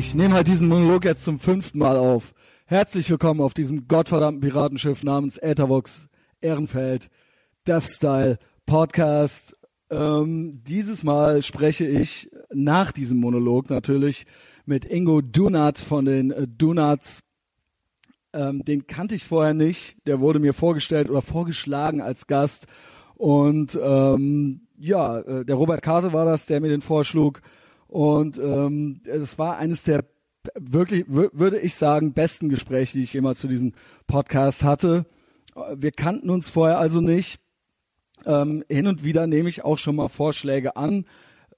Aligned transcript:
Ich 0.00 0.14
nehme 0.14 0.32
halt 0.32 0.46
diesen 0.46 0.66
Monolog 0.66 1.04
jetzt 1.04 1.24
zum 1.24 1.38
fünften 1.38 1.78
Mal 1.78 1.98
auf. 1.98 2.32
Herzlich 2.64 3.10
willkommen 3.10 3.42
auf 3.42 3.52
diesem 3.52 3.86
gottverdammten 3.86 4.40
Piratenschiff 4.40 5.02
namens 5.02 5.36
Äthervox 5.36 6.08
Ehrenfeld 6.40 7.10
Deathstyle 7.66 8.38
Podcast. 8.64 9.58
Ähm, 9.90 10.62
dieses 10.64 11.02
Mal 11.02 11.42
spreche 11.42 11.86
ich 11.86 12.30
nach 12.50 12.92
diesem 12.92 13.18
Monolog 13.18 13.68
natürlich 13.68 14.24
mit 14.64 14.86
Ingo 14.86 15.20
Dunat 15.20 15.76
von 15.76 16.06
den 16.06 16.30
äh, 16.30 16.48
Dunats. 16.48 17.20
Ähm, 18.32 18.64
den 18.64 18.86
kannte 18.86 19.14
ich 19.14 19.24
vorher 19.24 19.52
nicht. 19.52 19.98
Der 20.06 20.20
wurde 20.20 20.38
mir 20.38 20.54
vorgestellt 20.54 21.10
oder 21.10 21.20
vorgeschlagen 21.20 22.00
als 22.00 22.26
Gast. 22.26 22.68
Und 23.16 23.78
ähm, 23.78 24.62
ja, 24.78 25.18
äh, 25.18 25.44
der 25.44 25.56
Robert 25.56 25.82
Kase 25.82 26.14
war 26.14 26.24
das, 26.24 26.46
der 26.46 26.62
mir 26.62 26.70
den 26.70 26.80
vorschlug. 26.80 27.42
Und 27.90 28.38
ähm, 28.38 29.00
es 29.04 29.36
war 29.36 29.56
eines 29.58 29.82
der 29.82 30.04
wirklich, 30.54 31.04
würde 31.08 31.58
ich 31.58 31.74
sagen, 31.74 32.12
besten 32.12 32.48
Gespräche, 32.48 32.98
die 32.98 33.02
ich 33.02 33.12
jemals 33.12 33.40
zu 33.40 33.48
diesem 33.48 33.74
Podcast 34.06 34.62
hatte. 34.62 35.06
Wir 35.74 35.90
kannten 35.90 36.30
uns 36.30 36.48
vorher 36.48 36.78
also 36.78 37.00
nicht. 37.00 37.40
Ähm, 38.26 38.64
hin 38.68 38.86
und 38.86 39.02
wieder 39.02 39.26
nehme 39.26 39.48
ich 39.48 39.64
auch 39.64 39.78
schon 39.78 39.96
mal 39.96 40.08
Vorschläge 40.08 40.76
an 40.76 41.04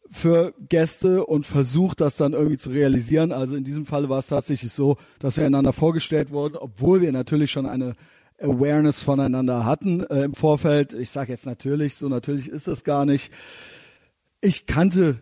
für 0.09 0.55
Gäste 0.69 1.27
und 1.27 1.47
versuche 1.47 1.97
das 1.97 2.17
dann 2.17 2.33
irgendwie 2.33 2.57
zu 2.57 2.71
realisieren. 2.71 3.33
Also 3.33 3.55
in 3.55 3.65
diesem 3.65 3.85
Fall 3.85 4.09
war 4.09 4.19
es 4.19 4.27
tatsächlich 4.27 4.73
so, 4.73 4.97
dass 5.19 5.37
wir 5.37 5.47
einander 5.47 5.73
vorgestellt 5.73 6.30
wurden, 6.30 6.57
obwohl 6.57 7.03
wir 7.03 7.13
natürlich 7.13 7.51
schon 7.51 7.67
eine 7.67 7.95
Awareness 8.41 9.03
voneinander 9.03 9.67
hatten 9.67 10.05
äh, 10.05 10.23
im 10.23 10.35
Vorfeld. 10.35 10.95
Ich 10.95 11.11
sage 11.11 11.33
jetzt 11.33 11.47
natürlich, 11.47 11.97
so 11.97 12.09
natürlich 12.09 12.49
ist 12.49 12.69
das 12.69 12.85
gar 12.85 13.05
nicht. 13.05 13.33
Ich 14.41 14.67
kannte 14.67 15.21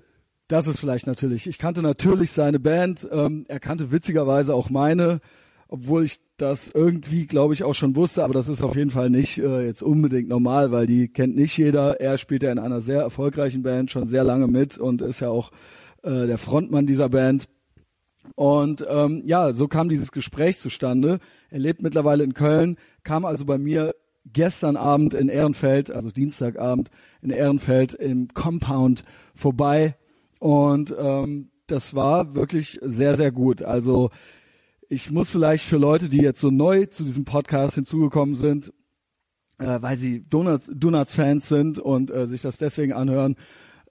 das 0.51 0.67
ist 0.67 0.81
vielleicht 0.81 1.07
natürlich. 1.07 1.47
Ich 1.47 1.59
kannte 1.59 1.81
natürlich 1.81 2.33
seine 2.33 2.59
Band. 2.59 3.09
Ähm, 3.13 3.45
er 3.47 3.61
kannte 3.61 3.93
witzigerweise 3.93 4.53
auch 4.53 4.69
meine, 4.69 5.21
obwohl 5.69 6.03
ich 6.03 6.21
das 6.39 6.73
irgendwie, 6.73 7.29
glaube 7.29 7.55
ich, 7.55 7.63
auch 7.63 7.75
schon 7.75 7.95
wusste. 7.95 8.25
Aber 8.25 8.35
das 8.35 8.49
ist 8.49 8.65
auf 8.65 8.75
jeden 8.75 8.91
Fall 8.91 9.11
nicht 9.11 9.39
äh, 9.39 9.65
jetzt 9.65 9.83
unbedingt 9.83 10.29
normal, 10.29 10.73
weil 10.73 10.87
die 10.87 11.07
kennt 11.07 11.37
nicht 11.37 11.57
jeder. 11.57 12.01
Er 12.01 12.19
spielt 12.19 12.43
ja 12.43 12.51
in 12.51 12.59
einer 12.59 12.81
sehr 12.81 13.01
erfolgreichen 13.01 13.63
Band 13.63 13.93
schon 13.93 14.09
sehr 14.09 14.25
lange 14.25 14.49
mit 14.49 14.77
und 14.77 15.03
ist 15.03 15.21
ja 15.21 15.29
auch 15.29 15.53
äh, 16.03 16.27
der 16.27 16.39
Frontmann 16.39 16.89
dieser 16.89 17.09
Band. 17.09 17.49
Und 18.35 18.85
ähm, 18.89 19.23
ja, 19.25 19.53
so 19.53 19.69
kam 19.69 19.89
dieses 19.89 20.11
Gespräch 20.11 20.59
zustande. 20.59 21.21
Er 21.51 21.61
lebt 21.61 21.81
mittlerweile 21.81 22.25
in 22.25 22.35
Köln, 22.35 22.77
kam 23.05 23.25
also 23.25 23.45
bei 23.45 23.57
mir 23.57 23.95
gestern 24.27 24.77
Abend 24.77 25.15
in 25.15 25.29
Ehrenfeld, 25.29 25.93
also 25.93 26.11
Dienstagabend 26.11 26.91
in 27.23 27.31
Ehrenfeld 27.31 27.95
im 27.95 28.27
Compound 28.35 29.05
vorbei 29.33 29.95
und 30.41 30.93
ähm, 30.99 31.51
das 31.67 31.95
war 31.95 32.35
wirklich 32.35 32.81
sehr, 32.83 33.17
sehr 33.17 33.31
gut. 33.31 33.63
Also 33.63 34.11
ich 34.89 35.11
muss 35.11 35.31
vielleicht 35.31 35.65
für 35.65 35.77
Leute, 35.77 36.09
die 36.09 36.19
jetzt 36.19 36.41
so 36.41 36.51
neu 36.51 36.87
zu 36.87 37.05
diesem 37.05 37.25
Podcast 37.25 37.75
hinzugekommen 37.75 38.35
sind, 38.35 38.73
äh, 39.59 39.81
weil 39.81 39.99
sie 39.99 40.27
Donuts, 40.29 40.69
Donuts-Fans 40.75 41.47
sind 41.47 41.79
und 41.79 42.11
äh, 42.11 42.27
sich 42.27 42.41
das 42.41 42.57
deswegen 42.57 42.95
anhören, 42.95 43.37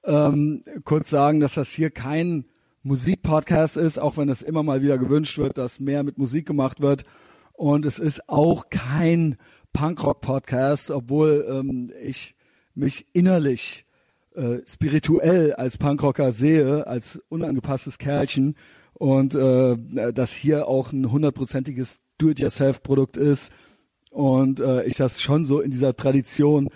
ähm, 0.04 0.64
kurz 0.84 1.12
sagen, 1.12 1.40
dass 1.40 1.54
das 1.54 1.70
hier 1.70 1.92
kein 1.92 2.46
Musikpodcast 2.82 3.78
ist, 3.78 4.00
auch 4.00 4.18
wenn 4.18 4.28
es 4.28 4.42
immer 4.42 4.64
mal 4.64 4.82
wieder 4.82 4.98
gewünscht 4.98 5.38
wird, 5.38 5.58
dass 5.58 5.80
mehr 5.80 6.04
mit 6.04 6.18
Musik 6.18 6.48
gemacht 6.48 6.82
wird. 6.82 7.06
Und 7.54 7.86
es 7.86 8.00
ist 8.00 8.28
auch 8.28 8.70
kein 8.72 9.38
Punkrock-Podcast, 9.72 10.90
obwohl 10.90 11.46
ähm, 11.48 11.92
ich 12.02 12.36
mich 12.74 13.06
innerlich 13.14 13.86
äh, 14.40 14.62
spirituell 14.66 15.54
als 15.54 15.78
Punkrocker 15.78 16.32
sehe, 16.32 16.88
als 16.88 17.22
unangepasstes 17.28 17.98
Kerlchen 17.98 18.56
und 18.94 19.36
äh, 19.36 20.14
das 20.14 20.34
hier 20.34 20.68
auch 20.68 20.92
ein 20.94 21.12
hundertprozentiges 21.12 22.00
Do-it-yourself-Produkt 22.18 23.18
ist 23.18 23.52
und 24.12 24.60
äh, 24.60 24.86
ich 24.86 24.96
das 24.96 25.22
schon 25.22 25.46
so 25.46 25.60
in 25.60 25.72
dieser 25.72 25.96
Tradition 25.96 26.70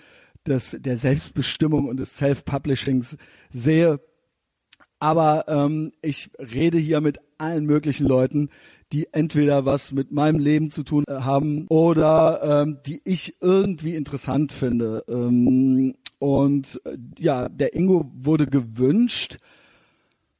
des 0.45 0.77
der 0.79 0.97
Selbstbestimmung 0.97 1.87
und 1.87 1.97
des 1.97 2.17
Self-Publishings 2.17 3.17
sehe. 3.51 4.01
Aber 4.99 5.45
ähm, 5.47 5.93
ich 6.01 6.31
rede 6.37 6.77
hier 6.77 7.01
mit 7.01 7.19
allen 7.37 7.65
möglichen 7.65 8.07
Leuten, 8.07 8.49
die 8.93 9.07
entweder 9.11 9.65
was 9.65 9.91
mit 9.91 10.11
meinem 10.11 10.39
Leben 10.39 10.69
zu 10.69 10.83
tun 10.83 11.03
haben 11.09 11.65
oder 11.67 12.63
ähm, 12.63 12.77
die 12.85 13.01
ich 13.03 13.35
irgendwie 13.41 13.95
interessant 13.95 14.53
finde. 14.53 15.03
Ähm, 15.07 15.95
und 16.23 16.79
äh, 16.85 16.97
ja, 17.19 17.49
der 17.49 17.75
Ingo 17.75 18.09
wurde 18.15 18.47
gewünscht. 18.47 19.39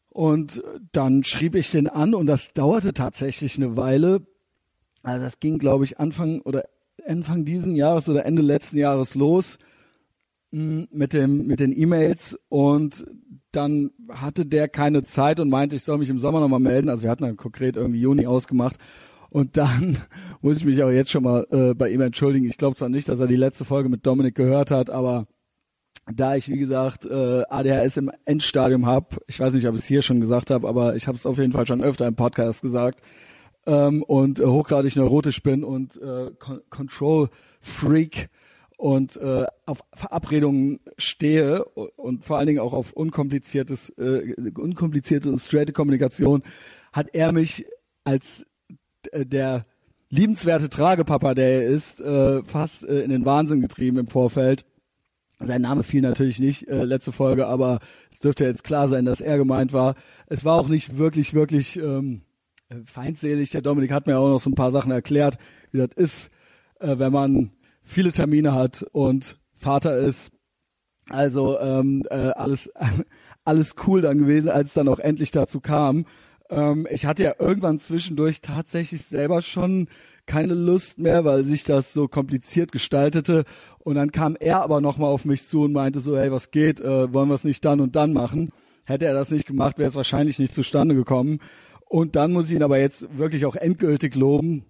Und 0.08 0.64
dann 0.94 1.26
schrieb 1.26 1.56
ich 1.56 1.72
den 1.72 1.90
an 1.90 2.14
und 2.14 2.26
das 2.28 2.54
dauerte 2.54 2.94
tatsächlich 2.94 3.58
eine 3.58 3.76
Weile. 3.76 4.26
Also 5.02 5.26
das 5.26 5.42
ging, 5.42 5.60
glaube 5.60 5.84
ich, 5.84 6.00
Anfang 6.00 6.40
oder 6.40 6.64
Anfang 7.06 7.44
diesen 7.44 7.76
Jahres 7.76 8.08
oder 8.08 8.26
Ende 8.26 8.42
letzten 8.42 8.78
Jahres 8.78 9.14
los 9.16 9.58
mm, 10.52 10.84
mit 10.90 11.12
dem 11.12 11.48
mit 11.48 11.60
den 11.60 11.78
E-Mails 11.78 12.40
und 12.48 13.06
dann 13.52 13.92
hatte 14.10 14.46
der 14.46 14.70
keine 14.70 15.04
Zeit 15.04 15.42
und 15.42 15.50
meinte, 15.50 15.76
ich 15.76 15.84
soll 15.84 15.98
mich 15.98 16.10
im 16.10 16.20
Sommer 16.20 16.40
nochmal 16.40 16.62
melden. 16.62 16.88
Also 16.88 17.04
wir 17.04 17.10
hatten 17.10 17.24
dann 17.24 17.36
konkret 17.36 17.76
irgendwie 17.76 18.00
Juni 18.00 18.26
ausgemacht. 18.26 18.78
Und 19.30 19.58
dann 19.58 19.98
muss 20.42 20.56
ich 20.56 20.64
mich 20.64 20.82
auch 20.82 20.92
jetzt 20.92 21.12
schon 21.12 21.24
mal 21.24 21.46
äh, 21.52 21.74
bei 21.74 21.90
ihm 21.90 22.00
entschuldigen. 22.00 22.46
Ich 22.46 22.58
glaube 22.58 22.78
zwar 22.78 22.88
nicht, 22.88 23.10
dass 23.10 23.20
er 23.20 23.28
die 23.28 23.36
letzte 23.36 23.66
Folge 23.66 23.90
mit 23.90 24.06
Dominik 24.06 24.36
gehört 24.36 24.72
hat, 24.72 24.90
aber 24.90 25.28
da 26.12 26.36
ich, 26.36 26.50
wie 26.50 26.60
gesagt, 26.60 27.06
äh, 27.06 27.44
ADHS 27.50 27.98
im 27.98 28.12
Endstadium 28.26 28.86
habe, 28.86 29.18
ich 29.28 29.40
weiß 29.40 29.54
nicht, 29.54 29.68
ob 29.68 29.76
ich 29.76 29.82
es 29.82 29.88
hier 29.88 30.02
schon 30.02 30.22
gesagt 30.22 30.50
habe, 30.50 30.68
aber 30.68 30.96
ich 30.96 31.08
habe 31.08 31.18
es 31.18 31.26
auf 31.26 31.38
jeden 31.38 31.54
Fall 31.54 31.66
schon 31.66 31.82
öfter 31.82 32.08
im 32.08 32.16
Podcast 32.16 32.62
gesagt, 32.62 33.00
ähm, 33.66 34.04
und 34.04 34.40
äh, 34.40 34.46
hochgradig 34.46 34.96
neurotisch 34.96 35.42
bin 35.42 35.64
und 35.64 35.96
äh, 36.02 36.32
Con 36.38 36.62
Control 36.70 37.30
Freak 37.62 38.30
und 38.78 39.16
äh, 39.16 39.46
auf 39.66 39.82
Verabredungen 39.94 40.82
stehe 40.98 41.64
und 41.64 42.26
vor 42.26 42.38
allen 42.38 42.48
Dingen 42.48 42.60
auch 42.60 42.74
auf 42.74 42.92
unkompliziertes, 42.92 43.90
äh, 43.92 44.36
unkomplizierte 44.58 45.30
und 45.30 45.40
straighte 45.40 45.72
Kommunikation, 45.72 46.44
hat 46.92 47.08
er 47.14 47.32
mich 47.32 47.66
als 48.04 48.46
äh, 49.12 49.26
der 49.26 49.66
liebenswerte 50.10 50.70
Tragepapa, 50.70 51.34
der 51.34 51.64
er 51.64 51.68
ist, 51.68 52.02
äh, 52.02 52.44
fast 52.44 52.84
äh, 52.84 53.02
in 53.02 53.10
den 53.10 53.26
Wahnsinn 53.26 53.62
getrieben 53.62 53.98
im 53.98 54.08
Vorfeld 54.08 54.66
sein 55.46 55.62
Name 55.62 55.84
fiel 55.84 56.02
natürlich 56.02 56.40
nicht 56.40 56.68
äh, 56.68 56.84
letzte 56.84 57.12
Folge, 57.12 57.48
aber 57.48 57.80
es 58.12 58.20
dürfte 58.20 58.46
jetzt 58.46 58.64
klar 58.64 58.88
sein, 58.88 59.06
dass 59.06 59.22
er 59.22 59.38
gemeint 59.38 59.74
war. 59.74 59.96
Es 60.28 60.46
war 60.46 60.60
auch 60.60 60.68
nicht 60.68 60.98
wirklich, 60.98 61.34
wirklich 61.34 61.78
ähm, 61.78 62.22
feindselig. 62.86 63.50
Der 63.52 63.62
Dominik 63.62 63.92
hat 63.92 64.08
mir 64.08 64.18
auch 64.18 64.30
noch 64.30 64.40
so 64.40 64.50
ein 64.50 64.56
paar 64.56 64.72
Sachen 64.72 64.92
erklärt, 64.92 65.38
wie 65.72 65.80
das 65.80 65.90
ist, 65.96 66.32
äh, 66.80 66.98
wenn 66.98 67.12
man 67.12 67.52
viele 67.82 68.12
Termine 68.12 68.54
hat 68.54 68.84
und 68.92 69.38
Vater 69.54 69.98
ist. 69.98 70.32
Also 71.10 71.60
ähm, 71.60 72.04
äh, 72.10 72.16
alles, 72.16 72.72
alles 73.44 73.76
cool 73.88 74.02
dann 74.02 74.18
gewesen, 74.18 74.50
als 74.50 74.70
es 74.70 74.74
dann 74.74 74.88
auch 74.88 75.00
endlich 75.00 75.32
dazu 75.32 75.60
kam. 75.60 76.06
Ähm, 76.50 76.88
ich 76.90 77.06
hatte 77.06 77.24
ja 77.24 77.36
irgendwann 77.40 77.80
zwischendurch 77.80 78.42
tatsächlich 78.42 79.04
selber 79.04 79.42
schon 79.42 79.88
keine 80.26 80.54
Lust 80.54 81.00
mehr, 81.00 81.26
weil 81.26 81.44
sich 81.44 81.64
das 81.64 81.94
so 81.94 82.08
kompliziert 82.08 82.72
gestaltete. 82.72 83.44
Und 83.80 83.96
dann 83.96 84.12
kam 84.12 84.36
er 84.40 84.62
aber 84.62 84.82
nochmal 84.82 85.10
auf 85.10 85.26
mich 85.26 85.48
zu 85.48 85.64
und 85.64 85.74
meinte 85.74 86.00
so, 86.00 86.18
hey, 86.18 86.32
was 86.32 86.52
geht, 86.52 86.80
äh, 86.80 87.14
wollen 87.14 87.30
wir 87.30 87.36
es 87.36 87.44
nicht 87.44 87.64
dann 87.66 87.82
und 87.82 87.96
dann 87.96 88.14
machen? 88.14 88.52
Hätte 88.86 89.06
er 89.06 89.14
das 89.14 89.32
nicht 89.32 89.46
gemacht, 89.46 89.78
wäre 89.78 89.90
es 89.90 89.96
wahrscheinlich 89.96 90.40
nicht 90.40 90.54
zustande 90.54 90.96
gekommen. 90.96 91.40
Und 91.86 92.16
dann 92.16 92.34
muss 92.34 92.50
ich 92.50 92.56
ihn 92.56 92.64
aber 92.64 92.80
jetzt 92.80 93.18
wirklich 93.18 93.46
auch 93.46 93.56
endgültig 93.56 94.16
loben. 94.16 94.66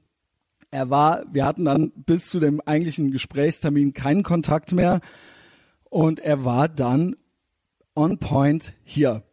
Er 0.72 0.90
war, 0.90 1.24
wir 1.32 1.46
hatten 1.46 1.66
dann 1.66 1.92
bis 1.96 2.30
zu 2.30 2.40
dem 2.40 2.60
eigentlichen 2.62 3.12
Gesprächstermin 3.12 3.94
keinen 3.94 4.24
Kontakt 4.24 4.72
mehr. 4.72 5.02
Und 5.90 6.20
er 6.20 6.44
war 6.46 6.68
dann 6.68 7.16
on 7.96 8.18
point 8.18 8.74
hier. 8.84 9.24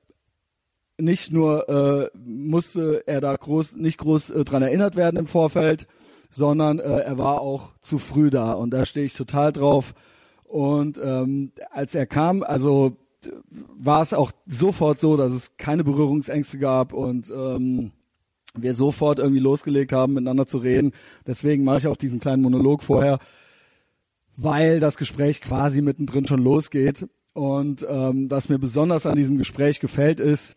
Nicht 0.99 1.33
nur 1.33 1.69
äh, 1.69 2.11
musste 2.15 3.05
er 3.07 3.23
da 3.23 3.35
groß, 3.35 3.77
nicht 3.77 3.99
groß 3.99 4.31
äh, 4.31 4.45
dran 4.45 4.63
erinnert 4.63 4.97
werden 4.97 5.17
im 5.17 5.27
Vorfeld, 5.27 5.87
sondern 6.31 6.79
äh, 6.79 7.01
er 7.01 7.19
war 7.19 7.41
auch 7.41 7.73
zu 7.81 7.99
früh 7.99 8.31
da 8.31 8.53
und 8.53 8.71
da 8.71 8.87
stehe 8.87 9.07
ich 9.07 9.15
total 9.15 9.53
drauf. 9.53 9.95
Und 10.45 10.99
ähm, 11.03 11.53
als 11.71 11.95
er 11.95 12.07
kam, 12.07 12.43
also 12.43 12.97
war 13.77 14.03
es 14.03 14.15
auch 14.15 14.33
sofort 14.47 14.99
so, 14.99 15.17
dass 15.17 15.33
es 15.33 15.57
keine 15.57 15.85
Berührungsängste 15.85 16.59
gab 16.59 16.93
und 16.93 17.31
ähm, 17.31 17.93
wir 18.55 18.75
sofort 18.75 19.19
irgendwie 19.19 19.41
losgelegt 19.41 19.93
haben, 19.93 20.15
miteinander 20.15 20.47
zu 20.47 20.59
reden. 20.59 20.93
Deswegen 21.27 21.65
mache 21.65 21.79
ich 21.79 21.87
auch 21.87 21.97
diesen 21.97 22.21
kleinen 22.21 22.43
Monolog 22.43 22.83
vorher, 22.83 23.19
weil 24.37 24.81
das 24.81 24.97
Gespräch 24.97 25.41
quasi 25.41 25.83
mittendrin 25.83 26.27
schon 26.27 26.43
losgeht. 26.43 27.07
Und 27.33 27.87
ähm, 27.89 28.31
was 28.31 28.49
mir 28.49 28.59
besonders 28.59 29.07
an 29.07 29.17
diesem 29.17 29.39
Gespräch 29.39 29.79
gefällt, 29.79 30.19
ist, 30.19 30.57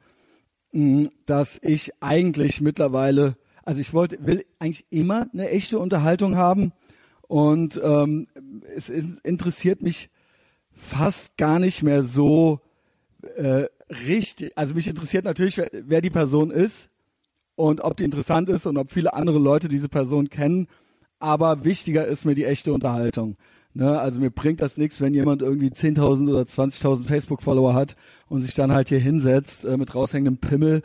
dass 1.27 1.59
ich 1.61 1.91
eigentlich 2.01 2.61
mittlerweile 2.61 3.35
also 3.63 3.79
ich 3.79 3.93
wollte, 3.93 4.25
will 4.25 4.45
eigentlich 4.59 4.85
immer 4.89 5.27
eine 5.33 5.49
echte 5.49 5.79
Unterhaltung 5.79 6.35
haben 6.35 6.73
und 7.27 7.79
ähm, 7.83 8.27
es 8.75 8.89
interessiert 8.89 9.81
mich 9.81 10.09
fast 10.71 11.37
gar 11.37 11.59
nicht 11.59 11.83
mehr 11.83 12.03
so 12.03 12.59
äh, 13.35 13.65
richtig. 13.89 14.57
Also 14.57 14.73
mich 14.73 14.87
interessiert 14.87 15.25
natürlich, 15.25 15.57
wer, 15.57 15.69
wer 15.71 16.01
die 16.01 16.09
Person 16.09 16.51
ist 16.51 16.89
und 17.55 17.81
ob 17.81 17.97
die 17.97 18.03
interessant 18.03 18.49
ist 18.49 18.65
und 18.65 18.77
ob 18.77 18.91
viele 18.91 19.13
andere 19.13 19.39
Leute 19.39 19.69
diese 19.69 19.89
Person 19.89 20.29
kennen. 20.29 20.67
Aber 21.19 21.63
wichtiger 21.63 22.05
ist 22.05 22.25
mir 22.25 22.35
die 22.35 22.45
echte 22.45 22.73
Unterhaltung. 22.73 23.37
Ne, 23.75 23.99
also 23.99 24.19
mir 24.19 24.29
bringt 24.29 24.61
das 24.61 24.77
nichts, 24.77 25.01
wenn 25.01 25.15
jemand 25.15 25.41
irgendwie 25.41 25.69
10.000 25.69 26.29
oder 26.29 26.41
20.000 26.41 27.05
Facebook-Follower 27.05 27.73
hat 27.73 27.95
und 28.27 28.41
sich 28.41 28.53
dann 28.53 28.71
halt 28.71 28.89
hier 28.89 28.99
hinsetzt 28.99 29.65
äh, 29.65 29.77
mit 29.77 29.95
raushängendem 29.95 30.37
Pimmel 30.37 30.83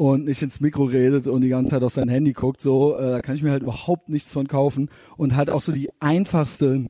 und 0.00 0.24
nicht 0.24 0.40
ins 0.40 0.60
Mikro 0.60 0.84
redet 0.84 1.26
und 1.26 1.42
die 1.42 1.50
ganze 1.50 1.72
Zeit 1.72 1.82
auf 1.82 1.92
sein 1.92 2.08
Handy 2.08 2.32
guckt. 2.32 2.62
So, 2.62 2.96
äh, 2.96 3.10
da 3.10 3.20
kann 3.20 3.34
ich 3.34 3.42
mir 3.42 3.50
halt 3.50 3.62
überhaupt 3.62 4.08
nichts 4.08 4.32
von 4.32 4.48
kaufen 4.48 4.88
und 5.18 5.36
halt 5.36 5.50
auch 5.50 5.60
so 5.60 5.72
die 5.72 5.90
einfachsten 6.00 6.88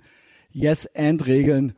Yes-and-Regeln 0.52 1.74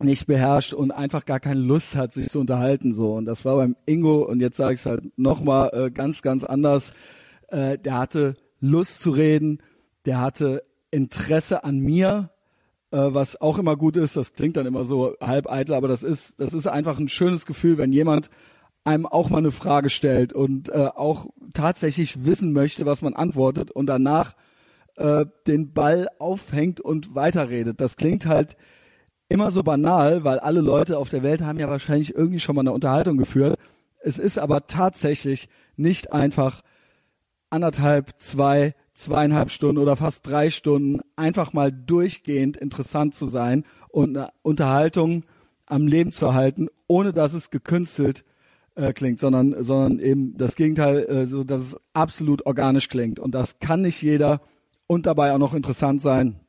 nicht 0.00 0.26
beherrscht 0.26 0.72
und 0.72 0.90
einfach 0.90 1.24
gar 1.24 1.38
keine 1.38 1.60
Lust 1.60 1.94
hat, 1.94 2.12
sich 2.12 2.30
zu 2.30 2.40
unterhalten. 2.40 2.94
So 2.94 3.14
und 3.14 3.26
das 3.26 3.44
war 3.44 3.54
beim 3.54 3.76
Ingo 3.86 4.24
und 4.24 4.40
jetzt 4.40 4.56
sage 4.56 4.74
ich 4.74 4.80
es 4.80 4.86
halt 4.86 5.16
nochmal 5.16 5.70
äh, 5.72 5.90
ganz, 5.92 6.20
ganz 6.20 6.42
anders. 6.42 6.94
Äh, 7.46 7.78
der 7.78 7.98
hatte 7.98 8.34
Lust 8.58 9.02
zu 9.02 9.12
reden, 9.12 9.62
der 10.04 10.20
hatte 10.20 10.64
Interesse 10.90 11.62
an 11.62 11.78
mir, 11.78 12.30
äh, 12.90 12.96
was 12.96 13.40
auch 13.40 13.58
immer 13.58 13.76
gut 13.76 13.96
ist. 13.96 14.16
Das 14.16 14.32
klingt 14.32 14.56
dann 14.56 14.66
immer 14.66 14.82
so 14.82 15.14
halb 15.20 15.48
eitel, 15.48 15.74
aber 15.74 15.86
das 15.86 16.02
ist, 16.02 16.40
das 16.40 16.54
ist 16.54 16.66
einfach 16.66 16.98
ein 16.98 17.08
schönes 17.08 17.46
Gefühl, 17.46 17.78
wenn 17.78 17.92
jemand 17.92 18.30
einem 18.84 19.06
auch 19.06 19.30
mal 19.30 19.38
eine 19.38 19.52
Frage 19.52 19.90
stellt 19.90 20.32
und 20.32 20.70
äh, 20.70 20.88
auch 20.94 21.26
tatsächlich 21.52 22.24
wissen 22.24 22.52
möchte, 22.52 22.86
was 22.86 23.02
man 23.02 23.14
antwortet 23.14 23.70
und 23.70 23.86
danach 23.86 24.34
äh, 24.96 25.26
den 25.46 25.72
Ball 25.72 26.08
aufhängt 26.18 26.80
und 26.80 27.14
weiterredet. 27.14 27.80
Das 27.80 27.96
klingt 27.96 28.26
halt 28.26 28.56
immer 29.28 29.50
so 29.50 29.62
banal, 29.62 30.24
weil 30.24 30.38
alle 30.38 30.60
Leute 30.60 30.98
auf 30.98 31.08
der 31.08 31.22
Welt 31.22 31.42
haben 31.42 31.58
ja 31.58 31.68
wahrscheinlich 31.68 32.14
irgendwie 32.14 32.40
schon 32.40 32.54
mal 32.56 32.62
eine 32.62 32.72
Unterhaltung 32.72 33.16
geführt. 33.16 33.58
Es 34.00 34.18
ist 34.18 34.38
aber 34.38 34.66
tatsächlich 34.66 35.48
nicht 35.76 36.12
einfach 36.12 36.62
anderthalb, 37.50 38.14
zwei, 38.18 38.74
zweieinhalb 38.94 39.50
Stunden 39.50 39.78
oder 39.78 39.96
fast 39.96 40.26
drei 40.26 40.50
Stunden 40.50 41.00
einfach 41.16 41.52
mal 41.52 41.70
durchgehend 41.70 42.56
interessant 42.56 43.14
zu 43.14 43.26
sein 43.26 43.64
und 43.88 44.16
eine 44.16 44.30
Unterhaltung 44.42 45.24
am 45.66 45.86
Leben 45.86 46.12
zu 46.12 46.34
halten, 46.34 46.68
ohne 46.86 47.12
dass 47.12 47.34
es 47.34 47.50
gekünstelt 47.50 48.24
äh, 48.80 48.92
klingt, 48.92 49.20
sondern, 49.20 49.62
sondern 49.62 49.98
eben 49.98 50.36
das 50.36 50.56
Gegenteil, 50.56 51.04
äh, 51.04 51.26
so 51.26 51.44
dass 51.44 51.60
es 51.60 51.76
absolut 51.92 52.46
organisch 52.46 52.88
klingt. 52.88 53.18
Und 53.18 53.34
das 53.34 53.58
kann 53.58 53.82
nicht 53.82 54.02
jeder 54.02 54.40
und 54.86 55.06
dabei 55.06 55.32
auch 55.32 55.38
noch 55.38 55.54
interessant 55.54 56.00
sein 56.02 56.40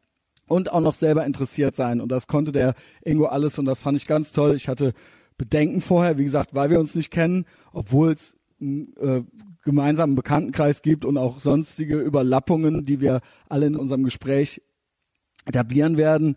und 0.48 0.72
auch 0.72 0.80
noch 0.80 0.94
selber 0.94 1.26
interessiert 1.26 1.76
sein. 1.76 2.00
Und 2.02 2.12
das 2.12 2.28
konnte 2.28 2.52
der 2.52 2.74
Ingo 3.04 3.26
alles 3.26 3.60
und 3.60 3.66
das 3.66 3.80
fand 3.80 3.98
ich 3.98 4.08
ganz 4.08 4.32
toll. 4.32 4.56
Ich 4.56 4.68
hatte 4.68 4.94
Bedenken 5.38 5.82
vorher, 5.82 6.18
wie 6.18 6.24
gesagt, 6.24 6.54
weil 6.54 6.70
wir 6.70 6.80
uns 6.80 6.96
nicht 6.96 7.12
kennen, 7.12 7.46
obwohl 7.74 8.14
es 8.14 8.38
einen 8.60 8.94
äh, 8.98 9.24
gemeinsamen 9.64 10.16
Bekanntenkreis 10.16 10.82
gibt 10.82 11.04
und 11.04 11.18
auch 11.18 11.40
sonstige 11.40 12.00
Überlappungen, 12.00 12.84
die 12.84 13.02
wir 13.02 13.22
alle 13.50 13.68
in 13.68 13.76
unserem 13.76 14.04
Gespräch 14.04 14.62
etablieren 15.46 15.98
werden. 15.98 16.36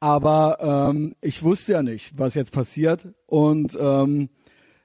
Aber 0.00 0.90
ähm, 0.90 1.14
ich 1.20 1.42
wusste 1.42 1.72
ja 1.72 1.82
nicht, 1.82 2.18
was 2.18 2.34
jetzt 2.34 2.52
passiert 2.52 3.08
und 3.26 3.76
ähm, 3.80 4.30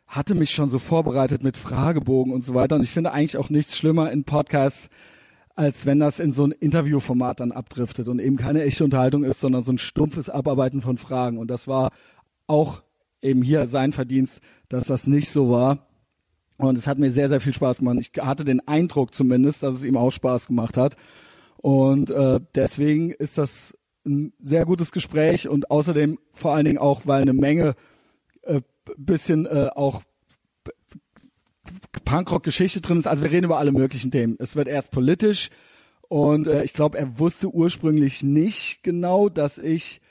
hatte 0.08 0.36
mich 0.36 0.52
schon 0.52 0.70
so 0.70 0.80
vorbereitet 0.80 1.44
mit 1.44 1.58
Fragebogen 1.58 2.34
und 2.34 2.44
so 2.44 2.54
weiter. 2.54 2.76
Und 2.76 2.84
ich 2.84 2.92
finde 2.92 3.12
eigentlich 3.12 3.38
auch 3.38 3.50
nichts 3.50 3.78
schlimmer 3.78 4.12
in 4.12 4.24
Podcasts, 4.24 4.90
als 5.56 5.86
wenn 5.86 6.00
das 6.00 6.20
in 6.20 6.34
so 6.34 6.46
ein 6.46 6.52
Interviewformat 6.52 7.40
dann 7.40 7.52
abdriftet 7.52 8.08
und 8.08 8.20
eben 8.20 8.36
keine 8.36 8.64
echte 8.64 8.84
Unterhaltung 8.84 9.24
ist, 9.24 9.40
sondern 9.40 9.64
so 9.64 9.72
ein 9.72 9.78
stumpfes 9.78 10.30
Abarbeiten 10.30 10.82
von 10.82 10.98
Fragen. 10.98 11.38
Und 11.38 11.50
das 11.50 11.68
war 11.68 11.92
auch 12.48 12.82
eben 13.22 13.42
hier 13.42 13.68
sein 13.68 13.92
Verdienst, 13.92 14.42
dass 14.70 14.86
das 14.86 15.08
nicht 15.08 15.30
so 15.30 15.50
war. 15.50 15.88
Und 16.58 16.78
es 16.78 16.88
hat 16.88 17.00
mir 17.00 17.12
sehr, 17.12 17.30
sehr 17.30 17.42
viel 17.42 17.54
Spaß 17.54 17.80
gemacht. 17.80 17.98
Ich 18.00 18.22
hatte 18.22 18.46
den 18.46 18.66
Eindruck 18.68 19.14
zumindest, 19.14 19.64
dass 19.64 19.76
es 19.76 19.84
ihm 19.84 19.98
auch 19.98 20.12
Spaß 20.12 20.48
gemacht 20.48 20.78
hat. 20.78 20.96
Und 21.58 22.12
äh, 22.12 22.40
deswegen 22.54 23.12
ist 23.12 23.38
das 23.38 23.78
ein 24.06 24.34
sehr 24.40 24.66
gutes 24.66 24.92
Gespräch 24.92 25.48
und 25.48 25.72
außerdem 25.72 26.20
vor 26.32 26.54
allen 26.54 26.66
Dingen 26.66 26.78
auch, 26.78 27.02
weil 27.06 27.24
eine 27.24 27.34
Menge 27.34 27.74
äh, 28.44 28.62
bisschen 28.98 29.46
äh, 29.46 29.70
auch 29.74 30.02
Punkrock-Geschichte 32.06 32.82
drin 32.82 32.98
ist. 32.98 33.08
Also 33.08 33.24
wir 33.24 33.32
reden 33.32 33.46
über 33.46 33.58
alle 33.58 33.72
möglichen 33.72 34.12
Themen. 34.12 34.36
Es 34.40 34.56
wird 34.56 34.68
erst 34.68 34.92
politisch 34.92 35.50
und 36.08 36.48
äh, 36.48 36.64
ich 36.64 36.74
glaube, 36.74 36.98
er 36.98 37.20
wusste 37.20 37.50
ursprünglich 37.50 38.24
nicht 38.24 38.84
genau, 38.84 39.30
dass 39.30 39.58
ich 39.58 40.02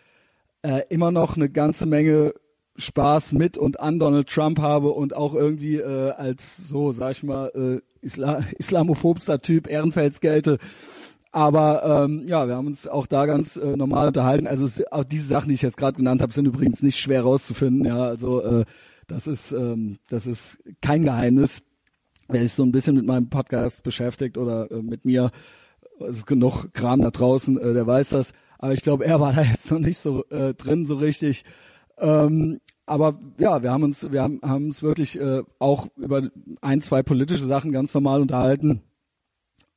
äh, 0.63 0.83
immer 0.89 1.11
noch 1.11 1.37
eine 1.37 1.49
ganze 1.49 1.87
Menge 1.87 2.35
Spaß 2.77 3.33
mit 3.33 3.57
und 3.57 3.79
an 3.79 3.99
Donald 4.01 4.29
Trump 4.29 4.59
habe 4.59 4.91
und 4.91 5.15
auch 5.15 5.35
irgendwie 5.35 5.77
äh, 5.77 6.11
als 6.11 6.57
so, 6.57 6.91
sag 6.91 7.13
ich 7.13 7.23
mal, 7.23 7.53
äh, 7.55 8.05
Isla 8.05 8.45
islamophobster 8.59 9.39
Typ 9.39 9.69
Ehrenfels 9.69 10.21
gelte. 10.21 10.59
Aber 11.35 12.05
ähm, 12.05 12.29
ja, 12.29 12.47
wir 12.47 12.55
haben 12.55 12.69
uns 12.69 12.87
auch 12.87 13.09
da 13.09 13.27
ganz 13.27 13.57
äh, 13.57 13.77
normal 13.77 14.07
unterhalten. 14.07 14.47
Also 14.47 14.67
es, 14.67 14.87
auch 14.93 15.03
diese 15.03 15.27
Sachen, 15.27 15.49
die 15.49 15.57
ich 15.57 15.63
jetzt 15.63 15.77
gerade 15.77 15.97
genannt 15.97 16.23
habe, 16.23 16.33
sind 16.33 16.47
übrigens 16.47 16.81
nicht 16.81 16.97
schwer 16.97 17.23
rauszufinden. 17.23 17.85
Ja, 17.85 18.05
also 18.05 18.41
äh, 18.41 18.65
das 19.09 19.27
ist 19.27 19.51
ähm, 19.51 19.99
das 20.09 20.29
ist 20.29 20.59
kein 20.81 21.03
Geheimnis. 21.03 21.65
Wer 22.29 22.43
sich 22.43 22.53
so 22.53 22.63
ein 22.63 22.71
bisschen 22.71 22.95
mit 22.95 23.05
meinem 23.05 23.31
Podcast 23.31 23.83
beschäftigt 23.83 24.39
oder 24.39 24.71
äh, 24.71 24.81
mit 24.81 25.05
mir, 25.05 25.33
es 26.09 26.19
ist 26.19 26.27
genug 26.27 26.73
Kram 26.73 27.03
da 27.03 27.11
draußen, 27.11 27.59
äh, 27.61 27.75
der 27.75 27.85
weiß 27.89 28.11
das. 28.11 28.33
Aber 28.61 28.73
ich 28.73 28.83
glaube, 28.83 29.05
er 29.05 29.19
war 29.19 29.33
da 29.33 29.43
jetzt 29.51 29.69
noch 29.73 29.81
nicht 29.81 29.99
so 29.99 30.25
äh, 30.29 30.55
drin 30.55 30.87
so 30.87 30.95
richtig. 30.95 31.45
Ähm, 31.99 32.61
aber 32.87 33.19
ja, 33.39 33.61
wir 33.61 33.73
haben 33.73 33.83
uns, 33.83 34.13
wir 34.13 34.23
haben, 34.23 34.39
haben 34.41 34.67
uns 34.67 34.85
wirklich 34.85 35.19
äh, 35.19 35.43
auch 35.59 35.89
über 35.97 36.31
ein, 36.61 36.81
zwei 36.81 37.03
politische 37.03 37.47
Sachen 37.47 37.73
ganz 37.73 37.93
normal 37.93 38.21
unterhalten. 38.21 38.83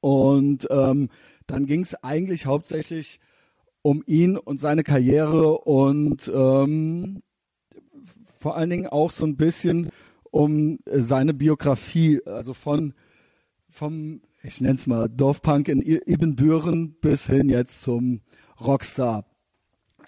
Und 0.02 0.68
ähm, 0.70 1.10
dann 1.48 1.66
ging 1.66 1.82
es 1.82 1.96
eigentlich 2.04 2.46
hauptsächlich 2.46 3.20
um 3.82 4.04
ihn 4.06 4.38
und 4.38 4.60
seine 4.60 4.84
Karriere 4.84 5.60
und 5.60 6.32
ähm, 6.34 7.24
vor 8.40 8.58
allen 8.58 8.70
Dingen 8.70 8.88
auch 8.88 9.12
so 9.12 9.26
ein 9.26 9.38
bisschen 9.38 9.90
um 10.30 10.80
seine 10.86 11.34
Biografie, 11.34 12.22
also 12.26 12.54
von 12.54 12.94
vom, 13.70 14.22
ich 14.44 14.60
nenne 14.62 14.76
es 14.76 14.88
mal, 14.88 15.08
Dorfpunk 15.08 15.70
in 15.70 15.82
Ibbenbüren 15.82 16.96
bis 17.00 17.28
hin 17.28 17.50
jetzt 17.50 17.82
zum 17.82 18.22
Rockstar. 18.60 19.26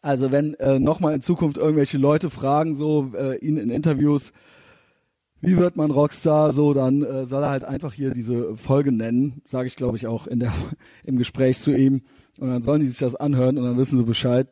Also 0.02 0.32
wenn 0.32 0.54
äh, 0.56 0.80
nochmal 0.80 1.14
in 1.14 1.22
Zukunft 1.22 1.58
irgendwelche 1.58 1.98
Leute 1.98 2.30
fragen, 2.30 2.76
so 2.76 3.12
äh, 3.16 3.38
ihn 3.40 3.58
in 3.58 3.70
Interviews, 3.70 4.34
wie 5.42 5.58
wird 5.58 5.76
man 5.76 5.92
Rockstar, 5.92 6.54
so 6.54 6.74
dann 6.74 7.04
äh, 7.04 7.26
soll 7.26 7.44
er 7.44 7.50
halt 7.50 7.64
einfach 7.64 7.94
hier 7.94 8.12
diese 8.12 8.56
Folge 8.58 8.92
nennen, 8.92 9.42
sage 9.46 9.68
ich 9.68 9.76
glaube 9.76 9.98
ich 9.98 10.08
auch 10.08 10.28
in 10.28 10.40
der 10.40 10.54
im 11.04 11.18
Gespräch 11.18 11.60
zu 11.60 11.76
ihm 11.76 12.02
und 12.40 12.50
dann 12.50 12.62
sollen 12.62 12.82
die 12.82 12.88
sich 12.88 12.98
das 12.98 13.16
anhören 13.16 13.58
und 13.58 13.64
dann 13.64 13.78
wissen 13.78 13.98
sie 13.98 14.06
Bescheid. 14.06 14.48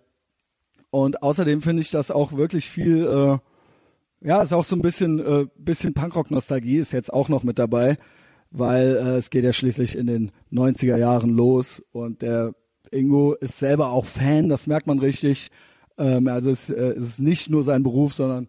Und 0.89 1.21
außerdem 1.21 1.61
finde 1.61 1.81
ich 1.81 1.91
das 1.91 2.11
auch 2.11 2.33
wirklich 2.33 2.69
viel, 2.69 3.03
äh, 3.03 4.27
ja, 4.27 4.41
ist 4.41 4.53
auch 4.53 4.63
so 4.63 4.75
ein 4.75 4.81
bisschen 4.81 5.19
äh, 5.19 5.45
bisschen 5.57 5.93
Punkrock-Nostalgie 5.93 6.77
ist 6.77 6.93
jetzt 6.93 7.13
auch 7.13 7.29
noch 7.29 7.43
mit 7.43 7.59
dabei, 7.59 7.97
weil 8.51 8.95
äh, 8.95 9.17
es 9.17 9.29
geht 9.29 9.43
ja 9.43 9.53
schließlich 9.53 9.97
in 9.97 10.07
den 10.07 10.31
90er 10.51 10.97
Jahren 10.97 11.31
los 11.31 11.83
und 11.91 12.21
der 12.21 12.53
Ingo 12.91 13.33
ist 13.33 13.59
selber 13.59 13.91
auch 13.91 14.05
Fan, 14.05 14.47
das 14.47 14.67
merkt 14.67 14.87
man 14.87 14.99
richtig. 14.99 15.49
Ähm, 15.97 16.27
also 16.27 16.49
es, 16.49 16.69
äh, 16.69 16.93
es 16.95 17.03
ist 17.03 17.19
nicht 17.19 17.49
nur 17.49 17.63
sein 17.63 17.83
Beruf, 17.83 18.13
sondern 18.13 18.47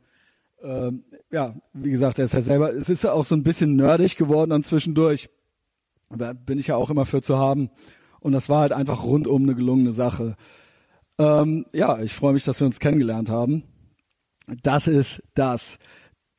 ähm, 0.62 1.04
ja, 1.30 1.54
wie 1.72 1.90
gesagt, 1.90 2.18
er 2.18 2.24
ist 2.24 2.34
ja 2.34 2.42
selber, 2.42 2.72
es 2.72 2.88
ist 2.88 3.04
ja 3.04 3.12
auch 3.12 3.24
so 3.24 3.34
ein 3.34 3.42
bisschen 3.42 3.76
nerdig 3.76 4.16
geworden 4.16 4.50
dann 4.50 4.62
zwischendurch. 4.62 5.30
Da 6.10 6.32
bin 6.32 6.58
ich 6.58 6.68
ja 6.68 6.76
auch 6.76 6.90
immer 6.90 7.06
für 7.06 7.22
zu 7.22 7.38
haben. 7.38 7.70
Und 8.20 8.32
das 8.32 8.48
war 8.48 8.62
halt 8.62 8.72
einfach 8.72 9.04
rundum 9.04 9.42
eine 9.42 9.54
gelungene 9.54 9.92
Sache. 9.92 10.36
Ähm, 11.18 11.66
ja, 11.72 12.00
ich 12.00 12.12
freue 12.14 12.32
mich, 12.32 12.44
dass 12.44 12.60
wir 12.60 12.66
uns 12.66 12.80
kennengelernt 12.80 13.30
haben. 13.30 13.64
Das 14.62 14.86
ist 14.86 15.22
das. 15.34 15.78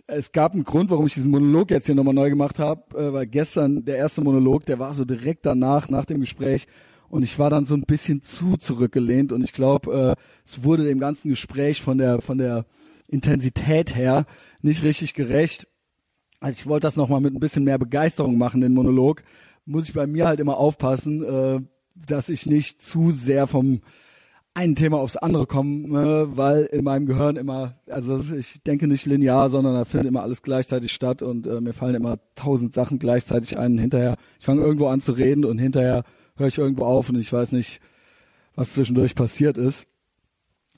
Es 0.07 0.31
gab 0.31 0.53
einen 0.53 0.63
Grund, 0.63 0.89
warum 0.89 1.05
ich 1.05 1.13
diesen 1.13 1.29
Monolog 1.29 1.69
jetzt 1.69 1.85
hier 1.85 1.95
nochmal 1.95 2.15
neu 2.15 2.29
gemacht 2.29 2.57
habe, 2.57 2.97
äh, 2.97 3.13
weil 3.13 3.27
gestern 3.27 3.85
der 3.85 3.97
erste 3.97 4.21
Monolog, 4.21 4.65
der 4.65 4.79
war 4.79 4.93
so 4.93 5.05
direkt 5.05 5.45
danach, 5.45 5.89
nach 5.89 6.05
dem 6.05 6.19
Gespräch, 6.21 6.67
und 7.09 7.23
ich 7.23 7.39
war 7.39 7.49
dann 7.49 7.65
so 7.65 7.73
ein 7.73 7.83
bisschen 7.83 8.21
zu 8.21 8.55
zurückgelehnt 8.57 9.31
und 9.31 9.43
ich 9.43 9.53
glaube, 9.53 10.15
äh, 10.17 10.21
es 10.45 10.63
wurde 10.63 10.85
dem 10.85 10.99
ganzen 10.99 11.29
Gespräch 11.29 11.81
von 11.81 11.97
der 11.97 12.21
von 12.21 12.37
der 12.37 12.65
Intensität 13.09 13.95
her 13.95 14.25
nicht 14.61 14.83
richtig 14.83 15.13
gerecht. 15.13 15.67
Also 16.39 16.59
ich 16.59 16.67
wollte 16.67 16.87
das 16.87 16.95
nochmal 16.95 17.21
mit 17.21 17.33
ein 17.33 17.39
bisschen 17.39 17.63
mehr 17.63 17.77
Begeisterung 17.77 18.37
machen, 18.37 18.61
den 18.61 18.73
Monolog. 18.73 19.23
Muss 19.65 19.87
ich 19.87 19.93
bei 19.93 20.07
mir 20.07 20.27
halt 20.27 20.39
immer 20.39 20.57
aufpassen, 20.57 21.23
äh, 21.23 21.59
dass 21.95 22.29
ich 22.29 22.45
nicht 22.45 22.81
zu 22.81 23.11
sehr 23.11 23.47
vom 23.47 23.81
einen 24.53 24.75
Thema 24.75 24.97
aufs 24.97 25.15
andere 25.15 25.45
komme, 25.45 26.35
weil 26.35 26.63
in 26.65 26.83
meinem 26.83 27.05
Gehirn 27.05 27.35
immer, 27.35 27.75
also 27.87 28.19
ich 28.33 28.61
denke 28.65 28.87
nicht 28.87 29.05
linear, 29.05 29.49
sondern 29.49 29.75
da 29.75 29.85
findet 29.85 30.07
immer 30.07 30.23
alles 30.23 30.41
gleichzeitig 30.41 30.91
statt 30.91 31.21
und 31.21 31.47
äh, 31.47 31.61
mir 31.61 31.73
fallen 31.73 31.95
immer 31.95 32.17
tausend 32.35 32.73
Sachen 32.73 32.99
gleichzeitig 32.99 33.57
ein. 33.57 33.77
Hinterher, 33.77 34.17
ich 34.39 34.45
fange 34.45 34.61
irgendwo 34.61 34.87
an 34.87 35.01
zu 35.01 35.13
reden 35.13 35.45
und 35.45 35.59
hinterher 35.59 36.03
höre 36.35 36.47
ich 36.47 36.57
irgendwo 36.57 36.85
auf 36.85 37.09
und 37.09 37.19
ich 37.19 37.31
weiß 37.31 37.51
nicht, 37.51 37.79
was 38.55 38.73
zwischendurch 38.73 39.15
passiert 39.15 39.57
ist. 39.57 39.87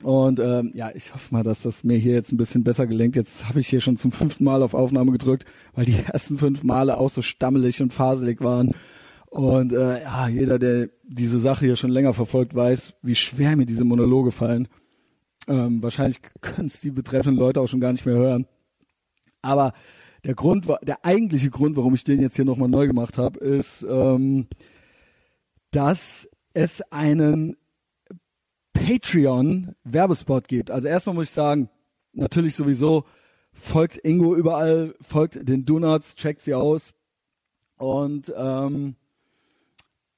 Und 0.03 0.39
ähm, 0.39 0.71
ja, 0.73 0.91
ich 0.93 1.13
hoffe 1.13 1.33
mal, 1.33 1.43
dass 1.43 1.61
das 1.61 1.83
mir 1.83 1.97
hier 1.97 2.13
jetzt 2.13 2.31
ein 2.31 2.37
bisschen 2.37 2.63
besser 2.63 2.87
gelingt. 2.87 3.15
Jetzt 3.15 3.47
habe 3.47 3.59
ich 3.59 3.67
hier 3.67 3.81
schon 3.81 3.97
zum 3.97 4.11
fünften 4.11 4.43
Mal 4.43 4.63
auf 4.63 4.73
Aufnahme 4.73 5.11
gedrückt, 5.11 5.45
weil 5.73 5.85
die 5.85 5.97
ersten 6.11 6.37
fünf 6.37 6.63
Male 6.63 6.97
auch 6.97 7.09
so 7.09 7.21
stammelig 7.21 7.81
und 7.81 7.93
faselig 7.93 8.41
waren. 8.41 8.71
Und 9.29 9.71
äh, 9.71 10.01
ja, 10.01 10.27
jeder, 10.27 10.59
der 10.59 10.89
diese 11.03 11.39
Sache 11.39 11.65
hier 11.65 11.75
schon 11.75 11.91
länger 11.91 12.13
verfolgt, 12.13 12.53
weiß, 12.53 12.95
wie 13.01 13.15
schwer 13.15 13.55
mir 13.55 13.65
diese 13.65 13.85
Monologe 13.85 14.31
fallen. 14.31 14.67
Ähm, 15.47 15.81
wahrscheinlich 15.81 16.19
können 16.41 16.67
es 16.67 16.81
die 16.81 16.91
betreffenden 16.91 17.39
Leute 17.39 17.61
auch 17.61 17.67
schon 17.67 17.79
gar 17.79 17.91
nicht 17.91 18.05
mehr 18.05 18.15
hören. 18.15 18.45
Aber 19.41 19.73
der 20.23 20.35
Grund, 20.35 20.67
der 20.83 21.05
eigentliche 21.05 21.49
Grund, 21.49 21.77
warum 21.77 21.93
ich 21.95 22.03
den 22.03 22.21
jetzt 22.21 22.35
hier 22.35 22.45
nochmal 22.45 22.69
neu 22.69 22.87
gemacht 22.87 23.17
habe, 23.17 23.39
ist, 23.39 23.85
ähm, 23.89 24.47
dass 25.71 26.27
es 26.53 26.81
einen 26.91 27.55
Patreon-Werbespot 28.91 30.49
gibt. 30.49 30.69
Also 30.69 30.87
erstmal 30.87 31.15
muss 31.15 31.29
ich 31.29 31.33
sagen, 31.33 31.69
natürlich 32.11 32.55
sowieso 32.55 33.05
folgt 33.53 33.97
Ingo 34.03 34.35
überall, 34.35 34.95
folgt 35.01 35.47
den 35.47 35.65
Donuts, 35.65 36.15
checkt 36.15 36.41
sie 36.41 36.53
aus 36.53 36.93
und 37.77 38.33
ähm, 38.35 38.95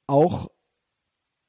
auch 0.07 0.49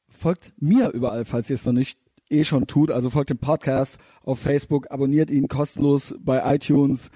folgt 0.09 0.53
mir 0.59 0.91
überall, 0.91 1.25
falls 1.25 1.49
ihr 1.49 1.55
es 1.55 1.65
noch 1.65 1.73
nicht 1.73 1.99
eh 2.29 2.45
schon 2.45 2.67
tut. 2.67 2.91
Also 2.91 3.09
folgt 3.09 3.31
dem 3.31 3.39
Podcast 3.39 3.97
auf 4.23 4.39
Facebook, 4.39 4.91
abonniert 4.91 5.31
ihn 5.31 5.49
kostenlos 5.49 6.15
bei 6.21 6.55
iTunes, 6.55 7.11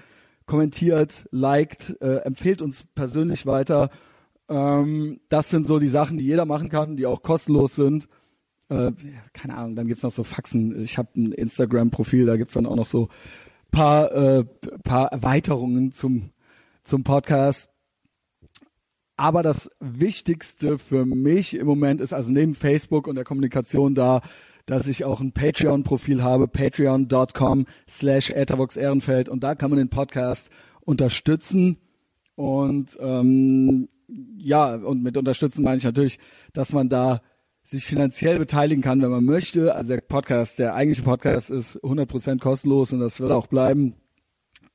kommentiert, 0.47 1.27
liked, 1.29 1.97
äh, 2.01 2.17
empfehlt 2.21 2.63
uns 2.63 2.85
persönlich 2.95 3.45
weiter. 3.45 3.91
Ähm, 4.49 5.19
das 5.29 5.51
sind 5.51 5.67
so 5.67 5.77
die 5.77 5.87
Sachen, 5.87 6.17
die 6.17 6.25
jeder 6.25 6.45
machen 6.45 6.69
kann, 6.69 6.97
die 6.97 7.05
auch 7.05 7.21
kostenlos 7.21 7.75
sind. 7.75 8.07
Äh, 8.69 8.91
keine 9.33 9.57
Ahnung, 9.57 9.75
dann 9.75 9.87
gibt's 9.87 10.03
noch 10.03 10.11
so 10.11 10.23
Faxen. 10.23 10.83
Ich 10.83 10.97
habe 10.97 11.09
ein 11.15 11.31
Instagram-Profil, 11.31 12.25
da 12.25 12.37
gibt's 12.37 12.53
dann 12.53 12.65
auch 12.65 12.75
noch 12.75 12.85
so 12.85 13.09
paar, 13.71 14.11
äh, 14.11 14.45
paar 14.83 15.11
Erweiterungen 15.11 15.91
zum, 15.91 16.31
zum 16.83 17.03
Podcast. 17.03 17.69
Aber 19.17 19.43
das 19.43 19.69
Wichtigste 19.79 20.77
für 20.77 21.05
mich 21.05 21.55
im 21.55 21.67
Moment 21.67 21.99
ist 21.99 22.13
also 22.13 22.31
neben 22.31 22.55
Facebook 22.55 23.07
und 23.07 23.15
der 23.15 23.25
Kommunikation 23.25 23.93
da, 23.93 24.21
dass 24.65 24.87
ich 24.87 25.03
auch 25.03 25.19
ein 25.19 25.33
Patreon-Profil 25.33 26.23
habe, 26.23 26.47
patreon.com 26.47 27.65
slash 27.89 28.29
Ehrenfeld 28.29 29.27
und 29.27 29.43
da 29.43 29.55
kann 29.55 29.71
man 29.71 29.79
den 29.79 29.89
Podcast 29.89 30.51
unterstützen 30.81 31.77
und 32.35 32.97
ähm, 33.01 33.89
ja, 34.37 34.75
und 34.75 35.03
mit 35.03 35.17
unterstützen 35.17 35.63
meine 35.63 35.77
ich 35.77 35.83
natürlich, 35.83 36.19
dass 36.53 36.71
man 36.71 36.87
da 36.87 37.21
sich 37.69 37.85
finanziell 37.85 38.39
beteiligen 38.39 38.81
kann, 38.81 38.99
wenn 39.03 39.11
man 39.11 39.25
möchte. 39.25 39.75
Also 39.75 39.89
der 39.89 40.01
Podcast, 40.01 40.57
der 40.57 40.73
eigentliche 40.73 41.03
Podcast 41.03 41.51
ist 41.51 41.77
100% 41.83 42.39
kostenlos 42.39 42.93
und 42.93 42.99
das 42.99 43.19
wird 43.19 43.31
auch 43.31 43.45
bleiben. 43.45 43.93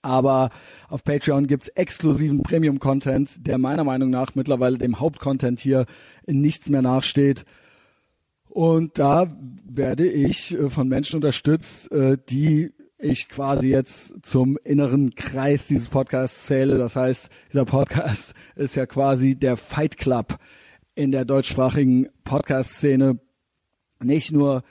Aber 0.00 0.50
auf 0.88 1.02
Patreon 1.02 1.48
gibt's 1.48 1.66
exklusiven 1.68 2.44
Premium-Content, 2.44 3.44
der 3.44 3.58
meiner 3.58 3.82
Meinung 3.82 4.10
nach 4.10 4.36
mittlerweile 4.36 4.78
dem 4.78 5.00
Hauptcontent 5.00 5.58
hier 5.58 5.86
in 6.24 6.40
nichts 6.40 6.68
mehr 6.68 6.82
nachsteht. 6.82 7.44
Und 8.48 8.96
da 8.96 9.26
werde 9.64 10.06
ich 10.06 10.56
äh, 10.56 10.70
von 10.70 10.86
Menschen 10.86 11.16
unterstützt, 11.16 11.90
äh, 11.90 12.16
die 12.28 12.70
ich 13.00 13.28
quasi 13.28 13.66
jetzt 13.70 14.14
zum 14.22 14.56
inneren 14.62 15.16
Kreis 15.16 15.66
dieses 15.66 15.88
Podcasts 15.88 16.46
zähle. 16.46 16.78
Das 16.78 16.94
heißt, 16.94 17.28
dieser 17.52 17.64
Podcast 17.64 18.34
ist 18.54 18.76
ja 18.76 18.86
quasi 18.86 19.34
der 19.34 19.56
Fight 19.56 19.96
Club 19.96 20.38
in 20.94 21.12
der 21.12 21.24
deutschsprachigen 21.24 22.08
Podcast-Szene. 22.24 23.18
Nicht 24.02 24.32
nur 24.32 24.62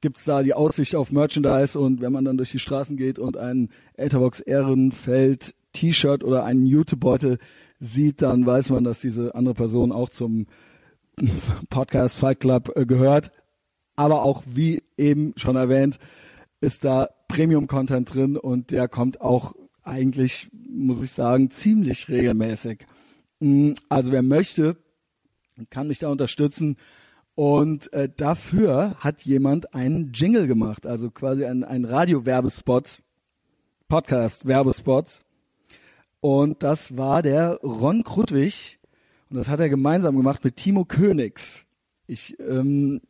gibt's 0.00 0.24
da 0.24 0.42
die 0.42 0.54
Aussicht 0.54 0.94
auf 0.96 1.12
Merchandise 1.12 1.78
und 1.78 2.00
wenn 2.00 2.12
man 2.12 2.24
dann 2.24 2.36
durch 2.36 2.50
die 2.50 2.58
Straßen 2.58 2.96
geht 2.96 3.18
und 3.18 3.36
ein 3.36 3.70
Etherbox 3.96 4.40
Ehrenfeld 4.40 5.54
T-Shirt 5.72 6.22
oder 6.22 6.44
einen 6.44 6.66
Jutebeutel 6.66 7.38
sieht, 7.80 8.22
dann 8.22 8.46
weiß 8.46 8.70
man, 8.70 8.84
dass 8.84 9.00
diese 9.00 9.34
andere 9.34 9.54
Person 9.54 9.92
auch 9.92 10.08
zum 10.08 10.46
Podcast 11.70 12.16
Fight 12.16 12.40
Club 12.40 12.72
äh, 12.76 12.86
gehört. 12.86 13.30
Aber 13.96 14.22
auch, 14.22 14.42
wie 14.46 14.82
eben 14.96 15.32
schon 15.36 15.56
erwähnt, 15.56 15.98
ist 16.60 16.84
da 16.84 17.08
Premium-Content 17.28 18.12
drin 18.12 18.36
und 18.36 18.70
der 18.70 18.88
kommt 18.88 19.20
auch 19.20 19.54
eigentlich, 19.82 20.48
muss 20.52 21.02
ich 21.02 21.12
sagen, 21.12 21.50
ziemlich 21.50 22.08
regelmäßig. 22.08 22.86
Mm, 23.40 23.72
also 23.88 24.12
wer 24.12 24.22
möchte, 24.22 24.76
kann 25.70 25.88
mich 25.88 25.98
da 25.98 26.08
unterstützen. 26.08 26.76
Und 27.34 27.92
äh, 27.92 28.08
dafür 28.14 28.96
hat 29.00 29.22
jemand 29.22 29.74
einen 29.74 30.12
Jingle 30.12 30.46
gemacht, 30.46 30.86
also 30.86 31.10
quasi 31.10 31.44
ein, 31.44 31.64
ein 31.64 31.84
Radio-Werbespot, 31.84 33.02
Podcast-Werbespot. 33.88 35.20
Und 36.20 36.62
das 36.62 36.96
war 36.96 37.22
der 37.22 37.58
Ron 37.62 38.04
Krutwig. 38.04 38.78
Und 39.30 39.36
das 39.36 39.48
hat 39.48 39.60
er 39.60 39.68
gemeinsam 39.68 40.16
gemacht 40.16 40.44
mit 40.44 40.56
Timo 40.56 40.84
Königs. 40.84 41.66
Ich 42.06 42.38
ähm, 42.38 43.00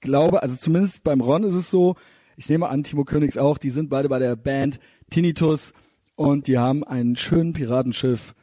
glaube, 0.00 0.42
also 0.42 0.56
zumindest 0.56 1.02
beim 1.02 1.20
Ron 1.20 1.44
ist 1.44 1.54
es 1.54 1.70
so, 1.70 1.96
ich 2.36 2.48
nehme 2.48 2.68
an, 2.68 2.84
Timo 2.84 3.04
Königs 3.04 3.38
auch, 3.38 3.58
die 3.58 3.70
sind 3.70 3.88
beide 3.88 4.08
bei 4.08 4.18
der 4.18 4.36
Band 4.36 4.78
Tinnitus 5.10 5.72
und 6.16 6.46
die 6.46 6.58
haben 6.58 6.84
einen 6.84 7.16
schönen 7.16 7.52
Piratenschiff 7.52 8.34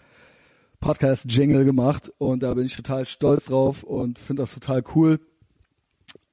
Podcast-Jingle 0.80 1.66
gemacht 1.66 2.12
und 2.18 2.44
da 2.44 2.54
bin 2.54 2.66
ich 2.66 2.76
total 2.76 3.06
stolz 3.06 3.46
drauf 3.46 3.84
und 3.84 4.20
finde 4.20 4.44
das 4.44 4.54
total 4.54 4.84
cool. 4.96 5.20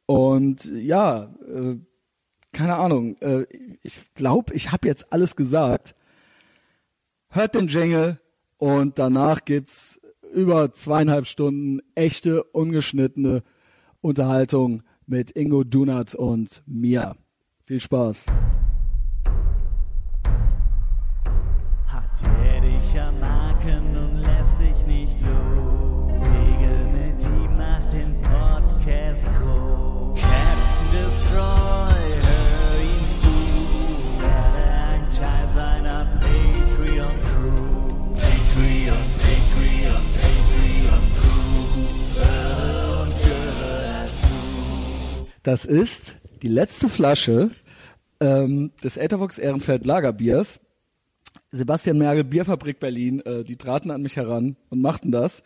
Und 0.06 0.64
ja, 0.66 1.34
äh, 1.48 1.76
keine 2.52 2.76
Ahnung, 2.76 3.16
äh, 3.20 3.46
ich 3.82 4.14
glaube, 4.14 4.54
ich 4.54 4.72
habe 4.72 4.86
jetzt 4.86 5.12
alles 5.12 5.36
gesagt. 5.36 5.94
Hört 7.28 7.54
den 7.54 7.68
Jingle 7.68 8.20
und 8.58 8.98
danach 8.98 9.44
gibt's 9.44 10.00
über 10.32 10.72
zweieinhalb 10.72 11.26
Stunden 11.26 11.80
echte, 11.94 12.44
ungeschnittene 12.44 13.42
Unterhaltung 14.00 14.82
mit 15.06 15.30
Ingo 15.32 15.64
Dunat 15.64 16.14
und 16.14 16.62
mir. 16.66 17.16
Viel 17.64 17.80
Spaß. 17.80 18.26
Hat 21.86 23.23
Das 45.44 45.66
ist 45.66 46.16
die 46.40 46.48
letzte 46.48 46.88
Flasche 46.88 47.50
ähm, 48.18 48.72
des 48.82 48.96
Ethervox 48.96 49.38
Ehrenfeld 49.38 49.84
Lagerbiers. 49.84 50.58
Sebastian 51.52 51.98
Merkel, 51.98 52.24
Bierfabrik 52.24 52.80
Berlin, 52.80 53.20
äh, 53.20 53.44
die 53.44 53.56
traten 53.56 53.90
an 53.90 54.00
mich 54.00 54.16
heran 54.16 54.56
und 54.70 54.80
machten 54.80 55.12
das. 55.12 55.42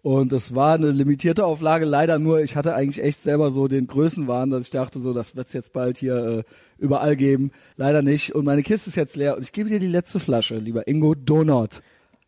Und 0.00 0.32
es 0.32 0.54
war 0.54 0.74
eine 0.74 0.90
limitierte 0.90 1.44
Auflage, 1.44 1.84
leider 1.84 2.18
nur, 2.18 2.42
ich 2.42 2.56
hatte 2.56 2.74
eigentlich 2.74 3.04
echt 3.04 3.22
selber 3.22 3.50
so 3.50 3.68
den 3.68 3.86
Größenwahn, 3.86 4.48
dass 4.48 4.62
ich 4.62 4.70
dachte 4.70 5.00
so, 5.00 5.12
das 5.12 5.36
wird's 5.36 5.52
jetzt 5.52 5.74
bald 5.74 5.98
hier 5.98 6.16
äh, 6.16 6.42
überall 6.78 7.14
geben. 7.14 7.52
Leider 7.76 8.00
nicht. 8.00 8.34
Und 8.34 8.46
meine 8.46 8.62
Kiste 8.62 8.88
ist 8.88 8.96
jetzt 8.96 9.16
leer 9.16 9.36
und 9.36 9.42
ich 9.42 9.52
gebe 9.52 9.68
dir 9.68 9.78
die 9.78 9.86
letzte 9.86 10.18
Flasche, 10.18 10.56
lieber 10.56 10.88
Ingo 10.88 11.14
Donut. 11.14 11.82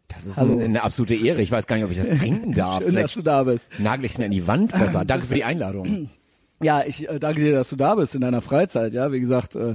Das 0.09 0.27
ist 0.27 0.39
ein, 0.39 0.61
eine 0.61 0.83
absolute 0.83 1.15
Ehre. 1.15 1.41
Ich 1.41 1.51
weiß 1.51 1.67
gar 1.67 1.77
nicht, 1.77 1.87
ob 1.87 1.91
ich 1.91 1.97
das 1.97 2.11
trinken 2.19 2.53
darf. 2.53 2.83
Schön, 2.83 2.95
dass 2.95 2.95
Vielleicht 2.95 3.17
du 3.17 3.23
da 3.23 3.45
bist. 3.45 3.71
nagel 3.79 4.05
ich 4.05 4.13
es 4.13 4.19
mir 4.19 4.27
in 4.27 4.33
die 4.33 4.47
Wand 4.47 4.73
besser. 4.73 5.07
Danke 5.07 5.27
für 5.27 5.35
die 5.35 5.45
Einladung. 5.45 6.11
Ja, 6.63 6.83
ich 6.87 7.09
äh, 7.09 7.19
danke 7.19 7.41
dir, 7.41 7.53
dass 7.53 7.71
du 7.71 7.77
da 7.77 7.95
bist 7.95 8.15
in 8.15 8.21
deiner 8.21 8.41
Freizeit. 8.41 8.95
Ja, 8.95 9.13
wie 9.13 9.21
gesagt, 9.21 9.55
äh, 9.57 9.75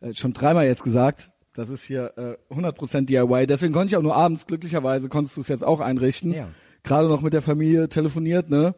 äh, 0.00 0.14
schon 0.14 0.32
dreimal 0.32 0.66
jetzt 0.66 0.82
gesagt, 0.82 1.30
das 1.54 1.68
ist 1.70 1.84
hier 1.84 2.12
äh, 2.16 2.54
100% 2.54 3.06
DIY. 3.06 3.46
Deswegen 3.46 3.72
konnte 3.72 3.88
ich 3.88 3.96
auch 3.96 4.02
nur 4.02 4.16
abends, 4.16 4.46
glücklicherweise 4.46 5.08
konntest 5.08 5.36
du 5.36 5.40
es 5.40 5.48
jetzt 5.48 5.64
auch 5.64 5.80
einrichten. 5.80 6.32
Ja. 6.34 6.48
Gerade 6.82 7.08
noch 7.08 7.22
mit 7.22 7.32
der 7.32 7.42
Familie 7.42 7.88
telefoniert, 7.88 8.50
ne? 8.50 8.74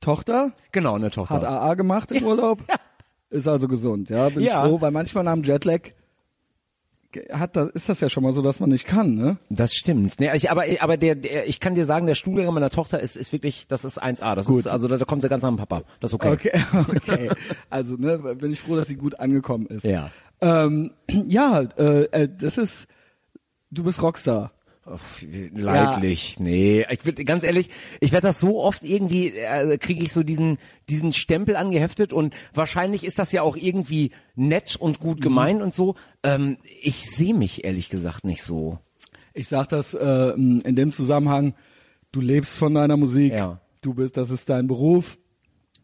Tochter 0.00 0.52
Genau, 0.72 0.94
eine 0.94 1.06
hat 1.06 1.14
Tochter. 1.14 1.48
AA 1.48 1.74
gemacht 1.74 2.12
im 2.12 2.22
Urlaub, 2.24 2.60
ist 3.30 3.48
also 3.48 3.68
gesund. 3.68 4.10
Ja, 4.10 4.28
bin 4.28 4.42
Ja. 4.42 4.62
ich 4.64 4.68
froh, 4.70 4.80
weil 4.80 4.90
manchmal 4.90 5.24
nach 5.24 5.34
dem 5.34 5.42
Jetlag 5.44 5.90
hat 7.30 7.56
das, 7.56 7.70
ist 7.70 7.88
das 7.88 8.00
ja 8.00 8.08
schon 8.08 8.22
mal 8.22 8.32
so, 8.32 8.42
dass 8.42 8.60
man 8.60 8.70
nicht 8.70 8.86
kann, 8.86 9.14
ne? 9.14 9.38
Das 9.48 9.72
stimmt. 9.74 10.20
Nee, 10.20 10.30
ich, 10.34 10.50
aber 10.50 10.64
aber 10.80 10.96
der, 10.96 11.14
der, 11.14 11.48
ich 11.48 11.58
kann 11.58 11.74
dir 11.74 11.84
sagen, 11.84 12.06
der 12.06 12.14
Stuhlgang 12.14 12.52
meiner 12.52 12.70
Tochter 12.70 13.00
ist, 13.00 13.16
ist 13.16 13.32
wirklich, 13.32 13.66
das 13.66 13.84
ist 13.84 14.02
1A. 14.02 14.34
Das 14.34 14.46
Gut. 14.46 14.60
ist, 14.60 14.66
also 14.66 14.88
da, 14.88 14.98
da 14.98 15.04
kommt 15.04 15.22
sie 15.22 15.28
ganz 15.28 15.42
nach 15.42 15.48
dem 15.48 15.56
Papa. 15.56 15.82
Das 16.00 16.10
ist 16.10 16.14
okay. 16.14 16.32
Okay, 16.32 16.62
okay. 16.96 17.30
Also, 17.70 17.96
ne, 17.96 18.18
bin 18.18 18.52
ich 18.52 18.60
froh, 18.60 18.76
dass 18.76 18.88
sie 18.88 18.96
gut 18.96 19.18
angekommen 19.20 19.66
ist. 19.66 19.84
Ja. 19.84 20.10
Ähm, 20.40 20.92
ja, 21.10 21.62
äh, 21.78 22.04
äh, 22.04 22.28
das 22.28 22.58
ist, 22.58 22.86
du 23.70 23.84
bist 23.84 24.02
Rockstar. 24.02 24.52
Leidlich, 25.54 26.38
nee. 26.40 26.84
Ich 26.90 27.04
will, 27.04 27.12
ganz 27.12 27.44
ehrlich, 27.44 27.68
ich 28.00 28.12
werde 28.12 28.26
das 28.28 28.40
so 28.40 28.62
oft 28.62 28.84
irgendwie, 28.84 29.28
äh, 29.28 29.78
kriege 29.78 30.02
ich 30.02 30.12
so 30.12 30.22
diesen, 30.22 30.58
diesen 30.88 31.12
Stempel 31.12 31.56
angeheftet 31.56 32.12
und 32.12 32.34
wahrscheinlich 32.54 33.04
ist 33.04 33.18
das 33.18 33.32
ja 33.32 33.42
auch 33.42 33.56
irgendwie 33.56 34.10
nett 34.34 34.76
und 34.76 35.00
gut 35.00 35.20
gemeint 35.20 35.62
und 35.62 35.74
so. 35.74 35.94
Ähm, 36.22 36.56
ich 36.82 37.10
sehe 37.10 37.34
mich 37.34 37.64
ehrlich 37.64 37.90
gesagt 37.90 38.24
nicht 38.24 38.42
so. 38.42 38.78
Ich 39.34 39.48
sag 39.48 39.68
das 39.68 39.94
äh, 39.94 40.30
in 40.32 40.74
dem 40.76 40.92
Zusammenhang, 40.92 41.54
du 42.12 42.20
lebst 42.20 42.56
von 42.56 42.74
deiner 42.74 42.96
Musik, 42.96 43.32
Ja. 43.32 43.60
du 43.82 43.94
bist, 43.94 44.16
das 44.16 44.30
ist 44.30 44.48
dein 44.48 44.66
Beruf 44.66 45.18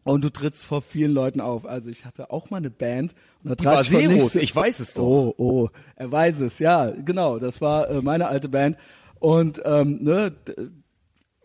und 0.05 0.23
du 0.23 0.29
trittst 0.29 0.63
vor 0.63 0.81
vielen 0.81 1.11
Leuten 1.11 1.41
auf. 1.41 1.65
Also 1.65 1.89
ich 1.89 2.05
hatte 2.05 2.31
auch 2.31 2.49
mal 2.51 2.57
eine 2.57 2.69
Band 2.69 3.13
und 3.43 3.49
da 3.49 3.55
vor 3.55 3.99
Baseros, 3.99 4.35
nicht- 4.35 4.43
ich 4.43 4.55
weiß 4.55 4.79
es 4.79 4.93
doch. 4.93 5.03
Oh, 5.03 5.33
oh, 5.37 5.69
er 5.97 6.09
weiß 6.11 6.39
es, 6.39 6.59
ja, 6.59 6.91
genau. 6.91 7.39
Das 7.39 7.59
war 7.59 7.89
äh, 7.89 8.01
meine 8.01 8.27
alte 8.29 8.47
Band 8.47 8.77
und 9.19 9.61
ähm, 9.65 9.99
ne, 10.03 10.31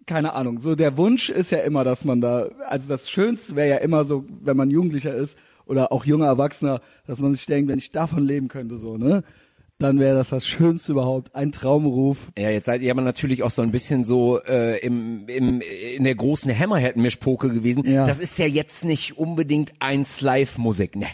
keine 0.07 0.35
Ahnung. 0.35 0.61
So 0.61 0.75
der 0.75 0.97
Wunsch 0.97 1.29
ist 1.31 1.51
ja 1.51 1.59
immer, 1.59 1.85
dass 1.85 2.05
man 2.05 2.21
da, 2.21 2.49
also 2.69 2.89
das 2.89 3.09
Schönste 3.11 3.57
wäre 3.57 3.69
ja 3.69 3.77
immer 3.77 4.05
so, 4.05 4.25
wenn 4.43 4.57
man 4.57 4.71
Jugendlicher 4.71 5.15
ist 5.15 5.37
oder 5.67 5.93
auch 5.93 6.05
junger 6.05 6.27
Erwachsener, 6.27 6.81
dass 7.07 7.19
man 7.19 7.33
sich 7.35 7.47
denkt, 7.47 7.71
wenn 7.71 7.79
ich 7.79 7.93
davon 7.93 8.25
leben 8.25 8.49
könnte, 8.49 8.77
so 8.77 8.97
ne, 8.97 9.23
dann 9.83 9.99
wäre 9.99 10.17
das 10.17 10.29
das 10.31 10.47
Schönste 10.47 10.93
überhaupt, 10.93 11.35
ein 11.35 11.53
Traumruf. 11.53 12.31
Ja, 12.39 12.51
jetzt 12.51 12.67
seid 12.67 12.83
ihr 12.83 12.91
aber 12.91 13.03
natürlich 13.03 13.43
auch 13.43 13.51
so 13.51 13.63
ein 13.63 13.71
bisschen 13.73 14.05
so 14.05 14.41
äh, 14.43 14.79
im, 14.79 15.29
im, 15.29 15.61
in 15.61 16.05
der 16.05 16.15
großen 16.15 16.57
Hammerhead-Mischpoke 16.57 17.51
gewesen. 17.51 17.85
Ja. 17.87 18.07
Das 18.07 18.19
ist 18.21 18.39
ja 18.39 18.47
jetzt 18.47 18.85
nicht 18.85 19.19
unbedingt 19.19 19.73
eins 19.81 20.21
Live-Musik, 20.21 20.97
ne? 20.97 21.07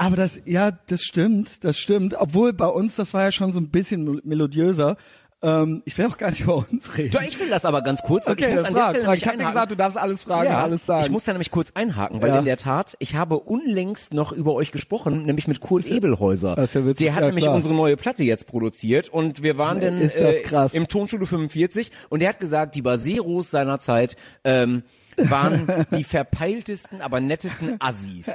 Aber 0.00 0.14
das, 0.14 0.40
ja, 0.44 0.70
das 0.70 1.02
stimmt, 1.02 1.64
das 1.64 1.76
stimmt. 1.76 2.14
Obwohl 2.14 2.52
bei 2.52 2.66
uns, 2.68 2.94
das 2.94 3.14
war 3.14 3.22
ja 3.24 3.32
schon 3.32 3.52
so 3.52 3.58
ein 3.58 3.70
bisschen 3.70 4.04
mel- 4.04 4.20
melodiöser. 4.24 4.96
Ähm, 5.40 5.82
ich 5.84 5.96
will 5.96 6.06
auch 6.06 6.18
gar 6.18 6.30
nicht 6.30 6.40
über 6.44 6.56
uns 6.56 6.96
reden. 6.96 7.12
Ja, 7.14 7.20
ich 7.22 7.38
will 7.38 7.48
das 7.48 7.64
aber 7.64 7.82
ganz 7.82 8.02
kurz. 8.02 8.26
okay, 8.26 8.46
ich 8.48 8.56
muss 8.56 8.64
an 8.64 8.74
der 8.74 8.82
frag, 8.82 8.90
Stelle 8.90 9.04
frag. 9.04 9.10
nämlich 9.12 9.22
Ich 9.22 9.28
habe 9.28 9.38
dir 9.38 9.46
gesagt, 9.46 9.70
du 9.70 9.74
darfst 9.76 9.96
alles 9.98 10.22
fragen, 10.24 10.50
ja, 10.50 10.62
alles 10.62 10.84
sagen. 10.86 11.04
Ich 11.04 11.10
muss 11.10 11.24
da 11.24 11.32
nämlich 11.32 11.50
kurz 11.52 11.70
einhaken, 11.74 12.20
weil 12.20 12.30
Ja. 12.30 12.38
in 12.40 12.44
der 12.44 12.56
Tat, 12.56 12.96
ich 12.98 13.14
habe 13.14 13.38
unlängst 13.38 14.14
noch 14.14 14.32
über 14.32 14.54
euch 14.54 14.72
gesprochen, 14.72 15.22
nämlich 15.24 15.46
mit 15.46 15.60
Kurt 15.60 15.86
Ebelhäuser. 15.86 16.56
Das 16.56 16.66
ist 16.70 16.74
ja 16.74 16.84
witzig, 16.86 17.06
Der 17.06 17.14
hat 17.14 17.20
ja, 17.22 17.26
nämlich 17.28 17.44
klar. 17.44 17.54
unsere 17.54 17.74
neue 17.74 17.96
Platte 17.96 18.24
jetzt 18.24 18.48
produziert 18.48 19.08
und 19.10 19.42
wir 19.44 19.58
waren 19.58 19.80
dann 19.80 20.00
äh, 20.00 20.68
im 20.72 20.88
Tonstudio 20.88 21.26
45 21.26 21.92
und 22.08 22.20
der 22.20 22.30
hat 22.30 22.40
gesagt, 22.40 22.74
die 22.74 22.82
Baseros 22.82 23.50
seiner 23.52 23.78
Zeit 23.78 24.16
ähm, 24.42 24.82
waren 25.16 25.68
die 25.96 26.02
verpeiltesten, 26.04 27.00
aber 27.00 27.20
nettesten 27.20 27.76
Assis. 27.80 28.30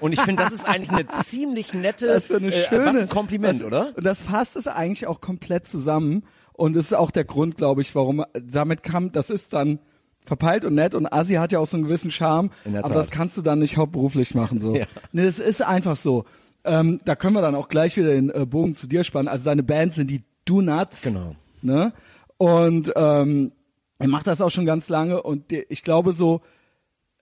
Und 0.00 0.12
ich 0.12 0.20
finde, 0.20 0.42
das 0.44 0.52
ist 0.52 0.68
eigentlich 0.68 0.90
eine 0.90 1.06
ziemlich 1.24 1.74
nette, 1.74 2.06
das 2.06 2.30
eine 2.30 2.48
äh, 2.48 2.66
schöne, 2.68 2.86
was 2.86 2.96
ein 2.96 3.08
Kompliment, 3.08 3.60
das, 3.60 3.66
oder? 3.66 3.92
Und 3.96 4.04
das 4.04 4.20
fasst 4.20 4.56
es 4.56 4.66
eigentlich 4.68 5.06
auch 5.06 5.20
komplett 5.20 5.68
zusammen. 5.68 6.24
Und 6.58 6.74
das 6.74 6.86
ist 6.86 6.92
auch 6.92 7.12
der 7.12 7.22
Grund, 7.22 7.56
glaube 7.56 7.82
ich, 7.82 7.94
warum 7.94 8.24
damit 8.32 8.82
kam, 8.82 9.12
das 9.12 9.30
ist 9.30 9.52
dann 9.52 9.78
verpeilt 10.24 10.64
und 10.64 10.74
nett 10.74 10.96
und 10.96 11.06
Asi 11.06 11.34
hat 11.34 11.52
ja 11.52 11.60
auch 11.60 11.68
so 11.68 11.76
einen 11.76 11.84
gewissen 11.84 12.10
Charme, 12.10 12.50
aber 12.64 12.82
Tat. 12.82 12.96
das 12.96 13.10
kannst 13.10 13.36
du 13.36 13.42
dann 13.42 13.60
nicht 13.60 13.76
hauptberuflich 13.76 14.34
machen 14.34 14.60
so. 14.60 14.74
Ja. 14.74 14.86
Nee, 15.12 15.22
das 15.22 15.38
ist 15.38 15.62
einfach 15.62 15.96
so. 15.96 16.24
Ähm, 16.64 17.00
da 17.04 17.14
können 17.14 17.34
wir 17.34 17.42
dann 17.42 17.54
auch 17.54 17.68
gleich 17.68 17.96
wieder 17.96 18.08
den 18.08 18.30
äh, 18.30 18.44
Bogen 18.44 18.74
zu 18.74 18.88
dir 18.88 19.04
spannen. 19.04 19.28
Also 19.28 19.44
seine 19.44 19.62
Band 19.62 19.94
sind 19.94 20.10
die 20.10 20.24
Do 20.44 20.60
Nuts. 20.60 21.02
Genau. 21.02 21.36
Ne? 21.62 21.92
Und 22.38 22.92
ähm, 22.96 23.52
er 24.00 24.08
macht 24.08 24.26
das 24.26 24.40
auch 24.40 24.50
schon 24.50 24.66
ganz 24.66 24.88
lange 24.88 25.22
und 25.22 25.52
die, 25.52 25.64
ich 25.68 25.84
glaube 25.84 26.12
so, 26.12 26.40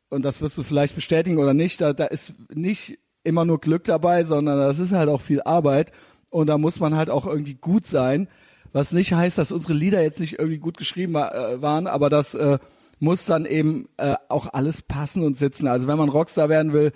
und 0.08 0.24
das 0.24 0.40
wirst 0.40 0.56
du 0.56 0.62
vielleicht 0.62 0.94
bestätigen 0.94 1.36
oder 1.36 1.52
nicht, 1.52 1.82
da, 1.82 1.92
da 1.92 2.06
ist 2.06 2.32
nicht 2.54 2.98
immer 3.22 3.44
nur 3.44 3.60
Glück 3.60 3.84
dabei, 3.84 4.24
sondern 4.24 4.58
das 4.58 4.78
ist 4.78 4.92
halt 4.92 5.10
auch 5.10 5.20
viel 5.20 5.42
Arbeit 5.42 5.92
und 6.30 6.46
da 6.46 6.56
muss 6.56 6.80
man 6.80 6.96
halt 6.96 7.10
auch 7.10 7.26
irgendwie 7.26 7.54
gut 7.54 7.86
sein, 7.86 8.28
was 8.72 8.92
nicht 8.92 9.12
heißt, 9.12 9.38
dass 9.38 9.52
unsere 9.52 9.74
Lieder 9.74 10.02
jetzt 10.02 10.20
nicht 10.20 10.38
irgendwie 10.38 10.58
gut 10.58 10.76
geschrieben 10.76 11.14
äh, 11.14 11.60
waren, 11.62 11.86
aber 11.86 12.10
das 12.10 12.34
äh, 12.34 12.58
muss 12.98 13.26
dann 13.26 13.46
eben 13.46 13.88
äh, 13.96 14.14
auch 14.28 14.52
alles 14.52 14.82
passen 14.82 15.22
und 15.22 15.36
sitzen. 15.36 15.66
Also 15.66 15.88
wenn 15.88 15.98
man 15.98 16.08
Rockstar 16.08 16.48
werden 16.48 16.72
will, 16.72 16.92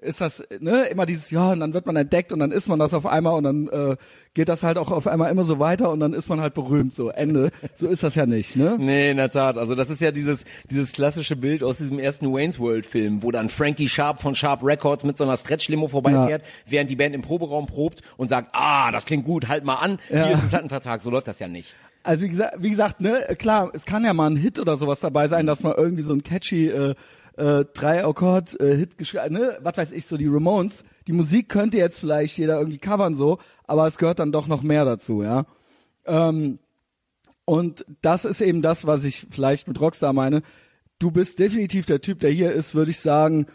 ist 0.00 0.20
das 0.20 0.42
ne 0.60 0.86
immer 0.86 1.06
dieses 1.06 1.30
ja 1.30 1.52
und 1.52 1.60
dann 1.60 1.72
wird 1.74 1.86
man 1.86 1.96
entdeckt 1.96 2.32
und 2.32 2.40
dann 2.40 2.50
ist 2.50 2.68
man 2.68 2.78
das 2.78 2.92
auf 2.94 3.06
einmal 3.06 3.34
und 3.34 3.44
dann 3.44 3.68
äh, 3.68 3.96
geht 4.34 4.48
das 4.48 4.62
halt 4.62 4.76
auch 4.78 4.90
auf 4.90 5.06
einmal 5.06 5.30
immer 5.30 5.44
so 5.44 5.58
weiter 5.58 5.90
und 5.90 6.00
dann 6.00 6.12
ist 6.12 6.28
man 6.28 6.40
halt 6.40 6.54
berühmt 6.54 6.96
so 6.96 7.10
Ende 7.10 7.50
so 7.74 7.86
ist 7.86 8.02
das 8.02 8.14
ja 8.16 8.26
nicht 8.26 8.56
ne 8.56 8.76
Nee, 8.78 9.10
in 9.10 9.16
der 9.16 9.28
Tat. 9.30 9.56
Also 9.56 9.74
das 9.74 9.90
ist 9.90 10.00
ja 10.00 10.10
dieses, 10.10 10.44
dieses 10.70 10.92
klassische 10.92 11.36
Bild 11.36 11.62
aus 11.62 11.78
diesem 11.78 11.98
ersten 11.98 12.32
Wayne's 12.32 12.58
World 12.58 12.86
Film, 12.86 13.22
wo 13.22 13.30
dann 13.30 13.48
Frankie 13.48 13.88
Sharp 13.88 14.20
von 14.20 14.34
Sharp 14.34 14.62
Records 14.64 15.04
mit 15.04 15.16
so 15.16 15.24
einer 15.24 15.36
Stretch-Limo 15.36 15.88
vorbeifährt, 15.88 16.42
während 16.66 16.90
die 16.90 16.96
Band 16.96 17.14
im 17.14 17.22
Proberaum 17.22 17.66
probt 17.66 18.02
und 18.16 18.28
sagt, 18.28 18.50
ah, 18.52 18.90
das 18.90 19.04
klingt 19.04 19.24
gut, 19.24 19.48
halt 19.48 19.64
mal 19.64 19.76
an, 19.76 19.98
Ja. 20.10 20.24
hier 20.26 20.34
ist 20.34 20.42
ein 20.42 20.48
Plattenvertrag. 20.48 21.00
So 21.00 21.10
läuft 21.10 21.28
das 21.28 21.38
ja 21.38 21.48
nicht. 21.48 21.74
also 22.02 22.22
wie 22.24 22.28
gesagt 22.28 22.54
wie 22.58 22.70
gesagt 22.70 23.00
ne 23.00 23.26
klar 23.38 23.70
es 23.74 23.84
kann 23.84 24.04
ja 24.04 24.12
mal 24.14 24.30
ein 24.30 24.36
Hit 24.36 24.58
oder 24.58 24.76
sowas 24.76 25.00
dabei 25.00 25.28
sein 25.28 25.46
dass 25.46 25.62
mal 25.62 25.74
irgendwie 25.76 26.02
so 26.04 26.14
ein 26.14 26.22
catchy 26.22 26.68
äh, 26.68 26.94
äh, 27.38 27.64
drei 27.72 28.04
Akkord 28.04 28.60
äh, 28.60 28.76
Hit 28.76 28.98
geschrieben 28.98 29.34
ne 29.34 29.58
was 29.62 29.76
weiß 29.76 29.92
ich 29.92 30.06
so 30.06 30.16
die 30.16 30.28
Ramones 30.28 30.84
die 31.06 31.12
Musik 31.12 31.48
könnte 31.48 31.78
jetzt 31.78 32.00
vielleicht 32.00 32.36
jeder 32.36 32.58
irgendwie 32.58 32.78
covern 32.78 33.16
so 33.16 33.38
aber 33.66 33.86
es 33.86 33.98
gehört 33.98 34.18
dann 34.18 34.32
doch 34.32 34.46
noch 34.46 34.62
mehr 34.62 34.84
dazu 34.84 35.22
ja 35.22 35.46
ähm, 36.06 36.58
Und 37.48 37.86
das 38.02 38.26
ist 38.26 38.42
eben 38.42 38.60
das, 38.60 38.86
was 38.86 39.04
ich 39.04 39.26
vielleicht 39.30 39.68
mit 39.68 39.80
Rockstar 39.80 40.12
meine. 40.12 40.42
Du 40.98 41.10
bist 41.10 41.38
definitiv 41.38 41.86
der 41.86 42.02
Typ, 42.02 42.20
der 42.20 42.30
hier 42.30 42.52
ist, 42.52 42.74
würde 42.74 42.90
ich 42.90 43.00
sagen, 43.00 43.46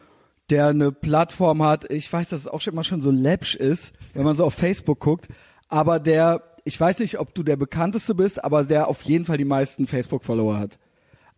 der 0.50 0.65
eine 0.67 0.91
Plattform 0.91 1.62
hat. 1.62 1.91
Ich 1.91 2.12
weiß, 2.12 2.30
dass 2.30 2.39
es 2.39 2.48
auch 2.48 2.60
schon 2.60 2.74
immer 2.74 2.84
schon 2.84 3.02
so 3.02 3.12
läppsch 3.12 3.54
ist, 3.54 3.93
wenn 4.13 4.24
man 4.24 4.36
so 4.36 4.46
auf 4.46 4.56
Facebook 4.56 5.00
guckt, 5.00 5.28
aber 5.67 6.00
der, 6.00 6.41
ich 6.63 6.80
weiß 6.80 7.02
nicht, 7.02 7.19
ob 7.19 7.36
du 7.36 7.43
der 7.43 7.56
bekannteste 7.56 8.15
bist, 8.15 8.43
aber 8.43 8.63
der 8.63 8.88
auf 8.88 9.04
jeden 9.04 9.26
Fall 9.26 9.38
die 9.38 9.46
meisten 9.46 9.86
Facebook-Follower 9.86 10.58
hat. 10.58 10.80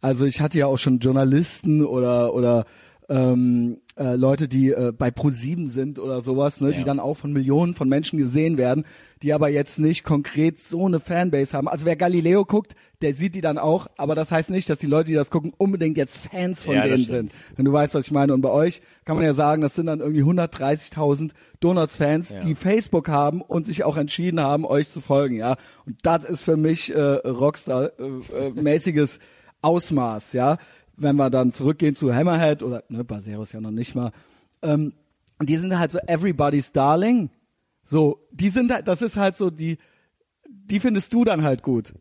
Also 0.05 0.25
ich 0.25 0.39
hatte 0.39 0.59
ja 0.59 0.67
auch 0.67 0.77
schon 0.77 0.99
Journalisten 0.99 1.83
oder 1.83 2.35
oder 2.35 2.65
ähm, 3.09 3.77
äh, 3.97 4.15
Leute, 4.15 4.47
die 4.47 4.71
äh, 4.71 4.91
bei 4.91 5.09
Pro7 5.09 5.67
sind 5.69 5.99
oder 5.99 6.21
sowas, 6.21 6.59
ne, 6.59 6.73
die 6.73 6.79
Ja. 6.79 6.85
dann 6.85 6.99
auch 6.99 7.13
von 7.15 7.31
Millionen 7.33 7.75
von 7.75 7.87
Menschen 7.87 8.17
gesehen 8.17 8.57
werden, 8.57 8.83
die 9.21 9.31
aber 9.33 9.49
jetzt 9.49 9.77
nicht 9.79 10.03
konkret 10.03 10.57
so 10.59 10.85
eine 10.87 10.99
Fanbase 10.99 11.55
haben. 11.55 11.67
Also 11.67 11.85
wer 11.85 11.95
Galileo 11.95 12.45
guckt, 12.45 12.73
der 13.01 13.13
sieht 13.13 13.35
die 13.35 13.41
dann 13.41 13.59
auch, 13.59 13.85
aber 13.97 14.15
das 14.15 14.31
heißt 14.31 14.49
nicht, 14.49 14.69
dass 14.71 14.79
die 14.79 14.87
Leute, 14.87 15.09
die 15.09 15.13
das 15.15 15.29
gucken, 15.29 15.53
unbedingt 15.57 15.97
jetzt 15.97 16.27
Fans 16.27 16.63
von 16.65 16.73
Ja, 16.75 16.87
denen 16.87 17.05
sind. 17.05 17.37
Wenn 17.55 17.65
du 17.65 17.71
weißt, 17.73 17.93
was 17.93 18.05
ich 18.07 18.11
meine. 18.11 18.33
Und 18.33 18.41
bei 18.41 18.49
euch 18.49 18.81
kann 19.05 19.15
man 19.17 19.25
ja 19.25 19.33
sagen, 19.33 19.61
das 19.61 19.75
sind 19.75 19.85
dann 19.85 19.99
irgendwie 20.01 20.23
130.000 20.23 21.31
Donuts-Fans, 21.59 22.29
Ja. 22.29 22.39
die 22.39 22.55
Facebook 22.55 23.07
haben 23.07 23.41
und 23.41 23.67
sich 23.67 23.83
auch 23.83 23.97
entschieden 23.97 24.39
haben, 24.39 24.65
euch 24.65 24.89
zu 24.89 24.99
folgen, 24.99 25.35
ja. 25.35 25.57
Und 25.85 25.97
das 26.03 26.23
ist 26.25 26.41
für 26.43 26.57
mich 26.57 26.91
äh, 26.93 26.99
Rockstar-mäßiges 26.99 29.19
Ausmaß, 29.65 30.33
ja. 30.33 30.57
Wenn 30.95 31.15
wir 31.17 31.29
dann 31.29 31.51
zurückgehen 31.51 31.95
zu 31.95 32.13
Hammerhead 32.13 32.63
oder, 32.63 32.83
ne, 32.87 33.03
Baseros 33.03 33.51
ja 33.51 33.59
noch 33.59 33.71
nicht 33.71 33.95
mal, 33.95 34.11
ähm, 34.61 34.93
die 35.41 35.57
sind 35.57 35.77
halt 35.77 35.91
so 35.91 35.99
everybody's 36.07 36.71
darling. 36.71 37.29
So, 37.83 38.19
die 38.31 38.49
sind 38.49 38.71
halt, 38.71 38.87
das 38.87 39.01
ist 39.01 39.17
halt 39.17 39.35
so 39.35 39.49
die, 39.49 39.77
die 40.47 40.79
findest 40.79 41.11
du 41.13 41.25
dann 41.25 41.43
halt 41.43 41.63
gut. 41.63 41.93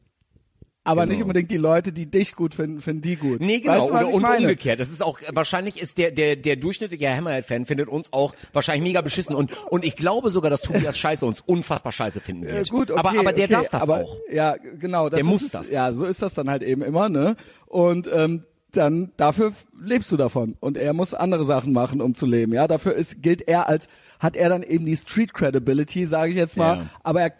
Aber 0.87 1.03
Genau. 1.03 1.13
nicht 1.13 1.23
unbedingt 1.23 1.51
die 1.51 1.57
Leute, 1.57 1.93
die 1.93 2.05
dich 2.07 2.37
gut 2.37 2.55
finden, 2.55 2.81
finden 2.83 3.01
die 3.03 3.17
gut. 3.17 3.41
Nee, 3.41 3.61
genau. 3.61 3.91
Weißt 3.91 3.91
du, 3.91 3.95
oder, 4.07 4.15
und 4.15 4.23
meine? 4.23 4.41
umgekehrt. 4.43 4.79
Das 4.81 4.91
ist 4.91 5.03
auch, 5.03 5.19
wahrscheinlich 5.33 5.81
ist 5.81 5.97
der, 5.97 6.11
der, 6.11 6.37
der 6.37 6.57
durchschnittliche 6.57 7.09
Hammerhead-Fan 7.17 7.65
findet 7.65 7.89
uns 7.89 8.13
auch 8.13 8.35
wahrscheinlich 8.53 8.83
mega 8.83 9.01
beschissen. 9.01 9.35
Und, 9.35 9.51
und 9.71 9.83
ich 9.85 9.97
glaube 9.97 10.31
sogar, 10.31 10.51
dass 10.51 10.61
Tobias 10.61 10.99
Scheiße 10.99 11.25
uns 11.25 11.41
unfassbar 11.41 11.91
scheiße 11.91 12.21
finden 12.21 12.45
Äh, 12.45 12.53
wird. 12.53 12.71
gut, 12.71 12.91
okay, 12.91 13.01
aber, 13.01 13.19
aber 13.19 13.33
der 13.33 13.45
okay, 13.47 13.55
darf 13.55 13.69
das 13.71 13.83
aber, 13.83 14.01
auch. 14.05 14.19
Ja, 14.31 14.57
genau. 14.79 15.09
Der 15.09 15.25
muss 15.25 15.51
das. 15.51 15.73
Ja, 15.73 15.91
so 15.93 16.05
ist 16.05 16.21
das 16.21 16.35
dann 16.35 16.51
halt 16.51 16.63
eben 16.63 16.83
immer, 16.83 17.09
ne? 17.09 17.37
Und 17.67 18.09
ähm, 18.13 18.45
dann 18.73 19.13
dafür 19.17 19.53
lebst 19.81 20.11
du 20.13 20.17
davon 20.19 20.57
und 20.61 20.77
er 20.77 20.93
muss 20.93 21.15
andere 21.15 21.45
Sachen 21.45 21.73
machen, 21.73 22.01
um 22.03 22.15
zu 22.15 22.27
leben. 22.27 22.53
Ja, 22.53 22.67
dafür 22.69 22.93
ist 22.95 23.23
gilt 23.23 23.47
er 23.49 23.69
als 23.69 23.89
hat 24.19 24.37
er 24.37 24.49
dann 24.49 24.63
eben 24.63 24.85
die 24.85 24.97
Street 24.97 25.33
Credibility, 25.33 26.07
sage 26.07 26.31
ich 26.33 26.37
jetzt 26.37 26.57
mal. 26.57 26.77
Ja. 26.79 26.87
Aber 27.05 27.23
er 27.23 27.33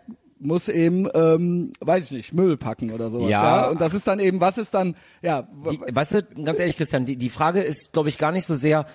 muss 0.45 0.69
eben, 0.69 1.09
ähm, 1.15 1.73
weiß 1.81 2.05
ich 2.05 2.11
nicht, 2.13 2.33
Müll 2.35 2.57
packen 2.57 2.91
oder 2.93 3.11
sowas. 3.11 3.31
Ja. 3.31 3.63
Ja. 3.63 3.69
Und 3.71 3.81
das 3.81 3.95
ist 3.95 4.07
dann 4.07 4.21
eben, 4.21 4.41
was 4.41 4.59
ist 4.59 4.75
dann, 4.75 4.97
ja, 5.23 5.49
Die, 5.71 5.81
weißt 5.95 6.15
du, 6.15 6.23
ganz 6.45 6.59
ehrlich, 6.61 6.77
Christian, 6.77 7.05
die, 7.07 7.17
die 7.17 7.31
Frage 7.31 7.63
ist, 7.63 7.93
glaube 7.93 8.09
ich, 8.09 8.19
gar 8.19 8.33
nicht 8.33 8.47
so 8.47 8.55
sehr, 8.55 8.87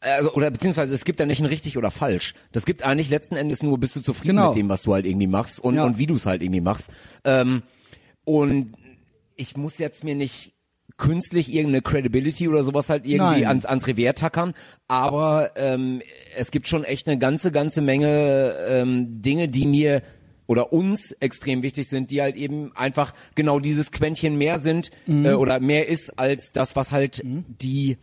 also, 0.00 0.32
oder 0.34 0.50
beziehungsweise 0.50 0.94
es 0.94 1.04
gibt 1.04 1.20
ja 1.20 1.26
nicht 1.26 1.40
ein 1.40 1.46
richtig 1.46 1.78
oder 1.78 1.90
falsch. 1.90 2.34
Das 2.52 2.66
gibt 2.66 2.82
eigentlich 2.82 3.08
letzten 3.10 3.36
Endes 3.36 3.62
nur, 3.62 3.78
bist 3.78 3.96
du 3.96 4.00
zufrieden 4.02 4.36
Genau. 4.36 4.48
mit 4.48 4.56
dem, 4.56 4.68
was 4.68 4.82
du 4.82 4.92
halt 4.92 5.06
irgendwie 5.06 5.26
machst 5.26 5.58
und, 5.60 5.76
Ja. 5.76 5.84
und 5.84 5.98
wie 5.98 6.06
du 6.06 6.16
es 6.16 6.26
halt 6.26 6.42
irgendwie 6.42 6.60
machst. 6.60 6.90
Ähm, 7.24 7.62
und 8.24 8.72
ich 9.36 9.56
muss 9.56 9.78
jetzt 9.78 10.04
mir 10.04 10.14
nicht 10.14 10.52
künstlich 10.98 11.52
irgendeine 11.52 11.82
Credibility 11.82 12.48
oder 12.48 12.64
sowas 12.64 12.88
halt 12.88 13.04
irgendwie 13.04 13.40
Nein. 13.42 13.46
ans, 13.46 13.66
ans 13.66 13.86
Revier 13.86 14.14
tackern, 14.14 14.54
aber 14.88 15.50
ähm, 15.56 16.00
es 16.36 16.50
gibt 16.50 16.68
schon 16.68 16.84
echt 16.84 17.06
eine 17.06 17.18
ganze, 17.18 17.52
ganze 17.52 17.82
Menge 17.82 18.54
ähm, 18.68 19.20
Dinge, 19.20 19.48
die 19.48 19.66
mir 19.66 20.02
oder 20.46 20.72
uns 20.72 21.12
extrem 21.20 21.62
wichtig 21.62 21.88
sind, 21.88 22.10
die 22.10 22.22
halt 22.22 22.36
eben 22.36 22.74
einfach 22.76 23.14
genau 23.34 23.58
dieses 23.58 23.90
Quäntchen 23.90 24.36
mehr 24.38 24.58
sind 24.58 24.90
Mhm. 25.06 25.26
äh, 25.26 25.32
oder 25.34 25.60
mehr 25.60 25.88
ist 25.88 26.18
als 26.18 26.52
das, 26.52 26.76
was 26.76 26.92
halt 26.92 27.22
die 27.24 27.96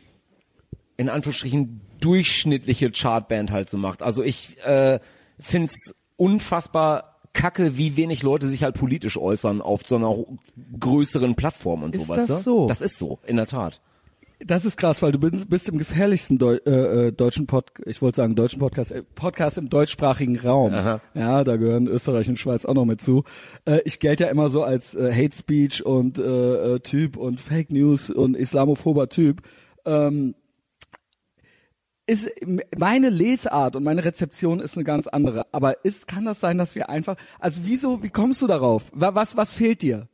in 0.98 1.10
Anführungsstrichen 1.10 1.82
durchschnittliche 2.02 2.92
Chartband 2.92 3.52
halt 3.52 3.70
so 3.70 3.78
macht. 3.78 4.04
Also 4.04 4.22
ich 4.24 4.58
äh, 4.64 5.00
find's 5.40 5.94
unfassbar 6.18 7.20
kacke, 7.34 7.78
wie 7.78 7.98
wenig 7.98 8.22
Leute 8.24 8.46
sich 8.48 8.64
halt 8.64 8.76
politisch 8.76 9.18
äußern 9.18 9.62
auf 9.62 9.82
so 9.88 9.96
einer 9.96 10.16
größeren 10.80 11.34
Plattform 11.36 11.82
und 11.84 11.96
Ist 11.96 12.04
sowas. 12.04 12.28
das 12.28 12.44
so? 12.44 12.68
Das 12.68 12.82
ist 12.82 12.98
so, 12.98 13.20
in 13.26 13.38
der 13.38 13.48
Tat. 13.48 13.82
Das 14.46 14.66
ist 14.66 14.78
krass, 14.78 15.02
weil 15.02 15.12
du 15.12 15.20
bist, 15.20 15.50
bist 15.50 15.70
im 15.70 15.78
gefährlichsten 15.78 16.38
Deu 16.38 16.58
äh, 16.66 17.08
äh, 17.08 17.12
deutschen 17.12 17.48
Pod 17.48 17.72
ich 17.86 18.02
wollte 18.02 18.18
sagen 18.18 18.36
deutschen 18.36 18.60
Podcast, 18.60 18.92
äh, 18.92 19.04
Podcast 19.04 19.58
im 19.58 19.70
deutschsprachigen 19.70 20.38
Raum. 20.40 20.74
Aha. 20.74 21.02
Ja, 21.14 21.44
da 21.44 21.56
gehören 21.58 21.88
Österreich 21.88 22.28
und 22.30 22.38
Schweiz 22.40 22.66
auch 22.66 22.74
noch 22.74 22.86
mit 22.86 23.02
zu. 23.02 23.24
Äh, 23.66 23.80
ich 23.86 24.00
gelte 24.00 24.26
ja 24.26 24.30
immer 24.30 24.50
so 24.50 24.64
als 24.64 24.96
äh, 24.96 25.14
Hate 25.14 25.36
Speech 25.36 25.86
und 25.86 26.18
äh, 26.20 26.76
äh, 26.76 26.80
Typ 26.80 27.16
und 27.18 27.40
Fake 27.40 27.72
News 27.72 28.10
und 28.10 28.36
islamophober 28.36 29.08
Typ. 29.10 29.42
Ähm, 29.86 30.36
ist 32.06 32.30
meine 32.78 33.10
Lesart 33.10 33.78
und 33.78 33.84
meine 33.86 34.04
Rezeption 34.04 34.60
ist 34.60 34.76
eine 34.76 34.84
ganz 34.84 35.08
andere. 35.08 35.46
Aber 35.54 35.86
ist 35.86 36.06
kann 36.08 36.26
das 36.26 36.42
sein, 36.42 36.58
dass 36.58 36.76
wir 36.76 36.90
einfach 36.90 37.16
also 37.40 37.62
wieso 37.64 38.04
wie 38.04 38.10
kommst 38.10 38.42
du 38.42 38.48
darauf? 38.48 38.92
Wa- 38.94 39.16
Was 39.16 39.38
was 39.38 39.54
fehlt 39.54 39.82
dir? 39.82 40.10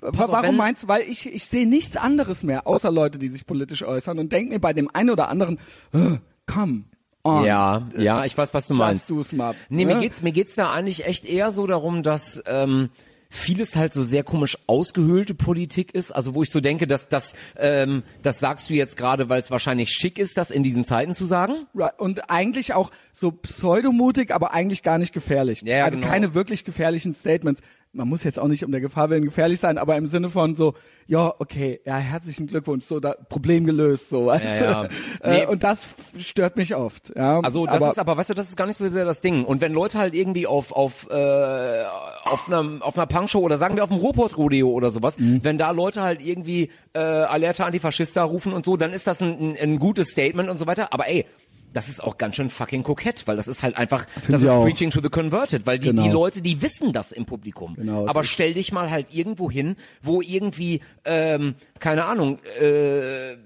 Pass 0.00 0.20
auf, 0.20 0.30
Warum 0.30 0.50
wenn- 0.50 0.56
meinst 0.56 0.84
du? 0.84 0.88
Weil 0.88 1.02
ich, 1.02 1.26
ich 1.32 1.44
sehe 1.46 1.66
nichts 1.68 1.96
anderes 1.96 2.42
mehr, 2.42 2.66
außer 2.66 2.90
Leute, 2.90 3.18
die 3.18 3.28
sich 3.28 3.46
politisch 3.46 3.82
äußern 3.82 4.18
und 4.18 4.32
denke 4.32 4.52
mir 4.52 4.60
bei 4.60 4.72
dem 4.72 4.88
einen 4.94 5.10
oder 5.10 5.28
anderen, 5.28 5.58
äh, 5.92 6.18
come 6.46 6.84
on. 7.24 7.44
Ja, 7.44 7.88
ja, 7.96 8.24
ich 8.24 8.36
weiß, 8.38 8.54
was 8.54 8.68
du 8.68 8.74
meinst. 8.74 9.10
du's 9.10 9.32
mal. 9.32 9.54
Nee, 9.68 9.84
mir 9.84 9.96
ne? 9.96 10.00
geht's, 10.02 10.22
mir 10.22 10.32
geht's 10.32 10.54
da 10.54 10.70
eigentlich 10.70 11.04
echt 11.04 11.24
eher 11.24 11.50
so 11.50 11.66
darum, 11.66 12.02
dass 12.02 12.42
ähm, 12.46 12.90
vieles 13.30 13.76
halt 13.76 13.92
so 13.92 14.02
sehr 14.02 14.24
komisch 14.24 14.56
ausgehöhlte 14.66 15.34
Politik 15.34 15.94
ist. 15.94 16.12
Also 16.12 16.34
wo 16.34 16.42
ich 16.42 16.50
so 16.50 16.60
denke, 16.60 16.86
dass 16.86 17.08
das, 17.08 17.34
ähm, 17.56 18.02
das 18.22 18.38
sagst 18.38 18.70
du 18.70 18.74
jetzt 18.74 18.96
gerade, 18.96 19.28
weil 19.28 19.40
es 19.40 19.50
wahrscheinlich 19.50 19.90
schick 19.90 20.18
ist, 20.18 20.38
das 20.38 20.50
in 20.50 20.62
diesen 20.62 20.84
Zeiten 20.84 21.12
zu 21.12 21.26
sagen. 21.26 21.66
Right. 21.74 21.98
Und 21.98 22.30
eigentlich 22.30 22.72
auch 22.72 22.90
so 23.12 23.30
pseudomutig, 23.30 24.32
aber 24.32 24.54
eigentlich 24.54 24.82
gar 24.82 24.96
nicht 24.98 25.12
gefährlich. 25.12 25.60
Ja, 25.62 25.84
also 25.84 25.98
genau. 25.98 26.10
keine 26.10 26.34
wirklich 26.34 26.64
gefährlichen 26.64 27.12
Statements. 27.12 27.60
Man 27.98 28.08
muss 28.08 28.22
jetzt 28.22 28.38
auch 28.38 28.46
nicht 28.46 28.64
um 28.64 28.70
der 28.70 28.80
Gefahr 28.80 29.10
willen 29.10 29.24
gefährlich 29.24 29.58
sein, 29.58 29.76
aber 29.76 29.96
im 29.96 30.06
Sinne 30.06 30.28
von 30.30 30.54
so, 30.54 30.74
ja, 31.08 31.34
okay, 31.40 31.80
ja, 31.84 31.96
herzlichen 31.96 32.46
Glückwunsch, 32.46 32.84
so 32.86 33.00
da, 33.00 33.14
Problem 33.28 33.66
gelöst, 33.66 34.08
so. 34.08 34.26
Weißt 34.26 34.44
Ja, 34.44 34.54
ja. 34.64 34.84
Äh, 35.20 35.40
Nee. 35.40 35.46
und 35.46 35.64
das 35.64 35.90
stört 36.16 36.56
mich 36.56 36.76
oft. 36.76 37.12
Ja. 37.16 37.40
Also 37.40 37.66
das 37.66 37.74
aber, 37.82 37.90
ist 37.90 37.98
aber, 37.98 38.16
weißt 38.16 38.30
du, 38.30 38.34
das 38.34 38.48
ist 38.50 38.56
gar 38.56 38.66
nicht 38.66 38.76
so 38.76 38.88
sehr 38.88 39.04
das 39.04 39.20
Ding. 39.20 39.44
Und 39.44 39.60
wenn 39.60 39.72
Leute 39.72 39.98
halt 39.98 40.14
irgendwie 40.14 40.46
auf 40.46 40.70
auf 40.72 41.08
äh, 41.10 41.82
auf 42.24 42.46
einer 42.46 42.78
auf 42.86 42.96
einer 42.96 43.06
Punkshow 43.06 43.40
oder 43.40 43.58
sagen 43.58 43.74
wir 43.74 43.82
auf 43.82 43.90
dem 43.90 43.98
Ruhrpott-Rodeo 43.98 44.70
oder 44.70 44.90
sowas, 44.90 45.18
Mhm. 45.18 45.40
wenn 45.42 45.58
da 45.58 45.72
Leute 45.72 46.02
halt 46.02 46.24
irgendwie 46.24 46.70
äh, 46.94 47.00
Alerta 47.00 47.64
Antifaschista 47.64 48.22
rufen 48.22 48.52
und 48.52 48.64
so, 48.64 48.76
dann 48.76 48.92
ist 48.92 49.08
das 49.08 49.20
ein, 49.20 49.38
ein, 49.40 49.56
ein 49.60 49.78
gutes 49.80 50.10
Statement 50.10 50.48
und 50.48 50.58
so 50.58 50.66
weiter. 50.68 50.92
Aber 50.92 51.08
ey, 51.08 51.26
das 51.72 51.88
ist 51.88 52.02
auch 52.02 52.18
ganz 52.18 52.36
schön 52.36 52.50
fucking 52.50 52.82
kokett, 52.82 53.26
weil 53.26 53.36
das 53.36 53.46
ist 53.48 53.62
halt 53.62 53.76
einfach, 53.76 54.06
das 54.28 54.40
ich 54.40 54.46
ist 54.46 54.52
auch. 54.52 54.64
Preaching 54.64 54.90
to 54.90 55.00
the 55.02 55.08
Converted, 55.10 55.66
weil 55.66 55.78
die, 55.78 55.90
die 55.90 55.96
Genau. 56.02 56.12
Leute, 56.12 56.40
die 56.42 56.60
wissen 56.62 56.92
das 56.92 57.12
im 57.12 57.26
Publikum. 57.26 57.74
Genau, 57.76 58.06
Aber 58.06 58.20
ist- 58.22 58.28
stell 58.28 58.54
dich 58.54 58.72
mal 58.72 58.90
halt 58.90 59.14
irgendwo 59.14 59.50
hin, 59.50 59.76
wo 60.02 60.20
irgendwie, 60.22 60.80
ähm, 61.04 61.54
keine 61.78 62.04
Ahnung, 62.06 62.38
äh, 62.60 63.36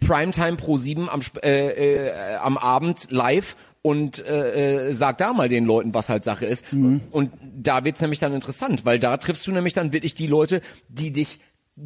Primetime 0.00 0.56
Pro 0.56 0.76
7 0.76 1.08
am, 1.08 1.20
äh, 1.42 2.08
äh, 2.08 2.34
am 2.36 2.58
Abend 2.58 3.10
live 3.10 3.56
und 3.82 4.18
äh, 4.26 4.88
äh, 4.88 4.92
sag 4.92 5.18
da 5.18 5.32
mal 5.32 5.48
den 5.48 5.64
Leuten, 5.64 5.94
was 5.94 6.08
halt 6.08 6.24
Sache 6.24 6.46
ist. 6.46 6.72
Mhm. 6.72 7.00
Und 7.10 7.30
da 7.42 7.84
wird's 7.84 8.00
nämlich 8.00 8.18
dann 8.18 8.34
interessant, 8.34 8.84
weil 8.84 8.98
da 8.98 9.16
triffst 9.16 9.46
du 9.46 9.52
nämlich 9.52 9.74
dann 9.74 9.92
wirklich 9.92 10.14
die 10.14 10.26
Leute, 10.26 10.60
die 10.88 11.12
dich 11.12 11.38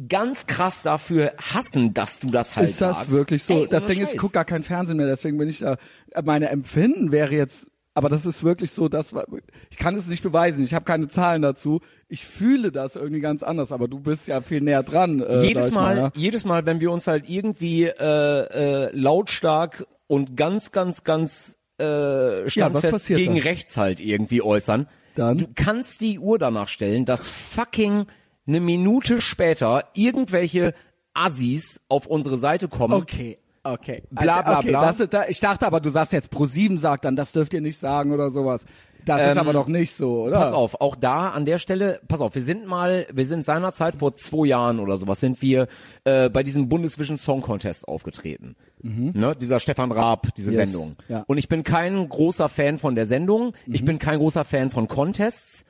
ganz 0.07 0.45
krass 0.47 0.81
dafür 0.83 1.33
hassen, 1.37 1.93
dass 1.93 2.19
du 2.19 2.31
das 2.31 2.55
halt 2.55 2.69
ist 2.69 2.81
das 2.81 2.97
sagst. 2.97 3.11
wirklich 3.11 3.43
so? 3.43 3.53
Ey, 3.53 3.67
das 3.67 3.87
Ding 3.87 3.99
ist, 3.99 4.13
ich 4.13 4.19
gucke 4.19 4.33
gar 4.33 4.45
kein 4.45 4.63
Fernsehen 4.63 4.97
mehr, 4.97 5.07
deswegen 5.07 5.37
bin 5.37 5.49
ich 5.49 5.59
da. 5.59 5.77
Meine 6.23 6.49
Empfinden 6.49 7.11
wäre 7.11 7.33
jetzt, 7.33 7.67
aber 7.93 8.09
das 8.09 8.25
ist 8.25 8.43
wirklich 8.43 8.71
so, 8.71 8.89
das 8.89 9.13
war, 9.13 9.25
ich 9.69 9.77
kann 9.77 9.95
es 9.95 10.07
nicht 10.07 10.23
beweisen, 10.23 10.63
ich 10.63 10.73
habe 10.73 10.85
keine 10.85 11.07
Zahlen 11.07 11.41
dazu. 11.41 11.81
Ich 12.07 12.25
fühle 12.25 12.71
das 12.71 12.95
irgendwie 12.95 13.21
ganz 13.21 13.43
anders, 13.43 13.71
aber 13.71 13.87
du 13.87 13.99
bist 13.99 14.27
ja 14.27 14.41
viel 14.41 14.61
näher 14.61 14.83
dran. 14.83 15.19
Äh, 15.19 15.43
jedes 15.43 15.67
ich 15.67 15.73
Mal, 15.73 15.97
ja. 15.97 16.11
jedes 16.15 16.45
Mal, 16.45 16.65
wenn 16.65 16.79
wir 16.79 16.91
uns 16.91 17.07
halt 17.07 17.29
irgendwie 17.29 17.83
äh, 17.83 18.85
äh, 18.87 18.89
lautstark 18.95 19.85
und 20.07 20.35
ganz, 20.35 20.71
ganz, 20.71 21.03
ganz 21.03 21.55
äh, 21.77 22.49
standfest 22.49 22.91
passiert 22.91 23.19
gegen 23.19 23.35
da? 23.35 23.41
rechts 23.43 23.77
halt 23.77 23.99
irgendwie 23.99 24.41
äußern, 24.41 24.87
Dann? 25.15 25.37
du 25.37 25.47
kannst 25.53 26.01
die 26.01 26.19
Uhr 26.19 26.39
danach 26.39 26.67
stellen, 26.67 27.05
dass 27.05 27.29
fucking 27.29 28.05
eine 28.47 28.59
Minute 28.59 29.21
später 29.21 29.85
irgendwelche 29.93 30.73
Assis 31.13 31.79
auf 31.89 32.07
unsere 32.07 32.37
Seite 32.37 32.67
kommen. 32.67 32.93
Okay. 32.93 33.37
Okay. 33.65 34.03
Bla, 34.09 34.41
bla, 34.41 34.59
okay, 34.59 34.69
bla. 34.71 34.81
Das 34.81 34.99
ist, 34.99 35.13
da, 35.13 35.25
ich 35.29 35.39
dachte 35.39 35.65
aber, 35.65 35.79
du 35.79 35.89
sagst 35.89 36.11
jetzt 36.11 36.29
Pro 36.29 36.45
7 36.45 36.79
sagt 36.79 37.05
dann, 37.05 37.15
das 37.15 37.31
dürft 37.31 37.53
ihr 37.53 37.61
nicht 37.61 37.79
sagen 37.79 38.11
oder 38.11 38.29
sowas. 38.29 38.65
Das 39.05 39.21
ist 39.21 39.27
Ähm, 39.27 39.37
aber 39.37 39.53
doch 39.53 39.67
nicht 39.67 39.93
so, 39.95 40.23
oder? 40.23 40.37
Pass 40.39 40.51
auf, 40.53 40.79
auch 40.81 40.95
da 40.97 41.29
an 41.29 41.45
der 41.45 41.59
Stelle, 41.59 42.01
pass 42.09 42.19
auf, 42.19 42.35
wir 42.35 42.41
sind 42.41 42.65
mal, 42.67 43.05
wir 43.13 43.23
sind 43.25 43.45
seinerzeit 43.45 43.95
vor 43.95 44.15
zwei 44.17 44.47
Jahren 44.47 44.79
oder 44.79 44.97
sowas, 44.97 45.21
sind 45.21 45.41
wir 45.41 45.67
äh, 46.03 46.29
bei 46.29 46.43
diesem 46.43 46.67
Bundesvision 46.67 47.17
Song 47.17 47.41
Contest 47.41 47.87
aufgetreten. 47.87 48.55
Ne, 48.81 49.33
dieser 49.39 49.61
Stefan 49.61 49.93
Raab, 49.93 50.33
diese 50.35 50.51
Mhm. 50.51 50.57
Yes, 50.57 50.71
Sendung. 50.71 50.95
ja. 51.07 51.23
Und 51.27 51.37
ich 51.37 51.47
bin 51.47 51.63
kein 51.63 52.09
großer 52.09 52.49
Fan 52.49 52.79
von 52.79 52.95
der 52.95 53.05
Sendung, 53.05 53.53
Mhm. 53.65 53.75
ich 53.75 53.85
bin 53.85 53.97
kein 53.97 54.19
großer 54.19 54.43
Fan 54.43 54.71
von 54.71 54.89
Contests 54.89 55.63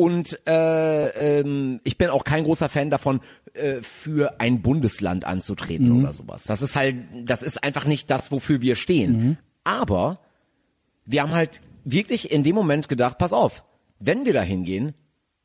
und 0.00 0.38
äh, 0.46 1.40
ähm, 1.40 1.80
ich 1.84 1.98
bin 1.98 2.08
auch 2.08 2.24
kein 2.24 2.44
großer 2.44 2.70
Fan 2.70 2.88
davon, 2.88 3.20
äh, 3.52 3.82
für 3.82 4.40
ein 4.40 4.62
Bundesland 4.62 5.26
anzutreten 5.26 5.88
Mhm. 5.90 6.00
oder 6.04 6.12
sowas. 6.14 6.44
Das 6.44 6.62
ist 6.62 6.74
halt, 6.74 6.96
das 7.24 7.42
ist 7.42 7.62
einfach 7.62 7.84
nicht 7.84 8.10
das, 8.10 8.32
wofür 8.32 8.62
wir 8.62 8.76
stehen. 8.76 9.12
Mhm. 9.12 9.36
Aber 9.62 10.20
wir 11.04 11.20
haben 11.22 11.32
halt 11.32 11.60
wirklich 11.84 12.30
in 12.30 12.42
dem 12.42 12.54
Moment 12.54 12.88
gedacht, 12.88 13.18
pass 13.18 13.34
auf, 13.34 13.64
wenn 13.98 14.24
wir 14.24 14.32
da 14.32 14.40
hingehen, 14.42 14.94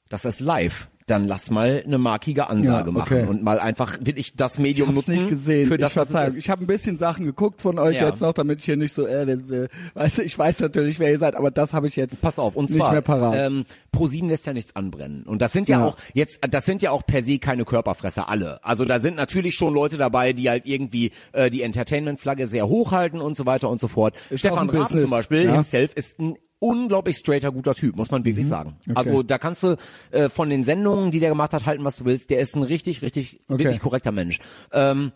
das 0.07 0.23
ist 0.23 0.39
live, 0.39 0.87
dann 1.07 1.27
lass 1.27 1.51
mal 1.51 1.83
eine 1.85 1.99
markige 1.99 2.49
Ansage 2.49 2.89
Ja, 2.91 2.97
okay. 3.01 3.21
machen 3.21 3.27
und 3.27 3.43
mal 3.43 3.59
einfach 3.59 3.97
wirklich 4.01 4.35
das 4.35 4.57
Medium 4.57 4.89
Ich 4.89 4.95
hab's 4.95 5.07
nutzen 5.07 5.11
nicht 5.23 5.29
gesehen. 5.29 5.67
für 5.67 5.77
das, 5.77 5.91
ich 5.91 5.97
was 5.97 6.09
es 6.09 6.29
ist. 6.29 6.37
ich 6.37 6.49
habe 6.49 6.63
ein 6.63 6.67
bisschen 6.67 6.97
Sachen 6.97 7.25
geguckt 7.25 7.61
von 7.61 7.77
euch 7.77 7.99
Ja. 7.99 8.09
jetzt 8.09 8.21
noch, 8.21 8.33
damit 8.33 8.59
ich 8.59 8.65
hier 8.65 8.75
nicht 8.75 8.95
so, 8.95 9.05
äh, 9.05 9.67
weißt 9.93 10.17
du, 10.17 10.21
ich 10.23 10.37
weiß 10.37 10.61
natürlich, 10.61 10.97
wer 10.99 11.11
ihr 11.11 11.19
seid, 11.19 11.35
aber 11.35 11.51
das 11.51 11.73
habe 11.73 11.85
ich 11.87 11.95
jetzt 11.95 12.21
Pass 12.21 12.39
auf, 12.39 12.55
und 12.55 12.69
nicht 12.71 12.79
zwar 12.79 12.91
mehr 12.91 13.01
parat. 13.01 13.35
ähm, 13.37 13.65
Pro7 13.95 14.27
lässt 14.27 14.47
ja 14.47 14.53
nichts 14.53 14.75
anbrennen. 14.75 15.23
Und 15.23 15.41
das 15.43 15.53
sind 15.53 15.69
ja, 15.69 15.79
Ja. 15.79 15.85
auch 15.85 15.97
jetzt, 16.13 16.39
das 16.49 16.65
sind 16.65 16.81
ja 16.81 16.89
auch 16.91 17.05
per 17.05 17.21
se 17.21 17.37
keine 17.37 17.65
Körperfresser 17.65 18.27
alle. 18.27 18.63
Also 18.63 18.83
da 18.83 18.99
sind 18.99 19.15
natürlich 19.15 19.53
schon 19.55 19.73
Leute 19.75 19.97
dabei, 19.97 20.33
die 20.33 20.49
halt 20.49 20.65
irgendwie 20.65 21.11
äh, 21.33 21.51
die 21.51 21.61
Entertainment-Flagge 21.61 22.47
sehr 22.47 22.67
hochhalten 22.67 23.21
und 23.21 23.37
so 23.37 23.45
weiter 23.45 23.69
und 23.69 23.79
so 23.79 23.87
fort. 23.87 24.15
Ist 24.31 24.39
Stefan 24.39 24.69
Raab 24.69 24.81
Business, 24.87 25.01
zum 25.03 25.11
Beispiel 25.11 25.43
ja. 25.45 25.51
himself 25.53 25.93
ist 25.93 26.19
ein 26.19 26.35
unglaublich 26.65 27.17
straighter 27.17 27.51
guter 27.51 27.73
Typ, 27.75 27.95
muss 27.95 28.11
man 28.11 28.25
wirklich 28.25 28.47
sagen. 28.47 28.73
Mhm. 28.85 28.91
Okay. 28.97 29.09
Also 29.09 29.23
da 29.23 29.37
kannst 29.37 29.63
du 29.63 29.75
äh, 30.11 30.29
von 30.29 30.49
den 30.49 30.63
Sendungen, 30.63 31.11
die 31.11 31.19
der 31.19 31.29
gemacht 31.29 31.53
hat, 31.53 31.65
halten, 31.65 31.83
was 31.83 31.97
du 31.97 32.05
willst. 32.05 32.29
Der 32.29 32.39
ist 32.39 32.55
ein 32.55 32.63
richtig, 32.63 33.01
richtig, 33.01 33.39
Okay. 33.47 33.63
wirklich 33.63 33.79
korrekter 33.79 34.11
Mensch. 34.11 34.39
Ähm, 34.71 35.11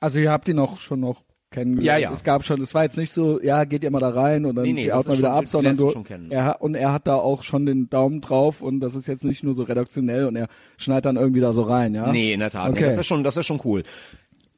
Also 0.00 0.18
ihr 0.18 0.30
habt 0.30 0.48
ihn 0.48 0.58
auch 0.58 0.78
schon 0.78 1.00
noch 1.00 1.22
kennengelernt. 1.50 2.02
Ja, 2.02 2.10
ja. 2.10 2.14
Es 2.14 2.24
gab 2.24 2.44
schon, 2.44 2.60
es 2.60 2.74
war 2.74 2.82
jetzt 2.82 2.96
nicht 2.98 3.12
so, 3.12 3.40
ja, 3.40 3.64
geht 3.64 3.84
ihr 3.84 3.90
mal 3.90 4.00
da 4.00 4.08
rein 4.10 4.44
und 4.44 4.56
dann 4.56 4.64
Nee, 4.64 4.72
nee, 4.72 4.90
haut 4.90 5.06
ist 5.06 5.18
wieder 5.18 5.32
ab, 5.32 5.46
sondern 5.46 5.76
du, 5.76 5.92
er 6.30 6.60
und 6.60 6.74
er 6.74 6.92
hat 6.92 7.06
da 7.06 7.14
auch 7.14 7.44
schon 7.44 7.64
den 7.64 7.88
Daumen 7.88 8.20
drauf 8.20 8.60
und 8.60 8.80
das 8.80 8.96
ist 8.96 9.06
jetzt 9.06 9.24
nicht 9.24 9.44
nur 9.44 9.54
so 9.54 9.62
redaktionell 9.62 10.26
und 10.26 10.34
er 10.36 10.48
schneidet 10.76 11.04
dann 11.06 11.16
irgendwie 11.16 11.40
da 11.40 11.52
so 11.52 11.62
rein, 11.62 11.94
ja? 11.94 12.10
Nee, 12.10 12.32
in 12.32 12.40
der 12.40 12.50
Tat. 12.50 12.70
Okay. 12.70 12.82
Nee, 12.82 12.88
das 12.90 12.98
ist 12.98 13.06
schon, 13.06 13.22
das 13.22 13.36
ist 13.36 13.46
schon 13.46 13.60
cool. 13.64 13.84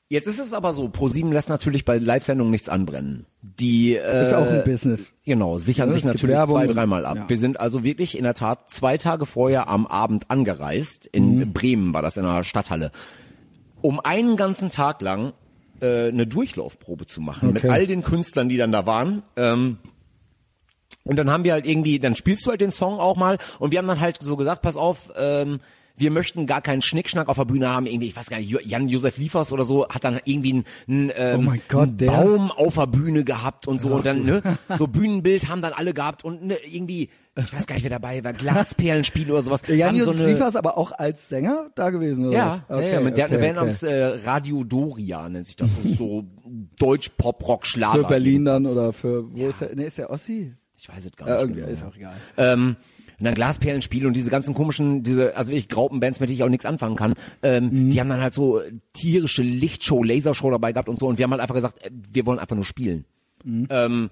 Jetzt 0.09 0.29
ist 0.29 0.39
es 0.39 0.53
aber 0.53 0.73
so, 0.73 0.89
ProSieben 0.89 1.33
lässt 1.33 1.49
natürlich 1.49 1.85
bei 1.85 1.99
Live-Sendungen 1.99 2.53
nichts 2.53 2.69
anbrennen. 2.69 3.27
Die 3.43 3.97
äh, 3.97 4.23
Ist 4.23 4.33
auch 4.35 4.47
ein 4.49 4.63
Business. 4.65 5.13
Genau, 5.25 5.59
sichern 5.59 5.89
Ja, 5.89 5.93
sich 5.95 6.05
natürlich 6.05 6.37
zwei, 6.37 6.67
dreimal 6.69 7.05
ab. 7.05 7.17
ja. 7.17 7.29
Wir 7.29 7.39
sind 7.39 7.59
also 7.59 7.83
wirklich 7.83 8.17
in 8.17 8.23
der 8.23 8.35
Tat 8.35 8.71
zwei 8.71 8.99
Tage 8.99 9.27
vorher 9.27 9.69
am 9.69 9.85
Abend 9.87 10.31
angereist. 10.31 11.07
In 11.07 11.39
Mhm. 11.39 11.53
Bremen 11.53 11.93
war 11.95 12.03
das 12.03 12.17
in 12.17 12.25
einer 12.25 12.45
Stadthalle. 12.45 12.93
Um 13.81 13.99
einen 13.99 14.37
ganzen 14.37 14.71
Tag 14.71 15.03
lang 15.03 15.33
äh, 15.81 16.09
eine 16.09 16.27
Durchlaufprobe 16.29 17.07
zu 17.07 17.21
machen 17.21 17.53
mit 17.53 17.65
Okay. 17.65 17.73
all 17.73 17.87
den 17.89 18.03
Künstlern, 18.05 18.49
die 18.49 18.57
dann 18.59 18.71
da 18.73 18.87
waren. 18.87 19.23
Ähm, 19.37 19.79
und 21.03 21.17
dann 21.19 21.31
haben 21.31 21.43
wir 21.45 21.53
halt 21.53 21.67
irgendwie, 21.67 21.99
dann 21.99 22.15
spielst 22.15 22.47
du 22.47 22.51
halt 22.51 22.61
den 22.61 22.71
Song 22.71 22.99
auch 23.01 23.17
mal 23.17 23.39
und 23.59 23.73
wir 23.73 23.79
haben 23.81 23.87
dann 23.89 24.01
halt 24.01 24.19
so 24.23 24.37
gesagt, 24.37 24.63
pass 24.63 24.77
auf, 24.77 25.11
ähm, 25.17 25.59
wir 25.97 26.11
möchten 26.11 26.47
gar 26.47 26.61
keinen 26.61 26.83
Schnickschnack 26.83 27.29
auf 27.29 27.37
der 27.37 27.45
Bühne 27.45 27.69
haben, 27.69 27.87
irgendwie, 27.87 28.09
ich 28.09 28.17
weiß 28.17 28.29
gar 28.29 28.39
nicht, 28.39 28.51
Jan-Josef 28.65 29.17
Liefers 29.17 29.53
oder 29.53 29.65
so, 29.65 29.89
hat 29.89 30.05
dann 30.05 30.21
irgendwie 30.25 30.65
einen, 30.87 31.11
ähm, 31.15 31.49
Oh 31.49 31.59
Gott, 31.69 31.89
einen? 31.89 32.07
Baum 32.07 32.51
auf 32.53 32.75
der 32.75 32.87
Bühne 32.87 33.25
gehabt 33.25 33.67
und 33.67 33.81
so 33.81 33.89
und 33.89 34.07
dann, 34.07 34.25
ne, 34.25 34.43
so 34.79 34.87
Bühnenbild 34.87 35.49
haben 35.49 35.63
dann 35.63 35.73
alle 35.73 35.95
gehabt 35.95 36.25
und 36.25 36.45
ne, 36.45 36.57
irgendwie, 36.71 37.09
ich 37.35 37.53
weiß 37.53 37.67
gar 37.67 37.75
nicht, 37.75 37.85
wer 37.85 37.91
dabei 37.91 38.23
war, 38.25 38.33
Glasperlenspiel 38.33 39.31
oder 39.31 39.43
sowas. 39.43 39.63
Der 39.63 39.77
Jan 39.77 39.89
haben 39.91 40.01
so 40.01 40.11
Josef 40.11 40.23
eine, 40.23 40.33
Liefers 40.33 40.57
aber 40.57 40.77
auch 40.79 40.93
als 40.93 41.29
Sänger 41.29 41.71
da 41.75 41.91
gewesen, 41.91 42.27
oder 42.27 42.37
ja, 42.37 42.65
was? 42.69 42.83
ja, 42.83 42.89
ja, 42.93 43.01
mit 43.01 43.17
der 43.17 43.25
hat 43.25 43.31
eine 43.31 43.39
okay, 43.39 43.47
Band 43.47 43.57
namens 43.57 43.83
okay. 43.83 43.93
äh, 43.93 44.05
Radio 44.25 44.65
Doria, 44.65 45.29
nennt 45.29 45.47
sich 45.47 45.57
das. 45.57 45.71
So 45.97 46.25
Deutsch-Pop-Rock-Schlager. 46.79 48.01
Für 48.01 48.09
Berlin 48.09 48.45
dann 48.45 48.67
oder 48.67 48.93
für, 48.93 49.25
wo 49.33 49.49
ist 49.49 49.61
der, 49.61 49.75
nee, 49.75 49.87
ist 49.87 49.99
der 49.99 50.11
Ossi? 50.11 50.55
Ich 50.79 50.89
weiß 50.89 51.07
es 51.07 51.17
gar 51.17 51.29
Ja, 51.29 51.35
nicht 51.35 51.43
irgendwie, 51.43 51.61
genau. 51.63 51.73
ist 51.73 51.85
auch 51.85 51.97
egal. 51.97 52.15
Ähm, 52.37 52.77
dann 53.25 53.35
Glasperlenspiel 53.35 54.07
und 54.07 54.15
diese 54.15 54.31
ganzen 54.31 54.55
komischen, 54.55 55.03
diese, 55.03 55.37
also 55.37 55.51
wirklich 55.51 55.69
Graupenbands, 55.69 56.21
mit 56.21 56.29
denen 56.29 56.37
ich 56.37 56.43
auch 56.45 56.49
nichts 56.49 56.67
anfangen 56.67 56.97
kann, 56.97 57.15
ähm, 57.43 57.65
Mhm. 57.87 57.91
die 57.91 58.01
haben 58.01 58.09
dann 58.09 58.21
halt 58.21 58.35
so 58.35 58.61
tierische 58.93 59.43
Lichtshow, 59.43 60.03
Lasershow 60.03 60.51
dabei 60.51 60.73
gehabt 60.73 60.89
und 60.89 61.01
so 61.01 61.07
und 61.07 61.19
wir 61.19 61.25
haben 61.25 61.31
halt 61.33 61.41
einfach 61.41 61.55
gesagt, 61.55 61.83
äh, 61.85 61.91
wir 62.13 62.27
wollen 62.27 62.39
einfach 62.39 62.57
nur 62.57 62.65
spielen. 62.65 63.05
Mhm. 63.45 63.67
Ähm, 63.71 64.11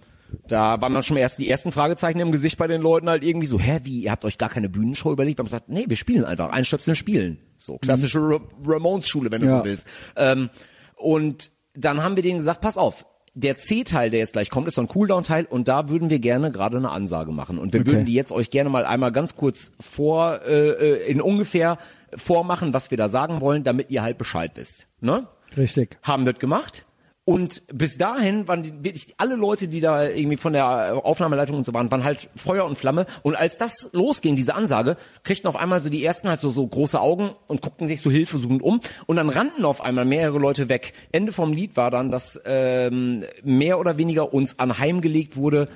Da 0.48 0.80
waren 0.80 0.92
dann 0.94 1.02
schon 1.04 1.16
erst 1.18 1.38
die 1.38 1.48
ersten 1.48 1.70
Fragezeichen 1.70 2.18
im 2.18 2.32
Gesicht 2.32 2.58
bei 2.58 2.66
den 2.66 2.80
Leuten 2.80 3.08
halt 3.08 3.22
irgendwie 3.22 3.46
so, 3.46 3.60
hä, 3.60 3.80
wie, 3.84 4.00
ihr 4.00 4.10
habt 4.10 4.24
euch 4.24 4.36
gar 4.36 4.48
keine 4.48 4.68
Bühnenshow 4.68 5.12
überlegt? 5.12 5.38
Wir 5.38 5.42
haben 5.42 5.46
gesagt, 5.46 5.68
nee, 5.68 5.84
wir 5.86 5.96
spielen 5.96 6.24
einfach, 6.24 6.50
einstöpseln 6.50 6.96
spielen. 6.96 7.38
So, 7.56 7.78
klassische 7.78 8.18
Ra 8.20 8.40
Ramones-Schule, 8.66 9.30
wenn 9.30 9.42
du 9.42 9.46
Ja. 9.48 9.58
so 9.58 9.64
willst. 9.64 9.86
Ähm, 10.16 10.48
und 10.96 11.52
dann 11.74 12.02
haben 12.02 12.16
wir 12.16 12.22
denen 12.24 12.38
gesagt, 12.38 12.62
pass 12.62 12.76
auf, 12.76 13.06
der 13.34 13.56
C-Teil, 13.56 14.10
der 14.10 14.20
jetzt 14.20 14.32
gleich 14.34 14.48
kommt, 14.48 14.68
ist 14.68 14.76
so 14.76 14.80
ein 14.80 14.88
Cooldown-Teil 14.88 15.46
und 15.50 15.66
da 15.68 15.88
würden 15.88 16.08
wir 16.08 16.20
gerne 16.20 16.52
gerade 16.52 16.76
eine 16.76 16.90
Ansage 16.90 17.32
machen. 17.32 17.58
Und 17.58 17.72
wir 17.72 17.80
Okay. 17.80 17.90
würden 17.90 18.04
die 18.04 18.14
jetzt 18.14 18.30
euch 18.32 18.50
gerne 18.50 18.70
mal 18.70 18.86
einmal 18.86 19.10
ganz 19.12 19.34
kurz 19.36 19.72
vor, 19.80 20.40
äh, 20.46 20.68
äh, 20.70 21.10
in 21.10 21.20
ungefähr 21.20 21.78
vormachen, 22.14 22.72
was 22.72 22.90
wir 22.92 22.98
da 22.98 23.08
sagen 23.08 23.40
wollen, 23.40 23.64
damit 23.64 23.90
ihr 23.90 24.02
halt 24.02 24.18
Bescheid 24.18 24.52
wisst. 24.54 24.86
Ne? 25.00 25.26
Richtig. 25.56 25.98
haben 26.02 26.24
das 26.24 26.38
gemacht. 26.38 26.84
Und 27.26 27.62
bis 27.72 27.96
dahin 27.96 28.48
waren 28.48 28.62
die, 28.62 28.84
wirklich 28.84 29.14
alle 29.16 29.34
Leute, 29.34 29.66
die 29.66 29.80
da 29.80 30.06
irgendwie 30.06 30.36
von 30.36 30.52
der 30.52 31.06
Aufnahmeleitung 31.06 31.56
und 31.56 31.64
so 31.64 31.72
waren, 31.72 31.90
waren 31.90 32.04
halt 32.04 32.28
Feuer 32.36 32.66
und 32.66 32.76
Flamme. 32.76 33.06
Und 33.22 33.34
als 33.34 33.56
das 33.56 33.88
losging, 33.94 34.36
diese 34.36 34.54
Ansage, 34.54 34.98
kriegten 35.22 35.48
auf 35.48 35.56
einmal 35.56 35.80
so 35.80 35.88
die 35.88 36.04
ersten 36.04 36.28
halt 36.28 36.40
so, 36.40 36.50
so 36.50 36.66
große 36.66 37.00
Augen 37.00 37.30
und 37.46 37.62
guckten 37.62 37.88
sich 37.88 38.02
so 38.02 38.10
hilfesuchend 38.10 38.62
um. 38.62 38.80
Und 39.06 39.16
dann 39.16 39.30
rannten 39.30 39.64
auf 39.64 39.80
einmal 39.80 40.04
mehrere 40.04 40.38
Leute 40.38 40.68
weg. 40.68 40.92
Ende 41.12 41.32
vom 41.32 41.54
Lied 41.54 41.78
war 41.78 41.90
dann, 41.90 42.10
dass 42.10 42.38
ähm, 42.44 43.24
mehr 43.42 43.78
oder 43.78 43.96
weniger 43.96 44.34
uns 44.34 44.58
anheimgelegt 44.58 45.36
wurde, 45.36 45.68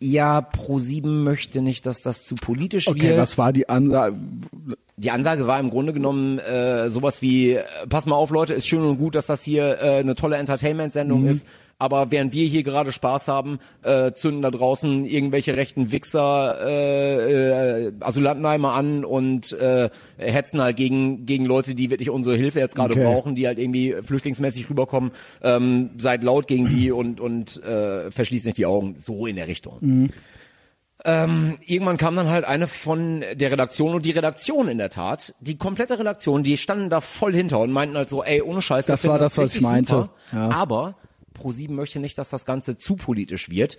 ja, 0.00 0.40
Pro7 0.40 1.06
möchte 1.06 1.60
nicht, 1.60 1.84
dass 1.86 2.00
das 2.02 2.24
zu 2.24 2.34
politisch 2.34 2.88
Okay, 2.88 3.10
wird. 3.10 3.18
was 3.18 3.36
war 3.36 3.52
die 3.52 3.68
Ansage? 3.68 4.16
Die 4.96 5.10
Ansage 5.10 5.46
war 5.46 5.60
im 5.60 5.70
Grunde 5.70 5.92
genommen 5.92 6.38
äh, 6.38 6.88
sowas 6.90 7.22
wie, 7.22 7.52
äh, 7.52 7.64
pass 7.88 8.06
mal 8.06 8.16
auf 8.16 8.30
Leute, 8.30 8.54
ist 8.54 8.66
schön 8.66 8.82
und 8.82 8.98
gut, 8.98 9.14
dass 9.14 9.26
das 9.26 9.42
hier 9.42 9.78
äh, 9.80 9.98
eine 10.00 10.14
tolle 10.14 10.36
Entertainment-Sendung 10.36 11.26
ist, 11.26 11.46
aber 11.80 12.10
während 12.10 12.32
wir 12.34 12.46
hier 12.46 12.62
gerade 12.62 12.92
Spaß 12.92 13.26
haben, 13.28 13.58
äh, 13.82 14.12
zünden 14.12 14.42
da 14.42 14.50
draußen 14.50 15.04
irgendwelche 15.06 15.56
rechten 15.56 15.90
Wichser 15.92 16.58
äh, 16.60 17.86
äh, 17.86 17.92
Asylantenheime 18.00 18.68
an 18.70 19.04
und 19.04 19.52
äh, 19.52 19.88
hetzen 20.18 20.60
halt 20.60 20.76
gegen, 20.76 21.24
gegen 21.24 21.46
Leute, 21.46 21.74
die 21.74 21.90
wirklich 21.90 22.10
unsere 22.10 22.36
Hilfe 22.36 22.60
jetzt 22.60 22.76
gerade 22.76 22.94
Okay. 22.94 23.04
brauchen, 23.04 23.34
die 23.34 23.46
halt 23.46 23.58
irgendwie 23.58 23.96
flüchtlingsmäßig 24.02 24.68
rüberkommen, 24.68 25.10
ähm, 25.42 25.90
seid 25.96 26.22
laut 26.22 26.46
gegen 26.46 26.68
die 26.68 26.92
und, 26.92 27.18
und 27.18 27.62
äh, 27.64 28.10
verschließt 28.10 28.44
nicht 28.44 28.58
die 28.58 28.66
Augen, 28.66 28.96
so 28.98 29.26
in 29.26 29.36
der 29.36 29.48
Richtung 29.48 30.10
irgendwann 31.02 31.96
kam 31.96 32.14
dann 32.14 32.28
halt 32.28 32.44
eine 32.44 32.68
von 32.68 33.20
der 33.20 33.50
Redaktion 33.50 33.94
und 33.94 34.04
die 34.04 34.10
Redaktion 34.10 34.68
in 34.68 34.76
der 34.76 34.90
Tat, 34.90 35.34
die 35.40 35.56
komplette 35.56 35.98
Redaktion, 35.98 36.42
die 36.42 36.58
standen 36.58 36.90
da 36.90 37.00
voll 37.00 37.34
hinter 37.34 37.60
und 37.60 37.72
meinten 37.72 37.96
halt 37.96 38.10
so, 38.10 38.22
ey, 38.22 38.42
ohne 38.42 38.60
Scheiß, 38.60 38.84
Das 38.84 39.06
war 39.06 39.18
das, 39.18 39.38
was 39.38 39.54
ich 39.54 39.62
meinte. 39.62 39.92
Super, 39.92 40.10
Ja. 40.34 40.50
Aber 40.50 40.96
Pro7 41.40 41.72
möchte 41.72 42.00
nicht, 42.00 42.18
dass 42.18 42.28
das 42.30 42.44
Ganze 42.44 42.76
zu 42.76 42.96
politisch 42.96 43.48
wird. 43.50 43.78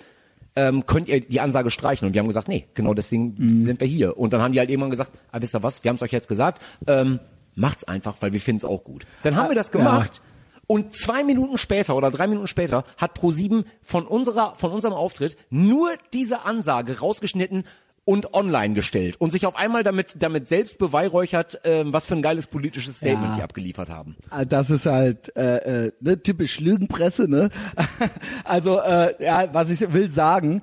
Ähm, 0.56 0.86
könnt 0.86 1.08
ihr 1.08 1.22
die 1.22 1.40
Ansage 1.40 1.72
streichen? 1.72 2.08
Und 2.08 2.14
wir 2.14 2.20
haben 2.20 2.28
gesagt, 2.28 2.48
nee, 2.50 2.68
genau 2.74 2.94
deswegen 2.94 3.36
Mhm. 3.38 3.66
sind 3.66 3.80
wir 3.80 3.88
hier. 3.88 4.18
Und 4.18 4.34
dann 4.34 4.42
haben 4.42 4.52
die 4.52 4.60
halt 4.60 4.70
irgendwann 4.70 4.90
gesagt, 4.90 5.12
ah, 5.32 5.42
wisst 5.42 5.56
ihr 5.56 5.64
was, 5.64 5.84
wir 5.84 5.90
haben 5.90 5.96
es 5.96 6.02
euch 6.02 6.12
jetzt 6.12 6.28
gesagt, 6.28 6.62
ähm, 6.88 7.20
macht's 7.56 7.84
einfach, 7.86 8.16
weil 8.20 8.34
wir 8.34 8.42
finden 8.42 8.58
es 8.58 8.66
auch 8.66 8.84
gut. 8.84 9.06
Dann 9.24 9.36
haben 9.36 9.50
wir 9.50 9.56
das 9.56 9.68
Ja. 9.68 9.80
gemacht. 9.80 10.22
Und 10.68 10.96
zwei 10.96 11.24
Minuten 11.24 11.58
später 11.58 11.96
oder 11.98 12.12
drei 12.12 12.28
Minuten 12.28 12.48
später 12.48 12.84
hat 12.98 13.18
Pro7 13.18 13.66
von 13.82 14.06
unserer, 14.08 14.56
von 14.58 14.72
unserem 14.72 14.94
Auftritt 14.94 15.38
nur 15.50 15.90
diese 16.14 16.46
Ansage 16.46 17.00
rausgeschnitten 17.00 17.66
und 18.12 18.34
online 18.34 18.74
gestellt 18.74 19.16
und 19.20 19.32
sich 19.32 19.46
auf 19.46 19.56
einmal 19.56 19.84
damit, 19.84 20.16
damit 20.20 20.48
selbst 20.48 20.78
beweihräuchert, 20.78 21.62
ähm, 21.64 21.94
was 21.94 22.06
für 22.06 22.16
ein 22.16 22.22
geiles 22.22 22.48
politisches 22.48 22.98
Statement 22.98 23.30
Ja. 23.30 23.36
die 23.38 23.42
abgeliefert 23.44 23.90
haben. 23.90 24.18
Ah, 24.30 24.44
Das 24.44 24.70
ist 24.70 24.86
halt 24.86 25.36
äh, 25.38 25.86
äh, 25.86 25.92
ne, 26.02 26.22
typisch 26.22 26.60
Lügenpresse, 26.60 27.30
ne? 27.30 27.50
Also 28.44 28.80
äh, 28.80 29.16
ja, 29.24 29.54
was 29.54 29.70
ich 29.70 29.80
will 29.94 30.12
sagen, 30.12 30.62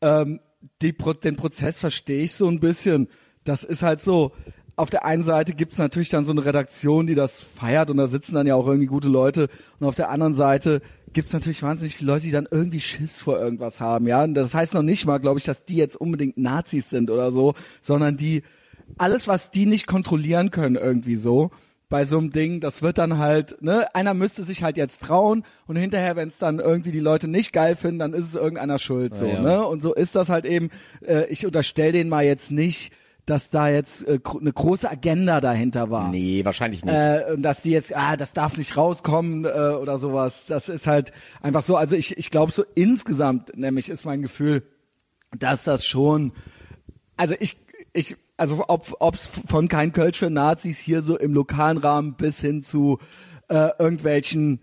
ähm, 0.00 0.40
die 0.82 0.92
Pro 0.92 1.12
den 1.12 1.36
Prozess 1.36 1.78
verstehe 1.78 2.22
ich 2.22 2.34
so 2.34 2.48
ein 2.48 2.60
bisschen. 2.60 3.08
Das 3.44 3.62
ist 3.62 3.82
halt 3.82 4.00
so. 4.02 4.32
Auf 4.78 4.90
der 4.90 5.04
einen 5.06 5.22
Seite 5.22 5.54
gibt's 5.54 5.78
natürlich 5.78 6.10
dann 6.10 6.26
so 6.26 6.32
eine 6.32 6.44
Redaktion, 6.44 7.06
die 7.06 7.14
das 7.14 7.40
feiert 7.40 7.90
und 7.90 7.96
da 7.96 8.06
sitzen 8.08 8.34
dann 8.34 8.46
ja 8.46 8.54
auch 8.56 8.66
irgendwie 8.66 8.86
gute 8.88 9.08
Leute. 9.08 9.48
Und 9.80 9.86
auf 9.86 9.94
der 9.94 10.10
anderen 10.10 10.34
Seite 10.34 10.82
gibt's 11.12 11.32
natürlich 11.32 11.62
wahnsinnig 11.62 11.96
viele 11.96 12.12
Leute, 12.12 12.26
die 12.26 12.32
dann 12.32 12.48
irgendwie 12.50 12.80
Schiss 12.80 13.20
vor 13.20 13.38
irgendwas 13.38 13.80
haben, 13.80 14.06
ja. 14.06 14.24
Und 14.24 14.34
das 14.34 14.54
heißt 14.54 14.74
noch 14.74 14.82
nicht 14.82 15.06
mal, 15.06 15.18
glaube 15.18 15.38
ich, 15.38 15.44
dass 15.44 15.64
die 15.64 15.76
jetzt 15.76 15.96
unbedingt 15.96 16.36
Nazis 16.36 16.90
sind 16.90 17.10
oder 17.10 17.30
so, 17.32 17.54
sondern 17.80 18.16
die 18.16 18.42
alles, 18.98 19.26
was 19.26 19.50
die 19.50 19.66
nicht 19.66 19.86
kontrollieren 19.86 20.50
können, 20.50 20.76
irgendwie 20.76 21.16
so 21.16 21.50
bei 21.88 22.04
so 22.04 22.18
einem 22.18 22.32
Ding, 22.32 22.60
das 22.60 22.82
wird 22.82 22.98
dann 22.98 23.18
halt, 23.18 23.62
ne, 23.62 23.86
einer 23.94 24.12
müsste 24.12 24.42
sich 24.42 24.62
halt 24.62 24.76
jetzt 24.76 25.02
trauen 25.02 25.44
und 25.66 25.76
hinterher, 25.76 26.16
wenn 26.16 26.28
es 26.30 26.38
dann 26.38 26.58
irgendwie 26.58 26.90
die 26.90 27.00
Leute 27.00 27.28
nicht 27.28 27.52
geil 27.52 27.76
finden, 27.76 28.00
dann 28.00 28.12
ist 28.12 28.24
es 28.24 28.34
irgendeiner 28.34 28.78
schuld, 28.78 29.14
so, 29.14 29.24
Ja, 29.24 29.34
ja. 29.34 29.40
ne? 29.40 29.66
Und 29.66 29.82
so 29.82 29.94
ist 29.94 30.16
das 30.16 30.28
halt 30.28 30.46
eben, 30.46 30.70
äh, 31.06 31.26
ich 31.26 31.46
unterstelle 31.46 31.92
denen 31.92 32.10
mal 32.10 32.24
jetzt 32.24 32.50
nicht, 32.50 32.92
dass 33.26 33.50
da 33.50 33.68
jetzt 33.68 34.06
äh, 34.06 34.20
eine 34.40 34.52
große 34.52 34.88
Agenda 34.88 35.40
dahinter 35.40 35.90
war. 35.90 36.10
Nee, 36.10 36.44
wahrscheinlich 36.44 36.84
nicht. 36.84 36.94
Äh, 36.94 37.34
und 37.34 37.42
dass 37.42 37.62
die 37.62 37.70
jetzt, 37.70 37.94
ah, 37.94 38.16
das 38.16 38.32
darf 38.32 38.56
nicht 38.56 38.76
rauskommen 38.76 39.44
äh, 39.44 39.48
oder 39.48 39.98
sowas. 39.98 40.46
Das 40.46 40.68
ist 40.68 40.86
halt 40.86 41.12
einfach 41.42 41.62
so. 41.62 41.76
Also 41.76 41.96
ich, 41.96 42.16
ich 42.16 42.30
glaube 42.30 42.52
so 42.52 42.64
insgesamt, 42.76 43.56
nämlich 43.56 43.88
ist 43.88 44.04
mein 44.04 44.22
Gefühl, 44.22 44.62
dass 45.36 45.64
das 45.64 45.84
schon, 45.84 46.32
also 47.16 47.34
ich, 47.40 47.58
ich, 47.92 48.16
also 48.36 48.64
ob 48.68 48.94
ob's 49.00 49.28
von 49.48 49.68
kein 49.68 49.92
Kölsch 49.92 50.18
für 50.18 50.30
Nazis 50.30 50.78
hier 50.78 51.02
so 51.02 51.18
im 51.18 51.34
lokalen 51.34 51.78
Rahmen 51.78 52.14
bis 52.14 52.40
hin 52.40 52.62
zu 52.62 52.98
äh, 53.48 53.70
irgendwelchen 53.78 54.60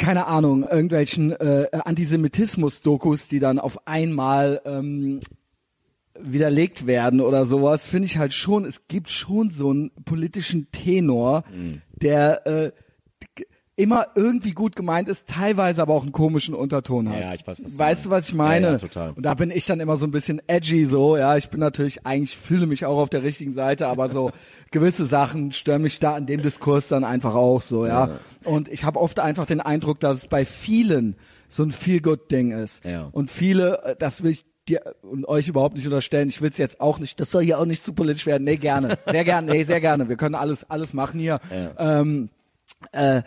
keine 0.00 0.26
Ahnung, 0.26 0.62
irgendwelchen 0.62 1.32
äh, 1.32 1.66
Antisemitismus-Dokus, 1.72 3.26
die 3.26 3.40
dann 3.40 3.58
auf 3.58 3.88
einmal 3.88 4.62
ähm, 4.64 5.18
widerlegt 6.22 6.86
werden 6.86 7.20
oder 7.20 7.44
sowas, 7.44 7.86
finde 7.86 8.06
ich 8.06 8.18
halt 8.18 8.32
schon, 8.32 8.64
es 8.64 8.86
gibt 8.88 9.10
schon 9.10 9.50
so 9.50 9.70
einen 9.70 9.90
politischen 10.04 10.70
Tenor, 10.72 11.44
Mhm. 11.52 11.82
der 12.00 12.46
äh, 12.46 12.72
immer 13.76 14.08
irgendwie 14.16 14.50
gut 14.50 14.74
gemeint 14.74 15.08
ist, 15.08 15.28
teilweise 15.28 15.80
aber 15.82 15.94
auch 15.94 16.02
einen 16.02 16.10
komischen 16.10 16.52
Unterton 16.52 17.08
hat. 17.08 17.20
Ja, 17.20 17.32
ich 17.34 17.46
weiß, 17.46 17.62
was 17.62 17.72
du 17.72 17.78
weißt 17.78 18.04
du, 18.06 18.10
was 18.10 18.28
ich 18.28 18.34
meine? 18.34 18.66
Ja, 18.66 18.72
ja, 18.72 18.78
total. 18.78 19.10
Und 19.12 19.24
da 19.24 19.34
bin 19.34 19.52
ich 19.52 19.66
dann 19.66 19.78
immer 19.78 19.96
so 19.96 20.04
ein 20.04 20.10
bisschen 20.10 20.42
edgy 20.48 20.84
so, 20.84 21.16
ja, 21.16 21.36
ich 21.36 21.48
bin 21.48 21.60
natürlich, 21.60 22.04
eigentlich 22.04 22.36
fühle 22.36 22.66
mich 22.66 22.84
auch 22.86 22.98
auf 22.98 23.08
der 23.08 23.22
richtigen 23.22 23.52
Seite, 23.52 23.86
aber 23.86 24.08
so 24.08 24.32
gewisse 24.72 25.06
Sachen 25.06 25.52
stören 25.52 25.82
mich 25.82 26.00
da 26.00 26.18
in 26.18 26.26
dem 26.26 26.42
Diskurs 26.42 26.88
dann 26.88 27.04
einfach 27.04 27.36
auch 27.36 27.62
so, 27.62 27.86
ja. 27.86 28.18
Und 28.42 28.68
ich 28.68 28.82
habe 28.82 28.98
oft 28.98 29.20
einfach 29.20 29.46
den 29.46 29.60
Eindruck, 29.60 30.00
dass 30.00 30.18
es 30.18 30.26
bei 30.26 30.44
vielen 30.44 31.14
so 31.48 31.62
ein 31.62 31.70
Feel-Good-Ding 31.70 32.50
ist. 32.50 32.84
Ja. 32.84 33.08
Und 33.12 33.30
viele, 33.30 33.82
äh, 33.84 33.96
das 33.96 34.24
will 34.24 34.32
ich 34.32 34.44
dir 34.68 34.94
und 35.02 35.26
euch 35.26 35.48
überhaupt 35.48 35.76
nicht 35.76 35.86
unterstellen. 35.86 36.28
Ich 36.28 36.40
will 36.40 36.50
es 36.50 36.58
jetzt 36.58 36.80
auch 36.80 36.98
nicht, 36.98 37.18
das 37.20 37.30
soll 37.30 37.42
hier 37.42 37.58
auch 37.58 37.64
nicht 37.64 37.84
zu 37.84 37.92
politisch 37.92 38.26
werden. 38.26 38.44
Nee, 38.44 38.56
gerne. 38.56 38.98
Sehr 39.06 39.24
gerne, 39.24 39.52
nee, 39.52 39.62
sehr 39.64 39.80
gerne. 39.80 40.08
Wir 40.08 40.16
können 40.16 40.34
alles, 40.34 40.68
alles 40.70 40.92
machen 40.92 41.20
hier. 41.20 41.40
Ähm, 41.78 42.30
äh, 42.92 43.22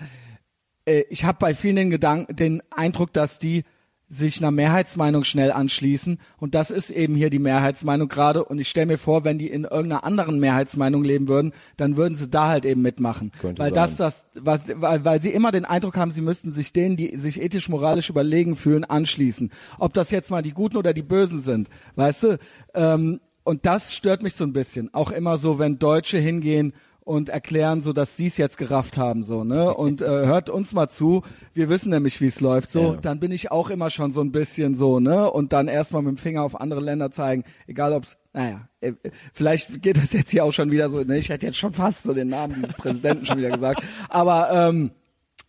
äh, 0.86 1.04
ich 1.10 1.25
habe 1.25 1.38
bei 1.39 1.56
vielen 1.56 1.75
den 1.75 1.89
Gedanken, 1.89 2.36
den 2.36 2.63
Eindruck, 2.71 3.13
dass 3.13 3.39
die 3.39 3.63
sich 4.12 4.39
einer 4.39 4.52
Mehrheitsmeinung 4.52 5.24
schnell 5.24 5.52
anschließen 5.52 6.19
und 6.38 6.54
das 6.54 6.69
ist 6.69 6.89
eben 6.89 7.15
hier 7.15 7.30
die 7.30 7.39
Mehrheitsmeinung 7.39 8.10
gerade 8.10 8.43
und 8.43 8.60
ich 8.60 8.67
stelle 8.67 8.88
mir 8.88 8.97
vor, 8.97 9.24
wenn 9.24 9.38
die 9.38 9.50
in 9.50 9.63
irgendeiner 9.63 10.04
anderen 10.04 10.39
Mehrheitsmeinung 10.39 11.04
leben 11.04 11.30
würden, 11.30 11.54
dann 11.78 11.95
würden 11.95 12.17
sie 12.17 12.30
da 12.30 12.50
halt 12.50 12.65
eben 12.65 12.82
mitmachen, 12.82 13.32
Könnte 13.39 13.62
weil 13.62 13.74
sein. 13.74 13.76
das 13.76 13.95
das 13.95 14.26
was 14.36 14.62
weil, 14.76 15.06
weil 15.06 15.21
sie 15.21 15.30
immer 15.30 15.52
den 15.52 15.63
Eindruck 15.63 15.95
haben, 15.95 16.12
sie 16.12 16.21
müssten 16.21 16.52
sich 16.52 16.74
denen, 16.74 16.97
die 16.97 17.15
sich 17.17 17.41
ethisch 17.41 17.69
moralisch 17.69 18.10
überlegen 18.10 18.58
fühlen, 18.58 18.84
anschließen. 18.84 19.50
Ob 19.80 19.93
das 19.93 20.12
jetzt 20.12 20.30
mal 20.30 20.41
die 20.41 20.54
Guten 20.54 20.76
oder 20.76 20.93
die 20.93 21.04
Bösen 21.04 21.39
sind, 21.39 21.69
weißt 21.95 22.24
du? 22.24 22.39
Ähm, 22.74 23.21
und 23.43 23.65
das 23.65 23.95
stört 23.95 24.21
mich 24.21 24.36
so 24.36 24.43
ein 24.43 24.54
bisschen. 24.54 24.93
Auch 24.93 25.12
immer 25.12 25.38
so, 25.38 25.58
wenn 25.58 25.80
Deutsche 25.80 26.19
hingehen 26.19 26.74
und 27.04 27.30
erklären, 27.30 27.82
so 27.82 27.94
dass 27.94 28.16
sie 28.16 28.28
es 28.28 28.38
jetzt 28.38 28.58
gerafft 28.58 28.96
haben, 28.98 29.24
so 29.24 29.44
ne 29.44 29.74
und 29.76 30.02
äh, 30.02 30.06
hört 30.06 30.50
uns 30.50 30.72
mal 30.74 30.88
zu. 30.90 31.24
Wir 31.54 31.68
wissen 31.70 31.90
nämlich, 31.90 32.22
wie 32.22 32.28
es 32.28 32.40
läuft. 32.42 32.72
So, 32.72 32.94
Ja. 32.94 33.00
dann 33.02 33.20
bin 33.20 33.32
ich 33.32 33.52
auch 33.52 33.70
immer 33.70 33.90
schon 33.90 34.14
so 34.14 34.22
ein 34.22 34.32
bisschen 34.32 34.76
so 34.76 35.00
ne 35.00 35.30
und 35.30 35.52
dann 35.54 35.68
erstmal 35.68 36.02
mit 36.04 36.12
dem 36.12 36.18
Finger 36.18 36.44
auf 36.44 36.60
andere 36.60 36.80
Länder 36.82 37.10
zeigen, 37.12 37.44
egal 37.68 37.94
ob's 37.94 38.18
naja, 38.34 38.68
äh, 38.80 38.94
vielleicht 39.34 39.82
geht 39.82 39.98
das 39.98 40.14
jetzt 40.14 40.30
hier 40.32 40.46
auch 40.46 40.54
schon 40.54 40.72
wieder 40.72 40.90
so. 40.90 41.00
Ne, 41.00 41.18
ich 41.18 41.30
hätte 41.30 41.46
jetzt 41.48 41.58
schon 41.58 41.74
fast 41.74 42.04
so 42.04 42.14
den 42.14 42.30
Namen 42.30 42.54
dieses 42.56 42.74
Präsidenten 42.76 43.26
schon 43.26 43.38
wieder 43.40 43.50
gesagt, 43.52 43.84
aber 44.10 44.50
ähm, 44.52 44.92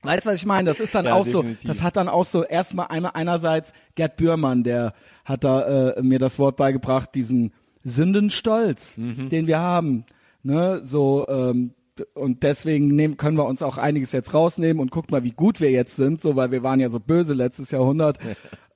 Weißt 0.04 0.26
du, 0.26 0.30
was 0.30 0.36
ich 0.36 0.46
meine? 0.46 0.68
Das 0.68 0.80
ist 0.80 0.96
dann 0.96 1.04
Ja, 1.04 1.14
auch 1.14 1.24
so, 1.24 1.42
definitiv. 1.42 1.68
das 1.68 1.80
hat 1.80 1.96
dann 1.96 2.08
auch 2.08 2.24
so 2.26 2.42
erstmal 2.42 2.88
einmal 2.88 3.12
einerseits 3.14 3.72
Gerd 3.94 4.16
Bührmann, 4.16 4.64
der 4.64 4.94
hat 5.24 5.44
da 5.44 5.90
äh, 5.92 6.02
mir 6.02 6.18
das 6.18 6.40
Wort 6.40 6.56
beigebracht, 6.56 7.14
diesen 7.14 7.52
Sündenstolz, 7.84 8.96
Mhm. 8.98 9.28
den 9.28 9.46
wir 9.46 9.58
haben, 9.60 10.04
ne, 10.42 10.80
so 10.84 11.26
ähm, 11.28 11.74
und 12.14 12.42
deswegen 12.42 12.88
nehmen, 12.88 13.16
können 13.16 13.36
wir 13.36 13.44
uns 13.44 13.62
auch 13.62 13.76
einiges 13.76 14.12
jetzt 14.12 14.32
rausnehmen 14.32 14.80
und 14.80 14.90
guckt 14.90 15.10
mal, 15.10 15.24
wie 15.24 15.32
gut 15.32 15.60
wir 15.60 15.70
jetzt 15.70 15.96
sind, 15.96 16.20
so 16.22 16.36
weil 16.36 16.50
wir 16.50 16.62
waren 16.62 16.80
ja 16.80 16.88
so 16.88 17.00
böse 17.00 17.34
letztes 17.34 17.70
Jahrhundert. 17.70 18.18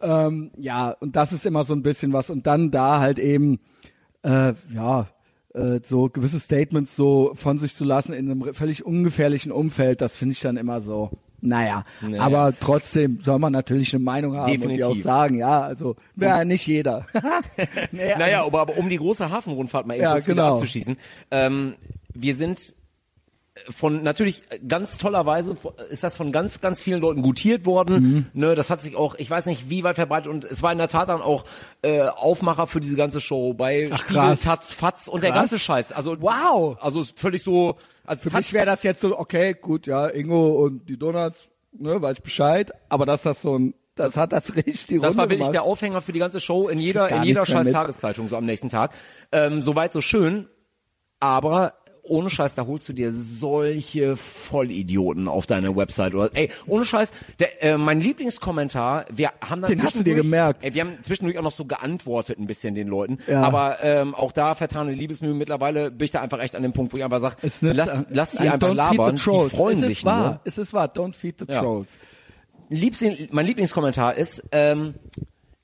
ähm, 0.01 0.51
ja, 0.59 0.91
und 0.91 1.17
das 1.17 1.33
ist 1.33 1.47
immer 1.47 1.65
so 1.65 1.75
ein 1.75 1.83
bisschen 1.83 2.13
was 2.13 2.31
und 2.31 2.47
dann 2.47 2.71
da 2.71 3.01
halt 3.01 3.19
eben 3.19 3.61
äh, 4.23 4.53
ja 4.75 5.09
äh, 5.55 5.81
so 5.83 6.09
gewisse 6.11 6.41
Statements 6.41 6.95
so 6.95 7.33
von 7.35 7.59
sich 7.59 7.75
zu 7.75 7.85
lassen 7.85 8.13
in 8.13 8.31
einem 8.31 8.55
völlig 8.55 8.85
ungefährlichen 8.85 9.53
Umfeld, 9.53 10.01
das 10.01 10.17
finde 10.17 10.33
ich 10.33 10.41
dann 10.41 10.57
immer 10.57 10.81
so. 10.81 11.11
Naja, 11.47 11.85
Naja. 12.01 12.23
aber 12.23 12.53
trotzdem 12.59 13.19
soll 13.23 13.39
man 13.39 13.53
natürlich 13.53 13.95
eine 13.95 14.03
Meinung 14.05 14.37
haben 14.37 14.51
und 14.53 14.61
die 14.71 14.83
auch 14.85 14.89
Definitiv. 14.91 15.03
sagen, 15.03 15.39
ja, 15.39 15.61
also, 15.63 15.97
ja, 16.17 16.45
nicht 16.45 16.67
jeder. 16.67 17.07
nee, 17.93 18.15
Naja, 18.19 18.45
aber, 18.45 18.61
aber 18.61 18.77
um 18.77 18.89
die 18.89 18.99
große 18.99 19.31
Hafenrundfahrt 19.31 19.87
mal 19.87 19.95
eben 19.95 20.03
Ja, 20.03 20.13
kurz 20.13 20.27
genau. 20.27 20.55
abzuschießen. 20.55 20.97
Ähm, 21.31 21.75
wir 22.15 22.35
sind 22.35 22.75
von 23.71 24.03
natürlich 24.03 24.43
ganz 24.69 24.99
tollerweise 24.99 25.57
ist 25.91 26.05
das 26.05 26.17
von 26.17 26.31
ganz 26.33 26.61
ganz 26.61 26.83
vielen 26.83 27.01
Leuten 27.01 27.23
gutiert 27.23 27.65
worden. 27.67 28.03
Mhm. 28.03 28.27
Ne, 28.41 28.55
das 28.55 28.71
hat 28.71 28.81
sich 28.81 28.97
auch, 28.97 29.15
ich 29.17 29.31
weiß 29.31 29.47
nicht, 29.47 29.71
wie 29.71 29.83
weit 29.85 29.97
verbreitet 29.97 30.31
und 30.31 30.45
es 30.45 30.63
war 30.63 30.73
in 30.73 30.79
der 30.79 30.89
Tat 30.89 31.09
dann 31.09 31.23
auch 31.23 31.45
äh, 31.83 32.03
Aufmacher 32.03 32.67
für 32.67 32.81
diese 32.81 32.97
ganze 32.97 33.21
Show 33.21 33.55
bei 33.55 33.89
Ach, 33.93 33.99
Spiegel, 33.99 34.17
krass. 34.23 34.41
Taz, 34.43 34.73
Fatz 34.73 35.09
und 35.09 35.23
der 35.23 35.31
Krass. 35.31 35.41
ganze 35.41 35.59
Scheiß. 35.59 35.93
Also 35.93 36.17
Wow. 36.21 36.77
also 36.81 37.01
ist 37.03 37.19
völlig 37.19 37.43
so. 37.43 37.77
Also 38.05 38.31
Für 38.31 38.37
mich 38.37 38.53
wäre 38.53 38.67
das 38.67 38.83
jetzt 38.83 39.01
so, 39.01 39.19
okay, 39.19 39.55
gut, 39.61 39.87
ja, 39.87 40.07
Ingo 40.09 40.63
und 40.65 40.89
die 40.89 40.99
Donuts, 40.99 41.49
ne, 41.73 42.01
weiß 42.01 42.21
Bescheid, 42.21 42.73
aber 42.89 43.05
dass 43.07 43.23
das 43.23 43.43
so 43.43 43.59
ein, 43.59 43.75
das 43.97 44.17
hat 44.17 44.33
das 44.33 44.55
richtig 44.55 44.87
die 44.87 44.97
Das 44.99 45.05
Runde 45.07 45.19
war 45.19 45.25
wirklich 45.25 45.39
gemacht. 45.41 45.55
der 45.55 45.63
Aufhänger 45.63 46.03
für 46.03 46.13
die 46.13 46.19
ganze 46.19 46.39
Show 46.39 46.69
in 46.69 46.79
jeder, 46.79 47.09
in 47.09 47.23
jeder 47.23 47.47
scheiß 47.47 47.65
mit. 47.65 47.75
Tageszeitung 47.75 48.29
so 48.29 48.37
am 48.37 48.45
nächsten 48.45 48.69
Tag. 48.69 48.93
Ähm, 49.33 49.63
Soweit 49.63 49.93
so 49.93 50.03
schön, 50.03 50.49
aber 51.19 51.73
ohne 52.09 52.31
Scheiß, 52.31 52.55
da 52.55 52.67
holst 52.67 52.89
du 52.89 52.93
dir 52.93 53.11
solche 53.13 54.17
Vollidioten 54.17 55.29
auf 55.29 55.47
deine 55.47 55.75
Website 55.77 56.15
oder 56.15 56.31
ey, 56.35 56.51
ohne 56.67 56.85
Scheiß, 56.85 57.11
der, 57.39 57.63
äh, 57.63 57.77
mein 57.79 58.01
Lieblingskommentar, 58.01 59.07
wir 59.13 59.31
haben 59.41 59.61
dann 59.63 59.71
Den 59.71 59.83
hast 59.83 59.97
du 59.99 60.03
dir 60.05 60.15
gemerkt. 60.15 60.65
Ey, 60.65 60.75
wir 60.75 60.83
haben 60.83 60.99
zwischendurch 61.03 61.39
auch 61.39 61.43
noch 61.43 61.55
so 61.55 61.65
geantwortet 61.65 62.39
ein 62.39 62.47
bisschen 62.47 62.75
den 62.75 62.89
Leuten, 62.89 63.19
Ja. 63.27 63.43
aber 63.43 63.79
ähm, 63.83 64.15
auch 64.15 64.33
da 64.33 64.55
vertane 64.55 64.93
Liebesmühe, 64.93 65.35
mittlerweile 65.35 65.91
bin 65.91 66.05
ich 66.05 66.11
da 66.13 66.21
einfach 66.23 66.41
echt 66.41 66.55
an 66.57 66.63
dem 66.63 66.73
Punkt, 66.73 66.93
wo 66.93 66.97
ich 66.97 67.05
einfach 67.05 67.21
sage, 67.21 67.37
Es 67.43 67.63
nützt- 67.63 67.77
lass, 67.77 68.05
lass 68.11 68.33
sie 68.33 68.49
einfach 68.49 68.69
don't 68.69 68.89
feed 68.89 68.99
labern, 68.99 69.17
the 69.17 69.23
trolls. 69.25 69.51
die 69.51 69.57
freuen 69.57 69.79
es 69.81 69.87
sich 69.87 69.99
ist 69.99 70.05
wahr. 70.05 70.27
nur. 70.31 70.41
Es 70.45 70.59
ist 70.59 70.73
wahr, 70.73 70.87
don't 70.93 71.15
feed 71.15 71.37
the 71.41 71.47
Ja. 71.49 71.61
trolls. 71.61 71.99
Liebs 72.69 73.03
mein 73.31 73.47
Lieblingskommentar 73.47 74.17
ist, 74.17 74.43
ähm, 74.53 74.95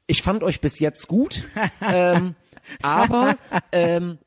ich 0.07 0.23
fand 0.23 0.43
euch 0.43 0.61
bis 0.61 0.79
jetzt 0.79 1.09
gut, 1.09 1.45
ähm, 1.81 2.35
aber 2.83 3.37
ähm, 3.73 4.19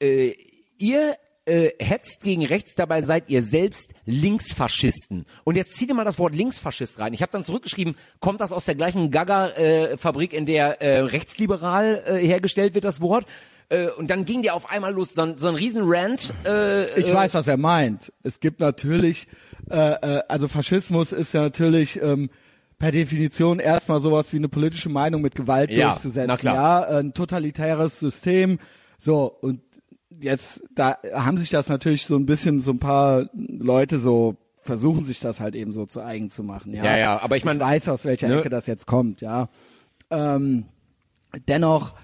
äh, 0.00 0.32
ihr 0.78 1.16
äh, 1.44 1.70
hetzt 1.78 2.22
gegen 2.22 2.44
rechts, 2.46 2.74
dabei 2.74 3.02
seid 3.02 3.28
ihr 3.28 3.42
selbst 3.42 3.94
Linksfaschisten. 4.04 5.26
Und 5.44 5.56
jetzt 5.56 5.74
zieh 5.74 5.86
dir 5.86 5.94
mal 5.94 6.04
das 6.04 6.18
Wort 6.18 6.34
Linksfaschist 6.34 6.98
rein. 6.98 7.12
Ich 7.14 7.22
habe 7.22 7.32
dann 7.32 7.44
zurückgeschrieben, 7.44 7.96
kommt 8.20 8.40
das 8.40 8.52
aus 8.52 8.64
der 8.64 8.74
gleichen 8.74 9.10
Gaga-Fabrik, 9.10 10.32
in 10.32 10.46
der 10.46 10.80
äh, 10.82 11.00
rechtsliberal 11.00 12.02
äh, 12.06 12.26
hergestellt 12.26 12.74
wird, 12.74 12.84
das 12.84 13.00
Wort? 13.00 13.26
Äh, 13.68 13.88
und 13.88 14.10
dann 14.10 14.24
ging 14.24 14.42
der 14.42 14.54
auf 14.54 14.70
einmal 14.70 14.92
los, 14.92 15.14
so 15.14 15.22
ein, 15.22 15.38
so 15.38 15.48
ein 15.48 15.54
riesen 15.54 15.82
Rant. 15.84 16.32
Äh, 16.44 17.00
Ich 17.00 17.12
weiß, 17.12 17.34
was 17.34 17.48
er 17.48 17.56
meint. 17.56 18.12
Es 18.22 18.40
gibt 18.40 18.60
natürlich, 18.60 19.26
äh, 19.70 19.76
äh, 19.76 20.22
also 20.28 20.48
Faschismus 20.48 21.12
ist 21.12 21.34
ja 21.34 21.42
natürlich 21.42 22.00
ähm, 22.00 22.30
per 22.78 22.92
Definition 22.92 23.58
erstmal 23.60 24.00
sowas 24.00 24.32
wie 24.32 24.36
eine 24.36 24.48
politische 24.48 24.88
Meinung 24.88 25.22
mit 25.22 25.34
Gewalt 25.34 25.70
Ja, 25.70 25.90
durchzusetzen. 25.90 26.38
Ja, 26.42 26.82
ein 26.82 27.14
totalitäres 27.14 27.98
System. 27.98 28.58
So, 28.98 29.24
und 29.40 29.60
jetzt, 30.20 30.62
da 30.74 30.98
haben 31.12 31.38
sich 31.38 31.50
das 31.50 31.68
natürlich 31.68 32.06
so 32.06 32.16
ein 32.16 32.26
bisschen, 32.26 32.60
so 32.60 32.72
ein 32.72 32.78
paar 32.78 33.28
Leute 33.34 33.98
so 33.98 34.36
versuchen 34.62 35.04
sich 35.04 35.18
das 35.18 35.40
halt 35.40 35.54
eben 35.54 35.72
so 35.72 35.86
zu 35.86 36.00
eigen 36.00 36.30
zu 36.30 36.44
machen. 36.44 36.72
Ja, 36.72 36.84
Ja, 36.84 36.96
ja, 36.96 37.22
aber 37.22 37.36
ich 37.36 37.44
mein, 37.44 37.56
ich 37.56 37.62
weiß, 37.62 37.88
aus 37.88 38.04
welcher 38.04 38.28
ne? 38.28 38.38
Ecke 38.38 38.48
das 38.48 38.66
jetzt 38.66 38.86
kommt, 38.86 39.20
ja. 39.20 39.48
Ähm, 40.10 40.66
dennoch, 41.48 41.94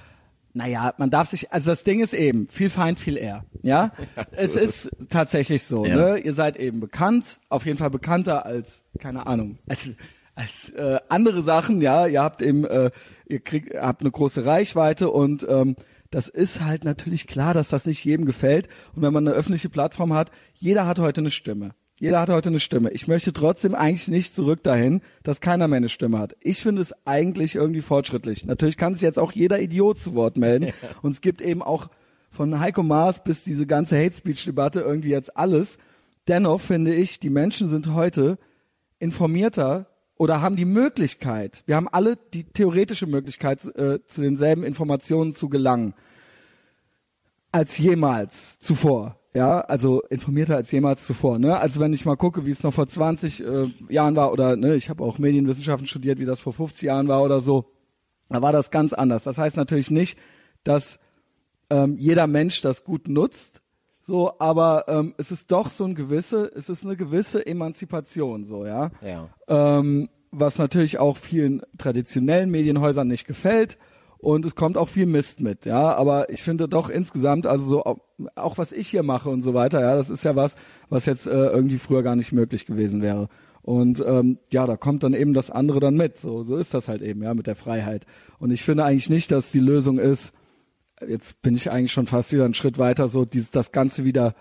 naja, 0.55 0.93
man 0.99 1.11
darf 1.11 1.29
sich, 1.29 1.53
also 1.53 1.71
das 1.71 1.85
Ding 1.85 2.01
ist 2.01 2.15
eben, 2.15 2.49
viel 2.49 2.71
Feind, 2.71 2.99
viel 2.99 3.17
eher. 3.17 3.45
Ja, 3.63 3.93
es 4.33 4.57
ist 4.57 4.91
tatsächlich 5.09 5.63
so. 5.63 5.87
Ja. 5.87 5.95
Ne? 5.95 6.19
Ihr 6.19 6.35
seid 6.35 6.57
eben 6.57 6.81
bekannt, 6.81 7.39
auf 7.49 7.65
jeden 7.65 7.79
Fall 7.79 7.91
bekannter 7.91 8.45
als, 8.45 8.83
keine 8.99 9.27
Ahnung, 9.27 9.59
als, 9.69 9.91
als 10.35 10.71
äh, 10.71 10.99
andere 11.09 11.43
Sachen. 11.43 11.81
Ja, 11.81 12.07
ihr 12.07 12.23
habt 12.23 12.43
eben, 12.43 12.65
äh, 12.65 12.91
ihr 13.27 13.41
kriegt, 13.41 13.77
habt 13.77 14.01
eine 14.01 14.11
große 14.11 14.45
Reichweite 14.45 15.11
und 15.11 15.47
ähm, 15.49 15.77
das 16.11 16.29
ist 16.29 16.61
halt 16.63 16.85
natürlich 16.85 17.27
klar, 17.27 17.55
dass 17.55 17.69
das 17.69 17.87
nicht 17.87 18.05
jedem 18.05 18.25
gefällt. 18.25 18.69
Und 18.95 19.03
wenn 19.03 19.13
man 19.13 19.27
eine 19.27 19.37
öffentliche 19.37 19.69
Plattform 19.69 20.13
hat, 20.13 20.31
jeder 20.55 20.87
hat 20.87 20.99
heute 20.99 21.21
eine 21.21 21.31
Stimme. 21.31 21.71
Jeder 22.01 22.21
hat 22.21 22.31
heute 22.31 22.49
eine 22.49 22.61
Stimme. 22.61 22.91
Ich 22.91 23.09
möchte 23.09 23.33
trotzdem 23.33 23.75
eigentlich 23.75 24.07
nicht 24.07 24.35
zurück 24.35 24.63
dahin, 24.63 25.03
dass 25.25 25.41
keiner 25.41 25.67
mehr 25.67 25.79
eine 25.79 25.89
Stimme 25.89 26.19
hat. 26.21 26.37
Ich 26.41 26.63
finde 26.63 26.81
es 26.81 26.95
eigentlich 27.07 27.57
irgendwie 27.57 27.81
fortschrittlich. 27.81 28.45
Natürlich 28.45 28.77
kann 28.77 28.95
sich 28.95 29.03
jetzt 29.03 29.19
auch 29.19 29.33
jeder 29.33 29.61
Idiot 29.61 30.01
zu 30.01 30.15
Wort 30.15 30.37
melden. 30.37 30.73
Und 31.03 31.11
es 31.11 31.21
gibt 31.21 31.41
eben 31.41 31.61
auch 31.61 31.91
von 32.31 32.61
Heiko 32.61 32.85
Maas 32.85 33.25
bis 33.25 33.43
diese 33.43 33.67
ganze 33.67 33.99
Hate 33.99 34.15
Speech 34.15 34.45
Debatte 34.45 34.81
irgendwie 34.81 35.11
jetzt 35.11 35.37
alles. 35.37 35.79
Dennoch 36.29 36.61
finde 36.61 36.95
ich, 36.95 37.19
die 37.19 37.31
Menschen 37.31 37.69
sind 37.69 37.93
heute 37.95 38.39
informierter 39.01 39.87
oder 40.19 40.43
haben 40.43 40.57
die 40.57 40.65
Möglichkeit, 40.65 41.63
wir 41.67 41.77
haben 41.77 41.89
alle 41.89 42.17
die 42.35 42.45
theoretische 42.45 43.07
Möglichkeit, 43.07 43.65
äh, 43.77 44.05
zu 44.07 44.21
denselben 44.21 44.65
Informationen 44.65 45.33
zu 45.33 45.49
gelangen, 45.49 45.95
als 47.53 47.79
jemals 47.79 48.59
zuvor. 48.59 49.15
Ja, 49.35 49.61
also 49.61 50.03
informierter 50.03 50.57
als 50.57 50.71
jemals 50.73 51.07
zuvor. 51.07 51.39
Ne? 51.39 51.57
Also 51.57 51.81
wenn 51.81 51.93
ich 51.93 52.05
mal 52.05 52.17
gucke, 52.17 52.45
wie 52.45 52.51
es 52.51 52.63
noch 52.63 52.75
vor 52.75 52.89
20 52.89 53.41
äh, 53.41 53.71
Jahren 53.89 54.17
war 54.17 54.33
oder 54.33 54.57
ne, 54.57 54.75
ich 54.75 54.91
habe 54.91 55.05
auch 55.05 55.19
Medienwissenschaften 55.19 55.87
studiert, 55.87 56.19
wie 56.19 56.25
das 56.25 56.41
vor 56.41 56.53
50 56.53 56.83
Jahren 56.83 57.09
war 57.09 57.23
oder 57.23 57.41
so, 57.41 57.67
da 58.29 58.43
war 58.43 58.53
das 58.53 58.71
ganz 58.71 58.93
anders. 58.93 59.25
Das 59.25 59.39
heißt 59.39 59.57
natürlich 59.57 59.91
nicht, 59.91 60.19
dass 60.65 60.99
ähm, 61.71 61.97
jeder 61.99 62.27
Mensch 62.27 62.63
das 62.63 62.85
gut 62.85 63.07
nutzt, 63.07 63.63
so, 64.09 64.33
aber 64.39 64.87
ähm, 64.89 65.13
es 65.19 65.31
ist 65.31 65.53
doch 65.53 65.69
so 65.69 65.85
ein 65.85 65.95
gewisse, 65.95 66.51
es 66.57 66.71
ist 66.71 66.83
eine 66.83 66.97
gewisse 66.97 67.45
Emanzipation, 67.45 68.47
so, 68.47 68.65
ja. 68.65 68.91
Ja. 69.03 69.29
Ähm, 69.49 70.09
was 70.31 70.57
natürlich 70.57 70.99
auch 70.99 71.19
vielen 71.19 71.61
traditionellen 71.77 72.51
Medienhäusern 72.51 73.07
nicht 73.07 73.27
gefällt. 73.27 73.77
Und 74.17 74.47
es 74.47 74.55
kommt 74.55 74.79
auch 74.79 74.89
viel 74.89 75.05
Mist 75.05 75.43
mit, 75.43 75.67
ja. 75.67 75.95
Aber 75.95 76.31
ich 76.31 76.43
finde 76.43 76.71
doch 76.71 76.89
insgesamt, 76.89 77.47
also 77.47 77.67
so 77.67 77.85
auch, 77.85 77.99
auch 78.35 78.57
was 78.57 78.73
ich 78.73 78.89
hier 78.89 79.03
mache 79.03 79.29
und 79.29 79.43
so 79.43 79.53
weiter, 79.53 79.83
ja, 79.83 79.95
das 79.95 80.09
ist 80.09 80.25
ja 80.25 80.35
was, 80.35 80.57
was 80.89 81.05
jetzt 81.05 81.27
äh, 81.27 81.49
irgendwie 81.49 81.77
früher 81.77 82.03
gar 82.03 82.17
nicht 82.17 82.33
möglich 82.33 82.65
gewesen 82.65 83.03
wäre. 83.03 83.29
Und 83.61 84.03
ähm, 84.07 84.39
ja, 84.51 84.67
da 84.67 84.79
kommt 84.79 85.03
dann 85.03 85.13
eben 85.13 85.35
das 85.35 85.51
andere 85.51 85.81
dann 85.81 85.97
mit. 85.97 86.17
So, 86.17 86.45
so 86.45 86.57
ist 86.57 86.73
das 86.73 86.89
halt 86.89 87.03
eben, 87.03 87.23
ja, 87.23 87.35
mit 87.35 87.47
der 87.47 87.57
Freiheit. 87.57 88.07
Und 88.39 88.53
ich 88.53 88.63
finde 88.63 88.85
eigentlich 88.85 89.11
nicht, 89.11 89.31
dass 89.33 89.51
die 89.51 89.61
Lösung 89.61 89.99
ist, 89.99 90.33
jetzt 91.07 91.41
bin 91.43 91.55
ich 91.55 91.71
eigentlich 91.71 91.93
schon 91.93 92.07
fast 92.07 92.33
wieder 92.33 92.45
einen 92.45 92.55
Schritt 92.55 92.79
weiter, 92.79 93.09
so 93.09 93.25
dieses 93.25 93.51
das 93.51 93.73
Ganze 93.73 94.05
wieder 94.05 94.35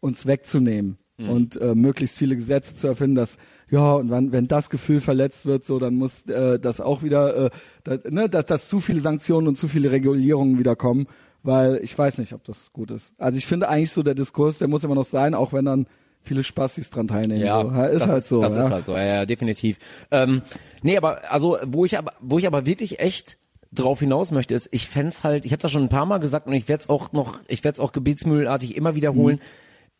uns 0.00 0.26
wegzunehmen 0.26 0.98
und 1.18 1.60
äh, 1.60 1.74
möglichst 1.74 2.16
viele 2.16 2.36
Gesetze 2.36 2.76
zu 2.76 2.86
erfinden, 2.86 3.16
dass 3.16 3.38
ja 3.70 3.94
und 3.94 4.10
wenn, 4.10 4.30
wenn 4.30 4.46
das 4.46 4.70
Gefühl 4.70 5.00
verletzt 5.00 5.46
wird, 5.46 5.64
so 5.64 5.78
dann 5.80 5.96
muss 5.96 6.22
äh, 6.26 6.60
das 6.60 6.80
auch 6.80 7.02
wieder, 7.02 7.46
äh, 7.46 7.50
da, 7.82 7.98
ne, 8.08 8.28
dass, 8.28 8.46
dass 8.46 8.68
zu 8.68 8.78
viele 8.78 9.00
Sanktionen 9.00 9.48
und 9.48 9.58
zu 9.58 9.66
viele 9.66 9.90
Regulierungen 9.90 10.58
wieder 10.58 10.76
kommen, 10.76 11.08
weil 11.42 11.80
ich 11.82 11.96
weiß 11.98 12.18
nicht, 12.18 12.34
ob 12.34 12.44
das 12.44 12.72
gut 12.72 12.92
ist. 12.92 13.14
Also 13.18 13.36
ich 13.36 13.46
finde 13.46 13.68
eigentlich 13.68 13.90
so 13.90 14.04
der 14.04 14.14
Diskurs, 14.14 14.58
der 14.58 14.68
muss 14.68 14.84
immer 14.84 14.94
noch 14.94 15.06
sein, 15.06 15.34
auch 15.34 15.52
wenn 15.52 15.64
dann 15.64 15.86
viele 16.22 16.44
Spastis 16.44 16.90
dran 16.90 17.08
teilnehmen. 17.08 17.44
Ja, 17.44 17.62
so. 17.62 17.68
ist 17.68 18.00
das 18.02 18.08
halt 18.08 18.18
ist, 18.18 18.28
so. 18.28 18.40
Das 18.40 18.54
ja. 18.54 18.66
ist 18.66 18.70
halt 18.70 18.84
so, 18.84 18.92
ja, 18.92 19.04
ja 19.04 19.26
definitiv. 19.26 19.78
Ähm, 20.12 20.42
nee, 20.82 20.96
aber 20.96 21.32
also 21.32 21.58
wo 21.66 21.84
ich 21.84 21.98
aber 21.98 22.12
wo 22.20 22.38
ich 22.38 22.46
aber 22.46 22.64
wirklich 22.64 23.00
echt 23.00 23.38
drauf 23.72 24.00
hinaus 24.00 24.30
möchte, 24.30 24.54
ist, 24.54 24.68
ich 24.72 24.88
fänd's 24.88 25.24
halt, 25.24 25.44
ich 25.44 25.52
habe 25.52 25.60
das 25.62 25.70
schon 25.70 25.82
ein 25.82 25.88
paar 25.88 26.06
Mal 26.06 26.18
gesagt 26.18 26.46
und 26.46 26.54
ich 26.54 26.68
werde 26.68 26.82
es 26.84 26.88
auch 26.88 27.12
noch, 27.12 27.40
ich 27.48 27.64
werde 27.64 27.74
es 27.76 27.80
auch 27.80 27.92
gebetsmühlenartig 27.92 28.76
immer 28.76 28.94
wiederholen. 28.94 29.36
Mhm. 29.36 29.40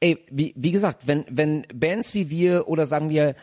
Ey, 0.01 0.19
wie, 0.31 0.55
wie 0.57 0.71
gesagt, 0.71 1.07
wenn 1.07 1.25
wenn 1.29 1.67
Bands 1.75 2.15
wie 2.15 2.31
wir 2.31 2.69
oder 2.69 2.87
sagen 2.87 3.11
wir 3.11 3.35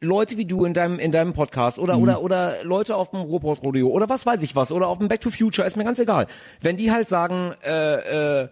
Leute 0.00 0.36
wie 0.36 0.44
du 0.44 0.64
in 0.64 0.74
deinem 0.74 0.98
in 0.98 1.12
deinem 1.12 1.32
Podcast 1.32 1.78
oder 1.78 1.96
Mhm. 1.96 2.02
oder 2.02 2.22
oder 2.22 2.64
Leute 2.64 2.96
auf 2.96 3.10
dem 3.10 3.20
Ruhrpott 3.20 3.62
Rodeo 3.62 3.88
oder 3.88 4.08
was 4.08 4.26
weiß 4.26 4.42
ich 4.42 4.56
was 4.56 4.72
oder 4.72 4.88
auf 4.88 4.98
dem 4.98 5.06
Back 5.08 5.20
to 5.20 5.30
Future 5.30 5.66
ist 5.66 5.76
mir 5.76 5.84
ganz 5.84 5.98
egal. 6.00 6.26
Wenn 6.60 6.76
die 6.76 6.90
halt 6.90 7.08
sagen, 7.08 7.54
äh, 7.64 8.42
äh, 8.42 8.48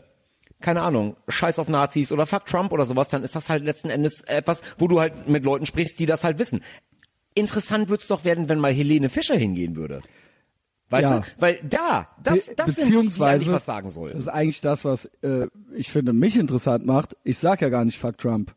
keine 0.60 0.82
Ahnung, 0.82 1.16
Scheiß 1.28 1.58
auf 1.58 1.68
Nazis 1.68 2.12
oder 2.12 2.26
Fuck 2.26 2.46
Trump 2.46 2.70
oder 2.72 2.84
sowas, 2.86 3.08
dann 3.08 3.24
ist 3.24 3.34
das 3.34 3.48
halt 3.48 3.64
letzten 3.64 3.90
Endes 3.90 4.20
etwas, 4.22 4.62
wo 4.78 4.86
du 4.86 5.00
halt 5.00 5.26
mit 5.26 5.42
Leuten 5.44 5.66
sprichst, 5.66 5.98
die 5.98 6.06
das 6.06 6.22
halt 6.22 6.38
wissen. 6.38 6.62
Interessant 7.34 7.88
wird's 7.88 8.08
doch 8.08 8.24
werden, 8.24 8.48
wenn 8.48 8.58
mal 8.60 8.72
Helene 8.72 9.08
Fischer 9.08 9.36
hingehen 9.36 9.74
würde. 9.74 10.00
Weißt 10.90 11.08
Ja. 11.08 11.20
du? 11.20 11.24
Weil 11.38 11.60
da, 11.68 12.08
das, 12.22 12.50
das 12.56 12.66
sind 12.66 12.76
die, 12.78 12.80
die 12.82 12.86
beziehungsweise 12.90 13.52
was 13.52 13.64
sagen 13.64 13.90
sollen. 13.90 14.12
Das 14.12 14.22
ist 14.22 14.28
eigentlich 14.28 14.60
das, 14.60 14.84
was 14.84 15.06
äh, 15.22 15.46
ich 15.72 15.90
finde 15.90 16.12
mich 16.12 16.36
interessant 16.36 16.84
macht. 16.84 17.16
Ich 17.24 17.38
sag 17.38 17.62
ja 17.62 17.68
gar 17.68 17.84
nicht 17.84 17.98
fuck 17.98 18.18
Trump. 18.18 18.54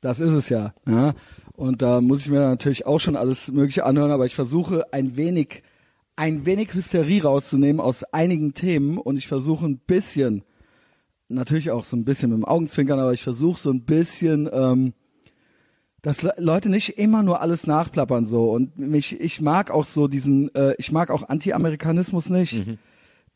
Das 0.00 0.20
ist 0.20 0.32
es 0.32 0.48
ja. 0.48 0.74
ja. 0.86 1.14
Und 1.56 1.80
da 1.80 2.00
muss 2.00 2.20
ich 2.22 2.28
mir 2.30 2.40
natürlich 2.40 2.84
auch 2.86 2.98
schon 3.00 3.16
alles 3.16 3.50
Mögliche 3.52 3.84
anhören, 3.86 4.10
aber 4.10 4.26
ich 4.26 4.34
versuche 4.34 4.92
ein 4.92 5.16
wenig, 5.16 5.62
ein 6.16 6.44
wenig 6.44 6.74
Hysterie 6.74 7.22
rauszunehmen 7.22 7.80
aus 7.80 8.02
einigen 8.12 8.52
Themen 8.54 8.98
und 8.98 9.16
ich 9.16 9.28
versuche 9.28 9.64
ein 9.64 9.78
bisschen, 9.78 10.42
natürlich 11.28 11.70
auch 11.70 11.84
so 11.84 11.96
ein 11.96 12.04
bisschen 12.04 12.30
mit 12.30 12.38
dem 12.38 12.44
Augenzwinkern, 12.44 12.98
aber 12.98 13.12
ich 13.12 13.22
versuche 13.22 13.58
so 13.60 13.70
ein 13.70 13.84
bisschen, 13.84 14.50
ähm, 14.52 14.92
dass 16.04 16.22
Le 16.22 16.34
Leute 16.36 16.68
nicht 16.68 16.98
immer 16.98 17.22
nur 17.22 17.40
alles 17.40 17.66
nachplappern 17.66 18.26
so 18.26 18.52
und 18.52 18.78
mich 18.78 19.18
ich 19.20 19.40
mag 19.40 19.70
auch 19.70 19.86
so 19.86 20.06
diesen 20.06 20.54
äh, 20.54 20.74
ich 20.78 20.92
mag 20.92 21.10
auch 21.10 21.28
Anti-Amerikanismus 21.28 22.30
nicht. 22.30 22.62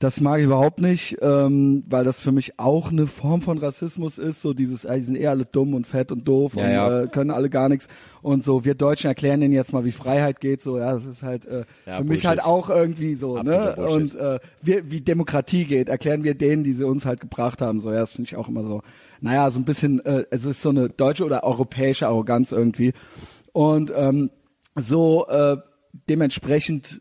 Das 0.01 0.21
mag 0.21 0.39
ich 0.39 0.45
überhaupt 0.45 0.81
nicht, 0.81 1.17
ähm, 1.23 1.83
weil 1.91 2.05
das 2.05 2.21
für 2.21 2.31
mich 2.31 2.61
auch 2.61 2.93
eine 2.93 3.09
Form 3.09 3.43
von 3.43 3.59
Rassismus 3.59 4.17
ist. 4.17 4.41
So 4.43 4.55
dieses, 4.55 4.85
äh, 4.85 4.95
die 4.99 5.05
sind 5.07 5.17
eh 5.17 5.27
alle 5.27 5.45
dumm 5.45 5.75
und 5.75 5.89
fett 5.89 6.13
und 6.13 6.29
doof 6.29 6.53
Ja, 6.55 6.63
und 6.63 6.71
ja. 6.71 7.03
Äh, 7.03 7.09
können 7.09 7.33
alle 7.33 7.51
gar 7.51 7.69
nichts. 7.69 7.89
Und 8.23 8.45
so, 8.45 8.65
wir 8.65 8.77
Deutschen 8.77 9.09
erklären 9.09 9.41
denen 9.41 9.53
jetzt 9.53 9.73
mal, 9.73 9.85
wie 9.85 9.91
Freiheit 9.91 10.39
geht. 10.41 10.63
So, 10.63 10.79
ja, 10.79 10.95
das 10.95 11.05
ist 11.05 11.25
halt 11.25 11.47
äh, 11.47 11.65
Ja, 11.85 11.97
für 11.97 12.05
mich 12.05 12.23
Bullshit. 12.23 12.29
halt 12.29 12.45
auch 12.45 12.71
irgendwie 12.71 13.17
so, 13.17 13.43
ne? 13.43 13.75
Bullshit. 13.75 13.97
Und 13.97 14.15
äh, 14.15 14.39
wir, 14.63 14.89
wie 14.89 15.01
Demokratie 15.01 15.65
geht, 15.65 15.89
erklären 15.89 16.23
wir 16.23 16.35
denen, 16.37 16.63
die 16.63 16.75
sie 16.75 16.85
uns 16.87 17.05
halt 17.05 17.19
gebracht 17.21 17.61
haben. 17.61 17.81
So, 17.81 17.91
ja, 17.91 17.99
das 17.99 18.13
finde 18.13 18.29
ich 18.29 18.37
auch 18.37 18.49
immer 18.49 18.63
so. 18.63 18.83
Naja, 19.21 19.51
so 19.51 19.59
ein 19.59 19.65
bisschen, 19.65 20.05
äh, 20.05 20.25
es 20.31 20.45
ist 20.45 20.63
so 20.63 20.71
eine 20.71 20.89
deutsche 20.89 21.25
oder 21.25 21.45
europäische 21.45 22.07
Arroganz 22.07 22.53
irgendwie. 22.53 22.93
Und 23.53 23.93
ähm, 23.95 24.31
so 24.75 25.27
äh, 25.29 25.57
dementsprechend 26.09 27.01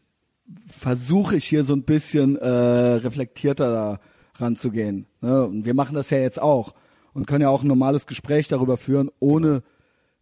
versuche 0.67 1.35
ich 1.35 1.45
hier 1.45 1.63
so 1.63 1.73
ein 1.73 1.83
bisschen 1.83 2.37
äh, 2.37 2.47
reflektierter 2.47 3.71
da 3.71 3.99
ranzugehen. 4.35 5.07
Ne? 5.21 5.45
Und 5.45 5.65
wir 5.65 5.73
machen 5.73 5.95
das 5.95 6.09
ja 6.09 6.19
jetzt 6.19 6.41
auch 6.41 6.73
und 7.13 7.27
können 7.27 7.41
ja 7.41 7.49
auch 7.49 7.63
ein 7.63 7.67
normales 7.67 8.05
Gespräch 8.07 8.47
darüber 8.47 8.77
führen, 8.77 9.09
ohne 9.19 9.63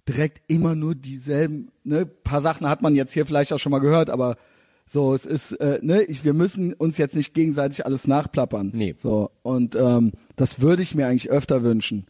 direkt 0.08 0.41
immer 0.48 0.76
nur 0.76 0.96
dieselben. 0.96 1.72
Ne? 1.84 2.06
paar 2.06 2.41
Sachen 2.41 2.68
hat 2.70 2.82
man 2.82 2.96
jetzt 2.96 3.14
hier 3.14 3.26
vielleicht 3.26 3.54
auch 3.54 3.60
schon 3.60 3.72
mal 3.72 3.80
gehört, 3.80 4.10
aber 4.10 4.38
so 4.86 5.14
es 5.14 5.26
ist, 5.26 5.54
äh, 5.54 5.80
ne, 5.82 6.04
ich, 6.04 6.24
wir 6.24 6.34
müssen 6.34 6.74
uns 6.74 6.98
jetzt 6.98 7.16
nicht 7.16 7.34
gegenseitig 7.34 7.86
alles 7.86 8.08
nachplappern. 8.08 8.72
Nee. 8.74 8.96
So 8.98 9.32
und 9.41 9.76
ähm, 9.76 10.12
das 10.36 10.62
würde 10.62 10.82
ich 10.82 10.96
mir 10.96 11.08
eigentlich 11.08 11.30
öfter 11.30 11.64
wünschen, 11.64 12.08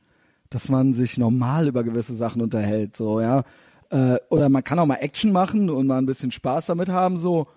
dass 0.49 0.69
man 0.69 0.93
sich 0.93 1.17
normal 1.17 1.67
über 1.67 1.83
gewisse 1.83 2.15
Sachen 2.15 2.41
unterhält. 2.41 2.95
So 2.95 3.21
ja. 3.21 3.43
Äh, 3.89 4.17
oder 4.29 4.49
man 4.49 4.63
kann 4.63 4.79
auch 4.79 4.85
mal 4.85 4.95
Action 4.95 5.31
machen 5.31 5.69
und 5.69 5.87
mal 5.87 5.97
ein 5.97 6.05
bisschen 6.05 6.31
Spaß 6.31 6.67
damit 6.67 6.89
haben, 6.89 7.19
so. 7.19 7.47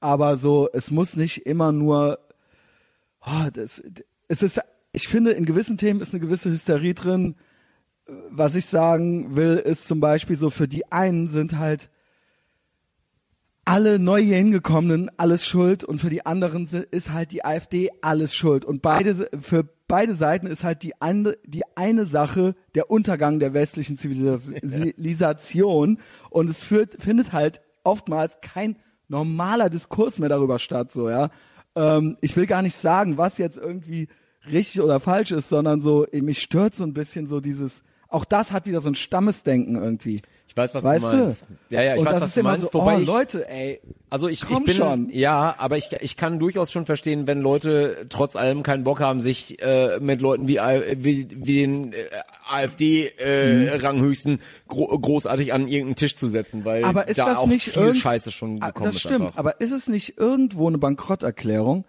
Aber 0.00 0.36
so, 0.36 0.68
es 0.72 0.90
muss 0.90 1.16
nicht 1.16 1.46
immer 1.46 1.72
nur, 1.72 2.18
oh, 3.26 3.48
das, 3.52 3.82
es 4.28 4.42
ist, 4.42 4.60
ich 4.92 5.08
finde, 5.08 5.32
in 5.32 5.44
gewissen 5.44 5.76
Themen 5.76 6.00
ist 6.00 6.14
eine 6.14 6.20
gewisse 6.20 6.50
Hysterie 6.50 6.94
drin. 6.94 7.34
Was 8.30 8.54
ich 8.54 8.66
sagen 8.66 9.36
will, 9.36 9.56
ist 9.56 9.86
zum 9.86 10.00
Beispiel 10.00 10.36
so, 10.36 10.50
für 10.50 10.68
die 10.68 10.90
einen 10.92 11.28
sind 11.28 11.58
halt 11.58 11.90
alle 13.64 13.98
neu 13.98 14.22
hier 14.22 14.36
hingekommenen 14.36 15.10
alles 15.18 15.44
schuld 15.44 15.84
und 15.84 15.98
für 15.98 16.08
die 16.08 16.24
anderen 16.24 16.66
ist 16.90 17.12
halt 17.12 17.32
die 17.32 17.44
AfD 17.44 17.90
alles 18.00 18.34
schuld. 18.34 18.64
Und 18.64 18.80
beide, 18.80 19.28
für 19.38 19.68
beide 19.88 20.14
Seiten 20.14 20.46
ist 20.46 20.62
halt 20.62 20.82
die 20.82 21.00
eine, 21.00 21.36
die 21.44 21.64
eine 21.74 22.04
Sache 22.04 22.54
der 22.74 22.90
Untergang 22.90 23.40
der 23.40 23.54
westlichen 23.54 23.96
Zivilis- 23.96 24.54
Zivilisation 24.60 25.98
und 26.30 26.48
es 26.48 26.62
führt, 26.62 27.02
findet 27.02 27.32
halt 27.32 27.60
oftmals 27.82 28.38
kein 28.40 28.76
normaler 29.08 29.70
Diskurs 29.70 30.18
mehr 30.18 30.28
darüber 30.28 30.58
statt, 30.58 30.92
so, 30.92 31.08
ja. 31.08 31.30
Ähm, 31.74 32.18
ich 32.20 32.36
will 32.36 32.46
gar 32.46 32.62
nicht 32.62 32.76
sagen, 32.76 33.16
was 33.16 33.38
jetzt 33.38 33.56
irgendwie 33.56 34.08
richtig 34.50 34.82
oder 34.82 35.00
falsch 35.00 35.32
ist, 35.32 35.48
sondern 35.48 35.80
so, 35.80 36.06
mich 36.12 36.40
stört 36.40 36.74
so 36.74 36.84
ein 36.84 36.94
bisschen 36.94 37.26
so 37.26 37.40
dieses, 37.40 37.82
auch 38.08 38.24
das 38.24 38.52
hat 38.52 38.66
wieder 38.66 38.80
so 38.80 38.90
ein 38.90 38.94
Stammesdenken 38.94 39.76
irgendwie. 39.76 40.22
Ich 40.64 40.74
weiß, 40.74 40.74
was 40.74 40.84
weißt 40.84 41.04
du 41.04 41.16
meinst. 41.16 41.42
du? 41.70 41.74
Ja, 41.76 41.82
ja, 41.82 41.94
ich 41.94 42.00
und 42.00 42.06
weiß, 42.06 42.14
das 42.14 42.22
was 42.22 42.34
du 42.34 42.42
meinst. 42.42 42.72
so, 42.72 42.78
Wobei 42.80 42.96
oh, 42.96 43.00
ich, 43.00 43.06
Leute, 43.06 43.48
ey. 43.48 43.80
also 44.10 44.26
ich, 44.28 44.42
ich 44.42 44.64
bin, 44.64 44.74
schon. 44.74 45.10
ja, 45.10 45.54
aber 45.58 45.76
ich, 45.76 45.90
ich 46.00 46.16
kann 46.16 46.38
durchaus 46.40 46.72
schon 46.72 46.84
verstehen, 46.84 47.26
wenn 47.28 47.38
Leute 47.40 48.06
trotz 48.08 48.34
allem 48.34 48.62
keinen 48.64 48.82
Bock 48.82 48.98
haben, 49.00 49.20
sich 49.20 49.62
äh, 49.62 50.00
mit 50.00 50.20
Leuten 50.20 50.48
wie, 50.48 50.56
wie, 50.58 51.28
wie 51.30 51.54
den 51.62 51.92
äh, 51.92 51.96
AfD-Ranghöchsten 52.48 54.40
gro 54.68 54.86
großartig 54.98 55.52
an 55.52 55.68
irgendeinen 55.68 55.96
Tisch 55.96 56.16
zu 56.16 56.28
setzen, 56.28 56.64
weil 56.64 56.84
Aber 56.84 57.08
ist 57.08 57.18
da 57.18 57.26
das 57.26 57.38
auch 57.38 57.46
nicht 57.46 57.68
viel 57.70 57.94
Scheiße 57.94 58.32
schon 58.32 58.62
Ah, 58.62 58.68
gekommen 58.68 58.86
Das 58.86 58.96
ist. 58.96 59.00
stimmt, 59.02 59.26
einfach. 59.26 59.38
aber 59.38 59.60
ist 59.60 59.72
es 59.72 59.88
nicht 59.88 60.18
irgendwo 60.18 60.68
eine 60.68 60.78
Bankrotterklärung? 60.78 61.84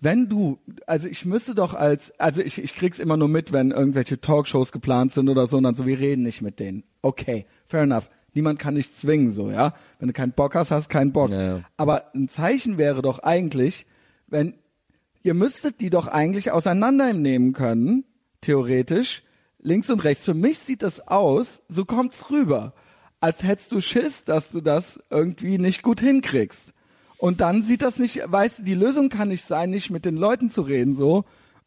Wenn 0.00 0.28
du, 0.28 0.58
also 0.86 1.08
ich 1.08 1.24
müsste 1.24 1.54
doch 1.54 1.74
als, 1.74 2.12
also 2.20 2.40
ich, 2.40 2.62
ich 2.62 2.74
krieg's 2.74 2.98
immer 2.98 3.16
nur 3.16 3.28
mit, 3.28 3.52
wenn 3.52 3.72
irgendwelche 3.72 4.20
Talkshows 4.20 4.70
geplant 4.70 5.12
sind 5.12 5.28
oder 5.28 5.46
so, 5.46 5.56
und 5.56 5.64
dann 5.64 5.74
so, 5.74 5.86
wir 5.86 5.98
reden 5.98 6.22
nicht 6.22 6.40
mit 6.42 6.60
denen. 6.60 6.84
Okay, 7.02 7.44
fair 7.66 7.82
enough. 7.82 8.10
Niemand 8.34 8.58
kann 8.58 8.76
dich 8.76 8.92
zwingen, 8.92 9.32
so, 9.32 9.50
ja. 9.50 9.74
Wenn 9.98 10.08
du 10.08 10.12
keinen 10.12 10.32
Bock 10.32 10.54
hast, 10.54 10.70
hast 10.70 10.86
du 10.88 10.92
keinen 10.92 11.12
Bock. 11.12 11.30
Ja, 11.30 11.42
ja. 11.42 11.60
Aber 11.76 12.14
ein 12.14 12.28
Zeichen 12.28 12.78
wäre 12.78 13.02
doch 13.02 13.18
eigentlich, 13.20 13.86
wenn, 14.28 14.54
ihr 15.22 15.34
müsstet 15.34 15.80
die 15.80 15.90
doch 15.90 16.06
eigentlich 16.06 16.52
auseinandernehmen 16.52 17.52
können, 17.52 18.04
theoretisch, 18.40 19.24
links 19.58 19.90
und 19.90 20.04
rechts. 20.04 20.24
Für 20.24 20.34
mich 20.34 20.60
sieht 20.60 20.82
das 20.82 21.08
aus, 21.08 21.62
so 21.68 21.84
kommt's 21.84 22.30
rüber, 22.30 22.74
als 23.20 23.42
hättest 23.42 23.72
du 23.72 23.80
Schiss, 23.80 24.24
dass 24.24 24.52
du 24.52 24.60
das 24.60 25.02
irgendwie 25.10 25.58
nicht 25.58 25.82
gut 25.82 26.00
hinkriegst. 26.00 26.72
Und 27.18 27.40
dann 27.40 27.62
sieht 27.62 27.82
das 27.82 27.98
nicht, 27.98 28.20
weißt 28.24 28.60
du, 28.60 28.62
die 28.62 28.74
Lösung 28.74 29.08
kann 29.08 29.28
nicht 29.28 29.44
sein, 29.44 29.70
nicht 29.70 29.90
mit 29.90 30.04
den 30.04 30.16
Leuten 30.16 30.50
zu 30.50 30.62
reden, 30.62 30.94
so, 30.94 31.24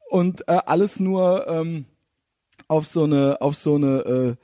und 0.10 0.48
äh, 0.48 0.60
alles 0.66 1.00
nur 1.00 1.46
ähm, 1.48 1.86
auf 2.68 2.88
so 2.88 3.04
eine, 3.04 3.42
auf 3.42 3.56
so 3.56 3.76
eine 3.76 4.00
äh, 4.00 4.36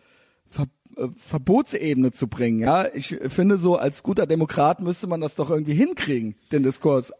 Ver 0.49 0.65
äh, 0.97 1.07
Verbotsebene 1.15 2.11
zu 2.11 2.27
bringen, 2.27 2.59
ja. 2.59 2.87
Ich 2.93 3.15
finde 3.27 3.57
so, 3.57 3.77
als 3.77 4.03
guter 4.03 4.25
Demokrat 4.27 4.81
müsste 4.81 5.07
man 5.07 5.21
das 5.21 5.35
doch 5.35 5.49
irgendwie 5.49 5.73
hinkriegen, 5.75 6.35
den 6.51 6.63
Diskurs. 6.63 7.13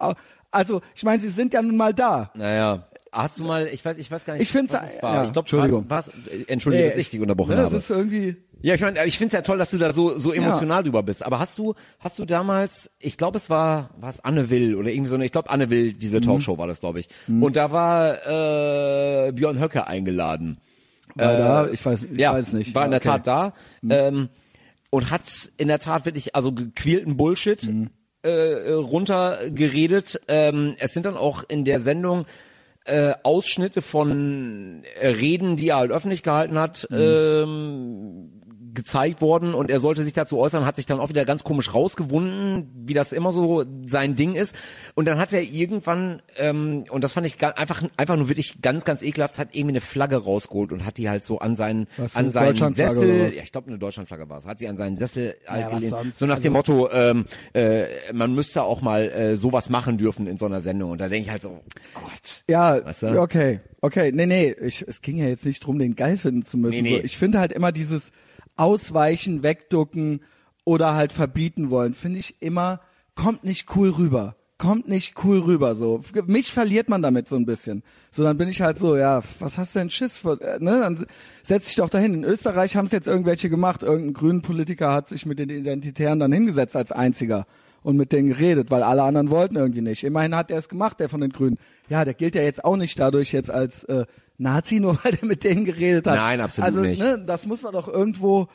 Also, 0.51 0.81
ich 0.95 1.03
meine, 1.03 1.21
sie 1.21 1.29
sind 1.29 1.53
ja 1.53 1.61
nun 1.61 1.77
mal 1.77 1.93
da. 1.93 2.31
Naja, 2.35 2.87
hast 3.11 3.39
du 3.39 3.43
mal, 3.45 3.67
ich 3.67 3.83
weiß, 3.85 3.97
ich 3.97 4.09
weiß 4.11 4.25
gar 4.25 4.33
nicht, 4.33 4.43
Ich 4.43 4.51
find's- 4.51 4.73
was 4.73 4.81
es 4.95 5.03
war. 5.03 5.13
ja, 5.15 5.23
ich 5.25 5.31
glaube, 5.31 5.45
Entschuldigung. 5.45 5.85
was, 5.89 6.07
was, 6.09 6.27
äh, 6.33 6.43
entschuldige, 6.47 6.85
dass 6.89 6.97
ich 6.97 7.09
dich 7.09 7.19
unterbrochen 7.21 7.51
ne, 7.51 7.55
Das 7.57 7.65
habe. 7.67 7.77
ist 7.77 7.89
irgendwie, 7.89 8.35
Ja, 8.61 8.73
ich 8.73 8.81
meine, 8.81 9.05
ich 9.05 9.17
finde 9.17 9.27
es 9.27 9.33
ja 9.33 9.41
toll, 9.41 9.57
dass 9.59 9.71
du 9.71 9.77
da 9.77 9.93
so 9.93 10.17
so 10.17 10.33
emotional 10.33 10.83
drüber 10.83 11.03
bist. 11.03 11.23
Aber 11.23 11.39
hast 11.39 11.57
du 11.57 11.75
hast 11.99 12.17
du 12.19 12.25
damals, 12.25 12.89
ich 12.99 13.17
glaube, 13.17 13.37
es 13.37 13.49
war 13.49 13.91
was 13.99 14.19
Anne 14.23 14.49
Will 14.49 14.75
oder 14.75 14.89
irgendwie 14.89 15.09
so 15.09 15.15
eine, 15.15 15.25
ich 15.25 15.31
glaube 15.31 15.49
Anne 15.49 15.69
Will, 15.69 15.93
Mhm. 15.93 15.99
diese 15.99 16.21
Talkshow 16.21 16.57
war 16.57 16.67
das, 16.67 16.79
glaube 16.79 16.99
ich. 16.99 17.07
Und 17.27 17.55
da 17.55 17.71
war 17.71 18.15
äh, 19.27 19.31
Björn 19.31 19.59
Höcke 19.59 19.85
eingeladen. 19.87 20.57
war 21.15 21.33
Äh, 21.33 21.37
da, 21.37 21.67
ich 21.69 21.85
weiß, 21.85 22.03
ich 22.11 22.19
ja, 22.19 22.33
weiß 22.33 22.53
nicht. 22.53 22.73
war 22.75 22.85
in 22.85 22.91
der 22.91 22.99
Okay. 22.99 23.09
Tat 23.09 23.27
da 23.27 23.53
ähm, 23.89 24.29
und 24.89 25.11
hat 25.11 25.51
in 25.57 25.67
der 25.67 25.79
Tat 25.79 26.05
wirklich 26.05 26.35
also 26.35 26.51
gequälten 26.51 27.15
Bullshit 27.15 27.61
Mhm. 27.63 27.89
äh, 28.23 28.71
runtergeredet. 28.71 30.19
Ähm, 30.27 30.75
es 30.79 30.93
sind 30.93 31.05
dann 31.05 31.15
auch 31.17 31.43
in 31.47 31.63
der 31.65 31.79
Sendung 31.79 32.25
äh, 32.85 33.13
Ausschnitte 33.23 33.81
von 33.81 34.81
Reden, 35.01 35.57
die 35.57 35.69
er 35.69 35.77
halt 35.77 35.91
öffentlich 35.91 36.23
gehalten 36.23 36.57
hat, 36.57 36.87
Mhm. 36.89 36.97
ähm, 36.97 38.36
gezeigt 38.77 39.19
worden 39.21 39.53
und 39.53 39.69
er 39.69 39.79
sollte 39.81 40.03
sich 40.03 40.13
dazu 40.13 40.37
äußern, 40.37 40.63
hat 40.65 40.75
sich 40.77 40.85
dann 40.85 40.99
auch 41.01 41.09
wieder 41.09 41.25
ganz 41.25 41.43
komisch 41.43 41.73
rausgewunden, 41.73 42.69
wie 42.85 42.93
das 42.93 43.11
immer 43.11 43.31
so 43.31 43.65
sein 43.83 44.15
Ding 44.15 44.35
ist. 44.35 44.55
Und 44.95 45.07
dann 45.07 45.17
hat 45.17 45.33
er 45.33 45.41
irgendwann, 45.41 46.21
ähm, 46.37 46.85
und 46.89 47.03
das 47.03 47.11
fand 47.13 47.25
ich 47.27 47.43
einfach, 47.43 47.83
einfach 47.97 48.15
nur 48.15 48.29
wirklich 48.29 48.61
ganz, 48.61 48.85
ganz 48.85 49.01
ekelhaft, 49.01 49.39
hat 49.39 49.49
irgendwie 49.53 49.73
eine 49.73 49.81
Flagge 49.81 50.17
rausgeholt 50.17 50.71
und 50.71 50.85
hat 50.85 50.97
die 50.97 51.09
halt 51.09 51.25
so 51.25 51.39
an 51.39 51.55
seinen, 51.55 51.87
Was, 51.97 52.15
an 52.15 52.25
eine 52.25 52.31
seinen 52.31 52.71
Sessel, 52.73 53.33
ja, 53.35 53.43
ich 53.43 53.51
glaube 53.51 53.67
eine 53.67 53.79
Deutschlandflagge 53.79 54.29
war 54.29 54.37
es, 54.37 54.45
hat 54.45 54.59
sie 54.59 54.67
an 54.67 54.77
seinen 54.77 54.95
Sessel 54.95 55.35
halt 55.47 55.71
was 55.71 55.81
gelehnt. 55.81 56.15
So 56.15 56.25
nach 56.27 56.39
dem 56.39 56.55
Also- 56.55 56.73
Motto, 56.73 56.91
ähm, 56.93 57.25
äh, 57.53 57.85
man 58.13 58.33
müsste 58.33 58.61
auch 58.63 58.81
mal 58.81 59.09
äh, 59.09 59.35
sowas 59.35 59.69
machen 59.69 59.97
dürfen 59.97 60.27
in 60.27 60.37
so 60.37 60.45
einer 60.45 60.61
Sendung. 60.61 60.91
Und 60.91 61.01
da 61.01 61.09
denke 61.09 61.25
ich 61.25 61.31
halt 61.31 61.41
so, 61.41 61.59
Gott. 61.93 62.43
Ja, 62.47 62.85
Weißt 62.85 63.03
du? 63.03 63.19
okay, 63.21 63.59
okay, 63.81 64.11
nee, 64.13 64.27
nee, 64.27 64.55
ich, 64.61 64.87
es 64.87 65.01
ging 65.01 65.17
ja 65.17 65.25
jetzt 65.25 65.45
nicht 65.45 65.65
drum, 65.65 65.79
den 65.79 65.95
geil 65.95 66.17
finden 66.17 66.43
zu 66.45 66.57
müssen. 66.57 66.75
Nee, 66.75 66.81
nee. 66.81 66.97
So, 66.99 67.03
ich 67.03 67.17
finde 67.17 67.39
halt 67.39 67.51
immer 67.51 67.71
dieses 67.71 68.11
Ausweichen, 68.57 69.43
Wegducken 69.43 70.21
oder 70.65 70.95
halt 70.95 71.13
verbieten 71.13 71.69
wollen, 71.69 71.93
finde 71.93 72.19
ich 72.19 72.41
immer, 72.41 72.81
kommt 73.15 73.43
nicht 73.43 73.75
cool 73.75 73.89
rüber. 73.89 74.35
Kommt 74.57 74.87
nicht 74.87 75.23
cool 75.23 75.37
rüber, 75.37 75.75
so. 75.75 76.01
Mich 76.25 76.51
verliert 76.51 76.89
man 76.89 77.03
damit 77.03 77.29
so 77.29 77.35
ein 77.35 77.45
bisschen. 77.45 77.83
So, 78.09 78.23
dann 78.23 78.39
bin 78.39 78.49
ich 78.49 78.61
halt 78.61 78.79
so, 78.79 78.97
ja, 78.97 79.21
was 79.37 79.59
hast 79.59 79.75
du 79.75 79.79
denn 79.79 79.91
Schiss 79.91 80.17
vor, 80.17 80.41
äh, 80.41 80.57
ne? 80.59 80.79
Dann 80.79 81.05
setz 81.43 81.67
dich 81.67 81.75
doch 81.75 81.91
dahin. 81.91 82.15
In 82.15 82.23
Österreich 82.23 82.75
haben 82.75 82.87
es 82.87 82.91
jetzt 82.91 83.07
irgendwelche 83.07 83.51
gemacht. 83.51 83.83
Irgendein 83.83 84.13
grünen 84.13 84.41
Politiker 84.41 84.91
hat 84.93 85.09
sich 85.09 85.27
mit 85.27 85.37
den 85.37 85.51
Identitären 85.51 86.17
dann 86.17 86.31
hingesetzt 86.31 86.75
als 86.75 86.91
einziger 86.91 87.45
und 87.83 87.97
mit 87.97 88.11
denen 88.11 88.29
geredet, 88.29 88.71
weil 88.71 88.81
alle 88.81 89.03
anderen 89.03 89.29
wollten 89.29 89.57
irgendwie 89.57 89.81
nicht. 89.81 90.03
Immerhin 90.03 90.35
hat 90.35 90.49
er 90.49 90.57
es 90.57 90.69
gemacht, 90.69 90.99
der 90.99 91.07
von 91.09 91.21
den 91.21 91.31
Grünen. 91.31 91.59
Ja, 91.87 92.03
der 92.03 92.15
gilt 92.15 92.33
ja 92.33 92.41
jetzt 92.41 92.65
auch 92.65 92.77
nicht 92.77 92.99
dadurch 92.99 93.33
jetzt 93.33 93.51
als 93.51 93.83
äh, 93.83 94.05
Nazi, 94.37 94.79
nur 94.79 94.97
weil 95.03 95.13
der 95.13 95.25
mit 95.25 95.43
denen 95.43 95.65
geredet 95.65 96.07
hat. 96.07 96.15
Nein, 96.15 96.41
absolut 96.41 96.67
also, 96.67 96.81
nicht. 96.81 97.01
Ne, 97.01 97.23
das 97.25 97.45
muss 97.45 97.63
man 97.63 97.73
doch 97.73 97.87
irgendwo. 97.87 98.47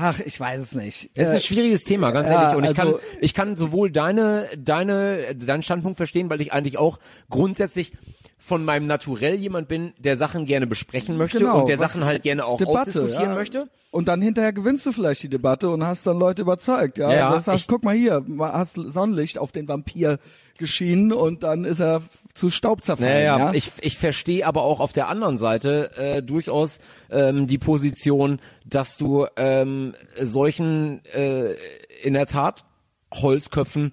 Ach, 0.00 0.20
ich 0.20 0.38
weiß 0.38 0.62
es 0.62 0.72
nicht. 0.74 1.10
Es 1.14 1.26
ist 1.26 1.32
Äh, 1.32 1.36
ein 1.36 1.40
schwieriges 1.40 1.82
Thema, 1.84 2.12
ganz 2.12 2.28
ja, 2.28 2.52
ehrlich. 2.52 2.56
Und 2.58 2.64
ich 2.70 2.78
also- 2.78 2.92
kann, 2.98 3.00
ich 3.20 3.34
kann 3.34 3.56
sowohl 3.56 3.90
deine, 3.90 4.46
deine, 4.56 5.34
deinen 5.34 5.62
Standpunkt 5.62 5.96
verstehen, 5.96 6.30
weil 6.30 6.40
ich 6.40 6.52
eigentlich 6.52 6.78
auch 6.78 7.00
grundsätzlich 7.30 7.92
von 8.38 8.64
meinem 8.64 8.86
Naturell 8.86 9.34
jemand 9.34 9.66
bin, 9.68 9.92
der 9.98 10.16
Sachen 10.16 10.46
gerne 10.46 10.66
besprechen 10.68 11.16
möchte 11.18 11.38
Genau, 11.40 11.60
und 11.60 11.68
der 11.68 11.76
Sachen 11.78 12.04
halt 12.04 12.22
gerne 12.22 12.46
auch 12.46 12.58
Debatte, 12.58 12.78
ausdiskutieren 12.80 13.30
ja. 13.30 13.34
möchte. 13.34 13.68
Und 13.90 14.06
dann 14.06 14.22
hinterher 14.22 14.52
gewinnst 14.52 14.86
du 14.86 14.92
vielleicht 14.92 15.22
die 15.24 15.28
Debatte 15.28 15.68
und 15.68 15.84
hast 15.84 16.06
dann 16.06 16.18
Leute 16.18 16.42
überzeugt. 16.42 16.96
Ja, 16.98 17.12
Ja, 17.12 17.32
das 17.32 17.48
heißt, 17.48 17.68
guck 17.68 17.82
mal 17.82 17.94
hier, 17.96 18.24
hast 18.38 18.74
Sonnenlicht 18.76 19.36
auf 19.36 19.50
den 19.50 19.66
Vampir 19.66 20.18
geschienen 20.58 21.12
und 21.12 21.42
dann 21.42 21.64
ist 21.64 21.80
er 21.80 22.02
zu 22.38 22.50
Staub 22.50 22.84
zerfallen. 22.84 23.12
Naja, 23.12 23.38
ja? 23.38 23.52
ich, 23.52 23.72
ich 23.80 23.98
verstehe 23.98 24.46
aber 24.46 24.62
auch 24.62 24.80
auf 24.80 24.92
der 24.92 25.08
anderen 25.08 25.38
Seite 25.38 25.90
äh, 25.96 26.22
durchaus 26.22 26.80
ähm, 27.10 27.46
die 27.46 27.58
Position, 27.58 28.40
dass 28.64 28.96
du 28.96 29.26
ähm, 29.36 29.94
solchen 30.20 31.04
äh, 31.06 31.54
in 32.02 32.14
der 32.14 32.26
Tat 32.26 32.64
Holzköpfen 33.12 33.92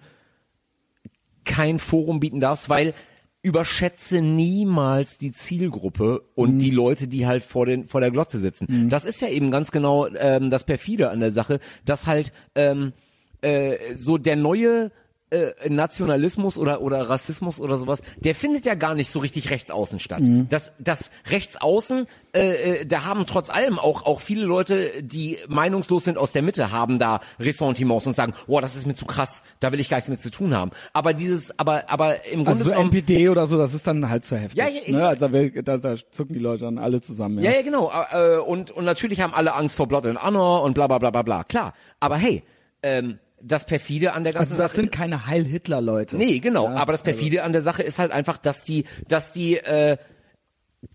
kein 1.43 1.79
Forum 1.79 2.19
bieten 2.19 2.39
darfst, 2.39 2.69
weil 2.69 2.93
überschätze 3.41 4.21
niemals 4.21 5.19
die 5.19 5.31
Zielgruppe 5.31 6.23
und 6.33 6.57
die 6.57 6.71
Leute, 6.71 7.07
die 7.07 7.27
halt 7.27 7.43
vor 7.43 7.67
den 7.67 7.87
vor 7.87 8.01
der 8.01 8.09
Glotze 8.09 8.39
sitzen. 8.39 8.89
Das 8.89 9.05
ist 9.05 9.21
ja 9.21 9.27
eben 9.27 9.51
ganz 9.51 9.71
genau 9.71 10.07
ähm, 10.07 10.49
das 10.49 10.63
perfide 10.63 11.11
an 11.11 11.19
der 11.19 11.29
Sache, 11.29 11.59
dass 11.85 12.07
halt 12.07 12.33
ähm, 12.55 12.93
äh, 13.41 13.77
so 13.93 14.17
der 14.17 14.35
neue 14.35 14.91
äh, 15.31 15.69
Nationalismus 15.69 16.57
oder 16.57 16.81
oder 16.81 17.09
Rassismus 17.09 17.59
oder 17.59 17.77
sowas, 17.77 18.01
der 18.17 18.35
findet 18.35 18.65
ja 18.65 18.75
gar 18.75 18.93
nicht 18.93 19.09
so 19.09 19.19
richtig 19.19 19.49
rechtsaußen 19.49 19.99
statt. 19.99 20.21
Das 20.49 20.71
das 20.79 21.09
rechtsaußen, 21.29 22.05
äh, 22.33 22.81
äh, 22.81 22.85
da 22.85 23.05
haben 23.05 23.25
trotz 23.25 23.49
allem 23.49 23.79
auch 23.79 24.05
auch 24.05 24.21
viele 24.21 24.45
Leute, 24.45 25.01
die 25.01 25.37
meinungslos 25.47 26.03
sind 26.03 26.17
aus 26.17 26.31
der 26.31 26.41
Mitte, 26.43 26.71
haben 26.71 26.99
da 26.99 27.21
Ressentiments 27.39 28.05
und 28.05 28.15
sagen, 28.15 28.33
boah, 28.45 28.61
das 28.61 28.75
ist 28.75 28.85
mir 28.85 28.95
zu 28.95 29.05
krass, 29.05 29.41
da 29.59 29.71
will 29.71 29.79
ich 29.79 29.89
gar 29.89 29.97
nichts 29.97 30.09
mit 30.09 30.21
zu 30.21 30.29
tun 30.29 30.53
haben. 30.53 30.71
Aber 30.93 31.13
dieses, 31.13 31.57
aber 31.57 31.89
aber 31.89 32.25
im 32.25 32.43
Grunde 32.43 32.51
Also 32.51 32.63
so 32.65 32.69
genommen, 32.71 32.91
NPD 32.91 33.29
oder 33.29 33.47
so, 33.47 33.57
das 33.57 33.73
ist 33.73 33.87
dann 33.87 34.09
halt 34.09 34.25
zu 34.25 34.35
heftig. 34.35 34.57
Ja, 34.57 34.67
ja, 34.67 34.81
ne? 34.91 34.99
ja. 34.99 35.07
Also 35.09 35.27
da, 35.27 35.61
da, 35.61 35.77
da 35.77 35.95
zucken 36.11 36.33
die 36.33 36.39
Leute 36.39 36.65
dann 36.65 36.77
alle 36.77 37.01
zusammen. 37.01 37.39
Ja, 37.39 37.45
Ja, 37.51 37.57
ja, 37.57 37.61
genau. 37.61 37.91
Äh, 38.11 38.37
und, 38.37 38.71
und 38.71 38.85
natürlich 38.85 39.21
haben 39.21 39.33
alle 39.33 39.53
Angst 39.53 39.75
vor 39.75 39.87
Blood 39.87 40.05
and 40.05 40.23
Honor 40.23 40.63
und 40.63 40.73
bla 40.73 40.87
bla 40.87 40.97
bla 40.97 41.11
bla 41.11 41.21
bla. 41.21 41.43
Klar. 41.43 41.73
Aber 41.99 42.17
hey, 42.17 42.43
ähm, 42.83 43.19
das 43.45 43.65
perfide 43.65 44.13
an 44.13 44.23
der 44.23 44.33
ganzen 44.33 44.53
Also 44.53 44.63
das 44.63 44.71
Sache. 44.71 44.81
sind 44.81 44.91
keine 44.91 45.27
Heil-Hitler-Leute. 45.27 46.17
Nee, 46.17 46.39
genau. 46.39 46.63
Ja, 46.63 46.69
also 46.71 46.81
aber 46.81 46.91
das 46.93 47.03
perfide 47.03 47.43
an 47.43 47.53
der 47.53 47.61
Sache 47.61 47.83
ist 47.83 47.99
halt 47.99 48.11
einfach, 48.11 48.37
dass 48.37 48.63
die, 48.63 48.85
dass 49.07 49.33
die 49.33 49.57
äh, 49.57 49.97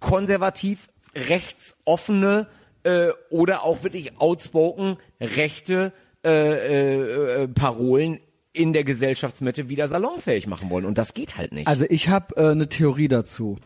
konservativ 0.00 0.88
rechtsoffene 1.14 2.46
äh, 2.82 3.08
oder 3.30 3.64
auch 3.64 3.82
wirklich 3.82 4.18
outspoken 4.20 4.96
rechte 5.20 5.92
äh, 6.24 7.42
äh, 7.42 7.48
Parolen 7.48 8.20
in 8.52 8.72
der 8.72 8.84
Gesellschaftsmitte 8.84 9.68
wieder 9.68 9.86
salonfähig 9.88 10.46
machen 10.46 10.70
wollen. 10.70 10.84
Und 10.84 10.98
das 10.98 11.14
geht 11.14 11.36
halt 11.38 11.52
nicht. 11.52 11.68
Also 11.68 11.84
ich 11.88 12.08
habe 12.08 12.36
äh, 12.36 12.50
eine 12.50 12.68
Theorie 12.68 13.08
dazu. 13.08 13.58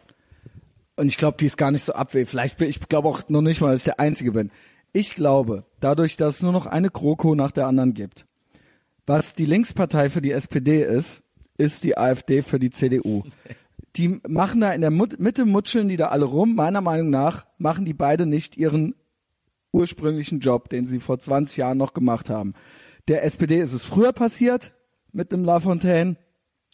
Und 0.97 1.09
ich 1.09 1.17
glaube, 1.17 1.37
die 1.39 1.47
ist 1.47 1.57
gar 1.57 1.71
nicht 1.71 1.85
so 1.85 1.95
abwegig. 1.95 2.29
Vielleicht 2.29 2.59
bin 2.59 2.69
ich 2.69 2.81
glaube 2.89 3.09
auch 3.09 3.29
noch 3.29 3.41
nicht 3.41 3.61
mal, 3.61 3.73
dass 3.73 3.81
ich 3.81 3.85
der 3.85 3.99
Einzige 3.99 4.33
bin. 4.33 4.51
Ich 4.93 5.15
glaube, 5.15 5.65
dadurch, 5.81 6.17
dass 6.17 6.37
es 6.37 6.43
nur 6.43 6.53
noch 6.53 6.67
eine 6.67 6.91
GroKo 6.91 7.35
nach 7.35 7.51
der 7.51 7.67
anderen 7.67 7.95
gibt, 7.95 8.27
was 9.07 9.35
die 9.35 9.47
Linkspartei 9.47 10.11
für 10.11 10.23
die 10.23 10.33
SPD 10.33 10.83
ist, 10.83 11.23
ist 11.57 11.85
die 11.85 11.97
AfD 11.97 12.43
für 12.43 12.59
die 12.59 12.71
CDU. 12.71 13.23
Die 13.97 14.21
machen 14.27 14.61
da 14.61 14.73
in 14.73 14.81
der 14.81 14.91
Mitte 14.91 15.45
mutscheln 15.45 15.89
die 15.89 15.97
da 15.97 16.09
alle 16.09 16.25
rum. 16.25 16.55
Meiner 16.55 16.81
Meinung 16.81 17.11
nach 17.11 17.47
machen 17.59 17.85
die 17.85 17.95
beide 17.95 18.27
nicht 18.27 18.57
ihren 18.57 18.95
ursprünglichen 19.73 20.41
Job, 20.41 20.69
den 20.69 20.87
sie 20.87 21.01
vor 21.01 21.19
20 21.19 21.57
Jahren 21.57 21.79
noch 21.79 21.95
gemacht 21.95 22.31
haben. 22.31 22.55
Der 23.09 23.25
SPD 23.25 23.61
ist 23.61 23.73
es 23.73 23.85
früher 23.85 24.13
passiert 24.13 24.73
mit 25.13 25.31
dem 25.33 25.45
Lafontaine 25.45 26.17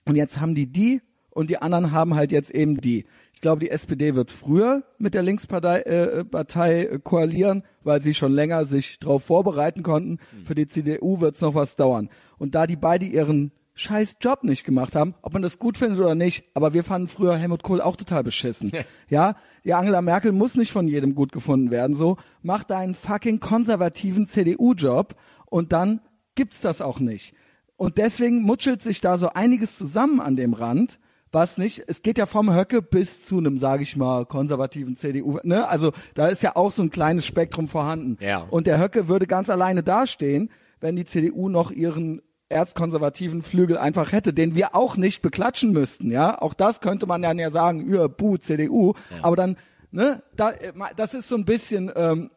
und 0.06 0.16
jetzt 0.16 0.40
haben 0.40 0.54
die 0.54 0.70
die 0.70 1.02
und 1.30 1.50
die 1.50 1.58
anderen 1.58 1.92
haben 1.92 2.14
halt 2.14 2.32
jetzt 2.32 2.50
eben 2.50 2.80
die. 2.80 3.06
Ich 3.34 3.40
glaube, 3.40 3.60
die 3.60 3.70
SPD 3.70 4.14
wird 4.14 4.30
früher 4.30 4.84
mit 4.98 5.14
der 5.14 5.22
Linkspartei 5.22 5.80
äh, 5.80 6.24
Partei, 6.24 6.84
äh, 6.84 6.98
koalieren, 7.02 7.64
weil 7.82 8.02
sie 8.02 8.14
schon 8.14 8.32
länger 8.32 8.64
sich 8.64 8.98
darauf 8.98 9.24
vorbereiten 9.24 9.82
konnten. 9.82 10.18
Für 10.44 10.54
die 10.54 10.66
CDU 10.66 11.20
wird 11.20 11.36
es 11.36 11.40
noch 11.40 11.54
was 11.54 11.76
dauern. 11.76 12.08
Und 12.38 12.54
da 12.54 12.66
die 12.66 12.76
beide 12.76 13.06
ihren 13.06 13.52
scheiß 13.74 14.18
Job 14.20 14.44
nicht 14.44 14.64
gemacht 14.64 14.94
haben, 14.94 15.14
ob 15.22 15.32
man 15.32 15.42
das 15.42 15.58
gut 15.58 15.78
findet 15.78 15.98
oder 15.98 16.14
nicht, 16.14 16.44
aber 16.54 16.74
wir 16.74 16.84
fanden 16.84 17.08
früher 17.08 17.36
Helmut 17.36 17.62
Kohl 17.62 17.80
auch 17.80 17.96
total 17.96 18.22
beschissen. 18.22 18.72
ja, 19.08 19.34
die 19.64 19.72
Angela 19.72 20.02
Merkel 20.02 20.32
muss 20.32 20.56
nicht 20.56 20.72
von 20.72 20.86
jedem 20.86 21.14
gut 21.14 21.32
gefunden 21.32 21.70
werden, 21.70 21.96
so. 21.96 22.16
Mach 22.42 22.62
deinen 22.62 22.94
fucking 22.94 23.40
konservativen 23.40 24.26
CDU-Job 24.26 25.14
und 25.46 25.72
dann 25.72 26.00
gibt's 26.34 26.60
das 26.60 26.82
auch 26.82 27.00
nicht. 27.00 27.34
Und 27.76 27.96
deswegen 27.96 28.42
mutschelt 28.42 28.82
sich 28.82 29.00
da 29.00 29.16
so 29.16 29.30
einiges 29.30 29.76
zusammen 29.76 30.20
an 30.20 30.36
dem 30.36 30.52
Rand, 30.52 30.98
was 31.32 31.58
nicht, 31.58 31.84
es 31.86 32.02
geht 32.02 32.18
ja 32.18 32.26
vom 32.26 32.52
Höcke 32.54 32.82
bis 32.82 33.22
zu 33.24 33.38
einem, 33.38 33.58
sage 33.58 33.82
ich 33.84 33.96
mal, 33.96 34.26
konservativen 34.26 34.96
CDU, 34.96 35.38
ne? 35.44 35.68
Also 35.68 35.92
da 36.14 36.26
ist 36.28 36.42
ja 36.42 36.56
auch 36.56 36.72
so 36.72 36.82
ein 36.82 36.90
kleines 36.90 37.24
Spektrum 37.26 37.68
vorhanden. 37.68 38.16
Ja. 38.20 38.46
Und 38.50 38.66
der 38.66 38.80
Höcke 38.80 39.08
würde 39.08 39.26
ganz 39.26 39.48
alleine 39.48 39.82
dastehen, 39.82 40.50
wenn 40.80 40.96
die 40.96 41.04
CDU 41.04 41.48
noch 41.48 41.70
ihren 41.70 42.20
erzkonservativen 42.48 43.42
Flügel 43.42 43.78
einfach 43.78 44.10
hätte, 44.12 44.32
den 44.32 44.54
wir 44.56 44.74
auch 44.74 44.96
nicht 44.96 45.22
beklatschen 45.22 45.72
müssten, 45.72 46.10
ja? 46.10 46.40
Auch 46.40 46.52
das 46.54 46.80
könnte 46.80 47.06
man 47.06 47.22
dann 47.22 47.38
ja 47.38 47.50
sagen, 47.50 47.88
ja, 47.92 48.08
buh, 48.08 48.36
CDU, 48.38 48.94
aber 49.22 49.36
dann, 49.36 49.56
ne, 49.92 50.22
da, 50.34 50.50
äh, 50.50 50.72
das 50.96 51.14
ist 51.14 51.28
so 51.28 51.36
ein 51.36 51.44
bisschen, 51.44 51.92
ähm, 51.94 52.30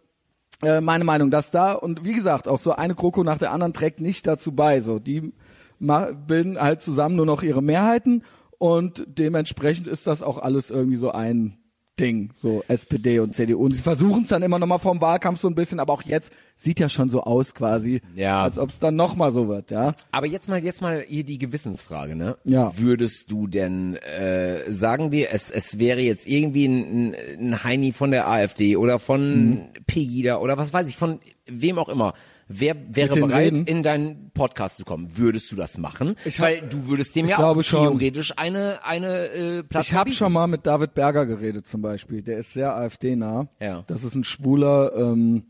äh, 0.61 0.81
meine 0.81 1.03
Meinung, 1.03 1.31
dass 1.31 1.49
da 1.51 1.73
und 1.73 2.05
wie 2.05 2.13
gesagt 2.13 2.47
auch 2.47 2.59
so 2.59 2.73
eine 2.73 2.93
Kroko 2.95 3.23
nach 3.23 3.39
der 3.39 3.51
anderen 3.51 3.73
trägt 3.73 3.99
nicht 4.01 4.27
dazu 4.27 4.51
bei. 4.53 4.79
So 4.81 4.99
die 4.99 5.33
ma- 5.79 6.11
bilden 6.11 6.59
halt 6.61 6.81
zusammen 6.81 7.15
nur 7.15 7.25
noch 7.25 7.41
ihre 7.43 7.61
Mehrheiten 7.63 8.23
und 8.63 9.03
dementsprechend 9.07 9.87
ist 9.87 10.07
das 10.07 10.23
auch 10.23 10.37
alles 10.37 10.69
irgendwie 10.69 10.95
so 10.95 11.11
ein 11.11 11.57
Ding, 11.99 12.31
so 12.41 12.63
SPD 12.69 13.19
und 13.19 13.35
CDU. 13.35 13.65
Und 13.65 13.71
sie 13.75 13.81
versuchen 13.81 14.23
es 14.23 14.29
dann 14.29 14.41
immer 14.41 14.57
noch 14.57 14.65
mal 14.67 14.79
vom 14.79 14.99
Wahlkampf 15.01 15.39
so 15.41 15.47
ein 15.49 15.53
bisschen, 15.53 15.79
aber 15.81 15.91
auch 15.93 16.01
jetzt 16.01 16.31
sieht 16.55 16.79
ja 16.79 16.87
schon 16.89 17.09
so 17.09 17.21
aus 17.23 17.53
quasi, 17.53 18.01
Ja. 18.15 18.41
als 18.41 18.57
ob 18.57 18.69
es 18.69 18.79
dann 18.79 18.95
noch 18.95 19.15
mal 19.17 19.31
so 19.31 19.47
wird, 19.49 19.69
ja. 19.69 19.93
Aber 20.11 20.25
jetzt 20.25 20.47
mal, 20.47 20.63
jetzt 20.63 20.81
mal 20.81 21.03
hier 21.07 21.23
die 21.25 21.37
Gewissensfrage, 21.37 22.15
ne? 22.15 22.37
Ja. 22.45 22.71
Würdest 22.77 23.29
du 23.29 23.45
denn, 23.47 23.95
äh, 23.97 24.71
sagen 24.71 25.11
wir, 25.11 25.27
es, 25.33 25.51
es 25.51 25.77
wäre 25.77 25.99
jetzt 26.01 26.25
irgendwie 26.25 26.65
ein, 26.65 27.15
ein 27.37 27.63
Heini 27.63 27.91
von 27.91 28.09
der 28.11 28.27
AfD 28.27 28.75
oder 28.77 28.97
von 28.97 29.49
Mhm. 29.49 29.61
Pegida 29.85 30.37
oder 30.37 30.57
was 30.57 30.73
weiß 30.73 30.87
ich, 30.87 30.95
von 30.97 31.19
wem 31.45 31.77
auch 31.77 31.89
immer. 31.89 32.13
Wer 32.47 32.75
wäre 32.95 33.15
bereit, 33.15 33.53
reden? 33.53 33.65
in 33.67 33.83
deinen 33.83 34.31
Podcast 34.33 34.77
zu 34.77 34.85
kommen? 34.85 35.17
Würdest 35.17 35.51
du 35.51 35.55
das 35.55 35.77
machen? 35.77 36.15
Ich 36.25 36.39
hab- 36.39 36.47
Weil 36.47 36.61
du 36.67 36.87
würdest 36.87 37.15
dem 37.15 37.27
ja 37.27 37.37
glaube 37.37 37.61
auch 37.61 37.63
schon. 37.63 37.83
theoretisch 37.99 38.33
eine, 38.37 38.83
eine 38.85 39.27
äh, 39.27 39.63
Plattform 39.63 39.81
Ich 39.81 39.93
habe 39.93 40.11
schon 40.11 40.33
mal 40.33 40.47
mit 40.47 40.65
David 40.65 40.93
Berger 40.93 41.25
geredet 41.25 41.67
zum 41.67 41.81
Beispiel. 41.81 42.21
Der 42.21 42.37
ist 42.39 42.53
sehr 42.53 42.75
AfD-nah. 42.75 43.47
Ja. 43.61 43.83
Das 43.87 44.03
ist 44.03 44.13
ein 44.15 44.23
schwuler, 44.23 44.91
ähm, 44.95 45.45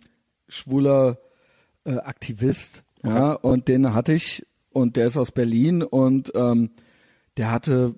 schwuler 0.47 1.17
äh, 1.85 1.95
Aktivist. 1.97 2.83
Ja, 3.03 3.33
und 3.33 3.67
den 3.67 3.93
hatte 3.93 4.13
ich 4.13 4.45
und 4.71 4.95
der 4.95 5.07
ist 5.07 5.17
aus 5.17 5.31
Berlin 5.31 5.83
und 5.83 6.31
ähm, 6.35 6.71
der 7.37 7.51
hatte, 7.51 7.95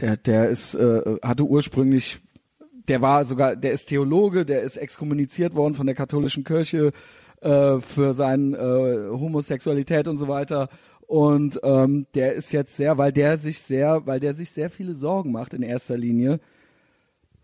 der, 0.00 0.16
der 0.16 0.48
ist, 0.50 0.74
äh, 0.74 1.16
hatte 1.22 1.44
ursprünglich, 1.44 2.18
der 2.88 3.00
war 3.00 3.24
sogar, 3.24 3.56
der 3.56 3.72
ist 3.72 3.86
Theologe, 3.88 4.44
der 4.44 4.62
ist 4.62 4.76
exkommuniziert 4.76 5.54
worden 5.54 5.74
von 5.74 5.86
der 5.86 5.94
katholischen 5.94 6.44
Kirche 6.44 6.92
äh, 7.44 7.80
für 7.80 8.14
seine 8.14 8.56
äh, 8.56 9.08
Homosexualität 9.10 10.08
und 10.08 10.18
so 10.18 10.28
weiter. 10.28 10.68
Und 11.06 11.60
ähm, 11.62 12.06
der 12.14 12.32
ist 12.34 12.52
jetzt 12.52 12.76
sehr, 12.76 12.96
weil 12.96 13.12
der 13.12 13.36
sich 13.38 13.60
sehr, 13.60 14.06
weil 14.06 14.20
der 14.20 14.34
sich 14.34 14.50
sehr 14.50 14.70
viele 14.70 14.94
Sorgen 14.94 15.32
macht 15.32 15.52
in 15.54 15.62
erster 15.62 15.96
Linie 15.96 16.40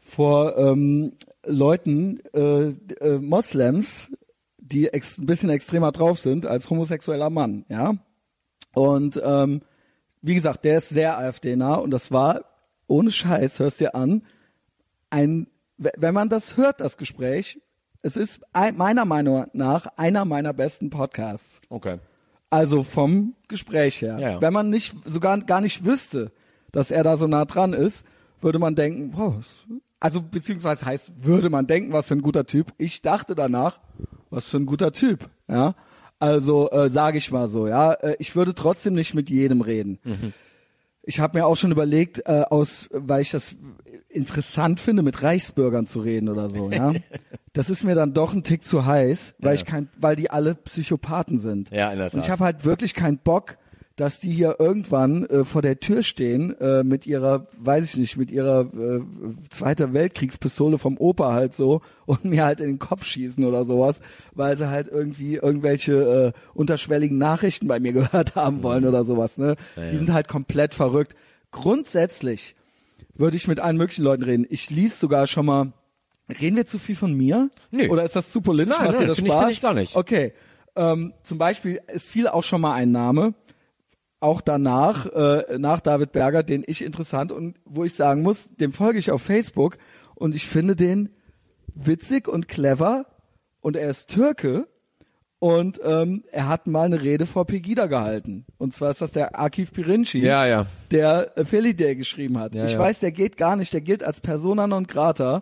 vor 0.00 0.56
ähm, 0.56 1.12
Leuten, 1.44 2.20
äh, 2.32 2.68
äh, 2.70 3.18
Moslems, 3.18 4.10
die 4.58 4.88
ex 4.88 5.18
ein 5.18 5.26
bisschen 5.26 5.50
extremer 5.50 5.92
drauf 5.92 6.18
sind 6.18 6.46
als 6.46 6.70
homosexueller 6.70 7.30
Mann, 7.30 7.66
ja. 7.68 7.94
Und 8.72 9.20
ähm, 9.22 9.60
wie 10.22 10.34
gesagt, 10.34 10.64
der 10.64 10.78
ist 10.78 10.88
sehr 10.88 11.18
AfD-nah 11.18 11.74
und 11.74 11.90
das 11.90 12.10
war 12.10 12.44
ohne 12.86 13.10
Scheiß, 13.10 13.58
hörst 13.58 13.80
dir 13.80 13.94
an, 13.94 14.22
ein, 15.10 15.48
wenn 15.76 16.14
man 16.14 16.28
das 16.28 16.56
hört, 16.56 16.80
das 16.80 16.96
Gespräch, 16.96 17.60
es 18.02 18.16
ist 18.16 18.40
ein, 18.52 18.76
meiner 18.76 19.04
Meinung 19.04 19.46
nach 19.52 19.86
einer 19.96 20.24
meiner 20.24 20.52
besten 20.52 20.90
Podcasts. 20.90 21.60
Okay. 21.68 21.98
Also 22.48 22.82
vom 22.82 23.34
Gespräch 23.48 24.00
her. 24.02 24.18
Ja. 24.18 24.40
Wenn 24.40 24.52
man 24.52 24.70
nicht 24.70 24.94
sogar 25.04 25.38
gar 25.40 25.60
nicht 25.60 25.84
wüsste, 25.84 26.32
dass 26.72 26.90
er 26.90 27.04
da 27.04 27.16
so 27.16 27.26
nah 27.26 27.44
dran 27.44 27.72
ist, 27.72 28.04
würde 28.40 28.58
man 28.58 28.74
denken, 28.74 29.10
boah, 29.12 29.36
was- 29.38 29.66
also 30.00 30.22
beziehungsweise 30.22 30.86
heißt, 30.86 31.12
würde 31.20 31.50
man 31.50 31.66
denken, 31.66 31.92
was 31.92 32.06
für 32.08 32.14
ein 32.14 32.22
guter 32.22 32.46
Typ. 32.46 32.72
Ich 32.78 33.02
dachte 33.02 33.34
danach, 33.34 33.80
was 34.30 34.48
für 34.48 34.56
ein 34.56 34.64
guter 34.66 34.92
Typ. 34.92 35.28
Ja, 35.46 35.74
also 36.18 36.70
äh, 36.70 36.88
sage 36.88 37.18
ich 37.18 37.30
mal 37.30 37.48
so. 37.48 37.66
Ja, 37.68 37.92
äh, 37.92 38.16
ich 38.18 38.34
würde 38.34 38.54
trotzdem 38.54 38.94
nicht 38.94 39.14
mit 39.14 39.28
jedem 39.28 39.60
reden. 39.60 40.32
Ich 41.10 41.18
habe 41.18 41.36
mir 41.36 41.44
auch 41.44 41.56
schon 41.56 41.72
überlegt, 41.72 42.22
äh, 42.26 42.44
aus, 42.50 42.88
weil 42.92 43.22
ich 43.22 43.32
das 43.32 43.56
interessant 44.08 44.78
finde, 44.78 45.02
mit 45.02 45.24
Reichsbürgern 45.24 45.88
zu 45.88 45.98
reden 46.02 46.28
oder 46.28 46.48
so. 46.48 46.70
Ja, 46.70 46.92
das 47.52 47.68
ist 47.68 47.82
mir 47.82 47.96
dann 47.96 48.14
doch 48.14 48.32
ein 48.32 48.44
Tick 48.44 48.62
zu 48.62 48.86
heiß, 48.86 49.34
weil 49.40 49.56
ich 49.56 49.64
kein, 49.64 49.88
weil 49.98 50.14
die 50.14 50.30
alle 50.30 50.54
Psychopathen 50.54 51.40
sind. 51.40 51.70
Ja, 51.72 51.90
in 51.90 51.98
der 51.98 52.14
Und 52.14 52.20
ich 52.20 52.26
Tat. 52.26 52.38
habe 52.38 52.44
halt 52.44 52.64
wirklich 52.64 52.94
keinen 52.94 53.18
Bock, 53.18 53.58
dass 54.00 54.18
die 54.18 54.30
hier 54.30 54.56
irgendwann 54.58 55.26
äh, 55.26 55.44
vor 55.44 55.62
der 55.62 55.78
Tür 55.78 56.02
stehen 56.02 56.58
äh, 56.60 56.82
mit 56.82 57.06
ihrer, 57.06 57.46
weiß 57.58 57.84
ich 57.84 57.96
nicht, 57.98 58.16
mit 58.16 58.30
ihrer 58.30 58.62
äh, 58.62 59.00
Zweiter 59.50 59.92
Weltkriegspistole 59.92 60.78
vom 60.78 60.96
Opa 60.96 61.32
halt 61.34 61.54
so 61.54 61.82
und 62.06 62.24
mir 62.24 62.44
halt 62.44 62.60
in 62.60 62.66
den 62.66 62.78
Kopf 62.78 63.04
schießen 63.04 63.44
oder 63.44 63.64
sowas, 63.64 64.00
weil 64.34 64.56
sie 64.56 64.68
halt 64.70 64.88
irgendwie 64.88 65.36
irgendwelche 65.36 66.32
äh, 66.34 66.40
unterschwelligen 66.54 67.18
Nachrichten 67.18 67.68
bei 67.68 67.78
mir 67.78 67.92
gehört 68.00 68.34
haben 68.34 68.62
wollen 68.62 68.86
oder 68.86 69.04
sowas. 69.04 69.36
Ne? 69.38 69.56
Die 69.76 69.96
sind 69.98 70.12
halt 70.12 70.28
komplett 70.28 70.74
verrückt. 70.74 71.14
Grundsätzlich 71.50 72.54
würde 73.14 73.36
ich 73.36 73.46
mit 73.46 73.60
allen 73.60 73.76
möglichen 73.76 74.02
Leuten 74.02 74.22
reden. 74.22 74.46
Ich 74.48 74.70
lies 74.70 74.98
sogar 74.98 75.26
schon 75.26 75.46
mal. 75.46 75.72
Reden 76.40 76.56
wir 76.56 76.64
zu 76.64 76.78
viel 76.78 76.96
von 76.96 77.12
mir? 77.12 77.50
Nö. 77.70 77.88
Oder 77.88 78.04
ist 78.04 78.16
das 78.16 78.30
zu 78.32 78.40
politisch? 78.40 78.74
Nein, 78.76 78.86
Macht 78.86 78.92
nein, 78.94 79.02
dir 79.02 79.08
das 79.08 79.18
finde 79.18 79.30
ich- 79.32 79.36
finde 79.38 79.52
ich 79.52 79.60
gar 79.60 79.74
nicht. 79.74 79.96
Okay. 79.96 80.32
Ähm, 80.76 81.12
zum 81.24 81.38
Beispiel, 81.38 81.80
es 81.88 82.06
fiel 82.06 82.28
auch 82.28 82.44
schon 82.44 82.60
mal 82.60 82.72
ein 82.74 82.92
Name. 82.92 83.34
Auch 84.20 84.40
danach, 84.42 85.06
äh, 85.06 85.58
nach 85.58 85.80
David 85.80 86.12
Berger, 86.12 86.42
den 86.42 86.62
ich 86.66 86.84
interessant 86.84 87.32
und 87.32 87.56
wo 87.64 87.84
ich 87.84 87.94
sagen 87.94 88.22
muss, 88.22 88.54
dem 88.56 88.72
folge 88.72 88.98
ich 88.98 89.10
auf 89.10 89.22
Facebook 89.22 89.78
und 90.14 90.34
ich 90.34 90.46
finde 90.46 90.76
den 90.76 91.08
witzig 91.74 92.28
und 92.28 92.46
clever 92.46 93.06
und 93.60 93.76
er 93.76 93.88
ist 93.88 94.10
Türke 94.10 94.68
und 95.38 95.80
ähm, 95.82 96.24
er 96.30 96.48
hat 96.48 96.66
mal 96.66 96.84
eine 96.84 97.02
Rede 97.02 97.24
vor 97.24 97.46
Pegida 97.46 97.86
gehalten. 97.86 98.44
Und 98.58 98.74
zwar 98.74 98.90
ist 98.90 99.00
das 99.00 99.12
der 99.12 99.40
Akif 99.40 99.72
Pirinci, 99.72 100.18
Ja, 100.18 100.44
ja. 100.46 100.66
der 100.90 101.32
äh, 101.36 101.44
Philly 101.46 101.74
Day 101.74 101.96
geschrieben 101.96 102.38
hat. 102.38 102.54
Ja, 102.54 102.66
ich 102.66 102.78
weiß, 102.78 103.00
der 103.00 103.10
geht 103.10 103.38
gar 103.38 103.56
nicht, 103.56 103.72
der 103.72 103.80
gilt 103.80 104.04
als 104.04 104.20
Persona 104.20 104.66
non 104.66 104.86
grata. 104.86 105.40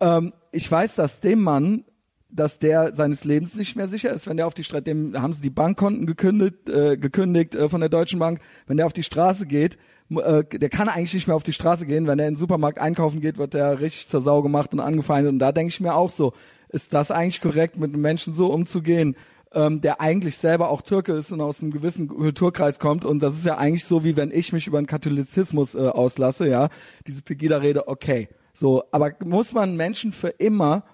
Ähm, 0.00 0.32
ich 0.50 0.68
weiß, 0.68 0.96
dass 0.96 1.20
dem 1.20 1.40
Mann, 1.40 1.84
dass 2.32 2.58
der 2.58 2.94
seines 2.94 3.24
Lebens 3.24 3.54
nicht 3.54 3.76
mehr 3.76 3.88
sicher 3.88 4.12
ist, 4.12 4.26
wenn 4.26 4.38
der 4.38 4.46
auf 4.46 4.54
die 4.54 4.64
Straße, 4.64 4.82
dem 4.82 5.20
haben 5.20 5.34
sie 5.34 5.42
die 5.42 5.50
Bankkonten 5.50 6.06
gekündigt, 6.06 6.68
äh, 6.68 6.96
gekündigt 6.96 7.54
äh, 7.54 7.68
von 7.68 7.80
der 7.80 7.90
Deutschen 7.90 8.18
Bank, 8.18 8.40
wenn 8.66 8.78
der 8.78 8.86
auf 8.86 8.94
die 8.94 9.02
Straße 9.02 9.46
geht, 9.46 9.76
äh, 10.10 10.44
der 10.44 10.68
kann 10.70 10.88
eigentlich 10.88 11.14
nicht 11.14 11.26
mehr 11.26 11.36
auf 11.36 11.42
die 11.42 11.52
Straße 11.52 11.86
gehen, 11.86 12.06
wenn 12.06 12.18
er 12.18 12.28
in 12.28 12.34
den 12.34 12.40
Supermarkt 12.40 12.78
einkaufen 12.78 13.20
geht, 13.20 13.38
wird 13.38 13.54
der 13.54 13.80
richtig 13.80 14.08
zur 14.08 14.22
Sau 14.22 14.42
gemacht 14.42 14.72
und 14.72 14.80
angefeindet. 14.80 15.32
Und 15.32 15.38
da 15.38 15.52
denke 15.52 15.68
ich 15.68 15.80
mir 15.80 15.94
auch 15.94 16.10
so, 16.10 16.32
ist 16.70 16.94
das 16.94 17.10
eigentlich 17.10 17.42
korrekt, 17.42 17.76
mit 17.76 17.92
einem 17.92 18.02
Menschen 18.02 18.34
so 18.34 18.46
umzugehen, 18.46 19.14
ähm, 19.52 19.82
der 19.82 20.00
eigentlich 20.00 20.38
selber 20.38 20.70
auch 20.70 20.80
Türke 20.80 21.12
ist 21.12 21.32
und 21.32 21.42
aus 21.42 21.60
einem 21.60 21.70
gewissen 21.70 22.08
Kulturkreis 22.08 22.78
kommt? 22.78 23.04
Und 23.04 23.20
das 23.22 23.34
ist 23.34 23.44
ja 23.44 23.58
eigentlich 23.58 23.84
so, 23.84 24.04
wie 24.04 24.16
wenn 24.16 24.30
ich 24.30 24.54
mich 24.54 24.66
über 24.66 24.80
den 24.80 24.86
Katholizismus 24.86 25.74
äh, 25.74 25.88
auslasse, 25.88 26.48
ja, 26.48 26.70
diese 27.06 27.20
Pegida-Rede, 27.20 27.88
okay, 27.88 28.28
so, 28.54 28.84
aber 28.90 29.12
muss 29.24 29.52
man 29.52 29.76
Menschen 29.76 30.12
für 30.12 30.28
immer 30.28 30.84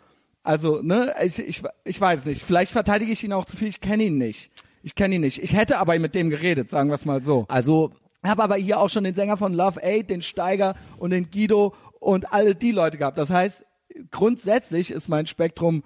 also, 0.42 0.80
ne, 0.82 1.14
ich, 1.24 1.38
ich, 1.38 1.62
ich 1.84 2.00
weiß 2.00 2.24
nicht. 2.26 2.42
Vielleicht 2.42 2.72
verteidige 2.72 3.12
ich 3.12 3.22
ihn 3.24 3.32
auch 3.32 3.44
zu 3.44 3.56
viel. 3.56 3.68
Ich 3.68 3.80
kenne 3.80 4.04
ihn 4.04 4.18
nicht. 4.18 4.50
Ich 4.82 4.94
kenne 4.94 5.16
ihn 5.16 5.20
nicht. 5.20 5.42
Ich 5.42 5.52
hätte 5.52 5.78
aber 5.78 5.98
mit 5.98 6.14
dem 6.14 6.30
geredet, 6.30 6.70
sagen 6.70 6.88
wir 6.88 6.94
es 6.94 7.04
mal 7.04 7.22
so. 7.22 7.44
Also 7.48 7.92
Ich 8.22 8.30
habe 8.30 8.42
aber 8.42 8.56
hier 8.56 8.80
auch 8.80 8.88
schon 8.88 9.04
den 9.04 9.14
Sänger 9.14 9.36
von 9.36 9.52
Love 9.52 9.82
Aid, 9.82 10.08
den 10.10 10.22
Steiger 10.22 10.74
und 10.98 11.10
den 11.10 11.30
Guido 11.30 11.74
und 12.00 12.32
alle 12.32 12.54
die 12.54 12.72
Leute 12.72 12.96
gehabt. 12.98 13.18
Das 13.18 13.28
heißt, 13.30 13.64
grundsätzlich 14.10 14.90
ist 14.90 15.08
mein 15.08 15.26
Spektrum 15.26 15.82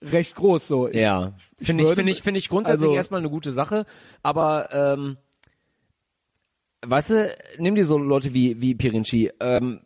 recht 0.00 0.34
groß 0.34 0.66
so. 0.66 0.88
Ich, 0.88 0.94
Ja, 0.94 1.34
finde 1.60 1.84
ich, 1.84 1.94
finde 1.94 2.10
ich, 2.12 2.22
finde 2.22 2.38
ich 2.38 2.48
grundsätzlich 2.48 2.82
also- 2.88 2.96
erstmal 2.96 3.20
eine 3.20 3.30
gute 3.30 3.52
Sache, 3.52 3.86
aber 4.22 4.68
ähm, 4.72 5.16
weißt 6.84 7.10
du, 7.10 7.36
nimm 7.58 7.74
dir 7.74 7.86
so 7.86 7.98
Leute 7.98 8.34
wie 8.34 8.60
wie 8.60 8.74
Pirinci, 8.74 9.30
ähm, 9.38 9.80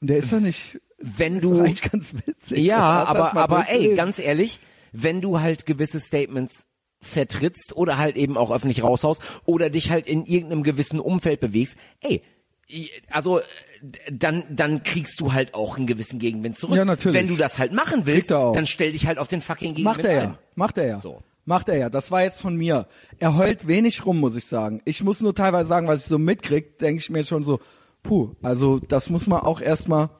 Der 0.00 0.16
ist 0.16 0.32
doch 0.32 0.40
nicht 0.40 0.80
wenn 1.00 1.40
du 1.40 1.64
witzig. 1.64 2.58
ja, 2.58 3.04
aber 3.04 3.36
aber 3.36 3.68
ey, 3.68 3.94
ganz 3.94 4.18
ehrlich, 4.18 4.60
wenn 4.92 5.20
du 5.20 5.40
halt 5.40 5.66
gewisse 5.66 6.00
Statements 6.00 6.66
vertrittst 7.00 7.74
oder 7.74 7.96
halt 7.96 8.16
eben 8.16 8.36
auch 8.36 8.50
öffentlich 8.50 8.82
raushaust 8.82 9.22
oder 9.46 9.70
dich 9.70 9.90
halt 9.90 10.06
in 10.06 10.26
irgendeinem 10.26 10.62
gewissen 10.62 11.00
Umfeld 11.00 11.40
bewegst, 11.40 11.76
ey, 12.00 12.22
also 13.08 13.40
dann 14.10 14.44
dann 14.50 14.82
kriegst 14.82 15.18
du 15.20 15.32
halt 15.32 15.54
auch 15.54 15.76
einen 15.76 15.86
gewissen 15.86 16.18
Gegenwind 16.18 16.56
zurück. 16.56 16.76
Ja, 16.76 16.84
natürlich. 16.84 17.18
Wenn 17.18 17.28
du 17.28 17.36
das 17.36 17.58
halt 17.58 17.72
machen 17.72 18.04
willst, 18.04 18.30
dann 18.30 18.66
stell 18.66 18.92
dich 18.92 19.06
halt 19.06 19.18
auf 19.18 19.28
den 19.28 19.40
fucking 19.40 19.74
Gegenwind 19.74 19.96
Macht 19.96 20.04
er 20.04 20.12
ja. 20.12 20.22
ein. 20.22 20.38
Macht 20.54 20.78
er 20.78 20.86
ja. 20.86 20.96
So. 20.98 21.22
Macht 21.46 21.68
er 21.68 21.78
ja. 21.78 21.90
Das 21.90 22.10
war 22.10 22.22
jetzt 22.22 22.40
von 22.40 22.54
mir. 22.56 22.86
Er 23.18 23.36
heult 23.36 23.66
wenig 23.66 24.04
rum, 24.04 24.20
muss 24.20 24.36
ich 24.36 24.44
sagen. 24.44 24.82
Ich 24.84 25.02
muss 25.02 25.20
nur 25.20 25.34
teilweise 25.34 25.68
sagen, 25.68 25.88
was 25.88 26.02
ich 26.02 26.06
so 26.06 26.18
mitkrieg, 26.18 26.78
denke 26.78 27.00
ich 27.00 27.10
mir 27.10 27.24
schon 27.24 27.42
so, 27.42 27.60
puh, 28.02 28.34
also 28.42 28.78
das 28.78 29.10
muss 29.10 29.26
man 29.26 29.40
auch 29.40 29.60
erstmal, 29.60 30.10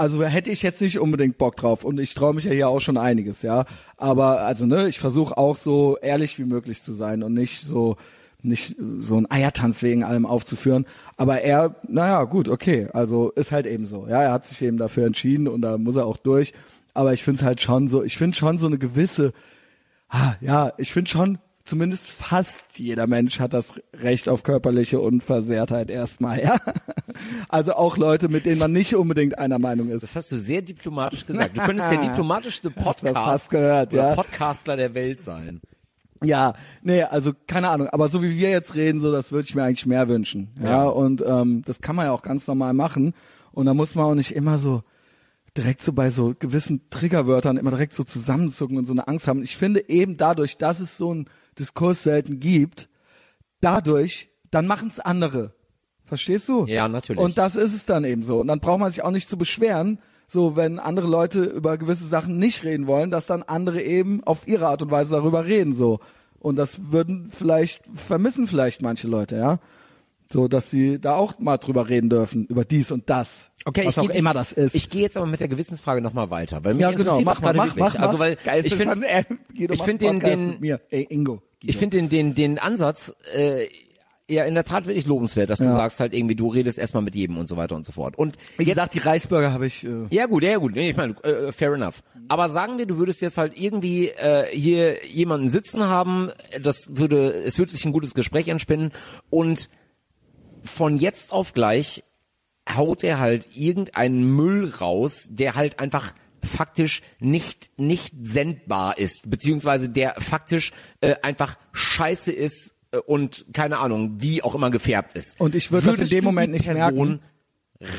also 0.00 0.24
hätte 0.24 0.50
ich 0.50 0.62
jetzt 0.62 0.80
nicht 0.80 0.98
unbedingt 0.98 1.36
Bock 1.36 1.56
drauf 1.56 1.84
und 1.84 2.00
ich 2.00 2.14
traue 2.14 2.32
mich 2.32 2.46
ja 2.46 2.52
hier 2.52 2.70
auch 2.70 2.80
schon 2.80 2.96
einiges, 2.96 3.42
ja. 3.42 3.66
Aber 3.98 4.40
also 4.40 4.64
ne, 4.64 4.88
ich 4.88 4.98
versuche 4.98 5.36
auch 5.36 5.56
so 5.56 5.98
ehrlich 6.00 6.38
wie 6.38 6.44
möglich 6.44 6.82
zu 6.82 6.94
sein 6.94 7.22
und 7.22 7.34
nicht 7.34 7.66
so 7.66 7.96
nicht 8.42 8.76
so 8.78 9.18
einen 9.18 9.30
Eiertanz 9.30 9.82
wegen 9.82 10.02
allem 10.02 10.24
aufzuführen. 10.24 10.86
Aber 11.18 11.42
er, 11.42 11.76
naja, 11.86 12.24
gut, 12.24 12.48
okay, 12.48 12.88
also 12.94 13.28
ist 13.32 13.52
halt 13.52 13.66
eben 13.66 13.86
so. 13.86 14.06
Ja, 14.08 14.22
er 14.22 14.32
hat 14.32 14.46
sich 14.46 14.62
eben 14.62 14.78
dafür 14.78 15.04
entschieden 15.04 15.46
und 15.46 15.60
da 15.60 15.76
muss 15.76 15.96
er 15.96 16.06
auch 16.06 16.16
durch. 16.16 16.54
Aber 16.94 17.12
ich 17.12 17.22
finde 17.22 17.40
es 17.40 17.44
halt 17.44 17.60
schon 17.60 17.88
so, 17.88 18.02
ich 18.02 18.16
finde 18.16 18.34
schon 18.34 18.56
so 18.56 18.68
eine 18.68 18.78
gewisse, 18.78 19.34
ah, 20.08 20.32
ja, 20.40 20.72
ich 20.78 20.92
finde 20.94 21.10
schon, 21.10 21.38
zumindest 21.70 22.10
fast 22.10 22.64
jeder 22.74 23.06
Mensch 23.06 23.38
hat 23.38 23.52
das 23.54 23.72
Recht 23.94 24.28
auf 24.28 24.42
körperliche 24.42 24.98
Unversehrtheit 25.00 25.88
erstmal, 25.88 26.40
ja. 26.42 26.58
Also 27.48 27.74
auch 27.74 27.96
Leute, 27.96 28.28
mit 28.28 28.44
denen 28.46 28.58
man 28.58 28.72
nicht 28.72 28.94
unbedingt 28.94 29.38
einer 29.38 29.58
Meinung 29.58 29.90
ist. 29.90 30.02
Das 30.02 30.16
hast 30.16 30.32
du 30.32 30.38
sehr 30.38 30.62
diplomatisch 30.62 31.26
gesagt. 31.26 31.56
Du 31.56 31.60
könntest 31.62 31.90
der 31.90 32.00
diplomatischste 32.08 32.70
Podcast 32.70 33.50
gehört, 33.50 33.92
ja. 33.92 34.14
Podcastler 34.14 34.76
der 34.76 34.94
Welt 34.94 35.20
sein. 35.20 35.60
Ja, 36.24 36.54
nee, 36.82 37.02
also 37.02 37.32
keine 37.46 37.68
Ahnung, 37.68 37.88
aber 37.88 38.08
so 38.08 38.22
wie 38.22 38.36
wir 38.36 38.50
jetzt 38.50 38.74
reden, 38.74 39.00
so 39.00 39.12
das 39.12 39.32
würde 39.32 39.46
ich 39.48 39.54
mir 39.54 39.62
eigentlich 39.64 39.86
mehr 39.86 40.08
wünschen. 40.08 40.48
Ja, 40.60 40.70
Ja. 40.70 40.84
und 40.84 41.22
ähm, 41.26 41.62
das 41.66 41.80
kann 41.80 41.94
man 41.96 42.06
ja 42.06 42.12
auch 42.12 42.22
ganz 42.22 42.46
normal 42.46 42.74
machen 42.74 43.14
und 43.52 43.66
da 43.66 43.74
muss 43.74 43.94
man 43.94 44.04
auch 44.06 44.14
nicht 44.14 44.34
immer 44.34 44.58
so 44.58 44.82
direkt 45.56 45.82
so 45.82 45.92
bei 45.92 46.10
so 46.10 46.34
gewissen 46.38 46.88
Triggerwörtern 46.90 47.56
immer 47.56 47.70
direkt 47.70 47.92
so 47.94 48.04
zusammenzucken 48.04 48.76
und 48.78 48.86
so 48.86 48.92
eine 48.92 49.08
Angst 49.08 49.28
haben. 49.28 49.42
Ich 49.42 49.56
finde 49.56 49.88
eben 49.88 50.16
dadurch, 50.16 50.58
dass 50.58 50.80
es 50.80 50.96
so 50.96 51.10
einen 51.10 51.26
Diskurs 51.58 52.02
selten 52.02 52.40
gibt, 52.40 52.88
dadurch, 53.60 54.30
dann 54.50 54.66
machen 54.66 54.88
es 54.88 55.00
andere. 55.00 55.54
Verstehst 56.04 56.48
du? 56.48 56.66
Ja, 56.66 56.88
natürlich. 56.88 57.22
Und 57.22 57.38
das 57.38 57.54
ist 57.56 57.74
es 57.74 57.84
dann 57.84 58.04
eben 58.04 58.24
so. 58.24 58.40
Und 58.40 58.48
dann 58.48 58.60
braucht 58.60 58.80
man 58.80 58.90
sich 58.90 59.02
auch 59.02 59.12
nicht 59.12 59.28
zu 59.28 59.38
beschweren, 59.38 60.00
so 60.26 60.56
wenn 60.56 60.78
andere 60.78 61.06
Leute 61.06 61.44
über 61.44 61.78
gewisse 61.78 62.06
Sachen 62.06 62.38
nicht 62.38 62.64
reden 62.64 62.86
wollen, 62.86 63.10
dass 63.10 63.26
dann 63.26 63.42
andere 63.42 63.82
eben 63.82 64.22
auf 64.24 64.46
ihre 64.46 64.68
Art 64.68 64.82
und 64.82 64.90
Weise 64.90 65.14
darüber 65.14 65.44
reden, 65.44 65.74
so. 65.74 66.00
Und 66.38 66.56
das 66.56 66.90
würden 66.90 67.30
vielleicht, 67.30 67.82
vermissen 67.94 68.46
vielleicht 68.46 68.82
manche 68.82 69.06
Leute, 69.06 69.36
ja. 69.36 69.58
So, 70.32 70.46
dass 70.46 70.70
sie 70.70 71.00
da 71.00 71.16
auch 71.16 71.38
mal 71.40 71.58
drüber 71.58 71.88
reden 71.88 72.08
dürfen, 72.08 72.46
über 72.46 72.64
dies 72.64 72.92
und 72.92 73.10
das. 73.10 73.50
Okay, 73.64 73.82
was 73.84 73.96
ich 73.96 73.98
auch 74.02 74.08
geh- 74.12 74.16
immer 74.18 74.32
das 74.32 74.52
ist. 74.52 74.74
Ich 74.76 74.88
gehe 74.88 75.02
jetzt 75.02 75.16
aber 75.16 75.26
mit 75.26 75.40
der 75.40 75.48
Gewissensfrage 75.48 76.00
nochmal 76.00 76.30
weiter, 76.30 76.64
weil 76.64 76.74
mich 76.74 76.82
ja, 76.82 76.92
genau, 76.92 77.20
mach 77.22 77.40
gerade 77.40 77.56
mach, 77.58 77.66
wirklich. 77.76 77.84
mach, 77.84 77.94
also 77.96 78.18
weil 78.20 78.36
Geil, 78.36 78.64
ich 78.64 78.74
finde 78.74 79.06
äh, 79.08 79.24
ich 79.54 79.68
macht 79.68 79.82
find 79.82 80.00
den- 80.02 80.20
den- 80.20 80.60
mir. 80.60 80.80
Ey, 80.90 81.02
Ingo. 81.10 81.42
ich 81.62 81.76
finde 81.76 81.96
den 81.96 82.08
den 82.08 82.34
den 82.34 82.58
Ansatz 82.60 83.12
äh, 83.36 83.66
ja 84.28 84.44
in 84.44 84.54
der 84.54 84.62
Tat 84.62 84.86
wirklich 84.86 85.06
lobenswert, 85.06 85.50
dass 85.50 85.58
du 85.58 85.64
Ja. 85.64 85.72
sagst 85.76 85.98
halt 85.98 86.14
irgendwie 86.14 86.36
du 86.36 86.46
redest 86.48 86.78
erstmal 86.78 87.02
mit 87.02 87.16
jedem 87.16 87.36
und 87.36 87.48
so 87.48 87.56
weiter 87.56 87.74
und 87.74 87.84
so 87.84 87.90
fort. 87.90 88.16
Und 88.16 88.36
Wie 88.56 88.64
gesagt, 88.64 88.94
die 88.94 89.00
Reisburger 89.00 89.52
habe 89.52 89.66
ich, 89.66 89.82
äh, 89.84 90.06
Ja 90.10 90.26
gut, 90.26 90.44
ja 90.44 90.56
gut, 90.58 90.76
nee, 90.76 90.90
ich 90.90 90.96
meine, 90.96 91.14
äh, 91.24 91.50
fair 91.50 91.72
enough. 91.74 92.04
Aber 92.28 92.48
sagen 92.48 92.78
wir, 92.78 92.86
du 92.86 92.98
würdest 92.98 93.20
jetzt 93.20 93.36
halt 93.36 93.60
irgendwie 93.60 94.10
äh, 94.10 94.46
hier 94.52 95.04
jemanden 95.06 95.48
sitzen 95.48 95.82
haben, 95.88 96.30
das 96.62 96.90
würde, 96.96 97.32
es 97.32 97.58
würde 97.58 97.72
sich 97.72 97.84
ein 97.84 97.92
gutes 97.92 98.14
Gespräch 98.14 98.46
entspinnen 98.46 98.92
und 99.28 99.68
von 100.64 100.98
jetzt 100.98 101.32
auf 101.32 101.52
gleich 101.52 102.04
haut 102.68 103.02
er 103.02 103.18
halt 103.18 103.48
irgendeinen 103.54 104.24
Müll 104.24 104.72
raus, 104.80 105.26
der 105.28 105.54
halt 105.54 105.80
einfach 105.80 106.14
faktisch 106.42 107.02
nicht 107.18 107.70
nicht 107.76 108.14
sendbar 108.22 108.98
ist, 108.98 109.28
beziehungsweise 109.28 109.88
der 109.88 110.14
faktisch 110.18 110.72
äh, 111.00 111.16
einfach 111.22 111.56
scheiße 111.72 112.32
ist 112.32 112.74
äh, 112.92 112.98
und 112.98 113.46
keine 113.52 113.78
Ahnung, 113.78 114.16
wie 114.18 114.42
auch 114.42 114.54
immer 114.54 114.70
gefärbt 114.70 115.14
ist. 115.14 115.38
Und 115.40 115.54
ich 115.54 115.70
würde 115.70 115.88
das 115.88 115.98
in 115.98 116.08
dem 116.08 116.24
Moment 116.24 116.52
nicht 116.52 116.64
Person 116.64 117.20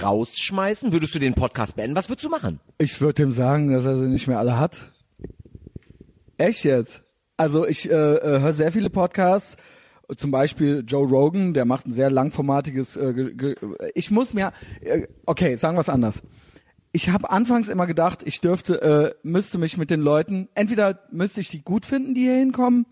rausschmeißen? 0.02 0.94
Würdest 0.94 1.16
du 1.16 1.20
den 1.20 1.34
Podcast 1.34 1.76
beenden? 1.76 1.96
Was 1.96 2.10
würdest 2.10 2.26
du 2.26 2.30
machen? 2.30 2.60
Ich 2.78 3.02
würde 3.02 3.24
dem 3.24 3.34
sagen, 3.34 3.72
dass 3.72 3.86
er 3.86 3.98
sie 3.98 4.08
nicht 4.08 4.28
mehr 4.28 4.40
alle 4.40 4.58
hat. 4.58 4.92
Echt 6.38 6.64
jetzt? 6.64 7.04
Also 7.38 7.68
ich 7.68 7.90
äh, 7.90 7.94
äh, 7.94 8.40
höre 8.40 8.54
sehr 8.54 8.72
viele 8.72 8.90
Podcasts, 8.90 9.58
zum 10.16 10.32
Beispiel 10.32 10.84
Joe 10.86 11.08
Rogan, 11.08 11.54
der 11.54 11.66
macht 11.66 11.88
ein 11.88 11.94
sehr 11.94 12.10
langformatiges. 12.10 12.98
Äh, 12.98 13.56
ich 13.96 14.12
muss 14.12 14.34
mir, 14.34 14.52
äh, 14.82 15.08
okay, 15.26 15.56
sagen 15.56 15.78
wir 15.78 15.82
es 15.82 15.90
anders. 15.90 16.22
Ich 16.94 17.10
habe 17.10 17.30
anfangs 17.30 17.70
immer 17.70 17.88
gedacht, 17.88 18.22
ich 18.26 18.42
dürfte, 18.42 18.82
äh, 18.82 19.16
müsste 19.24 19.58
mich 19.58 19.78
mit 19.78 19.90
den 19.90 20.02
Leuten, 20.02 20.50
entweder 20.56 21.00
müsste 21.12 21.40
ich 21.40 21.50
die 21.50 21.62
gut 21.62 21.86
finden, 21.86 22.14
die 22.14 22.22
hier 22.22 22.36
hinkommen, 22.36 22.86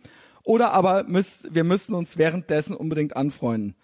oder 0.43 0.71
aber 0.71 1.03
müsst, 1.03 1.53
wir 1.53 1.63
müssten 1.63 1.93
uns 1.93 2.17
währenddessen 2.17 2.75
unbedingt 2.75 3.15
anfreunden. 3.15 3.75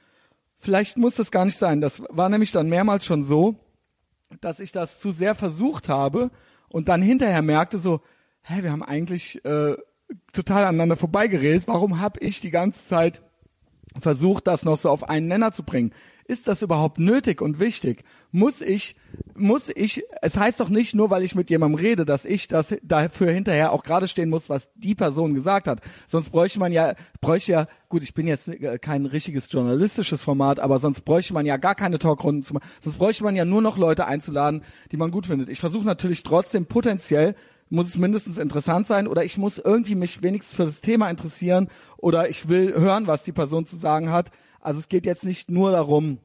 Vielleicht 0.58 0.98
muss 0.98 1.16
das 1.16 1.32
gar 1.32 1.46
nicht 1.46 1.58
sein. 1.58 1.82
Das 1.82 2.02
war 2.10 2.30
nämlich 2.30 2.52
dann 2.52 2.70
mehrmals 2.70 3.06
schon 3.06 3.26
so, 3.26 3.56
dass 4.42 4.60
ich 4.60 4.72
das 4.72 5.00
zu 5.00 5.12
sehr 5.12 5.36
versucht 5.36 5.90
habe 5.90 6.32
und 6.70 6.90
dann 6.90 7.02
hinterher 7.02 7.42
merkte 7.42 7.78
so, 7.78 8.02
hä, 8.42 8.64
wir 8.64 8.72
haben 8.72 8.84
eigentlich 8.84 9.44
äh, 9.46 9.76
total 10.34 10.64
aneinander 10.64 10.96
vorbeigeredet. 10.96 11.68
Warum 11.68 12.00
habe 12.00 12.20
ich 12.20 12.40
die 12.40 12.52
ganze 12.52 12.86
Zeit 12.86 13.22
versucht, 14.00 14.48
das 14.48 14.64
noch 14.64 14.78
so 14.78 14.90
auf 14.90 15.08
einen 15.08 15.28
Nenner 15.28 15.52
zu 15.52 15.64
bringen? 15.64 15.92
Ist 16.28 16.48
das 16.48 16.64
überhaupt 16.64 16.98
nötig 16.98 17.40
und 17.40 17.60
wichtig? 17.60 18.04
Muss 18.32 18.60
ich, 18.60 18.96
muss 19.36 19.70
ich, 19.70 20.04
es 20.24 20.38
heißt 20.38 20.60
doch 20.60 20.70
nicht 20.70 20.96
nur, 20.96 21.12
weil 21.12 21.22
ich 21.22 21.36
mit 21.36 21.52
jemandem 21.52 21.80
rede, 21.80 22.04
dass 22.04 22.26
ich 22.26 22.48
das 22.48 22.76
dafür 22.82 23.32
hinterher 23.32 23.72
auch 23.72 23.84
gerade 23.84 24.08
stehen 24.08 24.32
muss, 24.32 24.50
was 24.50 24.72
die 24.74 24.96
Person 24.96 25.36
gesagt 25.36 25.68
hat. 25.68 25.82
Sonst 26.08 26.32
bräuchte 26.32 26.58
man 26.58 26.72
ja, 26.72 26.96
bräuchte 27.22 27.52
ja, 27.52 27.68
gut, 27.90 28.02
ich 28.02 28.16
bin 28.16 28.26
jetzt 28.26 28.48
äh, 28.48 28.80
kein 28.80 29.06
richtiges 29.06 29.52
journalistisches 29.52 30.24
Format, 30.24 30.60
aber 30.60 30.80
sonst 30.80 31.02
bräuchte 31.02 31.36
man 31.36 31.46
ja 31.46 31.58
gar 31.58 31.76
keine 31.76 32.00
Talkrunden 32.00 32.42
zu 32.42 32.56
machen. 32.56 32.68
Sonst 32.82 32.98
bräuchte 32.98 33.24
man 33.24 33.36
ja 33.36 33.46
nur 33.46 33.62
noch 33.62 33.78
Leute 33.78 34.08
einzuladen, 34.08 34.64
die 34.92 34.98
man 34.98 35.12
gut 35.12 35.28
findet. 35.28 35.50
Ich 35.50 35.60
versuche 35.60 35.86
natürlich 35.86 36.24
trotzdem 36.24 36.66
potenziell 36.66 37.36
muss 37.76 37.88
es 37.88 37.98
mindestens 37.98 38.38
interessant 38.38 38.88
sein 38.88 39.08
oder 39.08 39.24
ich 39.24 39.38
muss 39.38 39.60
irgendwie 39.60 39.96
mich 39.96 40.22
wenigstens 40.22 40.56
für 40.56 40.66
das 40.66 40.82
Thema 40.82 41.10
interessieren 41.10 41.70
oder 41.98 42.30
ich 42.30 42.50
will 42.50 42.74
hören, 42.74 43.08
was 43.08 43.24
die 43.24 43.32
Person 43.32 43.66
zu 43.66 43.76
sagen 43.76 44.12
hat. 44.12 44.32
Also 44.62 44.80
es 44.80 44.90
geht 44.90 45.06
jetzt 45.06 45.26
nicht 45.26 45.52
nur 45.52 45.72
darum, 45.72 46.20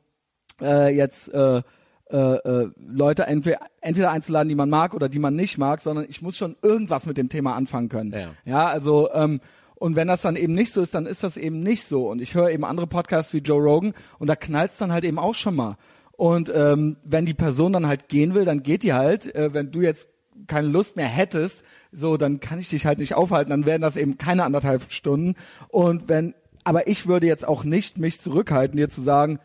äh, 0.61 0.95
jetzt 0.95 1.33
äh, 1.33 1.63
äh, 2.11 2.17
äh, 2.17 2.71
Leute 2.77 3.27
entweder, 3.27 3.61
entweder 3.81 4.11
einzuladen, 4.11 4.49
die 4.49 4.55
man 4.55 4.71
mag 4.71 4.95
oder 4.95 5.09
die 5.09 5.19
man 5.19 5.37
nicht 5.37 5.59
mag, 5.59 5.81
sondern 5.81 6.07
ich 6.09 6.23
muss 6.23 6.37
schon 6.37 6.57
irgendwas 6.63 7.07
mit 7.07 7.19
dem 7.19 7.29
Thema 7.29 7.55
anfangen 7.55 7.89
können. 7.89 8.13
Ja. 8.13 8.31
ja 8.45 8.67
also 8.67 9.11
ähm, 9.13 9.41
und 9.77 9.97
wenn 9.97 10.09
das 10.09 10.23
dann 10.23 10.37
eben 10.37 10.55
nicht 10.55 10.73
so 10.73 10.83
ist, 10.83 10.95
dann 10.95 11.07
ist 11.07 11.23
das 11.23 11.37
eben 11.37 11.61
nicht 11.61 11.85
so. 11.85 12.11
Und 12.11 12.21
ich 12.21 12.35
höre 12.35 12.51
eben 12.51 12.65
andere 12.65 12.87
Podcasts 12.87 13.33
wie 13.33 13.39
Joe 13.39 13.63
Rogan 13.63 13.95
und 14.19 14.27
da 14.27 14.37
knallt's 14.37 14.77
dann 14.79 14.93
halt 14.93 15.05
eben 15.05 15.19
auch 15.19 15.35
schon 15.35 15.55
mal. 15.55 15.77
Und 16.13 16.53
ähm, 16.55 16.99
wenn 17.03 17.25
die 17.25 17.33
Person 17.33 17.73
dann 17.73 17.87
halt 17.87 18.09
gehen 18.09 18.35
will, 18.35 18.45
dann 18.45 18.63
geht 18.63 18.83
die 18.83 18.93
halt. 18.93 19.35
Äh, 19.35 19.55
wenn 19.55 19.71
du 19.71 19.81
jetzt 19.81 20.11
keine 20.47 20.69
Lust 20.69 20.97
mehr 20.97 21.07
hättest, 21.07 21.65
so, 21.93 22.17
dann 22.17 22.41
kann 22.41 22.59
ich 22.59 22.69
dich 22.69 22.87
halt 22.87 22.99
nicht 22.99 23.15
aufhalten. 23.15 23.51
Dann 23.51 23.67
wären 23.67 23.83
das 23.83 23.97
eben 23.97 24.19
keine 24.19 24.45
anderthalb 24.45 24.91
Stunden. 24.93 25.35
Und 25.69 26.09
wenn, 26.09 26.35
aber 26.65 26.89
ich 26.89 27.07
würde 27.07 27.27
jetzt 27.27 27.47
auch 27.47 27.65
nicht 27.65 27.99
mich 27.99 28.21
zurückhalten, 28.21 28.77
dir 28.77 28.89
zu 28.89 29.03
sagen, 29.03 29.39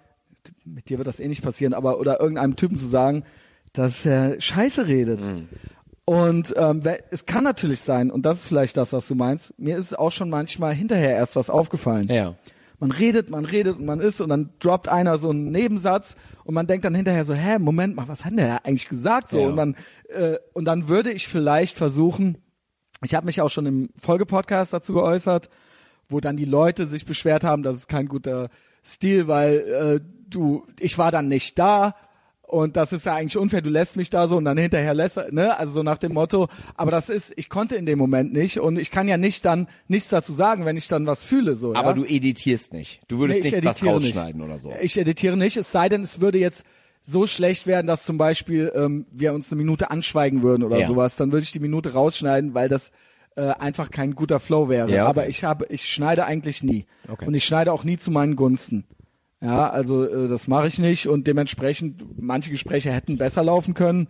mit 0.63 0.89
dir 0.89 0.97
wird 0.97 1.07
das 1.07 1.19
eh 1.19 1.27
nicht 1.27 1.41
passieren, 1.41 1.73
aber 1.73 1.99
oder 1.99 2.19
irgendeinem 2.19 2.55
Typen 2.55 2.77
zu 2.77 2.87
sagen, 2.87 3.23
dass 3.73 4.05
er 4.05 4.39
Scheiße 4.39 4.87
redet. 4.87 5.21
Und 6.05 6.53
ähm, 6.55 6.83
es 7.09 7.25
kann 7.25 7.43
natürlich 7.43 7.81
sein, 7.81 8.11
und 8.11 8.25
das 8.27 8.39
ist 8.39 8.45
vielleicht 8.45 8.77
das, 8.77 8.93
was 8.93 9.07
du 9.07 9.15
meinst, 9.15 9.57
mir 9.57 9.75
ist 9.75 9.97
auch 9.97 10.11
schon 10.11 10.29
manchmal 10.29 10.73
hinterher 10.75 11.15
erst 11.15 11.35
was 11.35 11.49
aufgefallen. 11.49 12.07
Ja. 12.07 12.35
Man 12.79 12.91
redet, 12.91 13.29
man 13.29 13.45
redet 13.45 13.77
und 13.77 13.85
man 13.85 13.99
ist 13.99 14.19
und 14.21 14.29
dann 14.29 14.49
droppt 14.59 14.87
einer 14.89 15.17
so 15.17 15.29
einen 15.29 15.51
Nebensatz 15.51 16.15
und 16.43 16.53
man 16.53 16.67
denkt 16.67 16.83
dann 16.85 16.93
hinterher 16.95 17.23
so, 17.25 17.33
hä, 17.33 17.57
Moment 17.59 17.95
mal, 17.95 18.07
was 18.07 18.25
hat 18.25 18.37
der 18.37 18.47
da 18.47 18.55
eigentlich 18.63 18.89
gesagt? 18.89 19.29
So 19.29 19.39
Ja. 19.39 19.47
und 19.47 19.55
dann 19.55 19.75
äh, 20.09 20.37
und 20.53 20.65
dann 20.65 20.87
würde 20.89 21.11
ich 21.11 21.27
vielleicht 21.27 21.77
versuchen, 21.77 22.37
ich 23.03 23.15
habe 23.15 23.25
mich 23.25 23.41
auch 23.41 23.49
schon 23.49 23.65
im 23.65 23.89
Folgepodcast 23.99 24.73
dazu 24.73 24.93
geäußert, 24.93 25.49
wo 26.09 26.19
dann 26.19 26.37
die 26.37 26.45
Leute 26.45 26.85
sich 26.87 27.05
beschwert 27.05 27.43
haben, 27.43 27.63
das 27.63 27.75
ist 27.75 27.87
kein 27.87 28.07
guter 28.07 28.49
Stil, 28.83 29.27
weil 29.27 29.55
äh, 29.57 29.99
du, 30.29 30.65
ich 30.79 30.97
war 30.97 31.11
dann 31.11 31.27
nicht 31.27 31.57
da 31.57 31.95
und 32.47 32.77
das 32.77 32.93
ist 32.93 33.05
ja 33.05 33.15
eigentlich 33.15 33.37
unfair, 33.37 33.61
du 33.61 33.69
lässt 33.69 33.95
mich 33.95 34.09
da 34.09 34.27
so 34.27 34.37
und 34.37 34.45
dann 34.45 34.57
hinterher 34.57 34.93
lässt, 34.93 35.17
ne, 35.31 35.57
also 35.57 35.73
so 35.73 35.83
nach 35.83 35.97
dem 35.97 36.13
Motto, 36.13 36.47
aber 36.75 36.91
das 36.91 37.09
ist, 37.09 37.33
ich 37.35 37.49
konnte 37.49 37.75
in 37.75 37.85
dem 37.85 37.97
Moment 37.97 38.33
nicht 38.33 38.59
und 38.59 38.77
ich 38.77 38.91
kann 38.91 39.07
ja 39.07 39.17
nicht 39.17 39.45
dann 39.45 39.67
nichts 39.87 40.09
dazu 40.09 40.33
sagen, 40.33 40.65
wenn 40.65 40.77
ich 40.77 40.87
dann 40.87 41.05
was 41.07 41.23
fühle, 41.23 41.55
so. 41.55 41.73
Aber 41.73 41.89
ja? 41.89 41.93
du 41.93 42.05
editierst 42.05 42.73
nicht. 42.73 43.01
Du 43.07 43.19
würdest 43.19 43.41
Nee, 43.41 43.47
ich 43.49 43.55
nicht 43.55 43.65
was 43.65 43.85
rausschneiden 43.85 44.41
oder 44.41 44.59
so. 44.59 44.71
Ich 44.81 44.97
editiere 44.97 45.37
nicht, 45.37 45.57
es 45.57 45.71
sei 45.71 45.89
denn, 45.89 46.03
es 46.03 46.21
würde 46.21 46.37
jetzt 46.37 46.63
so 47.01 47.27
schlecht 47.27 47.67
werden, 47.67 47.87
dass 47.87 48.05
zum 48.05 48.17
Beispiel 48.17 48.71
ähm, 48.75 49.05
wir 49.11 49.33
uns 49.33 49.51
eine 49.51 49.57
Minute 49.61 49.91
anschweigen 49.91 50.41
würden 50.43 50.63
oder 50.63 50.79
Ja. 50.79 50.87
sowas, 50.87 51.15
dann 51.17 51.31
würde 51.31 51.43
ich 51.43 51.51
die 51.51 51.59
Minute 51.59 51.93
rausschneiden, 51.93 52.53
weil 52.53 52.67
das 52.69 52.91
äh, 53.35 53.41
einfach 53.41 53.91
kein 53.91 54.15
guter 54.15 54.39
Flow 54.39 54.69
wäre. 54.69 54.89
Ja, 54.89 55.03
okay. 55.03 55.09
Aber 55.09 55.27
ich 55.27 55.43
habe, 55.43 55.65
ich 55.69 55.87
schneide 55.87 56.25
eigentlich 56.25 56.63
nie. 56.63 56.85
Okay. 57.07 57.25
Und 57.25 57.33
ich 57.33 57.43
schneide 57.45 57.73
auch 57.73 57.83
nie 57.83 57.97
zu 57.97 58.09
meinen 58.09 58.35
Gunsten. 58.35 58.85
Ja, 59.45 59.69
also 59.69 60.05
äh, 60.05 60.27
das 60.27 60.47
mache 60.47 60.65
ich 60.65 60.79
nicht 60.79 61.07
und 61.07 61.27
dementsprechend 61.27 62.19
manche 62.19 62.49
Gespräche 62.49 62.91
hätten 62.91 63.17
besser 63.17 63.43
laufen 63.43 63.75
können, 63.75 64.07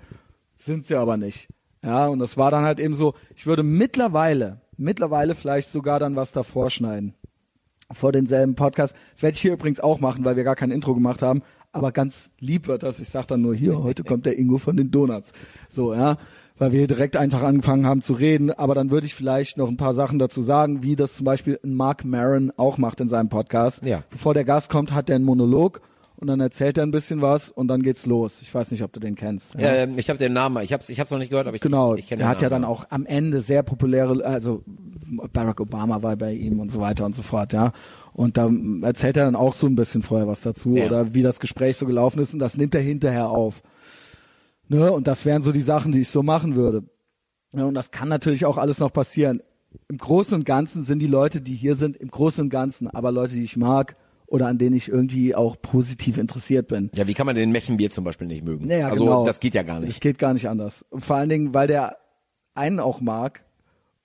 sind 0.55 0.87
sie 0.87 0.95
aber 0.95 1.17
nicht. 1.17 1.49
Ja, 1.83 2.07
und 2.07 2.19
das 2.19 2.37
war 2.37 2.51
dann 2.51 2.63
halt 2.63 2.79
eben 2.79 2.95
so, 2.95 3.15
ich 3.35 3.45
würde 3.45 3.61
mittlerweile, 3.61 4.61
mittlerweile 4.77 5.35
vielleicht 5.35 5.69
sogar 5.69 5.99
dann 5.99 6.15
was 6.15 6.31
davor 6.31 6.69
schneiden 6.69 7.15
vor 7.91 8.13
denselben 8.13 8.55
Podcast. 8.55 8.95
Das 9.13 9.23
werde 9.23 9.35
ich 9.35 9.41
hier 9.41 9.53
übrigens 9.53 9.81
auch 9.81 9.99
machen, 9.99 10.23
weil 10.23 10.37
wir 10.37 10.45
gar 10.45 10.55
kein 10.55 10.71
Intro 10.71 10.95
gemacht 10.95 11.21
haben. 11.21 11.41
Aber 11.73 11.91
ganz 11.91 12.31
lieb 12.39 12.67
wird 12.67 12.83
das. 12.83 12.99
Ich 12.99 13.09
sage 13.09 13.27
dann 13.27 13.41
nur 13.41 13.53
hier, 13.53 13.83
heute 13.83 14.03
kommt 14.03 14.25
der 14.25 14.39
Ingo 14.39 14.57
von 14.57 14.77
den 14.77 14.89
Donuts. 14.89 15.33
So, 15.67 15.93
ja. 15.93 16.17
Weil 16.57 16.71
wir 16.71 16.79
hier 16.79 16.87
direkt 16.87 17.17
einfach 17.17 17.43
angefangen 17.43 17.85
haben 17.85 18.01
zu 18.01 18.13
reden. 18.13 18.49
Aber 18.51 18.75
dann 18.75 18.89
würde 18.89 19.05
ich 19.07 19.13
vielleicht 19.13 19.57
noch 19.57 19.67
ein 19.67 19.75
paar 19.77 19.93
Sachen 19.93 20.19
dazu 20.19 20.41
sagen, 20.41 20.83
wie 20.83 20.95
das 20.95 21.15
zum 21.17 21.25
Beispiel 21.25 21.59
ein 21.63 21.73
Mark 21.73 22.05
Maron 22.05 22.51
auch 22.55 22.77
macht 22.77 23.01
in 23.01 23.09
seinem 23.09 23.27
Podcast. 23.29 23.83
Ja. 23.83 24.03
Bevor 24.09 24.33
der 24.33 24.45
Gast 24.45 24.69
kommt, 24.69 24.93
hat 24.93 25.09
er 25.09 25.17
einen 25.17 25.25
Monolog 25.25 25.81
und 26.17 26.27
dann 26.27 26.39
erzählt 26.39 26.77
er 26.77 26.83
ein 26.85 26.91
bisschen 26.91 27.21
was 27.21 27.49
und 27.49 27.67
dann 27.67 27.81
geht's 27.81 28.05
los. 28.05 28.41
Ich 28.41 28.55
weiß 28.55 28.71
nicht, 28.71 28.83
ob 28.83 28.93
du 28.93 29.01
den 29.01 29.15
kennst. 29.15 29.55
Ja. 29.55 29.73
Ähm, 29.73 29.97
ich 29.99 30.09
habe 30.09 30.17
den 30.17 30.31
Namen, 30.31 30.63
ich 30.63 30.71
hab's, 30.71 30.87
ich 30.87 30.97
hab's 31.01 31.11
noch 31.11 31.17
nicht 31.19 31.29
gehört, 31.29 31.45
aber 31.47 31.55
ich, 31.55 31.61
Genau, 31.61 31.93
ich, 31.93 31.99
ich 32.01 32.07
kenne 32.07 32.21
er 32.21 32.27
den 32.27 32.29
hat 32.29 32.41
ja 32.41 32.49
Namen. 32.49 32.61
dann 32.61 32.71
auch 32.71 32.85
am 32.89 33.05
Ende 33.05 33.41
sehr 33.41 33.61
populäre, 33.61 34.23
also 34.23 34.63
Barack 35.33 35.59
Obama 35.59 36.01
war 36.03 36.15
bei 36.15 36.31
ihm 36.31 36.61
und 36.61 36.71
so 36.71 36.79
weiter 36.79 37.05
und 37.05 37.13
so 37.15 37.21
fort, 37.21 37.51
ja. 37.51 37.73
Und 38.13 38.37
da 38.37 38.49
erzählt 38.83 39.17
er 39.17 39.25
dann 39.25 39.35
auch 39.35 39.53
so 39.53 39.67
ein 39.67 39.75
bisschen 39.75 40.03
vorher 40.03 40.25
was 40.25 40.39
dazu 40.39 40.77
Ja. 40.77 40.85
oder 40.85 41.13
wie 41.13 41.21
das 41.21 41.41
Gespräch 41.41 41.75
so 41.75 41.85
gelaufen 41.85 42.19
ist 42.21 42.33
und 42.33 42.39
das 42.39 42.55
nimmt 42.55 42.73
er 42.75 42.81
hinterher 42.81 43.29
auf. 43.29 43.61
Ne? 44.67 44.91
Und 44.91 45.07
das 45.07 45.25
wären 45.25 45.41
so 45.43 45.51
die 45.51 45.61
Sachen, 45.61 45.91
die 45.91 46.01
ich 46.01 46.09
so 46.09 46.23
machen 46.23 46.55
würde. 46.55 46.83
Ja, 47.55 47.65
und 47.65 47.73
das 47.73 47.91
kann 47.91 48.09
natürlich 48.09 48.45
auch 48.45 48.57
alles 48.57 48.79
noch 48.79 48.91
passieren. 48.91 49.41
Im 49.89 49.97
Großen 49.97 50.33
und 50.33 50.45
Ganzen 50.45 50.83
sind 50.83 50.99
die 50.99 51.07
Leute, 51.07 51.41
die 51.41 51.53
hier 51.53 51.75
sind, 51.75 51.97
im 51.97 52.09
Großen 52.09 52.43
und 52.43 52.49
Ganzen, 52.49 52.87
aber 52.89 53.11
Leute, 53.11 53.33
die 53.33 53.43
ich 53.43 53.57
mag 53.57 53.95
oder 54.27 54.47
an 54.47 54.57
denen 54.57 54.75
ich 54.75 54.89
irgendwie 54.89 55.35
auch 55.35 55.55
positiv 55.61 56.17
interessiert 56.17 56.67
bin. 56.67 56.89
Ja, 56.95 57.07
wie 57.07 57.13
kann 57.13 57.25
man 57.25 57.35
den 57.35 57.51
Mechenbier 57.51 57.89
zum 57.91 58.03
Beispiel 58.03 58.27
nicht 58.27 58.43
mögen? 58.43 58.65
Naja, 58.65 58.87
also 58.87 59.03
genau. 59.05 59.25
das 59.25 59.39
geht 59.39 59.53
ja 59.53 59.63
gar 59.63 59.79
Das 59.79 59.85
nicht. 59.87 60.01
geht 60.01 60.17
gar 60.17 60.33
nicht 60.33 60.49
anders. 60.49 60.83
Und 60.89 61.01
vor 61.05 61.17
allen 61.17 61.29
Dingen, 61.29 61.53
weil 61.53 61.67
der 61.67 61.97
einen 62.55 62.79
auch 62.79 63.01
mag. 63.01 63.43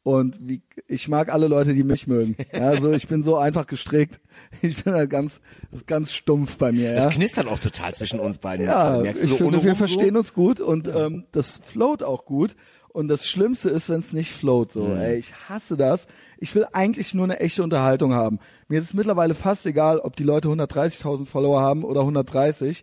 Und 0.03 0.39
wie, 0.41 0.63
ich 0.89 1.09
mag 1.09 1.31
alle 1.31 1.47
Leute, 1.47 1.75
die 1.75 1.83
mich 1.85 2.07
mögen. 2.07 2.35
Ja, 2.53 2.69
also 2.71 2.93
ich 2.93 3.07
bin 3.07 3.23
so 3.23 3.37
einfach 3.37 3.67
gestrickt. 3.67 4.21
Ich 4.63 4.83
bin 4.83 4.95
da 4.95 5.05
ganz, 5.05 5.41
das 5.71 5.81
ist 5.81 5.87
ganz 5.87 6.13
stumpf 6.13 6.57
bei 6.57 6.73
mir. 6.73 6.95
Es 6.97 7.05
Ja, 7.05 7.11
knistert 7.11 7.47
auch 7.47 7.59
total 7.59 7.95
zwischen 7.95 8.19
uns 8.19 8.39
beiden. 8.39 8.65
ja 8.67 9.03
ich 9.03 9.19
so 9.19 9.37
finde, 9.37 9.63
wir 9.63 9.77
verstehen 9.77 10.17
uns 10.17 10.33
gut 10.33 10.61
und 10.61 10.89
ähm, 10.89 11.25
das 11.33 11.61
float 11.63 12.03
auch 12.03 12.25
gut. 12.25 12.57
Und 12.89 13.07
das 13.09 13.29
Schlimmste 13.29 13.69
ist, 13.71 13.89
wenn 13.89 14.01
es 14.01 14.13
nicht 14.13 14.33
float. 14.33 14.73
So, 14.73 14.85
Mhm. 14.85 14.97
ey, 14.97 15.17
ich 15.19 15.33
hasse 15.49 15.77
das. 15.77 16.07
Ich 16.39 16.53
will 16.55 16.67
eigentlich 16.73 17.15
nur 17.15 17.25
eine 17.25 17.39
echte 17.39 17.63
Unterhaltung 17.63 18.15
haben. 18.15 18.41
Mir 18.67 18.79
ist 18.79 18.87
es 18.87 18.95
mittlerweile 18.95 19.35
fast 19.35 19.65
egal, 19.67 20.01
ob 20.01 20.17
die 20.17 20.25
Leute 20.25 20.49
130.000 20.49 21.27
Follower 21.27 21.61
haben 21.61 21.85
oder 21.85 22.01
130. 22.01 22.83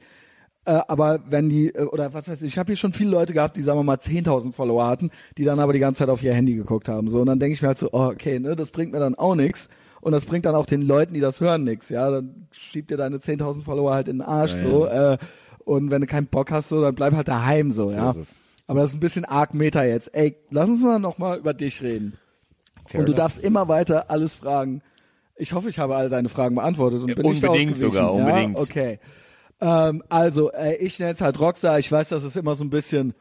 Äh, 0.68 0.82
aber 0.90 1.22
wenn 1.30 1.48
die, 1.48 1.74
äh, 1.74 1.84
oder 1.84 2.14
was 2.14 2.28
weiß 2.28 2.42
ich, 2.42 2.50
ich 2.50 2.58
habe 2.58 2.68
hier 2.68 2.76
schon 2.76 2.92
viele 2.92 3.10
Leute 3.10 3.34
gehabt, 3.34 3.56
die 3.56 3.62
sagen 3.62 3.80
wir 3.80 3.84
mal 3.84 3.96
10.000 3.96 4.52
Follower 4.52 4.86
hatten, 4.86 5.12
die 5.38 5.46
dann 5.46 5.62
aber 5.62 5.72
die 5.72 5.80
ganze 5.80 6.00
Zeit 6.00 6.10
auf 6.10 6.22
ihr 6.22 6.34
Handy 6.34 6.56
geguckt 6.56 6.90
haben. 6.90 7.10
So, 7.10 7.22
und 7.22 7.28
dann 7.28 7.40
denke 7.40 7.54
ich 7.54 7.62
mir 7.62 7.70
halt 7.70 7.78
so, 7.78 7.88
oh, 7.94 8.08
okay, 8.08 8.38
ne, 8.38 8.54
das 8.54 8.72
bringt 8.72 8.92
mir 8.92 9.00
dann 9.00 9.16
auch 9.16 9.36
nichts. 9.36 9.70
Und 10.02 10.12
das 10.12 10.26
bringt 10.26 10.46
dann 10.46 10.56
auch 10.56 10.66
den 10.66 10.82
Leuten, 10.82 11.14
die 11.14 11.22
das 11.22 11.40
hören, 11.40 11.64
nichts. 11.64 11.88
Ja, 11.88 12.12
dann 12.12 12.48
schiebt 12.52 12.92
dir 12.92 12.98
deine 12.98 13.20
10.000 13.20 13.64
Follower 13.64 13.94
halt 13.94 14.10
in 14.10 14.18
den 14.18 14.28
Arsch 14.28 14.56
Ja, 14.56 14.70
so. 14.70 14.86
Äh, 14.88 15.18
und 15.64 15.90
wenn 15.90 16.02
du 16.02 16.08
keinen 16.08 16.28
Bock 16.28 16.52
hast, 16.52 16.68
so, 16.68 16.82
dann 16.82 16.96
bleib 16.96 17.14
halt 17.14 17.30
daheim 17.30 17.72
so, 17.72 17.90
ja. 17.90 18.12
ist 18.12 18.18
es. 18.18 18.36
Aber 18.68 18.82
das 18.82 18.90
ist 18.90 18.98
ein 18.98 19.00
bisschen 19.00 19.24
arg 19.24 19.54
Meta 19.54 19.86
jetzt. 19.86 20.14
Ey, 20.14 20.36
lass 20.50 20.68
uns 20.70 20.82
mal 20.82 21.00
noch 21.00 21.18
mal 21.18 21.38
über 21.38 21.54
dich 21.54 21.82
reden. 21.82 22.18
Fair 22.86 23.00
und 23.00 23.06
du 23.06 23.14
enough. 23.14 23.24
darfst 23.24 23.38
immer 23.42 23.70
weiter 23.70 24.12
alles 24.12 24.34
fragen. 24.34 24.82
Ich 25.38 25.54
hoffe, 25.54 25.70
ich 25.70 25.80
habe 25.80 25.96
alle 25.96 26.10
deine 26.10 26.28
Fragen 26.28 26.56
beantwortet 26.56 27.02
und 27.04 27.08
Ja, 27.08 27.16
bin 27.16 27.30
nicht 27.32 27.42
unbedingt 27.42 27.78
sogar, 27.78 28.14
unbedingt. 28.14 28.58
Ja? 28.58 28.64
Okay. 28.64 29.00
Ähm, 29.60 30.04
also, 30.10 30.52
äh, 30.52 30.76
ich 30.76 31.00
nenne 31.00 31.14
es 31.14 31.22
halt 31.22 31.40
Rockstar. 31.40 31.80
Ich 31.80 31.92
weiß, 31.92 32.10
das 32.10 32.24
ist 32.24 32.38
immer 32.38 32.56
so 32.56 32.64
ein 32.64 32.70
bisschen, 32.70 33.14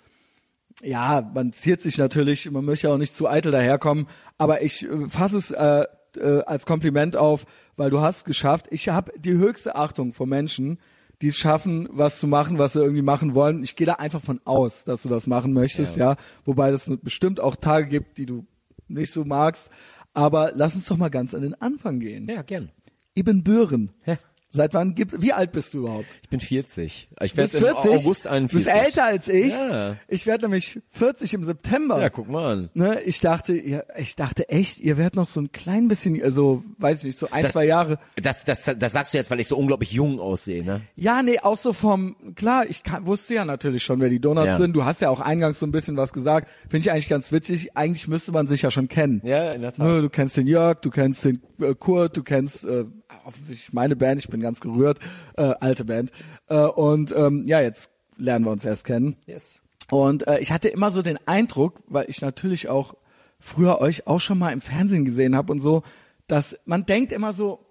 ja, 0.83 1.29
man 1.35 1.53
ziert 1.53 1.81
sich 1.81 1.99
natürlich, 1.99 2.51
man 2.51 2.65
möchte 2.65 2.91
auch 2.91 2.99
nicht 2.99 3.17
zu 3.17 3.29
eitel 3.29 3.53
daherkommen, 3.53 4.07
aber 4.39 4.63
ich 4.63 4.85
äh, 4.85 5.09
fasse 5.09 5.39
es 5.39 5.51
äh, 5.51 5.85
äh, 6.17 6.43
als 6.45 6.67
Kompliment 6.67 7.17
auf, 7.17 7.47
weil 7.77 7.91
du 7.91 8.01
hast 8.01 8.19
es 8.19 8.25
geschafft. 8.25 8.67
Ich 8.71 8.89
habe 8.89 9.13
die 9.19 9.33
höchste 9.33 9.77
Achtung 9.77 10.13
vor 10.13 10.27
Menschen, 10.27 10.79
die 11.23 11.29
es 11.29 11.39
schaffen, 11.39 11.89
was 11.91 12.21
zu 12.21 12.27
machen, 12.27 12.59
was 12.59 12.75
sie 12.75 12.81
irgendwie 12.81 13.03
machen 13.03 13.35
wollen. 13.35 13.63
Ich 13.63 13.77
gehe 13.77 13.87
da 13.87 13.95
einfach 13.95 14.21
von 14.21 14.41
aus, 14.45 14.85
dass 14.85 15.03
du 15.03 15.09
das 15.09 15.27
machen 15.27 15.53
möchtest, 15.53 15.97
ja. 15.97 16.17
Wobei 16.45 16.71
es 16.71 16.91
bestimmt 17.03 17.41
auch 17.41 17.57
Tage 17.57 17.87
gibt, 17.89 18.19
die 18.19 18.27
du 18.27 18.47
nicht 18.89 19.13
so 19.13 19.25
magst. 19.25 19.71
Aber 20.13 20.53
lass 20.55 20.75
uns 20.75 20.87
doch 20.87 20.97
mal 20.97 21.09
ganz 21.09 21.35
an 21.35 21.43
den 21.43 21.55
Anfang 21.55 22.01
gehen. 22.01 22.27
Ja, 22.29 22.43
gern. 22.43 22.71
Ibn 23.15 23.43
Büren. 23.43 23.93
Ja. 24.05 24.19
Seit 24.51 24.73
wann 24.75 24.95
gibt, 24.95 25.21
wie 25.21 25.33
alt 25.33 25.53
bist 25.53 25.75
du 25.75 25.81
überhaupt? 25.81 26.07
Ich 26.23 26.29
bin 26.31 26.41
40. 26.41 27.09
Ich 27.21 27.37
werde 27.37 27.57
im 27.59 27.65
40? 27.65 27.91
August 27.91 28.27
41. 28.27 28.65
Bist 28.67 28.77
älter 28.85 29.05
als 29.05 29.29
ich? 29.29 29.53
Ja. 29.53 29.97
Ich 30.09 30.27
werde 30.27 30.45
nämlich 30.47 30.81
40 30.91 31.35
im 31.35 31.45
September. 31.45 32.01
Ja, 32.01 32.09
guck 32.11 32.29
mal 32.29 32.53
an. 32.53 32.71
Ne, 32.73 33.01
ich 33.03 33.21
dachte, 33.21 33.55
ihr, 33.55 33.85
ich 33.99 34.17
dachte 34.17 34.49
echt, 34.49 34.79
ihr 34.81 34.97
werdet 34.97 35.17
noch 35.17 35.27
so 35.27 35.41
ein 35.41 35.53
klein 35.53 35.89
bisschen, 35.89 36.23
also, 36.23 36.63
weiß 36.79 36.99
ich 36.99 37.05
nicht, 37.05 37.19
so 37.19 37.29
ein, 37.31 37.43
Das- 37.43 37.53
zwei 37.53 37.67
Jahre. 37.67 37.99
Das, 38.23 38.45
das, 38.45 38.65
das 38.79 38.93
sagst 38.93 39.13
du 39.13 39.19
jetzt, 39.19 39.31
weil 39.31 39.41
ich 39.41 39.49
so 39.49 39.57
unglaublich 39.57 39.93
jung 39.93 40.21
aussehe, 40.21 40.65
ne? 40.65 40.81
Ja, 40.95 41.23
nee, 41.23 41.39
auch 41.41 41.59
so 41.59 41.73
vom, 41.73 42.17
klar, 42.35 42.65
ich 42.69 42.83
kann, 42.83 43.07
wusste 43.07 43.35
ja 43.35 43.45
natürlich 43.45 43.83
schon, 43.83 44.01
wer 44.01 44.09
die 44.09 44.21
Donuts 44.21 44.47
Ja. 44.47 44.57
sind. 44.57 44.75
Du 44.75 44.85
hast 44.85 45.01
ja 45.03 45.11
auch 45.11 45.21
eingangs 45.21 45.59
so 45.59 45.67
ein 45.67 45.73
bisschen 45.73 45.97
was 45.97 46.13
gesagt. 46.13 46.49
Finde 46.71 46.79
ich 46.87 46.93
eigentlich 46.93 47.09
ganz 47.09 47.31
witzig. 47.33 47.77
Eigentlich 47.77 48.09
müsste 48.09 48.33
man 48.33 48.47
sich 48.47 48.63
ja 48.63 48.71
schon 48.71 48.89
kennen. 48.89 49.21
Ja, 49.25 49.53
in 49.53 49.61
der 49.63 49.73
Tat. 49.73 49.85
Ne, 49.87 50.01
du 50.01 50.09
kennst 50.09 50.37
den 50.37 50.47
Jörg, 50.47 50.81
du 50.81 50.91
kennst 50.91 51.25
den 51.25 51.43
äh, 51.61 51.75
Kurt, 51.75 52.17
du 52.17 52.23
kennst 52.23 52.65
äh, 52.65 52.85
offensichtlich 53.25 53.73
meine 53.73 53.97
Band, 53.97 54.21
ich 54.21 54.29
bin 54.29 54.41
ganz 54.41 54.61
gerührt, 54.61 54.99
äh, 55.37 55.55
alte 55.61 55.85
Band. 55.85 56.11
Äh, 56.49 56.59
und 56.59 57.15
ähm, 57.17 57.45
ja, 57.47 57.61
jetzt 57.61 57.91
lernen 58.17 58.45
wir 58.45 58.53
uns 58.53 58.65
erst 58.65 58.85
kennen. 58.85 59.17
Yes. 59.27 59.63
Und 59.91 60.27
äh, 60.27 60.39
ich 60.41 60.53
hatte 60.53 60.69
immer 60.69 60.91
so 60.91 61.03
den 61.03 61.19
Eindruck, 61.27 61.83
weil 61.87 62.07
ich 62.09 62.21
natürlich 62.21 62.69
auch 62.69 62.95
früher 63.39 63.81
euch 63.81 64.07
auch 64.07 64.21
schon 64.21 64.39
mal 64.39 64.53
im 64.53 64.61
Fernsehen 64.61 65.05
gesehen 65.05 65.37
habe 65.37 65.53
und 65.53 65.61
so, 65.61 65.83
dass 66.27 66.59
man 66.65 66.87
denkt 66.87 67.13
immer 67.13 67.33
so, 67.33 67.67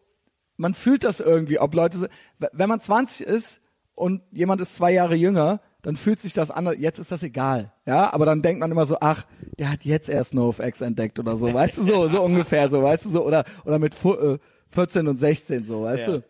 man 0.57 0.73
fühlt 0.73 1.03
das 1.03 1.19
irgendwie, 1.19 1.59
ob 1.59 1.73
Leute, 1.73 2.09
wenn 2.39 2.69
man 2.69 2.79
20 2.79 3.27
ist 3.27 3.61
und 3.93 4.21
jemand 4.31 4.61
ist 4.61 4.75
zwei 4.75 4.91
Jahre 4.91 5.15
jünger, 5.15 5.59
dann 5.81 5.97
fühlt 5.97 6.19
sich 6.19 6.33
das 6.33 6.49
an, 6.49 6.79
jetzt 6.79 6.97
ist 6.97 7.11
das 7.11 7.21
egal. 7.21 7.73
Ja, 7.85 8.11
aber 8.13 8.25
dann 8.25 8.41
denkt 8.41 8.59
man 8.59 8.71
immer 8.71 8.85
so, 8.85 8.97
ach, 9.01 9.25
der 9.59 9.71
hat 9.71 9.83
jetzt 9.83 10.09
erst 10.09 10.33
NoFX 10.33 10.81
entdeckt 10.81 11.19
oder 11.19 11.37
so, 11.37 11.53
weißt 11.53 11.77
du, 11.77 11.83
so, 11.83 12.07
so 12.07 12.23
ungefähr, 12.23 12.69
so, 12.69 12.81
weißt 12.81 13.05
du, 13.05 13.09
so, 13.09 13.25
oder, 13.25 13.43
oder 13.65 13.77
mit 13.77 13.93
äh, 14.03 14.39
14 14.75 15.07
und 15.07 15.17
16, 15.17 15.65
so, 15.65 15.81
weißt 15.83 16.07
Ja. 16.07 16.13
du. 16.17 16.23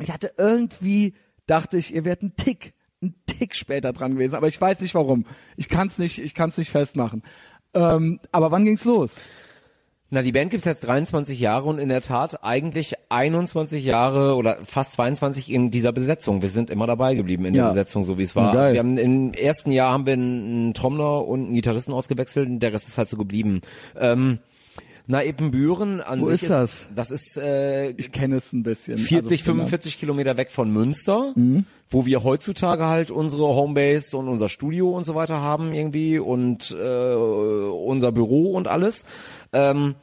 Ich 0.00 0.10
hatte 0.10 0.32
irgendwie, 0.38 1.14
dachte 1.46 1.76
ich, 1.76 1.92
ihr 1.94 2.04
werdet 2.04 2.22
ein 2.22 2.36
Tick, 2.36 2.74
ein 3.02 3.14
Tick 3.26 3.54
später 3.56 3.92
dran 3.92 4.12
gewesen, 4.14 4.34
aber 4.36 4.46
ich 4.48 4.60
weiß 4.60 4.80
nicht 4.80 4.94
warum. 4.94 5.26
Ich 5.56 5.68
kann's 5.68 5.98
nicht, 5.98 6.18
ich 6.18 6.34
kann's 6.34 6.56
nicht 6.58 6.70
festmachen. 6.70 7.22
Ähm, 7.74 8.20
aber 8.32 8.50
wann 8.50 8.64
ging's 8.64 8.84
los? 8.84 9.20
Na, 10.12 10.22
die 10.22 10.32
Band 10.32 10.50
gibt's 10.50 10.66
jetzt 10.66 10.80
23 10.80 11.38
Jahre 11.38 11.68
und 11.68 11.78
in 11.78 11.88
der 11.88 12.00
Tat 12.02 12.42
eigentlich 12.42 12.94
21 13.10 13.84
Jahre 13.84 14.34
oder 14.34 14.58
fast 14.64 14.94
22 14.94 15.52
in 15.52 15.70
dieser 15.70 15.92
Besetzung. 15.92 16.42
Wir 16.42 16.48
sind 16.48 16.68
immer 16.68 16.88
dabei 16.88 17.14
geblieben 17.14 17.44
in 17.44 17.54
Ja. 17.54 17.62
der 17.64 17.68
Besetzung, 17.70 18.02
so 18.02 18.18
wie 18.18 18.24
es 18.24 18.34
war. 18.34 18.52
Ja. 18.54 18.60
Also 18.60 18.72
wir 18.72 18.80
haben 18.80 18.98
im 18.98 19.32
ersten 19.34 19.70
Jahr 19.70 19.92
haben 19.92 20.06
wir 20.06 20.14
einen 20.14 20.74
Trommler 20.74 21.24
und 21.28 21.44
einen 21.44 21.54
Gitarristen 21.54 21.92
ausgewechselt 21.92 22.48
und 22.48 22.58
der 22.58 22.72
Rest 22.72 22.88
ist 22.88 22.98
halt 22.98 23.08
so 23.08 23.16
geblieben. 23.16 23.60
Ähm, 23.96 24.40
na, 25.10 25.24
Ebenbüren 25.24 26.00
an 26.00 26.20
Wo 26.20 26.26
sich 26.26 26.42
ist 26.44 26.50
das? 26.50 26.88
Das 26.94 27.10
ist 27.10 27.36
äh, 27.36 27.90
Ich 27.90 28.12
kenne 28.12 28.36
es 28.36 28.52
ein 28.52 28.62
bisschen. 28.62 28.96
40, 28.96 29.40
also, 29.40 29.44
45 29.52 29.98
Kilometer 29.98 30.36
weg 30.36 30.50
von 30.50 30.70
Münster, 30.72 31.32
Mhm. 31.34 31.64
wo 31.88 32.06
wir 32.06 32.22
heutzutage 32.22 32.86
halt 32.86 33.10
unsere 33.10 33.42
Homebase 33.42 34.16
und 34.16 34.28
unser 34.28 34.48
Studio 34.48 34.90
und 34.90 35.02
so 35.04 35.14
weiter 35.16 35.40
haben 35.40 35.74
irgendwie 35.74 36.18
und 36.20 36.70
äh, 36.70 37.14
unser 37.14 38.12
Büro 38.12 38.52
und 38.52 38.68
alles. 38.68 39.04
Ähm, 39.52 39.96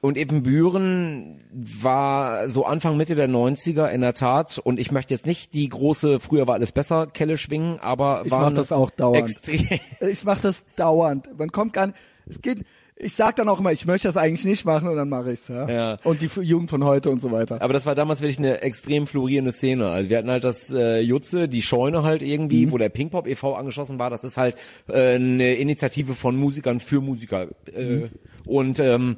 und 0.00 0.18
Ebenbüren 0.18 1.40
war 1.50 2.48
so 2.50 2.64
Anfang 2.66 2.96
Mitte 2.96 3.14
der 3.14 3.28
90er 3.28 3.88
in 3.88 4.02
der 4.02 4.12
Tat 4.14 4.58
und 4.62 4.78
ich 4.78 4.92
möchte 4.92 5.14
jetzt 5.14 5.26
nicht 5.26 5.54
die 5.54 5.68
große 5.68 6.20
früher 6.20 6.46
war 6.46 6.54
alles 6.54 6.72
besser 6.72 7.06
Kelle 7.06 7.38
schwingen, 7.38 7.80
aber 7.80 8.22
Ich 8.26 8.30
war 8.30 8.42
mach 8.42 8.52
das 8.52 8.70
auch 8.70 8.90
dauernd. 8.90 9.16
extrem 9.16 9.66
Ich 10.00 10.24
mache 10.24 10.42
das 10.42 10.64
dauernd. 10.76 11.30
Man 11.38 11.50
kommt 11.50 11.72
gar 11.72 11.86
nicht. 11.88 11.98
Es 12.26 12.40
geht. 12.42 12.64
Ich 12.96 13.16
sag 13.16 13.34
dann 13.36 13.48
auch 13.48 13.58
immer, 13.58 13.72
ich 13.72 13.86
möchte 13.86 14.06
das 14.06 14.16
eigentlich 14.16 14.44
nicht 14.44 14.64
machen 14.64 14.88
und 14.88 14.96
dann 14.96 15.08
mache 15.08 15.32
ich's. 15.32 15.48
Ja? 15.48 15.68
Ja. 15.68 15.96
Und 16.04 16.22
die 16.22 16.30
Jugend 16.42 16.70
von 16.70 16.84
heute 16.84 17.10
und 17.10 17.20
so 17.20 17.32
weiter. 17.32 17.60
Aber 17.60 17.72
das 17.72 17.86
war 17.86 17.96
damals 17.96 18.20
wirklich 18.20 18.38
eine 18.38 18.62
extrem 18.62 19.08
florierende 19.08 19.50
Szene. 19.50 19.88
Also 19.88 20.10
wir 20.10 20.18
hatten 20.18 20.30
halt 20.30 20.44
das 20.44 20.70
äh, 20.70 21.00
Jutze, 21.00 21.48
die 21.48 21.62
Scheune 21.62 22.04
halt 22.04 22.22
irgendwie, 22.22 22.70
wo 22.70 22.78
der 22.78 22.90
Pinkpop 22.90 23.26
e.V. 23.26 23.54
angeschlossen 23.56 23.98
war. 23.98 24.10
Das 24.10 24.22
ist 24.22 24.36
halt 24.36 24.54
äh, 24.88 25.16
eine 25.16 25.54
Initiative 25.54 26.14
von 26.14 26.36
Musikern 26.36 26.78
für 26.78 27.00
Musiker. 27.00 27.48
Äh, 27.66 28.08
Und 28.44 28.78
ähm, 28.78 29.16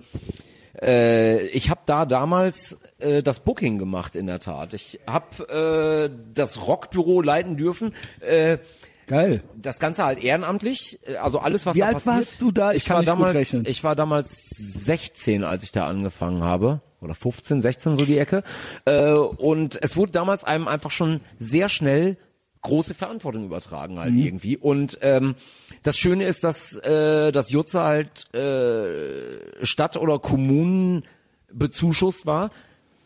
äh, 0.83 1.47
ich 1.49 1.69
habe 1.71 1.81
da 1.85 2.07
damals 2.07 2.79
äh, 2.99 3.23
das 3.23 3.41
Booking 3.41 3.79
gemacht 3.79 4.17
in 4.17 4.27
der 4.27 4.39
Tat. 4.39 4.73
Ich 4.75 5.01
habe 5.07 6.09
äh, 6.11 6.17
das 6.35 6.67
Rockbüro 6.67 7.21
leiten 7.21 7.57
dürfen. 7.57 7.93
Äh, 8.21 8.59
Geil. 9.07 9.43
das 9.57 9.79
Ganze 9.79 10.05
halt 10.05 10.23
ehrenamtlich, 10.23 10.99
äh, 11.07 11.17
also 11.17 11.39
alles 11.39 11.65
was 11.67 11.75
Wie 11.75 11.81
da 11.81 11.87
alt 11.87 11.95
passiert. 11.95 12.17
warst 12.17 12.41
du 12.43 12.51
da? 12.51 12.73
Ich 12.73 12.85
kann 12.85 12.95
war 12.97 13.01
nicht 13.03 13.11
gut 13.11 13.19
damals, 13.21 13.37
rechnen. 13.37 13.65
Ich 13.67 13.85
war 13.85 13.95
damals 13.97 14.49
16, 14.51 15.45
als 15.45 15.63
ich 15.63 15.73
da 15.73 15.87
angefangen 15.87 16.43
habe 16.43 16.81
oder 17.01 17.15
15, 17.15 17.63
16 17.63 17.97
so 17.97 18.05
die 18.05 18.19
Ecke. 18.19 18.43
Äh, 18.85 19.13
und 19.13 19.79
es 19.83 19.97
wurde 19.97 20.13
damals 20.13 20.45
einem 20.45 20.67
einfach 20.69 20.91
schon 20.91 21.21
sehr 21.39 21.69
schnell 21.69 22.17
große 22.63 22.95
Verantwortung 22.95 23.45
übertragen 23.45 23.99
halt 24.01 24.13
Mhm. 24.13 24.19
irgendwie. 24.19 24.57
Und 24.57 24.99
ähm, 25.03 25.37
das 25.85 25.97
Schöne 25.97 26.25
ist, 26.25 26.43
dass 26.43 26.75
äh, 26.79 27.31
das 27.31 27.51
Jutze 27.51 27.81
halt 27.85 28.35
äh, 28.35 29.65
Stadt 29.65 29.97
oder 29.97 30.19
Kommunen 30.19 31.05
bezuschusst 31.53 32.27
war. 32.27 32.51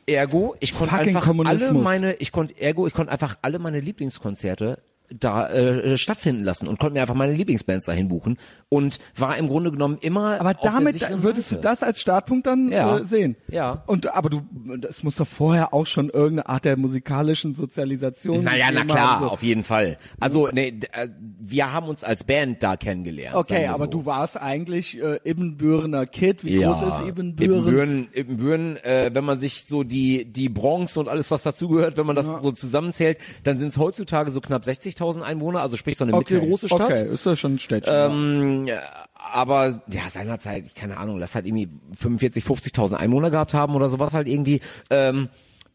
Ergo, 0.07 0.57
ich 0.61 0.74
konnte 0.74 0.94
einfach 0.94 1.28
alle 1.44 1.72
meine, 1.72 2.14
ich 2.14 2.32
konnte 2.32 2.59
ergo, 2.59 2.86
ich 2.86 2.94
konnte 2.94 3.12
einfach 3.12 3.36
alle 3.42 3.59
meine 3.59 3.80
Lieblingskonzerte 3.80 4.78
da 5.19 5.49
äh, 5.49 5.99
stattfinden 5.99 6.45
lassen 6.45 6.69
und 6.69 6.79
konnte 6.79 6.95
mir 6.95 7.01
einfach 7.03 7.15
meine 7.15 7.33
Lieblingsbands 7.33 7.87
dahin 7.87 8.09
buchen 8.09 8.39
und 8.69 8.99
war 9.17 9.37
im 9.37 9.49
Grunde 9.49 9.73
genommen 9.73 9.99
immer 10.01 10.41
Aber 10.41 10.55
damit 10.55 11.01
würdest 11.23 11.53
du 11.53 11.57
das 11.57 11.83
als 11.83 12.01
Startpunkt 12.01 12.47
dann 12.47 12.71
Ja. 12.71 12.99
äh, 12.99 13.05
sehen. 13.05 13.37
Ja. 13.49 13.83
Und 13.87 14.15
aber 14.15 14.31
du, 14.31 14.43
das 14.79 15.03
muss 15.03 15.17
doch 15.17 15.27
vorher 15.27 15.75
auch 15.75 15.87
schon 15.87 16.09
irgendeine 16.09 16.49
Art 16.49 16.65
der 16.65 16.77
musikalischen 16.77 17.55
Sozialisation. 17.55 18.45
Naja, 18.45 18.67
na 18.73 18.85
klar, 18.85 19.21
so. 19.21 19.29
auf 19.29 19.43
jeden 19.43 19.65
Fall. 19.65 19.99
Also, 20.21 20.49
nee, 20.53 20.75
äh, 20.93 21.09
wir 21.41 21.73
haben 21.73 21.89
uns 21.89 22.05
als 22.05 22.25
Band 22.25 22.63
da 22.63 22.77
kennengelernt. 22.77 23.37
Okay, 23.37 23.67
aber 23.67 23.85
so. 23.85 23.91
du 23.91 24.07
warst 24.07 24.41
eigentlich 24.41 25.01
äh, 25.03 25.19
Ibbenbürener 25.25 26.07
Kid. 26.07 26.45
Wie 26.45 26.59
groß 26.59 26.83
ist 26.83 27.09
Ibbenbüren? 27.09 27.51
Ibbenbüren, 27.51 28.09
Ibbenbüren 28.13 28.77
äh, 28.85 29.11
wenn 29.13 29.25
man 29.25 29.39
sich 29.39 29.65
so 29.65 29.83
die 29.83 30.25
die 30.31 30.49
Bronx 30.49 30.97
und 30.97 31.09
alles 31.09 31.31
was 31.31 31.43
dazugehört, 31.43 31.97
wenn 31.97 32.07
man 32.07 32.17
das 32.17 32.27
so 32.27 32.53
zusammenzählt, 32.53 33.19
dann 33.43 33.59
sind 33.59 33.69
es 33.69 33.79
heutzutage 33.79 34.31
so 34.31 34.41
knapp 34.41 34.65
60.000 35.01 35.22
Einwohner, 35.22 35.61
also 35.61 35.76
sprich 35.76 35.96
so 35.96 36.05
eine 36.05 36.14
Okay, 36.14 36.34
mittelgroße 36.34 36.68
Stadt. 36.68 36.80
Okay, 36.82 37.09
ist 37.09 37.26
das 37.26 37.38
schon 37.38 37.55
ein 37.55 37.59
Städtchen. 37.59 37.94
Ähm, 37.94 38.66
ja, 38.66 38.80
aber 39.14 39.82
ja, 39.92 40.09
seinerzeit, 40.11 40.66
ich 40.66 40.74
keine 40.74 40.96
Ahnung, 40.98 41.18
lass 41.18 41.34
halt 41.34 41.46
irgendwie 41.46 41.68
45, 41.98 42.44
50.000 42.44 42.94
Einwohner 42.94 43.30
gehabt 43.30 43.55
haben 43.55 43.74
oder 43.74 43.88
sowas 43.88 44.12
halt 44.14 44.28
irgendwie. 44.28 44.61
Ähm, 44.90 45.28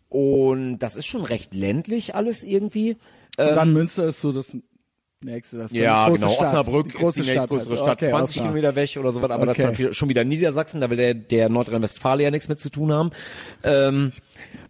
und 0.09 0.79
das 0.79 0.95
ist 0.95 1.05
schon 1.07 1.23
recht 1.25 1.53
ländlich 1.53 2.15
alles 2.15 2.43
irgendwie. 2.43 2.97
Und 3.37 3.55
dann 3.55 3.73
Münster 3.73 4.05
ist 4.05 4.21
so 4.21 4.31
das 4.31 4.55
nächste. 5.21 5.57
Das 5.57 5.71
ist 5.71 5.77
Ja, 5.77 6.07
genau. 6.09 6.29
Stadt. 6.29 6.45
Osnabrück 6.47 6.95
Die 6.97 7.03
ist 7.03 7.15
die 7.17 7.21
nächstgrößere 7.21 7.69
halt. 7.69 7.79
Stadt, 7.79 7.97
Okay, 8.01 8.09
20 8.11 8.37
Osnabrück. 8.37 8.53
Kilometer 8.61 8.75
weg 8.75 8.97
oder 8.97 9.11
sowas, 9.11 9.31
aber 9.31 9.45
das 9.45 9.57
ist 9.57 9.65
Okay. 9.65 9.83
dann 9.83 9.93
schon 9.93 10.07
wieder 10.09 10.23
Niedersachsen, 10.23 10.79
da 10.79 10.89
will 10.89 10.97
der, 10.97 11.13
der 11.15 11.49
Nordrhein-Westfalen 11.49 12.21
ja 12.21 12.31
nichts 12.31 12.47
mit 12.47 12.59
zu 12.59 12.69
tun 12.69 12.93
haben. 12.93 13.09
Ähm, 13.63 14.11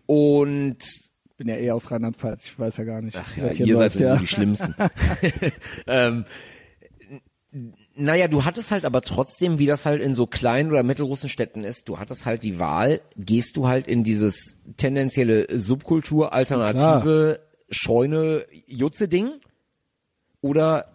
und 0.07 0.77
bin 1.37 1.47
ja 1.47 1.55
eh 1.55 1.71
aus 1.71 1.91
Rheinland-Pfalz, 1.91 2.45
ich 2.45 2.59
weiß 2.59 2.77
ja 2.77 2.83
gar 2.83 3.01
nicht. 3.01 3.17
Ach 3.17 3.37
ja, 3.37 3.51
ihr 3.51 3.77
seid 3.77 3.93
sowieso 3.93 4.17
die 4.17 4.27
Schlimmsten. 4.27 4.75
ähm, 5.87 6.25
naja, 7.95 8.27
du 8.27 8.43
hattest 8.43 8.71
halt 8.71 8.83
aber 8.83 9.01
trotzdem, 9.01 9.59
wie 9.59 9.65
das 9.65 9.85
halt 9.85 10.01
in 10.01 10.15
so 10.15 10.27
kleinen 10.27 10.71
oder 10.71 10.83
mittelgroßen 10.83 11.29
Städten 11.29 11.63
ist, 11.63 11.87
du 11.87 11.99
hattest 11.99 12.25
halt 12.25 12.43
die 12.43 12.59
Wahl, 12.59 13.01
gehst 13.17 13.55
du 13.55 13.67
halt 13.67 13.87
in 13.87 14.03
dieses 14.03 14.57
tendenzielle 14.77 15.47
Subkultur, 15.57 16.33
alternative 16.33 17.39
Scheune, 17.69 18.45
Jutze-Ding 18.67 19.39
oder 20.41 20.91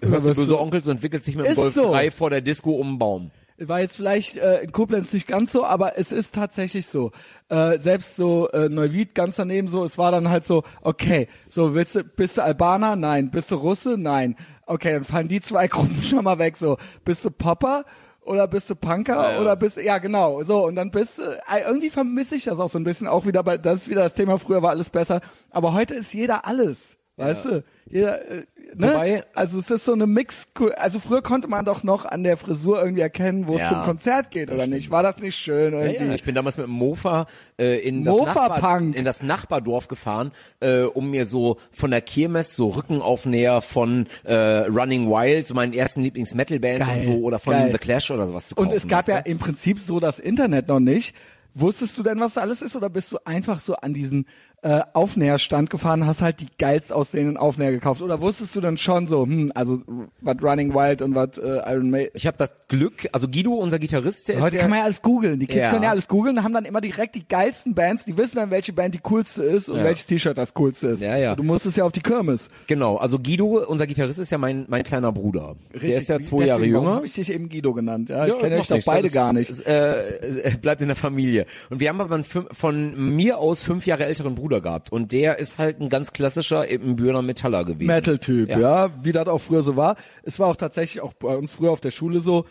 hörst 0.00 0.26
du 0.26 0.34
böse 0.34 0.60
Onkels 0.60 0.86
und 0.86 1.02
wickelst 1.02 1.26
dich 1.26 1.36
mit 1.36 1.46
dem 1.46 1.54
Golf 1.56 1.74
so. 1.74 1.90
3 1.90 2.10
vor 2.10 2.30
der 2.30 2.40
Disco 2.40 2.72
um 2.72 2.92
den 2.92 2.98
Baum? 2.98 3.30
War 3.58 3.80
jetzt 3.80 3.96
vielleicht 3.96 4.36
äh, 4.36 4.62
in 4.62 4.72
Koblenz 4.72 5.12
nicht 5.12 5.28
ganz 5.28 5.52
so, 5.52 5.64
aber 5.64 5.96
es 5.96 6.10
ist 6.10 6.34
tatsächlich 6.34 6.86
so. 6.86 7.12
Äh, 7.48 7.78
selbst 7.78 8.16
so 8.16 8.48
äh, 8.50 8.68
Neuwied 8.68 9.14
ganz 9.14 9.36
daneben 9.36 9.68
so, 9.68 9.84
es 9.84 9.96
war 9.96 10.10
dann 10.10 10.28
halt 10.28 10.44
so, 10.44 10.64
okay, 10.82 11.28
so 11.48 11.74
willst 11.74 11.94
du, 11.94 12.02
bist 12.02 12.38
du 12.38 12.42
Albaner? 12.42 12.96
Nein. 12.96 13.30
Bist 13.30 13.50
du 13.50 13.56
Russe? 13.56 13.96
Nein. 13.96 14.36
Okay, 14.66 14.92
dann 14.92 15.04
fallen 15.04 15.28
die 15.28 15.40
zwei 15.40 15.66
Gruppen 15.68 16.02
schon 16.02 16.24
mal 16.24 16.38
weg. 16.38 16.56
So, 16.56 16.78
bist 17.04 17.24
du 17.24 17.30
Popper? 17.30 17.84
Oder 18.24 18.48
bist 18.48 18.70
du 18.70 18.74
Punker? 18.74 19.32
ja. 19.32 19.40
Oder 19.40 19.56
bist 19.56 19.76
ja 19.76 19.98
genau 19.98 20.42
so 20.44 20.66
und 20.66 20.76
dann 20.76 20.90
bist 20.90 21.18
du 21.18 21.22
äh, 21.22 21.60
irgendwie 21.66 21.90
vermisse 21.90 22.34
ich 22.34 22.44
das 22.44 22.58
auch 22.58 22.70
so 22.70 22.78
ein 22.78 22.84
bisschen 22.84 23.06
auch 23.06 23.26
wieder 23.26 23.42
bei 23.42 23.58
das 23.58 23.82
ist 23.82 23.88
wieder 23.88 24.04
das 24.04 24.14
Thema 24.14 24.38
früher 24.38 24.62
war 24.62 24.70
alles 24.70 24.88
besser 24.88 25.20
aber 25.50 25.74
heute 25.74 25.94
ist 25.94 26.14
jeder 26.14 26.46
alles 26.46 26.96
weißt 27.16 27.44
du 27.44 27.64
jeder 27.88 28.28
äh, 28.28 28.36
ne? 28.74 28.92
Wobei- 28.92 29.24
also 29.34 29.60
es 29.60 29.70
ist 29.70 29.84
so 29.84 29.92
eine 29.92 30.06
Mix 30.06 30.48
also 30.76 30.98
früher 30.98 31.22
konnte 31.22 31.48
man 31.48 31.64
doch 31.64 31.84
noch 31.84 32.04
an 32.04 32.24
der 32.24 32.36
Frisur 32.36 32.82
irgendwie 32.82 33.02
erkennen 33.02 33.46
wo 33.46 33.54
es 33.54 33.60
Ja, 33.60 33.68
zum 33.68 33.82
Konzert 33.82 34.30
geht 34.30 34.50
oder 34.50 34.66
nicht 34.66 34.90
war 34.90 35.02
das 35.02 35.18
nicht 35.18 35.36
schön 35.36 35.74
Ja, 35.74 35.82
irgendwie 35.82 36.06
ja, 36.06 36.14
ich 36.14 36.24
bin 36.24 36.34
damals 36.34 36.56
mit 36.56 36.66
dem 36.66 36.72
Mofa 36.72 37.26
äh, 37.58 37.78
in, 37.86 38.04
das 38.04 38.16
Mofa-Punk. 38.16 38.60
Nachbar, 38.60 38.80
in 38.80 39.04
das 39.04 39.22
Nachbardorf 39.22 39.86
gefahren, 39.88 40.32
äh, 40.60 40.82
um 40.82 41.10
mir 41.10 41.24
so 41.24 41.58
von 41.70 41.90
der 41.92 42.00
Kirmes 42.00 42.56
so 42.56 42.68
Rückenaufnäher 42.70 43.60
von 43.60 44.06
äh, 44.24 44.34
Running 44.34 45.08
Wild, 45.08 45.46
so 45.46 45.54
meinen 45.54 45.72
ersten 45.72 46.02
Lieblings-Metal-Bands 46.02 46.88
und 46.88 47.04
so, 47.04 47.12
oder 47.20 47.38
von 47.38 47.52
geil. 47.52 47.70
The 47.72 47.78
Clash 47.78 48.10
oder 48.10 48.26
sowas 48.26 48.48
zu 48.48 48.54
kaufen. 48.56 48.68
Und 48.68 48.74
es 48.74 48.88
gab 48.88 49.06
ja 49.06 49.22
du? 49.22 49.30
im 49.30 49.38
Prinzip 49.38 49.78
so 49.78 50.00
das 50.00 50.18
Internet 50.18 50.66
noch 50.68 50.80
nicht. 50.80 51.14
Wusstest 51.56 51.96
du 51.96 52.02
denn, 52.02 52.18
was 52.18 52.34
da 52.34 52.40
alles 52.40 52.62
ist, 52.62 52.74
oder 52.74 52.90
bist 52.90 53.12
du 53.12 53.18
einfach 53.24 53.60
so 53.60 53.76
an 53.76 53.94
diesen 53.94 54.26
äh, 54.64 54.80
Aufnäherstand 54.94 55.68
gefahren, 55.68 56.06
hast 56.06 56.22
halt 56.22 56.40
die 56.40 56.46
geilst 56.58 56.90
aussehenden 56.90 57.36
Aufnäher 57.36 57.70
gekauft? 57.70 58.00
Oder 58.00 58.20
wusstest 58.22 58.56
du 58.56 58.62
dann 58.62 58.78
schon 58.78 59.06
so, 59.06 59.24
hm, 59.26 59.52
also 59.54 59.82
was 60.22 60.36
Running 60.42 60.72
Wild 60.74 61.02
und 61.02 61.14
was 61.14 61.36
äh, 61.36 61.60
Iron 61.70 61.90
Maiden? 61.90 62.10
Ich 62.14 62.26
habe 62.26 62.38
das 62.38 62.50
Glück, 62.68 63.06
also 63.12 63.28
Guido, 63.28 63.52
unser 63.54 63.78
Gitarrist, 63.78 64.26
der 64.28 64.36
ist 64.36 64.42
Heute 64.42 64.56
kann 64.56 64.70
man 64.70 64.78
ja 64.78 64.84
alles 64.86 65.02
googeln. 65.02 65.38
Die 65.38 65.46
Kids 65.46 65.58
Ja. 65.58 65.70
können 65.70 65.82
ja 65.84 65.90
alles 65.90 66.08
googeln, 66.08 66.42
haben 66.42 66.54
dann 66.54 66.64
immer 66.64 66.80
direkt 66.80 67.14
die 67.14 67.28
geilsten 67.28 67.74
Bands. 67.74 68.06
Die 68.06 68.16
wissen 68.16 68.36
dann, 68.36 68.50
welche 68.50 68.72
Band 68.72 68.94
die 68.94 69.00
coolste 69.00 69.42
ist 69.44 69.68
und 69.68 69.76
Ja. 69.78 69.84
welches 69.84 70.06
T-Shirt 70.06 70.36
das 70.38 70.54
coolste 70.54 70.88
ist. 70.88 71.02
Ja, 71.02 71.16
ja. 71.18 71.36
Du 71.36 71.42
musstest 71.42 71.76
ja 71.76 71.84
auf 71.84 71.92
die 71.92 72.00
Kirmes. 72.00 72.48
genau, 72.66 72.96
also 72.96 73.18
Guido, 73.18 73.62
unser 73.68 73.86
Gitarrist 73.86 74.18
ist 74.18 74.30
ja 74.32 74.38
mein 74.38 74.64
mein 74.68 74.82
kleiner 74.82 75.12
Bruder. 75.12 75.56
der 75.74 75.82
ist 75.82 76.08
ja 76.08 76.16
zwei 76.20 76.38
Deswegen, 76.38 76.46
Jahre 76.46 76.60
warum 76.62 76.84
jünger. 76.86 76.96
Hab 76.96 77.04
ich 77.04 77.12
dich 77.12 77.30
eben 77.30 77.50
Guido 77.50 77.74
genannt. 77.74 78.08
Ja, 78.08 78.26
ich 78.26 78.32
Ja, 78.32 78.40
kenne 78.40 78.56
macht 78.56 78.72
euch 78.72 78.78
doch 78.78 78.84
beide 78.86 79.02
Das 79.08 79.12
gar 79.12 79.32
nicht. 79.34 79.50
ist, 79.50 79.66
Äh, 79.66 80.16
äh, 80.30 80.56
bleibt 80.56 80.80
in 80.80 80.86
der 80.88 80.96
Familie. 80.96 81.44
Und 81.68 81.80
wir 81.80 81.90
haben 81.90 82.00
aber 82.00 82.14
einen 82.14 82.24
von 82.24 83.14
mir 83.14 83.38
aus 83.38 83.62
fünf 83.62 83.84
Jahre 83.86 84.06
älteren 84.06 84.34
Bruder 84.34 84.53
gehabt. 84.60 84.90
Und 84.92 85.12
der 85.12 85.38
ist 85.38 85.58
halt 85.58 85.80
ein 85.80 85.88
ganz 85.88 86.12
klassischer 86.12 86.70
Ibbenbürener 86.70 87.22
Metaller 87.22 87.64
gewesen. 87.64 87.86
Metal-Typ, 87.88 88.48
ja. 88.50 88.58
Ja. 88.58 88.90
wie 89.02 89.12
das 89.12 89.28
auch 89.28 89.40
früher 89.40 89.62
so 89.62 89.76
war. 89.76 89.96
Es 90.22 90.38
war 90.38 90.48
auch 90.48 90.56
tatsächlich 90.56 91.02
auch 91.02 91.12
bei 91.14 91.36
uns 91.36 91.52
früher 91.52 91.70
auf 91.70 91.80
der 91.80 91.90
Schule 91.90 92.20
so, 92.20 92.46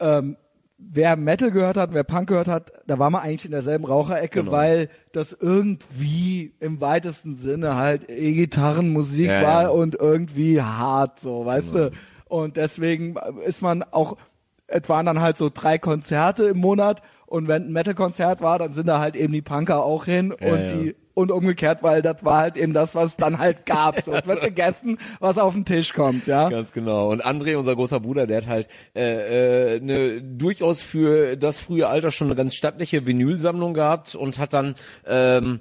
ähm, 0.00 0.36
wer 0.78 1.16
Metal 1.16 1.50
gehört 1.50 1.76
hat, 1.76 1.92
wer 1.92 2.04
Punk 2.04 2.28
gehört 2.28 2.46
hat, 2.46 2.70
da 2.86 2.98
war 3.00 3.10
man 3.10 3.22
eigentlich 3.22 3.44
in 3.44 3.50
derselben 3.50 3.84
Raucherecke, 3.84 4.40
Genau. 4.40 4.52
weil 4.52 4.88
das 5.12 5.36
irgendwie 5.38 6.54
im 6.60 6.80
weitesten 6.80 7.34
Sinne 7.34 7.74
halt 7.74 8.08
E-Gitarrenmusik 8.08 9.26
Ja, 9.26 9.42
war 9.42 9.62
ja. 9.64 9.68
und 9.70 9.96
irgendwie 9.96 10.62
hart, 10.62 11.18
so, 11.18 11.44
weißt 11.44 11.74
du. 11.74 11.90
Und 12.26 12.56
deswegen 12.56 13.16
ist 13.44 13.60
man 13.62 13.82
auch, 13.82 14.16
es 14.68 14.88
waren 14.88 15.06
dann 15.06 15.20
halt 15.20 15.36
so 15.36 15.50
drei 15.52 15.78
Konzerte 15.78 16.44
im 16.44 16.58
Monat 16.58 17.02
und 17.26 17.48
wenn 17.48 17.64
ein 17.64 17.72
Metal-Konzert 17.72 18.40
war, 18.40 18.58
dann 18.60 18.72
sind 18.72 18.86
da 18.86 19.00
halt 19.00 19.16
eben 19.16 19.32
die 19.32 19.42
Punker 19.42 19.82
auch 19.82 20.04
hin 20.04 20.32
Ja, 20.40 20.52
und 20.52 20.66
die 20.68 20.94
und 21.18 21.32
umgekehrt, 21.32 21.82
weil 21.82 22.00
das 22.00 22.24
war 22.24 22.38
halt 22.38 22.56
eben 22.56 22.72
das, 22.72 22.94
was 22.94 23.10
es 23.10 23.16
dann 23.16 23.38
halt 23.38 23.66
gab. 23.66 24.00
So, 24.00 24.12
es 24.12 24.26
wird 24.26 24.40
gegessen, 24.40 24.98
was 25.18 25.36
auf 25.36 25.52
den 25.52 25.64
Tisch 25.64 25.92
kommt, 25.92 26.28
ja. 26.28 26.48
Ganz 26.48 26.72
genau. 26.72 27.10
Und 27.10 27.26
André, 27.26 27.56
unser 27.56 27.74
großer 27.74 27.98
Bruder, 27.98 28.26
der 28.26 28.38
hat 28.38 28.46
halt 28.46 28.68
äh, 28.94 29.74
äh, 29.74 29.80
eine 29.80 30.22
durchaus 30.22 30.80
für 30.80 31.36
das 31.36 31.58
frühe 31.58 31.88
Alter 31.88 32.12
schon 32.12 32.28
eine 32.28 32.36
ganz 32.36 32.54
stattliche 32.54 33.04
Vinylsammlung 33.04 33.74
gehabt 33.74 34.14
und 34.14 34.38
hat 34.38 34.52
dann 34.52 34.74
ähm, 35.06 35.60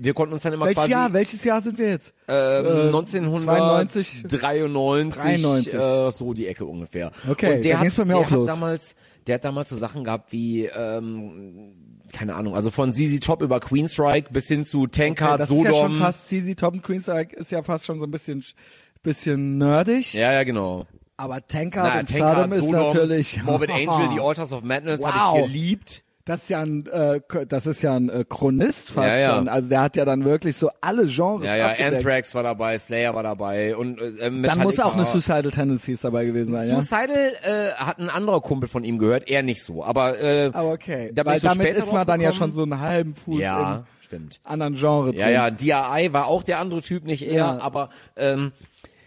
wir 0.00 0.14
konnten 0.14 0.32
uns 0.34 0.42
dann 0.42 0.52
immer 0.52 0.66
Welches 0.66 0.80
quasi 0.80 0.90
Jahr? 0.90 1.12
Welches 1.12 1.44
Jahr 1.44 1.60
sind 1.60 1.78
wir 1.78 1.90
jetzt? 1.90 2.12
ähm, 2.26 2.90
92? 2.90 4.24
1993 4.24 5.72
93. 5.72 5.74
Äh, 5.74 6.10
so 6.10 6.34
die 6.34 6.48
Ecke 6.48 6.64
ungefähr. 6.66 7.12
Okay, 7.30 7.54
und 7.54 7.64
der 7.64 7.78
hat, 7.78 7.96
bei 7.96 8.04
mir 8.04 8.14
der 8.14 8.18
auch 8.18 8.24
hat 8.24 8.30
los. 8.32 8.46
damals 8.48 8.96
der 9.26 9.34
hat 9.36 9.44
damals 9.44 9.68
so 9.68 9.76
Sachen 9.76 10.04
gehabt 10.04 10.32
wie 10.32 10.66
ähm, 10.66 11.72
keine 12.12 12.34
Ahnung, 12.34 12.54
also 12.54 12.70
von 12.70 12.92
ZZ 12.92 13.20
Top 13.20 13.42
über 13.42 13.60
Queenstrike 13.60 14.32
bis 14.32 14.48
hin 14.48 14.64
zu 14.64 14.86
Tankard, 14.86 15.40
das 15.40 15.50
ist 15.50 15.56
ja 15.62 15.70
schon 15.70 15.92
Sodom. 15.92 15.94
fast 15.94 16.28
CZ 16.28 16.56
Top 16.58 16.74
und 16.74 16.82
Queensryche 16.82 17.34
ist 17.36 17.50
ja 17.52 17.62
fast 17.62 17.86
schon 17.86 17.98
so 18.00 18.06
ein 18.06 18.10
bisschen 18.10 18.44
bisschen 19.02 19.58
nerdig. 19.58 20.12
ja, 20.14 20.32
ja, 20.32 20.42
genau. 20.44 20.86
Aber 21.16 21.46
Tankard 21.46 21.90
Na, 21.94 22.00
und 22.00 22.08
Tankard, 22.08 22.36
Sodom 22.36 22.52
ist 22.52 22.64
Sodom, 22.64 22.86
natürlich 22.86 23.42
Morbid 23.42 23.70
Angel, 23.70 24.08
die 24.14 24.20
Altars 24.20 24.52
of 24.52 24.62
Madness 24.62 25.04
habe 25.04 25.18
Wow. 25.18 25.46
ich 25.46 25.52
geliebt. 25.52 26.04
Das 26.26 26.42
ist 26.42 26.50
ja 26.50 26.60
ein, 26.60 26.86
äh, 26.86 27.20
das 27.48 27.66
ist 27.66 27.80
ja 27.82 27.94
ein 27.96 28.08
äh, 28.10 28.24
Chronist 28.28 28.90
fast 28.90 29.08
Ja, 29.08 29.16
ja. 29.18 29.34
schon. 29.36 29.48
Also 29.48 29.68
der 29.70 29.80
hat 29.80 29.96
ja 29.96 30.04
dann 30.04 30.24
wirklich 30.24 30.54
so 30.56 30.70
alle 30.80 31.06
Genres 31.06 31.46
Ja, 31.46 31.56
ja, 31.56 31.68
abgedeckt. 31.70 31.96
Anthrax 31.96 32.34
war 32.34 32.42
dabei, 32.42 32.76
Slayer 32.78 33.14
war 33.14 33.22
dabei 33.22 33.74
und 33.74 33.98
äh, 34.00 34.30
Metallica. 34.30 34.46
Dann 34.54 34.58
muss 34.62 34.80
auch 34.80 34.94
eine 34.94 35.06
Suicidal 35.06 35.50
Tendencies 35.50 36.02
dabei 36.02 36.26
gewesen 36.26 36.52
sein, 36.54 36.68
ja? 36.68 36.74
Suicidal 36.74 37.32
äh, 37.42 37.72
hat 37.74 37.98
ein 37.98 38.10
anderer 38.10 38.40
Kumpel 38.42 38.68
von 38.68 38.84
ihm 38.84 38.98
gehört, 38.98 39.28
er 39.30 39.42
nicht 39.42 39.62
so, 39.62 39.82
aber 39.82 40.20
äh, 40.20 40.50
Aber 40.52 40.72
okay, 40.72 41.10
Da 41.14 41.24
weil 41.24 41.40
so 41.40 41.48
damit 41.48 41.74
ist 41.76 41.90
man 41.92 42.06
dann 42.06 42.20
ja 42.20 42.32
schon 42.32 42.52
so 42.52 42.62
einen 42.62 42.78
halben 42.78 43.14
Fuß 43.14 43.40
ja, 43.40 43.76
im 43.76 43.84
stimmt. 44.02 44.40
anderen 44.44 44.74
Genre 44.74 45.10
drin. 45.12 45.20
Ja, 45.20 45.30
ja, 45.30 45.50
DRI 45.50 46.12
war 46.12 46.26
auch 46.26 46.42
der 46.42 46.58
andere 46.60 46.82
Typ, 46.82 47.04
nicht 47.04 47.22
er, 47.26 47.34
Ja. 47.34 47.58
aber 47.60 47.88
ähm, 48.16 48.52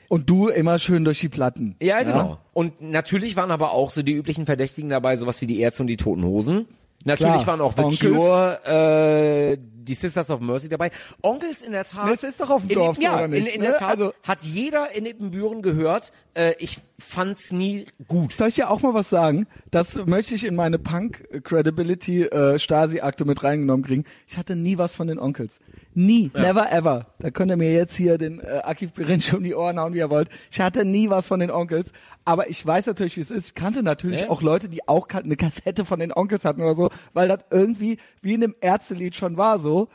Und 0.09 0.30
du 0.32 0.47
immer 0.47 0.80
schön 0.80 1.05
durch 1.05 1.20
die 1.20 1.30
Platten. 1.30 1.76
ja, 1.82 2.01
genau. 2.01 2.39
Und 2.53 2.82
natürlich 2.82 3.36
waren 3.36 3.51
aber 3.51 3.72
auch 3.72 3.91
so 3.91 4.01
die 4.01 4.14
üblichen 4.14 4.45
Verdächtigen 4.47 4.89
dabei, 4.89 5.16
sowas 5.16 5.41
wie 5.41 5.47
die 5.47 5.59
Ärzte 5.59 5.84
und 5.84 5.88
die 5.88 5.97
Toten 5.97 6.24
Hosen. 6.26 6.66
Natürlich 7.05 7.33
Klar. 7.33 7.47
waren 7.47 7.61
auch 7.61 7.73
The 7.75 7.83
Onkels. 7.83 8.13
Cure, 8.13 8.65
äh, 8.65 9.57
die 9.59 9.93
Sisters 9.93 10.29
of 10.29 10.39
Mercy 10.39 10.69
dabei. 10.69 10.91
Onkels 11.21 11.61
in 11.61 11.73
der 11.73 11.83
Tat. 11.83 12.09
Das 12.09 12.23
ist 12.23 12.39
doch 12.39 12.49
auf 12.49 12.61
dem 12.61 12.69
in, 12.69 12.75
Dorf 12.75 12.95
so, 12.95 13.01
ja, 13.01 13.15
oder 13.15 13.27
nicht, 13.27 13.47
in, 13.47 13.55
in 13.55 13.61
ne? 13.61 13.67
der 13.67 13.75
Tat 13.77 13.89
Also- 13.89 14.13
hat 14.23 14.43
jeder 14.43 14.95
in 14.95 15.05
Ippenbüren 15.05 15.61
gehört. 15.61 16.11
Äh, 16.33 16.53
ich 16.59 16.79
fand's 16.97 17.51
nie 17.51 17.85
gut. 18.07 18.33
Soll 18.33 18.47
ich 18.47 18.55
dir 18.55 18.69
auch 18.69 18.81
mal 18.81 18.93
was 18.93 19.09
sagen? 19.09 19.45
Das 19.71 19.95
möchte 20.05 20.35
ich 20.35 20.45
in 20.45 20.55
meine 20.55 20.79
Punk-Credibility 20.79 22.23
äh, 22.23 22.57
Stasi-Akte 22.59 23.25
mit 23.25 23.43
reingenommen 23.43 23.85
kriegen. 23.85 24.05
Ich 24.27 24.37
hatte 24.37 24.55
nie 24.55 24.77
was 24.77 24.93
von 24.95 25.07
den 25.07 25.19
Onkels. 25.19 25.59
Nie, 25.95 26.31
never 26.33 26.71
ever. 26.71 27.07
Da 27.19 27.29
könnt 27.31 27.51
ihr 27.51 27.57
mir 27.57 27.71
jetzt 27.71 27.95
hier 27.95 28.17
den 28.17 28.39
äh, 28.39 28.61
Akif 28.63 28.93
Birinci 28.93 29.35
um 29.35 29.43
die 29.43 29.53
Ohren 29.55 29.79
hauen, 29.79 29.93
wie 29.93 29.99
ihr 29.99 30.09
wollt. 30.09 30.29
Ich 30.51 30.59
hatte 30.59 30.85
nie 30.85 31.09
was 31.09 31.27
von 31.27 31.39
den 31.39 31.51
Onkels. 31.51 31.91
Aber 32.25 32.49
ich 32.49 32.65
weiß 32.65 32.85
natürlich, 32.87 33.17
wie 33.17 33.21
es 33.21 33.31
ist. 33.31 33.47
Ich 33.47 33.53
kannte 33.55 33.83
natürlich 33.83 34.21
Ja. 34.21 34.29
auch 34.29 34.41
Leute, 34.41 34.69
die 34.69 34.87
auch 34.87 35.07
eine 35.09 35.35
Kassette 35.35 35.85
von 35.85 35.99
den 35.99 36.11
Onkels 36.13 36.45
hatten 36.45 36.61
oder 36.61 36.75
so, 36.75 36.89
weil 37.13 37.27
das 37.27 37.39
irgendwie 37.51 37.97
wie 38.21 38.33
in 38.33 38.43
einem 38.43 38.55
Ärztelied 38.61 39.15
schon 39.15 39.37
war 39.37 39.59
so. 39.59 39.89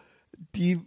Die 0.55 0.81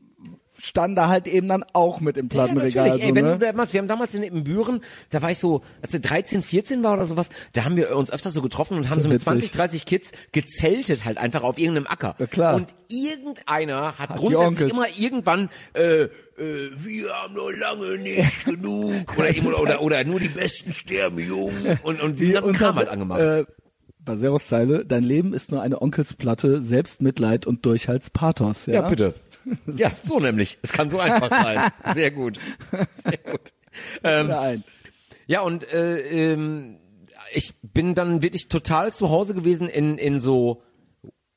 standen 0.62 0.96
da 0.96 1.08
halt 1.08 1.28
eben 1.28 1.48
dann 1.48 1.64
auch 1.74 2.00
mit 2.00 2.18
im 2.18 2.30
Plattenregal. 2.30 2.90
natürlich. 2.90 3.04
so, 3.04 3.10
Ey, 3.10 3.16
wenn 3.16 3.26
ne? 3.26 3.38
du 3.38 3.46
damals, 3.46 3.74
wir 3.74 3.80
haben 3.80 3.88
damals 3.88 4.14
in 4.14 4.24
Ippenbüren, 4.24 4.82
da 5.10 5.22
war 5.22 5.32
ich 5.32 5.40
so, 5.40 5.62
als 5.82 5.94
ich 5.94 6.02
13, 6.02 6.44
14 6.44 6.84
war 6.84 6.94
oder 6.94 7.06
sowas, 7.06 7.30
da 7.54 7.66
haben 7.66 7.76
wir 7.76 7.96
uns 7.96 8.12
öfter 8.12 8.30
so 8.30 8.42
getroffen 8.42 8.78
und 8.78 8.90
haben 8.90 9.02
so 9.02 9.10
mit 9.10 9.16
witzig. 9.16 9.52
20, 9.52 9.52
30 9.52 9.86
Kids 9.86 10.12
gezeltet 10.32 11.06
halt 11.06 11.18
einfach 11.18 11.44
auf 11.44 11.58
irgendeinem 11.58 11.88
Acker. 11.88 12.16
Ja, 12.20 12.28
klar. 12.28 12.56
Und 12.56 12.74
irgendeiner 12.88 13.98
hat, 13.98 14.14
die 14.14 14.20
grundsätzlich 14.20 14.72
immer 14.72 14.86
irgendwann, 14.98 15.50
äh, 15.74 16.04
äh, 16.04 16.10
wir 16.38 17.10
haben 17.12 17.34
noch 17.34 17.50
lange 17.50 17.98
nicht 17.98 18.46
genug 18.46 19.18
oder, 19.18 19.30
oder, 19.46 19.62
oder, 19.62 19.82
oder 19.82 20.04
nur 20.04 20.20
die 20.20 20.30
Besten 20.30 20.74
sterben 20.74 21.20
jung 21.20 21.54
und, 21.84 22.02
und 22.02 22.20
diesen 22.20 22.34
ganzen 22.34 22.54
Kram 22.54 22.76
halt 22.76 22.90
angemacht. 22.90 23.22
Äh, 23.22 23.46
Baseros 24.04 24.48
Zeile, 24.48 24.84
dein 24.84 25.04
Leben 25.04 25.34
ist 25.34 25.52
nur 25.52 25.62
eine 25.62 25.82
Onkelsplatte, 25.82 26.62
Selbstmitleid 26.62 27.46
und 27.46 27.66
Durchhaltspathos. 27.66 28.66
Ja, 28.66 28.74
ja, 28.74 28.90
bitte. 28.90 29.14
Ja, 29.76 29.92
so 30.04 30.20
nämlich. 30.20 30.58
Es 30.62 30.72
kann 30.72 30.90
so 30.90 31.00
einfach 31.00 31.30
sein. 31.30 31.72
Sehr 31.94 32.12
gut. 32.12 32.40
Sehr 32.94 33.18
gut. 33.18 33.54
Ähm. 34.04 34.64
Ja, 35.28 35.42
und 35.42 35.64
äh, 35.72 36.34
ähm, 36.34 36.78
ich 37.34 37.54
bin 37.62 37.96
dann 37.96 38.22
wirklich 38.22 38.50
total 38.50 38.94
zu 38.94 39.10
Hause 39.10 39.34
gewesen 39.34 39.70
in, 39.70 39.98
in 39.98 40.20
so 40.20 40.62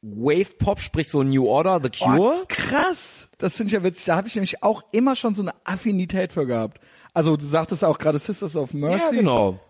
Wave 0.02 0.56
Pop, 0.58 0.80
sprich 0.80 1.08
so 1.08 1.22
New 1.22 1.46
Order, 1.46 1.80
The 1.82 1.90
Cure. 1.90 2.18
Oh, 2.20 2.44
krass. 2.48 3.28
Das 3.38 3.54
finde 3.54 3.68
ich 3.68 3.72
ja 3.74 3.84
witzig. 3.84 4.04
Da 4.06 4.16
habe 4.16 4.28
ich 4.28 4.34
nämlich 4.34 4.62
auch 4.62 4.82
immer 4.92 5.16
schon 5.16 5.34
so 5.34 5.42
eine 5.42 5.54
Affinität 5.64 6.32
für 6.32 6.46
gehabt. 6.46 6.80
Also 7.14 7.36
du 7.36 7.46
sagtest 7.46 7.84
auch 7.84 7.98
gerade 7.98 8.18
Sisters 8.18 8.56
of 8.56 8.74
Mercy. 8.74 9.04
ja, 9.04 9.10
genau. 9.12 9.60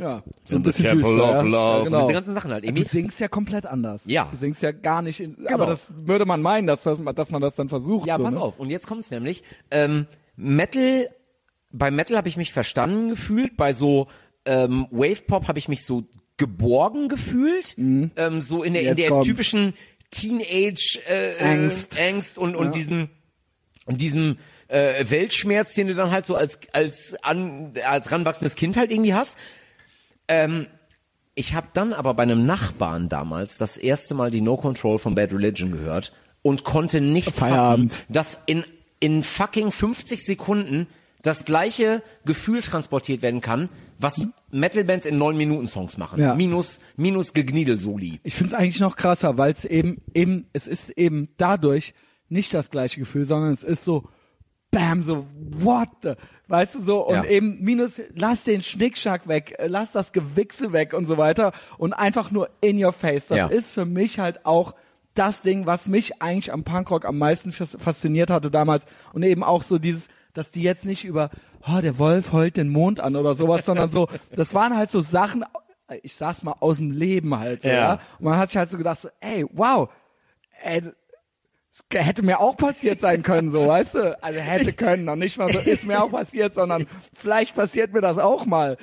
Ja, 0.00 0.22
so 0.44 0.56
In 0.56 0.60
ein 0.60 0.62
bisschen 0.64 0.84
Temple 0.86 1.02
düster, 1.08 1.22
of 1.24 1.30
ja. 1.30 1.42
Love. 1.42 1.52
Ja, 1.54 1.76
Und 1.78 1.84
genau. 1.84 2.00
diese 2.00 2.12
ganzen 2.14 2.34
Sachen 2.34 2.50
halt 2.52 2.64
Du 2.64 2.68
irgendwie. 2.68 2.84
singst 2.84 3.20
ja 3.20 3.28
komplett 3.28 3.66
anders. 3.66 4.02
Ja. 4.06 4.28
Du 4.30 4.36
singst 4.36 4.62
ja 4.62 4.72
gar 4.72 5.02
nicht, 5.02 5.20
in, 5.20 5.36
Genau. 5.36 5.52
aber 5.54 5.66
das 5.66 5.88
würde 5.94 6.24
man 6.26 6.40
meinen, 6.42 6.66
dass, 6.66 6.82
das, 6.84 6.98
dass 7.14 7.30
man 7.30 7.42
das 7.42 7.54
dann 7.56 7.68
versucht. 7.68 8.06
Ja, 8.06 8.16
so, 8.16 8.24
pass 8.24 8.34
ne? 8.34 8.40
auf. 8.40 8.58
Und 8.58 8.70
jetzt 8.70 8.86
kommt's 8.86 9.10
nämlich. 9.10 9.42
Ähm, 9.70 10.06
Metal, 10.36 11.08
bei 11.72 11.90
Metal 11.90 12.16
habe 12.16 12.28
ich 12.28 12.36
mich 12.38 12.52
verstanden 12.52 13.10
gefühlt, 13.10 13.56
bei 13.56 13.72
so 13.74 14.08
ähm, 14.46 14.86
Wave 14.90 15.22
Pop 15.26 15.48
habe 15.48 15.58
ich 15.58 15.68
mich 15.68 15.84
so 15.84 16.04
geborgen 16.38 17.08
gefühlt, 17.08 17.76
ähm, 17.76 18.40
so 18.40 18.62
in 18.62 18.72
der, 18.72 18.82
in 18.82 18.90
Mhm. 18.92 18.96
Der 18.96 19.08
kommt's. 19.10 19.26
typischen 19.26 19.74
Teenage 20.10 20.98
äh, 21.08 21.42
Angst. 21.44 21.98
Angst 22.00 22.38
und 22.38 22.56
und 22.56 22.74
diesen 22.74 23.10
und 23.84 24.00
diesem 24.00 24.38
äh, 24.68 25.04
Weltschmerz, 25.10 25.74
den 25.74 25.88
du 25.88 25.94
dann 25.94 26.10
halt 26.10 26.24
so 26.26 26.34
als 26.34 26.58
als 26.72 27.14
an 27.22 27.74
als 27.84 28.10
ranwachsendes 28.10 28.54
Kind 28.56 28.76
halt 28.76 28.90
irgendwie 28.90 29.14
hast. 29.14 29.36
Ähm, 30.30 30.66
ich 31.34 31.54
habe 31.54 31.66
dann 31.74 31.92
aber 31.92 32.14
bei 32.14 32.22
einem 32.22 32.46
Nachbarn 32.46 33.08
damals 33.08 33.58
das 33.58 33.76
erste 33.76 34.14
Mal 34.14 34.30
die 34.30 34.40
No 34.40 34.56
Control 34.56 34.98
von 34.98 35.14
Bad 35.14 35.32
Religion 35.32 35.72
gehört 35.72 36.12
und 36.42 36.64
konnte 36.64 37.00
nicht 37.00 37.32
Feierabend. 37.32 37.92
fassen, 37.92 38.06
dass 38.08 38.38
in 38.46 38.64
in 39.00 39.22
fucking 39.22 39.72
50 39.72 40.22
Sekunden 40.22 40.86
das 41.22 41.44
gleiche 41.44 42.02
Gefühl 42.24 42.62
transportiert 42.62 43.22
werden 43.22 43.40
kann, 43.40 43.68
was 43.98 44.26
Metal-Bands 44.50 45.06
in 45.06 45.18
9 45.18 45.36
Minuten 45.36 45.66
Songs 45.66 45.98
machen. 45.98 46.20
Ja. 46.22 46.34
Minus 46.34 46.80
minus 46.96 47.32
Gegniedel-Soli. 47.32 48.20
Ich 48.22 48.34
finde 48.34 48.54
es 48.54 48.58
eigentlich 48.58 48.80
noch 48.80 48.96
krasser, 48.96 49.36
weil 49.36 49.52
es 49.52 49.64
eben, 49.64 50.00
eben, 50.14 50.46
es 50.52 50.66
ist 50.66 50.90
eben 50.90 51.28
dadurch 51.36 51.94
nicht 52.28 52.54
das 52.54 52.70
gleiche 52.70 53.00
Gefühl, 53.00 53.26
sondern 53.26 53.52
es 53.52 53.64
ist 53.64 53.84
so, 53.84 54.08
bam, 54.70 55.02
so, 55.02 55.26
what 55.50 55.88
the, 56.02 56.12
weißt 56.50 56.74
du 56.74 56.82
so, 56.82 57.06
und 57.06 57.14
Ja. 57.14 57.24
eben 57.24 57.58
minus, 57.60 58.00
lass 58.14 58.44
den 58.44 58.62
Schnickschnack 58.62 59.28
weg, 59.28 59.54
äh, 59.58 59.66
lass 59.68 59.92
das 59.92 60.12
Gewichse 60.12 60.72
weg 60.72 60.92
und 60.92 61.06
so 61.06 61.16
weiter 61.16 61.52
und 61.78 61.92
einfach 61.92 62.30
nur 62.30 62.50
in 62.60 62.82
your 62.84 62.92
face. 62.92 63.28
Das 63.28 63.38
Ja. 63.38 63.46
ist 63.46 63.70
für 63.70 63.84
mich 63.86 64.18
halt 64.18 64.44
auch 64.44 64.74
das 65.14 65.42
Ding, 65.42 65.66
was 65.66 65.86
mich 65.86 66.20
eigentlich 66.22 66.52
am 66.52 66.62
Punkrock 66.64 67.04
am 67.04 67.18
meisten 67.18 67.50
fas- 67.52 67.76
fasziniert 67.80 68.30
hatte 68.30 68.50
damals 68.50 68.84
und 69.12 69.22
eben 69.22 69.42
auch 69.42 69.62
so 69.62 69.78
dieses, 69.78 70.08
dass 70.34 70.52
die 70.52 70.62
jetzt 70.62 70.84
nicht 70.84 71.04
über, 71.04 71.30
oh, 71.66 71.80
der 71.80 71.98
Wolf 71.98 72.32
heult 72.32 72.56
den 72.56 72.68
Mond 72.68 73.00
an 73.00 73.16
oder 73.16 73.34
sowas, 73.34 73.64
sondern 73.64 73.90
so, 73.90 74.08
das 74.34 74.54
waren 74.54 74.76
halt 74.76 74.90
so 74.90 75.00
Sachen, 75.00 75.44
ich 76.02 76.14
sag's 76.14 76.42
mal, 76.44 76.54
aus 76.60 76.76
dem 76.78 76.92
Leben 76.92 77.36
halt, 77.38 77.62
so, 77.62 77.68
Ja. 77.68 77.74
ja. 77.74 77.92
Und 78.18 78.26
man 78.26 78.38
hat 78.38 78.50
sich 78.50 78.56
halt 78.56 78.70
so 78.70 78.78
gedacht, 78.78 79.00
so, 79.00 79.08
ey, 79.20 79.44
wow, 79.52 79.88
ey, 80.62 80.82
hätte 81.92 82.22
mir 82.22 82.40
auch 82.40 82.56
passiert 82.56 83.00
sein 83.00 83.22
können, 83.22 83.50
so, 83.50 83.66
weißt 83.66 83.94
du? 83.94 84.22
Also 84.22 84.40
hätte 84.40 84.72
können, 84.72 85.04
noch 85.04 85.16
nicht 85.16 85.38
mal 85.38 85.52
so, 85.52 85.58
ist 85.58 85.86
mir 85.86 86.02
auch 86.02 86.10
passiert, 86.10 86.54
sondern 86.54 86.86
vielleicht 87.12 87.54
passiert 87.54 87.92
mir 87.92 88.00
das 88.00 88.18
auch 88.18 88.46
mal. 88.46 88.76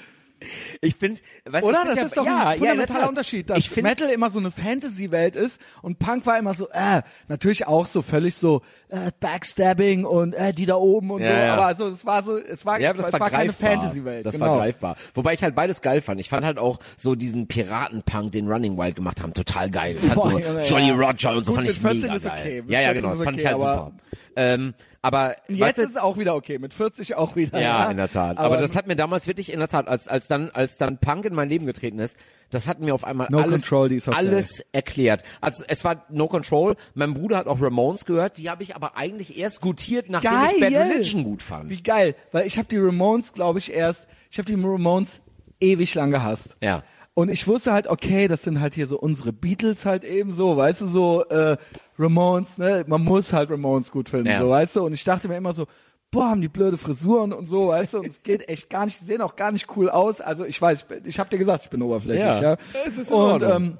Ich 0.81 0.95
finde, 0.95 1.21
weißt 1.45 1.63
du, 1.63 1.69
Oder? 1.69 1.81
ich 1.83 1.87
find 1.87 1.89
Das 1.89 1.97
ja, 1.97 2.05
ist 2.05 2.17
doch 2.17 2.25
ja, 2.25 2.37
ein 2.37 2.45
ja, 2.45 2.57
fundamentaler 2.57 2.85
total. 2.99 3.09
Unterschied, 3.09 3.49
dass 3.49 3.57
Ich 3.57 3.69
finde 3.69 3.89
Metal 3.89 4.09
immer 4.09 4.29
so 4.29 4.39
eine 4.39 4.51
Fantasy-Welt 4.51 5.35
ist 5.35 5.59
und 5.81 5.99
Punk 5.99 6.25
war 6.25 6.37
immer 6.37 6.53
so, 6.53 6.69
äh, 6.69 7.01
natürlich 7.27 7.65
auch 7.65 7.87
so 7.87 8.01
völlig 8.01 8.35
so 8.35 8.61
äh, 8.89 9.11
Backstabbing 9.19 10.05
und 10.05 10.33
äh, 10.33 10.53
die 10.53 10.65
da 10.65 10.75
oben 10.75 11.11
und 11.11 11.21
Ja, 11.21 11.27
so, 11.27 11.33
ja. 11.37 11.53
aber 11.53 11.65
also 11.65 11.87
es 11.89 12.05
war 12.05 12.23
so, 12.23 12.37
es 12.37 12.65
war, 12.65 12.79
Ja, 12.79 12.91
es, 12.91 12.97
das 12.97 13.07
es 13.07 13.13
war, 13.13 13.19
war 13.19 13.29
keine. 13.29 13.51
Fantasy-Welt. 13.51 14.25
Das 14.25 14.35
genau. 14.35 14.51
war 14.51 14.57
greifbar. 14.59 14.95
Wobei 15.13 15.33
ich 15.33 15.43
halt 15.43 15.55
beides 15.55 15.81
geil 15.81 15.99
fand. 16.01 16.19
Ich 16.21 16.29
fand 16.29 16.45
halt 16.45 16.57
auch 16.57 16.79
so 16.95 17.15
diesen 17.15 17.47
Piratenpunk, 17.47 18.31
den 18.31 18.47
Running 18.49 18.77
Wild 18.77 18.95
gemacht 18.95 19.21
haben, 19.21 19.33
total 19.33 19.69
geil. 19.69 19.95
Ich 19.99 20.05
fand 20.07 20.15
Boah, 20.15 20.31
so 20.31 20.39
Junge, 20.39 20.61
Jolly 20.63 20.87
ja. 20.87 20.93
Roger 20.95 21.35
und 21.35 21.45
so 21.45 21.51
Gut, 21.51 21.55
fand 21.55 21.67
mit 21.67 21.75
ich 21.75 21.81
14 21.81 22.01
mega 22.01 22.13
ist 22.15 22.23
geil. 22.25 22.33
okay. 22.39 22.61
Mit 22.61 22.71
Ja, 22.71 22.79
ja, 22.81 22.87
14 22.93 23.01
genau. 23.01 23.09
Das 23.15 23.23
fand 23.23 23.35
okay, 23.35 23.39
ich 23.41 23.45
halt 23.47 23.55
aber- 23.55 23.75
super. 23.75 23.91
Ähm, 24.35 24.73
Aber 25.01 25.35
Jetzt 25.47 25.79
ist 25.79 25.89
es 25.91 25.97
auch 25.97 26.17
wieder 26.17 26.35
okay, 26.35 26.59
mit 26.59 26.73
40 26.73 27.15
auch 27.15 27.35
wieder. 27.35 27.59
ja, 27.59 27.89
in 27.89 27.97
der 27.97 28.09
Tat. 28.09 28.37
Aber, 28.37 28.57
das 28.57 28.75
hat 28.75 28.87
mir 28.87 28.95
damals 28.95 29.25
wirklich 29.27 29.51
in 29.53 29.59
der 29.59 29.67
Tat, 29.67 29.87
als, 29.87 30.07
als 30.07 30.27
dann, 30.27 30.49
als 30.51 30.77
dann 30.77 30.97
Punk 30.97 31.25
in 31.25 31.33
mein 31.33 31.49
Leben 31.49 31.65
getreten 31.65 31.99
ist, 31.99 32.17
das 32.49 32.67
hat 32.67 32.79
mir 32.79 32.93
auf 32.93 33.03
einmal 33.03 33.27
No 33.29 33.39
alles, 33.39 33.67
Control, 33.67 33.99
alles 34.13 34.65
erklärt. 34.71 35.23
Also 35.41 35.63
es 35.67 35.83
war 35.83 36.05
No 36.09 36.27
Control. 36.27 36.75
Mein 36.93 37.13
Bruder 37.13 37.37
hat 37.37 37.47
auch 37.47 37.61
Ramones 37.61 38.05
gehört. 38.05 38.37
Die 38.37 38.49
habe 38.49 38.63
ich 38.63 38.75
aber 38.75 38.95
eigentlich 38.97 39.37
erst 39.37 39.61
gutiert, 39.61 40.09
nachdem 40.09 40.31
ich 40.55 40.59
Bad 40.61 40.73
Religion 40.73 41.23
gut 41.23 41.43
fand. 41.43 41.69
Wie 41.69 41.81
geil, 41.81 42.15
weil 42.31 42.47
ich 42.47 42.57
habe 42.57 42.67
die 42.67 42.77
Ramones, 42.77 43.33
glaube 43.33 43.59
ich, 43.59 43.71
erst, 43.73 44.07
ich 44.31 44.37
habe 44.37 44.45
die 44.45 44.61
Ramones 44.61 45.21
ewig 45.59 45.93
lang 45.95 46.11
gehasst. 46.11 46.55
Ja. 46.61 46.83
Und 47.13 47.29
ich 47.29 47.47
wusste 47.47 47.73
halt, 47.73 47.87
okay, 47.87 48.27
das 48.27 48.43
sind 48.43 48.61
halt 48.61 48.75
hier 48.75 48.85
so 48.85 48.99
unsere 48.99 49.33
Beatles 49.33 49.85
halt 49.85 50.03
eben 50.03 50.31
so, 50.31 50.55
weißt 50.55 50.81
du, 50.81 50.87
so 50.87 51.25
äh, 51.25 51.57
Ramones, 51.97 52.59
ne? 52.59 52.85
Man 52.87 53.03
muss 53.03 53.33
halt 53.33 53.49
Ramones 53.49 53.91
gut 53.91 54.09
finden, 54.09 54.27
Ja. 54.27 54.39
so, 54.39 54.49
weißt 54.49 54.75
du? 54.75 54.85
Und 54.85 54.93
ich 54.93 55.03
dachte 55.03 55.27
mir 55.27 55.35
immer 55.35 55.53
so, 55.55 55.65
boah, 56.11 56.29
haben 56.29 56.41
die 56.41 56.47
blöde 56.47 56.77
Frisuren 56.77 57.33
und 57.33 57.49
so, 57.49 57.67
weißt 57.69 57.95
du? 57.95 57.97
Und 57.99 58.07
es 58.07 58.23
geht 58.23 58.47
echt 58.49 58.69
gar 58.69 58.85
nicht, 58.85 58.97
sehen 58.97 59.21
auch 59.21 59.35
gar 59.35 59.51
nicht 59.51 59.67
cool 59.75 59.89
aus. 59.89 60.21
Also 60.21 60.45
ich 60.45 60.61
weiß, 60.61 60.85
ich, 61.01 61.05
ich 61.05 61.19
habe 61.19 61.29
dir 61.29 61.37
gesagt, 61.37 61.65
ich 61.65 61.69
bin 61.69 61.81
oberflächlich, 61.81 62.23
Ja. 62.23 62.41
ja. 62.41 62.57
Es 62.87 62.97
ist 62.97 63.11
und 63.11 63.43
ähm, 63.43 63.77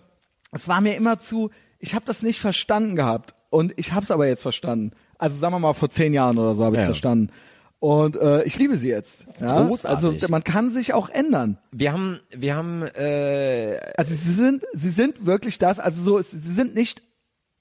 es 0.52 0.68
war 0.68 0.82
mir 0.82 0.96
immer 0.96 1.20
zu, 1.20 1.50
ich 1.80 1.96
habe 1.96 2.06
das 2.06 2.22
nicht 2.24 2.40
verstanden 2.40 2.96
gehabt. 2.96 3.34
Und 3.50 3.74
ich 3.78 3.94
habe 3.94 4.04
es 4.04 4.12
aber 4.12 4.28
jetzt 4.28 4.42
verstanden. 4.42 4.92
Also 5.18 5.38
sagen 5.38 5.54
wir 5.54 5.60
mal 5.60 5.74
vor 5.74 5.90
zehn 5.90 6.14
Jahren 6.14 6.38
oder 6.38 6.54
so 6.54 6.66
habe 6.66 6.76
ich 6.76 6.82
Ja. 6.82 6.86
verstanden. 6.86 7.32
Und 7.80 8.16
äh, 8.18 8.44
ich 8.44 8.58
liebe 8.60 8.76
sie 8.76 8.90
jetzt. 8.90 9.26
Ja? 9.40 9.66
großartig. 9.66 10.06
Also 10.08 10.28
man 10.30 10.44
kann 10.44 10.72
sich 10.72 10.94
auch 10.94 11.08
ändern. 11.10 11.58
Wir 11.72 11.94
haben, 11.94 12.20
wir 12.36 12.56
haben, 12.56 12.82
äh, 12.82 13.80
Also 13.98 14.14
sie 14.16 14.34
sind, 14.34 14.64
sie 14.74 14.90
sind 14.90 15.26
wirklich 15.26 15.60
das, 15.60 15.80
also 15.80 16.02
so, 16.04 16.20
sie 16.22 16.38
sind 16.40 16.76
nicht 16.76 17.04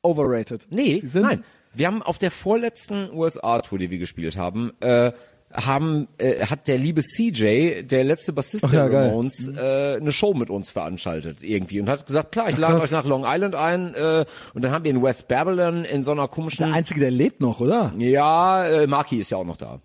overrated. 0.03 0.67
nee, 0.71 1.01
sie 1.01 1.09
sind, 1.09 1.23
nein. 1.23 1.45
Wir 1.77 1.87
haben 1.87 2.03
auf 2.03 2.19
der 2.19 2.31
vorletzten 2.31 3.11
USA-Tour, 3.13 3.79
die 3.79 3.91
wir 3.91 3.99
gespielt 3.99 4.37
haben, 4.37 4.73
äh, 4.81 5.13
haben, 5.53 6.09
äh, 6.19 6.45
hat 6.47 6.69
der 6.69 6.77
liebe 6.79 7.03
CJ, 7.03 7.83
der 7.85 8.05
letzte 8.05 8.33
Bassist 8.33 8.65
der 8.65 8.73
ja, 8.73 8.89
geil. 8.89 9.09
Ramones, 9.11 9.49
äh, 9.57 9.97
eine 10.01 10.13
Show 10.13 10.35
mit 10.35 10.51
uns 10.51 10.71
veranstaltet 10.71 11.43
irgendwie 11.43 11.81
und 11.81 11.89
hat 11.89 12.07
gesagt, 12.07 12.33
klar, 12.33 12.49
ich 12.51 12.57
lade 12.59 12.81
euch 12.81 12.91
nach 12.91 13.05
Long 13.05 13.25
Island 13.27 13.55
ein 13.55 13.95
äh, 13.95 14.25
und 14.55 14.65
dann 14.65 14.73
haben 14.73 14.85
wir 14.85 14.91
in 14.91 15.03
West 15.03 15.29
Babylon 15.29 15.85
in 15.85 16.03
so 16.03 16.11
einer 16.11 16.29
komischen, 16.29 16.67
Der 16.67 16.75
Einzige, 16.75 17.01
der 17.01 17.11
lebt 17.13 17.41
noch, 17.41 17.61
oder? 17.61 17.95
ja, 17.97 18.67
äh, 18.67 18.87
Marky 18.87 19.17
ist 19.19 19.31
ja 19.31 19.37
auch 19.39 19.47
noch 19.47 19.57
da. 19.57 19.81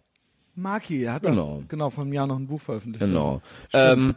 Maki, 0.56 1.04
er 1.06 1.14
hat 1.14 1.24
Genau. 1.24 1.64
genau 1.70 1.90
vor 1.90 2.04
einem 2.04 2.12
Jahr 2.14 2.28
noch 2.28 2.38
ein 2.38 2.48
Buch 2.48 2.60
veröffentlicht. 2.62 3.06
Genau. 3.06 3.42
Ähm, 3.74 4.16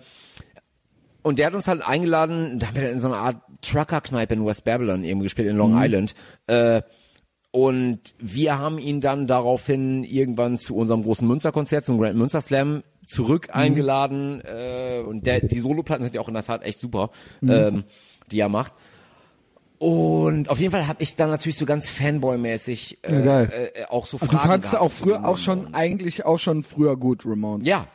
und 1.22 1.38
der 1.38 1.46
hat 1.46 1.54
uns 1.54 1.68
halt 1.68 1.86
eingeladen, 1.86 2.58
da 2.58 2.66
haben 2.68 2.76
wir 2.76 2.90
in 2.90 3.00
so 3.00 3.08
einer 3.08 3.18
Art 3.18 3.36
Trucker-Kneipe 3.62 4.34
in 4.34 4.44
West 4.44 4.64
Babylon 4.64 5.04
eben 5.04 5.20
gespielt, 5.20 5.48
in 5.48 5.56
Long 5.56 5.72
Mhm. 5.74 5.82
Island. 5.82 6.14
Äh, 6.48 6.82
und 7.54 8.00
wir 8.18 8.58
haben 8.58 8.78
ihn 8.78 9.00
dann 9.00 9.28
daraufhin 9.28 10.02
irgendwann 10.02 10.58
zu 10.58 10.74
unserem 10.74 11.04
großen 11.04 11.26
Münsterkonzert, 11.28 11.84
zum 11.84 11.98
Grand 11.98 12.16
Münster 12.16 12.40
Slam, 12.40 12.82
zurück 13.06 13.46
Mhm. 13.46 13.54
eingeladen. 13.60 14.40
Äh, 14.44 15.02
und 15.06 15.24
der, 15.24 15.38
die 15.38 15.60
Soloplatten 15.60 16.02
sind 16.02 16.16
ja 16.16 16.20
auch 16.20 16.26
in 16.26 16.34
der 16.34 16.42
Tat 16.42 16.64
echt 16.64 16.80
super, 16.80 17.10
Mhm. 17.42 17.50
ähm, 17.50 17.84
die 18.32 18.40
er 18.40 18.48
macht. 18.48 18.72
Und 19.78 20.48
auf 20.48 20.58
jeden 20.58 20.72
Fall 20.72 20.88
habe 20.88 21.00
ich 21.02 21.14
dann 21.14 21.30
natürlich 21.30 21.56
so 21.56 21.64
ganz 21.64 21.88
Fanboy-mäßig 21.90 22.98
äh, 23.02 23.24
Ja, 23.24 23.42
äh, 23.42 23.70
auch 23.88 24.06
so 24.06 24.18
Fragen 24.18 24.32
du 24.32 24.38
fandst 24.38 24.76
auch 24.76 24.90
früher 24.90 25.24
auch 25.24 25.38
schon, 25.38 25.58
Ramones. 25.60 25.74
eigentlich 25.74 26.24
auch 26.24 26.38
schon 26.38 26.64
früher 26.64 26.96
gut, 26.96 27.24
Ramones. 27.24 27.66
Ja, 27.68 27.86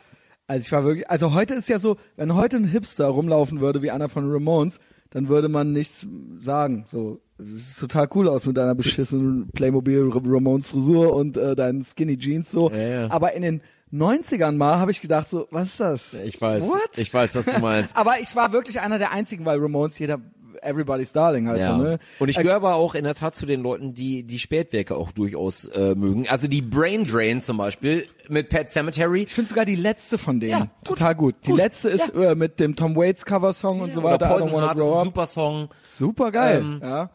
Also 0.48 0.64
ich 0.66 0.72
war 0.72 0.86
wirklich, 0.86 1.10
also 1.10 1.34
heute 1.34 1.54
ist 1.56 1.68
ja 1.68 1.80
so, 1.80 1.98
wenn 2.16 2.34
heute 2.34 2.56
ein 2.58 2.66
Hipster 2.66 3.08
rumlaufen 3.08 3.60
würde 3.60 3.82
wie 3.82 3.92
einer 3.92 4.08
von 4.08 4.32
Ramones, 4.32 4.80
dann 5.10 5.28
würde 5.28 5.50
man 5.50 5.74
nichts 5.74 6.06
sagen. 6.42 6.86
So, 6.90 7.20
ist 7.40 7.80
total 7.80 8.08
cool 8.16 8.28
aus 8.28 8.46
mit 8.46 8.58
deiner 8.58 8.76
beschissenen 8.76 9.50
Playmobil 9.52 10.10
Ramones 10.14 10.68
Frisur 10.70 11.14
und 11.14 11.38
äh, 11.38 11.56
deinen 11.56 11.84
Skinny 11.84 12.18
Jeans 12.18 12.52
so. 12.52 12.70
Ja, 12.72 12.78
ja. 12.78 13.12
Aber 13.12 13.34
in 13.34 13.42
den 13.42 13.62
90ern 13.94 14.52
mal 14.58 14.78
habe 14.80 14.92
ich 14.92 15.02
gedacht 15.02 15.30
so, 15.30 15.48
was 15.52 15.66
ist 15.68 15.80
das? 15.80 16.14
ich 16.14 16.40
weiß. 16.40 16.64
What? 16.68 16.98
Ich 16.98 17.14
weiß, 17.14 17.36
was 17.36 17.46
du 17.46 17.60
meinst. 17.60 17.96
Aber 17.98 18.20
ich 18.22 18.36
war 18.36 18.52
wirklich 18.54 18.80
einer 18.82 19.00
der 19.00 19.12
einzigen, 19.12 19.46
weil 19.46 19.60
Ramones 19.60 19.98
jeder 19.98 20.20
Everybody's 20.62 21.14
Darling 21.14 21.48
halt 21.48 21.60
Ja. 21.62 21.78
so, 21.78 21.82
ne? 21.82 22.00
Und 22.20 22.28
ich 22.28 22.38
Äh, 22.38 22.42
gehöre 22.44 22.58
aber 22.58 22.76
auch 22.76 22.94
in 22.94 23.06
der 23.06 23.16
Tat 23.16 23.34
zu 23.34 23.46
den 23.46 23.62
Leuten, 23.62 23.94
die 23.94 24.24
die 24.24 24.40
Spätwerke 24.40 24.94
auch 24.96 25.12
durchaus 25.14 25.64
äh, 25.70 25.96
mögen. 25.96 26.28
Also 26.28 26.50
die 26.50 26.62
Brain 26.62 27.06
Drain 27.06 27.42
zum 27.42 27.56
Beispiel 27.58 28.06
mit 28.28 28.50
Pet 28.50 28.68
Cemetery. 28.68 29.24
Ich 29.24 29.34
finde 29.34 29.48
sogar 29.50 29.64
die 29.64 29.78
letzte 29.78 30.18
von 30.18 30.42
denen 30.42 30.52
Ja, 30.52 30.60
gut. 30.60 30.70
total 30.84 31.16
gut. 31.16 31.36
Die 31.46 31.52
Gut. 31.52 31.60
letzte 31.60 31.88
ist 31.90 32.14
äh, 32.14 32.36
mit 32.36 32.60
dem 32.60 32.76
Tom 32.76 32.96
Waits 32.98 33.24
Cover-Song 33.26 33.80
und 33.80 33.94
so 33.94 34.02
Oder 34.02 34.12
weiter. 34.12 34.26
Don't 34.28 34.40
Poison 34.40 34.52
Heart 34.62 34.78
ist 34.80 34.84
ein 34.84 34.92
up. 34.94 35.04
super 35.06 35.26
Song. 35.26 35.70
Super 35.82 36.32
geil. 36.32 36.60
Ähm, 36.60 36.80
ja. 36.84 37.10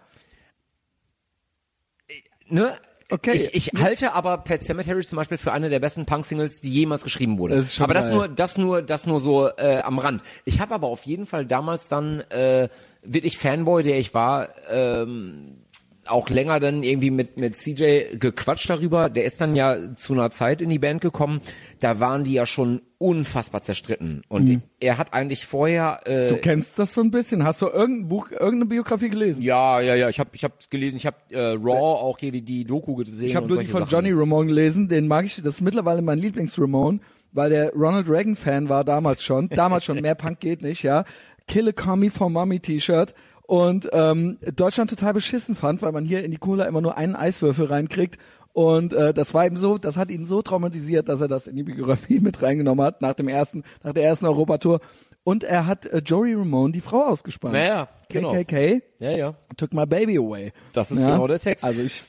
Ne? 2.49 2.75
Okay. 3.11 3.51
Ich, 3.53 3.73
ich 3.75 3.83
halte 3.83 4.15
aber 4.15 4.39
Pet 4.39 4.63
Cemetery 4.63 5.05
zum 5.05 5.17
Beispiel 5.17 5.39
für 5.39 5.53
eine 5.53 5.69
der 5.69 5.79
besten 5.79 6.07
Punk-Singles, 6.07 6.61
die 6.61 6.71
jemals 6.71 7.03
geschrieben 7.03 7.39
wurde. 7.39 7.57
Das 7.57 7.67
ist 7.67 7.75
schon 7.75 7.85
aber 7.85 7.95
das 7.95 8.07
geil. 8.07 8.15
nur, 8.15 8.29
das 8.29 8.59
nur, 8.59 8.83
das 8.83 9.07
nur 9.07 9.21
so 9.21 9.49
äh, 9.49 9.83
am 9.83 9.99
Rand. 9.99 10.23
Ich 10.45 10.61
habe 10.61 10.75
aber 10.75 10.89
auf 10.89 11.05
jeden 11.05 11.27
Fall 11.27 11.45
damals 11.45 11.89
dann 11.89 12.21
äh, 12.31 12.69
wirklich 13.03 13.37
Fanboy, 13.37 13.83
der 13.83 13.99
ich 13.99 14.15
war, 14.15 14.49
ähm, 14.71 15.64
auch 16.07 16.29
länger 16.29 16.61
dann 16.61 16.83
irgendwie 16.83 17.11
mit 17.11 17.39
mit 17.39 17.57
CJ 17.57 18.17
gequatscht 18.19 18.69
darüber. 18.71 19.09
Der 19.09 19.25
ist 19.25 19.41
dann 19.41 19.55
ja 19.57 19.77
zu 19.97 20.13
einer 20.13 20.31
Zeit 20.31 20.61
in 20.61 20.71
die 20.71 20.79
Band 20.79 21.01
gekommen. 21.01 21.41
Da 21.81 22.01
waren 22.01 22.25
die 22.25 22.35
ja 22.35 22.47
schon 22.47 22.83
unfassbar 22.99 23.63
zerstritten. 23.63 24.23
Und 24.29 24.63
er 24.81 24.99
hat 24.99 25.13
eigentlich 25.13 25.47
vorher 25.47 26.01
äh, 26.07 26.25
Mhm. 26.25 26.29
Du 26.29 26.37
kennst 26.39 26.79
das 26.79 26.95
so 26.95 27.03
ein 27.03 27.11
bisschen? 27.11 27.45
Hast 27.45 27.61
du 27.63 27.67
irgendein 27.67 28.09
Buch, 28.09 28.31
irgendeine 28.31 28.67
Biografie 28.67 29.11
gelesen? 29.11 29.43
ja, 29.43 29.81
ja, 29.81 29.95
ja. 29.95 30.09
Ich 30.09 30.19
habe 30.19 30.31
ich 30.33 30.45
hab 30.45 30.71
gelesen. 30.71 30.97
Ich 30.97 31.07
habe 31.07 31.17
äh, 31.31 31.53
Raw 31.53 32.01
auch 32.01 32.19
hier 32.19 32.33
die, 32.33 32.43
die 32.43 32.65
Doku 32.65 32.95
gesehen. 32.95 33.27
Ich 33.27 33.37
habe 33.37 33.47
nur 33.47 33.59
die 33.59 33.67
von 33.67 33.83
Sachen. 33.83 33.93
Johnny 33.93 34.13
Ramone 34.13 34.47
gelesen, 34.49 34.89
den 34.89 35.07
mag 35.07 35.25
ich, 35.25 35.37
das 35.37 35.55
ist 35.55 35.61
mittlerweile 35.61 36.03
mein 36.03 36.19
Lieblings-Ramone, 36.19 37.01
weil 37.33 37.51
der 37.51 37.73
Ronald 37.73 38.09
Reagan-Fan 38.09 38.69
war 38.69 38.85
damals 38.85 39.23
schon, 39.23 39.49
damals 39.49 39.85
schon, 39.85 40.01
mehr 40.01 40.15
Punk 40.15 40.41
geht 40.41 40.63
nicht, 40.63 40.83
ja. 40.83 41.05
Kill 41.47 41.69
a 41.69 41.73
Commie 41.73 42.11
for 42.11 42.31
Mommy 42.31 42.61
T-Shirt 42.61 43.15
und 43.47 43.89
ähm, 43.93 44.39
Deutschland 44.57 44.91
total 44.91 45.15
beschissen 45.15 45.55
fand, 45.55 45.83
weil 45.83 45.93
man 45.93 46.05
hier 46.05 46.25
in 46.25 46.31
die 46.31 46.39
Cola 46.39 46.65
immer 46.65 46.81
nur 46.81 46.97
einen 46.97 47.15
Eiswürfel 47.15 47.67
reinkriegt 47.67 48.19
und 48.53 48.93
äh, 48.93 49.13
das 49.13 49.35
war 49.35 49.47
ihm 49.47 49.57
so, 49.57 49.79
das 49.79 49.97
hat 49.97 50.11
ihn 50.11 50.27
so 50.27 50.41
traumatisiert, 50.41 51.09
dass 51.09 51.21
er 51.21 51.29
das 51.29 51.47
in 51.47 51.57
die 51.57 51.65
Biografie 51.65 52.21
mit 52.21 52.41
reingenommen 52.41 52.85
hat 52.85 53.03
nach 53.03 53.15
dem 53.15 53.29
ersten, 53.29 53.65
nach 53.83 53.93
der 53.93 54.05
ersten 54.05 54.27
Europatour 54.27 54.81
und 55.25 55.43
er 55.43 55.67
hat 55.67 55.87
äh, 55.87 55.99
Joey 55.99 56.35
Ramone 56.35 56.73
die 56.73 56.81
Frau 56.81 57.05
ausgespannt. 57.07 57.55
Naja, 57.55 57.89
genau. 58.09 58.33
KKK 58.33 58.83
Ja, 59.01 59.11
ja. 59.11 59.35
took 59.57 59.73
my 59.73 59.87
baby 59.87 60.19
away. 60.19 60.53
Das 60.73 60.91
ist 60.91 61.01
genau 61.01 61.27
der 61.27 61.39
Text. 61.39 61.65
Also 61.65 61.81
ich 61.81 62.03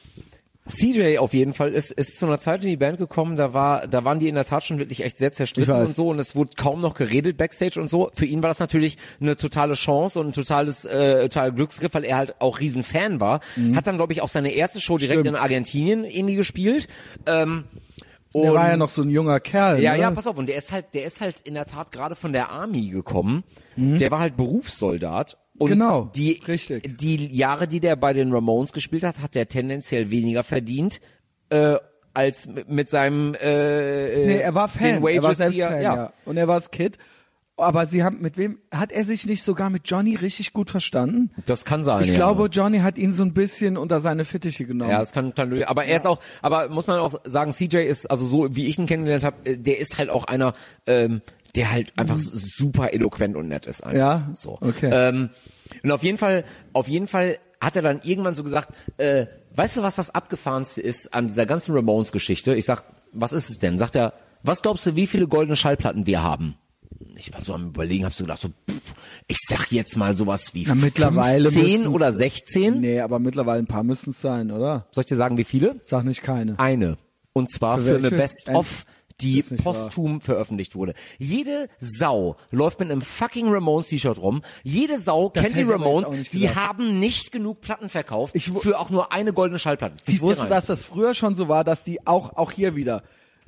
CJ 0.67 1.19
auf 1.19 1.33
jeden 1.35 1.53
Fall 1.53 1.73
ist, 1.73 1.91
ist 1.91 2.17
zu 2.17 2.25
einer 2.25 2.39
Zeit 2.39 2.63
in 2.63 2.69
die 2.69 2.77
Band 2.77 2.97
gekommen, 2.97 3.35
da 3.35 3.53
war, 3.53 3.87
da 3.87 4.03
waren 4.03 4.17
die 4.19 4.27
in 4.27 4.33
der 4.35 4.45
Tat 4.45 4.63
schon 4.63 4.79
wirklich 4.79 5.03
echt 5.03 5.17
sehr 5.19 5.31
zerstritten 5.31 5.75
und 5.75 5.95
so 5.95 6.09
und 6.09 6.17
es 6.17 6.35
wurde 6.35 6.51
kaum 6.57 6.81
noch 6.81 6.95
geredet 6.95 7.37
backstage 7.37 7.79
und 7.79 7.87
so. 7.87 8.09
Für 8.15 8.25
ihn 8.25 8.41
war 8.41 8.49
das 8.49 8.57
natürlich 8.59 8.97
eine 9.21 9.37
totale 9.37 9.75
Chance 9.75 10.19
und 10.19 10.27
ein 10.29 10.33
totales, 10.33 10.83
äh, 10.85 11.21
total 11.29 11.51
Glücksgriff, 11.53 11.93
weil 11.93 12.03
er 12.03 12.17
halt 12.17 12.41
auch 12.41 12.59
riesen 12.59 12.81
Fan 12.83 13.19
war. 13.19 13.41
Hat 13.75 13.85
dann, 13.85 13.97
glaube 13.97 14.13
ich, 14.13 14.21
auch 14.21 14.29
seine 14.29 14.51
erste 14.51 14.81
Show 14.81 14.97
direkt 14.97 15.17
Mhm. 15.17 15.21
Stimmt. 15.25 15.37
in 15.37 15.43
Argentinien 15.43 16.03
irgendwie 16.03 16.35
gespielt. 16.35 16.87
Ähm, 17.27 17.65
Der 18.33 18.41
und- 18.41 18.53
war 18.55 18.67
ja 18.69 18.75
noch 18.77 18.89
so 18.89 19.03
ein 19.03 19.09
junger 19.11 19.39
Kerl. 19.39 19.79
Ja, 19.81 19.93
ne? 19.93 19.99
ja, 19.99 20.11
pass 20.11 20.25
auf, 20.25 20.37
und 20.37 20.49
der 20.49 20.57
ist 20.57 20.71
halt, 20.71 20.87
der 20.95 21.05
ist 21.05 21.21
halt 21.21 21.41
in 21.41 21.53
der 21.53 21.67
Tat 21.67 21.91
gerade 21.91 22.15
von 22.15 22.33
der 22.33 22.49
Army 22.49 22.89
gekommen. 22.89 23.43
Der 23.77 24.09
war 24.09 24.19
halt 24.19 24.35
Berufssoldat. 24.35 25.37
Und. 25.57 25.69
Genau, 25.69 26.11
die, 26.15 26.41
richtig. 26.47 26.97
die 26.97 27.33
Jahre, 27.35 27.67
die 27.67 27.79
der 27.79 27.95
bei 27.95 28.13
den 28.13 28.31
Ramones 28.33 28.73
gespielt 28.73 29.03
hat, 29.03 29.19
hat 29.19 29.35
der 29.35 29.47
tendenziell 29.47 30.11
weniger 30.11 30.43
verdient, 30.43 30.99
äh, 31.49 31.77
als 32.13 32.47
mit, 32.67 32.89
seinem, 32.89 33.33
äh, 33.41 34.25
Nee, 34.25 34.37
er 34.37 34.55
war 34.55 34.67
Fan. 34.67 35.01
Wages, 35.03 35.15
er 35.17 35.23
war 35.23 35.33
selbst 35.33 35.59
er- 35.59 35.69
Fan, 35.69 35.81
ja. 35.81 35.95
ja. 35.95 36.13
Und 36.25 36.37
er 36.37 36.47
war 36.47 36.59
das 36.59 36.71
Kid. 36.71 36.97
Aber 37.57 37.85
sie 37.85 38.03
haben, 38.03 38.19
mit 38.21 38.37
wem, 38.37 38.57
hat 38.69 38.91
er 38.91 39.05
sich 39.05 39.25
nicht 39.25 39.41
sogar 39.41 39.69
mit 39.69 39.83
Johnny 39.85 40.15
richtig 40.15 40.51
gut 40.51 40.69
verstanden? 40.69 41.31
Das 41.45 41.63
kann 41.63 41.85
sein, 41.85 42.01
Ich 42.01 42.09
ja. 42.09 42.15
glaube, 42.15 42.47
Johnny 42.51 42.79
hat 42.79 42.97
ihn 42.97 43.13
so 43.13 43.23
ein 43.23 43.33
bisschen 43.33 43.77
unter 43.77 44.01
seine 44.01 44.25
Fittiche 44.25 44.65
genommen. 44.65 44.91
Ja, 44.91 44.99
das 44.99 45.13
kann, 45.13 45.33
kann 45.33 45.63
aber 45.63 45.85
er 45.85 45.95
ist 45.95 46.05
auch, 46.05 46.19
aber 46.41 46.67
muss 46.67 46.87
man 46.87 46.99
auch 46.99 47.15
sagen, 47.23 47.53
CJ 47.53 47.77
ist, 47.77 48.11
also 48.11 48.25
so 48.25 48.53
wie 48.57 48.67
ich 48.67 48.77
ihn 48.77 48.87
kennengelernt 48.87 49.23
habe, 49.23 49.55
der 49.57 49.79
ist 49.79 49.97
halt 49.97 50.09
auch 50.09 50.25
einer, 50.25 50.53
ähm, 50.85 51.21
der 51.55 51.71
halt 51.71 51.93
einfach 51.97 52.19
super 52.19 52.93
eloquent 52.93 53.35
und 53.35 53.47
nett 53.47 53.65
ist. 53.65 53.81
Einfach. 53.81 53.93
Mhm. 53.93 53.99
Ja? 53.99 54.29
so. 54.33 54.57
Okay. 54.61 54.89
Ähm, 54.91 55.29
und 55.83 55.91
auf 55.91 56.03
jeden 56.03 56.17
Fall, 56.17 56.43
auf 56.73 56.87
jeden 56.87 57.07
Fall 57.07 57.39
hat 57.59 57.75
er 57.75 57.81
dann 57.81 58.01
irgendwann 58.03 58.35
so 58.35 58.43
gesagt, 58.43 58.69
äh, 58.97 59.25
weißt 59.55 59.77
du, 59.77 59.81
was 59.81 59.95
das 59.95 60.13
abgefahrenste 60.13 60.81
ist 60.81 61.13
an 61.13 61.27
dieser 61.27 61.45
ganzen 61.45 61.73
Ramones-Geschichte? 61.73 62.55
Ich 62.55 62.65
sag, 62.65 62.83
was 63.11 63.33
ist 63.33 63.49
es 63.49 63.59
denn? 63.59 63.77
Sagt 63.79 63.95
er, 63.95 64.13
was 64.43 64.61
glaubst 64.61 64.85
du, 64.85 64.95
wie 64.95 65.07
viele 65.07 65.27
goldene 65.27 65.55
Schallplatten 65.55 66.05
wir 66.05 66.21
haben? 66.21 66.55
Ich 67.15 67.33
war 67.33 67.41
so 67.41 67.53
am 67.53 67.67
überlegen, 67.69 68.05
hab 68.05 68.13
so 68.13 68.23
gedacht, 68.23 68.41
so, 68.41 68.49
pff, 68.49 68.93
ich 69.27 69.37
sag 69.47 69.71
jetzt 69.71 69.97
mal 69.97 70.15
sowas 70.15 70.53
wie 70.53 70.65
Na, 70.67 70.75
mittlerweile 70.75 71.51
15 71.51 71.63
müssen's- 71.63 71.87
oder 71.87 72.13
16. 72.13 72.79
Nee, 72.81 72.99
aber 72.99 73.19
mittlerweile 73.19 73.59
ein 73.59 73.67
paar 73.67 73.83
müssen 73.83 74.11
es 74.11 74.21
sein, 74.21 74.51
oder? 74.51 74.87
Soll 74.91 75.03
ich 75.03 75.07
dir 75.07 75.15
sagen, 75.15 75.37
wie 75.37 75.43
viele? 75.43 75.81
Sag 75.85 76.03
nicht 76.03 76.21
keine. 76.21 76.59
Eine. 76.59 76.97
Und 77.33 77.51
zwar 77.51 77.79
Für 77.79 77.85
für, 77.85 77.97
eine? 77.97 78.11
Best-of 78.11 78.85
die 79.21 79.41
posthum 79.41 80.19
veröffentlicht 80.21 80.75
wurde. 80.75 80.93
Jede 81.17 81.69
Sau 81.79 82.35
läuft 82.51 82.79
mit 82.79 82.91
einem 82.91 83.01
fucking 83.01 83.47
Ramones 83.47 83.87
T-Shirt 83.87 84.17
rum. 84.17 84.41
Jede 84.63 84.99
Sau 84.99 85.29
Das 85.29 85.43
kennt 85.43 85.57
die 85.57 85.63
Ramones. 85.63 86.29
Die 86.29 86.49
haben 86.49 86.99
nicht 86.99 87.31
genug 87.31 87.61
Platten 87.61 87.89
verkauft 87.89 88.35
Ich 88.35 88.51
für 88.51 88.79
auch 88.79 88.89
nur 88.89 89.13
eine 89.13 89.31
goldene 89.33 89.59
Schallplatte. 89.59 89.95
Zieh's 89.95 90.15
Ich 90.15 90.21
wusste, 90.21 90.47
dass 90.47 90.65
das 90.65 90.81
früher 90.81 91.13
schon 91.13 91.35
so 91.35 91.47
war, 91.47 91.63
dass 91.63 91.83
die 91.83 92.05
auch, 92.05 92.35
auch 92.35 92.51
hier 92.51 92.75
wieder 92.75 93.03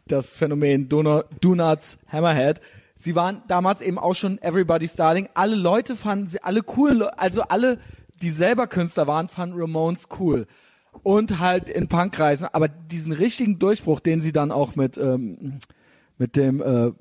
das 0.07 0.35
Phänomen 0.35 0.88
Donuts 0.88 1.98
Hammerhead. 2.07 2.61
Sie 2.98 3.15
waren 3.15 3.44
damals 3.48 3.81
eben 3.81 3.99
auch 3.99 4.15
schon 4.15 4.41
Everybody's 4.41 4.95
Darling. 4.95 5.30
Alle 5.34 5.56
Leute 5.56 5.95
fanden 5.95 6.27
sie, 6.27 6.41
alle 6.41 6.61
cool, 6.77 7.03
also 7.03 7.44
alle, 7.44 7.80
die 8.22 8.30
selber 8.30 8.68
Künstler 8.68 9.06
waren, 9.06 9.27
fanden 9.27 9.60
Ramones 9.60 10.07
cool. 10.19 10.48
Und 11.03 11.39
halt 11.39 11.69
in 11.69 11.87
Punkkreisen. 11.87 12.47
Aber 12.51 12.67
diesen 12.67 13.11
richtigen 13.11 13.59
Durchbruch, 13.59 13.99
den 13.99 14.21
sie 14.21 14.31
dann 14.31 14.51
auch 14.51 14.75
mit, 14.75 14.97
ähm, 14.97 15.59
mit 16.17 16.35
dem, 16.35 16.61
äh, 16.61 16.91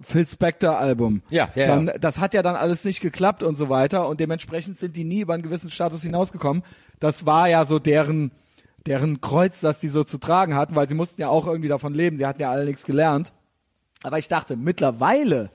Phil 0.00 0.26
Spector 0.26 0.78
Album. 0.78 1.22
Ja, 1.28 1.48
ja, 1.54 1.66
dann, 1.66 1.86
ja. 1.88 1.98
Das 1.98 2.18
hat 2.18 2.34
ja 2.34 2.42
dann 2.42 2.54
alles 2.54 2.84
nicht 2.84 3.00
geklappt 3.00 3.42
und 3.42 3.56
so 3.56 3.68
weiter 3.68 4.08
und 4.08 4.20
dementsprechend 4.20 4.78
sind 4.78 4.96
die 4.96 5.04
nie 5.04 5.20
über 5.20 5.34
einen 5.34 5.42
gewissen 5.42 5.70
Status 5.70 6.02
hinausgekommen. 6.02 6.62
Das 7.00 7.26
war 7.26 7.48
ja 7.48 7.64
so 7.64 7.78
deren, 7.78 8.30
deren 8.86 9.20
Kreuz, 9.20 9.60
das 9.60 9.80
die 9.80 9.88
so 9.88 10.04
zu 10.04 10.18
tragen 10.18 10.54
hatten, 10.54 10.76
weil 10.76 10.88
sie 10.88 10.94
mussten 10.94 11.20
ja 11.20 11.28
auch 11.28 11.46
irgendwie 11.46 11.68
davon 11.68 11.94
leben. 11.94 12.18
Die 12.18 12.26
hatten 12.26 12.40
ja 12.40 12.50
alle 12.50 12.64
nichts 12.64 12.84
gelernt. 12.84 13.32
Aber 14.02 14.18
ich 14.18 14.28
dachte, 14.28 14.56
mittlerweile, 14.56 15.50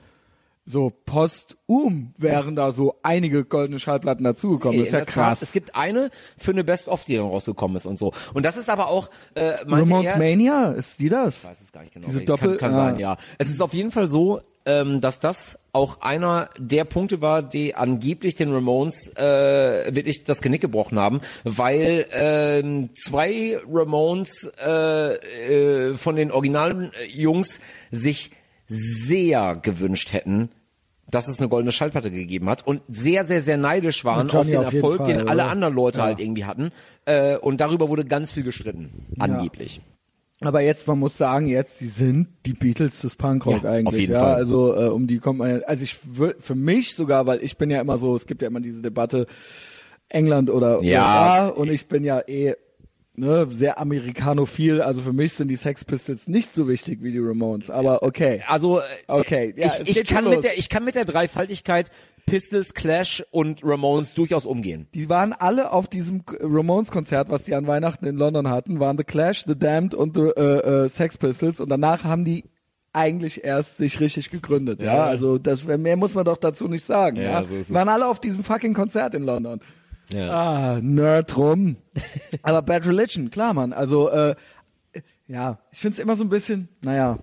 so 0.66 0.90
postum, 1.04 2.14
wären 2.18 2.56
da 2.56 2.72
so 2.72 2.96
einige 3.02 3.44
goldene 3.44 3.78
Schallplatten 3.78 4.24
dazugekommen. 4.24 4.78
das 4.78 4.88
ist 4.88 4.92
ja 4.92 5.00
der 5.00 5.06
Tat, 5.06 5.14
krass. 5.14 5.42
Es 5.42 5.52
gibt 5.52 5.76
eine 5.76 6.10
für 6.38 6.52
eine 6.52 6.64
Best-of, 6.64 7.04
die 7.04 7.16
dann 7.16 7.26
rausgekommen 7.26 7.76
ist 7.76 7.86
und 7.86 7.98
so. 7.98 8.12
Und 8.32 8.44
das 8.46 8.56
ist 8.56 8.70
aber 8.70 8.88
auch, 8.88 9.10
äh, 9.34 9.56
Ramones 9.66 10.12
er, 10.12 10.18
Mania, 10.18 10.72
ist 10.72 11.00
die 11.00 11.08
das? 11.08 11.38
Ich 11.38 11.44
weiß 11.44 11.60
es 11.60 11.72
gar 11.72 11.82
nicht 11.82 11.92
genau. 11.92 12.06
Diese 12.06 12.20
welche. 12.20 12.32
Doppel- 12.32 12.56
kann, 12.56 12.72
kann 12.72 12.80
ah. 12.80 12.84
sein, 12.86 12.98
ja. 12.98 13.16
Es 13.38 13.50
ist 13.50 13.60
auf 13.60 13.74
jeden 13.74 13.90
Fall 13.90 14.08
so, 14.08 14.40
ähm, 14.66 15.00
dass 15.00 15.20
das 15.20 15.58
auch 15.72 16.00
einer 16.00 16.48
der 16.58 16.84
Punkte 16.84 17.20
war, 17.20 17.42
die 17.42 17.74
angeblich 17.74 18.34
den 18.34 18.52
Ramones 18.52 19.08
äh, 19.16 19.94
wirklich 19.94 20.24
das 20.24 20.40
Genick 20.40 20.62
gebrochen 20.62 20.98
haben, 20.98 21.20
weil 21.42 22.06
ähm, 22.12 22.90
zwei 22.94 23.58
Ramones 23.70 24.50
äh, 24.64 25.90
äh, 25.90 25.94
von 25.96 26.16
den 26.16 26.30
originalen 26.30 26.92
Jungs 27.12 27.60
sich 27.90 28.30
sehr 28.66 29.56
gewünscht 29.56 30.12
hätten, 30.12 30.50
dass 31.10 31.28
es 31.28 31.38
eine 31.38 31.48
goldene 31.48 31.70
Schallplatte 31.72 32.10
gegeben 32.10 32.48
hat 32.48 32.66
und 32.66 32.80
sehr, 32.88 33.24
sehr, 33.24 33.42
sehr 33.42 33.56
neidisch 33.58 34.04
waren 34.04 34.30
auf 34.30 34.48
den 34.48 34.56
auf 34.58 34.72
Erfolg, 34.72 34.98
Fall, 34.98 35.06
den 35.06 35.28
alle 35.28 35.42
oder? 35.42 35.50
anderen 35.50 35.74
Leute 35.74 35.98
Ja. 35.98 36.04
halt 36.04 36.18
irgendwie 36.20 36.44
hatten. 36.44 36.70
Äh, 37.04 37.36
und 37.36 37.60
darüber 37.60 37.88
wurde 37.88 38.04
ganz 38.04 38.32
viel 38.32 38.42
gestritten, 38.42 39.06
angeblich. 39.18 39.80
Aber 40.40 40.60
jetzt, 40.60 40.86
man 40.86 40.98
muss 40.98 41.16
sagen, 41.16 41.46
jetzt, 41.46 41.80
die 41.80 41.86
sind 41.86 42.28
die 42.44 42.52
Beatles 42.54 43.00
des 43.02 43.14
Punkrock 43.14 43.62
Ja, 43.64 43.70
eigentlich. 43.70 43.86
auf 43.86 43.98
jeden 43.98 44.12
ja, 44.14 44.20
Fall. 44.20 44.34
also 44.34 44.74
äh, 44.74 44.88
um 44.88 45.06
die 45.06 45.18
kommt 45.18 45.38
man, 45.38 45.60
ja- 45.60 45.66
also 45.66 45.84
ich 45.84 45.94
für 45.94 46.54
mich 46.54 46.94
sogar, 46.94 47.26
weil 47.26 47.42
ich 47.42 47.56
bin 47.56 47.70
ja 47.70 47.80
immer 47.80 47.96
so, 47.98 48.16
es 48.16 48.26
gibt 48.26 48.42
ja 48.42 48.48
immer 48.48 48.60
diese 48.60 48.82
Debatte 48.82 49.26
England 50.08 50.50
oder 50.50 50.82
Ja. 50.82 51.00
USA 51.00 51.48
und 51.48 51.70
ich 51.70 51.86
bin 51.86 52.02
ja 52.04 52.20
eh 52.26 52.54
ne, 53.16 53.46
sehr 53.48 53.78
amerikanophil. 53.78 54.80
Also 54.82 55.00
für 55.00 55.12
mich 55.12 55.32
sind 55.34 55.48
die 55.48 55.56
Sex 55.56 55.84
Pistols 55.84 56.28
nicht 56.28 56.54
so 56.54 56.68
wichtig 56.68 57.02
wie 57.02 57.12
die 57.12 57.18
Ramones. 57.18 57.70
Aber 57.70 58.02
okay, 58.02 58.42
Also 58.46 58.78
äh, 58.80 58.82
Okay, 59.06 59.54
ja, 59.56 59.66
ich, 59.84 59.98
ich 59.98 60.06
kann 60.06 60.24
los. 60.24 60.36
mit 60.36 60.44
der 60.44 60.58
ich 60.58 60.68
kann 60.68 60.84
mit 60.84 60.94
der 60.94 61.04
Dreifaltigkeit 61.04 61.90
Pistols, 62.26 62.72
Clash 62.72 63.22
und 63.30 63.60
Ramones 63.62 64.14
durchaus 64.14 64.46
umgehen. 64.46 64.88
die 64.94 65.10
waren 65.10 65.34
alle 65.34 65.72
auf 65.72 65.88
diesem 65.88 66.22
Ramones-Konzert, 66.40 67.28
was 67.28 67.44
die 67.44 67.54
an 67.54 67.66
Weihnachten 67.66 68.06
in 68.06 68.16
London 68.16 68.48
hatten, 68.48 68.80
waren 68.80 68.96
The 68.96 69.04
Clash, 69.04 69.44
The 69.46 69.58
Damned 69.58 69.94
und 69.94 70.16
The 70.16 70.30
äh, 70.34 70.84
äh, 70.84 70.88
Sex 70.88 71.18
Pistols 71.18 71.60
und 71.60 71.68
danach 71.68 72.04
haben 72.04 72.24
die 72.24 72.44
eigentlich 72.94 73.44
erst 73.44 73.76
sich 73.76 74.00
richtig 74.00 74.30
gegründet, 74.30 74.82
ja. 74.82 74.94
Ja. 74.94 75.04
Also 75.04 75.36
das 75.36 75.64
mehr 75.64 75.96
muss 75.96 76.14
man 76.14 76.24
doch 76.24 76.38
dazu 76.38 76.68
nicht 76.68 76.84
sagen, 76.84 77.16
ja. 77.16 77.42
Ja, 77.42 77.44
so 77.44 77.74
waren 77.74 77.88
alle 77.88 78.06
auf 78.06 78.20
diesem 78.20 78.42
fucking 78.44 78.72
Konzert 78.72 79.14
in 79.14 79.24
London. 79.24 79.60
Ja. 80.14 80.30
Ah, 80.30 80.80
Nerd 80.80 81.36
rum. 81.36 81.76
Aber 82.42 82.62
Bad 82.62 82.86
Religion, 82.86 83.30
klar, 83.30 83.52
Mann. 83.52 83.72
Also 83.72 84.08
äh, 84.10 84.36
ja, 85.26 85.58
ich 85.72 85.80
find's 85.80 85.98
immer 85.98 86.14
so 86.14 86.24
ein 86.24 86.28
bisschen, 86.28 86.68
naja, 86.82 87.18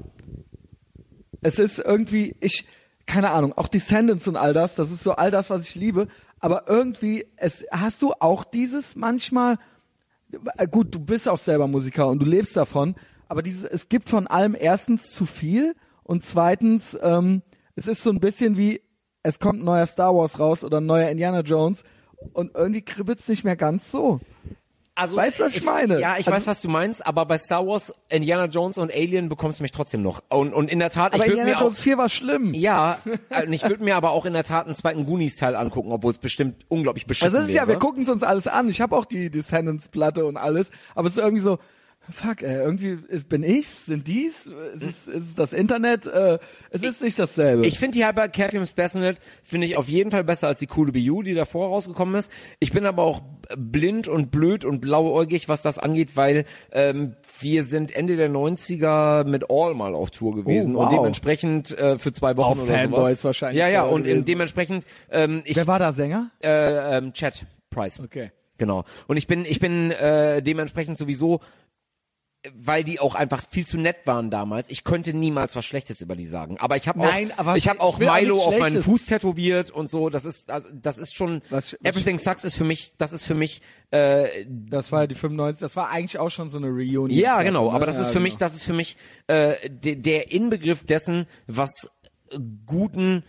es 1.42 1.58
ist 1.58 1.80
irgendwie, 1.80 2.36
ich, 2.42 2.66
keine 3.06 3.32
Ahnung, 3.32 3.54
auch 3.54 3.68
Descendants 3.68 4.28
und 4.28 4.36
all 4.36 4.54
das, 4.54 4.76
das 4.76 4.92
ist 4.92 5.04
so 5.04 5.14
all 5.14 5.32
das, 5.32 5.50
was 5.50 5.64
ich 5.64 5.76
liebe, 5.76 6.08
aber 6.40 6.68
irgendwie, 6.68 7.26
es, 7.38 7.66
hast 7.72 8.02
du 8.02 8.14
auch 8.20 8.44
dieses 8.44 8.96
manchmal, 8.96 9.58
äh, 10.58 10.68
gut, 10.68 10.94
du 10.94 11.00
bist 11.00 11.30
auch 11.30 11.40
selber 11.40 11.68
Musiker 11.68 12.08
und 12.08 12.20
du 12.20 12.26
lebst 12.26 12.58
davon, 12.58 12.96
aber 13.30 13.42
dieses, 13.42 13.64
es 13.64 13.88
gibt 13.88 14.10
von 14.10 14.28
allem 14.28 14.56
erstens 14.60 15.12
zu 15.12 15.26
viel 15.26 15.76
und 16.04 16.26
zweitens, 16.26 16.98
ähm, 17.02 17.42
es 17.76 17.88
ist 17.88 18.04
so 18.04 18.10
ein 18.10 18.20
bisschen 18.20 18.58
wie, 18.58 18.82
es 19.24 19.40
kommt 19.40 19.62
ein 19.62 19.66
neuer 19.66 19.86
Star 19.86 20.14
Wars 20.16 20.40
raus 20.40 20.64
oder 20.64 20.82
ein 20.82 20.86
neuer 20.86 21.10
Indiana 21.10 21.42
Jones 21.42 21.84
und 22.34 22.56
irgendwie 22.56 22.82
kribbelt's 22.82 23.28
nicht 23.28 23.44
mehr 23.44 23.56
ganz 23.56 23.92
so. 23.92 24.20
Also, 24.94 25.16
Weißt 25.16 25.40
du, 25.40 25.44
was 25.46 25.56
ich 25.56 25.64
meine? 25.64 26.00
Ja, 26.02 26.18
ich 26.18 26.28
Also- 26.28 26.32
weiß, 26.32 26.48
was 26.48 26.62
du 26.62 26.68
meinst, 26.70 27.06
aber 27.08 27.26
bei 27.26 27.38
Star 27.38 27.66
Wars, 27.66 27.94
Indiana 28.10 28.46
Jones 28.46 28.78
und 28.78 28.92
Alien 28.94 29.30
bekommst 29.30 29.60
du 29.60 29.64
mich 29.64 29.72
trotzdem 29.72 30.02
noch. 30.02 30.22
Und, 30.30 30.54
und 30.54 30.70
in 30.70 30.80
der 30.80 30.90
Tat, 30.90 31.14
Aber 31.14 31.24
ich 31.24 31.30
würde 31.32 31.40
Indiana 31.40 31.52
mir 31.52 31.58
auch, 31.58 31.62
Jones 31.70 31.80
4 31.82 31.98
war 31.98 32.10
schlimm. 32.10 32.54
ja, 32.54 33.00
und 33.46 33.54
ich 33.54 33.64
würde 33.64 33.84
mir 33.84 33.96
aber 33.96 34.12
auch 34.12 34.26
in 34.26 34.34
der 34.34 34.44
Tat 34.44 34.66
einen 34.68 34.76
zweiten 34.76 35.06
Goonies-Teil 35.06 35.56
angucken, 35.56 35.92
obwohl 35.94 36.12
es 36.12 36.18
bestimmt 36.18 36.66
unglaublich 36.68 37.06
beschissen 37.08 37.26
Also 37.34 37.38
es 37.44 37.50
ist 37.50 37.56
ja, 37.56 37.62
wäre. 37.68 37.70
wir 37.78 37.80
gucken 37.80 38.04
es 38.04 38.10
uns 38.10 38.22
alles 38.22 38.48
an. 38.48 38.70
Ich 38.70 38.82
habe 38.82 38.96
auch 38.98 39.06
die 39.06 39.30
Descendants-Platte 39.32 40.26
und 40.26 40.36
alles, 40.36 40.72
aber 40.94 41.08
es 41.08 41.16
ist 41.16 41.24
irgendwie 41.24 41.42
so, 41.42 41.58
fuck, 42.10 42.42
ey, 42.42 42.56
irgendwie 42.56 42.98
ist, 43.10 43.30
bin 43.30 43.44
ich's, 43.44 43.86
sind 43.86 44.08
die's, 44.08 44.50
es 44.74 44.82
ist, 44.82 45.08
ist 45.08 45.30
es 45.30 45.36
das 45.36 45.54
Internet, 45.54 46.08
äh, 46.08 46.40
es 46.72 46.84
ist 46.84 47.02
nicht 47.02 47.18
dasselbe. 47.20 47.66
Ich 47.66 47.80
finde 47.80 47.98
die 47.98 48.06
Hypercapnium 48.06 48.66
Specimen 48.66 49.16
finde 49.44 49.68
ich 49.68 49.78
auf 49.78 49.88
jeden 49.88 50.12
Fall 50.12 50.24
besser 50.24 50.48
als 50.48 50.60
die 50.60 50.68
coole 50.68 50.92
BU, 50.92 51.22
die 51.22 51.34
davor 51.34 51.68
rausgekommen 51.70 52.16
ist. 52.16 52.32
Ich 52.60 52.72
bin 52.72 52.86
aber 52.86 53.04
auch 53.04 53.22
blind 53.56 54.08
und 54.08 54.32
blöd 54.32 54.66
und 54.66 54.82
blauäugig, 54.82 55.48
was 55.48 55.62
das 55.62 55.78
angeht, 55.78 56.16
weil 56.16 56.46
ähm, 56.72 57.16
wir 57.40 57.64
sind 57.64 57.96
Ende 57.96 58.18
der 58.18 58.30
90er 58.30 59.24
mit 59.26 59.46
All 59.50 59.74
mal 59.76 59.94
auf 59.96 60.12
Tour 60.12 60.36
gewesen 60.36 60.76
Oh, 60.76 60.80
wow. 60.80 60.86
und 60.92 60.98
dementsprechend 60.98 61.78
äh, 61.78 61.98
für 61.98 62.12
zwei 62.12 62.36
Wochen 62.38 62.60
Auch 62.60 62.64
oder 62.64 62.74
Fanboys 62.74 63.04
sowas. 63.04 63.24
wahrscheinlich 63.24 63.60
Ja, 63.60 63.68
ja, 63.70 63.84
und 63.84 64.04
gewesen. 64.04 64.26
dementsprechend 64.26 64.86
ähm, 65.12 65.42
ich 65.46 65.56
Wer 65.56 65.68
war 65.68 65.80
da 65.80 65.92
Sänger? 65.94 66.32
äh, 66.44 66.98
ähm, 66.98 67.14
Chat 67.14 67.46
Price. 67.70 68.00
Okay. 68.00 68.32
Genau. 68.58 68.84
Und 69.08 69.18
ich 69.18 69.26
bin, 69.26 69.44
ich 69.46 69.60
bin 69.60 69.90
äh, 69.92 70.42
dementsprechend 70.44 70.98
sowieso, 71.00 71.40
weil 72.56 72.84
die 72.84 73.00
auch 73.00 73.14
einfach 73.14 73.44
viel 73.52 73.68
zu 73.68 73.78
nett 73.78 73.98
waren 74.06 74.32
damals. 74.32 74.68
Ich 74.70 74.84
könnte 74.84 75.14
niemals 75.14 75.56
was 75.56 75.64
Schlechtes 75.64 76.02
über 76.02 76.16
die 76.16 76.26
sagen. 76.26 76.58
Aber 76.60 76.76
ich 76.76 76.88
habe 76.88 77.00
auch, 77.00 77.06
Nein, 77.06 77.32
ich 77.56 77.70
habe 77.70 77.80
auch 77.82 77.94
ich 77.96 78.00
will 78.00 78.10
auch 78.10 78.16
Milo 78.20 78.42
auf 78.44 78.58
meinen. 78.58 78.82
Fuß 78.82 79.06
tätowiert 79.06 79.70
und 79.70 79.92
so. 79.92 80.10
Das 80.10 80.26
ist, 80.26 80.50
das, 80.50 80.64
das 80.74 80.98
ist 80.98 81.14
schon. 81.16 81.42
Was- 81.52 81.74
was- 81.74 81.86
Everything 81.86 82.18
Sucks 82.18 82.44
ist 82.44 82.56
für 82.56 82.64
mich, 82.64 82.94
das 82.98 83.12
ist 83.14 83.26
für 83.26 83.36
mich. 83.36 83.62
Äh, 83.92 84.46
Das 84.48 84.92
war 84.92 85.02
ja 85.02 85.08
die 85.08 85.16
95, 85.16 85.60
das 85.62 85.76
war 85.76 85.90
eigentlich 85.90 86.18
auch 86.18 86.30
schon 86.32 86.50
so 86.50 86.58
eine 86.58 86.68
Reunion. 86.68 87.12
ja, 87.12 87.44
genau. 87.44 87.68
ne? 87.70 87.74
Aber 87.76 87.86
das 87.86 87.98
Ja, 87.98 88.02
ist 88.02 88.08
für 88.08 88.14
genau. 88.16 88.24
mich, 88.24 88.38
das 88.38 88.56
ist 88.56 88.64
für 88.64 88.74
mich 88.74 88.98
äh, 89.28 89.70
de, 89.70 89.96
der 89.96 90.32
Inbegriff 90.32 90.84
dessen, 90.86 91.28
was 91.46 91.92
guten 92.66 93.24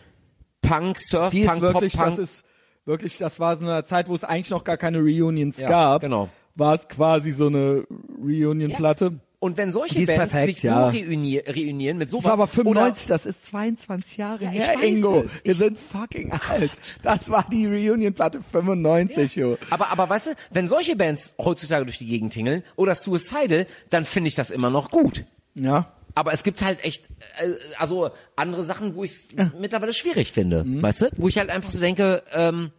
Punk, 0.62 0.98
Surf 0.98 1.34
Punk, 1.34 1.60
wirklich, 1.60 1.93
Pop 1.94 2.05
Punk. 2.05 2.16
das 2.16 2.30
ist 2.30 2.44
wirklich, 2.84 3.18
das 3.18 3.40
war 3.40 3.56
so 3.56 3.64
eine 3.64 3.84
Zeit, 3.84 4.09
wo 4.09 4.14
es 4.14 4.24
eigentlich 4.24 4.51
noch 4.51 4.64
gar 4.64 4.76
keine 4.76 4.98
Reunions 5.01 5.59
Ja, 5.59 5.68
gab. 5.68 6.01
genau. 6.02 6.28
War 6.55 6.74
es 6.74 6.89
quasi 6.89 7.33
so 7.33 7.47
eine 7.47 7.85
Reunion-Platte. 8.23 9.20
Und 9.43 9.57
wenn 9.57 9.73
solche 9.73 10.07
Bands 10.07 10.33
perfekt, 10.33 10.59
sich 10.59 10.62
ja. 10.62 10.89
so 10.93 10.97
reuni 10.97 11.39
reunieren 11.39 11.99
mit 11.99 12.09
sowas 12.11 12.23
Das 12.23 12.29
war 12.29 12.33
aber 12.35 12.43
oder 12.45 12.53
95, 12.53 13.09
das 13.09 13.27
ist 13.27 13.45
22 13.47 14.16
Jahre 14.16 14.45
Ja, 14.45 14.51
her, 14.51 14.83
Ingo. 14.85 15.23
es. 15.23 15.45
Wir 15.45 15.57
sind 15.57 15.81
fucking 15.81 16.31
alt. 16.31 17.01
Das 17.03 17.29
war 17.29 17.45
die 17.51 17.66
Reunion-Platte 17.66 18.41
95, 18.41 19.35
jo. 19.35 19.59
Aber, 19.70 19.91
aber 19.91 20.09
weißt 20.09 20.29
du, 20.29 20.31
wenn 20.53 20.69
solche 20.69 20.95
Bands 20.95 21.35
heutzutage 21.39 21.85
durch 21.85 21.99
die 21.99 22.07
Gegend 22.07 22.33
tingeln 22.33 22.62
oder 22.77 22.95
Suicidal, 22.95 23.66
dann 23.91 24.05
finde 24.05 24.29
ich 24.29 24.37
das 24.37 24.51
immer 24.51 24.70
noch 24.70 24.93
gut. 24.93 25.24
Ja. 25.57 25.93
Aber 26.15 26.33
es 26.33 26.45
gibt 26.45 26.62
halt 26.62 26.85
echt, 26.85 27.07
äh, 27.41 27.55
also 27.79 28.11
andere 28.37 28.62
Sachen, 28.62 28.95
wo 28.95 29.03
ich 29.03 29.11
es 29.11 29.29
mittlerweile 29.59 29.93
schwierig 29.93 30.31
finde, 30.31 30.65
weißt 30.66 31.03
du? 31.03 31.07
Wo 31.16 31.27
ich 31.27 31.39
halt 31.39 31.51
einfach 31.51 31.70
so 31.73 31.81
denke, 31.81 32.23
ähm, 32.33 32.70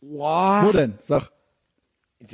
wow. 0.00 0.64
Wo 0.64 0.72
denn? 0.72 0.98
Sag. 1.00 1.30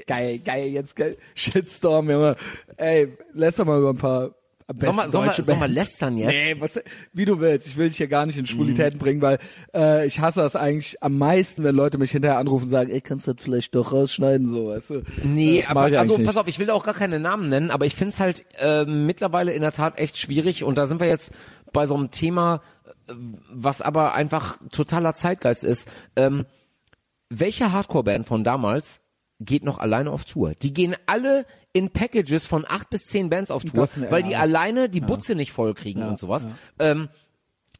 Geil, 0.06 0.38
geil, 0.38 0.68
jetzt 0.68 0.96
geil. 0.96 1.18
Shitstorm, 1.34 2.10
Junge. 2.10 2.36
Ey, 2.76 3.16
lass 3.34 3.56
doch 3.56 3.66
mal 3.66 3.78
über 3.78 3.90
ein 3.90 3.98
paar 3.98 4.34
am 4.66 4.80
Soll 4.80 4.92
besten 4.94 4.96
man, 4.96 5.10
deutsche 5.26 5.42
man 5.42 5.58
Bands. 5.60 5.74
lästern 5.74 6.16
jetzt? 6.16 6.28
Nee, 6.28 6.56
was, 6.58 6.80
wie 7.12 7.26
du 7.26 7.38
willst. 7.38 7.66
Ich 7.66 7.76
will 7.76 7.88
dich 7.88 7.98
hier 7.98 8.08
gar 8.08 8.24
nicht 8.24 8.38
in 8.38 8.46
Schwulitäten 8.46 8.98
bringen, 8.98 9.20
weil 9.20 9.38
äh, 9.74 10.06
ich 10.06 10.20
hasse 10.20 10.40
das 10.40 10.56
eigentlich 10.56 11.02
am 11.02 11.18
meisten, 11.18 11.64
wenn 11.64 11.74
Leute 11.74 11.98
mich 11.98 12.12
hinterher 12.12 12.38
anrufen 12.38 12.64
und 12.64 12.70
sagen, 12.70 12.90
ey, 12.90 13.02
kannst 13.02 13.26
du 13.26 13.34
das 13.34 13.44
vielleicht 13.44 13.74
doch 13.74 13.92
rausschneiden, 13.92 14.48
so, 14.48 14.68
weißt 14.68 14.90
du? 14.90 15.02
Nee, 15.22 15.64
aber 15.68 15.82
also 15.98 16.16
pass 16.18 16.38
auf, 16.38 16.48
ich 16.48 16.58
will 16.58 16.66
da 16.66 16.72
auch 16.72 16.84
gar 16.84 16.94
keine 16.94 17.20
Namen 17.20 17.50
nennen, 17.50 17.70
aber 17.70 17.84
ich 17.84 17.94
find's 17.94 18.20
halt 18.20 18.46
äh, 18.58 18.86
mittlerweile 18.86 19.52
in 19.52 19.60
der 19.60 19.72
Tat 19.72 19.98
echt 19.98 20.16
schwierig 20.16 20.64
und 20.64 20.78
da 20.78 20.86
sind 20.86 20.98
wir 20.98 21.08
jetzt 21.08 21.32
bei 21.74 21.84
so 21.84 21.94
einem 21.94 22.10
Thema, 22.10 22.62
äh, 23.06 23.12
was 23.52 23.82
aber 23.82 24.14
einfach 24.14 24.56
totaler 24.70 25.14
Zeitgeist 25.14 25.62
ist. 25.62 25.86
Ähm, 26.16 26.46
welche 27.28 27.72
Hardcore-Band 27.72 28.26
von 28.26 28.44
damals 28.44 29.00
geht 29.44 29.64
noch 29.64 29.78
alleine 29.78 30.10
auf 30.10 30.24
Tour? 30.24 30.54
Die 30.54 30.72
gehen 30.72 30.96
alle 31.06 31.46
in 31.72 31.90
Packages 31.90 32.46
von 32.46 32.64
acht 32.66 32.90
bis 32.90 33.02
zehn 33.06 33.30
Bands 33.30 33.50
auf 33.50 33.64
Tour, 33.64 33.88
weil 34.10 34.22
die 34.22 34.36
alleine 34.36 34.88
die 34.88 35.00
Butze 35.00 35.34
nicht 35.34 35.52
voll 35.52 35.74
kriegen 35.74 36.02
und 36.02 36.18
sowas. 36.18 36.48
Ähm, 36.78 37.08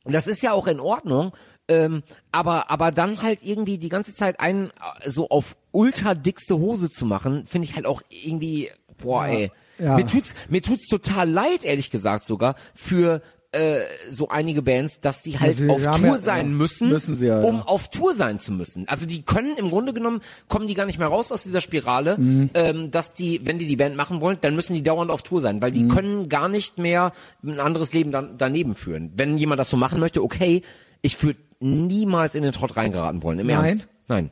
und 0.04 0.12
das 0.12 0.26
ist 0.26 0.42
ja 0.42 0.52
auch 0.52 0.66
in 0.66 0.80
Ordnung. 0.80 1.32
Ähm, 1.66 2.02
aber 2.30 2.70
aber 2.70 2.92
dann 2.92 3.22
halt 3.22 3.42
irgendwie 3.42 3.78
die 3.78 3.88
ganze 3.88 4.14
Zeit 4.14 4.38
einen 4.38 4.70
äh, 5.00 5.08
so 5.08 5.30
auf 5.30 5.56
ultra 5.72 6.14
dickste 6.14 6.58
Hose 6.58 6.90
zu 6.90 7.06
machen, 7.06 7.46
finde 7.46 7.66
ich 7.66 7.74
halt 7.74 7.86
auch 7.86 8.02
irgendwie 8.10 8.70
boah 8.98 9.26
ey. 9.26 9.50
Ja. 9.78 9.96
Mir 9.96 10.06
tut's 10.06 10.34
mir 10.50 10.60
tut's 10.60 10.86
total 10.88 11.28
leid 11.28 11.64
ehrlich 11.64 11.90
gesagt 11.90 12.24
sogar 12.24 12.54
für 12.74 13.22
äh, 13.54 13.80
so 14.10 14.28
einige 14.28 14.60
Bands, 14.62 15.00
dass 15.00 15.22
die 15.22 15.38
halt 15.38 15.56
sie 15.56 15.68
auf 15.70 15.80
Tour 15.82 16.06
ja- 16.08 16.18
sein 16.18 16.52
müssen, 16.54 16.88
müssen 16.88 17.16
sie 17.16 17.26
ja, 17.26 17.40
um 17.40 17.56
ja. 17.58 17.62
auf 17.62 17.88
Tour 17.90 18.12
sein 18.14 18.38
zu 18.38 18.52
müssen. 18.52 18.86
Also 18.88 19.06
die 19.06 19.22
können 19.22 19.56
im 19.56 19.68
Grunde 19.68 19.92
genommen 19.92 20.20
kommen 20.48 20.66
die 20.66 20.74
gar 20.74 20.86
nicht 20.86 20.98
mehr 20.98 21.08
raus 21.08 21.32
aus 21.32 21.44
dieser 21.44 21.60
Spirale, 21.60 22.16
Mhm. 22.18 22.50
ähm, 22.54 22.90
dass 22.90 23.14
die, 23.14 23.40
wenn 23.44 23.58
die 23.58 23.66
die 23.66 23.76
Band 23.76 23.96
machen 23.96 24.20
wollen, 24.20 24.38
dann 24.40 24.54
müssen 24.54 24.74
die 24.74 24.82
dauernd 24.82 25.10
auf 25.10 25.22
Tour 25.22 25.40
sein, 25.40 25.62
weil 25.62 25.70
Mhm. 25.70 25.74
die 25.74 25.88
können 25.88 26.28
gar 26.28 26.48
nicht 26.48 26.78
mehr 26.78 27.12
ein 27.42 27.60
anderes 27.60 27.92
Leben 27.92 28.10
dann, 28.12 28.36
daneben 28.38 28.74
führen. 28.74 29.12
Wenn 29.16 29.38
jemand 29.38 29.58
das 29.60 29.70
so 29.70 29.76
machen 29.76 30.00
möchte, 30.00 30.22
okay, 30.22 30.62
ich 31.02 31.22
würde 31.22 31.38
niemals 31.60 32.34
in 32.34 32.42
den 32.42 32.52
Trott 32.52 32.76
reingeraten 32.76 33.22
wollen. 33.22 33.38
Im 33.38 33.46
Nein? 33.46 33.64
Ernst? 33.64 33.88
Nein. 34.08 34.30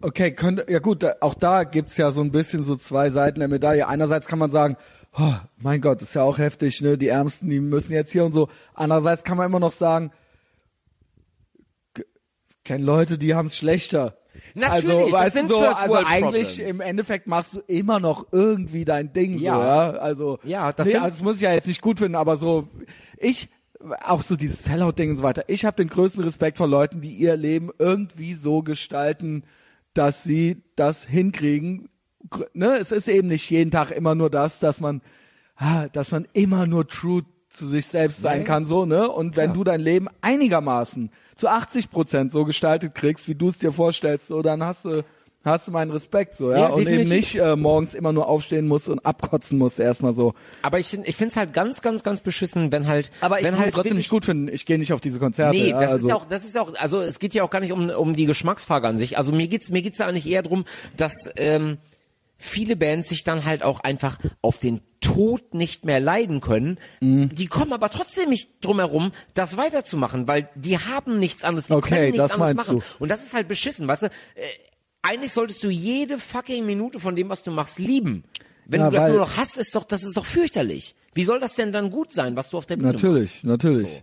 Okay, 0.00 0.32
könnte, 0.32 0.66
ja 0.68 0.80
gut, 0.80 1.02
da, 1.04 1.14
auch 1.20 1.34
da 1.34 1.62
gibt's 1.62 1.96
ja 1.96 2.10
so 2.10 2.22
ein 2.22 2.32
bisschen 2.32 2.64
so 2.64 2.74
zwei 2.76 3.08
Seiten 3.10 3.38
der 3.38 3.48
Medaille. 3.48 3.86
Einerseits 3.86 4.26
kann 4.26 4.38
man 4.38 4.50
sagen, 4.50 4.76
oh, 5.18 5.34
mein 5.58 5.80
Gott, 5.80 6.02
ist 6.02 6.14
ja 6.14 6.22
auch 6.22 6.38
heftig, 6.38 6.80
ne? 6.80 6.96
Die 6.98 7.08
Ärmsten, 7.08 7.48
die 7.48 7.60
müssen 7.60 7.92
jetzt 7.92 8.12
hier 8.12 8.24
und 8.24 8.32
so. 8.32 8.48
Andererseits 8.74 9.24
kann 9.24 9.36
man 9.36 9.46
immer 9.46 9.60
noch 9.60 9.72
sagen, 9.72 10.10
g- 11.94 12.04
kenn 12.64 12.82
Leute, 12.82 13.18
die 13.18 13.34
haben's 13.34 13.56
schlechter. 13.56 14.16
Natürlich, 14.54 14.88
also, 14.90 15.04
das 15.10 15.12
weißt 15.12 15.32
sind 15.34 15.50
du 15.50 15.54
so, 15.56 15.60
also 15.66 15.94
eigentlich 15.96 16.54
Problems. 16.56 16.58
im 16.58 16.80
Endeffekt 16.80 17.26
machst 17.26 17.54
du 17.54 17.60
immer 17.66 18.00
noch 18.00 18.26
irgendwie 18.32 18.84
dein 18.86 19.12
Ding, 19.12 19.38
Ja. 19.38 19.54
so, 19.54 19.60
ja. 19.60 19.90
Also, 20.00 20.38
Ja, 20.44 20.72
das 20.72 20.88
nee, 20.88 20.94
also, 20.96 21.08
das 21.10 21.20
muss 21.22 21.36
ich 21.36 21.42
ja 21.42 21.52
jetzt 21.52 21.66
nicht 21.66 21.82
gut 21.82 21.98
finden, 21.98 22.14
aber 22.16 22.36
so, 22.38 22.66
ich, 23.18 23.50
auch 24.04 24.22
so 24.22 24.36
dieses 24.36 24.64
Sellout-Ding 24.64 25.10
und 25.10 25.16
so 25.16 25.22
weiter. 25.22 25.44
Ich 25.48 25.64
habe 25.66 25.76
den 25.76 25.88
größten 25.88 26.22
Respekt 26.24 26.56
vor 26.56 26.68
Leuten, 26.68 27.00
die 27.02 27.10
ihr 27.14 27.36
Leben 27.36 27.70
irgendwie 27.78 28.32
so 28.34 28.62
gestalten, 28.62 29.44
dass 29.92 30.22
sie 30.22 30.62
das 30.76 31.04
hinkriegen. 31.04 31.88
Ne? 32.54 32.78
Es 32.78 32.92
ist 32.92 33.08
eben 33.08 33.28
nicht 33.28 33.48
jeden 33.50 33.70
Tag 33.70 33.90
immer 33.90 34.14
nur 34.14 34.30
das, 34.30 34.58
dass 34.60 34.80
man, 34.80 35.02
ah, 35.56 35.88
dass 35.88 36.10
man 36.10 36.26
immer 36.32 36.66
nur 36.66 36.86
true 36.86 37.22
zu 37.52 37.68
sich 37.68 37.86
selbst 37.86 38.20
sein 38.20 38.40
Nee. 38.40 38.44
kann, 38.44 38.66
so, 38.66 38.86
ne? 38.86 39.08
Und 39.08 39.36
wenn 39.36 39.52
Klar. 39.52 39.54
du 39.54 39.64
dein 39.64 39.80
Leben 39.80 40.08
einigermaßen 40.22 41.10
zu 41.36 41.48
80 41.48 41.90
Prozent 41.90 42.32
so 42.32 42.44
gestaltet 42.44 42.94
kriegst, 42.94 43.28
wie 43.28 43.34
du 43.34 43.48
es 43.48 43.58
dir 43.58 43.72
vorstellst, 43.72 44.28
so, 44.28 44.42
dann 44.42 44.64
hast 44.64 44.86
du, 44.86 45.04
hast 45.44 45.68
du 45.68 45.72
meinen 45.72 45.90
Respekt, 45.90 46.36
so, 46.36 46.50
ja? 46.50 46.58
Ja, 46.58 46.66
und 46.68 46.86
eben 46.88 47.08
nicht 47.08 47.34
äh, 47.34 47.56
morgens 47.56 47.94
immer 47.94 48.12
nur 48.12 48.26
aufstehen 48.26 48.66
musst 48.66 48.88
und 48.88 49.04
abkotzen 49.04 49.58
musst 49.58 49.78
erstmal 49.80 50.14
so. 50.14 50.34
Aber 50.62 50.78
ich, 50.78 50.94
ich 50.94 51.16
finde 51.16 51.32
es 51.32 51.36
halt 51.36 51.52
ganz, 51.52 51.82
ganz, 51.82 52.02
ganz 52.02 52.22
beschissen, 52.22 52.72
wenn 52.72 52.86
halt, 52.86 53.10
Aber 53.20 53.38
ich 53.38 53.44
wenn 53.44 53.52
kann 53.52 53.60
halt 53.60 53.70
es 53.70 53.74
trotzdem 53.74 53.96
nicht 53.98 54.10
gut 54.10 54.24
finden. 54.24 54.48
Ich 54.48 54.64
gehe 54.64 54.78
nicht 54.78 54.92
auf 54.92 55.00
diese 55.00 55.18
Konzerte. 55.18 55.56
Nee, 55.56 55.70
ja, 55.70 55.78
das 55.78 55.90
also. 55.90 56.08
ist 56.08 56.14
auch, 56.14 56.24
das 56.24 56.44
ist 56.44 56.58
auch, 56.58 56.74
also 56.76 57.00
es 57.02 57.18
geht 57.18 57.34
ja 57.34 57.42
auch 57.42 57.50
gar 57.50 57.60
nicht 57.60 57.72
um, 57.72 57.90
um 57.90 58.14
die 58.14 58.24
Geschmacksfrage 58.24 58.88
an 58.88 58.98
sich. 58.98 59.18
Also 59.18 59.32
mir 59.32 59.48
geht's, 59.48 59.70
mir 59.70 59.82
geht's 59.82 59.98
da 59.98 60.06
eigentlich 60.06 60.28
eher 60.28 60.42
drum, 60.42 60.64
dass 60.96 61.12
ähm, 61.36 61.78
viele 62.42 62.74
Bands 62.76 63.08
sich 63.08 63.22
dann 63.24 63.44
halt 63.44 63.62
auch 63.62 63.80
einfach 63.80 64.18
auf 64.40 64.58
den 64.58 64.80
Tod 65.00 65.54
nicht 65.54 65.84
mehr 65.84 66.00
leiden 66.00 66.40
können. 66.40 66.78
Mhm. 67.00 67.34
Die 67.34 67.46
kommen 67.46 67.72
aber 67.72 67.88
trotzdem 67.88 68.30
nicht 68.30 68.64
drum 68.64 68.78
herum, 68.80 69.12
das 69.34 69.56
weiterzumachen, 69.56 70.26
weil 70.28 70.48
die 70.56 70.78
haben 70.78 71.18
nichts 71.18 71.44
anderes, 71.44 71.68
die 71.68 71.72
Okay, 71.74 71.88
können 71.90 72.04
nichts 72.12 72.18
das 72.18 72.32
anderes 72.32 72.54
machen. 72.54 72.78
du. 72.78 72.84
Und 72.98 73.10
das 73.10 73.22
ist 73.22 73.32
halt 73.34 73.46
beschissen, 73.48 73.86
weißt 73.86 74.02
du? 74.02 74.06
Äh, 74.06 74.10
eigentlich 75.02 75.32
solltest 75.32 75.62
du 75.62 75.68
jede 75.70 76.18
fucking 76.18 76.66
Minute 76.66 76.98
von 77.00 77.14
dem, 77.16 77.28
was 77.28 77.42
du 77.42 77.50
machst, 77.52 77.78
lieben. 77.78 78.24
Wenn 78.66 78.80
Ja, 78.80 78.90
du 78.90 78.96
das 78.96 79.08
nur 79.08 79.18
noch 79.18 79.36
hast, 79.36 79.56
ist 79.58 79.74
doch, 79.74 79.84
das 79.84 80.02
ist 80.02 80.16
doch 80.16 80.26
fürchterlich. 80.26 80.94
Wie 81.14 81.24
soll 81.24 81.40
das 81.40 81.54
denn 81.54 81.72
dann 81.72 81.90
gut 81.90 82.12
sein, 82.12 82.36
was 82.36 82.50
du 82.50 82.58
auf 82.58 82.66
der 82.66 82.76
Bühne 82.76 82.92
Natürlich, 82.92 83.34
machst? 83.34 83.44
natürlich. 83.44 83.88
So. 83.88 84.02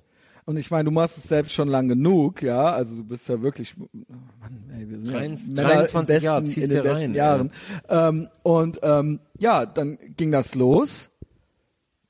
Und 0.50 0.58
ich 0.58 0.72
meine, 0.72 0.86
du 0.86 0.90
machst 0.90 1.16
es 1.16 1.26
selbst 1.26 1.54
schon 1.54 1.68
lang 1.68 1.88
genug, 1.88 2.42
ja. 2.42 2.72
Also 2.72 2.96
du 2.96 3.04
bist 3.04 3.30
ja 3.30 3.40
wirklich, 3.40 3.78
Mann, 3.78 4.64
ey, 4.76 4.90
wir 4.90 5.00
sind 5.00 5.58
ja 5.60 5.64
23 5.64 5.64
Männer 5.64 5.84
im 5.84 6.06
besten, 6.08 6.26
Jahre, 6.26 6.44
ziehst 6.44 6.74
besten 6.74 6.88
rein, 6.88 7.14
Jahren. 7.14 7.52
Ähm, 7.88 8.30
und 8.42 8.80
ähm, 8.82 9.20
ja, 9.38 9.68
dann 9.68 10.00
ging 10.18 10.32
das 10.32 10.56
los. 10.56 11.12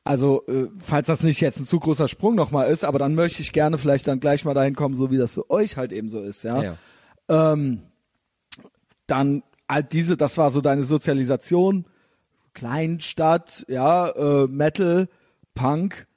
Also, 0.05 0.47
äh, 0.47 0.69
falls 0.77 1.07
das 1.07 1.21
nicht 1.21 1.41
jetzt 1.41 1.59
ein 1.59 1.65
zu 1.65 1.81
großer 1.81 2.07
Sprung 2.07 2.35
nochmal 2.35 2.71
ist, 2.71 2.85
aber 2.85 2.97
dann 2.97 3.13
möchte 3.13 3.41
ich 3.41 3.51
gerne 3.51 3.77
vielleicht 3.77 4.07
dann 4.07 4.21
gleich 4.21 4.45
mal 4.45 4.53
dahin 4.53 4.73
kommen, 4.73 4.95
so 4.95 5.11
wie 5.11 5.17
das 5.17 5.33
für 5.33 5.49
euch 5.49 5.75
halt 5.75 5.91
eben 5.91 6.09
so 6.09 6.21
ist, 6.21 6.45
ja. 6.45 6.63
Ja. 6.63 6.75
Ähm, 7.27 7.81
dann 9.05 9.43
halt 9.67 9.91
diese, 9.91 10.15
das 10.15 10.37
war 10.37 10.51
so 10.51 10.61
deine 10.61 10.83
Sozialisation, 10.83 11.87
Kleinstadt, 12.53 13.65
ja, 13.67 14.07
äh, 14.07 14.47
Metal, 14.47 15.09
Punk, 15.55 16.07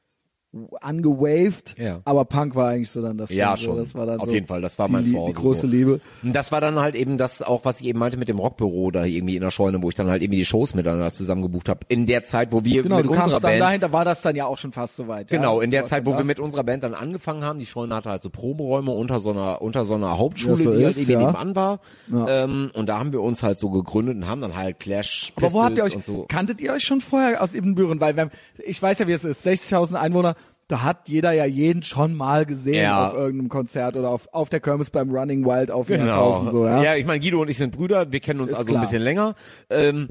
angewaved, 0.81 1.75
Ja. 1.79 2.01
aber 2.05 2.25
Punk 2.25 2.55
war 2.55 2.69
eigentlich 2.69 2.91
so 2.91 3.01
dann 3.01 3.17
das. 3.17 3.31
Ja, 3.31 3.51
dann 3.51 3.57
schon. 3.59 3.77
Das 3.79 3.95
war 3.95 4.07
dann 4.07 4.21
Auf 4.21 4.29
so 4.29 4.35
jeden 4.35 4.47
Fall, 4.47 4.61
das 4.61 4.79
war 4.79 4.89
mein 4.89 5.05
Zuhause 5.07 5.33
die 5.33 5.41
große 5.41 5.61
so. 5.63 5.67
Liebe. 5.67 6.01
Und 6.23 6.35
das 6.35 6.53
war 6.53 6.61
dann 6.61 6.79
halt 6.79 6.95
eben 6.95 7.17
das 7.19 7.43
auch, 7.43 7.65
was 7.65 7.81
ich 7.81 7.87
eben 7.89 7.99
meinte 7.99 8.19
mit 8.19 8.29
dem 8.29 8.39
Rockbüro 8.39 8.91
da 8.91 9.05
irgendwie 9.05 9.37
in 9.37 9.43
der 9.43 9.51
Scheune, 9.51 9.83
wo 9.83 9.89
ich 9.89 9.95
dann 9.95 10.09
halt 10.09 10.23
irgendwie 10.23 10.39
die 10.39 10.45
Shows 10.45 10.75
miteinander 10.75 11.11
zusammen 11.13 11.43
gebucht 11.43 11.69
habe. 11.69 11.81
In 11.89 12.07
der 12.07 12.25
Zeit, 12.25 12.53
wo 12.53 12.65
wir 12.65 12.83
Genau, 12.83 12.97
mit 12.97 13.07
du 13.07 13.11
unserer 13.13 13.41
Band 13.41 13.61
dahin, 13.61 13.81
da 13.81 13.93
war 13.93 14.05
das 14.05 14.23
dann 14.23 14.37
ja 14.37 14.47
auch 14.47 14.59
schon 14.59 14.73
fast 14.73 14.97
soweit. 14.97 15.29
Genau, 15.29 15.59
ja. 15.59 15.65
in 15.65 15.71
der 15.71 15.85
Zeit, 15.87 16.05
wo 16.07 16.17
wir 16.17 16.25
mit 16.25 16.39
unserer 16.41 16.65
Band 16.65 16.83
dann 16.85 16.95
angefangen 16.95 17.45
haben, 17.45 17.59
die 17.59 17.67
Scheune 17.67 17.95
hatte 17.95 18.11
halt 18.11 18.23
so 18.23 18.31
Proberäume 18.31 18.91
unter 18.91 19.21
so 19.21 19.31
einer, 19.31 19.63
unter 19.63 19.85
so 19.85 19.95
einer 19.95 20.19
Hauptschule, 20.19 20.53
Ja, 20.59 20.65
so 20.65 20.77
die 20.77 20.85
halt 20.85 20.97
irgendwie 20.97 21.13
ja. 21.13 21.19
nebenan 21.21 21.57
war. 21.57 21.81
Ähm, 22.29 22.71
und 22.75 22.89
da 22.89 22.99
haben 22.99 23.13
wir 23.13 23.23
uns 23.23 23.43
halt 23.43 23.59
so 23.59 23.71
gegründet 23.71 24.17
und 24.17 24.27
haben 24.27 24.41
dann 24.41 24.57
halt 24.57 24.81
Clash 24.81 25.33
Aber 25.37 25.53
wo 25.53 25.63
habt 25.63 25.77
ihr 25.79 25.85
euch, 25.85 25.95
Pistols 25.95 26.07
so. 26.19 26.27
kanntet 26.29 26.61
ihr 26.61 26.73
euch 26.73 26.83
schon 26.83 27.01
vorher 27.01 27.43
aus 27.43 27.55
Ibbenbüren? 27.55 28.01
Weil 28.01 28.17
wenn, 28.17 28.31
ich 28.65 28.81
weiß 28.83 28.99
ja, 28.99 29.09
wie 29.09 29.13
es 29.13 29.25
ist, 29.25 29.47
60.000 29.47 29.95
Einwohner, 29.95 30.35
da 30.73 30.83
hat 30.83 31.09
jeder 31.09 31.33
ja 31.33 31.45
jeden 31.45 31.83
schon 31.83 32.15
mal 32.15 32.47
gesehen 32.47 32.83
Ja. 32.83 33.07
auf 33.09 33.15
irgendeinem 33.15 33.49
Konzert 33.49 33.97
oder 33.97 34.09
auf, 34.11 34.29
auf 34.33 34.49
der 34.49 34.61
Kirmes 34.61 34.91
beim 34.91 35.11
Running 35.15 35.45
Wild 35.45 35.71
auf 35.71 35.87
Genau. 35.87 36.49
so, 36.51 36.67
ja. 36.67 36.83
ja, 36.83 36.95
ich 36.97 37.07
meine, 37.07 37.21
Guido 37.21 37.41
und 37.43 37.49
ich 37.49 37.59
sind 37.59 37.71
Brüder, 37.77 38.11
wir 38.11 38.21
kennen 38.21 38.41
uns 38.41 38.51
Ist 38.53 38.57
also 38.59 38.67
klar. 38.69 38.81
ein 38.81 38.85
bisschen 38.87 39.03
länger. 39.03 39.35
Ähm, 39.71 40.09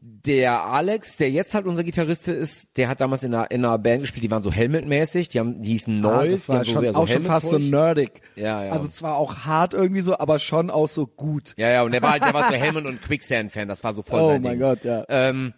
der 0.00 0.62
Alex, 0.64 1.16
der 1.16 1.30
jetzt 1.30 1.54
halt 1.54 1.66
unser 1.66 1.84
Gitarrist 1.84 2.28
ist, 2.28 2.76
der 2.76 2.88
hat 2.88 3.00
damals 3.00 3.22
in 3.22 3.34
einer, 3.34 3.50
in 3.50 3.64
einer 3.64 3.78
Band 3.78 4.02
gespielt, 4.02 4.24
die 4.24 4.30
waren 4.30 4.42
so 4.42 4.50
Helmet-mäßig, 4.52 5.28
die 5.28 5.38
haben, 5.38 5.60
die 5.62 5.70
hießen 5.72 6.04
Ah, 6.04 6.16
Noise, 6.22 6.30
das 6.32 6.46
die 6.46 6.52
war 6.52 6.64
schon, 6.64 6.92
so 6.92 6.98
auch 7.00 7.08
schon 7.08 7.24
fast 7.24 7.48
so 7.48 7.58
nerdig. 7.58 8.22
Ja, 8.36 8.64
ja. 8.64 8.72
Also 8.72 8.88
zwar 8.88 9.16
auch 9.16 9.38
hart 9.44 9.74
irgendwie 9.74 10.00
so, 10.02 10.18
aber 10.18 10.38
schon 10.38 10.70
auch 10.70 10.88
so 10.88 11.06
gut. 11.06 11.54
Ja, 11.56 11.68
ja, 11.70 11.82
und 11.82 11.92
der 11.92 12.02
war 12.02 12.12
halt, 12.12 12.22
der 12.24 12.34
war 12.34 12.48
so 12.48 12.54
Helmet 12.56 12.86
und 12.86 13.02
Quicksand-Fan, 13.02 13.68
das 13.68 13.82
war 13.84 13.92
so 13.94 14.02
voll 14.02 14.20
Oh 14.20 14.28
sein 14.28 14.42
mein 14.42 14.52
Ding. 14.52 14.60
Gott, 14.60 14.84
ja. 14.84 15.04
Ähm, 15.08 15.52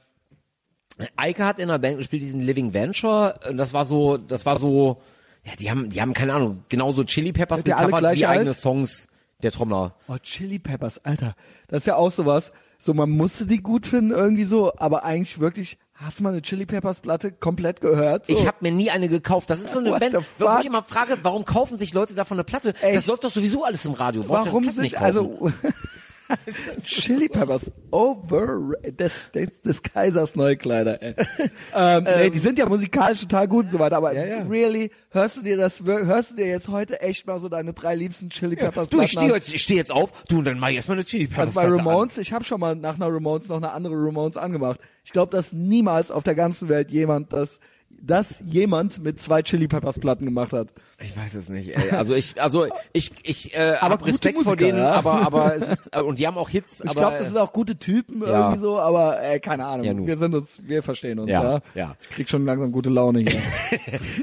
Eike 1.16 1.44
hat 1.44 1.58
in 1.58 1.70
einer 1.70 1.78
Band 1.78 1.98
gespielt, 1.98 2.22
diesen 2.22 2.40
Living 2.40 2.74
Venture. 2.74 3.38
Und 3.48 3.56
das 3.56 3.72
war 3.72 3.84
so, 3.84 4.16
das 4.16 4.46
war 4.46 4.58
so, 4.58 5.00
ja, 5.44 5.52
die 5.58 5.70
haben, 5.70 5.90
die 5.90 6.00
haben 6.00 6.14
keine 6.14 6.34
Ahnung, 6.34 6.64
genauso 6.68 7.04
Chili 7.04 7.32
Peppers 7.32 7.64
alle 7.64 7.86
gecovert 7.86 8.16
wie 8.16 8.26
eigene 8.26 8.50
alt? 8.50 8.56
Songs 8.56 9.08
der 9.42 9.52
Trommler. 9.52 9.94
Oh, 10.08 10.16
Chili 10.22 10.58
Peppers, 10.58 11.04
Alter. 11.04 11.34
Das 11.68 11.80
ist 11.80 11.86
ja 11.86 11.96
auch 11.96 12.10
sowas. 12.10 12.52
So, 12.78 12.94
man 12.94 13.10
musste 13.10 13.46
die 13.46 13.62
gut 13.62 13.86
finden 13.86 14.10
irgendwie 14.10 14.44
so, 14.44 14.72
aber 14.76 15.04
eigentlich 15.04 15.38
wirklich, 15.38 15.78
hast 15.94 16.18
du 16.18 16.22
mal 16.22 16.30
eine 16.30 16.42
Chili 16.42 16.66
Peppers 16.66 17.00
Platte 17.00 17.30
komplett 17.30 17.80
gehört? 17.80 18.26
So. 18.26 18.32
Ich 18.32 18.46
habe 18.46 18.56
mir 18.60 18.72
nie 18.72 18.90
eine 18.90 19.08
gekauft. 19.08 19.50
Das 19.50 19.60
ist 19.60 19.72
so 19.72 19.80
eine 19.80 19.92
What 19.92 20.00
Band, 20.00 20.16
wo 20.38 20.58
ich 20.60 20.66
immer 20.66 20.82
frage, 20.82 21.18
warum 21.22 21.44
kaufen 21.44 21.76
sich 21.76 21.92
Leute 21.92 22.14
davon 22.14 22.36
eine 22.36 22.44
Platte? 22.44 22.74
Ey. 22.80 22.94
Das 22.94 23.06
läuft 23.06 23.24
doch 23.24 23.30
sowieso 23.30 23.64
alles 23.64 23.84
im 23.84 23.92
Radio. 23.92 24.24
Warum 24.26 24.62
Platten 24.62 24.82
sind, 24.82 25.00
also, 25.00 25.52
Chili 26.84 27.28
Peppers, 27.28 27.70
over, 27.90 28.72
des, 28.84 29.22
des, 29.34 29.60
des 29.62 29.82
Kaisers 29.82 30.34
Neukleider, 30.36 31.02
ey. 31.02 31.14
ähm, 31.74 32.04
nee, 32.04 32.30
die 32.30 32.38
sind 32.38 32.58
ja 32.58 32.66
musikalisch 32.66 33.20
total 33.20 33.48
gut 33.48 33.66
und 33.66 33.72
so 33.72 33.78
weiter, 33.78 33.96
aber 33.96 34.14
Ja, 34.14 34.24
ja. 34.24 34.42
really, 34.42 34.90
hörst 35.10 35.36
du 35.36 35.42
dir 35.42 35.56
das, 35.56 35.82
hörst 35.84 36.32
du 36.32 36.36
dir 36.36 36.46
jetzt 36.46 36.68
heute 36.68 37.00
echt 37.00 37.26
mal 37.26 37.38
so 37.38 37.48
deine 37.48 37.72
drei 37.72 37.94
liebsten 37.94 38.30
Chili 38.30 38.56
Peppers 38.56 38.88
du, 38.88 39.00
ich 39.00 39.10
stehe 39.10 39.26
an? 39.26 39.34
jetzt, 39.34 39.52
ich 39.52 39.62
steh 39.62 39.76
jetzt 39.76 39.92
auf, 39.92 40.10
du, 40.28 40.38
und 40.38 40.44
dann 40.44 40.58
mach 40.58 40.68
ich 40.68 40.76
erstmal 40.76 40.96
eine 40.98 41.04
Chili 41.04 41.26
Peppers 41.26 41.56
Also 41.56 41.60
bei 41.60 41.76
Ramones, 41.76 42.18
ich 42.18 42.32
habe 42.32 42.44
schon 42.44 42.60
mal 42.60 42.74
nach 42.76 42.94
einer 42.96 43.08
Ramones 43.12 43.48
noch 43.48 43.56
eine 43.58 43.72
andere 43.72 43.94
Ramones 43.94 44.36
angemacht. 44.36 44.80
Ich 45.04 45.12
glaube, 45.12 45.32
dass 45.32 45.52
niemals 45.52 46.10
auf 46.10 46.22
der 46.22 46.34
ganzen 46.34 46.68
Welt 46.68 46.90
jemand 46.90 47.32
das, 47.32 47.58
das 48.02 48.40
jemand 48.46 49.02
mit 49.02 49.20
zwei 49.20 49.42
Chili 49.42 49.68
Peppers 49.68 49.98
Platten 49.98 50.24
gemacht 50.24 50.52
hat. 50.52 50.68
Ich 51.02 51.16
weiß 51.16 51.34
es 51.34 51.48
nicht, 51.48 51.74
ey. 51.76 51.90
Also 51.90 52.14
ich, 52.14 52.40
also 52.40 52.66
ich, 52.92 53.12
ich 53.22 53.54
äh, 53.56 53.76
Aber 53.80 53.94
hab 53.94 54.06
Respekt 54.06 54.36
vor 54.40 54.52
Musiker, 54.52 54.66
denen, 54.66 54.78
ja. 54.78 54.92
aber, 54.92 55.22
aber 55.22 55.54
es 55.56 55.68
ist, 55.68 55.96
äh, 55.96 56.00
und 56.02 56.18
die 56.18 56.26
haben 56.26 56.36
auch 56.36 56.48
Hits, 56.50 56.82
Ich 56.84 56.90
glaube, 56.94 57.16
das 57.18 57.28
sind 57.28 57.38
auch 57.38 57.52
gute 57.52 57.76
Typen 57.78 58.20
Ja. 58.22 58.40
irgendwie 58.48 58.60
so, 58.60 58.78
aber 58.78 59.22
äh, 59.22 59.40
keine 59.40 59.66
Ahnung. 59.66 59.86
Ja, 59.86 59.96
wir 60.06 60.18
sind 60.18 60.34
uns, 60.34 60.58
wir 60.62 60.82
verstehen 60.82 61.18
uns. 61.18 61.30
Ja, 61.30 61.42
Ja, 61.42 61.60
ja. 61.74 61.96
Ich 62.02 62.10
krieg 62.10 62.28
schon 62.28 62.44
langsam 62.44 62.70
gute 62.72 62.90
Laune 62.90 63.20
hier. 63.20 63.40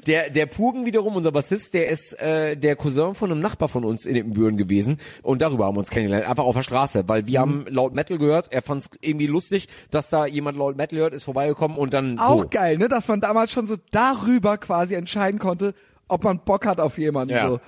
Der, 0.07 0.29
der 0.29 0.45
Pugen 0.45 0.85
wiederum, 0.85 1.15
unser 1.15 1.31
Bassist, 1.31 1.73
der 1.73 1.89
ist 1.89 2.13
äh, 2.21 2.55
der 2.55 2.75
Cousin 2.75 3.13
von 3.15 3.31
einem 3.31 3.41
Nachbar 3.41 3.67
von 3.69 3.83
uns 3.83 4.05
in 4.05 4.15
Ippenbüren 4.15 4.57
gewesen 4.57 4.99
und 5.21 5.41
darüber 5.41 5.65
haben 5.65 5.75
wir 5.75 5.79
uns 5.79 5.89
kennengelernt, 5.89 6.27
einfach 6.29 6.43
auf 6.43 6.55
der 6.55 6.63
Straße, 6.63 7.03
weil 7.07 7.23
Mhm. 7.23 7.27
wir 7.27 7.39
haben 7.39 7.65
laut 7.69 7.93
Metal 7.95 8.17
gehört, 8.17 8.51
er 8.51 8.61
fand 8.61 8.83
es 8.83 8.89
irgendwie 9.01 9.27
lustig, 9.27 9.67
dass 9.91 10.09
da 10.09 10.25
jemand 10.25 10.57
laut 10.57 10.77
Metal 10.77 10.99
hört, 10.99 11.13
ist 11.13 11.23
vorbeigekommen 11.25 11.77
und 11.77 11.93
dann 11.93 12.19
Auch 12.19 12.41
so. 12.43 12.47
geil, 12.49 12.77
ne, 12.77 12.87
dass 12.87 13.07
man 13.07 13.19
damals 13.21 13.51
schon 13.51 13.66
so 13.67 13.75
darüber 13.91 14.57
quasi 14.57 14.95
entscheiden 14.95 15.39
konnte, 15.39 15.73
ob 16.07 16.23
man 16.23 16.39
Bock 16.39 16.65
hat 16.65 16.79
auf 16.79 16.97
jemanden. 16.97 17.33
Ja. 17.33 17.49
So. 17.49 17.59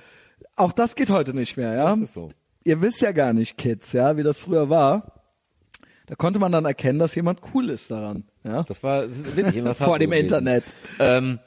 Auch 0.56 0.72
das 0.72 0.94
geht 0.94 1.10
heute 1.10 1.34
nicht 1.34 1.56
mehr, 1.56 1.74
ja. 1.74 1.90
Das 1.90 2.00
ist 2.00 2.14
so. 2.14 2.30
Ihr 2.64 2.82
wisst 2.82 3.00
ja 3.00 3.12
gar 3.12 3.32
nicht, 3.32 3.56
Kids, 3.56 3.92
ja, 3.92 4.16
wie 4.16 4.22
das 4.22 4.38
früher 4.38 4.68
war. 4.68 5.20
Da 6.06 6.16
konnte 6.16 6.38
man 6.38 6.50
dann 6.50 6.64
erkennen, 6.64 6.98
dass 6.98 7.14
jemand 7.14 7.40
cool 7.54 7.70
ist 7.70 7.90
daran. 7.90 8.24
Ja? 8.42 8.64
Das 8.64 8.82
war 8.82 9.02
das 9.02 9.36
wirklich 9.36 9.64
was 9.64 9.78
Vor 9.82 9.98
dem 9.98 10.12
Internet. 10.12 10.64
Ähm, 10.98 11.38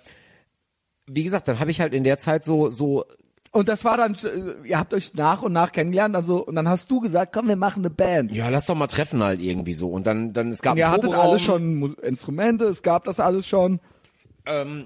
wie 1.06 1.24
gesagt, 1.24 1.48
dann 1.48 1.60
habe 1.60 1.70
ich 1.70 1.82
halt 1.82 1.94
in 1.94 2.04
der 2.06 2.18
Zeit 2.18 2.44
so 2.46 2.70
so 2.70 3.04
Und 3.52 3.68
das 3.68 3.84
war 3.84 3.98
dann, 3.98 4.16
ihr 4.64 4.80
habt 4.80 4.94
euch 4.94 5.14
nach 5.16 5.42
und 5.42 5.52
nach 5.52 5.74
kennengelernt, 5.74 6.16
dann 6.16 6.26
so, 6.26 6.44
und 6.46 6.56
dann 6.56 6.68
hast 6.70 6.90
du 6.90 7.02
gesagt, 7.02 7.34
komm, 7.34 7.50
wir 7.50 7.58
machen 7.58 7.82
eine 7.82 7.90
Band. 7.90 8.34
ja, 8.34 8.50
lass 8.50 8.66
doch 8.66 8.76
mal 8.76 8.88
treffen 8.88 9.22
halt 9.22 9.42
irgendwie 9.42 9.74
so 9.74 9.90
und 9.90 10.08
dann 10.08 10.34
dann 10.34 10.50
es 10.50 10.62
gab 10.62 10.78
Ihr 10.78 10.86
einen 10.86 10.94
hattet 10.94 11.14
alles 11.14 11.42
schon 11.42 11.94
Instrumente, 12.02 12.66
es 12.66 12.82
gab 12.82 13.04
das 13.04 13.20
alles 13.20 13.46
schon. 13.46 13.80
Ähm, 14.45 14.86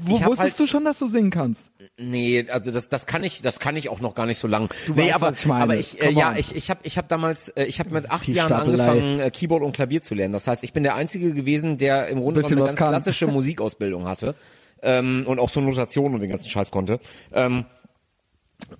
Wo 0.00 0.18
hab 0.20 0.26
wusstest 0.28 0.40
halt- 0.40 0.60
du 0.60 0.66
schon, 0.66 0.84
dass 0.84 0.98
du 0.98 1.08
singen 1.08 1.30
kannst? 1.30 1.70
Nee, 1.98 2.46
also 2.48 2.70
das 2.70 2.88
das 2.88 3.06
kann 3.06 3.22
ich 3.24 3.42
das 3.42 3.58
kann 3.60 3.76
ich 3.76 3.88
auch 3.88 4.00
noch 4.00 4.14
gar 4.14 4.26
nicht 4.26 4.38
so 4.38 4.48
lang. 4.48 4.70
Du 4.86 4.94
nee, 4.94 5.12
aber 5.12 5.32
aber 5.48 5.76
ich 5.76 6.00
äh, 6.00 6.10
ja, 6.10 6.34
ich 6.36 6.54
ich 6.54 6.70
habe 6.70 6.80
ich 6.84 6.96
habe 6.98 7.08
damals 7.08 7.48
äh, 7.50 7.64
ich 7.64 7.80
habe 7.80 7.90
mit 7.90 8.10
acht 8.10 8.26
Jahren 8.28 8.48
Stapelei. 8.48 8.84
angefangen 8.88 9.18
äh, 9.20 9.30
Keyboard 9.30 9.62
und 9.62 9.72
Klavier 9.72 10.02
zu 10.02 10.14
lernen. 10.14 10.32
Das 10.32 10.46
heißt, 10.46 10.64
ich 10.64 10.72
bin 10.72 10.82
der 10.84 10.94
einzige 10.94 11.32
gewesen, 11.34 11.78
der 11.78 12.08
im 12.08 12.20
Grunde 12.20 12.40
genommen 12.42 12.58
eine 12.58 12.66
ganz 12.68 12.78
kann. 12.78 12.88
klassische 12.90 13.26
Musikausbildung 13.28 14.06
hatte. 14.06 14.34
Ähm, 14.82 15.24
und 15.26 15.38
auch 15.38 15.50
so 15.50 15.60
Notation 15.60 16.14
und 16.14 16.20
den 16.20 16.30
ganzen 16.30 16.48
Scheiß 16.48 16.70
konnte. 16.70 16.98
Ähm, 17.32 17.64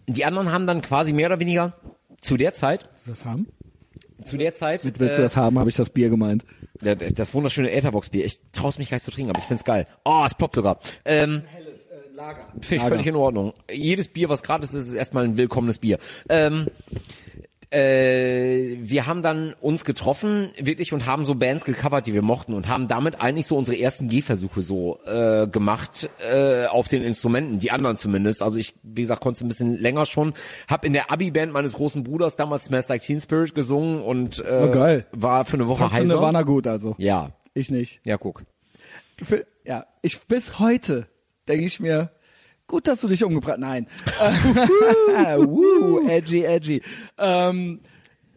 die 0.09 0.25
anderen 0.25 0.51
haben 0.53 0.67
dann 0.67 0.83
quasi 0.83 1.13
mehr 1.13 1.27
oder 1.29 1.39
weniger 1.41 1.75
zu 2.21 2.37
der 2.37 2.55
Zeit, 2.55 2.89
das 3.07 3.25
haben? 3.25 3.47
Zu 4.25 4.37
der 4.37 4.55
Zeit, 4.55 4.85
Willst 4.85 5.01
du 5.01 5.05
äh, 5.05 5.23
das 5.23 5.37
haben, 5.37 5.59
habe 5.59 5.71
ich 5.71 5.77
das 5.77 5.91
Bier 5.91 6.09
gemeint. 6.11 6.45
das 6.81 7.35
wunderschöne 7.35 7.71
Etherbox-Bier. 7.71 8.25
Ich 8.25 8.41
traue 8.53 8.73
mich 8.79 8.91
gar 8.91 8.97
nicht 8.97 9.05
zu 9.05 9.11
trinken, 9.11 9.31
aber 9.31 9.41
ich 9.41 9.47
find's 9.47 9.65
geil. 9.65 9.87
Oh, 10.05 10.23
es 10.25 10.35
ploppt 10.35 10.57
sogar. 10.57 10.79
Ähm, 11.05 11.43
Finde 12.61 12.77
ich 12.77 12.83
völlig 12.83 13.07
in 13.07 13.17
Ordnung. 13.17 13.53
Jedes 13.71 14.09
Bier, 14.09 14.29
was 14.29 14.43
gratis 14.43 14.75
ist, 14.75 14.89
ist 14.89 14.95
erstmal 14.95 15.25
ein 15.25 15.37
willkommenes 15.37 15.79
Bier. 15.79 15.99
Ähm, 16.29 16.69
äh, 17.73 18.77
wir 18.81 19.07
haben 19.07 19.23
dann 19.23 19.55
uns 19.61 19.85
getroffen, 19.85 20.51
wirklich, 20.59 20.93
und 20.93 21.07
haben 21.07 21.25
so 21.25 21.35
Bands 21.35 21.65
gecovert, 21.65 22.07
die 22.07 22.15
wir 22.15 22.23
mochten 22.23 22.55
und 22.55 22.69
haben 22.69 22.87
damit 22.89 23.21
eigentlich 23.21 23.47
so 23.47 23.57
unsere 23.57 23.79
ersten 23.79 24.09
Gehversuche 24.09 24.63
so 24.63 25.01
äh, 25.07 25.47
gemacht 25.47 26.11
äh, 26.31 26.67
auf 26.67 26.89
den 26.89 27.03
Instrumenten, 27.03 27.59
die 27.59 27.71
anderen 27.71 27.97
zumindest. 27.97 28.43
Also 28.43 28.59
ich, 28.59 28.75
wie 28.83 29.01
gesagt, 29.03 29.23
konnte 29.23 29.45
ein 29.45 29.49
bisschen 29.49 29.79
länger 29.79 30.07
schon. 30.07 30.35
Hab 30.69 30.85
in 30.85 30.93
der 30.93 31.11
Abi-Band 31.11 31.53
meines 31.53 31.73
großen 31.73 32.05
Bruders 32.05 32.37
damals 32.37 32.65
Smells 32.65 32.89
Like 32.89 33.03
Teen 33.03 33.21
Spirit 33.21 33.55
gesungen 33.55 34.03
und 34.03 34.39
äh, 34.45 35.03
Oh, 35.13 35.19
war 35.19 35.45
für 35.45 35.55
eine 35.55 35.67
Woche 35.69 35.79
Fandst 35.81 35.97
heiser. 35.97 36.15
Nirvana 36.15 36.43
gut, 36.43 36.67
also? 36.67 36.95
Ja, 36.99 37.33
Ich 37.55 37.71
nicht. 37.71 38.01
ja, 38.05 38.19
guck. 38.19 38.43
Für, 39.23 39.47
ja, 39.65 39.87
ich 40.03 40.21
bis 40.27 40.59
heute 40.59 41.07
denke 41.49 41.65
ich 41.65 41.81
mir, 41.81 42.11
gut, 42.73 42.89
dass 42.89 43.01
du 43.03 43.09
dich 43.09 43.23
umgebracht. 43.23 43.59
Nein. 43.59 43.87
Woo, 45.39 46.09
edgy, 46.09 46.43
edgy. 46.45 46.83
Ähm, 47.19 47.81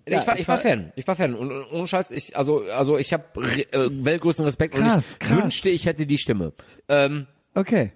ja, 0.08 0.20
ich 0.20 0.28
war, 0.28 0.38
ich 0.40 0.48
war 0.48 0.60
Fan. 0.60 0.92
Ich 0.96 1.08
war 1.08 1.16
Fan 1.16 1.34
und 1.34 1.52
und 1.52 1.66
ohne 1.72 1.88
Scheiß, 1.88 2.12
ich 2.12 2.38
also 2.38 2.62
also 2.72 2.98
ich 2.98 3.12
habe 3.14 3.24
äh, 3.72 3.90
weltgrößten 3.92 4.46
Respekt 4.46 4.76
und 4.76 4.82
Krass, 4.82 5.14
ich 5.14 5.20
krass. 5.20 5.38
wünschte, 5.42 5.70
ich 5.70 5.88
hätte 5.88 6.06
die 6.06 6.18
Stimme. 6.20 6.54
Ähm, 6.88 7.26
Okay. 7.56 7.92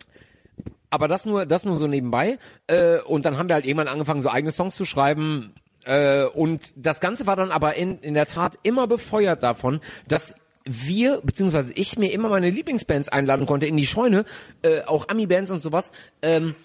aber 0.89 1.07
das 1.09 1.25
nur 1.27 1.45
das 1.45 1.65
nur 1.65 1.75
so 1.75 1.85
nebenbei 1.85 2.39
äh, 2.67 2.97
und 2.99 3.25
dann 3.25 3.37
haben 3.37 3.47
wir 3.49 3.53
halt 3.55 3.65
irgendwann 3.65 3.89
angefangen 3.89 4.21
so 4.21 4.29
eigene 4.29 4.51
Songs 4.51 4.75
zu 4.75 4.85
schreiben 4.85 5.53
äh, 5.85 6.23
und 6.23 6.73
das 6.77 6.99
ganze 7.01 7.27
war 7.27 7.35
dann 7.35 7.51
aber 7.51 7.75
in 7.75 7.99
in 7.99 8.13
der 8.15 8.25
Tat 8.25 8.57
immer 8.63 8.87
befeuert 8.87 9.43
davon, 9.43 9.81
dass 10.07 10.33
wir 10.69 11.21
beziehungsweise 11.23 11.73
ich 11.73 11.97
mir 11.97 12.11
immer 12.11 12.29
meine 12.29 12.49
Lieblingsbands 12.49 13.09
einladen 13.09 13.45
konnte 13.45 13.65
in 13.65 13.77
die 13.77 13.87
Scheune, 13.87 14.25
äh, 14.61 14.81
auch 14.83 15.09
Ami-Bands 15.09 15.51
und 15.51 15.61
sowas. 15.61 15.91
Ähm, 16.21 16.55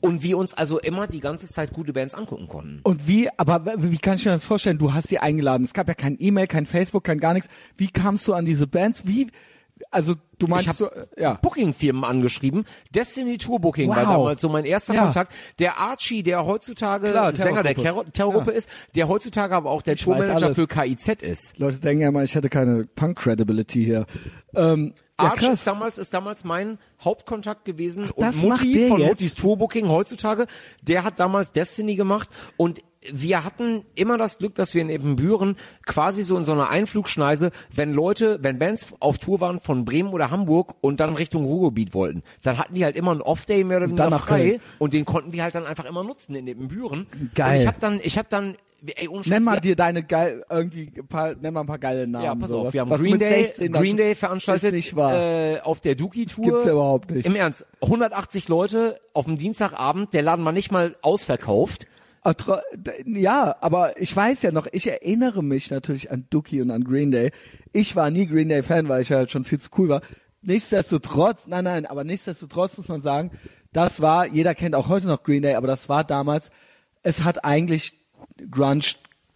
und 0.00 0.22
wir 0.22 0.36
uns 0.36 0.52
also 0.52 0.78
immer 0.78 1.06
die 1.06 1.20
ganze 1.20 1.48
Zeit 1.48 1.72
gute 1.72 1.94
Bands 1.94 2.12
angucken 2.12 2.46
konnten. 2.46 2.80
Und 2.82 3.08
wie, 3.08 3.30
aber 3.38 3.64
wie 3.78 3.96
kann 3.96 4.16
ich 4.16 4.26
mir 4.26 4.32
das 4.32 4.44
vorstellen? 4.44 4.76
Du 4.76 4.92
hast 4.92 5.08
sie 5.08 5.18
eingeladen. 5.18 5.64
Es 5.64 5.72
gab 5.72 5.88
ja 5.88 5.94
kein 5.94 6.16
E-Mail, 6.20 6.46
kein 6.46 6.66
Facebook, 6.66 7.04
kein 7.04 7.20
gar 7.20 7.32
nichts. 7.32 7.48
Wie 7.78 7.88
kamst 7.88 8.28
du 8.28 8.34
an 8.34 8.44
diese 8.44 8.66
Bands? 8.66 9.06
Wie, 9.06 9.28
also 9.90 10.14
du 10.38 10.46
meinst, 10.46 10.64
Ich 10.64 10.68
habe 10.80 11.08
äh, 11.16 11.22
ja. 11.22 11.34
Booking-Firmen 11.40 12.04
angeschrieben. 12.04 12.64
Destiny 12.94 13.38
Tour 13.38 13.60
Booking 13.60 13.88
war 13.90 13.98
Wow. 14.06 14.12
damals 14.12 14.40
so 14.40 14.48
mein 14.48 14.64
erster 14.64 14.94
Ja. 14.94 15.02
Kontakt. 15.04 15.32
Der 15.58 15.78
Archie, 15.78 16.22
der 16.22 16.44
heutzutage 16.44 17.10
Klar, 17.10 17.32
Sänger 17.32 17.62
der 17.62 17.74
Terrorgruppe. 17.74 17.82
Terror- 17.82 18.12
Terrorgruppe 18.12 18.50
Ja. 18.52 18.56
ist, 18.56 18.68
der 18.94 19.08
heutzutage 19.08 19.54
aber 19.54 19.70
auch 19.70 19.82
der 19.82 19.96
Tourmanager 19.96 20.54
für 20.54 20.66
KIZ 20.66 21.22
ist. 21.22 21.58
Leute 21.58 21.78
denken 21.78 22.02
ja 22.02 22.08
immer, 22.08 22.22
ich 22.24 22.34
hätte 22.34 22.48
keine 22.48 22.84
Punk-Credibility 22.96 23.84
hier. 23.84 24.06
Ähm, 24.54 24.94
Arch 25.16 25.42
ist 25.48 25.66
damals, 25.66 25.98
ist 25.98 26.12
damals 26.12 26.42
mein 26.42 26.78
Hauptkontakt 27.04 27.64
gewesen 27.64 28.10
das 28.16 28.36
und 28.36 28.48
Mutti 28.48 28.88
von 28.88 28.98
jetzt? 29.00 29.08
Muttis 29.08 29.34
Tourbooking 29.36 29.88
heutzutage, 29.88 30.46
der 30.82 31.04
hat 31.04 31.20
damals 31.20 31.52
Destiny 31.52 31.94
gemacht 31.94 32.28
und 32.56 32.82
wir 33.12 33.44
hatten 33.44 33.84
immer 33.94 34.18
das 34.18 34.38
Glück, 34.38 34.54
dass 34.54 34.74
wir 34.74 34.82
in 34.82 34.88
Ebenbüren 34.90 35.56
quasi 35.86 36.22
so 36.22 36.36
in 36.36 36.44
so 36.44 36.52
einer 36.52 36.70
Einflugschneise, 36.70 37.50
wenn 37.74 37.92
Leute, 37.92 38.38
wenn 38.42 38.58
Bands 38.58 38.94
auf 39.00 39.18
Tour 39.18 39.40
waren 39.40 39.60
von 39.60 39.84
Bremen 39.84 40.10
oder 40.10 40.30
Hamburg 40.30 40.74
und 40.80 41.00
dann 41.00 41.14
Richtung 41.14 41.44
Ruhrgebiet 41.44 41.94
wollten, 41.94 42.22
dann 42.42 42.58
hatten 42.58 42.74
die 42.74 42.84
halt 42.84 42.96
immer 42.96 43.12
einen 43.12 43.22
Off-Day 43.22 43.64
mehr 43.64 43.78
oder 43.78 43.88
weniger 43.88 44.18
frei 44.18 44.48
Köln. 44.48 44.60
und 44.78 44.94
den 44.94 45.04
konnten 45.04 45.32
wir 45.32 45.42
halt 45.42 45.54
dann 45.54 45.66
einfach 45.66 45.84
immer 45.84 46.04
nutzen 46.04 46.34
in 46.34 46.46
Ebenbüren. 46.46 47.06
Geil. 47.34 47.56
Und 47.56 47.60
ich 47.60 47.66
habe 47.66 47.76
dann, 47.80 48.00
ich 48.02 48.18
habe 48.18 48.28
dann, 48.30 48.56
ey, 48.86 49.06
Scheiß, 49.06 49.26
Nenn 49.26 49.44
mal 49.44 49.60
dir 49.60 49.76
deine 49.76 50.02
geil, 50.02 50.44
irgendwie, 50.50 50.86
paar, 51.08 51.34
nenn 51.34 51.54
mal 51.54 51.60
ein 51.60 51.66
paar 51.66 51.78
geile 51.78 52.06
Namen. 52.06 52.24
ja, 52.24 52.34
pass 52.34 52.50
sowas. 52.50 52.68
auf, 52.68 52.74
wir 52.74 52.80
haben 52.82 52.90
Was 52.90 53.00
Green 53.00 53.18
Day, 53.18 53.44
16 53.44 53.72
Green 53.72 53.96
Day 53.96 54.14
veranstaltet 54.14 54.70
Ist 54.70 54.74
nicht 54.74 54.96
wahr. 54.96 55.14
Äh, 55.14 55.60
auf 55.60 55.80
der 55.80 55.94
Dookie-Tour. 55.94 56.44
Gibt's 56.44 56.64
ja 56.64 56.72
überhaupt 56.72 57.10
nicht. 57.10 57.26
Im 57.26 57.34
Ernst, 57.36 57.66
180 57.82 58.48
Leute 58.48 58.98
auf 59.12 59.24
dem 59.26 59.36
Dienstagabend, 59.36 60.14
der 60.14 60.22
Laden 60.22 60.44
war 60.44 60.52
nicht 60.52 60.72
mal 60.72 60.96
ausverkauft. 61.02 61.86
Ja, 63.04 63.56
aber 63.60 64.00
ich 64.00 64.14
weiß 64.14 64.42
ja 64.42 64.52
noch, 64.52 64.66
ich 64.72 64.86
erinnere 64.86 65.42
mich 65.42 65.70
natürlich 65.70 66.10
an 66.10 66.26
Dookie 66.30 66.62
und 66.62 66.70
an 66.70 66.84
Green 66.84 67.10
Day. 67.10 67.32
Ich 67.72 67.96
war 67.96 68.10
nie 68.10 68.26
Green 68.26 68.48
Day 68.48 68.62
Fan, 68.62 68.88
weil 68.88 69.02
ich 69.02 69.12
halt 69.12 69.30
schon 69.30 69.44
viel 69.44 69.60
zu 69.60 69.68
cool 69.76 69.90
war. 69.90 70.00
Nichtsdestotrotz, 70.40 71.46
nein, 71.46 71.64
nein, 71.64 71.86
aber 71.86 72.04
nichtsdestotrotz 72.04 72.78
muss 72.78 72.88
man 72.88 73.02
sagen, 73.02 73.30
das 73.72 74.00
war, 74.00 74.26
jeder 74.26 74.54
kennt 74.54 74.74
auch 74.74 74.88
heute 74.88 75.06
noch 75.06 75.22
Green 75.22 75.42
Day, 75.42 75.54
aber 75.54 75.66
das 75.66 75.88
war 75.88 76.04
damals, 76.04 76.50
es 77.02 77.24
hat 77.24 77.44
eigentlich 77.44 77.94
Grunge 78.50 78.84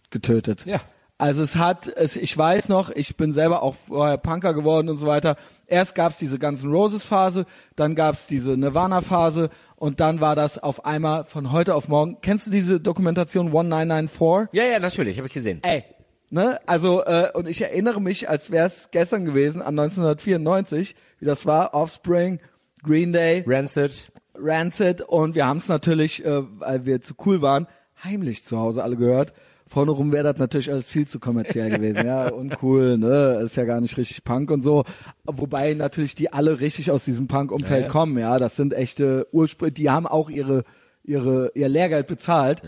getötet. 0.09 0.65
Ja. 0.65 0.81
Also 1.19 1.43
es 1.43 1.57
hat, 1.57 1.87
es, 1.87 2.15
ich 2.15 2.35
weiß 2.37 2.69
noch, 2.69 2.89
ich 2.91 3.17
bin 3.17 3.33
selber 3.33 3.61
auch 3.61 3.75
vorher 3.75 4.17
Punker 4.17 4.53
geworden 4.53 4.87
und 4.87 4.97
so 4.97 5.05
weiter. 5.05 5.35
Erst 5.67 5.93
gab's 5.93 6.17
diese 6.17 6.39
ganzen 6.39 6.71
Roses 6.71 7.03
Phase, 7.03 7.45
dann 7.75 7.93
gab's 7.93 8.25
diese 8.25 8.51
Nirvana 8.51 9.01
Phase 9.01 9.49
und 9.79 10.01
dann 10.01 10.19
war 10.19 10.35
das 10.35 10.57
auf 10.57 10.85
einmal 10.85 11.25
von 11.25 11.51
heute 11.51 11.73
auf 11.73 11.87
morgen. 11.87 12.17
Kennst 12.21 12.47
du 12.47 12.51
diese 12.51 12.79
Dokumentation 12.79 13.47
1994? 13.47 14.49
Ja, 14.51 14.65
ja, 14.65 14.79
natürlich, 14.79 15.17
habe 15.17 15.27
ich 15.27 15.33
gesehen. 15.33 15.59
Ey, 15.63 15.85
ne? 16.29 16.59
Also 16.65 17.03
äh, 17.05 17.31
und 17.33 17.47
ich 17.47 17.61
erinnere 17.61 18.01
mich, 18.01 18.29
als 18.29 18.51
wäre 18.51 18.67
es 18.67 18.89
gestern 18.91 19.23
gewesen 19.25 19.61
an 19.61 19.79
1994, 19.79 20.95
wie 21.19 21.25
das 21.25 21.45
war, 21.45 21.73
Offspring, 21.73 22.39
Green 22.83 23.13
Day, 23.13 23.43
Rancid. 23.47 24.11
Rancid 24.35 25.01
und 25.01 25.35
wir 25.35 25.47
haben 25.47 25.57
es 25.57 25.69
natürlich, 25.69 26.25
äh, 26.25 26.41
weil 26.59 26.85
wir 26.85 26.99
zu 27.01 27.13
cool 27.25 27.41
waren, 27.41 27.67
heimlich 28.03 28.43
zu 28.43 28.59
Hause 28.59 28.83
alle 28.83 28.97
gehört. 28.97 29.33
Vorne 29.71 29.91
rum 29.91 30.11
wäre 30.11 30.23
das 30.23 30.37
natürlich 30.39 30.71
alles 30.71 30.89
viel 30.89 31.07
zu 31.07 31.19
kommerziell 31.19 31.69
gewesen, 31.69 32.05
ja, 32.05 32.27
uncool, 32.33 32.97
ne, 32.97 33.39
ist 33.43 33.55
ja 33.55 33.65
gar 33.65 33.79
nicht 33.81 33.95
richtig 33.97 34.23
Punk 34.23 34.49
und 34.49 34.63
so. 34.63 34.83
Wobei 35.25 35.75
natürlich 35.75 36.15
die 36.15 36.33
alle 36.33 36.59
richtig 36.59 36.89
aus 36.89 37.05
diesem 37.05 37.27
Punk-Umfeld 37.27 37.81
Ja, 37.81 37.85
ja. 37.85 37.91
kommen, 37.91 38.17
ja, 38.17 38.39
das 38.39 38.55
sind 38.55 38.73
echte 38.73 39.27
Ursprünge, 39.31 39.71
die 39.73 39.89
haben 39.89 40.07
auch 40.07 40.29
ihre 40.29 40.63
ihre 41.03 41.51
ihr 41.55 41.69
Lehrgeld 41.69 42.07
bezahlt 42.07 42.61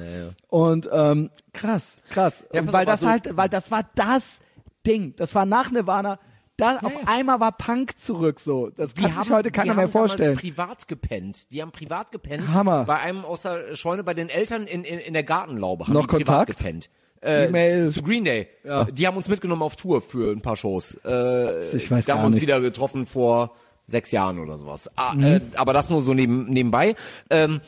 und 0.48 0.90
ähm, 0.92 1.30
krass, 1.54 1.98
krass, 2.10 2.46
Ja, 2.54 2.72
weil 2.72 2.86
das 2.86 3.02
also- 3.02 3.10
halt, 3.10 3.36
weil 3.38 3.50
das 3.50 3.72
war 3.72 3.84
das 3.96 4.40
Ding, 4.88 5.14
das 5.18 5.36
war 5.36 5.46
nach 5.46 5.70
Nirvana, 5.72 6.18
da 6.58 6.78
auf 6.78 6.94
ja. 6.94 7.00
einmal 7.08 7.40
war 7.40 7.52
Punk 7.54 7.98
zurück, 8.00 8.40
so, 8.40 8.70
das 8.70 8.94
Die 8.94 9.02
kann 9.04 9.16
haben 9.16 9.24
sich 9.24 9.34
heute 9.34 9.52
keiner 9.52 9.74
die 9.74 9.78
mehr 9.78 9.86
haben 9.88 9.94
damals 9.94 10.12
vorstellen. 10.12 10.38
privat 10.38 10.88
gepennt. 10.88 11.52
Die 11.52 11.62
haben 11.62 11.72
privat 11.72 12.12
gepennt. 12.12 12.54
Hammer. 12.54 12.84
Bei 12.86 12.98
einem 13.00 13.26
aus 13.26 13.42
der 13.44 13.76
Scheune, 13.76 14.04
bei 14.04 14.14
den 14.14 14.30
Eltern 14.30 14.66
in, 14.68 14.84
in, 14.84 15.00
in 15.00 15.14
der 15.14 15.24
Gartenlaube 15.24 15.86
haben 15.88 15.94
Noch 15.94 16.02
die 16.04 16.08
Kontakt? 16.24 16.58
gepennt. 16.58 16.90
Äh, 17.24 17.46
E-Mail? 17.48 17.90
zu, 17.90 18.00
zu 18.00 18.04
Green 18.04 18.24
Day. 18.26 18.48
Ja. 18.64 18.86
Die 18.86 19.06
haben 19.08 19.18
uns 19.18 19.28
mitgenommen 19.28 19.62
auf 19.64 19.76
Tour 19.76 20.02
für 20.02 20.32
ein 20.32 20.42
paar 20.42 20.56
Shows. 20.56 20.96
Äh, 21.06 21.76
Ich 21.76 21.90
weiß 21.90 22.08
wir 22.08 22.14
haben 22.14 22.20
gar 22.22 22.26
uns 22.28 22.36
nichts. 22.36 22.48
wieder 22.48 22.62
getroffen 22.62 23.06
vor 23.06 23.56
sechs 23.88 24.12
Jahren 24.12 24.40
oder 24.40 24.58
sowas. 24.58 24.90
Ah, 24.96 25.16
äh, 25.20 25.42
aber 25.56 25.74
das 25.74 25.90
nur 25.90 26.02
so 26.02 26.14
neben, 26.14 26.46
nebenbei. 26.50 26.96
Ähm, 27.30 27.62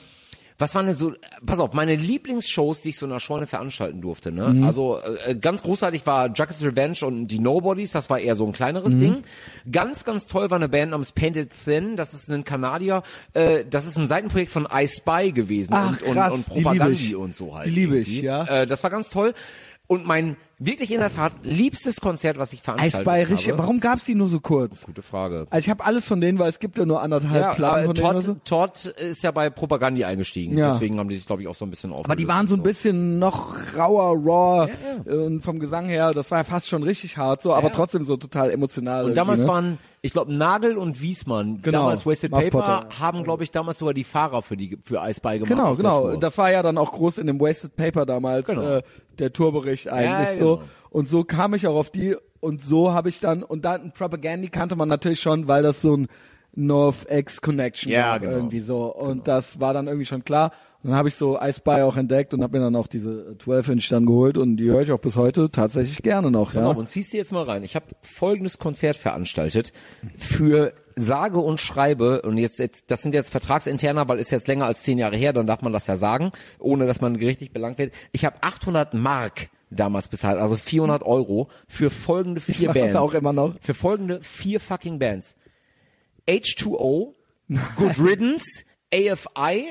was 0.58 0.76
waren 0.76 0.86
denn 0.86 0.96
so, 0.96 1.14
pass 1.46 1.60
auf, 1.60 1.74
meine 1.74 1.96
Lieblingsshows, 1.96 2.82
die 2.82 2.90
ich 2.90 2.98
so 2.98 3.06
in 3.06 3.12
der 3.12 3.20
Scheune 3.20 3.48
veranstalten 3.48 4.02
durfte, 4.02 4.32
ne? 4.32 4.66
Also 4.66 5.00
äh, 5.26 5.36
ganz 5.36 5.64
großartig 5.64 6.06
war 6.06 6.32
Jacket's 6.34 6.64
Revenge 6.64 6.98
und 7.04 7.28
die 7.28 7.40
Nobodies, 7.40 7.92
das 7.92 8.10
war 8.10 8.20
eher 8.20 8.36
so 8.36 8.46
ein 8.46 8.54
kleineres 8.54 8.98
Ding. 8.98 9.24
Ganz, 9.72 10.06
ganz 10.06 10.28
toll 10.28 10.50
war 10.50 10.58
eine 10.58 10.70
Band 10.70 10.92
namens 10.92 11.12
Painted 11.12 11.52
Thin, 11.64 11.96
das 11.96 12.14
ist 12.14 12.30
ein 12.30 12.44
Kanadier, 12.44 13.04
äh, 13.34 13.66
das 13.70 13.86
ist 13.86 13.98
ein 13.98 14.08
Seitenprojekt 14.08 14.52
von 14.52 14.68
I 14.72 14.88
Spy 14.88 15.32
gewesen 15.32 15.74
Ach, 15.74 15.90
und, 15.90 16.14
krass, 16.14 16.34
und, 16.34 16.40
und 16.40 16.48
Propagandi 16.48 17.16
und 17.16 17.36
so 17.36 17.56
halt. 17.56 17.68
Die 17.68 17.72
liebe 17.72 17.98
ich, 17.98 18.22
ja. 18.22 18.46
Äh, 18.46 18.68
das 18.68 18.84
war 18.84 18.90
ganz 18.90 19.10
toll. 19.10 19.34
Und 19.88 20.06
mein 20.06 20.38
wirklich 20.60 20.92
in 20.92 21.00
der 21.00 21.12
Tat 21.12 21.34
liebstes 21.44 22.00
Konzert, 22.00 22.38
was 22.38 22.54
ich 22.54 22.62
veranstaltet 22.62 23.00
Eisbei, 23.00 23.24
richtig. 23.24 23.50
habe. 23.52 23.58
Warum 23.60 23.80
gab's 23.80 24.06
die 24.06 24.16
nur 24.16 24.30
so 24.30 24.40
kurz? 24.40 24.86
Gute 24.86 25.02
Frage. 25.02 25.46
Also 25.50 25.66
ich 25.66 25.70
habe 25.70 25.84
alles 25.86 26.06
von 26.08 26.22
denen, 26.22 26.40
weil 26.40 26.50
es 26.50 26.60
gibt 26.60 26.78
ja 26.78 26.86
nur 26.86 27.02
anderthalb 27.02 27.42
Ja, 27.44 27.54
Platten 27.54 27.86
von 27.86 27.96
denen 27.96 28.08
oder 28.08 28.22
so. 28.22 28.34
Todd, 28.46 28.84
Todd 28.84 28.86
ist 28.98 29.24
ja 29.24 29.32
bei 29.32 29.50
Propagandi 29.50 30.04
eingestiegen. 30.06 30.58
Ja. 30.58 30.72
Deswegen 30.72 31.00
haben 31.00 31.10
die 31.10 31.16
sich, 31.16 31.26
glaube 31.26 31.42
ich, 31.42 31.48
auch 31.48 31.56
so 31.56 31.66
ein 31.66 31.70
bisschen 31.70 31.92
aufgelöst. 31.92 32.06
Aber 32.06 32.16
die 32.16 32.28
waren 32.28 32.48
so 32.48 32.56
ein 32.56 32.64
bisschen 32.64 33.20
noch 33.20 33.56
rauer, 33.78 34.16
raw 34.24 34.70
und 35.06 35.42
vom 35.42 35.60
Gesang 35.60 35.88
her, 35.88 36.14
das 36.14 36.32
war 36.32 36.40
ja 36.40 36.44
fast 36.44 36.68
schon 36.70 36.84
richtig 36.84 37.18
hart 37.18 37.42
so, 37.42 37.54
aber 37.54 37.68
Ja. 37.68 37.74
trotzdem 37.74 38.06
so 38.06 38.16
total 38.18 38.50
emotional. 38.52 39.06
Und 39.06 39.18
damals 39.18 39.42
ne? 39.44 39.48
waren, 39.48 39.78
ich 40.02 40.14
glaube, 40.14 40.34
Nagel 40.34 40.78
und 40.78 41.02
Wiesmann, 41.02 41.62
Genau, 41.62 41.80
damals 41.80 42.06
Wasted 42.06 42.32
Muff 42.32 42.44
Paper, 42.44 42.60
Potter. 42.60 42.88
haben, 43.02 43.24
glaube 43.24 43.44
ich, 43.44 43.52
damals 43.52 43.80
sogar 43.80 43.94
die 43.94 44.04
Fahrer 44.04 44.42
für 44.42 44.56
die 44.58 44.78
für 44.84 45.02
Eisbei 45.02 45.38
gemacht. 45.40 45.50
Genau, 45.50 45.76
genau. 45.76 46.16
Das 46.18 46.38
war 46.38 46.52
ja 46.52 46.62
dann 46.62 46.78
auch 46.78 46.92
groß 46.92 47.18
in 47.18 47.28
dem 47.28 47.40
Wasted 47.40 47.76
Paper 47.76 48.06
damals, 48.06 48.46
Genau. 48.46 48.78
äh, 48.78 48.84
der 49.20 49.32
Tourbericht 49.32 49.88
eigentlich 49.90 50.40
Ja, 50.40 50.43
so. 50.44 50.56
genau. 50.58 50.70
Und 50.90 51.08
so 51.10 51.24
kam 51.24 51.54
ich 51.56 51.66
auch 51.68 51.76
auf 51.76 51.90
die 51.90 52.16
und 52.40 52.62
so 52.62 52.94
habe 52.94 53.10
ich 53.10 53.20
dann, 53.20 53.42
und 53.42 53.66
dann 53.66 53.94
Propaganda 53.94 54.48
kannte 54.50 54.76
man 54.76 54.90
natürlich 54.90 55.22
schon, 55.22 55.48
weil 55.48 55.64
das 55.64 55.82
so 55.82 55.96
ein 55.96 56.08
North-X 56.56 57.42
Connection 57.42 57.92
Ja, 57.92 58.12
war 58.12 58.20
genau. 58.20 58.34
irgendwie 58.34 58.60
so. 58.60 58.94
Und 58.94 59.28
das 59.28 59.60
war 59.60 59.74
dann 59.74 59.88
irgendwie 59.88 60.06
schon 60.06 60.24
klar. 60.24 60.52
Und 60.84 60.90
dann 60.90 60.98
habe 60.98 61.08
ich 61.08 61.16
so 61.16 61.40
I 61.42 61.54
Spy 61.54 61.82
auch 61.82 61.96
entdeckt 61.96 62.34
und 62.34 62.44
habe 62.44 62.58
mir 62.58 62.64
dann 62.66 62.76
auch 62.76 62.88
diese 62.88 63.38
12-Inch 63.44 63.88
dann 63.90 64.06
geholt 64.06 64.38
und 64.38 64.58
die 64.58 64.66
höre 64.66 64.82
ich 64.82 64.92
auch 64.92 65.00
bis 65.00 65.16
heute 65.16 65.50
tatsächlich 65.50 66.04
gerne 66.04 66.30
noch. 66.30 66.54
Pass 66.54 66.62
Ja. 66.62 66.68
auf, 66.72 66.78
und 66.78 66.90
ziehst 66.90 67.14
dir 67.14 67.18
jetzt 67.18 67.32
mal 67.32 67.44
rein. 67.44 67.64
Ich 67.64 67.76
habe 67.76 67.86
folgendes 68.02 68.60
Konzert 68.60 68.98
veranstaltet 68.98 69.72
für 70.18 70.74
sage 70.98 71.40
und 71.40 71.60
schreibe, 71.62 72.22
und 72.24 72.38
jetzt, 72.38 72.60
jetzt, 72.60 72.92
das 72.92 73.02
sind 73.02 73.14
jetzt 73.16 73.32
Vertragsinterner, 73.32 74.08
weil 74.10 74.20
ist 74.20 74.32
jetzt 74.32 74.48
länger 74.48 74.66
als 74.66 74.84
zehn 74.84 74.98
Jahre 74.98 75.16
her, 75.16 75.32
dann 75.32 75.48
darf 75.48 75.62
man 75.62 75.72
das 75.72 75.88
ja 75.88 75.96
sagen, 75.96 76.32
ohne 76.60 76.86
dass 76.86 77.00
man 77.00 77.18
gerichtlich 77.18 77.54
belangt 77.54 77.78
wird. 77.80 77.94
Ich 78.12 78.26
habe 78.26 78.36
800 78.42 78.94
Mark 78.94 79.48
damals 79.74 80.08
bezahlt, 80.08 80.40
also 80.40 80.56
400 80.58 81.04
Euro 81.04 81.50
für 81.68 81.90
folgende 81.90 82.42
vier 82.42 82.68
mach 82.70 82.76
das 82.76 82.84
Bands. 82.94 82.96
auch 82.96 83.14
immer 83.14 83.34
noch. 83.34 83.56
Für 83.62 83.74
folgende 83.74 84.22
vier 84.22 84.60
fucking 84.60 85.00
Bands. 85.00 85.36
H2O, 86.28 87.14
Good 87.76 88.00
Riddance, 88.00 88.64
AFI, 88.94 89.66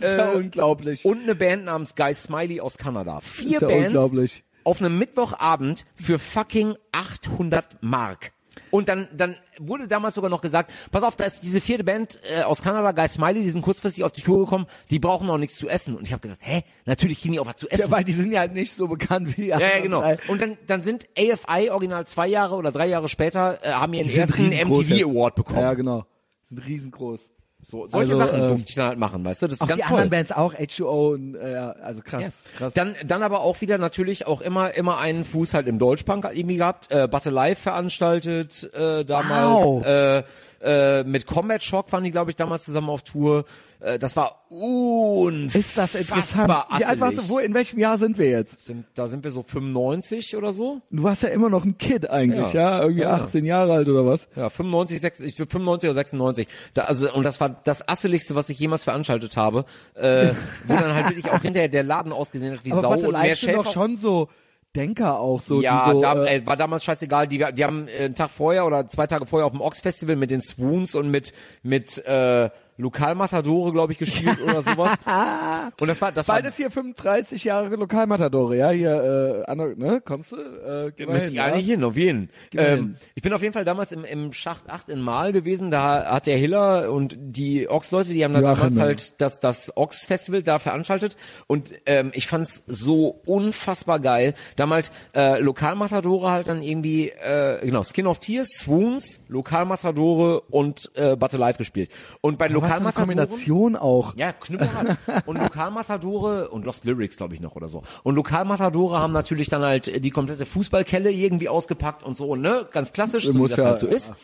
Das 0.00 0.16
ja 0.16 0.30
unglaublich. 0.32 1.04
und 1.04 1.22
eine 1.22 1.34
Band 1.34 1.64
namens 1.64 1.94
Guy 1.94 2.12
Smiley 2.14 2.60
aus 2.60 2.76
Kanada. 2.76 3.20
Vier 3.20 3.60
Bands 3.60 3.86
unglaublich. 3.86 4.44
auf 4.64 4.80
einem 4.80 4.98
Mittwochabend 4.98 5.86
für 5.94 6.18
fucking 6.18 6.76
800 6.92 7.82
Mark. 7.82 8.32
Und 8.74 8.88
dann, 8.88 9.06
dann 9.16 9.36
wurde 9.58 9.86
damals 9.86 10.16
sogar 10.16 10.30
noch 10.30 10.40
gesagt, 10.40 10.72
pass 10.90 11.04
auf, 11.04 11.14
da 11.14 11.22
ist 11.26 11.42
diese 11.44 11.60
vierte 11.60 11.84
Band 11.84 12.18
äh, 12.28 12.42
aus 12.42 12.60
Kanada, 12.60 12.90
Guy 12.90 13.06
Smiley, 13.08 13.42
die 13.42 13.50
sind 13.50 13.62
kurzfristig 13.62 14.02
auf 14.02 14.10
die 14.10 14.20
Tour 14.20 14.40
gekommen, 14.40 14.66
die 14.90 14.98
brauchen 14.98 15.30
auch 15.30 15.38
nichts 15.38 15.54
zu 15.54 15.68
essen. 15.68 15.94
Und 15.96 16.02
ich 16.08 16.12
habe 16.12 16.20
gesagt, 16.22 16.40
hä, 16.42 16.64
natürlich 16.84 17.20
kriegen 17.20 17.34
die 17.34 17.38
auch 17.38 17.46
was 17.46 17.54
zu 17.54 17.68
essen. 17.70 17.82
Ja, 17.82 17.90
weil 17.92 18.02
die 18.02 18.10
sind 18.10 18.32
ja 18.32 18.40
halt 18.40 18.52
nicht 18.52 18.74
so 18.74 18.88
bekannt 18.88 19.36
wie 19.36 19.42
die 19.42 19.46
Ja, 19.48 19.54
anderen. 19.56 19.72
ja, 19.76 19.80
genau. 19.80 20.00
drei. 20.00 20.18
Und 20.26 20.42
dann, 20.42 20.58
dann 20.66 20.82
sind 20.82 21.06
AFI 21.16 21.70
original 21.70 22.04
zwei 22.08 22.26
Jahre 22.26 22.56
oder 22.56 22.72
drei 22.72 22.88
Jahre 22.88 23.08
später, 23.08 23.60
äh, 23.62 23.70
haben 23.70 23.92
ihren 23.94 24.10
ersten 24.10 24.48
MTV 24.48 24.82
jetzt. 24.82 25.04
Award 25.04 25.34
bekommen. 25.36 25.60
Ja, 25.60 25.74
genau. 25.74 26.04
Sind 26.48 26.58
riesengroß. 26.66 27.20
So, 27.66 27.86
solche 27.86 28.12
Also, 28.12 28.24
Sachen 28.26 28.42
ähm, 28.42 28.48
durfte 28.48 28.68
ich 28.68 28.74
dann 28.74 28.88
halt 28.88 28.98
machen, 28.98 29.24
weißt 29.24 29.42
du? 29.42 29.46
Das 29.46 29.54
ist 29.54 29.62
Auch 29.62 29.66
ganz 29.66 29.80
die 29.80 29.88
toll. 29.88 29.98
anderen 29.98 30.10
Bands 30.10 30.32
auch, 30.32 30.54
H2O 30.54 31.14
und, 31.14 31.34
äh, 31.34 31.54
also 31.82 32.02
krass, 32.02 32.22
Ja. 32.22 32.30
krass. 32.58 32.74
Dann, 32.74 32.94
dann 33.06 33.22
aber 33.22 33.40
auch 33.40 33.60
wieder 33.62 33.78
natürlich 33.78 34.26
auch 34.26 34.42
immer, 34.42 34.74
immer 34.74 34.98
einen 34.98 35.24
Fuß 35.24 35.54
halt 35.54 35.66
im 35.66 35.78
Deutschpunk 35.78 36.28
irgendwie 36.32 36.56
gehabt, 36.56 36.90
äh, 36.92 37.08
Battle 37.08 37.32
Live 37.32 37.58
veranstaltet, 37.60 38.70
äh, 38.74 39.04
damals, 39.04 39.64
Wow. 39.64 39.86
äh, 39.86 40.22
äh, 40.64 41.04
mit 41.04 41.26
Combat 41.26 41.62
Shock 41.62 41.92
waren 41.92 42.04
die, 42.04 42.10
glaube 42.10 42.30
ich, 42.30 42.36
damals 42.36 42.64
zusammen 42.64 42.88
auf 42.88 43.02
Tour. 43.02 43.44
Äh, 43.80 43.98
das 43.98 44.16
war 44.16 44.46
unfassbar 44.48 45.60
ist 45.60 45.76
das 45.76 45.94
interessant. 45.94 46.48
Wie 46.78 46.84
alt 46.84 47.00
warst 47.00 47.18
du? 47.18 47.20
asselig. 47.20 47.28
Wo, 47.28 47.38
in 47.38 47.54
welchem 47.54 47.78
Jahr 47.78 47.98
sind 47.98 48.16
wir 48.16 48.30
jetzt? 48.30 48.64
Sind, 48.64 48.86
da 48.94 49.06
sind 49.06 49.24
wir 49.24 49.30
so 49.30 49.42
95 49.42 50.36
oder 50.36 50.54
so. 50.54 50.80
Du 50.90 51.02
warst 51.02 51.22
ja 51.22 51.28
immer 51.28 51.50
noch 51.50 51.64
ein 51.64 51.76
Kid 51.76 52.08
eigentlich, 52.08 52.52
ja? 52.54 52.78
Ja. 52.78 52.82
Irgendwie 52.82 53.02
Ja. 53.02 53.14
18 53.14 53.44
Jahre 53.44 53.74
alt 53.74 53.88
oder 53.88 54.06
was? 54.06 54.26
Ja, 54.36 54.48
95, 54.48 55.00
6, 55.00 55.20
ich, 55.20 55.36
95 55.36 55.90
oder 55.90 55.94
96. 55.94 56.48
Da, 56.72 56.84
also, 56.84 57.12
und 57.12 57.24
das 57.24 57.40
war 57.40 57.50
das 57.64 57.86
asseligste, 57.86 58.34
was 58.34 58.48
ich 58.48 58.58
jemals 58.58 58.84
veranstaltet 58.84 59.36
habe. 59.36 59.66
Äh, 59.94 60.30
wo 60.66 60.74
dann 60.74 60.94
halt 60.94 61.10
wirklich 61.10 61.30
auch 61.30 61.40
hinterher 61.42 61.68
der 61.68 61.82
Laden 61.82 62.12
ausgesehen 62.12 62.54
hat 62.54 62.64
wie 62.64 62.72
Aber 62.72 62.80
Sau 62.80 62.90
Battle 62.90 63.08
und 63.08 63.20
mehr 63.20 63.36
sind 63.36 63.54
doch 63.54 63.70
schon 63.70 63.96
so 63.98 64.28
Denker 64.76 65.20
auch 65.20 65.40
so. 65.40 65.60
ja, 65.60 65.88
so, 65.90 66.00
da, 66.00 66.24
äh, 66.24 66.38
äh, 66.38 66.46
war 66.46 66.56
damals 66.56 66.84
scheißegal. 66.84 67.28
Die, 67.28 67.44
die 67.52 67.64
haben 67.64 67.86
äh, 67.86 68.04
einen 68.04 68.14
Tag 68.14 68.30
vorher 68.30 68.66
oder 68.66 68.88
zwei 68.88 69.06
Tage 69.06 69.24
vorher 69.24 69.46
auf 69.46 69.52
dem 69.52 69.60
Ox 69.60 69.80
Festival 69.80 70.16
mit 70.16 70.30
den 70.30 70.40
Swoons 70.40 70.94
und 70.94 71.10
mit 71.10 71.32
mit 71.62 71.98
äh, 72.06 72.50
Lokalmatadore, 72.76 73.72
glaube 73.72 73.92
ich, 73.92 73.98
gespielt 73.98 74.40
oder 74.42 74.62
sowas. 74.62 74.92
Und 75.80 75.88
das 75.88 76.00
war 76.02 76.12
das 76.12 76.28
war 76.28 76.36
Bald 76.36 76.46
ist 76.46 76.56
hier 76.56 76.70
35 76.70 77.44
Jahre 77.44 77.74
Lokalmatadore, 77.76 78.56
ja? 78.56 78.70
Hier, 78.70 79.44
äh, 79.46 79.50
Anna, 79.50 79.68
ne? 79.76 80.02
Kommst 80.04 80.32
du? 80.32 80.36
Äh, 80.36 81.06
mal 81.06 81.14
Müsste 81.14 81.32
ich 81.32 81.40
eigentlich 81.40 81.66
hin, 81.66 81.84
auf 81.84 81.96
jeden. 81.96 82.30
mal 82.52 82.64
hin. 82.64 82.78
Ähm, 82.78 82.96
ich 83.14 83.22
bin 83.22 83.32
auf 83.32 83.42
jeden 83.42 83.54
Fall 83.54 83.64
damals 83.64 83.92
im, 83.92 84.04
im 84.04 84.32
Schacht 84.32 84.68
8 84.68 84.88
in 84.88 85.00
Mahl 85.00 85.32
gewesen. 85.32 85.70
Da 85.70 86.04
hat 86.12 86.26
der 86.26 86.36
Hiller 86.36 86.92
und 86.92 87.16
die 87.18 87.68
Ox-Leute, 87.68 88.12
die 88.12 88.24
haben 88.24 88.34
da 88.34 88.40
Joachim, 88.40 88.56
damals 88.56 88.80
halt 88.80 89.20
das, 89.20 89.38
das 89.38 89.76
Ox-Festival 89.76 90.42
da 90.42 90.58
veranstaltet. 90.58 91.16
Und 91.46 91.70
ähm, 91.86 92.10
ich 92.14 92.26
fand's 92.26 92.64
so 92.66 93.20
unfassbar 93.24 94.00
geil. 94.00 94.34
Damals 94.56 94.90
äh, 95.14 95.38
Lokalmatadore 95.38 96.30
halt 96.30 96.48
dann 96.48 96.62
irgendwie, 96.62 97.10
äh, 97.10 97.64
genau, 97.64 97.84
Skin 97.84 98.06
of 98.06 98.18
Tears, 98.18 98.48
Swoons, 98.48 99.20
Lokalmatadore 99.28 100.40
und 100.50 100.90
äh, 100.94 101.16
Battle 101.16 101.38
Live 101.38 101.58
gespielt. 101.58 101.90
Und 102.20 102.38
bei 102.38 102.48
Was 102.64 102.78
für 102.78 102.84
eine. 102.84 102.92
Kombination 102.92 103.76
auch. 103.76 104.16
Ja, 104.16 104.32
knüppelhart. 104.32 104.98
und 105.26 105.38
Lokalmatadore 105.38 106.48
und 106.50 106.64
Lost 106.64 106.84
Lyrics, 106.84 107.16
glaube 107.16 107.34
ich, 107.34 107.40
noch 107.40 107.56
oder 107.56 107.68
so. 107.68 107.82
Und 108.02 108.14
Lokalmatadore 108.14 108.98
haben 108.98 109.12
natürlich 109.12 109.48
dann 109.48 109.62
halt 109.62 110.04
die 110.04 110.10
komplette 110.10 110.46
Fußballkelle 110.46 111.10
irgendwie 111.10 111.48
ausgepackt 111.48 112.02
und 112.02 112.16
so, 112.16 112.36
ne? 112.36 112.66
Ganz 112.72 112.92
klassisch, 112.92 113.26
so 113.26 113.34
wie 113.34 113.48
das 113.48 113.56
ja, 113.56 113.64
halt 113.64 113.78
so 113.78 113.86
ist. 113.86 114.14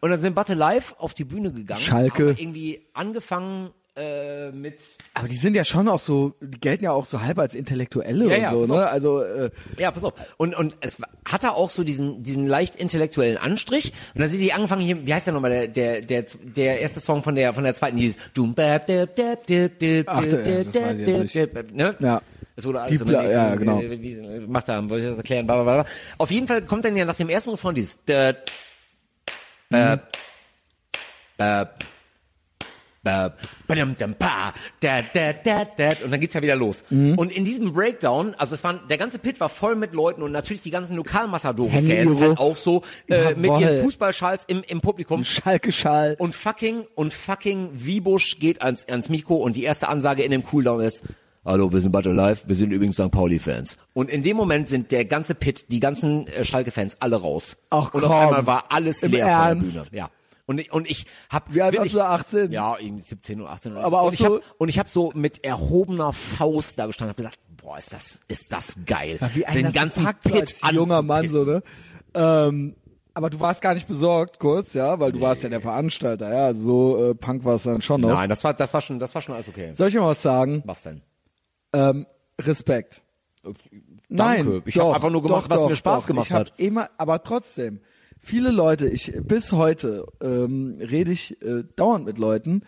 Und 0.00 0.10
dann 0.10 0.20
sind 0.20 0.34
Battle 0.34 0.56
Live 0.56 0.94
auf 0.98 1.14
die 1.14 1.24
Bühne 1.24 1.52
gegangen. 1.52 1.80
Schalke. 1.80 2.30
Haben 2.30 2.36
irgendwie 2.36 2.86
angefangen 2.92 3.70
äh, 3.94 4.50
mit 4.52 4.78
Aber 5.14 5.28
die 5.28 5.36
sind 5.36 5.54
ja 5.54 5.64
schon 5.64 5.86
auch 5.86 6.00
so, 6.00 6.34
die 6.40 6.58
gelten 6.58 6.84
ja 6.84 6.92
auch 6.92 7.04
so 7.04 7.20
halb 7.20 7.38
als 7.38 7.54
Intellektuelle 7.54 8.26
Ja, 8.26 8.34
und 8.34 8.40
ja, 8.40 8.50
so, 8.50 8.66
ne? 8.74 8.86
Also, 8.86 9.22
äh, 9.22 9.50
Ja, 9.76 9.90
pass 9.90 10.02
auf. 10.04 10.14
Und, 10.38 10.54
und 10.54 10.76
es 10.80 10.98
hatte 11.26 11.52
auch 11.52 11.68
so 11.68 11.84
diesen, 11.84 12.22
diesen 12.22 12.46
leicht 12.46 12.76
intellektuellen 12.76 13.36
Anstrich. 13.36 13.92
Und 14.14 14.22
dann 14.22 14.30
sind 14.30 14.40
die 14.40 14.52
angefangen 14.52 14.80
hier, 14.82 15.06
wie 15.06 15.12
heißt 15.12 15.26
der 15.26 15.34
nochmal, 15.34 15.50
der, 15.50 15.68
der, 15.68 16.00
der, 16.00 16.24
der 16.42 16.80
erste 16.80 17.00
Song 17.00 17.22
von 17.22 17.34
der, 17.34 17.52
von 17.52 17.64
der 17.64 17.74
zweiten, 17.74 17.98
hieß 17.98 18.16
Dum, 18.32 18.54
bap, 18.54 18.88
ne? 18.88 19.06
Ja. 22.00 22.22
Es 22.54 22.66
wurde 22.66 22.78
Die 22.78 22.82
alles 22.82 22.98
so, 22.98 23.04
Bla- 23.06 23.22
ne, 23.22 23.32
ja, 23.32 23.54
genau. 23.54 23.80
Wie, 23.80 24.02
wie, 24.02 24.46
macht 24.46 24.68
er, 24.68 24.88
wollte 24.88 25.04
ich 25.04 25.10
das 25.10 25.18
erklären, 25.18 25.46
bla, 25.46 25.62
bla, 25.62 25.82
bla. 25.82 25.92
Auf 26.18 26.30
jeden 26.30 26.46
Fall 26.46 26.62
kommt 26.62 26.84
dann 26.84 26.96
ja 26.96 27.04
nach 27.04 27.16
dem 27.16 27.28
ersten 27.28 27.50
Refrain 27.50 27.74
dieses, 27.74 27.98
dap, 28.04 28.50
bap, 29.68 30.12
bap, 31.36 31.38
Bap, 31.38 31.38
badum, 31.38 31.38
dum, 31.38 31.38
ba, 31.38 31.38
da, 31.38 31.38
da, 31.38 31.38
da, 31.38 31.64
da, 31.64 31.70
und 36.04 36.12
dann 36.12 36.20
geht's 36.20 36.34
ja 36.34 36.42
wieder 36.42 36.54
los. 36.54 36.84
Mhm. 36.90 37.18
Und 37.18 37.32
in 37.32 37.44
diesem 37.44 37.72
Breakdown, 37.72 38.34
also 38.38 38.54
es 38.54 38.62
waren, 38.62 38.80
der 38.88 38.98
ganze 38.98 39.18
Pit 39.18 39.40
war 39.40 39.48
voll 39.48 39.74
mit 39.74 39.92
Leuten 39.92 40.22
und 40.22 40.30
natürlich 40.30 40.62
die 40.62 40.70
ganzen 40.70 40.94
Lokalmatadore-Fans 40.96 41.88
Hängeiro. 41.88 42.20
halt 42.20 42.38
auch 42.38 42.56
so 42.56 42.82
äh, 43.08 43.34
mit 43.34 43.50
ihren 43.60 43.82
Fußballschals 43.82 44.44
im, 44.46 44.62
im 44.62 44.80
Publikum. 44.80 45.24
Schalke-Schal. 45.24 46.16
Und 46.18 46.34
fucking, 46.34 46.86
und 46.94 47.12
fucking 47.12 47.70
Wiebusch 47.74 48.38
geht 48.38 48.62
ans, 48.62 48.86
ans 48.88 49.08
Mikro 49.08 49.36
und 49.36 49.56
die 49.56 49.64
erste 49.64 49.88
Ansage 49.88 50.22
in 50.22 50.30
dem 50.30 50.44
Cooldown 50.44 50.80
ist, 50.80 51.02
Hallo, 51.44 51.72
wir 51.72 51.80
sind 51.80 51.90
Battle 51.90 52.12
Live, 52.12 52.44
wir 52.46 52.54
sind 52.54 52.70
übrigens 52.70 52.94
St. 52.94 53.10
Pauli-Fans. 53.10 53.76
Und 53.94 54.10
in 54.10 54.22
dem 54.22 54.36
Moment 54.36 54.68
sind 54.68 54.92
der 54.92 55.04
ganze 55.04 55.34
Pit, 55.34 55.72
die 55.72 55.80
ganzen 55.80 56.28
äh, 56.28 56.44
Schalke-Fans 56.44 56.98
alle 57.00 57.16
raus. 57.16 57.56
Ach, 57.70 57.92
und 57.94 58.04
auf 58.04 58.12
einmal 58.12 58.46
war 58.46 58.66
alles 58.68 59.02
Im 59.02 59.10
leer 59.10 59.24
vor 59.26 59.34
Ernst? 59.34 59.74
der 59.74 59.82
Bühne. 59.82 59.86
Ja. 59.90 60.10
Und 60.46 60.58
ich, 60.60 60.72
und 60.72 60.90
ich 60.90 61.06
hab 61.30 61.54
Wie 61.54 61.62
alt 61.62 61.76
warst 61.78 61.94
du, 61.94 62.00
18? 62.00 62.50
Ja, 62.52 62.76
irgendwie 62.78 63.02
17 63.02 63.40
oder 63.40 63.50
18. 63.50 63.72
Oder 63.72 63.84
Aber 63.84 64.00
auch 64.00 64.06
und 64.08 64.12
ich 64.14 64.18
so- 64.18 64.36
hab, 64.36 64.42
und 64.58 64.68
ich 64.68 64.78
habe 64.78 64.88
so 64.88 65.12
mit 65.14 65.44
erhobener 65.44 66.12
Faust 66.12 66.78
da 66.78 66.86
gestanden 66.86 67.10
und 67.16 67.24
hab 67.24 67.32
gesagt, 67.34 67.38
boah, 67.62 67.78
ist 67.78 67.92
das, 67.92 68.20
ist 68.28 68.52
das 68.52 68.76
geil. 68.84 69.18
Wie 69.34 69.46
ein 69.46 69.54
Den 69.54 69.72
ganzen 69.72 70.04
Pit 70.22 70.34
als 70.34 70.60
junger 70.72 71.02
Mann 71.02 71.28
so, 71.28 71.44
ne? 71.44 71.62
Ähm, 72.14 72.74
aber 73.14 73.30
du 73.30 73.38
warst 73.40 73.60
gar 73.62 73.74
nicht 73.74 73.86
besorgt, 73.86 74.38
kurz, 74.38 74.72
ja, 74.72 74.98
weil 74.98 75.12
du 75.12 75.20
warst 75.20 75.42
ja 75.42 75.48
der 75.50 75.60
Veranstalter, 75.60 76.32
ja, 76.32 76.54
so 76.54 77.10
äh, 77.10 77.14
Punk 77.14 77.44
war 77.44 77.54
es 77.56 77.62
dann 77.62 77.82
schon 77.82 78.00
noch. 78.00 78.08
Nein, 78.08 78.28
das 78.28 78.42
war, 78.42 78.54
das 78.54 78.72
war 78.74 78.80
schon, 78.80 78.98
das 78.98 79.14
war 79.14 79.22
schon 79.22 79.34
alles 79.34 79.48
okay. 79.48 79.72
Soll 79.74 79.88
ich 79.88 79.94
mal 79.94 80.06
was 80.08 80.22
sagen? 80.22 80.62
Was 80.66 80.82
denn? 80.82 81.02
Ähm, 81.74 82.06
Respekt. 82.40 83.02
Nein, 84.08 84.44
Danke. 84.44 84.62
Ich 84.66 84.74
doch, 84.74 84.88
hab 84.88 84.96
einfach 84.96 85.10
nur 85.10 85.22
gemacht, 85.22 85.44
doch, 85.46 85.50
was 85.50 85.60
doch, 85.62 85.68
mir 85.70 85.76
Spaß 85.76 86.00
doch. 86.02 86.06
gemacht 86.06 86.26
ich 86.26 86.32
hab 86.32 86.40
hat. 86.40 86.52
Immer, 86.58 86.90
aber 86.96 87.22
trotzdem, 87.22 87.80
viele 88.22 88.50
Leute, 88.50 88.88
ich 88.88 89.12
bis 89.22 89.52
heute 89.52 90.06
ähm, 90.22 90.78
rede 90.80 91.12
ich 91.12 91.42
äh, 91.42 91.64
dauernd 91.76 92.06
mit 92.06 92.18
Leuten, 92.18 92.62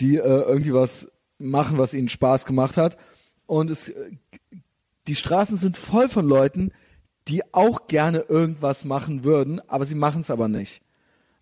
die 0.00 0.16
äh, 0.16 0.20
irgendwie 0.20 0.74
was 0.74 1.08
machen, 1.38 1.78
was 1.78 1.94
ihnen 1.94 2.08
Spaß 2.08 2.46
gemacht 2.46 2.76
hat, 2.76 2.96
und 3.46 3.70
es, 3.70 3.90
äh, 3.90 4.10
die 5.06 5.14
Straßen 5.14 5.56
sind 5.56 5.76
voll 5.76 6.08
von 6.08 6.26
Leuten, 6.26 6.72
die 7.28 7.42
auch 7.52 7.86
gerne 7.86 8.20
irgendwas 8.28 8.84
machen 8.84 9.24
würden, 9.24 9.60
aber 9.68 9.84
sie 9.84 9.94
machen 9.94 10.22
es 10.22 10.30
aber 10.30 10.48
nicht. 10.48 10.82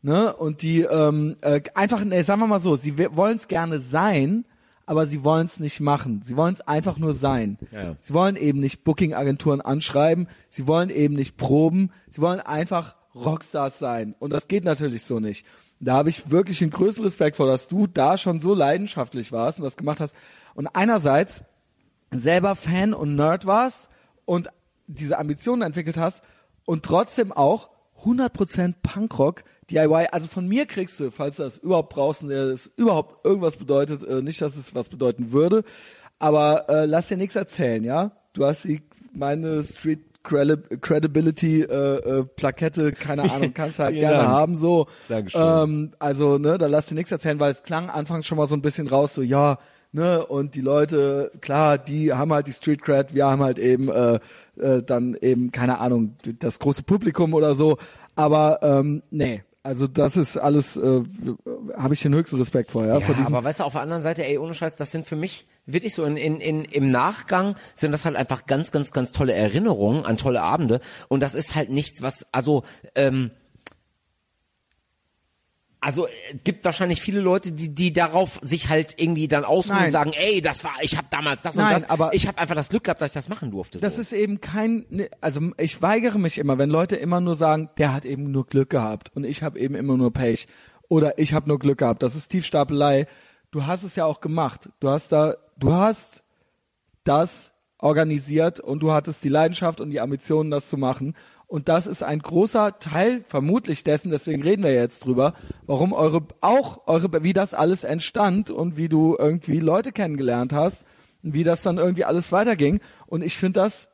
Ne? 0.02 0.34
Und 0.34 0.62
die 0.62 0.82
ähm, 0.82 1.36
äh, 1.42 1.60
einfach, 1.74 2.04
ne, 2.04 2.22
sagen 2.24 2.40
wir 2.40 2.46
mal 2.48 2.60
so, 2.60 2.76
sie 2.76 2.98
wollen 2.98 3.36
es 3.36 3.48
gerne 3.48 3.78
sein, 3.78 4.44
aber 4.84 5.06
sie 5.06 5.22
wollen 5.22 5.46
es 5.46 5.60
nicht 5.60 5.80
machen. 5.80 6.22
Sie 6.24 6.36
wollen 6.36 6.54
es 6.54 6.60
einfach 6.60 6.98
nur 6.98 7.14
sein. 7.14 7.56
Ja, 7.70 7.82
ja. 7.82 7.96
Sie 8.00 8.14
wollen 8.14 8.36
eben 8.36 8.58
nicht 8.58 8.82
Booking-Agenturen 8.82 9.60
anschreiben, 9.60 10.26
sie 10.48 10.66
wollen 10.66 10.90
eben 10.90 11.14
nicht 11.14 11.36
proben, 11.36 11.90
sie 12.08 12.20
wollen 12.20 12.40
einfach 12.40 12.96
Rockstars 13.14 13.78
sein. 13.78 14.14
Und 14.18 14.32
das 14.32 14.48
geht 14.48 14.64
natürlich 14.64 15.04
so 15.04 15.20
nicht. 15.20 15.46
Da 15.80 15.94
habe 15.94 16.10
ich 16.10 16.30
wirklich 16.30 16.60
den 16.60 16.70
größten 16.70 17.04
Respekt 17.04 17.36
vor, 17.36 17.46
dass 17.46 17.68
du 17.68 17.86
da 17.86 18.16
schon 18.16 18.40
so 18.40 18.54
leidenschaftlich 18.54 19.32
warst 19.32 19.58
und 19.58 19.64
das 19.64 19.76
gemacht 19.76 20.00
hast. 20.00 20.14
Und 20.54 20.68
einerseits 20.68 21.42
selber 22.14 22.54
Fan 22.54 22.94
und 22.94 23.16
Nerd 23.16 23.46
warst 23.46 23.88
und 24.24 24.48
diese 24.86 25.18
Ambitionen 25.18 25.62
entwickelt 25.62 25.96
hast 25.96 26.22
und 26.64 26.84
trotzdem 26.84 27.32
auch 27.32 27.70
100% 28.04 28.74
Punkrock 28.82 29.44
DIY. 29.70 30.08
Also 30.12 30.28
von 30.28 30.46
mir 30.46 30.66
kriegst 30.66 30.98
du, 31.00 31.10
falls 31.10 31.36
du 31.36 31.44
das 31.44 31.56
überhaupt 31.58 31.90
brauchst 31.90 32.22
und 32.22 32.30
das 32.30 32.70
überhaupt 32.76 33.24
irgendwas 33.24 33.56
bedeutet, 33.56 34.02
äh, 34.02 34.22
nicht, 34.22 34.40
dass 34.40 34.56
es 34.56 34.74
was 34.74 34.88
bedeuten 34.88 35.32
würde, 35.32 35.64
aber 36.18 36.68
äh, 36.68 36.84
lass 36.86 37.08
dir 37.08 37.16
nichts 37.16 37.36
erzählen, 37.36 37.82
ja? 37.82 38.12
Du 38.32 38.44
hast 38.44 38.64
die 38.64 38.82
meine 39.12 39.62
Street 39.62 40.00
Credibility 40.22 41.62
äh, 41.62 41.96
äh, 41.96 42.24
Plakette, 42.24 42.92
keine 42.92 43.30
Ahnung, 43.30 43.52
kannst 43.54 43.78
du 43.78 43.84
halt 43.84 43.94
gerne 43.94 44.18
Dank. 44.18 44.28
haben 44.28 44.56
so. 44.56 44.86
Dankeschön. 45.08 45.42
Ähm, 45.42 45.90
also, 45.98 46.38
ne, 46.38 46.58
da 46.58 46.66
lass 46.66 46.86
dir 46.86 46.94
nichts 46.94 47.12
erzählen, 47.12 47.40
weil 47.40 47.52
es 47.52 47.62
klang 47.62 47.90
anfangs 47.90 48.26
schon 48.26 48.38
mal 48.38 48.46
so 48.46 48.54
ein 48.54 48.62
bisschen 48.62 48.86
raus, 48.86 49.14
so 49.14 49.22
ja, 49.22 49.58
ne, 49.92 50.24
und 50.24 50.54
die 50.54 50.60
Leute, 50.60 51.32
klar, 51.40 51.78
die 51.78 52.12
haben 52.12 52.32
halt 52.32 52.46
die 52.46 52.52
Street 52.52 52.82
Cred, 52.82 53.14
wir 53.14 53.26
haben 53.26 53.42
halt 53.42 53.58
eben 53.58 53.88
äh, 53.88 54.20
äh, 54.60 54.82
dann 54.82 55.16
eben, 55.20 55.52
keine 55.52 55.78
Ahnung, 55.78 56.16
das 56.38 56.58
große 56.58 56.82
Publikum 56.82 57.34
oder 57.34 57.54
so. 57.54 57.78
Aber 58.14 58.60
ähm, 58.62 59.02
nee, 59.10 59.42
also 59.64 59.86
das 59.86 60.16
ist 60.16 60.36
alles, 60.36 60.76
äh, 60.76 61.02
habe 61.76 61.94
ich 61.94 62.00
den 62.00 62.14
höchsten 62.14 62.36
Respekt 62.36 62.72
vor, 62.72 62.84
ja, 62.84 62.98
Ja, 62.98 63.00
vor 63.00 63.14
aber 63.24 63.44
weißt 63.44 63.60
du, 63.60 63.64
auf 63.64 63.72
der 63.72 63.82
anderen 63.82 64.02
Seite, 64.02 64.24
ey, 64.24 64.38
ohne 64.38 64.54
Scheiß, 64.54 64.76
das 64.76 64.90
sind 64.90 65.06
für 65.06 65.14
mich 65.14 65.46
wirklich 65.66 65.94
so 65.94 66.04
in, 66.04 66.16
in, 66.16 66.40
in, 66.40 66.64
im 66.64 66.90
Nachgang 66.90 67.54
sind 67.76 67.92
das 67.92 68.04
halt 68.04 68.16
einfach 68.16 68.46
ganz, 68.46 68.72
ganz, 68.72 68.90
ganz 68.90 69.12
tolle 69.12 69.34
Erinnerungen 69.34 70.04
an 70.04 70.16
tolle 70.16 70.42
Abende. 70.42 70.80
Und 71.08 71.22
das 71.22 71.34
ist 71.34 71.54
halt 71.54 71.70
nichts, 71.70 72.02
was, 72.02 72.26
also, 72.32 72.64
ähm, 72.96 73.30
also 75.82 76.06
es 76.06 76.44
gibt 76.44 76.64
wahrscheinlich 76.64 77.02
viele 77.02 77.20
Leute, 77.20 77.50
die 77.50 77.74
die 77.74 77.92
darauf 77.92 78.38
sich 78.40 78.68
halt 78.68 78.94
irgendwie 78.98 79.26
dann 79.26 79.44
ausruhen 79.44 79.76
Nein. 79.78 79.86
und 79.86 79.90
sagen, 79.90 80.12
ey, 80.14 80.40
das 80.40 80.62
war, 80.62 80.74
ich 80.80 80.96
habe 80.96 81.08
damals 81.10 81.42
das 81.42 81.56
Nein, 81.56 81.66
und 81.66 81.72
das, 81.72 81.90
aber- 81.90 82.14
ich 82.14 82.28
habe 82.28 82.38
einfach 82.38 82.54
das 82.54 82.68
Glück 82.68 82.84
gehabt, 82.84 83.02
dass 83.02 83.10
ich 83.10 83.14
das 83.14 83.28
machen 83.28 83.50
durfte. 83.50 83.78
Das 83.78 83.96
so. 83.96 84.00
ist 84.00 84.12
eben 84.12 84.40
kein, 84.40 84.86
ne, 84.90 85.10
also 85.20 85.40
ich 85.58 85.82
weigere 85.82 86.18
mich 86.18 86.38
immer, 86.38 86.56
wenn 86.56 86.70
Leute 86.70 86.94
immer 86.94 87.20
nur 87.20 87.34
sagen, 87.36 87.68
der 87.78 87.92
hat 87.92 88.04
eben 88.04 88.30
nur 88.30 88.46
Glück 88.46 88.70
gehabt 88.70 89.10
und 89.14 89.24
ich 89.24 89.42
habe 89.42 89.58
eben 89.58 89.74
immer 89.74 89.96
nur 89.96 90.12
Pech 90.12 90.46
oder 90.88 91.18
ich 91.18 91.34
habe 91.34 91.48
nur 91.48 91.58
Glück 91.58 91.78
gehabt. 91.78 92.02
Das 92.04 92.14
ist 92.14 92.28
Tiefstapelei. 92.28 93.06
Du 93.50 93.66
hast 93.66 93.82
es 93.82 93.96
ja 93.96 94.04
auch 94.04 94.20
gemacht. 94.20 94.68
Du 94.78 94.88
hast 94.88 95.10
da, 95.10 95.36
du 95.58 95.72
hast 95.72 96.22
das 97.02 97.52
organisiert 97.78 98.60
und 98.60 98.80
du 98.80 98.92
hattest 98.92 99.24
die 99.24 99.28
Leidenschaft 99.28 99.80
und 99.80 99.90
die 99.90 100.00
Ambitionen, 100.00 100.52
das 100.52 100.70
zu 100.70 100.76
machen. 100.76 101.14
Und 101.52 101.68
das 101.68 101.86
ist 101.86 102.02
ein 102.02 102.20
großer 102.20 102.78
Teil 102.78 103.24
vermutlich 103.28 103.84
dessen, 103.84 104.10
deswegen 104.10 104.42
reden 104.42 104.62
wir 104.62 104.72
jetzt 104.72 105.04
drüber, 105.04 105.34
warum 105.66 105.92
eure, 105.92 106.26
auch 106.40 106.86
eure, 106.86 107.22
wie 107.24 107.34
das 107.34 107.52
alles 107.52 107.84
entstand 107.84 108.48
und 108.48 108.78
wie 108.78 108.88
du 108.88 109.16
irgendwie 109.18 109.60
Leute 109.60 109.92
kennengelernt 109.92 110.54
hast, 110.54 110.86
und 111.22 111.34
wie 111.34 111.44
das 111.44 111.60
dann 111.60 111.76
irgendwie 111.76 112.06
alles 112.06 112.32
weiterging. 112.32 112.80
Und 113.04 113.20
ich 113.20 113.36
finde, 113.36 113.60
das 113.60 113.90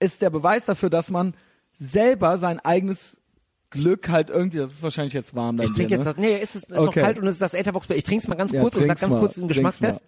ist 0.00 0.22
der 0.22 0.30
Beweis 0.30 0.64
dafür, 0.64 0.88
dass 0.88 1.10
man 1.10 1.34
selber 1.74 2.38
sein 2.38 2.60
eigenes 2.60 3.20
Glück 3.68 4.08
halt 4.08 4.30
irgendwie, 4.30 4.56
das 4.56 4.72
ist 4.72 4.82
wahrscheinlich 4.82 5.12
jetzt 5.12 5.34
warm. 5.34 5.60
ich 5.60 5.70
trinke 5.72 5.92
jetzt 5.92 6.06
ne? 6.06 6.14
das, 6.14 6.16
nee, 6.16 6.38
ist 6.38 6.54
es 6.56 6.62
ist 6.64 6.72
Okay. 6.72 6.84
noch 6.86 6.94
kalt 6.94 7.18
und 7.18 7.26
es 7.26 7.34
ist 7.34 7.42
das 7.42 7.52
Etherbox. 7.52 7.90
Ich 7.90 8.04
trinke 8.04 8.22
es 8.22 8.28
mal 8.28 8.36
ganz 8.36 8.52
Ja, 8.52 8.62
kurz 8.62 8.76
und 8.76 8.86
sag 8.86 8.98
ganz 8.98 9.12
mal, 9.12 9.20
kurz 9.20 9.34
den 9.34 9.48
Geschmackstest. 9.48 10.02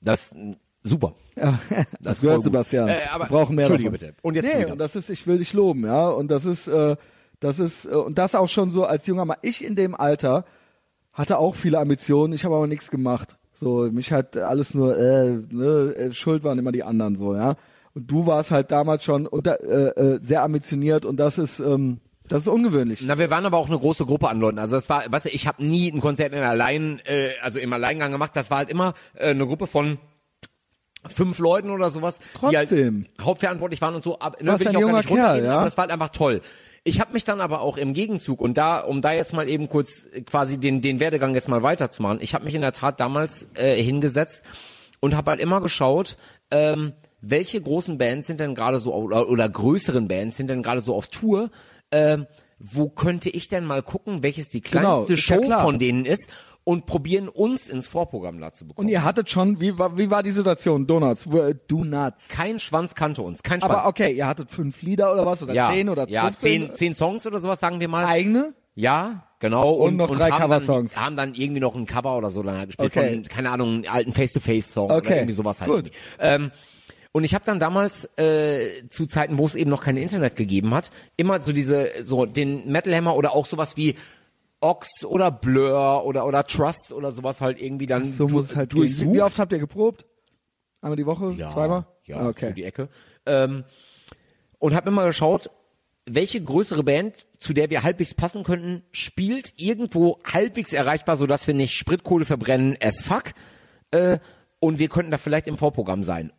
Das 0.00 0.32
ist 0.32 0.36
super. 0.84 1.14
Ja, 1.36 1.58
das 2.00 2.20
gehört 2.20 2.36
voll 2.36 2.36
gut. 2.36 2.44
Sebastian. 2.44 2.88
Äh, 2.88 2.96
aber- 3.12 3.24
Wir 3.24 3.28
brauchen 3.30 3.56
mehr 3.56 3.64
Entschuldige 3.64 3.90
davon. 3.90 4.06
bitte. 4.08 4.14
Und 4.22 4.34
jetzt 4.36 4.44
nee, 4.54 4.64
und 4.66 4.78
das 4.78 4.94
ist, 4.94 5.10
ich 5.10 5.26
will 5.26 5.38
dich 5.38 5.52
loben, 5.52 5.84
ja. 5.84 6.08
Und 6.08 6.30
das 6.30 6.44
ist, 6.44 6.68
äh, 6.68 6.94
das 7.40 7.58
ist, 7.58 7.86
äh, 7.86 7.88
und 7.88 8.16
das 8.18 8.34
auch 8.36 8.48
schon 8.48 8.70
so 8.70 8.84
als 8.84 9.06
junger 9.08 9.24
Mann. 9.24 9.38
Ich 9.42 9.64
in 9.64 9.74
dem 9.74 9.94
Alter 9.96 10.44
hatte 11.12 11.38
auch 11.38 11.54
viele 11.56 11.78
Ambitionen, 11.80 12.32
ich 12.32 12.44
habe 12.44 12.54
aber 12.54 12.66
nichts 12.68 12.90
gemacht. 12.90 13.36
So, 13.52 13.88
mich 13.90 14.12
hat 14.12 14.36
alles 14.36 14.74
nur, 14.74 14.96
äh, 14.98 15.30
ne, 15.50 15.94
äh, 15.96 16.12
schuld 16.12 16.44
waren 16.44 16.58
immer 16.58 16.72
die 16.72 16.82
anderen 16.84 17.16
so, 17.16 17.34
ja. 17.34 17.54
Und 17.94 18.10
du 18.10 18.26
warst 18.26 18.50
halt 18.50 18.70
damals 18.72 19.04
schon 19.04 19.26
unter, 19.26 19.60
äh, 19.62 20.14
äh, 20.14 20.18
sehr 20.20 20.42
ambitioniert 20.42 21.04
und 21.04 21.16
das 21.18 21.38
ist, 21.38 21.60
ähm, 21.60 22.00
das 22.26 22.42
ist 22.42 22.48
ungewöhnlich. 22.48 23.00
Na, 23.06 23.18
wir 23.18 23.30
waren 23.30 23.46
aber 23.46 23.58
auch 23.58 23.68
eine 23.68 23.78
große 23.78 24.06
Gruppe 24.06 24.28
an 24.28 24.40
Leuten. 24.40 24.58
Also 24.58 24.74
das 24.76 24.88
war, 24.88 25.04
weißt 25.08 25.26
du, 25.26 25.28
ich 25.30 25.46
habe 25.46 25.64
nie 25.64 25.90
ein 25.92 26.00
Konzert 26.00 26.32
in 26.32 26.42
allein, 26.42 27.00
äh, 27.04 27.28
also 27.42 27.58
im 27.60 27.72
Alleingang 27.72 28.10
gemacht. 28.10 28.32
Das 28.34 28.50
war 28.50 28.58
halt 28.58 28.70
immer 28.70 28.94
äh, 29.14 29.28
eine 29.30 29.46
Gruppe 29.46 29.66
von 29.68 29.98
fünf 31.08 31.38
Leuten 31.38 31.70
oder 31.70 31.90
sowas, 31.90 32.18
Trotzdem. 32.34 32.50
die 32.50 33.08
halt 33.18 33.26
hauptverantwortlich 33.26 33.80
waren 33.80 33.94
und 33.94 34.04
so. 34.04 34.18
Aber, 34.20 34.36
ne, 34.42 34.58
will 34.58 34.68
ich 34.68 34.76
auch 34.76 34.80
gar 34.80 34.96
nicht 34.98 35.10
runterreden, 35.10 35.16
Kerl, 35.16 35.44
ja? 35.44 35.54
aber 35.56 35.64
das 35.64 35.76
war 35.76 35.82
halt 35.82 35.92
einfach 35.92 36.10
toll. 36.10 36.40
Ich 36.86 37.00
habe 37.00 37.12
mich 37.14 37.24
dann 37.24 37.40
aber 37.40 37.60
auch 37.62 37.78
im 37.78 37.94
Gegenzug 37.94 38.40
und 38.40 38.58
da, 38.58 38.80
um 38.80 39.00
da 39.00 39.12
jetzt 39.12 39.32
mal 39.32 39.48
eben 39.48 39.68
kurz 39.68 40.06
äh, 40.12 40.20
quasi 40.20 40.58
den 40.60 40.82
den 40.82 41.00
Werdegang 41.00 41.34
jetzt 41.34 41.48
mal 41.48 41.62
weiterzumachen. 41.62 42.18
Ich 42.20 42.34
habe 42.34 42.44
mich 42.44 42.54
in 42.54 42.60
der 42.60 42.72
Tat 42.72 43.00
damals 43.00 43.48
äh, 43.54 43.76
hingesetzt 43.82 44.44
und 45.00 45.16
habe 45.16 45.30
halt 45.30 45.40
immer 45.40 45.60
geschaut. 45.62 46.16
Ähm, 46.50 46.92
welche 47.22 47.60
großen 47.60 47.96
Bands 47.96 48.26
sind 48.26 48.38
denn 48.38 48.54
gerade 48.54 48.78
so 48.78 48.92
oder, 48.94 49.28
oder 49.30 49.48
größeren 49.48 50.08
Bands 50.08 50.36
sind 50.36 50.50
denn 50.50 50.62
gerade 50.62 50.80
so 50.82 50.94
auf 50.94 51.08
Tour? 51.08 51.50
Ähm, 51.90 52.26
wo 52.58 52.88
könnte 52.88 53.30
ich 53.30 53.48
denn 53.48 53.64
mal 53.64 53.82
gucken, 53.82 54.22
welches 54.22 54.48
die 54.50 54.60
Genau, 54.60 55.04
kleinste 55.04 55.14
ja 55.14 55.16
Show 55.18 55.40
klar. 55.40 55.62
von 55.64 55.78
denen 55.78 56.04
ist 56.04 56.30
und 56.64 56.86
probieren 56.86 57.28
uns 57.28 57.68
ins 57.68 57.86
Vorprogramm 57.86 58.40
da 58.40 58.50
zu 58.50 58.66
bekommen. 58.66 58.86
Und 58.86 58.90
ihr 58.90 59.04
hattet 59.04 59.30
schon, 59.30 59.60
wie 59.60 59.78
war, 59.78 59.98
wie 59.98 60.10
war 60.10 60.22
die 60.22 60.30
Situation? 60.30 60.86
Donuts, 60.86 61.26
äh, 61.26 61.54
Donuts. 61.68 62.28
kein 62.28 62.58
Schwanz 62.58 62.94
kannte 62.94 63.22
uns, 63.22 63.42
kein 63.42 63.60
Schwanz. 63.60 63.72
Aber 63.72 63.86
okay, 63.86 64.12
ihr 64.12 64.26
hattet 64.26 64.50
fünf 64.50 64.80
Lieder 64.82 65.12
oder 65.12 65.26
was? 65.26 65.42
Oder 65.42 65.52
ja, 65.52 65.70
zehn 65.70 65.88
oder 65.90 66.08
ja, 66.08 66.22
fünfzehn? 66.22 66.62
zehn, 66.62 66.72
zehn 66.72 66.94
Songs 66.94 67.26
oder 67.26 67.38
sowas, 67.38 67.60
sagen 67.60 67.80
wir 67.80 67.88
mal. 67.88 68.06
eigene? 68.06 68.54
Ja, 68.76 69.28
genau. 69.38 69.70
Und 69.72 69.96
noch 69.96 70.10
drei 70.10 70.30
haben 70.30 70.42
Coversongs. 70.42 70.98
Haben 70.98 71.16
dann 71.16 71.34
irgendwie 71.34 71.60
noch 71.60 71.76
ein 71.76 71.86
Cover 71.86 72.16
oder 72.16 72.30
so 72.30 72.42
dann 72.42 72.56
halt 72.56 72.68
gespielt 72.70 72.96
Okay. 72.96 73.14
von, 73.14 73.22
keine 73.24 73.50
Ahnung, 73.50 73.68
einen 73.68 73.86
alten 73.86 74.12
Face-to-Face-Song 74.12 74.86
oder 74.86 74.96
Okay, 74.96 75.14
irgendwie 75.18 75.32
sowas 75.34 75.60
halt. 75.60 75.70
gut. 75.70 75.90
Ähm, 76.18 76.50
und 77.12 77.22
ich 77.22 77.34
habe 77.34 77.44
dann 77.44 77.60
damals 77.60 78.06
äh, 78.18 78.88
zu 78.88 79.06
Zeiten, 79.06 79.38
wo 79.38 79.46
es 79.46 79.54
eben 79.54 79.70
noch 79.70 79.84
kein 79.84 79.96
Internet 79.96 80.34
gegeben 80.34 80.74
hat, 80.74 80.90
immer 81.16 81.40
so 81.40 81.52
diese, 81.52 81.88
so 82.02 82.26
den 82.26 82.68
Metal 82.72 82.92
Hammer 82.92 83.14
oder 83.14 83.36
auch 83.36 83.46
sowas 83.46 83.76
wie 83.76 83.94
Ox 84.64 85.04
oder 85.04 85.30
Blur 85.30 86.04
oder 86.04 86.26
oder 86.26 86.44
Trust 86.44 86.92
oder 86.92 87.12
sowas 87.12 87.40
halt 87.40 87.60
irgendwie 87.60 87.86
dann 87.86 88.04
So 88.04 88.26
muss 88.28 88.46
es 88.50 88.56
halt 88.56 88.72
durchsucht. 88.72 89.12
Wie 89.12 89.20
oft 89.22 89.38
habt 89.38 89.52
ihr 89.52 89.58
geprobt? 89.58 90.06
Einmal 90.80 90.96
die 90.96 91.06
Woche? 91.06 91.32
Ja, 91.36 91.48
Zweimal? 91.48 91.86
Ja, 92.04 92.18
Ah, 92.20 92.28
okay. 92.28 92.48
für 92.48 92.54
die 92.54 92.64
Ecke. 92.64 92.88
Ähm, 93.26 93.64
und 94.58 94.74
habe 94.74 94.88
immer 94.88 95.04
geschaut, 95.06 95.50
welche 96.06 96.42
größere 96.42 96.82
Band, 96.82 97.26
zu 97.38 97.52
der 97.54 97.70
wir 97.70 97.82
halbwegs 97.82 98.14
passen 98.14 98.44
könnten, 98.44 98.82
spielt 98.92 99.52
irgendwo 99.56 100.20
halbwegs 100.24 100.72
erreichbar, 100.72 101.16
sodass 101.16 101.46
wir 101.46 101.54
nicht 101.54 101.74
Spritkohle 101.74 102.24
verbrennen 102.26 102.76
as 102.82 103.02
fuck. 103.02 103.32
Äh, 103.90 104.18
und 104.60 104.78
wir 104.78 104.88
könnten 104.88 105.10
da 105.10 105.18
vielleicht 105.18 105.46
im 105.46 105.56
Vorprogramm 105.58 106.02
sein. 106.02 106.32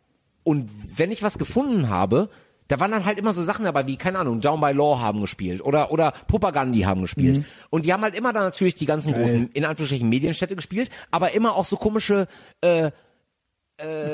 Und 0.44 0.70
wenn 0.98 1.10
ich 1.10 1.22
was 1.22 1.38
gefunden 1.38 1.88
habe, 1.88 2.28
da 2.68 2.80
waren 2.80 2.90
dann 2.90 3.04
halt 3.04 3.18
immer 3.18 3.32
so 3.32 3.42
Sachen 3.42 3.64
dabei 3.64 3.86
wie, 3.86 3.96
keine 3.96 4.18
Ahnung, 4.18 4.40
Down 4.40 4.60
by 4.60 4.72
Law 4.72 4.98
haben 5.00 5.20
gespielt 5.20 5.62
oder, 5.62 5.92
oder 5.92 6.12
Propagandi 6.26 6.80
haben 6.80 7.02
gespielt. 7.02 7.44
Und 7.70 7.84
die 7.84 7.92
haben 7.92 8.02
halt 8.02 8.14
immer 8.14 8.32
dann 8.32 8.42
natürlich 8.42 8.74
die 8.74 8.86
ganzen 8.86 9.12
großen, 9.12 9.50
in 9.52 9.64
Anführungsstrichen, 9.64 10.08
Medienstädte 10.08 10.56
gespielt, 10.56 10.90
aber 11.10 11.32
immer 11.32 11.54
auch 11.54 11.64
so 11.64 11.76
komische, 11.76 12.26
äh, 12.60 12.90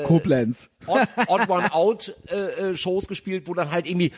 Koblenz. 0.03 0.69
Odd, 0.87 1.07
Odd 1.27 1.49
One 1.49 1.73
Out 1.73 2.15
äh, 2.29 2.35
äh, 2.35 2.75
Shows 2.75 3.07
gespielt, 3.07 3.47
wo 3.47 3.53
dann 3.53 3.71
halt 3.71 3.87
irgendwie 3.89 4.11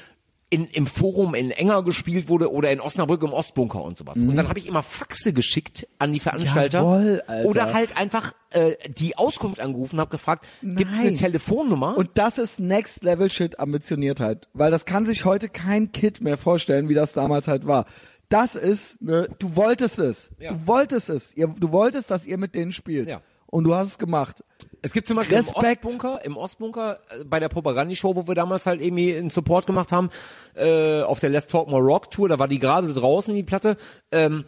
in, 0.50 0.66
im 0.68 0.86
Forum 0.86 1.34
in 1.34 1.50
Enger 1.52 1.84
gespielt 1.84 2.30
wurde 2.30 2.52
oder 2.52 2.72
in 2.72 2.80
Osnabrück 2.80 3.24
im 3.24 3.34
Ostbunker 3.34 3.82
und 3.84 3.98
sowas. 3.98 4.18
Und 4.20 4.36
dann 4.36 4.48
habe 4.48 4.60
ich 4.60 4.68
immer 4.68 4.84
Faxe 4.84 5.34
geschickt 5.34 5.88
an 5.98 6.14
die 6.14 6.20
Veranstalter 6.20 6.82
Mhm. 6.82 6.88
Jawohl, 6.88 7.24
Alter. 7.28 7.50
oder 7.50 7.74
halt 7.74 7.98
einfach 7.98 8.34
äh, 8.52 8.76
die 8.88 9.18
Auskunft 9.18 9.60
angerufen, 9.60 10.00
habe 10.00 10.12
gefragt, 10.12 10.46
gibt 10.62 10.92
es 10.94 11.00
eine. 11.00 11.14
Telefonnummer? 11.14 11.98
Und 11.98 12.12
das 12.14 12.38
ist 12.38 12.60
Next 12.60 13.04
Level 13.04 13.30
Shit 13.32 13.60
Ambitioniertheit. 13.60 14.48
Weil 14.54 14.72
das 14.72 14.86
kann 14.86 15.06
sich 15.06 15.26
heute 15.26 15.50
kein 15.50 15.92
Kid 15.92 16.22
mehr 16.22 16.38
vorstellen, 16.38 16.90
wie 16.90 16.94
das 16.94 17.14
damals 17.14 17.48
halt 17.48 17.66
war. 17.66 17.86
Das 18.30 18.56
ist, 18.56 19.02
ne, 19.02 19.30
du 19.40 19.56
wolltest 19.56 20.00
es. 20.00 20.32
Ja. 20.40 20.52
Du 20.54 20.68
wolltest 20.68 21.10
es. 21.10 21.36
Ihr, 21.36 21.48
du 21.48 21.72
wolltest, 21.72 22.10
dass 22.12 22.26
ihr 22.26 22.38
mit 22.38 22.56
denen 22.56 22.72
spielt. 22.72 23.08
Ja. 23.10 23.22
Und 23.48 23.64
du 23.64 23.76
hast 23.76 23.88
es 23.88 23.98
gemacht. 23.98 24.44
Es 24.82 24.94
gibt 24.94 25.08
zum 25.08 25.18
Beispiel 25.18 25.38
Respekt. 25.38 25.84
im 25.84 25.90
Ostbunker, 25.90 26.26
im 26.26 26.38
Ostbunker 26.38 27.00
äh, 27.10 27.24
bei 27.24 27.40
der 27.40 27.50
Propagandishow, 27.50 28.16
wo 28.16 28.28
wir 28.28 28.36
damals 28.36 28.66
halt 28.66 28.82
irgendwie 28.82 29.16
einen 29.16 29.30
Support 29.30 29.66
gemacht 29.66 29.92
haben, 29.92 30.10
äh, 30.56 31.02
auf 31.02 31.20
der 31.20 31.32
Let's 31.32 31.48
Talk 31.48 31.68
More 31.68 31.84
Rock 31.84 32.12
Tour, 32.12 32.30
da 32.30 32.38
war 32.38 32.48
die 32.48 32.60
gerade 32.60 32.94
draußen 32.94 33.34
die 33.34 33.44
Platte. 33.44 33.78
Ähm, 34.12 34.46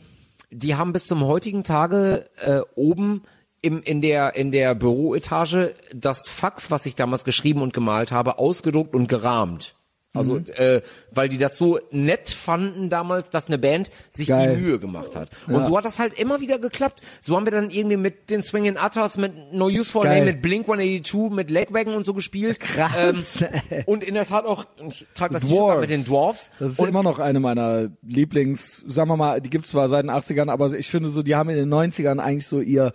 die 0.51 0.75
haben 0.75 0.93
bis 0.93 1.05
zum 1.05 1.25
heutigen 1.25 1.63
Tage 1.63 2.25
äh, 2.37 2.61
oben 2.75 3.23
im, 3.61 3.81
in 3.81 4.01
der 4.01 4.35
in 4.35 4.51
der 4.51 4.75
Büroetage 4.75 5.73
das 5.93 6.29
Fax, 6.29 6.69
was 6.69 6.85
ich 6.85 6.95
damals 6.95 7.23
geschrieben 7.23 7.61
und 7.61 7.73
gemalt 7.73 8.11
habe, 8.11 8.37
ausgedruckt 8.37 8.93
und 8.95 9.09
gerahmt. 9.09 9.76
Also, 10.17 10.35
Mhm. 10.35 10.45
äh, 10.57 10.81
weil 11.11 11.29
die 11.29 11.37
das 11.37 11.55
so 11.57 11.79
nett 11.91 12.29
fanden 12.29 12.89
damals, 12.89 13.29
dass 13.29 13.47
eine 13.47 13.57
Band 13.57 13.91
sich 14.11 14.27
Geil. 14.27 14.55
die 14.55 14.61
Mühe 14.61 14.79
gemacht 14.79 15.15
hat. 15.15 15.29
Und 15.47 15.65
so 15.65 15.77
hat 15.77 15.85
das 15.85 15.99
halt 15.99 16.19
immer 16.19 16.41
wieder 16.41 16.59
geklappt. 16.59 17.01
So 17.21 17.35
haben 17.35 17.45
wir 17.45 17.51
dann 17.51 17.69
irgendwie 17.69 17.97
mit 17.97 18.29
den 18.29 18.41
Swingin' 18.41 18.77
Utters, 18.77 19.17
mit 19.17 19.53
No 19.53 19.65
Use 19.67 19.91
for. 19.91 20.03
Name, 20.05 20.25
mit 20.25 20.41
Blink 20.41 20.67
182, 20.67 21.29
mit 21.35 21.49
Legwagon 21.51 21.95
und 21.95 22.05
so 22.05 22.13
gespielt. 22.13 22.59
Krass, 22.59 23.41
ey. 23.69 23.83
und 23.85 24.03
in 24.03 24.13
der 24.15 24.25
Tat 24.25 24.45
auch, 24.45 24.65
ich 24.87 25.05
trage 25.13 25.33
das 25.33 25.43
ab 25.51 25.79
mit 25.81 25.89
den 25.89 26.03
Dwarfs. 26.05 26.51
Das 26.59 26.73
ist 26.73 26.79
und 26.79 26.87
immer 26.89 27.03
noch 27.03 27.19
eine 27.19 27.39
meiner 27.39 27.89
Lieblings, 28.03 28.83
sagen 28.87 29.09
wir 29.09 29.17
mal, 29.17 29.41
die 29.41 29.49
gibt's 29.49 29.71
zwar 29.71 29.89
seit 29.89 30.03
den 30.03 30.11
80ern, 30.11 30.49
aber 30.49 30.73
ich 30.73 30.89
finde 30.89 31.09
so, 31.09 31.23
die 31.23 31.35
haben 31.35 31.49
in 31.49 31.55
den 31.57 31.69
90ern 31.73 32.19
eigentlich 32.19 32.47
so 32.47 32.59
ihr 32.61 32.93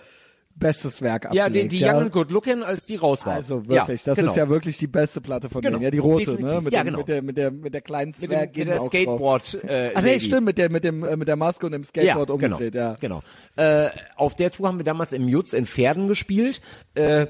bestes 0.55 1.03
Werk 1.03 1.29
ja, 1.33 1.47
abgelegt. 1.47 1.73
die, 1.73 1.79
die 1.79 1.85
Young 1.85 1.97
and 2.03 2.13
Good 2.13 2.31
Looking, 2.31 2.63
als 2.63 2.87
die 2.87 2.97
raus 2.97 3.27
war. 3.27 3.35
Also 3.35 3.67
wirklich, 3.69 4.03
das 4.03 4.17
genau. 4.17 4.31
ist 4.31 4.37
ja 4.37 4.49
wirklich 4.49 4.79
die 4.79 4.87
beste 4.87 5.21
Platte 5.21 5.49
von 5.49 5.63
Genau, 5.63 5.79
denen. 5.79 5.85
Ja, 5.85 5.91
die 5.91 5.99
rote, 5.99 6.25
definitiv. 6.25 6.47
ne? 6.47 6.61
Mit, 6.61 6.73
Ja, 6.73 6.81
dem, 6.83 6.87
genau. 6.87 6.99
mit, 6.99 7.09
der, 7.09 7.23
mit, 7.23 7.37
der, 7.37 7.51
mit 7.51 7.75
der 7.75 7.81
kleinen 7.81 8.11
mit, 8.13 8.23
dem, 8.23 8.29
Zwerg 8.31 8.57
mit 8.57 8.69
der 8.69 8.81
Skateboard 8.81 9.65
äh, 9.65 9.93
Ach 9.95 10.03
nee, 10.03 10.13
Lady. 10.15 10.21
stimmt, 10.27 10.47
mit 10.47 10.59
der, 10.59 10.71
mit 10.71 10.85
dem, 10.85 11.05
äh, 11.05 11.17
mit 11.17 11.29
der 11.29 11.37
Maske 11.37 11.67
und 11.67 11.73
dem 11.73 11.85
Skateboard 11.85 12.31
umgedreht, 12.31 12.75
ja. 12.75 12.95
Genau. 13.01 13.23
Äh, 13.57 13.89
auf 14.17 14.37
der 14.37 14.51
Tour 14.51 14.69
haben 14.69 14.79
wir 14.79 14.85
damals 14.85 15.13
im 15.13 15.29
Jutz 15.29 15.53
in 15.53 15.67
Pferden 15.67 16.09
gespielt. 16.09 16.61
Äh, 16.95 17.27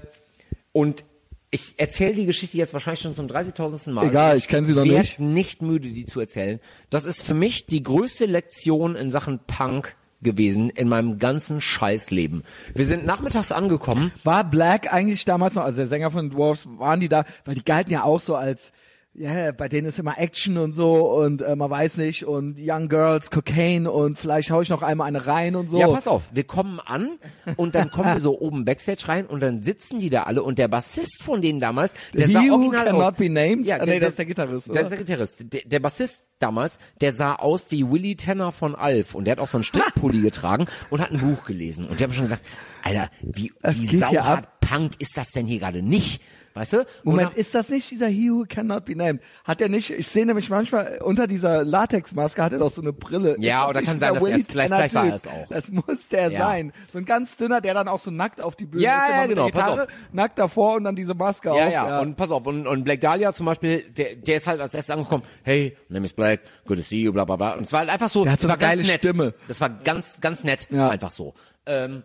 und 0.73 1.05
ich 1.51 1.75
erzähle 1.77 2.15
die 2.15 2.25
Geschichte 2.27 2.57
jetzt 2.57 2.73
wahrscheinlich 2.73 3.01
schon 3.01 3.15
zum 3.15 3.27
30.000. 3.27 3.91
Mal. 3.93 4.07
Egal, 4.07 4.39
ich 4.39 4.49
kenn 4.49 4.65
sie 4.65 4.73
noch 4.73 4.85
nicht. 4.85 5.21
nicht 5.21 5.61
müde, 5.61 5.89
die 5.89 6.07
zu 6.07 6.19
erzählen. 6.19 6.61
Das 6.89 7.05
ist 7.05 7.23
für 7.23 7.35
mich 7.35 7.67
die 7.67 7.83
größte 7.83 8.25
Lektion 8.25 8.97
in 8.97 9.11
Sachen 9.11 9.39
Punk 9.47 9.95
gewesen 10.23 10.71
in 10.71 10.89
meinem 10.89 11.19
ganzen 11.19 11.61
Scheißleben. 11.61 12.43
Wir 12.75 12.87
sind 12.87 13.05
nachmittags 13.05 13.53
angekommen. 13.53 14.13
War 14.25 14.45
Black 14.45 14.93
eigentlich 14.93 15.25
damals 15.25 15.55
noch, 15.55 15.65
also 15.65 15.79
der 15.79 15.87
Sänger 15.87 16.11
von 16.11 16.31
Dwarfs, 16.31 16.69
waren 16.79 17.01
die 17.01 17.09
da, 17.09 17.25
weil 17.45 17.55
die 17.55 17.65
galten 17.65 17.93
ja 17.93 18.05
auch 18.05 18.21
so 18.21 18.35
als, 18.35 18.73
ja, 19.15 19.53
bei 19.53 19.69
denen 19.69 19.89
ist 19.89 19.99
immer 19.99 20.19
Action 20.19 20.57
und 20.57 20.75
so 20.75 21.13
und 21.13 21.43
äh, 21.43 21.55
man 21.55 21.69
weiß 21.71 21.99
nicht 21.99 22.25
und 22.25 22.57
Young 22.59 22.89
Girls, 22.89 23.31
Cocaine 23.31 23.91
und 23.91 24.17
vielleicht 24.19 24.51
hau 24.51 24.63
ich 24.63 24.71
noch 24.71 24.81
einmal 24.83 25.07
eine 25.09 25.27
rein 25.27 25.55
und 25.55 25.71
so. 25.71 25.79
Ja, 25.79 25.89
pass 25.89 26.07
auf, 26.09 26.23
wir 26.33 26.45
kommen 26.45 26.81
an 26.81 27.19
und 27.57 27.75
dann 27.75 27.91
kommen 27.91 28.15
wir 28.15 28.21
so 28.21 28.41
oben 28.41 28.65
Backstage 28.65 29.09
rein 29.09 29.27
und 29.27 29.41
dann 29.41 29.61
sitzen 29.61 29.99
die 30.01 30.09
da 30.09 30.23
alle 30.23 30.43
und 30.43 30.59
der 30.59 30.69
Bassist 30.69 31.23
von 31.23 31.43
denen 31.43 31.61
damals, 31.61 31.93
der 32.15 32.27
He 32.27 32.33
sah 32.33 32.41
original 32.41 32.85
cannot 32.87 33.03
aus. 33.03 33.17
be 33.19 33.29
named? 33.29 33.67
Ja, 33.67 33.77
Ah, 33.81 33.85
nee, 33.85 33.99
das 33.99 34.11
ist 34.11 34.19
der 34.19 34.25
Gitarrist, 34.27 34.67
Der 34.69 34.73
oder? 34.73 34.83
ist 34.83 34.91
der 34.91 34.99
Gitarrist. 34.99 35.45
Der, 35.53 35.61
der 35.67 35.81
Bassist 35.81 36.25
damals, 36.39 36.79
der 37.03 37.13
sah 37.13 37.35
aus 37.35 37.67
wie 37.69 37.89
Willy 37.91 38.17
Tanner 38.17 38.51
von 38.51 38.75
Alf 38.75 39.15
und 39.15 39.27
der 39.27 39.33
hat 39.33 39.39
auch 39.41 39.49
so 39.49 39.59
einen 39.59 39.65
Strickpulli 39.65 40.23
getragen 40.23 40.67
und 40.89 41.01
hat 41.03 41.11
ein 41.11 41.19
Buch 41.21 41.45
gelesen 41.45 41.87
und 41.87 41.97
ich 41.97 42.03
habe 42.03 42.15
schon 42.15 42.25
gedacht, 42.25 42.43
Alter, 42.83 43.11
wie, 43.21 43.53
wie 43.63 43.87
sauhart 43.95 44.49
Punk 44.61 44.93
ist 45.01 45.17
das 45.19 45.29
denn 45.33 45.47
hier 45.47 45.59
gerade 45.59 45.83
nicht? 45.83 46.23
Weißt 46.55 46.73
du? 46.75 46.87
Moment, 47.03 47.31
dann- 47.31 47.37
ist 47.39 47.55
das 47.55 47.69
nicht 47.71 47.91
dieser 47.91 48.09
He 48.09 48.31
Who 48.31 48.45
Cannot 48.49 48.85
Be 48.85 48.95
Named? 48.95 49.23
Hat 49.45 49.61
er 49.61 49.69
nicht, 49.69 49.91
ich 49.91 50.07
sehe 50.09 50.27
nämlich 50.27 50.51
manchmal 50.51 50.99
unter 51.03 51.27
dieser 51.27 51.65
Latexmaske 51.65 52.43
hat 52.43 52.53
er 52.53 52.59
doch 52.59 52.73
so 52.73 52.83
eine 52.83 52.93
Brille. 52.93 53.37
Ja, 53.41 53.69
oder 53.69 53.81
kann 53.83 53.99
sein, 53.99 54.15
dass 54.15 54.23
er 54.23 54.29
vielleicht- 54.29 54.51
vielleicht 54.53 54.95
war 54.95 55.07
er 55.07 55.15
es 55.15 55.27
auch. 55.27 55.47
Das 55.49 55.71
muss 55.71 56.09
der 56.11 56.31
Ja. 56.31 56.39
sein. 56.41 56.73
So 56.93 56.99
ein 56.99 57.05
ganz 57.05 57.37
dünner, 57.37 57.61
der 57.61 57.75
dann 57.75 57.89
auch 57.89 58.01
so 58.01 58.11
nackt 58.11 58.41
auf 58.41 58.55
die 58.57 58.67
Bühne 58.67 58.83
Ja, 58.85 59.07
ist. 59.07 59.15
ja, 59.15 59.27
genau, 59.27 59.45
Der 59.47 59.53
pass 59.53 59.71
Gitarre, 59.71 59.89
nackt 60.13 60.39
davor 60.39 60.77
und 60.77 60.85
dann 60.85 60.95
diese 60.97 61.15
Maske 61.15 61.49
Ja, 61.49 61.67
auf. 61.67 61.73
ja, 61.73 62.01
und 62.01 62.17
pass 62.17 62.31
auf, 62.31 62.47
und, 62.47 62.67
und 62.67 62.85
Black 62.85 63.01
Dahlia 63.01 63.33
zum 63.33 63.47
Beispiel, 63.47 63.83
der, 63.91 64.17
der 64.17 64.37
ist 64.37 64.47
halt 64.47 64.61
als 64.61 64.75
erstes 64.75 64.95
angekommen, 64.95 65.23
hey, 65.43 65.77
name 65.89 66.05
is 66.05 66.13
Black, 66.13 66.41
good 66.67 66.77
to 66.77 66.83
see 66.83 67.01
you, 67.01 67.13
bla 67.13 67.25
bla 67.25 67.37
bla. 67.37 67.53
Und 67.55 67.63
es 67.67 67.73
war 67.73 67.81
halt 67.81 67.91
einfach 67.91 68.11
so, 68.11 68.25
Der 68.25 68.33
hat 68.35 68.41
so 68.41 68.49
eine 68.49 68.59
geile 68.59 68.83
nett. 68.83 68.99
Stimme. 68.99 69.35
Das 69.49 69.61
war 69.61 69.71
ganz, 69.71 70.21
ganz 70.21 70.45
nett, 70.45 70.69
Ja. 70.71 70.91
einfach 70.91 71.11
so. 71.11 71.35
Ähm, 71.67 72.03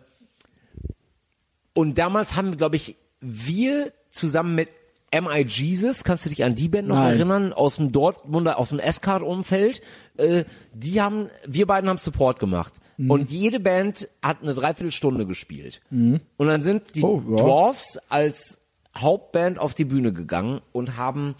und 1.74 1.98
damals 1.98 2.34
haben, 2.36 2.56
glaube 2.56 2.76
ich, 2.76 2.96
wir 3.20 3.92
zusammen 4.10 4.54
mit 4.54 4.68
M.I. 5.10 5.44
Jesus, 5.46 6.04
kannst 6.04 6.26
du 6.26 6.30
dich 6.30 6.44
an 6.44 6.54
die 6.54 6.68
Band 6.68 6.88
noch 6.88 6.96
Nein. 6.96 7.14
erinnern, 7.16 7.52
aus 7.54 7.76
dem 7.76 7.92
Dortmunder, 7.92 8.58
aus 8.58 8.68
dem 8.70 8.78
S-Card-Umfeld, 8.78 9.80
äh, 10.18 10.44
die 10.74 11.00
haben, 11.00 11.30
wir 11.46 11.66
beiden 11.66 11.88
haben 11.88 11.96
Support 11.98 12.38
gemacht. 12.38 12.74
Mhm. 12.98 13.10
Und 13.10 13.30
jede 13.30 13.58
Band 13.58 14.08
hat 14.22 14.42
eine 14.42 14.52
Dreiviertelstunde 14.54 15.24
gespielt. 15.26 15.80
Und 15.90 16.20
dann 16.38 16.62
sind 16.62 16.94
die 16.94 17.02
Oh, 17.02 17.22
ja. 17.26 17.36
Dwarfs 17.36 17.98
als 18.10 18.58
Hauptband 18.96 19.58
auf 19.58 19.74
die 19.74 19.84
Bühne 19.84 20.12
gegangen 20.12 20.60
und 20.72 20.96
haben 20.96 21.36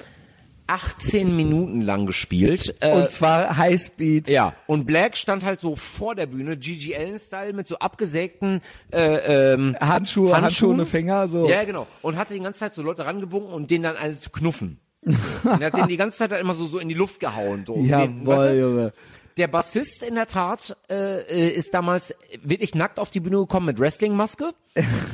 18 0.68 1.34
Minuten 1.34 1.80
lang 1.80 2.06
gespielt. 2.06 2.76
Äh, 2.80 2.92
Und 2.92 3.10
zwar 3.10 3.56
Highspeed. 3.56 4.28
ja, 4.28 4.52
und 4.66 4.84
Black 4.86 5.16
stand 5.16 5.44
halt 5.44 5.58
so 5.60 5.74
vor 5.76 6.14
der 6.14 6.26
Bühne, 6.26 6.56
Gigi 6.56 6.94
Allen-Style, 6.94 7.52
mit 7.54 7.66
so 7.66 7.78
abgesägten 7.78 8.60
äh, 8.92 9.52
ähm, 9.54 9.76
Handschuhe, 9.80 10.36
Handschuhen. 10.36 10.78
Handschuhe, 10.78 10.86
Finger, 10.86 11.28
so. 11.28 11.48
Ja, 11.48 11.64
genau. 11.64 11.86
Und 12.02 12.16
hatte 12.16 12.34
die 12.34 12.40
ganze 12.40 12.60
Zeit 12.60 12.74
so 12.74 12.82
Leute 12.82 13.04
rangewunken 13.06 13.52
und 13.52 13.70
denen 13.70 13.84
dann 13.84 13.96
eine 13.96 14.16
zu 14.18 14.30
knuffen. 14.30 14.78
und 15.02 15.16
er 15.60 15.66
hat 15.68 15.74
denen 15.76 15.88
die 15.88 15.96
ganze 15.96 16.18
Zeit 16.18 16.32
dann 16.32 16.40
immer 16.40 16.54
so, 16.54 16.66
so 16.66 16.78
in 16.78 16.88
die 16.88 16.94
Luft 16.94 17.20
gehauen. 17.20 17.64
So, 17.66 17.74
um 17.74 17.82
den, 17.82 17.90
Jawohl, 17.90 18.26
weißt 18.26 18.54
du? 18.54 18.92
Der 19.38 19.46
Bassist 19.46 20.02
in 20.02 20.16
der 20.16 20.26
Tat 20.26 20.76
äh, 20.90 21.20
äh, 21.20 21.50
ist 21.50 21.72
damals 21.72 22.12
wirklich 22.42 22.74
nackt 22.74 22.98
auf 22.98 23.08
die 23.10 23.20
Bühne 23.20 23.36
gekommen 23.38 23.66
mit 23.66 23.78
Wrestling-Maske. 23.78 24.50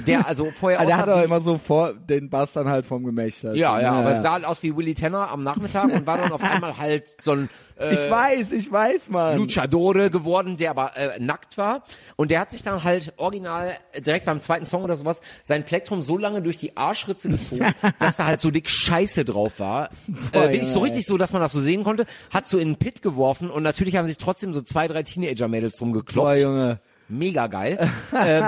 Der 0.07 0.27
also 0.27 0.51
vorher 0.59 0.81
Ah, 0.85 0.85
der 0.85 0.97
hat 0.97 1.07
wie- 1.09 1.25
immer 1.25 1.41
so 1.41 1.59
vor 1.59 1.93
den 1.95 2.31
Bass 2.31 2.53
dann 2.53 2.69
halt 2.69 2.87
vom 2.87 3.05
Gemächt. 3.05 3.43
Halt. 3.45 3.57
ja, 3.57 3.81
ja, 3.81 3.93
aber 3.93 4.17
es 4.17 4.23
sah 4.23 4.33
halt 4.33 4.45
aus 4.45 4.63
wie 4.63 4.77
Willy 4.77 4.95
Tanner 4.95 5.31
am 5.31 5.43
Nachmittag 5.43 5.85
und 5.93 6.07
war 6.07 6.19
dann 6.19 6.33
auf 6.33 6.43
einmal 6.51 6.77
halt 6.79 7.09
so 7.23 7.33
ein 7.33 7.49
äh, 7.79 7.93
Ich 7.95 8.11
weiß, 8.11 8.53
ich 8.53 8.71
weiß, 8.71 9.09
Mann. 9.11 9.39
Luchadore 9.39 10.11
geworden, 10.11 10.57
der 10.57 10.71
aber 10.71 10.97
äh, 10.97 11.19
nackt 11.19 11.57
war. 11.59 11.85
Und 12.17 12.31
der 12.31 12.41
hat 12.41 12.51
sich 12.51 12.63
dann 12.63 12.85
halt 12.85 13.13
original 13.17 13.73
direkt 14.05 14.27
beim 14.27 14.41
zweiten 14.41 14.65
Song 14.65 14.83
oder 14.85 14.97
sowas 14.97 15.21
sein 15.43 15.65
Plektrum 15.65 16.01
so 16.03 16.17
lange 16.19 16.43
durch 16.43 16.57
die 16.59 16.77
Arschritze 16.77 17.29
gezogen, 17.29 17.67
dass 17.99 18.17
da 18.17 18.27
halt 18.27 18.41
so 18.41 18.51
dick 18.51 18.69
Scheiße 18.71 19.25
drauf 19.25 19.59
war. 19.61 19.91
Äh, 20.33 20.35
wirklich 20.53 20.69
so 20.69 20.81
richtig 20.81 21.07
so, 21.07 21.17
dass 21.17 21.33
man 21.33 21.43
das 21.43 21.53
so 21.53 21.61
sehen 21.61 21.85
konnte. 21.85 22.05
Hat 22.33 22.47
so 22.47 22.59
in 22.59 22.71
den 22.71 22.77
Pit 22.77 23.03
geworfen 23.03 23.51
und 23.51 23.63
natürlich 23.63 23.97
haben 23.97 24.07
sich 24.07 24.19
trotzdem 24.19 24.53
so 24.53 24.61
zwei, 24.63 24.87
drei 24.89 25.03
Teenager-Mädels 25.03 25.77
drum 25.77 25.93
Boah, 25.93 26.01
gekloppt. 26.01 26.41
Junge. 26.41 26.81
Mega 27.09 27.47
geil. 27.47 27.91
ähm, 28.27 28.45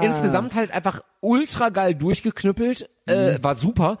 insgesamt 0.00 0.54
halt 0.54 0.70
einfach 0.72 1.02
ultra 1.20 1.68
geil 1.70 1.94
durchgeknüppelt. 1.94 2.88
Äh, 3.06 3.38
Mhm. 3.38 3.44
war 3.44 3.54
super. 3.54 3.98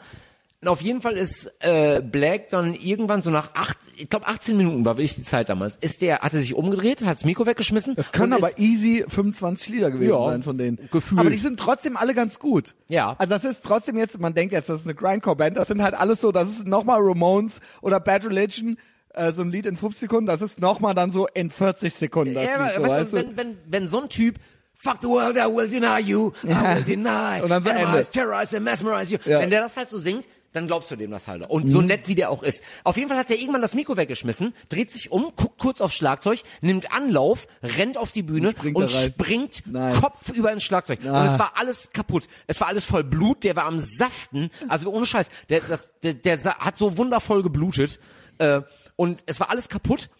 Und 0.60 0.66
auf 0.66 0.80
jeden 0.82 1.00
Fall 1.02 1.12
ist 1.16 1.52
äh, 1.60 2.00
Black 2.02 2.48
dann 2.48 2.74
irgendwann 2.74 3.22
so 3.22 3.30
nach 3.30 3.50
acht, 3.54 3.78
ich 3.96 4.10
glaube 4.10 4.26
18 4.26 4.56
Minuten 4.56 4.84
war 4.84 4.96
wirklich 4.96 5.14
die 5.14 5.22
Zeit 5.22 5.48
damals, 5.48 5.76
ist 5.76 6.02
der, 6.02 6.18
hat 6.18 6.34
er 6.34 6.40
sich 6.40 6.52
umgedreht, 6.54 7.04
hat 7.04 7.14
das 7.14 7.24
Mikro 7.24 7.46
weggeschmissen. 7.46 7.94
Das 7.94 8.10
können 8.10 8.32
aber 8.32 8.48
ist, 8.48 8.58
easy 8.58 9.04
25 9.06 9.68
Lieder 9.68 9.92
gewesen 9.92 10.10
Ja, 10.10 10.24
sein 10.30 10.42
von 10.42 10.58
denen. 10.58 10.80
gefühlt. 10.90 11.20
Aber 11.20 11.30
die 11.30 11.36
sind 11.36 11.60
trotzdem 11.60 11.96
alle 11.96 12.12
ganz 12.12 12.40
gut. 12.40 12.74
Ja. 12.88 13.14
Also 13.18 13.34
das 13.34 13.44
ist 13.44 13.64
trotzdem 13.64 13.96
jetzt, 13.98 14.18
man 14.18 14.34
denkt 14.34 14.52
jetzt, 14.52 14.68
das 14.68 14.80
ist 14.80 14.86
eine 14.86 14.96
Grindcore-Band, 14.96 15.56
das 15.56 15.68
sind 15.68 15.80
halt 15.80 15.94
alles 15.94 16.20
so, 16.20 16.32
das 16.32 16.48
ist 16.50 16.66
nochmal 16.66 16.98
Ramones 17.02 17.60
oder 17.80 18.00
Bad 18.00 18.26
Religion, 18.26 18.78
äh, 19.14 19.32
so 19.32 19.42
ein 19.42 19.50
Lied 19.50 19.66
in 19.66 19.76
50 19.76 20.00
Sekunden, 20.00 20.26
das 20.26 20.42
ist 20.42 20.60
nochmal 20.60 20.94
dann 20.94 21.12
so 21.12 21.26
in 21.28 21.50
40 21.50 21.92
Sekunden. 21.94 22.34
Das 22.34 22.44
ja, 22.44 22.64
Lied, 22.66 22.76
so, 22.76 22.82
weißt 22.82 22.92
weißt 22.92 23.12
du, 23.12 23.16
wenn, 23.16 23.36
wenn, 23.36 23.58
wenn 23.66 23.88
so 23.88 24.02
ein 24.02 24.08
Typ 24.08 24.36
Fuck 24.80 24.98
the 25.02 25.08
world, 25.08 25.36
I 25.36 25.40
will 25.52 25.68
deny 25.68 25.98
you, 26.00 26.30
I 26.44 26.48
will 26.50 26.84
deny, 26.84 27.42
Und 27.42 27.48
dann 27.48 27.64
so 27.64 27.70
analyze, 27.70 27.96
Ende. 27.98 28.10
terrorize 28.12 28.56
and 28.56 28.64
mesmerize 28.64 29.12
you. 29.12 29.18
Ja. 29.24 29.38
Mhm. 29.38 29.42
Wenn 29.42 29.50
der 29.50 29.60
das 29.62 29.76
halt 29.76 29.88
so 29.88 29.98
singt, 29.98 30.28
dann 30.52 30.68
glaubst 30.68 30.88
du 30.92 30.94
dem 30.96 31.10
das 31.10 31.26
halt. 31.26 31.44
Und 31.50 31.66
so 31.68 31.82
nett 31.82 32.06
wie 32.06 32.14
der 32.14 32.30
auch 32.30 32.44
ist. 32.44 32.62
Auf 32.84 32.96
jeden 32.96 33.08
Fall 33.08 33.18
hat 33.18 33.28
er 33.28 33.38
irgendwann 33.40 33.60
das 33.60 33.74
Mikro 33.74 33.96
weggeschmissen, 33.96 34.54
dreht 34.68 34.92
sich 34.92 35.10
um, 35.10 35.32
guckt 35.34 35.58
kurz 35.58 35.80
aufs 35.80 35.96
Schlagzeug, 35.96 36.42
nimmt 36.60 36.92
Anlauf, 36.92 37.48
rennt 37.60 37.98
auf 37.98 38.12
die 38.12 38.22
Bühne 38.22 38.52
springt 38.52 38.76
und 38.76 38.88
da 38.88 38.96
rein. 38.96 39.04
springt. 39.04 39.62
Kopf 40.00 40.28
über 40.32 40.52
ins 40.52 40.62
Schlagzeug. 40.62 41.00
Und 41.02 41.08
Ah. 41.10 41.26
es 41.26 41.38
war 41.40 41.54
alles 41.56 41.90
kaputt. 41.92 42.28
Es 42.46 42.60
war 42.60 42.68
alles 42.68 42.84
voll 42.84 43.02
Blut, 43.02 43.42
der 43.42 43.56
war 43.56 43.64
am 43.64 43.80
Saften. 43.80 44.48
Also 44.68 44.90
ohne 44.92 45.06
Scheiß. 45.06 45.26
Der, 45.48 45.60
das, 45.60 45.90
der, 46.04 46.14
der 46.14 46.38
hat 46.44 46.78
so 46.78 46.96
wundervoll 46.96 47.42
geblutet. 47.42 47.98
Äh, 48.38 48.60
und 48.98 49.22
es 49.26 49.38
war 49.38 49.48
alles 49.48 49.68
kaputt. 49.68 50.10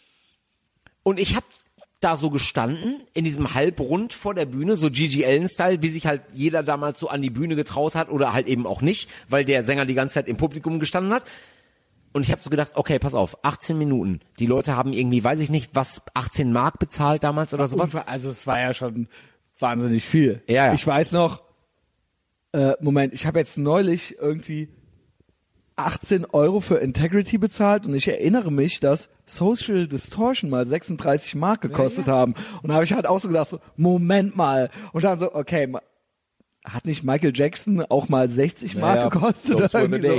Und 1.03 1.19
ich 1.19 1.35
hab 1.35 1.43
da 2.01 2.15
so 2.15 2.31
gestanden, 2.31 3.03
in 3.13 3.25
diesem 3.25 3.55
Halbrund 3.55 4.13
vor 4.13 4.35
der 4.35 4.47
Bühne, 4.47 4.77
so 4.77 4.89
Gigi 4.89 5.27
Allen-Style, 5.27 5.83
wie 5.83 5.89
sich 5.89 6.07
halt 6.07 6.23
jeder 6.33 6.63
damals 6.63 7.01
so 7.01 7.09
an 7.09 7.21
die 7.21 7.31
Bühne 7.31 7.57
getraut 7.57 7.97
hat 7.97 8.09
oder 8.09 8.33
halt 8.33 8.47
eben 8.47 8.69
auch 8.69 8.81
nicht, 8.81 9.11
weil 9.29 9.45
der 9.45 9.65
Sänger 9.65 9.85
die 9.85 9.95
ganze 9.95 10.15
Zeit 10.15 10.29
im 10.29 10.37
Publikum 10.37 10.79
gestanden 10.79 11.13
hat. 11.13 11.25
Und 12.13 12.23
ich 12.23 12.31
habe 12.31 12.41
so 12.41 12.51
gedacht, 12.51 12.73
okay, 12.75 13.01
pass 13.01 13.15
auf, 13.15 13.45
18 13.45 13.77
Minuten. 13.77 14.21
Die 14.39 14.47
Leute 14.47 14.77
haben 14.77 14.93
irgendwie, 14.93 15.25
weiß 15.25 15.41
ich 15.41 15.51
nicht, 15.51 15.75
was 15.75 16.03
18 16.15 16.53
Mark 16.53 16.79
bezahlt 16.79 17.25
damals 17.25 17.53
oder 17.53 17.67
sowas. 17.67 17.97
Also 17.97 18.31
es 18.31 18.47
war 18.47 18.61
ja 18.61 18.75
schon 18.75 19.09
wahnsinnig 19.59 20.05
viel. 20.05 20.41
Ja, 20.47 20.67
ja. 20.67 20.75
Ich 20.75 20.87
weiß 20.87 21.11
noch, 21.11 21.43
äh, 22.53 22.75
Moment, 22.81 23.13
ich 23.13 23.27
habe 23.27 23.41
jetzt 23.41 23.59
neulich 23.59 24.17
irgendwie 24.21 24.69
18 25.79 26.27
Euro 26.27 26.61
für 26.61 26.77
Integrity 26.77 27.39
bezahlt 27.39 27.87
und 27.87 27.95
ich 27.95 28.09
erinnere 28.09 28.51
mich, 28.51 28.81
dass 28.81 29.09
Social 29.27 29.87
Distortion 29.87 30.51
mal 30.51 30.67
36 30.67 31.35
Mark 31.37 31.61
gekostet 31.61 32.09
haben. 32.09 32.35
Und 32.63 32.69
da 32.69 32.75
habe 32.75 32.85
ich 32.85 32.93
halt 32.93 33.07
auch 33.07 33.21
so 33.21 33.29
gedacht, 33.29 33.51
so, 33.51 33.61
Moment 33.77 34.37
mal. 34.37 34.71
Und 34.93 35.05
dann 35.05 35.19
so, 35.19 35.35
okay, 35.35 35.73
hat 36.65 36.85
nicht 36.85 37.05
Michael 37.05 37.33
Jackson 37.35 37.85
auch 37.89 38.09
mal 38.09 38.29
60 38.29 38.77
Mark 38.77 38.97
ja, 38.97 39.09
gekostet? 39.09 39.57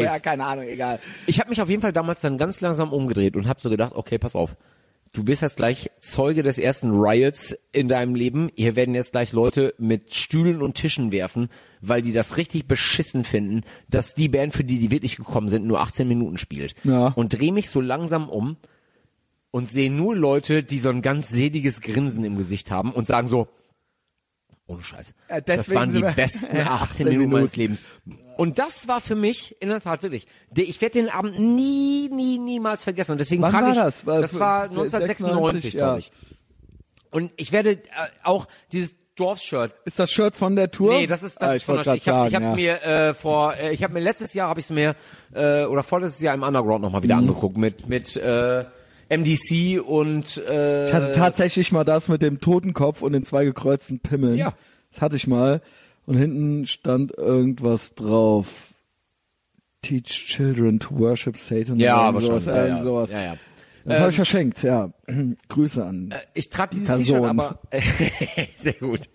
so? 0.07 0.13
Ja, 0.13 0.19
keine 0.19 0.45
Ahnung, 0.45 0.65
egal. 0.65 0.99
Ich 1.27 1.39
habe 1.39 1.49
mich 1.49 1.61
auf 1.61 1.69
jeden 1.69 1.81
Fall 1.81 1.93
damals 1.93 2.21
dann 2.21 2.37
ganz 2.37 2.61
langsam 2.61 2.93
umgedreht 2.93 3.35
und 3.35 3.47
habe 3.47 3.59
so 3.59 3.69
gedacht, 3.69 3.93
okay, 3.95 4.17
pass 4.17 4.35
auf. 4.35 4.55
Du 5.13 5.23
bist 5.23 5.41
jetzt 5.41 5.57
gleich 5.57 5.89
Zeuge 5.99 6.43
des 6.43 6.57
ersten 6.57 6.91
Riots 6.91 7.57
in 7.71 7.87
deinem 7.87 8.15
Leben. 8.15 8.51
Hier 8.55 8.75
werden 8.75 8.95
jetzt 8.95 9.11
gleich 9.11 9.31
Leute 9.31 9.73
mit 9.77 10.13
Stühlen 10.13 10.61
und 10.61 10.75
Tischen 10.75 11.11
werfen, 11.11 11.49
weil 11.81 12.01
die 12.01 12.13
das 12.13 12.37
richtig 12.37 12.67
beschissen 12.67 13.23
finden, 13.23 13.63
dass 13.89 14.13
die 14.13 14.29
Band, 14.29 14.53
für 14.53 14.63
die 14.63 14.79
die 14.79 14.91
wirklich 14.91 15.17
gekommen 15.17 15.49
sind, 15.49 15.65
nur 15.65 15.81
18 15.81 16.07
Minuten 16.07 16.37
spielt. 16.37 16.75
Ja. 16.83 17.07
Und 17.15 17.39
dreh 17.39 17.51
mich 17.51 17.69
so 17.69 17.81
langsam 17.81 18.29
um 18.29 18.57
und 19.51 19.67
sehe 19.67 19.91
nur 19.91 20.15
Leute, 20.15 20.63
die 20.63 20.79
so 20.79 20.89
ein 20.89 21.01
ganz 21.01 21.29
seliges 21.29 21.81
Grinsen 21.81 22.23
im 22.23 22.37
Gesicht 22.37 22.71
haben 22.71 22.91
und 22.91 23.07
sagen 23.07 23.27
so, 23.27 23.47
ohne 24.69 24.83
Scheiß. 24.83 25.13
Äh, 25.27 25.41
das 25.41 25.73
waren 25.73 25.91
die 25.93 26.01
besten 26.01 26.45
18 26.57 26.67
18 26.67 27.09
Minuten 27.09 27.31
meines. 27.31 27.55
Lebens. 27.55 27.83
Und 28.37 28.57
das 28.59 28.87
war 28.87 29.01
für 29.01 29.15
mich 29.15 29.57
in 29.61 29.67
der 29.69 29.81
Tat 29.81 30.01
wirklich. 30.03 30.27
Ich 30.55 30.79
werde 30.79 30.99
den 30.99 31.09
Abend 31.09 31.39
nie, 31.39 32.07
nie, 32.09 32.37
niemals 32.37 32.83
vergessen. 32.83 33.13
Und 33.13 33.17
deswegen 33.17 33.41
Wann 33.41 33.51
trage 33.51 33.71
ich. 33.71 33.77
das? 33.77 34.05
War 34.05 34.21
das 34.21 34.39
war 34.39 34.69
96, 34.69 34.95
1996, 34.95 35.73
ja. 35.73 35.79
glaube 35.85 35.99
ich. 35.99 36.11
Und 37.11 37.31
ich 37.37 37.51
werde 37.51 37.71
äh, 37.71 37.79
auch 38.23 38.47
dieses 38.71 38.95
Dorfshirt. 39.15 39.73
Ist 39.83 39.99
das 39.99 40.11
Shirt 40.11 40.35
von 40.35 40.55
der 40.55 40.71
Tour? 40.71 40.93
Nee, 40.93 41.05
das 41.07 41.23
ist 41.23 41.41
das 41.41 41.49
Ah, 41.49 41.53
ist 41.55 41.63
von 41.63 41.83
der 41.83 41.95
Ich 41.95 42.07
habe 42.07 42.27
ich 42.27 42.31
sagen, 42.33 42.45
hab's 42.45 42.55
mir 42.55 42.81
äh, 42.83 43.13
vor 43.13 43.53
äh, 43.55 43.73
ich 43.73 43.83
habe 43.83 43.93
mir 43.93 43.99
letztes 43.99 44.33
Jahr 44.33 44.47
habe 44.47 44.61
ich 44.61 44.67
es 44.67 44.69
mir 44.69 44.95
äh, 45.33 45.65
oder 45.65 45.83
vorletztes 45.83 46.21
Jahr 46.21 46.33
im 46.35 46.43
Underground 46.43 46.83
noch 46.83 46.91
mal 46.91 46.99
Mhm. 46.99 47.03
wieder 47.03 47.17
angeguckt 47.17 47.57
mit 47.57 47.89
mit 47.89 48.15
äh, 48.15 48.63
MDC 49.09 49.81
und 49.85 50.37
äh, 50.49 50.87
Ich 50.87 50.93
hatte 50.93 51.11
tatsächlich 51.13 51.71
mal 51.71 51.83
das 51.83 52.07
mit 52.07 52.21
dem 52.21 52.39
Totenkopf 52.39 53.01
und 53.01 53.13
den 53.13 53.25
zwei 53.25 53.43
gekreuzten 53.45 53.99
Pimmeln. 53.99 54.35
Ja. 54.35 54.53
Das 54.91 55.01
hatte 55.01 55.15
ich 55.15 55.27
mal. 55.27 55.61
Und 56.05 56.17
hinten 56.17 56.65
stand 56.65 57.15
irgendwas 57.17 57.93
drauf. 57.93 58.73
Teach 59.81 60.27
children 60.27 60.79
to 60.79 60.97
worship 60.97 61.37
Satan. 61.37 61.79
ja, 61.79 61.95
aber 61.97 62.21
sowas. 62.21 62.45
Ja, 62.45 62.67
ja. 62.67 62.83
sowas. 62.83 63.11
ja, 63.11 63.21
ja. 63.21 63.37
Das 63.89 63.99
habe 63.99 64.09
ich 64.11 64.15
verschenkt, 64.15 64.63
ja. 64.63 64.91
Grüße 65.49 65.83
an. 65.85 66.13
Ich 66.33 66.49
trage 66.49 66.75
dieses. 66.75 66.97
T-Shirt 66.97 67.23
aber 67.23 67.59
sehr 68.57 68.73
gut. 68.73 69.09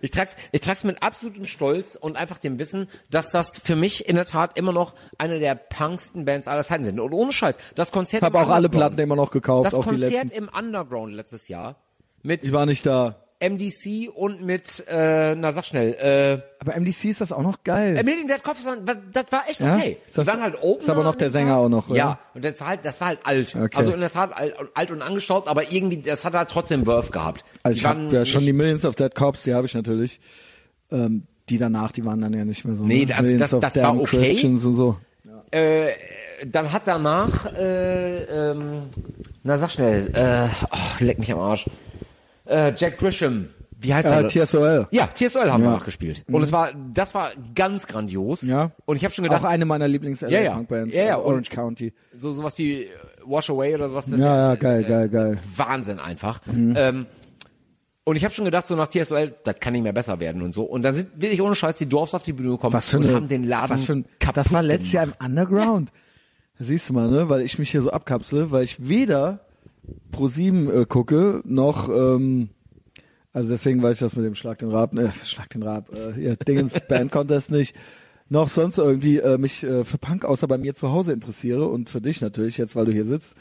Ich 0.00 0.10
trage 0.10 0.30
ich 0.52 0.60
trag's 0.60 0.84
mit 0.84 1.02
absolutem 1.02 1.46
Stolz 1.46 1.96
und 1.96 2.16
einfach 2.16 2.38
dem 2.38 2.58
Wissen, 2.58 2.88
dass 3.10 3.30
das 3.30 3.58
für 3.58 3.76
mich 3.76 4.08
in 4.08 4.16
der 4.16 4.24
Tat 4.26 4.58
immer 4.58 4.72
noch 4.72 4.94
eine 5.18 5.38
der 5.38 5.54
punksten 5.54 6.24
Bands 6.24 6.48
aller 6.48 6.64
Zeiten 6.64 6.84
sind. 6.84 7.00
Und 7.00 7.12
ohne 7.12 7.32
Scheiß, 7.32 7.58
das 7.74 7.92
Konzert 7.92 8.22
Ich 8.22 8.26
habe 8.26 8.40
auch 8.40 8.50
alle 8.50 8.68
Platten 8.68 8.98
immer 8.98 9.16
noch 9.16 9.30
gekauft, 9.30 9.66
Das 9.66 9.74
Konzert 9.74 10.30
im 10.30 10.48
Underground 10.48 11.14
letztes 11.14 11.48
Jahr 11.48 11.76
mit 12.22 12.44
Ich 12.44 12.52
war 12.52 12.66
nicht 12.66 12.84
da. 12.84 13.27
MDC 13.40 14.10
und 14.14 14.42
mit 14.42 14.82
äh, 14.88 15.34
na 15.36 15.52
sag 15.52 15.64
schnell, 15.64 15.94
äh, 15.94 16.42
Aber 16.58 16.76
MDC 16.76 17.04
ist 17.04 17.20
das 17.20 17.30
auch 17.30 17.42
noch 17.42 17.62
geil. 17.62 17.94
Million 18.04 18.26
Dead 18.26 18.42
Cops, 18.42 18.64
das 19.12 19.24
war 19.32 19.48
echt 19.48 19.60
Ja? 19.60 19.76
okay. 19.76 19.98
Ist 20.06 20.18
das- 20.18 20.24
die 20.26 20.32
waren 20.32 20.42
halt 20.42 20.56
oben. 20.60 20.80
ist 20.80 20.90
aber 20.90 21.04
noch 21.04 21.14
der 21.14 21.30
Sänger 21.30 21.56
auch 21.56 21.68
noch, 21.68 21.88
oder? 21.88 21.96
Ja, 21.96 22.18
und 22.34 22.44
das 22.44 22.60
war 22.60 22.68
halt, 22.68 22.84
das 22.84 23.00
war 23.00 23.08
halt 23.08 23.20
alt. 23.24 23.54
Okay. 23.54 23.76
Also 23.76 23.92
in 23.92 24.00
der 24.00 24.10
Tat 24.10 24.36
alt, 24.36 24.54
alt 24.74 24.90
und 24.90 25.02
angestaubt, 25.02 25.46
aber 25.46 25.70
irgendwie, 25.70 25.98
das 26.02 26.24
hat 26.24 26.34
halt 26.34 26.48
trotzdem 26.50 26.84
Wurf 26.86 27.10
gehabt. 27.12 27.44
Also 27.62 27.74
Die 27.74 27.78
ich 27.80 27.86
habe 27.86 28.00
waren 28.00 28.10
ja 28.12 28.24
schon 28.24 28.40
nicht- 28.40 28.48
die 28.48 28.52
Millions 28.54 28.84
of 28.84 28.96
Dead 28.96 29.14
Cops, 29.14 29.44
die 29.44 29.54
habe 29.54 29.66
ich 29.66 29.74
natürlich. 29.74 30.18
Ähm, 30.90 31.22
die 31.48 31.58
danach, 31.58 31.92
die 31.92 32.04
waren 32.04 32.20
dann 32.20 32.34
ja 32.34 32.44
nicht 32.44 32.64
mehr 32.64 32.74
so. 32.74 32.82
Nee, 32.84 33.00
ne? 33.00 33.06
das- 33.06 33.20
Millions 33.22 33.40
das- 33.40 33.54
of 33.54 33.60
das 33.60 33.76
war 33.76 33.82
Damn 33.84 34.00
okay. 34.00 34.16
Christians 34.18 34.64
und 34.64 34.74
so. 34.74 34.96
Äh, 35.52 35.90
dann 36.46 36.72
hat 36.72 36.82
danach, 36.86 37.52
äh, 37.54 38.22
ähm, 38.50 38.82
na 39.44 39.58
sag 39.58 39.70
schnell, 39.70 40.10
äh, 40.12 40.48
oh, 40.72 40.76
leck 41.04 41.18
mich 41.18 41.32
am 41.32 41.38
Arsch. 41.38 41.66
Äh, 42.48 42.72
Jack 42.76 42.98
Grisham, 42.98 43.48
wie 43.80 43.92
heißt 43.94 44.08
Äh, 44.08 44.22
er? 44.22 44.28
TSOL. 44.28 44.88
Ja, 44.90 45.06
TSOL 45.06 45.50
haben 45.52 45.62
wir 45.62 45.70
Ja. 45.70 45.76
nachgespielt. 45.76 46.24
Und 46.30 46.42
es 46.42 46.50
war, 46.50 46.70
das 46.94 47.14
war 47.14 47.30
ganz 47.54 47.86
grandios. 47.86 48.42
Ja. 48.42 48.72
Und 48.86 48.96
ich 48.96 49.04
habe 49.04 49.14
schon 49.14 49.24
gedacht, 49.24 49.42
Auch 49.44 49.48
eine 49.48 49.64
meiner 49.64 49.86
lieblings 49.86 50.20
Ja, 50.22 50.28
ja. 50.28 50.54
Punkbands, 50.54 50.94
Ja, 50.94 51.04
ja, 51.04 51.14
äh, 51.14 51.16
und- 51.18 51.24
Orange 51.26 51.50
County. 51.50 51.92
so 52.16 52.32
sowas 52.32 52.56
wie 52.58 52.84
äh, 52.84 52.88
Wash 53.26 53.50
Away 53.50 53.74
oder 53.74 53.88
sowas. 53.88 54.06
Das 54.08 54.18
Ja, 54.18 54.36
ja, 54.36 54.52
äh, 54.54 54.56
geil, 54.56 54.80
äh, 54.84 54.88
geil, 54.88 55.08
geil. 55.10 55.38
Wahnsinn 55.56 55.98
einfach. 56.00 56.40
Ähm, 56.48 57.06
und 58.04 58.16
ich 58.16 58.24
habe 58.24 58.32
schon 58.32 58.46
gedacht, 58.46 58.66
so 58.66 58.74
nach 58.74 58.88
TSOL, 58.88 59.34
das 59.44 59.60
kann 59.60 59.74
nicht 59.74 59.82
mehr 59.82 59.92
besser 59.92 60.18
werden 60.18 60.40
und 60.40 60.54
so. 60.54 60.62
Und 60.62 60.82
dann 60.82 60.94
sind 60.94 61.10
wirklich 61.20 61.42
ohne 61.42 61.54
Scheiß 61.54 61.76
die 61.76 61.86
Dorfs 61.88 62.14
auf 62.14 62.22
die 62.22 62.32
Bühne 62.32 62.50
gekommen 62.52 62.72
Was 62.72 62.88
für 62.88 62.96
und 62.96 63.04
eine, 63.04 63.14
haben 63.14 63.28
den 63.28 63.44
Laden 63.44 63.68
was 63.70 63.84
für 63.84 63.92
ein, 63.92 64.06
Das 64.34 64.50
war 64.50 64.62
letztes 64.62 64.92
Jahr 64.92 65.04
im. 65.04 65.12
Underground. 65.22 65.90
Da 66.58 66.64
siehst 66.64 66.88
du 66.88 66.94
mal, 66.94 67.08
ne, 67.10 67.28
weil 67.28 67.42
ich 67.42 67.58
mich 67.58 67.70
hier 67.70 67.82
so 67.82 67.90
abkapsel, 67.90 68.50
weil 68.50 68.64
ich 68.64 68.88
weder 68.88 69.40
Pro7 70.12 70.70
äh, 70.82 70.86
gucke, 70.86 71.42
noch, 71.44 71.88
ähm, 71.88 72.50
also 73.32 73.50
deswegen 73.50 73.82
weiß 73.82 73.96
ich 73.96 74.00
das 74.00 74.16
mit 74.16 74.24
dem 74.24 74.34
Schlag 74.34 74.58
den 74.58 74.70
Rab, 74.70 74.96
äh, 74.96 75.10
Schlag 75.24 75.50
den 75.50 75.62
Rab, 75.62 75.92
äh, 75.94 76.14
hier, 76.14 76.36
Dingens 76.36 76.80
Band 76.88 77.12
Contest 77.12 77.50
nicht, 77.50 77.74
noch 78.28 78.48
sonst 78.48 78.78
irgendwie 78.78 79.18
äh, 79.18 79.38
mich 79.38 79.64
äh, 79.64 79.84
für 79.84 79.98
Punk 79.98 80.24
außer 80.24 80.46
bei 80.48 80.58
mir 80.58 80.74
zu 80.74 80.92
Hause 80.92 81.12
interessiere 81.12 81.66
und 81.66 81.88
für 81.90 82.00
dich 82.00 82.20
natürlich 82.20 82.58
jetzt, 82.58 82.76
weil 82.76 82.84
du 82.84 82.92
hier 82.92 83.04
sitzt. 83.04 83.36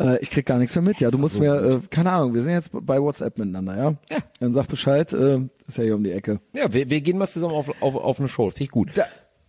Äh, 0.00 0.18
ich 0.20 0.30
krieg 0.30 0.44
gar 0.44 0.58
nichts 0.58 0.74
mehr 0.74 0.82
mit. 0.82 1.00
Ja, 1.00 1.10
du 1.12 1.18
musst 1.18 1.38
mir, 1.38 1.54
äh, 1.54 1.78
keine 1.88 2.10
Ahnung, 2.10 2.34
wir 2.34 2.42
sind 2.42 2.52
jetzt 2.52 2.70
bei 2.72 3.00
WhatsApp 3.00 3.38
miteinander, 3.38 3.76
ja? 3.76 3.94
Ja. 4.10 4.18
Dann 4.40 4.52
sag 4.52 4.66
Bescheid, 4.66 5.12
äh, 5.12 5.38
ist 5.68 5.78
ja 5.78 5.84
hier 5.84 5.94
um 5.94 6.02
die 6.02 6.10
Ecke. 6.10 6.40
Ja, 6.52 6.72
wir, 6.72 6.90
wir 6.90 7.00
gehen 7.00 7.16
mal 7.16 7.28
zusammen 7.28 7.54
auf, 7.54 7.70
auf, 7.80 7.94
auf 7.94 8.18
eine 8.18 8.28
Show. 8.28 8.50
Finde 8.50 8.64
ich 8.64 8.70
gut. 8.72 8.90
Da, 8.96 9.04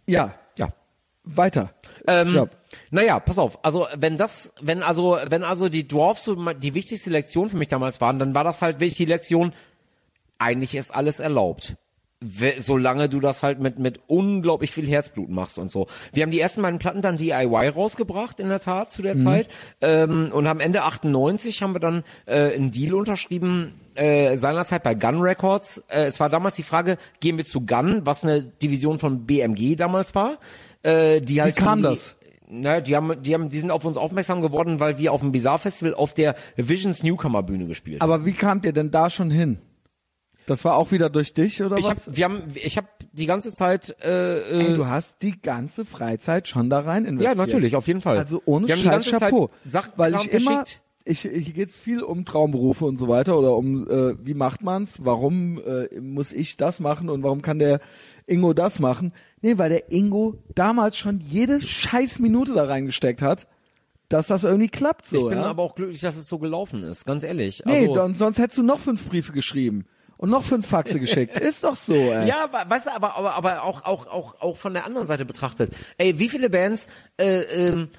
ja, 0.06 0.36
Ja. 0.56 0.72
weiter. 1.24 1.72
Ähm, 2.06 2.28
Stopp. 2.28 2.52
Naja, 2.91 3.19
pass 3.19 3.38
auf. 3.38 3.64
Also 3.64 3.88
wenn 3.95 4.18
das, 4.18 4.53
wenn 4.61 4.84
also, 4.84 5.18
wenn 5.27 5.43
also 5.43 5.69
die 5.69 5.88
Dwarfs 5.88 6.23
so 6.23 6.35
die 6.53 6.73
wichtigste 6.73 7.10
Lektion 7.10 7.49
für 7.49 7.57
mich 7.57 7.68
damals 7.68 8.02
waren, 8.02 8.19
dann 8.19 8.34
war 8.34 8.43
das 8.43 8.61
halt 8.61 8.80
wirklich 8.80 8.97
die 8.97 9.06
Lektion, 9.06 9.53
eigentlich 10.38 10.76
ist 10.76 10.93
alles 10.93 11.19
erlaubt. 11.19 11.76
Solange 12.57 13.10
du 13.10 13.19
das 13.19 13.43
halt 13.43 13.60
mit, 13.60 13.77
mit 13.77 13.99
unglaublich 14.07 14.72
viel 14.72 14.88
Herzblut 14.88 15.30
machst 15.30 15.60
und 15.60 15.69
so. 15.69 15.88
Wir 16.14 16.23
haben 16.23 16.31
die 16.31 16.39
ersten 16.39 16.61
beiden 16.61 16.80
Platten 16.80 17.02
dann 17.02 17.18
DIY 17.18 17.68
rausgebracht, 17.68 18.39
in 18.39 18.47
der 18.47 18.61
Tat, 18.61 18.91
zu 18.91 19.02
der 19.02 19.18
Zeit. 19.18 19.47
Ähm, 19.81 20.31
und 20.31 20.47
am 20.47 20.60
Ende 20.60 20.84
98 20.84 21.61
haben 21.61 21.76
wir 21.76 21.80
dann 21.80 22.03
äh, 22.26 22.56
einen 22.56 22.72
Deal 22.72 22.95
unterschrieben, 22.95 23.73
äh, 23.95 24.38
seinerzeit 24.38 24.81
bei 24.81 24.95
Gun 24.95 25.22
Records. 25.22 25.84
Äh, 25.89 26.06
es 26.06 26.19
war 26.19 26.30
damals 26.30 26.56
die 26.56 26.64
Frage, 26.64 26.97
gehen 27.19 27.38
wir 27.38 27.45
zu 27.45 27.61
Gun, 27.61 28.06
was 28.06 28.23
eine 28.23 28.41
Division 28.41 28.97
von 28.97 29.26
BMG 29.26 29.76
damals 29.76 30.15
war. 30.15 30.39
Äh, 30.84 31.19
die 31.22 31.41
halt 31.41 31.57
kam 31.57 31.80
die, 31.80 31.84
das? 31.84 32.15
Na, 32.48 32.80
die 32.80 32.96
haben, 32.96 33.22
die 33.24 33.34
haben, 33.34 33.50
die 33.50 33.60
sind 33.60 33.72
auf 33.72 33.86
uns 33.86 33.98
aufmerksam 33.98 34.42
geworden, 34.42 34.80
weil 34.80 34.98
wir 35.00 35.12
auf 35.14 35.22
dem 35.22 35.32
Bizarre 35.32 35.60
Festival 35.60 35.96
auf 35.96 36.14
der 36.14 36.36
Visions 36.56 37.02
Newcomer 37.04 37.42
Bühne 37.44 37.66
gespielt 37.66 38.02
haben. 38.02 38.12
Aber 38.12 38.26
wie 38.26 38.34
kamt 38.34 38.66
ihr 38.66 38.74
denn 38.74 38.92
da 38.92 39.10
schon 39.10 39.32
hin? 39.32 39.58
Das 40.46 40.64
war 40.64 40.76
auch 40.76 40.92
wieder 40.92 41.10
durch 41.10 41.34
dich 41.34 41.64
oder 41.64 41.78
Ich 41.78 41.86
was? 41.86 42.06
hab, 42.08 42.16
wir 42.18 42.26
haben, 42.26 42.44
ich 42.54 42.78
habe 42.78 42.88
die 43.14 43.26
ganze 43.26 43.52
Zeit, 43.52 43.96
äh, 44.04 44.42
Ey, 44.42 44.74
äh, 44.74 44.76
du 44.78 44.86
hast 44.86 45.24
die 45.24 45.42
ganze 45.42 45.86
Freizeit 45.86 46.48
schon 46.48 46.70
da 46.70 46.82
rein 46.82 47.06
investiert. 47.06 47.36
ja 47.36 47.44
natürlich, 47.46 47.76
auf 47.76 47.88
jeden 47.88 48.02
Fall. 48.02 48.18
Also 48.18 48.44
ohne 48.46 48.68
wir 48.68 48.78
Scheiß 48.78 49.10
Chapeau. 49.10 49.50
Sachen 49.66 49.94
weil 49.96 50.14
ich 50.14 50.32
immer, 50.32 50.58
verschickt. 50.58 50.82
ich, 51.04 51.22
hier 51.22 51.54
geht's 51.54 51.76
viel 51.76 52.04
um 52.04 52.26
Traumberufe 52.26 52.86
und 52.86 52.98
so 52.98 53.08
weiter 53.08 53.40
oder 53.40 53.58
um, 53.58 53.90
äh, 53.90 54.14
wie 54.24 54.36
macht 54.36 54.62
man's, 54.62 54.98
warum 55.00 55.60
äh, 55.66 56.00
muss 56.00 56.32
ich 56.32 56.58
das 56.58 56.80
machen 56.80 57.10
und 57.10 57.24
warum 57.24 57.42
kann 57.42 57.58
der 57.58 57.80
Ingo 58.28 58.54
das 58.54 58.78
machen? 58.80 59.14
Nee, 59.46 59.60
weil 59.60 59.70
der 59.70 59.92
Ingo 59.92 60.40
damals 60.56 60.98
schon 60.98 61.20
jede 61.20 61.62
scheiß 61.62 62.18
Minute 62.18 62.56
da 62.56 62.64
reingesteckt 62.64 63.22
hat, 63.22 63.46
dass 64.10 64.26
das 64.26 64.44
irgendwie 64.44 64.70
klappt 64.70 65.06
so. 65.06 65.18
Ich 65.18 65.26
bin 65.26 65.38
ja? 65.38 65.46
aber 65.46 65.62
auch 65.62 65.76
glücklich, 65.76 66.02
dass 66.02 66.18
es 66.18 66.28
so 66.28 66.40
gelaufen 66.40 66.82
ist, 66.82 67.06
ganz 67.06 67.22
ehrlich. 67.22 67.62
nee, 67.64 67.82
also, 67.82 67.94
dann, 67.94 68.16
sonst 68.16 68.40
hättest 68.40 68.58
du 68.58 68.64
noch 68.64 68.80
fünf 68.80 69.08
Briefe 69.08 69.34
geschrieben 69.34 69.86
und 70.18 70.32
noch 70.32 70.42
fünf 70.42 70.66
Faxe 70.66 71.00
geschickt. 71.00 71.38
Ist 71.40 71.64
doch 71.64 71.76
so, 71.76 71.94
ey. 71.94 72.28
Ja, 72.28 72.50
weißt 72.52 72.88
du, 72.88 72.96
aber, 72.96 73.18
aber, 73.18 73.36
aber 73.36 73.62
auch, 73.62 73.86
auch, 73.86 74.08
auch, 74.08 74.42
auch 74.42 74.58
von 74.58 74.74
der 74.74 74.84
anderen 74.84 75.06
Seite 75.06 75.26
betrachtet. 75.26 75.76
Ey, 76.00 76.18
wie 76.18 76.30
viele 76.30 76.50
Bands 76.50 76.88
äh, 77.18 77.42
ähm, 77.42 77.90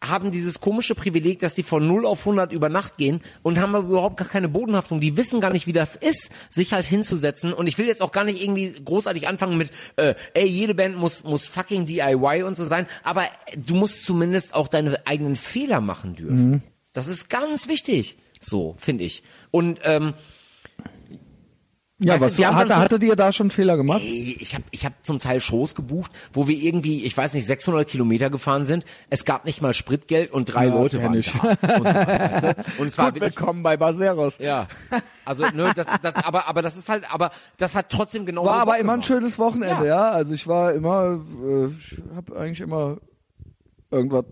haben 0.00 0.30
dieses 0.30 0.60
komische 0.60 0.94
Privileg, 0.94 1.40
dass 1.40 1.54
die 1.54 1.62
von 1.62 1.86
0 1.86 2.06
auf 2.06 2.20
100 2.20 2.52
über 2.52 2.68
Nacht 2.68 2.96
gehen 2.96 3.20
und 3.42 3.58
haben 3.58 3.74
aber 3.74 3.88
überhaupt 3.88 4.16
gar 4.16 4.28
keine 4.28 4.48
Bodenhaftung. 4.48 5.00
Die 5.00 5.16
wissen 5.16 5.40
gar 5.40 5.50
nicht, 5.50 5.66
wie 5.66 5.72
das 5.72 5.96
ist, 5.96 6.30
sich 6.50 6.72
halt 6.72 6.86
hinzusetzen. 6.86 7.52
Und 7.52 7.66
ich 7.66 7.78
will 7.78 7.86
jetzt 7.86 8.02
auch 8.02 8.12
gar 8.12 8.24
nicht 8.24 8.42
irgendwie 8.42 8.72
großartig 8.84 9.26
anfangen 9.26 9.56
mit, 9.56 9.70
äh, 9.96 10.14
ey, 10.34 10.46
jede 10.46 10.74
Band 10.74 10.96
muss, 10.96 11.24
muss 11.24 11.48
fucking 11.48 11.86
DIY 11.86 12.44
und 12.44 12.56
so 12.56 12.64
sein. 12.64 12.86
Aber 13.02 13.24
du 13.56 13.74
musst 13.74 14.04
zumindest 14.04 14.54
auch 14.54 14.68
deine 14.68 15.06
eigenen 15.06 15.36
Fehler 15.36 15.80
machen 15.80 16.14
dürfen. 16.14 16.62
Das 16.92 17.08
ist 17.08 17.28
ganz 17.28 17.68
wichtig. 17.68 18.18
So, 18.40 18.74
finde 18.78 19.04
ich. 19.04 19.22
Und 19.50 19.80
ähm, 19.82 20.14
Ja, 22.00 22.12
Weißt 22.20 22.38
du, 22.38 22.42
was 22.42 22.46
haben 22.46 22.56
hatte, 22.56 22.68
so- 22.68 22.76
hattet 22.76 23.02
ihr 23.02 23.16
da 23.16 23.32
schon 23.32 23.50
Fehler 23.50 23.76
gemacht? 23.76 24.02
Ey, 24.04 24.36
ich 24.38 24.54
habe 24.54 24.62
ich 24.70 24.84
hab 24.86 24.92
zum 25.04 25.18
Teil 25.18 25.40
Shows 25.40 25.74
gebucht, 25.74 26.12
wo 26.32 26.46
wir 26.46 26.56
irgendwie, 26.56 27.04
ich 27.04 27.16
weiß 27.16 27.34
nicht, 27.34 27.44
600 27.44 27.88
Kilometer 27.88 28.30
gefahren 28.30 28.66
sind. 28.66 28.84
Es 29.10 29.24
gab 29.24 29.44
nicht 29.44 29.60
mal 29.62 29.74
Spritgeld 29.74 30.30
und 30.32 30.44
drei 30.44 30.66
Ja, 30.68 30.74
Leute 30.74 31.02
waren 31.02 31.14
ich. 31.14 31.32
da. 31.32 31.48
Und, 31.48 31.88
so 31.88 31.94
weißt 31.94 32.42
du? 32.44 32.54
und 32.78 32.86
es 32.86 32.98
war 32.98 33.06
Gut, 33.06 33.14
wirklich, 33.20 33.36
willkommen 33.36 33.64
bei 33.64 33.76
Baseros. 33.76 34.38
ja, 34.38 34.68
also 35.24 35.44
ne, 35.48 35.72
das, 35.74 35.88
das, 36.00 36.14
aber, 36.14 36.46
aber 36.46 36.62
das 36.62 36.76
ist 36.76 36.88
halt, 36.88 37.12
aber 37.12 37.32
das 37.56 37.74
hat 37.74 37.90
trotzdem 37.90 38.26
genau. 38.26 38.44
War 38.44 38.60
aber 38.60 38.78
immer 38.78 38.92
ein 38.92 39.00
gemacht. 39.00 39.06
schönes 39.08 39.36
Wochenende, 39.40 39.84
Ja. 39.84 39.84
ja. 39.84 40.10
Also 40.10 40.34
ich 40.34 40.46
war 40.46 40.72
immer, 40.74 41.18
äh, 41.44 41.66
ich 41.76 42.00
habe 42.14 42.38
eigentlich 42.38 42.60
immer 42.60 42.98
irgendwas 43.90 44.24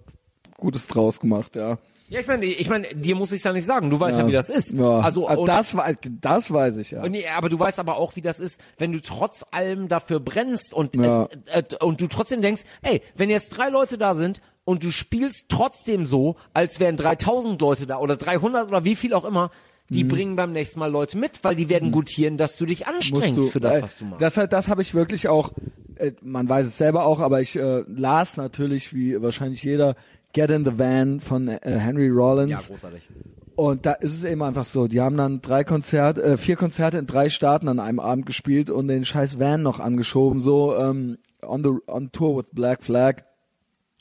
Gutes 0.57 0.87
draus 0.87 1.19
gemacht, 1.19 1.57
ja. 1.57 1.79
Ja, 2.09 2.21
ich 2.21 2.27
meine, 2.27 2.45
ich 2.45 2.69
meine, 2.69 2.87
dir 2.95 3.17
muss 3.17 3.33
ich 3.33 3.43
ja 3.43 3.53
nicht 3.53 3.67
sagen. 3.67 3.91
Du 3.91 3.99
weißt 3.99 4.19
ja, 4.19 4.27
wie 4.29 4.33
das 4.33 4.49
ist. 4.49 4.73
Ja. 4.73 5.01
Also 5.01 5.29
und, 5.29 5.47
das, 5.49 5.75
das 6.21 6.51
weiß 6.53 6.77
ich 6.77 6.93
ja. 6.93 7.03
und, 7.03 7.17
aber 7.37 7.49
du 7.49 7.59
weißt 7.59 7.79
aber 7.81 7.97
auch, 7.97 8.15
wie 8.17 8.21
das 8.21 8.39
ist, 8.39 8.61
wenn 8.79 8.93
du 8.93 9.01
trotz 9.03 9.45
allem 9.51 9.89
dafür 9.89 10.21
brennst 10.21 10.73
und 10.73 10.95
Ja. 10.97 11.29
es, 11.47 11.73
äh, 11.73 11.85
und 11.85 12.01
du 12.01 12.07
trotzdem 12.07 12.43
denkst, 12.43 12.63
ey, 12.83 13.03
wenn 13.17 13.29
jetzt 13.31 13.51
drei 13.51 13.69
Leute 13.71 13.99
da 13.99 14.15
sind 14.15 14.41
und 14.65 14.85
du 14.85 14.91
spielst 14.93 15.47
trotzdem 15.49 16.07
so, 16.07 16.37
als 16.55 16.79
wären 16.81 16.97
3000 16.97 17.61
Leute 17.61 17.87
da 17.87 17.99
oder 17.99 18.17
300 18.17 18.69
oder 18.69 18.85
wie 18.85 18.95
viel 18.97 19.13
auch 19.15 19.25
immer, 19.25 19.51
die 19.89 20.03
Mhm. 20.05 20.09
bringen 20.09 20.37
beim 20.37 20.51
nächsten 20.53 20.81
Mal 20.81 20.91
Leute 20.91 21.17
mit, 21.17 21.45
weil 21.45 21.55
die 21.55 21.69
werden 21.69 21.93
gutieren, 21.93 22.37
dass 22.37 22.57
du 22.57 22.67
dich 22.67 22.87
anstrengst 22.89 23.37
du, 23.39 23.47
für 23.47 23.61
das, 23.61 23.77
äh, 23.77 23.83
was 23.83 23.99
du 23.99 24.05
machst. 24.07 24.21
Das 24.21 24.37
halt, 24.37 24.53
das 24.53 24.67
habe 24.69 24.83
ich 24.83 24.95
wirklich 24.95 25.29
auch. 25.29 25.53
Äh, 25.95 26.13
man 26.23 26.49
weiß 26.49 26.67
es 26.67 26.77
selber 26.77 27.05
auch, 27.05 27.21
aber 27.21 27.41
ich 27.41 27.55
äh, 27.57 27.85
las 27.87 28.37
natürlich, 28.37 28.93
wie 28.95 29.23
wahrscheinlich 29.23 29.63
jeder, 29.63 29.95
Get 30.37 30.51
in 30.51 30.67
the 30.67 30.79
Van 30.79 31.21
von 31.21 31.49
äh, 31.49 31.59
Henry 31.65 32.11
Rollins. 32.11 32.51
ja, 32.51 32.61
großartig. 32.61 33.09
Und 33.55 33.87
da 33.87 33.93
ist 33.93 34.13
es 34.13 34.25
eben 34.25 34.43
einfach 34.43 34.67
so, 34.67 34.87
die 34.87 35.01
haben 35.01 35.17
dann 35.17 35.41
drei 35.41 35.65
Konzerte, 35.65 36.23
äh, 36.23 36.37
vier 36.37 36.57
Konzerte 36.57 36.99
in 36.99 37.07
drei 37.07 37.31
Staaten 37.31 37.69
an 37.69 37.81
einem 37.81 38.01
Abend 38.01 38.27
gespielt 38.27 38.69
und 38.69 38.89
den 38.89 39.07
scheiß 39.07 39.39
Van 39.41 39.63
noch 39.63 39.81
angeschoben, 39.81 40.41
so 40.41 40.77
ähm, 40.77 41.17
on 41.43 41.65
the 41.65 41.71
on 41.91 42.13
Tour 42.13 42.37
with 42.37 42.45
Black 42.53 42.85
Flag. 42.85 43.23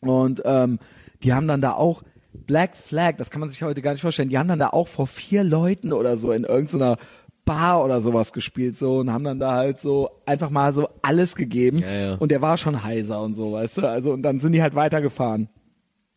Und 0.02 0.42
ähm, 0.44 0.78
die 1.24 1.34
haben 1.34 1.48
dann 1.48 1.62
da 1.62 1.72
auch 1.72 2.04
Black 2.34 2.76
Flag, 2.76 3.14
das 3.16 3.30
kann 3.30 3.40
man 3.40 3.50
sich 3.50 3.64
heute 3.64 3.82
gar 3.82 3.94
nicht 3.94 4.02
vorstellen, 4.02 4.28
die 4.28 4.38
haben 4.38 4.50
dann 4.50 4.60
da 4.60 4.72
auch 4.72 4.90
vor 4.90 5.08
vier 5.08 5.46
Leuten 5.46 5.94
oder 5.94 6.18
so 6.18 6.34
in 6.34 6.44
irgendeiner 6.44 6.98
Bar 7.46 7.82
oder 7.86 8.02
sowas 8.02 8.34
gespielt 8.34 8.76
so 8.78 8.98
und 8.98 9.14
haben 9.14 9.24
dann 9.24 9.40
da 9.40 9.54
halt 9.54 9.80
so 9.80 10.10
einfach 10.26 10.50
mal 10.50 10.74
so 10.74 10.90
alles 11.02 11.36
gegeben 11.36 11.80
Ja, 11.80 11.94
ja. 11.94 12.14
und 12.16 12.30
der 12.30 12.42
war 12.42 12.58
schon 12.58 12.84
heiser 12.84 13.22
und 13.22 13.36
so, 13.36 13.54
weißt 13.54 13.78
du, 13.78 13.88
also 13.88 14.12
und 14.12 14.22
dann 14.24 14.42
sind 14.42 14.52
die 14.52 14.62
halt 14.62 14.76
weitergefahren. 14.76 15.48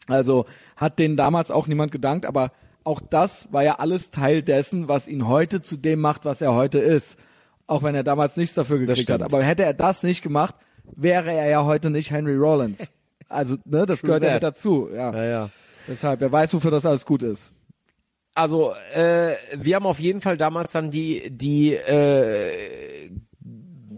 Also 0.09 0.47
hat 0.77 0.99
denen 0.99 1.17
damals 1.17 1.51
auch 1.51 1.67
niemand 1.67 1.93
gedankt, 1.93 2.27
aber 2.27 2.53
auch 2.85 3.01
das 3.01 3.49
war 3.53 3.63
ja 3.63 3.77
alles 3.77 4.11
Teil 4.11 4.43
dessen, 4.43 4.89
was 4.89 5.09
ihn 5.09 5.29
heute 5.29 5.63
zu 5.63 5.77
dem 5.77 6.01
macht, 6.01 6.25
was 6.25 6.41
er 6.41 6.55
heute 6.55 6.79
ist. 6.79 7.19
Auch 7.67 7.83
wenn 7.83 7.95
er 7.95 8.03
damals 8.03 8.37
nichts 8.37 8.55
dafür 8.55 8.79
gekriegt 8.79 9.11
hat. 9.11 9.23
Aber 9.23 9.43
hätte 9.45 9.63
er 9.63 9.75
das 9.75 10.03
nicht 10.03 10.23
gemacht, 10.23 10.55
wäre 10.97 11.33
er 11.33 11.49
ja 11.51 11.65
heute 11.65 11.91
nicht 11.91 12.11
Henry 12.11 12.37
Rollins. 12.37 12.79
Also, 13.31 13.57
ne, 13.67 13.85
das 13.85 14.01
gehört 14.01 14.23
ja 14.23 14.33
mit 14.33 14.43
dazu. 14.43 14.89
Ja. 14.91 15.15
Ja, 15.15 15.25
ja. 15.25 15.51
Deshalb, 15.87 16.21
wer 16.21 16.33
weiß, 16.33 16.55
wofür 16.55 16.71
das 16.71 16.87
alles 16.87 17.05
gut 17.05 17.23
ist. 17.23 17.53
Also, 18.35 18.73
äh, 18.95 19.35
wir 19.55 19.77
haben 19.77 19.85
auf 19.85 20.01
jeden 20.01 20.23
Fall 20.23 20.39
damals 20.39 20.73
dann 20.73 20.91
die, 20.91 21.29
die 21.29 21.75
äh, 21.75 23.11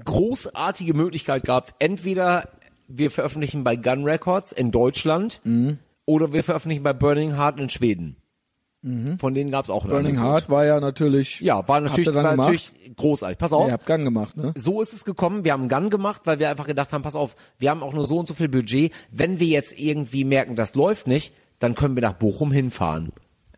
großartige 0.04 0.94
Möglichkeit 0.94 1.44
gehabt, 1.44 1.74
entweder 1.78 2.48
wir 2.88 3.12
veröffentlichen 3.12 3.62
bei 3.62 3.76
Gun 3.76 4.02
Records 4.02 4.50
in 4.50 4.72
Deutschland 4.72 5.40
Mhm. 5.44 5.78
Oder 6.10 6.32
wir 6.32 6.42
veröffentlichen 6.42 6.82
bei 6.82 6.92
Burning 6.92 7.36
Heart 7.36 7.60
in 7.60 7.68
Schweden. 7.68 8.16
Von 9.18 9.34
denen 9.34 9.50
gab 9.50 9.64
es 9.64 9.70
auch 9.70 9.84
Mhm. 9.84 9.90
Burning. 9.90 10.18
Heart 10.18 10.48
war 10.48 10.64
ja 10.64 10.80
natürlich. 10.80 11.40
Ja, 11.40 11.68
war 11.68 11.82
natürlich, 11.82 12.14
war 12.14 12.34
natürlich 12.34 12.72
großartig. 12.96 13.36
Pass 13.36 13.52
auf. 13.52 13.66
Ihr 13.66 13.74
habt 13.74 13.84
Gang 13.84 14.04
gemacht, 14.04 14.38
ne? 14.38 14.52
so 14.56 14.80
ist 14.80 14.94
es 14.94 15.04
gekommen. 15.04 15.44
Wir 15.44 15.52
haben 15.52 15.68
Gun 15.68 15.90
gemacht, 15.90 16.22
weil 16.24 16.38
wir 16.38 16.48
einfach 16.48 16.66
gedacht 16.66 16.90
haben, 16.94 17.02
pass 17.02 17.14
auf, 17.14 17.36
wir 17.58 17.68
haben 17.68 17.82
auch 17.82 17.92
nur 17.92 18.06
so 18.06 18.18
und 18.18 18.26
so 18.26 18.32
viel 18.32 18.48
Budget. 18.48 18.90
Wenn 19.10 19.38
wir 19.38 19.48
jetzt 19.48 19.78
irgendwie 19.78 20.24
merken, 20.24 20.56
das 20.56 20.74
läuft 20.74 21.06
nicht, 21.06 21.34
dann 21.58 21.74
können 21.74 21.94
wir 21.94 22.00
nach 22.00 22.14
Bochum 22.14 22.52
hinfahren. 22.52 23.10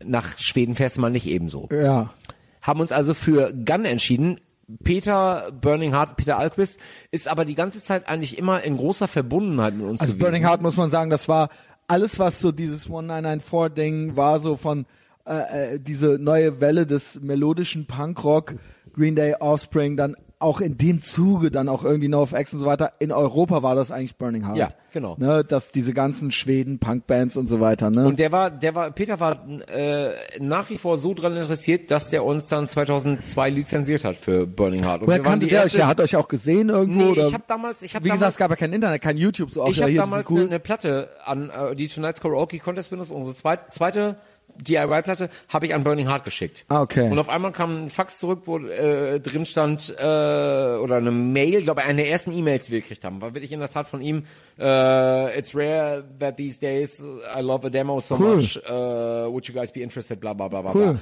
Nach 0.03 0.37
Schweden 0.37 0.75
fährst 0.75 0.97
du 0.97 1.01
mal 1.01 1.09
nicht 1.09 1.27
ebenso. 1.27 1.69
Ja. 1.71 2.13
Haben 2.61 2.81
uns 2.81 2.91
also 2.91 3.13
für 3.13 3.53
Gun 3.53 3.85
entschieden. 3.85 4.41
Peter 4.83 5.51
Burning 5.61 5.93
Heart, 5.93 6.17
Peter 6.17 6.37
Alquist, 6.37 6.81
ist 7.11 7.29
aber 7.29 7.45
die 7.45 7.55
ganze 7.55 7.81
Zeit 7.81 8.09
eigentlich 8.09 8.37
immer 8.37 8.61
in 8.63 8.75
großer 8.75 9.07
Verbundenheit 9.07 9.73
mit 9.73 9.85
uns 9.85 10.01
Also 10.01 10.13
gewesen. 10.13 10.23
Burning 10.23 10.45
Heart 10.45 10.61
muss 10.61 10.75
man 10.75 10.89
sagen, 10.89 11.09
das 11.09 11.29
war 11.29 11.47
alles, 11.87 12.19
was 12.19 12.39
so 12.39 12.51
dieses 12.51 12.87
1994-Ding 12.87 14.15
war, 14.15 14.39
so 14.39 14.57
von 14.57 14.85
äh, 15.25 15.75
äh, 15.75 15.79
diese 15.79 16.17
neue 16.19 16.59
Welle 16.59 16.85
des 16.85 17.21
melodischen 17.21 17.85
Punkrock, 17.85 18.55
Green 18.93 19.15
Day, 19.15 19.35
Offspring, 19.39 19.95
dann 19.95 20.15
auch 20.43 20.61
in 20.61 20.77
dem 20.77 21.01
Zuge 21.01 21.49
dann 21.49 21.67
auch 21.69 21.83
irgendwie 21.83 22.07
NoFX 22.09 22.53
und 22.53 22.59
so 22.59 22.65
weiter. 22.65 22.93
In 22.99 23.11
Europa 23.11 23.63
war 23.63 23.73
das 23.75 23.89
eigentlich 23.91 24.15
Burning 24.17 24.45
Heart. 24.45 24.57
Ja, 24.57 24.69
genau. 24.91 25.15
Ne, 25.17 25.43
dass 25.43 25.71
diese 25.71 25.93
ganzen 25.93 26.31
Schweden 26.31 26.77
Punkbands 26.79 27.37
und 27.37 27.47
so 27.47 27.59
weiter. 27.59 27.89
Ne? 27.89 28.05
Und 28.05 28.19
der 28.19 28.31
war, 28.31 28.51
der 28.51 28.75
war, 28.75 28.91
Peter 28.91 29.19
war 29.19 29.47
äh, 29.69 30.11
nach 30.39 30.69
wie 30.69 30.77
vor 30.77 30.97
so 30.97 31.13
dran 31.13 31.35
interessiert, 31.35 31.89
dass 31.89 32.09
der 32.09 32.23
uns 32.23 32.47
dann 32.47 32.67
2002 32.67 33.49
lizenziert 33.49 34.03
hat 34.03 34.17
für 34.17 34.45
Burning 34.45 34.83
Heart. 34.83 35.01
Und 35.01 35.07
Woher 35.07 35.19
kannte 35.21 35.47
der 35.47 35.59
euch? 35.59 35.63
erste- 35.65 35.77
Der 35.77 35.87
hat 35.87 35.99
euch 36.01 36.15
auch 36.15 36.27
gesehen 36.27 36.69
irgendwo? 36.69 36.99
Nee, 36.99 37.11
oder? 37.11 37.27
ich 37.27 37.33
habe 37.33 37.43
damals, 37.47 37.81
ich 37.81 37.95
habe 37.95 38.05
Wie 38.05 38.09
gesagt, 38.09 38.21
damals, 38.21 38.35
es 38.35 38.39
gab 38.39 38.49
ja 38.51 38.55
kein 38.57 38.73
Internet, 38.73 39.01
kein 39.01 39.17
YouTube. 39.17 39.51
So, 39.51 39.63
auch, 39.63 39.69
ich 39.69 39.77
ja, 39.77 39.85
habe 39.85 39.95
damals 39.95 40.27
sind 40.27 40.35
cool. 40.35 40.41
eine, 40.43 40.49
eine 40.51 40.59
Platte 40.59 41.09
an 41.25 41.49
äh, 41.49 41.75
die 41.75 41.87
Tonight's 41.87 42.21
Karaoke 42.21 42.59
Contest 42.59 42.91
Winners, 42.91 43.09
unsere 43.11 43.33
zweite, 43.35 43.63
zweite 43.69 44.15
DIY-Platte, 44.57 45.29
habe 45.49 45.65
ich 45.65 45.73
an 45.73 45.83
Burning 45.83 46.07
Heart 46.07 46.23
geschickt. 46.25 46.65
Ah, 46.69 46.81
okay. 46.81 47.09
Und 47.09 47.19
auf 47.19 47.29
einmal 47.29 47.51
kam 47.51 47.85
ein 47.85 47.89
Fax 47.89 48.19
zurück, 48.19 48.41
wo 48.45 48.57
äh, 48.59 49.19
drin 49.19 49.45
stand, 49.45 49.93
äh, 49.97 50.03
oder 50.03 50.97
eine 50.97 51.11
Mail, 51.11 51.63
glaube 51.63 51.81
ich, 51.81 51.87
eine 51.87 52.03
der 52.03 52.11
ersten 52.11 52.31
E-Mails, 52.31 52.65
die 52.65 52.73
wir 52.73 52.81
gekriegt 52.81 53.03
haben, 53.03 53.21
war 53.21 53.33
wirklich 53.33 53.51
in 53.51 53.59
der 53.59 53.69
Tat 53.69 53.87
von 53.87 54.01
ihm, 54.01 54.23
äh, 54.59 55.37
it's 55.37 55.55
rare 55.55 56.03
that 56.19 56.37
these 56.37 56.59
days 56.59 57.01
I 57.35 57.41
love 57.41 57.65
a 57.65 57.69
demo 57.69 57.99
so 57.99 58.15
Cool. 58.15 58.35
much, 58.35 58.57
uh, 58.69 59.29
would 59.31 59.47
you 59.47 59.53
guys 59.53 59.71
be 59.71 59.81
interested, 59.81 60.19
bla 60.19 60.33
bla 60.33 60.47
bla 60.47 60.61
bla. 60.61 60.71
Cool. 60.73 60.91
bla. 60.93 60.99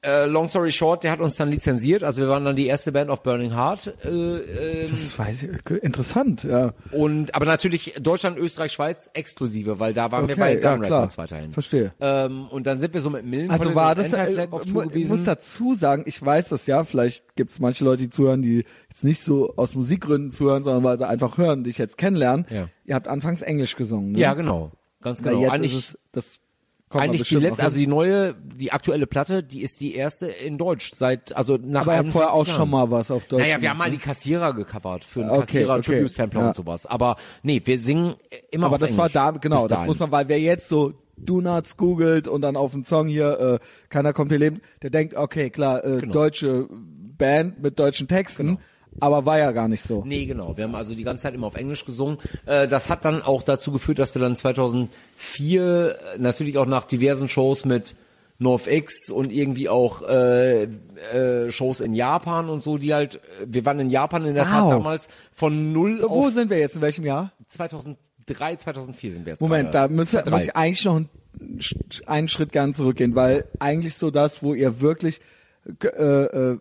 Äh, 0.00 0.26
long 0.26 0.46
story 0.46 0.70
short, 0.70 1.02
der 1.02 1.10
hat 1.10 1.18
uns 1.18 1.34
dann 1.34 1.50
lizenziert, 1.50 2.04
also 2.04 2.22
wir 2.22 2.28
waren 2.28 2.44
dann 2.44 2.54
die 2.54 2.66
erste 2.68 2.92
Band 2.92 3.10
auf 3.10 3.24
Burning 3.24 3.52
Heart. 3.52 3.94
Äh, 4.04 4.08
ähm, 4.08 4.90
Das 4.90 5.18
weiß 5.18 5.42
ich, 5.42 5.70
interessant, 5.82 6.44
ja. 6.44 6.72
und 6.92 7.34
aber 7.34 7.46
natürlich 7.46 7.94
Deutschland, 8.00 8.38
Österreich, 8.38 8.70
Schweiz 8.70 9.10
exklusive, 9.14 9.80
weil 9.80 9.94
da 9.94 10.12
waren 10.12 10.28
wir 10.28 10.34
Okay, 10.34 10.40
bei 10.40 10.60
ja, 10.60 10.70
Gun 10.76 10.84
klar. 10.84 11.00
Records 11.00 11.18
weiterhin. 11.18 11.50
Verstehe. 11.50 11.92
Ähm, 12.00 12.46
und 12.46 12.68
dann 12.68 12.78
sind 12.78 12.94
wir 12.94 13.00
so 13.00 13.10
mit 13.10 13.24
Millen 13.24 13.50
Also 13.50 13.74
war 13.74 13.96
das, 13.96 14.12
äh, 14.12 14.46
auf 14.52 14.64
Tour 14.66 14.72
mu- 14.72 14.80
ich 14.82 14.88
gewesen. 14.90 15.08
muss 15.16 15.24
dazu 15.24 15.74
sagen, 15.74 16.04
ich 16.06 16.24
weiß 16.24 16.48
das 16.50 16.68
ja, 16.68 16.84
vielleicht 16.84 17.34
gibt 17.34 17.50
es 17.50 17.58
manche 17.58 17.84
Leute, 17.84 18.02
die 18.02 18.10
zuhören, 18.10 18.40
die 18.40 18.64
jetzt 18.90 19.02
nicht 19.02 19.20
so 19.24 19.54
aus 19.56 19.74
Musikgründen 19.74 20.30
zuhören, 20.30 20.62
sondern 20.62 20.84
weil 20.84 20.98
sie 20.98 21.08
einfach 21.08 21.38
hören, 21.38 21.64
dich 21.64 21.76
jetzt 21.76 21.98
kennenlernen. 21.98 22.46
Ja. 22.50 22.68
Ihr 22.84 22.94
habt 22.94 23.08
anfangs 23.08 23.42
Englisch 23.42 23.74
gesungen, 23.74 24.12
ne? 24.12 24.20
ja, 24.20 24.34
genau. 24.34 24.70
Ganz 25.02 25.22
Na, 25.22 25.30
genau. 25.30 25.42
jetzt 25.42 25.50
eigentlich 25.52 25.72
ist 25.72 25.78
es, 25.90 25.98
das 26.12 26.36
kommt 26.88 27.04
eigentlich 27.04 27.28
die 27.28 27.36
letzte, 27.36 27.62
also 27.62 27.76
die 27.78 27.86
neue, 27.86 28.34
die 28.34 28.72
aktuelle 28.72 29.06
Platte, 29.06 29.42
die 29.42 29.62
ist 29.62 29.80
die 29.80 29.94
erste 29.94 30.26
in 30.26 30.56
Deutsch 30.58 30.92
seit, 30.94 31.36
also 31.36 31.58
nach 31.62 31.82
aber 31.82 31.92
ihr 31.92 31.98
habt 31.98 32.12
vorher 32.12 32.30
auch 32.32 32.40
21 32.46 32.54
schon 32.56 32.70
mal 32.70 32.90
was 32.90 33.10
auf 33.10 33.24
Deutsch 33.26 33.42
Naja, 33.42 33.60
wir 33.60 33.70
haben 33.70 33.78
mal 33.78 33.86
ne? 33.90 33.96
die 33.96 34.02
Kassierer 34.02 34.54
gecovert 34.54 35.04
für 35.04 35.20
einen 35.20 35.30
Okay, 35.30 35.40
Kassierer 35.40 35.74
okay. 35.76 35.82
Tribute 35.82 36.12
Sampler 36.12 36.40
Ja. 36.40 36.46
und 36.48 36.56
sowas. 36.56 36.86
Aber 36.86 37.16
nee, 37.42 37.60
wir 37.64 37.78
singen 37.78 38.14
immer 38.50 38.66
Aber 38.66 38.78
das 38.78 38.90
Englisch. 38.90 38.98
war 38.98 39.08
da, 39.10 39.30
genau, 39.32 39.56
Bis 39.56 39.68
das 39.68 39.76
dahin. 39.78 39.86
muss 39.86 39.98
man, 39.98 40.10
weil 40.12 40.28
wer 40.28 40.40
jetzt 40.40 40.68
so 40.68 40.92
Do 41.16 41.40
Nuts 41.40 41.76
googelt 41.76 42.28
und 42.28 42.42
dann 42.42 42.56
auf 42.56 42.72
den 42.72 42.84
Song 42.84 43.08
hier, 43.08 43.60
äh, 43.60 43.66
keiner 43.88 44.12
kommt 44.12 44.30
hier 44.30 44.38
leben, 44.38 44.60
der 44.82 44.90
denkt, 44.90 45.14
okay, 45.14 45.50
klar, 45.50 45.84
äh, 45.84 45.96
Genau. 45.98 46.12
deutsche 46.12 46.68
Band 46.70 47.60
mit 47.62 47.78
deutschen 47.80 48.06
Texten, 48.08 48.58
aber 49.00 49.24
war 49.26 49.38
ja 49.38 49.52
gar 49.52 49.68
nicht 49.68 49.82
so. 49.82 50.04
Nee, 50.06 50.26
genau. 50.26 50.56
Wir 50.56 50.64
haben 50.64 50.74
also 50.74 50.94
die 50.94 51.04
ganze 51.04 51.22
Zeit 51.22 51.34
immer 51.34 51.46
auf 51.48 51.56
Englisch 51.56 51.84
gesungen. 51.84 52.18
Äh, 52.46 52.66
das 52.68 52.90
hat 52.90 53.04
dann 53.04 53.22
auch 53.22 53.42
dazu 53.42 53.72
geführt, 53.72 53.98
dass 53.98 54.14
wir 54.14 54.22
dann 54.22 54.36
2004 54.36 55.98
äh, 56.14 56.18
natürlich 56.18 56.58
auch 56.58 56.66
nach 56.66 56.84
diversen 56.84 57.28
Shows 57.28 57.64
mit 57.64 57.94
NorthX 58.40 59.10
und 59.10 59.32
irgendwie 59.32 59.68
auch 59.68 60.02
äh, 60.02 60.64
äh, 60.64 61.50
Shows 61.50 61.80
in 61.80 61.92
Japan 61.94 62.48
und 62.48 62.62
so, 62.62 62.78
die 62.78 62.94
halt, 62.94 63.16
äh, 63.16 63.46
wir 63.46 63.64
waren 63.66 63.80
in 63.80 63.90
Japan 63.90 64.24
in 64.24 64.34
der 64.34 64.44
Tat 64.44 64.64
Wow. 64.64 64.70
damals 64.70 65.08
von 65.32 65.72
null 65.72 66.00
Wo 66.06 66.26
auf 66.26 66.32
sind 66.32 66.50
wir 66.50 66.58
jetzt, 66.58 66.76
in 66.76 66.82
welchem 66.82 67.04
Jahr? 67.04 67.32
2003, 67.48 68.56
2004 68.56 69.12
sind 69.12 69.26
wir 69.26 69.32
jetzt 69.32 69.40
Moment, 69.40 69.74
da 69.74 69.80
gerade. 69.82 69.94
müsste, 69.94 70.22
2003. 70.22 70.30
muss 70.30 70.44
ich 70.44 70.56
eigentlich 70.56 70.84
noch 70.84 70.96
einen, 70.96 71.08
einen 72.06 72.28
Schritt 72.28 72.52
ganz 72.52 72.76
zurückgehen, 72.76 73.14
weil 73.16 73.44
eigentlich 73.58 73.96
so 73.96 74.10
das, 74.12 74.40
wo 74.42 74.54
ihr 74.54 74.80
wirklich 74.80 75.20
äh, 75.82 75.86
äh, 75.88 76.58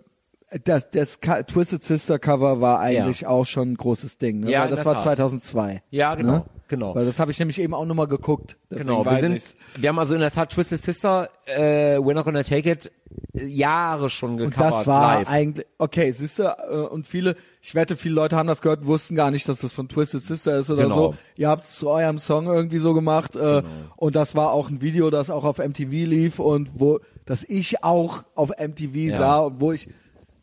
das, 0.63 0.89
das 0.91 1.19
Twisted 1.47 1.83
Sister 1.83 2.19
Cover 2.19 2.61
war 2.61 2.79
eigentlich 2.79 3.25
auch 3.27 3.45
schon 3.45 3.71
ein 3.73 3.75
großes 3.75 4.17
Ding. 4.17 4.41
Ne? 4.41 4.51
Ja, 4.51 4.61
weil 4.63 4.69
das 4.69 4.85
war 4.85 4.93
Tat. 4.93 5.03
2002. 5.03 5.81
Ja, 5.91 6.15
genau, 6.15 6.31
Ne? 6.33 6.45
genau. 6.69 6.95
Weil 6.95 7.05
das 7.05 7.19
habe 7.19 7.31
ich 7.31 7.39
nämlich 7.39 7.59
eben 7.59 7.73
auch 7.73 7.85
nochmal 7.85 8.07
geguckt. 8.07 8.57
Genau, 8.69 9.03
wir 9.05 9.15
sind, 9.17 9.35
ich's. 9.35 9.55
wir 9.75 9.89
haben 9.89 9.99
also 9.99 10.13
in 10.13 10.21
der 10.21 10.31
Tat 10.31 10.51
Twisted 10.51 10.81
Sister, 10.81 11.29
äh, 11.45 11.97
We're 11.97 12.13
Not 12.13 12.23
Gonna 12.25 12.43
Take 12.43 12.69
It, 12.71 12.91
äh, 13.33 13.45
Jahre 13.45 14.09
schon 14.09 14.31
Und 14.31 14.37
gecovert 14.37 14.73
das 14.73 14.87
war 14.87 15.15
live. 15.19 15.29
eigentlich, 15.29 15.65
okay, 15.79 16.11
siehst 16.11 16.39
du, 16.39 16.43
äh, 16.43 16.75
und 16.75 17.05
viele, 17.05 17.35
ich 17.61 17.75
wette, 17.75 17.97
viele 17.97 18.15
Leute 18.15 18.37
haben 18.37 18.47
das 18.47 18.61
gehört, 18.61 18.87
wussten 18.87 19.15
gar 19.15 19.31
nicht, 19.31 19.49
dass 19.49 19.59
das 19.59 19.73
von 19.73 19.89
Twisted 19.89 20.23
Sister 20.23 20.57
ist 20.59 20.69
oder 20.71 20.83
Genau. 20.83 20.95
so. 20.95 21.15
Ihr 21.35 21.49
habt 21.49 21.65
es 21.65 21.75
zu 21.75 21.89
eurem 21.89 22.19
Song 22.19 22.47
irgendwie 22.47 22.77
so 22.79 22.93
gemacht, 22.93 23.35
äh, 23.35 23.63
und 23.97 24.15
das 24.15 24.33
war 24.33 24.51
auch 24.51 24.69
ein 24.69 24.81
Video, 24.81 25.09
das 25.09 25.29
auch 25.29 25.43
auf 25.43 25.57
MTV 25.59 25.91
lief 25.91 26.39
und 26.39 26.71
wo, 26.75 26.99
das 27.25 27.43
ich 27.43 27.83
auch 27.83 28.23
auf 28.35 28.51
MTV 28.57 28.95
Ja. 28.95 29.17
sah 29.17 29.39
und 29.39 29.59
wo 29.59 29.73
ich 29.73 29.89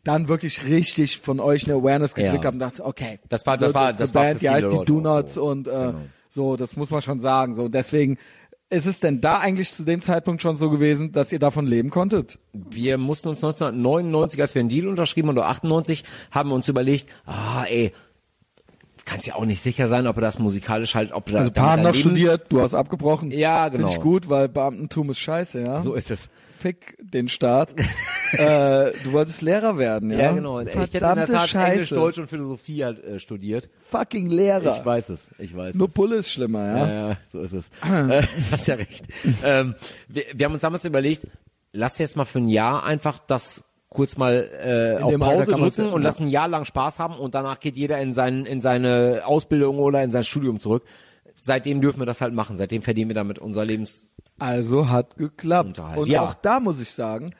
dann 0.05 0.29
wirklich 0.29 0.63
richtig 0.63 1.19
von 1.19 1.39
euch 1.41 1.65
eine 1.65 1.73
Awareness 1.75 2.13
gekriegt 2.15 2.35
Ja. 2.43 2.45
habe 2.45 2.55
und 2.55 2.59
dachte, 2.59 2.85
okay. 2.85 3.19
Das 3.27 3.45
war- 3.45 3.57
das 3.57 3.71
so, 3.71 3.75
war- 3.75 3.91
das 3.93 3.99
eine 4.01 4.13
war 4.15 4.21
für 4.21 4.27
Band, 4.29 4.41
die 4.41 4.49
heißt 4.49 4.67
die 4.71 4.85
Donuts 4.85 5.33
so. 5.33 5.43
und, 5.43 5.67
äh, 5.67 5.71
Genau. 5.71 5.95
so, 6.29 6.55
das 6.55 6.75
muss 6.77 6.89
man 6.89 7.01
schon 7.01 7.19
sagen, 7.19 7.55
so, 7.55 7.67
deswegen, 7.67 8.17
ist 8.69 8.87
es 8.87 8.99
denn 8.99 9.21
da 9.21 9.37
eigentlich 9.39 9.71
zu 9.71 9.83
dem 9.83 10.01
Zeitpunkt 10.01 10.41
schon 10.41 10.57
so 10.57 10.69
gewesen, 10.71 11.11
dass 11.11 11.31
ihr 11.31 11.39
davon 11.39 11.67
leben 11.67 11.89
konntet? 11.89 12.39
wir 12.53 12.97
mussten 12.97 13.27
uns 13.29 13.41
1999, 13.43 14.41
als 14.41 14.55
wir 14.55 14.61
einen 14.61 14.69
Deal 14.69 14.87
unterschrieben 14.87 15.29
haben, 15.29 15.37
oder 15.37 15.47
98, 15.47 16.03
haben 16.31 16.49
wir 16.49 16.55
uns 16.55 16.67
überlegt, 16.67 17.07
ah, 17.25 17.63
ey, 17.69 17.91
kannst 19.05 19.27
ja 19.27 19.35
auch 19.35 19.45
nicht 19.45 19.61
sicher 19.61 19.87
sein, 19.87 20.07
ob 20.07 20.17
er 20.17 20.21
das 20.21 20.39
musikalisch 20.39 20.95
halt, 20.95 21.11
ob 21.13 21.29
er 21.29 21.37
Also 21.39 21.49
damit 21.51 21.53
paar 21.53 21.77
noch 21.77 21.93
studiert, 21.93 22.45
du 22.49 22.59
hast 22.61 22.73
abgebrochen. 22.73 23.29
Ja, 23.31 23.69
genau. 23.69 23.87
Finde 23.87 23.97
ich 23.97 24.03
gut, 24.03 24.29
weil 24.29 24.49
Beamtentum 24.49 25.11
ist 25.11 25.19
scheiße, 25.19 25.63
ja. 25.65 25.81
So 25.81 25.93
ist 25.93 26.09
es. 26.09 26.29
Fick 26.55 26.97
den 27.01 27.27
Staat. 27.29 27.75
äh, 28.31 28.91
du 29.03 29.11
wolltest 29.11 29.41
Lehrer 29.41 29.77
werden, 29.77 30.11
ja? 30.11 30.17
Ja, 30.17 30.31
genau. 30.31 30.59
Ich 30.61 30.67
hätte 30.67 30.79
in 30.83 30.91
der 30.91 30.99
Verdammte 31.01 31.31
Tat 31.33 31.49
Scheiße. 31.49 31.71
Englisch, 31.71 31.89
Deutsch 31.89 32.17
und 32.17 32.29
Philosophie 32.29 32.83
halt 32.83 33.03
äh, 33.03 33.19
studiert. 33.19 33.69
Fucking 33.83 34.29
Lehrer. 34.29 34.77
Ich 34.79 34.85
weiß 34.85 35.09
es, 35.09 35.29
ich 35.37 35.55
weiß 35.55 35.75
Nur 35.75 35.89
es. 35.89 35.93
Pulle 35.93 36.15
ist 36.17 36.31
schlimmer, 36.31 36.65
ja? 36.65 36.77
Ja, 36.77 37.09
ja, 37.09 37.17
so 37.27 37.41
ist 37.41 37.53
es. 37.53 37.69
äh, 37.83 38.23
hast 38.51 38.67
ja 38.67 38.75
recht. 38.75 39.05
ähm, 39.43 39.75
wir, 40.07 40.23
wir 40.33 40.45
haben 40.45 40.53
uns 40.53 40.61
damals 40.61 40.85
überlegt, 40.85 41.27
lass 41.73 41.97
jetzt 41.99 42.15
mal 42.15 42.25
für 42.25 42.39
ein 42.39 42.47
Jahr 42.47 42.83
einfach 42.83 43.19
das 43.19 43.65
kurz 43.89 44.17
mal 44.17 44.97
äh, 44.99 45.01
auf 45.01 45.17
Pause 45.19 45.53
drücken 45.53 45.87
und 45.89 46.01
lass 46.01 46.19
ein 46.19 46.27
Jahr 46.27 46.47
lang 46.47 46.65
Spaß 46.65 46.99
haben 46.99 47.15
und 47.15 47.33
danach 47.33 47.59
geht 47.59 47.77
jeder 47.77 47.99
in, 47.99 48.13
sein, 48.13 48.45
in 48.45 48.59
seine 48.59 49.21
Ausbildung 49.25 49.79
oder 49.79 50.03
in 50.03 50.11
sein 50.11 50.23
Studium 50.23 50.59
zurück. 50.59 50.83
Seitdem 51.35 51.79
dürfen 51.79 51.99
wir 51.99 52.05
das 52.05 52.21
halt 52.21 52.33
machen. 52.33 52.57
Seitdem 52.57 52.81
verdienen 52.81 53.09
wir 53.09 53.15
damit 53.15 53.39
unser 53.39 53.65
Lebens... 53.65 54.14
Also 54.37 54.89
hat 54.89 55.17
geklappt. 55.17 55.79
Und 55.95 56.07
Ja. 56.09 56.23
auch 56.23 56.33
da 56.33 56.59
muss 56.59 56.79
ich 56.79 56.91
sagen, 56.91 57.33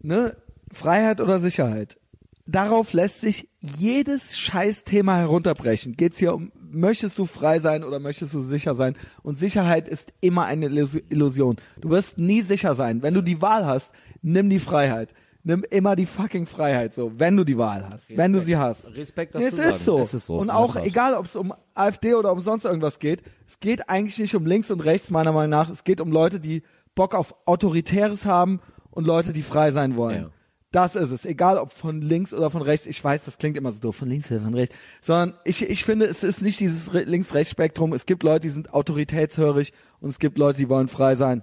ne, 0.00 0.36
Freiheit 0.70 1.20
oder 1.20 1.38
Sicherheit. 1.40 1.98
Darauf 2.46 2.92
lässt 2.92 3.20
sich 3.20 3.48
jedes 3.60 4.36
Scheißthema 4.36 5.16
herunterbrechen. 5.16 5.96
Geht's 5.96 6.18
hier 6.18 6.34
um, 6.34 6.50
möchtest 6.58 7.16
du 7.18 7.26
frei 7.26 7.60
sein 7.60 7.84
oder 7.84 7.98
möchtest 8.00 8.34
du 8.34 8.40
sicher 8.40 8.74
sein? 8.74 8.96
Und 9.22 9.38
Sicherheit 9.38 9.88
ist 9.88 10.12
immer 10.20 10.44
eine 10.46 10.66
Illus- 10.66 11.02
Illusion. 11.08 11.56
Du 11.80 11.90
wirst 11.90 12.18
nie 12.18 12.42
sicher 12.42 12.74
sein. 12.74 13.02
Wenn 13.02 13.14
du 13.14 13.22
die 13.22 13.40
Wahl 13.40 13.64
hast, 13.64 13.92
nimm 14.22 14.50
die 14.50 14.58
Freiheit. 14.58 15.14
Nimm 15.44 15.64
immer 15.70 15.96
die 15.96 16.06
fucking 16.06 16.46
Freiheit, 16.46 16.94
so, 16.94 17.12
wenn 17.18 17.36
du 17.36 17.42
die 17.42 17.58
Wahl 17.58 17.88
hast, 17.92 18.16
wenn 18.16 18.32
du 18.32 18.40
sie 18.40 18.56
hast. 18.56 18.94
Respekt, 18.94 19.34
das 19.34 19.42
Nee, 19.42 19.48
zu 19.50 19.56
es 19.56 19.56
sagen. 19.62 19.70
ist 19.76 19.84
so. 19.84 19.98
Es 19.98 20.14
ist 20.14 20.26
so, 20.26 20.36
Und 20.36 20.50
auch 20.50 20.76
egal, 20.76 21.14
ob 21.14 21.26
es 21.26 21.34
um 21.34 21.52
AfD 21.74 22.14
oder 22.14 22.30
um 22.30 22.40
sonst 22.40 22.64
irgendwas 22.64 23.00
geht, 23.00 23.22
es 23.48 23.58
geht 23.58 23.88
eigentlich 23.88 24.18
nicht 24.18 24.36
um 24.36 24.46
links 24.46 24.70
und 24.70 24.80
rechts, 24.80 25.10
meiner 25.10 25.32
Meinung 25.32 25.50
nach. 25.50 25.68
Es 25.68 25.82
geht 25.82 26.00
um 26.00 26.12
Leute, 26.12 26.38
die 26.38 26.62
Bock 26.94 27.14
auf 27.16 27.34
Autoritäres 27.44 28.24
haben 28.24 28.60
und 28.90 29.04
Leute, 29.06 29.32
die 29.32 29.42
frei 29.42 29.72
sein 29.72 29.96
wollen. 29.96 30.22
Ja. 30.22 30.30
Das 30.70 30.94
ist 30.96 31.10
es. 31.10 31.26
Egal 31.26 31.58
ob 31.58 31.72
von 31.72 32.00
links 32.00 32.32
oder 32.32 32.48
von 32.48 32.62
rechts. 32.62 32.86
Ich 32.86 33.02
weiß, 33.02 33.24
das 33.24 33.36
klingt 33.38 33.56
immer 33.58 33.72
so 33.72 33.80
doof, 33.80 33.96
von 33.96 34.08
links 34.08 34.30
oder 34.30 34.40
von 34.42 34.54
rechts. 34.54 34.74
Sondern 35.00 35.34
ich, 35.44 35.68
ich 35.68 35.84
finde, 35.84 36.06
es 36.06 36.22
ist 36.24 36.40
nicht 36.40 36.60
dieses 36.60 36.94
Re- 36.94 37.02
Links-Rechts-Spektrum. 37.02 37.92
Es 37.92 38.06
gibt 38.06 38.22
Leute, 38.22 38.40
die 38.40 38.48
sind 38.48 38.72
autoritätshörig 38.72 39.72
und 40.00 40.10
es 40.10 40.18
gibt 40.18 40.38
Leute, 40.38 40.58
die 40.58 40.68
wollen 40.68 40.88
frei 40.88 41.14
sein. 41.14 41.42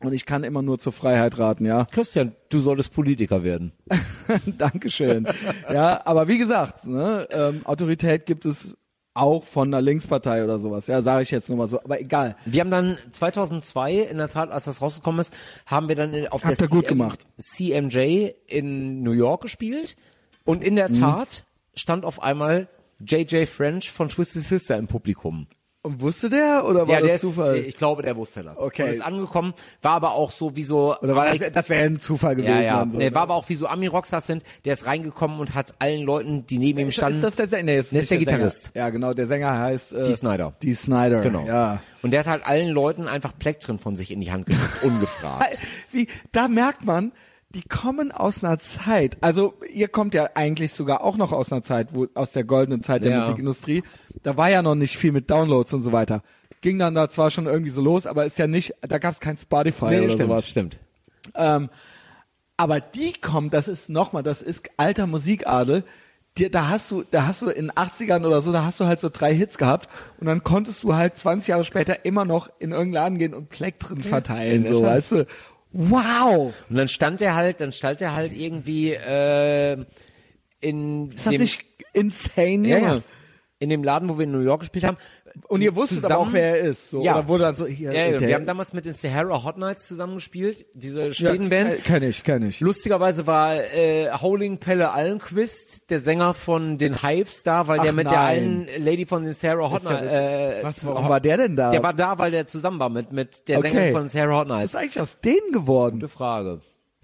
Und 0.00 0.12
ich 0.12 0.26
kann 0.26 0.44
immer 0.44 0.60
nur 0.62 0.78
zur 0.78 0.92
Freiheit 0.92 1.38
raten, 1.38 1.64
ja. 1.64 1.86
Christian, 1.86 2.32
du 2.50 2.60
solltest 2.60 2.92
Politiker 2.92 3.42
werden. 3.44 3.72
Dankeschön. 4.58 5.26
ja, 5.72 6.02
aber 6.04 6.28
wie 6.28 6.38
gesagt, 6.38 6.86
ne, 6.86 7.26
ähm, 7.30 7.62
Autorität 7.64 8.26
gibt 8.26 8.44
es 8.44 8.76
auch 9.14 9.44
von 9.44 9.68
einer 9.68 9.80
Linkspartei 9.80 10.44
oder 10.44 10.58
sowas. 10.58 10.86
Ja, 10.88 11.00
sage 11.00 11.22
ich 11.22 11.30
jetzt 11.30 11.48
nur 11.48 11.56
mal 11.56 11.66
so. 11.68 11.80
Aber 11.82 11.98
egal. 11.98 12.36
Wir 12.44 12.60
haben 12.60 12.70
dann 12.70 12.98
2002, 13.10 13.94
in 13.94 14.18
der 14.18 14.28
Tat, 14.28 14.50
als 14.50 14.64
das 14.66 14.82
rausgekommen 14.82 15.20
ist, 15.22 15.32
haben 15.64 15.88
wir 15.88 15.96
dann 15.96 16.26
auf 16.28 16.44
Habt 16.44 16.60
der 16.60 16.68
CM 16.68 16.82
gemacht. 16.82 17.26
CMJ 17.38 18.32
in 18.46 19.02
New 19.02 19.12
York 19.12 19.40
gespielt. 19.42 19.96
Und 20.44 20.62
in 20.62 20.74
Mhm. 20.74 20.76
der 20.76 20.92
Tat 20.92 21.44
stand 21.74 22.04
auf 22.04 22.22
einmal 22.22 22.68
JJ 23.00 23.46
French 23.46 23.90
von 23.90 24.10
Twisted 24.10 24.42
Sister 24.42 24.76
im 24.76 24.86
Publikum. 24.86 25.46
Und 25.86 26.00
wusste 26.00 26.28
der 26.28 26.64
oder 26.68 26.80
war 26.88 26.94
Ja, 26.94 27.00
der 27.00 27.12
das 27.12 27.14
ist, 27.16 27.20
Zufall? 27.20 27.56
ich 27.58 27.78
glaube, 27.78 28.02
der 28.02 28.16
wusste 28.16 28.42
das. 28.42 28.58
Okay. 28.58 28.82
Und 28.82 28.88
ist 28.88 29.00
angekommen, 29.00 29.54
war 29.82 29.92
aber 29.92 30.12
auch 30.12 30.32
so 30.32 30.56
wie 30.56 30.64
so 30.64 30.96
oder 31.00 31.14
war 31.14 31.32
das, 31.32 31.52
das 31.52 31.68
wäre 31.68 31.84
ein 31.84 31.98
Zufall 31.98 32.34
gewesen. 32.34 32.54
ja, 32.56 32.60
ja. 32.60 32.80
so, 32.80 32.98
nee, 32.98 33.08
ne? 33.10 33.14
war 33.14 33.22
aber 33.22 33.34
auch 33.34 33.48
wie 33.48 33.54
so 33.54 33.68
Ami-Rockstars 33.68 34.26
sind, 34.26 34.42
der 34.64 34.72
ist 34.72 34.84
reingekommen 34.86 35.38
und 35.38 35.54
hat 35.54 35.74
allen 35.78 36.02
Leuten, 36.02 36.44
die 36.46 36.58
neben 36.58 36.80
ihm 36.80 36.90
standen, 36.90 37.18
ist 37.18 37.22
das 37.24 37.36
der 37.36 37.46
Sänger? 37.46 37.62
Nee, 37.64 37.78
ist 37.78 37.92
Der 37.92 38.00
ist 38.02 38.10
der 38.10 38.18
Sänger. 38.18 38.30
Gitarrist. 38.32 38.70
Ja, 38.74 38.90
genau. 38.90 39.14
Der 39.14 39.26
Sänger 39.28 39.56
heißt 39.58 39.92
äh, 39.92 40.02
Dee 40.02 40.14
Snider. 40.14 40.54
Die 40.60 40.74
Snyder. 40.74 41.20
Genau. 41.20 41.46
Ja. 41.46 41.80
Und 42.02 42.10
der 42.10 42.20
hat 42.20 42.26
halt 42.26 42.46
allen 42.46 42.68
Leuten 42.70 43.06
einfach 43.06 43.32
Plektren 43.38 43.78
von 43.78 43.94
sich 43.94 44.10
in 44.10 44.20
die 44.20 44.32
Hand 44.32 44.46
gedrückt, 44.46 44.78
ungefragt. 44.82 45.58
Wie, 45.92 46.08
da 46.32 46.48
merkt 46.48 46.84
man, 46.84 47.12
die 47.56 47.62
kommen 47.66 48.12
aus 48.12 48.44
einer 48.44 48.58
Zeit. 48.58 49.16
Also 49.22 49.54
ihr 49.72 49.88
kommt 49.88 50.12
ja 50.12 50.28
eigentlich 50.34 50.72
sogar 50.74 51.02
auch 51.02 51.16
noch 51.16 51.32
aus 51.32 51.50
einer 51.50 51.62
Zeit, 51.62 51.88
wo 51.92 52.06
aus 52.14 52.32
der 52.32 52.44
goldenen 52.44 52.82
Zeit 52.82 53.02
der 53.02 53.12
Ja. 53.12 53.20
Musikindustrie. 53.20 53.82
Da 54.22 54.36
war 54.36 54.50
ja 54.50 54.60
noch 54.60 54.74
nicht 54.74 54.98
viel 54.98 55.10
mit 55.10 55.30
Downloads 55.30 55.72
und 55.72 55.80
so 55.82 55.90
weiter. 55.90 56.22
Ging 56.60 56.78
dann 56.78 56.94
da 56.94 57.08
zwar 57.08 57.30
schon 57.30 57.46
irgendwie 57.46 57.70
so 57.70 57.80
los, 57.80 58.06
aber 58.06 58.26
ist 58.26 58.38
ja 58.38 58.46
nicht, 58.46 58.74
da 58.82 58.98
gab 58.98 59.14
es 59.14 59.20
kein 59.20 59.38
Spotify 59.38 59.84
oder 59.86 60.10
stimmt, 60.10 60.18
sowas. 60.18 60.46
stimmt. 60.48 60.78
Ähm, 61.34 61.70
aber 62.58 62.80
die 62.80 63.14
kommt, 63.14 63.54
das 63.54 63.68
ist 63.68 63.88
nochmal, 63.88 64.22
das 64.22 64.42
ist 64.42 64.68
alter 64.76 65.06
Musikadel. 65.06 65.82
Die, 66.36 66.50
da 66.50 66.68
hast 66.68 66.90
du, 66.90 67.04
da 67.10 67.26
hast 67.26 67.40
du 67.40 67.48
in 67.48 67.68
den 67.68 67.72
80ern 67.72 68.26
oder 68.26 68.42
so, 68.42 68.52
da 68.52 68.64
hast 68.66 68.80
du 68.80 68.84
halt 68.84 69.00
so 69.00 69.08
drei 69.10 69.34
Hits 69.34 69.56
gehabt 69.56 69.88
und 70.20 70.26
dann 70.26 70.44
konntest 70.44 70.84
du 70.84 70.94
halt 70.94 71.16
20 71.16 71.48
Jahre 71.48 71.64
später 71.64 72.04
immer 72.04 72.26
noch 72.26 72.50
in 72.58 72.72
irgendeinen 72.72 72.92
Laden 72.92 73.18
gehen 73.18 73.32
und 73.34 73.48
Plektren 73.48 74.02
verteilen, 74.02 74.64
der 74.64 74.72
so, 74.72 74.82
weißt 74.82 75.12
du. 75.12 75.26
Wow! 75.78 76.54
Und 76.70 76.76
dann 76.76 76.88
stand 76.88 77.20
er 77.20 77.34
halt, 77.34 77.60
dann 77.60 77.70
stand 77.70 78.00
er 78.00 78.14
halt 78.14 78.32
irgendwie 78.32 78.92
äh, 78.92 79.76
in 80.60 81.12
Ist 81.12 81.26
das 81.26 81.32
dem, 81.32 81.42
nicht 81.42 81.64
insane, 81.92 82.68
ja, 82.68 82.78
ja, 82.78 83.02
in 83.58 83.70
dem 83.70 83.82
Laden, 83.82 84.08
wo 84.08 84.18
wir 84.18 84.24
in 84.24 84.32
New 84.32 84.40
York 84.40 84.60
gespielt 84.60 84.84
haben. 84.84 84.98
Und 85.48 85.60
ihr 85.62 85.74
wusstet 85.76 86.04
aber 86.04 86.18
auch, 86.18 86.28
wer 86.32 86.60
er 86.60 86.68
ist, 86.68 86.90
so. 86.90 87.02
Ja. 87.02 87.14
Oder 87.18 87.28
wurde 87.28 87.42
dann 87.44 87.56
so, 87.56 87.66
hier, 87.66 87.92
Ja, 87.92 88.04
ja, 88.06 88.18
der- 88.18 88.28
wir 88.28 88.34
haben 88.34 88.46
damals 88.46 88.72
mit 88.72 88.84
den 88.84 88.92
Sahara 88.94 89.44
Hot 89.44 89.56
Nights 89.58 89.88
zusammengespielt, 89.88 90.66
diese 90.74 91.06
ja, 91.06 91.12
Schwedenband. 91.12 91.70
äh, 91.72 91.76
kenn 91.76 92.02
ich, 92.02 92.22
kenn 92.24 92.46
ich. 92.46 92.60
Lustigerweise 92.60 93.26
war 93.26 93.54
äh, 93.56 94.10
Howling 94.12 94.58
Pelle 94.58 94.92
Allenquist, 94.92 95.88
der 95.90 96.00
Sänger 96.00 96.34
von 96.34 96.78
den 96.78 97.02
Hives 97.02 97.42
da, 97.42 97.66
weil 97.66 97.80
der 97.80 97.90
Ach, 97.92 97.94
mit 97.96 98.06
der 98.06 98.12
nein. 98.18 98.66
einen 98.74 98.84
Lady 98.84 99.06
von 99.06 99.24
den 99.24 99.32
Sarah 99.34 99.70
Hot 99.70 99.84
ja 99.84 99.90
Nights, 99.90 100.06
äh, 100.12 100.58
Was, 100.62 100.86
warum 100.86 101.08
war 101.08 101.20
der 101.20 101.36
denn 101.38 101.56
da? 101.56 101.70
der 101.70 101.82
war 101.82 101.94
da, 101.94 102.18
weil 102.18 102.30
der 102.30 102.46
zusammen 102.46 102.78
war 102.78 102.88
mit, 102.90 103.12
mit 103.12 103.48
der 103.48 103.58
Okay. 103.58 103.68
Sängerin 103.68 103.92
von 103.92 104.08
Sarah 104.08 104.38
Hot 104.40 104.48
Was 104.48 104.56
Nights. 104.58 104.74
ist 104.74 104.80
eigentlich 104.80 105.00
aus 105.00 105.20
denen 105.20 105.52
geworden? 105.52 106.00
Gute 106.00 106.08
Frage. 106.08 106.60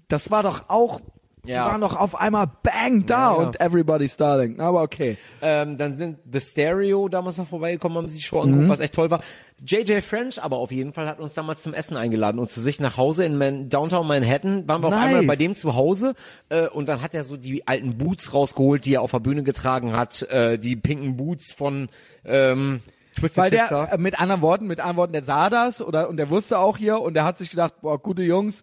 Das 0.09 0.31
war 0.31 0.43
doch 0.43 0.69
auch, 0.69 1.01
die 1.45 1.51
Ja. 1.51 1.67
waren 1.67 1.81
doch 1.81 1.97
auf 1.97 2.15
einmal 2.21 2.47
bang 2.63 3.05
da 3.07 3.15
Ja, 3.15 3.21
ja. 3.41 3.47
und 3.47 3.61
everybody's 3.61 4.17
darling. 4.17 4.61
Aber 4.61 4.83
okay. 4.83 5.17
Ähm, 5.41 5.77
dann 5.77 5.95
sind 5.97 6.19
The 6.31 6.39
Stereo 6.41 7.09
damals 7.09 7.39
noch 7.39 7.49
vorbeigekommen, 7.49 7.99
haben 7.99 8.09
sich 8.09 8.21
die 8.21 8.25
Show 8.27 8.37
Mhm. 8.37 8.43
angeguckt, 8.43 8.69
was 8.69 8.81
echt 8.81 8.95
toll 8.95 9.11
war. 9.11 9.21
JJ 9.65 10.01
French 10.03 10.43
aber 10.43 10.57
auf 10.59 10.71
jeden 10.73 10.93
Fall 10.93 11.07
hat 11.09 11.21
uns 11.21 11.35
damals 11.35 11.63
zum 11.63 11.75
Essen 11.75 11.97
eingeladen 11.97 12.39
und 12.39 12.49
zu 12.51 12.61
sich 12.61 12.79
nach 12.81 12.97
Hause 12.97 13.25
in 13.25 13.37
Man 13.39 13.69
Downtown 13.69 14.07
Manhattan. 14.07 14.69
Waren 14.69 14.83
wir 14.83 14.89
auf 14.89 14.95
Nice. 14.95 15.05
einmal 15.07 15.23
bei 15.27 15.37
dem 15.37 15.55
zu 15.57 15.75
Hause 15.75 16.15
äh, 16.49 16.69
und 16.69 16.89
dann 16.89 17.03
hat 17.03 17.15
er 17.15 17.25
so 17.25 17.37
die 17.37 17.67
alten 17.67 17.99
Boots 17.99 18.35
rausgeholt, 18.35 18.85
die 18.85 18.95
er 18.95 19.03
auf 19.03 19.11
der 19.13 19.21
Bühne 19.21 19.43
getragen 19.43 19.97
hat, 19.97 20.23
äh, 20.31 20.59
die 20.59 20.77
pinken 20.77 21.17
Boots 21.17 21.53
von 21.53 21.89
ähm, 22.25 22.81
Twisted 23.17 23.37
Weil 23.43 23.51
der, 23.51 23.61
Sister. 23.63 23.93
äh, 23.93 23.99
mit 23.99 24.21
anderen 24.21 24.41
Worten, 24.43 24.67
mit 24.67 24.81
anderen 24.81 24.97
Worten, 24.97 25.13
der 25.13 25.25
sah 25.25 25.51
das 25.51 25.83
oder, 25.83 26.09
und 26.09 26.17
der 26.17 26.31
wusste 26.31 26.59
auch 26.59 26.79
hier 26.79 27.01
und 27.01 27.15
der 27.15 27.25
hat 27.25 27.37
sich 27.37 27.51
gedacht, 27.51 27.75
boah, 27.83 27.99
gute 28.01 28.23
Jungs, 28.23 28.63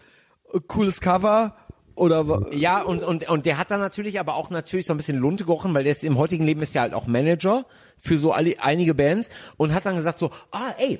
äh, 0.54 0.60
cooles 0.68 1.02
Cover 1.02 1.56
oder, 2.00 2.48
Ja, 2.54 2.82
und, 2.82 3.04
und, 3.04 3.28
und 3.30 3.46
der 3.46 3.58
hat 3.58 3.72
dann 3.72 3.80
natürlich 3.80 4.20
aber 4.20 4.36
auch 4.36 4.50
natürlich 4.50 4.86
so 4.86 4.94
ein 4.94 4.98
bisschen 4.98 5.18
Lunte 5.18 5.46
gerochen, 5.46 5.74
weil 5.74 5.84
der 5.84 5.92
ist 5.92 6.04
im 6.04 6.18
heutigen 6.18 6.46
Leben 6.46 6.62
ist 6.62 6.74
ja 6.74 6.82
halt 6.82 6.94
auch 6.94 7.08
Manager 7.08 7.66
für 7.98 8.18
so 8.18 8.32
alle, 8.32 8.56
einige 8.60 8.96
Bands 8.96 9.30
und 9.58 9.74
hat 9.74 9.86
dann 9.86 9.96
gesagt 9.96 10.18
so, 10.18 10.32
ah, 10.52 10.74
ey, 10.78 11.00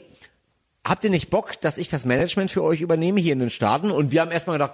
habt 0.84 1.04
ihr 1.04 1.10
nicht 1.10 1.30
Bock, 1.30 1.60
dass 1.62 1.78
ich 1.78 1.90
das 1.90 2.06
Management 2.06 2.52
für 2.52 2.64
euch 2.64 2.82
übernehme 2.82 3.20
hier 3.20 3.34
in 3.34 3.40
den 3.40 3.50
Staaten? 3.50 3.92
Und 3.92 4.12
wir 4.12 4.22
haben 4.22 4.32
erstmal 4.32 4.58
gedacht, 4.58 4.74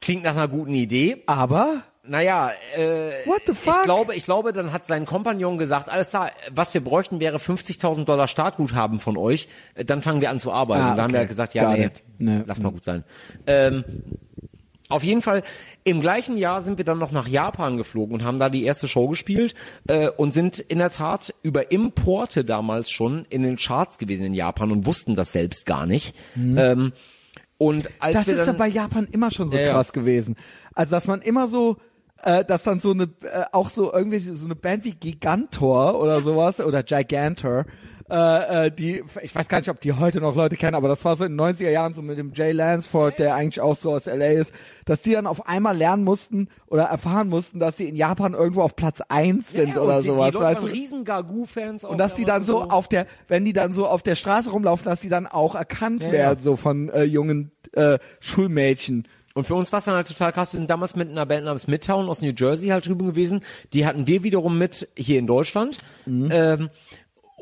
klingt 0.00 0.24
nach 0.24 0.32
einer 0.32 0.48
guten 0.48 0.74
Idee. 0.74 1.22
aber, 1.26 1.82
Naja, 2.02 2.50
äh, 2.76 3.26
What 3.26 3.42
the 3.46 3.54
fuck? 3.54 3.74
ich 3.76 3.84
glaube, 3.84 4.14
ich 4.14 4.24
glaube, 4.24 4.52
dann 4.52 4.72
hat 4.72 4.84
sein 4.84 5.06
Kompagnon 5.06 5.56
gesagt, 5.56 5.88
alles 5.88 6.10
klar, 6.10 6.30
was 6.50 6.74
wir 6.74 6.82
bräuchten 6.82 7.20
wäre 7.20 7.38
50.000 7.38 8.04
Dollar 8.04 8.26
Startguthaben 8.28 8.98
von 9.00 9.16
euch, 9.16 9.48
äh, 9.74 9.84
dann 9.84 10.02
fangen 10.02 10.20
wir 10.20 10.30
an 10.30 10.38
zu 10.38 10.52
arbeiten. 10.52 10.82
Ah, 10.82 10.90
und 10.90 10.96
dann 10.96 11.04
haben 11.04 11.10
okay. 11.12 11.20
wir 11.20 11.26
gesagt, 11.26 11.54
ja, 11.54 11.72
nee. 11.72 11.90
Nee. 12.18 12.42
lass 12.46 12.60
mal 12.60 12.72
gut 12.72 12.84
sein. 12.84 13.04
Ähm, 13.46 13.84
auf 14.90 15.02
jeden 15.02 15.22
Fall, 15.22 15.42
im 15.82 16.00
gleichen 16.00 16.36
Jahr 16.36 16.60
sind 16.60 16.76
wir 16.78 16.84
dann 16.84 16.98
noch 16.98 17.10
nach 17.10 17.26
Japan 17.26 17.76
geflogen 17.78 18.14
und 18.14 18.24
haben 18.24 18.38
da 18.38 18.48
die 18.50 18.64
erste 18.64 18.86
Show 18.86 19.08
gespielt 19.08 19.54
äh, 19.88 20.08
und 20.10 20.32
sind 20.32 20.58
in 20.58 20.78
der 20.78 20.90
Tat 20.90 21.34
über 21.42 21.70
Importe 21.72 22.44
damals 22.44 22.90
schon 22.90 23.24
in 23.30 23.42
den 23.42 23.56
Charts 23.56 23.96
gewesen 23.98 24.26
in 24.26 24.34
Japan 24.34 24.70
und 24.70 24.84
wussten 24.86 25.14
das 25.14 25.32
selbst 25.32 25.64
gar 25.64 25.86
nicht. 25.86 26.14
Ähm, 26.36 26.92
und 27.56 27.88
als 27.98 28.14
Mhm. 28.14 28.18
das 28.18 28.26
wir 28.26 28.36
ist 28.36 28.46
ja 28.46 28.52
bei 28.52 28.68
Japan 28.68 29.08
immer 29.10 29.30
schon 29.30 29.50
so 29.50 29.56
Ja, 29.56 29.62
ja. 29.62 29.72
krass 29.72 29.92
gewesen. 29.92 30.36
Also, 30.74 30.90
dass 30.90 31.06
man 31.06 31.22
immer 31.22 31.46
so, 31.46 31.76
äh, 32.22 32.44
dass 32.44 32.64
dann 32.64 32.80
so 32.80 32.90
eine, 32.90 33.04
äh, 33.22 33.44
auch 33.52 33.70
so 33.70 33.92
irgendwelche, 33.92 34.34
so 34.34 34.44
eine 34.44 34.54
Band 34.56 34.84
wie 34.84 34.92
Gigantor 34.92 35.98
oder 36.00 36.20
sowas, 36.20 36.60
oder 36.60 36.82
Gigantor, 36.82 37.64
äh, 38.10 38.66
äh, 38.66 38.70
die, 38.70 39.02
ich 39.22 39.34
weiß 39.34 39.48
gar 39.48 39.58
nicht, 39.58 39.70
ob 39.70 39.80
die 39.80 39.94
heute 39.94 40.20
noch 40.20 40.36
Leute 40.36 40.56
kennen, 40.56 40.74
aber 40.74 40.88
das 40.88 41.04
war 41.04 41.16
so 41.16 41.24
in 41.24 41.36
den 41.36 41.40
90er 41.40 41.70
Jahren 41.70 41.94
so 41.94 42.02
mit 42.02 42.18
dem 42.18 42.32
Jay 42.34 42.52
Lansford, 42.52 43.18
der 43.18 43.34
eigentlich 43.34 43.60
auch 43.60 43.76
so 43.76 43.92
aus 43.92 44.06
LA 44.06 44.32
ist, 44.32 44.52
dass 44.84 45.02
die 45.02 45.12
dann 45.12 45.26
auf 45.26 45.48
einmal 45.48 45.76
lernen 45.76 46.04
mussten 46.04 46.48
oder 46.66 46.84
erfahren 46.84 47.28
mussten, 47.28 47.60
dass 47.60 47.76
sie 47.78 47.88
in 47.88 47.96
Japan 47.96 48.34
irgendwo 48.34 48.62
auf 48.62 48.76
Platz 48.76 49.00
eins 49.08 49.52
sind 49.52 49.70
ja, 49.70 49.80
oder 49.80 49.96
und 49.96 50.04
die, 50.04 50.08
sowas, 50.08 50.30
die 50.30 50.32
Leute 50.34 50.38
weißt 50.40 50.60
waren 50.62 50.68
du? 50.68 50.74
riesen 50.74 51.04
Gagu-Fans. 51.04 51.84
Und 51.84 51.98
dass 51.98 52.14
die 52.14 52.24
dann 52.24 52.44
so 52.44 52.62
auf 52.62 52.88
der, 52.88 53.06
wenn 53.28 53.44
die 53.44 53.52
dann 53.54 53.72
so 53.72 53.86
auf 53.86 54.02
der 54.02 54.16
Straße 54.16 54.50
rumlaufen, 54.50 54.84
dass 54.84 55.00
sie 55.00 55.08
dann 55.08 55.26
auch 55.26 55.54
erkannt 55.54 56.04
Ja, 56.04 56.12
werden, 56.12 56.38
ja. 56.38 56.44
so 56.44 56.56
von 56.56 56.90
äh, 56.90 57.04
jungen 57.04 57.52
äh, 57.72 57.98
Schulmädchen. 58.20 59.08
Und 59.34 59.48
für 59.48 59.56
uns 59.56 59.72
war 59.72 59.80
es 59.80 59.86
dann 59.86 59.96
halt 59.96 60.06
total 60.06 60.30
krass. 60.32 60.52
Wir 60.52 60.58
sind 60.58 60.70
damals 60.70 60.94
mit 60.94 61.10
einer 61.10 61.26
Band 61.26 61.44
namens 61.44 61.66
Midtown 61.66 62.08
aus 62.08 62.22
New 62.22 62.32
Jersey 62.36 62.68
halt 62.68 62.86
drüben 62.86 63.04
gewesen. 63.04 63.40
Die 63.72 63.84
hatten 63.84 64.06
wir 64.06 64.22
wiederum 64.22 64.58
mit 64.58 64.88
hier 64.96 65.18
in 65.18 65.26
Deutschland. 65.26 65.78
Ähm, 66.06 66.70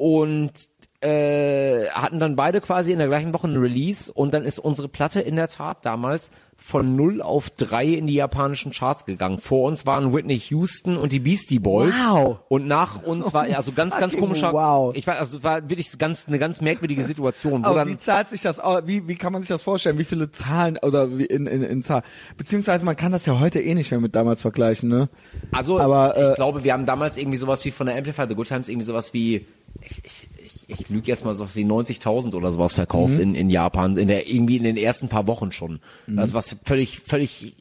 und 0.03 0.53
äh, 1.01 1.89
hatten 1.91 2.19
dann 2.19 2.35
beide 2.35 2.61
quasi 2.61 2.93
in 2.93 2.99
der 2.99 3.07
gleichen 3.07 3.33
Woche 3.33 3.47
ein 3.47 3.57
Release 3.57 4.13
und 4.13 4.35
dann 4.35 4.45
ist 4.45 4.59
unsere 4.59 4.89
Platte 4.89 5.21
in 5.21 5.37
der 5.37 5.49
Tat 5.49 5.85
damals 5.85 6.33
von 6.57 6.95
0 6.95 7.23
auf 7.23 7.51
3 7.51 7.87
in 7.87 8.07
die 8.07 8.15
japanischen 8.15 8.71
Charts 8.71 9.05
gegangen. 9.05 9.39
Vor 9.41 9.67
uns 9.67 9.85
waren 9.85 10.15
Whitney 10.15 10.39
Houston 10.39 10.97
und 10.97 11.11
die 11.11 11.19
Beastie 11.19 11.59
Boys. 11.59 11.93
Wow. 12.07 12.39
Und 12.49 12.69
nach 12.69 13.03
uns 13.03 13.35
war, 13.35 13.45
also 13.45 13.73
ganz, 13.73 13.97
ganz 13.97 14.17
komischer, 14.17 14.53
wow. 14.53 14.95
ich 14.95 15.07
war, 15.07 15.19
also 15.19 15.43
war 15.43 15.69
wirklich 15.69 15.99
ganz, 15.99 16.29
eine 16.29 16.39
ganz 16.39 16.61
merkwürdige 16.61 17.03
Situation, 17.03 17.65
wo 17.65 17.67
Aber 17.67 17.81
dann, 17.81 17.89
wie 17.89 17.99
zahlt 17.99 18.29
sich 18.29 18.43
das? 18.43 18.59
Wie, 18.85 19.09
wie 19.09 19.17
kann 19.17 19.33
man 19.33 19.43
sich 19.43 19.49
das 19.49 19.63
vorstellen? 19.63 19.99
Wie 19.99 20.05
viele 20.05 20.31
Zahlen 20.31 20.79
oder 20.79 21.19
wie 21.19 21.25
in, 21.25 21.47
in, 21.47 21.65
in 21.65 21.83
Zahlen? 21.83 22.05
Beziehungsweise 22.37 22.85
man 22.85 22.95
kann 22.95 23.11
das 23.11 23.27
ja 23.27 23.41
heute 23.41 23.61
eh 23.61 23.75
nicht 23.75 23.91
mehr 23.91 24.01
mit 24.01 24.15
damals 24.15 24.41
vergleichen, 24.41 24.89
ne? 24.89 25.09
Also 25.51 25.81
Aber, 25.81 26.17
ich 26.17 26.31
äh, 26.31 26.35
glaube, 26.35 26.63
wir 26.63 26.73
haben 26.73 26.87
damals 26.87 27.17
irgendwie 27.17 27.39
sowas 27.39 27.65
wie 27.65 27.73
von 27.73 27.89
der 27.89 27.97
Amplify 27.97 28.27
The 28.29 28.37
Good 28.37 28.47
Times 28.47 28.69
irgendwie 28.69 28.87
sowas 28.87 29.13
wie 29.13 29.47
ich, 29.85 30.03
ich, 30.05 30.29
ich, 30.45 30.81
ich 30.81 30.89
lüge 30.89 31.07
jetzt 31.09 31.25
mal 31.25 31.35
sowas 31.35 31.55
wie 31.57 31.65
90.000 31.65 32.35
oder 32.35 32.53
sowas 32.53 32.75
verkauft 32.75 33.15
Mhm. 33.15 33.21
in, 33.21 33.35
in 33.35 33.51
Japan 33.51 33.97
in 33.97 34.09
der 34.09 34.29
irgendwie 34.29 34.57
in 34.57 34.65
den 34.65 34.77
ersten 34.77 35.09
paar 35.09 35.27
Wochen 35.27 35.53
schon. 35.53 35.81
Also 36.17 36.35
was 36.35 36.57
völlig 36.65 36.99
völlig 37.01 37.57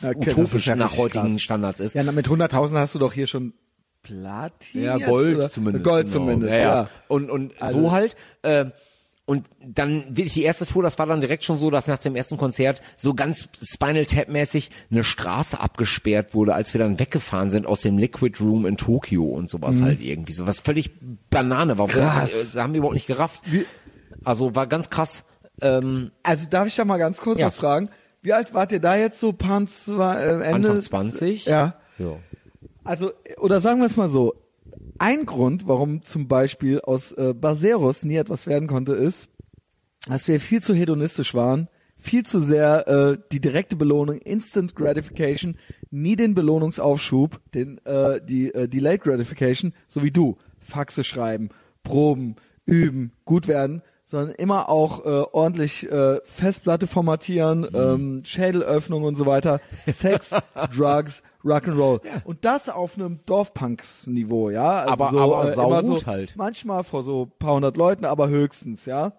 Mhm. 0.00 0.08
Okay, 0.10 0.30
utopisch 0.32 0.66
ja 0.66 0.76
nach 0.76 0.96
heutigen 0.98 1.30
krass. 1.32 1.40
Standards 1.42 1.80
ist. 1.80 1.94
Ja, 1.94 2.02
mit 2.04 2.28
100.000 2.28 2.78
hast 2.78 2.94
du 2.94 2.98
doch 2.98 3.12
hier 3.14 3.26
schon 3.26 3.54
Platin 4.02 4.82
Ja, 4.82 4.96
jetzt, 4.98 5.08
Gold 5.08 5.36
oder? 5.38 5.50
zumindest. 5.50 5.84
Gold 5.84 6.06
genau. 6.06 6.18
zumindest, 6.18 6.52
ja. 6.52 6.58
ja. 6.60 6.74
ja. 6.82 6.88
Und, 7.08 7.30
und 7.30 7.52
Also- 7.60 7.80
so 7.80 7.92
halt. 7.92 8.16
Äh, 8.42 8.66
und 9.26 9.46
dann 9.60 10.04
wirklich 10.16 10.34
die 10.34 10.44
erste 10.44 10.64
Tour, 10.66 10.84
das 10.84 10.98
war 11.00 11.06
dann 11.06 11.20
direkt 11.20 11.42
schon 11.42 11.56
so, 11.56 11.68
dass 11.68 11.88
nach 11.88 11.98
dem 11.98 12.14
ersten 12.14 12.36
Konzert 12.36 12.80
so 12.96 13.12
ganz 13.12 13.48
Spinal 13.60 14.06
Tap 14.06 14.28
mäßig 14.28 14.70
eine 14.90 15.02
Straße 15.02 15.58
abgesperrt 15.58 16.32
wurde, 16.32 16.54
als 16.54 16.72
wir 16.72 16.78
dann 16.78 17.00
weggefahren 17.00 17.50
sind 17.50 17.66
aus 17.66 17.80
dem 17.80 17.98
Liquid 17.98 18.38
Room 18.40 18.66
in 18.66 18.76
Tokio 18.76 19.24
und 19.24 19.50
sowas 19.50 19.82
halt 19.82 20.00
irgendwie 20.00 20.32
so, 20.32 20.46
was 20.46 20.60
völlig 20.60 20.92
Banane 21.28 21.76
war. 21.76 21.88
Mhm. 21.88 21.90
Krass. 21.90 22.54
Wir, 22.54 22.62
haben 22.62 22.72
wir 22.72 22.78
überhaupt 22.78 22.94
nicht 22.94 23.08
gerafft. 23.08 23.42
Also 24.22 24.54
war 24.54 24.68
ganz 24.68 24.90
krass. 24.90 25.24
Ähm, 25.60 26.12
Also 26.22 26.46
darf 26.48 26.68
ich 26.68 26.76
da 26.76 26.84
mal 26.84 26.98
ganz 26.98 27.18
kurz 27.18 27.40
Ja. 27.40 27.46
was 27.48 27.56
fragen? 27.56 27.90
Wie 28.22 28.32
alt 28.32 28.54
wart 28.54 28.70
ihr 28.70 28.80
da 28.80 28.96
jetzt 28.96 29.18
so, 29.18 29.34
war, 29.38 30.20
äh, 30.20 30.34
Ende? 30.44 30.68
Anfang 30.70 30.82
20? 30.82 31.46
Ja. 31.46 31.74
ja. 31.98 32.16
Also, 32.84 33.10
oder 33.38 33.60
sagen 33.60 33.80
wir 33.80 33.86
es 33.86 33.96
mal 33.96 34.08
so. 34.08 34.34
Ein 34.98 35.26
Grund, 35.26 35.68
warum 35.68 36.02
zum 36.02 36.28
Beispiel 36.28 36.80
aus 36.80 37.12
äh, 37.12 37.34
Baseros 37.34 38.04
nie 38.04 38.16
etwas 38.16 38.46
werden 38.46 38.68
konnte, 38.68 38.94
ist, 38.94 39.28
dass 40.08 40.28
wir 40.28 40.40
viel 40.40 40.62
zu 40.62 40.74
hedonistisch 40.74 41.34
waren, 41.34 41.68
viel 41.98 42.24
zu 42.24 42.42
sehr 42.42 42.86
äh, 42.88 43.18
die 43.32 43.40
direkte 43.40 43.76
Belohnung, 43.76 44.18
Instant 44.18 44.74
Gratification, 44.74 45.56
nie 45.90 46.16
den 46.16 46.34
Belohnungsaufschub, 46.34 47.40
den 47.54 47.78
äh, 47.84 48.20
die 48.22 48.54
äh, 48.54 48.68
Delayed 48.68 49.02
Gratification, 49.02 49.72
so 49.88 50.02
wie 50.02 50.10
du, 50.10 50.36
Faxe 50.60 51.04
schreiben, 51.04 51.50
proben, 51.82 52.36
üben, 52.64 53.12
gut 53.24 53.48
werden, 53.48 53.82
sondern 54.04 54.34
immer 54.36 54.68
auch 54.68 55.04
äh, 55.04 55.08
ordentlich 55.32 55.90
äh, 55.90 56.20
Festplatte 56.24 56.86
formatieren, 56.86 57.66
ähm, 57.74 58.22
Schädelöffnung 58.24 59.02
und 59.02 59.16
so 59.16 59.26
weiter, 59.26 59.60
Sex, 59.92 60.30
Drugs, 60.76 61.22
Rock'n'Roll. 61.46 62.00
Und 62.24 62.44
das 62.44 62.68
auf 62.68 62.96
einem 62.98 63.20
Dorfpunks-Niveau, 63.26 64.50
ja. 64.50 64.80
Also 64.80 64.92
Aber- 64.92 65.10
so, 65.10 65.18
aber 65.20 65.50
äh, 65.50 65.54
saugut 65.54 66.00
so, 66.00 66.06
halt. 66.06 66.34
Manchmal 66.36 66.84
vor 66.84 67.02
so 67.02 67.26
paar 67.38 67.54
hundert 67.54 67.76
Leuten, 67.76 68.04
aber 68.04 68.28
höchstens, 68.28 68.86
ja. 68.86 69.12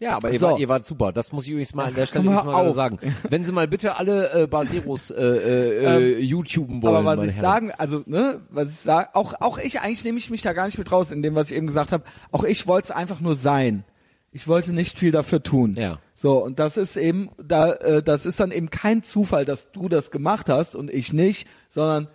Ja, 0.00 0.16
aber 0.16 0.30
ihr, 0.32 0.40
So. 0.40 0.48
wart, 0.48 0.58
ihr 0.58 0.68
wart 0.68 0.84
super. 0.86 1.12
Das 1.12 1.30
muss 1.32 1.44
ich 1.44 1.50
übrigens 1.50 1.72
mal 1.72 1.84
an 1.86 1.94
der 1.94 2.06
Stelle 2.06 2.24
mal 2.28 2.40
auf. 2.40 2.74
sagen. 2.74 2.98
Wenn 3.30 3.44
Sie 3.44 3.52
mal 3.52 3.68
bitte 3.68 3.96
alle 3.96 4.42
äh, 4.42 4.46
Baseros 4.48 5.10
äh, 5.12 5.22
äh, 5.22 5.84
äh, 5.84 6.18
YouTuben 6.18 6.82
wollen. 6.82 6.96
Aber 6.96 7.16
was 7.16 7.24
ich 7.26 7.32
Herren. 7.36 7.40
sagen, 7.42 7.72
also 7.78 8.02
ne, 8.06 8.40
was 8.50 8.70
ich 8.70 8.80
sage, 8.80 9.10
auch 9.14 9.34
auch 9.40 9.56
ich 9.58 9.80
eigentlich 9.80 10.02
nehme 10.02 10.18
ich 10.18 10.30
mich 10.30 10.42
da 10.42 10.52
gar 10.52 10.66
nicht 10.66 10.78
mit 10.78 10.90
raus 10.90 11.12
in 11.12 11.22
dem, 11.22 11.36
was 11.36 11.50
ich 11.52 11.56
eben 11.56 11.68
gesagt 11.68 11.92
habe. 11.92 12.02
Auch 12.32 12.42
ich 12.42 12.66
wollte 12.66 12.86
es 12.86 12.90
einfach 12.90 13.20
nur 13.20 13.36
sein. 13.36 13.84
Ich 14.36 14.48
wollte 14.48 14.72
nicht 14.72 14.98
viel 14.98 15.12
dafür 15.12 15.42
tun. 15.42 15.74
Ja. 15.78 16.00
So 16.12 16.42
und 16.44 16.58
das 16.58 16.76
ist 16.76 16.96
eben 16.96 17.30
da, 17.42 17.72
äh, 17.74 18.02
das 18.02 18.26
ist 18.26 18.40
dann 18.40 18.50
eben 18.50 18.68
kein 18.68 19.02
Zufall, 19.04 19.44
dass 19.44 19.70
du 19.72 19.88
das 19.88 20.10
gemacht 20.10 20.48
hast 20.48 20.74
und 20.74 20.90
ich 20.90 21.12
nicht, 21.12 21.46
sondern 21.68 22.08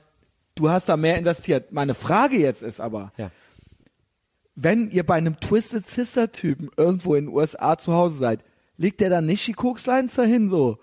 du 0.55 0.69
hast 0.69 0.89
da 0.89 0.97
mehr 0.97 1.17
investiert. 1.17 1.71
Meine 1.71 1.93
Frage 1.93 2.37
jetzt 2.37 2.61
ist 2.61 2.81
aber, 2.81 3.13
Ja. 3.17 3.31
wenn 4.55 4.91
ihr 4.91 5.05
bei 5.05 5.15
einem 5.15 5.39
Twisted 5.39 5.87
Sister 5.87 6.31
Typen 6.31 6.69
irgendwo 6.75 7.15
in 7.15 7.25
den 7.27 7.33
USA 7.33 7.77
zu 7.77 7.93
Hause 7.93 8.17
seid, 8.17 8.43
legt 8.77 8.99
der 8.99 9.09
dann 9.09 9.25
nicht 9.25 9.47
die 9.47 9.53
Kokslines 9.53 10.15
dahin 10.15 10.49
so? 10.49 10.77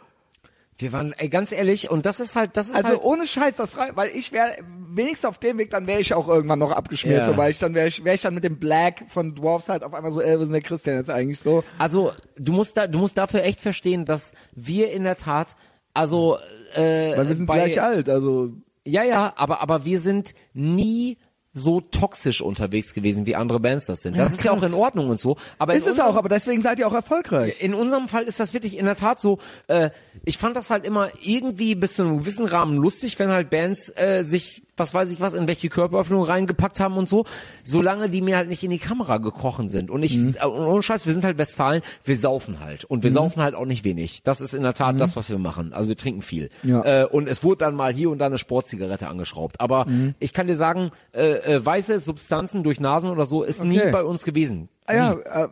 Wir 0.78 0.92
waren, 0.92 1.14
ey, 1.16 1.28
ganz 1.30 1.52
ehrlich, 1.52 1.90
und 1.90 2.04
das 2.04 2.20
ist 2.20 2.36
halt, 2.36 2.56
das 2.58 2.68
ist 2.68 2.74
Also 2.76 2.88
halt, 2.90 3.02
ohne 3.04 3.26
Scheiß, 3.26 3.56
das 3.56 3.70
frei, 3.72 3.92
weil 3.94 4.10
ich 4.14 4.30
wäre 4.32 4.56
wenigstens 4.88 5.24
auf 5.24 5.38
dem 5.38 5.56
Weg, 5.56 5.70
dann 5.70 5.86
wäre 5.86 6.00
ich 6.00 6.12
auch 6.12 6.28
irgendwann 6.28 6.58
noch 6.58 6.70
abgeschmiert, 6.72 7.20
Ja. 7.20 7.30
so, 7.30 7.36
weil 7.38 7.50
ich 7.50 7.58
dann 7.58 7.74
wäre 7.74 7.88
ich, 7.88 8.04
wäre 8.04 8.14
ich 8.14 8.20
dann 8.20 8.34
mit 8.34 8.44
dem 8.44 8.58
Black 8.58 9.04
von 9.08 9.34
Dwarfs 9.34 9.68
halt 9.70 9.82
auf 9.84 9.94
einmal 9.94 10.12
so, 10.12 10.20
ey, 10.20 10.36
was 10.36 10.44
ist 10.46 10.52
der 10.52 10.60
Christian 10.60 10.96
jetzt 10.98 11.10
eigentlich 11.10 11.40
so? 11.40 11.64
also 11.78 12.12
du 12.38 12.52
musst 12.52 12.76
da, 12.76 12.86
du 12.86 12.98
musst 12.98 13.16
dafür 13.16 13.42
echt 13.42 13.60
verstehen, 13.60 14.04
dass 14.04 14.32
wir 14.52 14.92
in 14.92 15.04
der 15.04 15.16
Tat, 15.16 15.56
also 15.94 16.36
äh, 16.74 17.16
Weil 17.16 17.28
wir 17.28 17.36
sind 17.36 17.46
bei, 17.46 17.56
gleich 17.56 17.80
alt, 17.80 18.08
also 18.10 18.50
Ja, 18.84 19.02
ja, 19.02 19.32
aber 19.36 19.62
aber 19.62 19.86
wir 19.86 19.98
sind 19.98 20.34
nie 20.52 21.16
so 21.56 21.80
toxisch 21.80 22.42
unterwegs 22.42 22.92
gewesen, 22.92 23.24
wie 23.24 23.34
andere 23.34 23.60
Bands 23.60 23.86
das 23.86 24.02
sind. 24.02 24.18
Das 24.18 24.32
ist 24.32 24.44
ja 24.44 24.52
auch 24.52 24.62
in 24.62 24.74
Ordnung 24.74 25.08
und 25.08 25.18
so. 25.18 25.36
Aber 25.58 25.74
ist 25.74 25.86
es 25.86 25.98
auch, 25.98 26.14
aber 26.14 26.28
deswegen 26.28 26.60
seid 26.60 26.78
ihr 26.78 26.86
auch 26.86 26.92
erfolgreich. 26.92 27.62
In 27.62 27.72
unserem 27.72 28.08
Fall 28.08 28.24
ist 28.24 28.38
das 28.38 28.52
wirklich 28.52 28.76
in 28.76 28.84
der 28.84 28.94
Tat 28.94 29.18
so. 29.18 29.38
Äh, 29.66 29.90
ich 30.24 30.36
fand 30.36 30.54
das 30.54 30.68
halt 30.68 30.84
immer 30.84 31.08
irgendwie 31.22 31.74
bis 31.74 31.94
zu 31.94 32.02
einem 32.02 32.18
gewissen 32.18 32.44
Rahmen 32.44 32.76
lustig, 32.76 33.18
wenn 33.18 33.30
halt 33.30 33.48
Bands 33.48 33.90
äh, 33.96 34.22
sich, 34.22 34.64
was 34.76 34.92
weiß 34.94 35.10
ich 35.10 35.20
was, 35.20 35.32
in 35.32 35.46
welche 35.48 35.68
Körperöffnung 35.68 36.22
reingepackt 36.24 36.80
haben 36.80 36.96
und 36.96 37.08
so, 37.08 37.24
solange 37.64 38.08
die 38.10 38.22
mir 38.22 38.36
halt 38.36 38.48
nicht 38.48 38.62
in 38.62 38.70
die 38.70 38.78
Kamera 38.78 39.18
gekrochen 39.18 39.68
sind. 39.68 39.90
Und 39.90 40.02
ich, 40.02 40.16
Mhm. 40.18 40.34
und 40.44 40.66
ohne 40.66 40.82
Scheiß, 40.82 41.06
wir 41.06 41.12
sind 41.12 41.24
halt 41.24 41.38
Westfalen, 41.38 41.82
wir 42.04 42.16
saufen 42.16 42.60
halt. 42.60 42.84
Und 42.84 43.02
wir 43.02 43.10
saufen 43.10 43.42
halt 43.42 43.54
auch 43.54 43.64
nicht 43.64 43.84
wenig. 43.84 44.22
Das 44.22 44.40
ist 44.40 44.54
in 44.54 44.62
der 44.62 44.74
Tat 44.74 45.00
das, 45.00 45.16
was 45.16 45.30
wir 45.30 45.38
machen. 45.38 45.72
Also 45.72 45.88
wir 45.88 45.96
trinken 45.96 46.22
viel. 46.22 46.50
Mhm. 46.62 46.70
Ja. 46.70 47.02
Äh, 47.02 47.06
und 47.06 47.28
es 47.28 47.42
wurde 47.42 47.58
dann 47.64 47.74
mal 47.74 47.92
hier 47.92 48.10
und 48.10 48.18
da 48.18 48.26
eine 48.26 48.38
Sportzigarette 48.38 49.08
angeschraubt. 49.08 49.60
Aber 49.60 49.86
Mhm. 49.86 50.14
ich 50.18 50.32
kann 50.32 50.46
dir 50.46 50.56
sagen, 50.56 50.90
äh, 51.12 51.54
äh, 51.54 51.64
weiße 51.64 51.98
Substanzen 51.98 52.62
durch 52.62 52.80
Nasen 52.80 53.10
oder 53.10 53.24
so 53.24 53.42
ist 53.42 53.64
nie 53.64 53.80
Okay. 53.80 53.90
bei 53.90 54.04
uns 54.04 54.24
gewesen. 54.24 54.68
Ah 54.86 54.94
ja, 54.94 55.12
äh, 55.14 55.48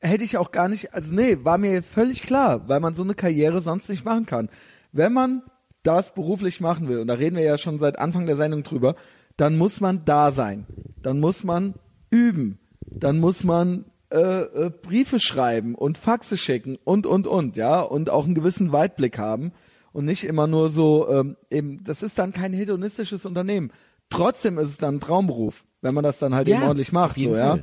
hätte 0.00 0.24
ich 0.24 0.36
auch 0.36 0.50
gar 0.52 0.68
nicht, 0.68 0.94
also 0.94 1.12
nee, 1.12 1.38
war 1.42 1.58
mir 1.58 1.72
jetzt 1.72 1.92
völlig 1.92 2.22
klar, 2.22 2.68
weil 2.68 2.80
man 2.80 2.94
so 2.94 3.02
eine 3.02 3.14
Karriere 3.14 3.60
sonst 3.60 3.88
nicht 3.88 4.04
machen 4.04 4.26
kann. 4.26 4.48
Wenn 4.92 5.12
man 5.12 5.42
das 5.86 6.14
beruflich 6.14 6.60
machen 6.60 6.88
will, 6.88 6.98
und 6.98 7.06
da 7.06 7.14
reden 7.14 7.36
wir 7.36 7.44
ja 7.44 7.58
schon 7.58 7.78
seit 7.78 7.98
Anfang 7.98 8.26
der 8.26 8.36
Sendung 8.36 8.62
drüber, 8.62 8.96
dann 9.36 9.58
muss 9.58 9.80
man 9.80 10.04
da 10.04 10.30
sein. 10.30 10.66
Dann 11.02 11.20
muss 11.20 11.44
man 11.44 11.74
üben. 12.10 12.58
Dann 12.80 13.18
muss 13.18 13.44
man 13.44 13.84
äh, 14.10 14.18
äh, 14.18 14.70
Briefe 14.70 15.18
schreiben 15.18 15.74
und 15.74 15.98
Faxe 15.98 16.36
schicken 16.36 16.78
und, 16.84 17.06
und, 17.06 17.26
und, 17.26 17.56
ja, 17.56 17.80
und 17.80 18.08
auch 18.08 18.24
einen 18.24 18.34
gewissen 18.34 18.72
Weitblick 18.72 19.18
haben 19.18 19.52
und 19.92 20.04
nicht 20.04 20.24
immer 20.24 20.46
nur 20.46 20.68
so, 20.68 21.08
ähm, 21.08 21.36
eben, 21.50 21.82
das 21.84 22.02
ist 22.02 22.18
dann 22.18 22.32
kein 22.32 22.52
hedonistisches 22.52 23.26
Unternehmen. 23.26 23.72
Trotzdem 24.08 24.58
ist 24.58 24.68
es 24.68 24.78
dann 24.78 24.96
ein 24.96 25.00
Traumberuf, 25.00 25.64
wenn 25.82 25.94
man 25.94 26.04
das 26.04 26.18
dann 26.18 26.34
halt 26.34 26.46
Ja, 26.46 26.58
eben 26.58 26.66
ordentlich 26.66 26.92
macht, 26.92 27.16
so, 27.16 27.34
ja. 27.34 27.58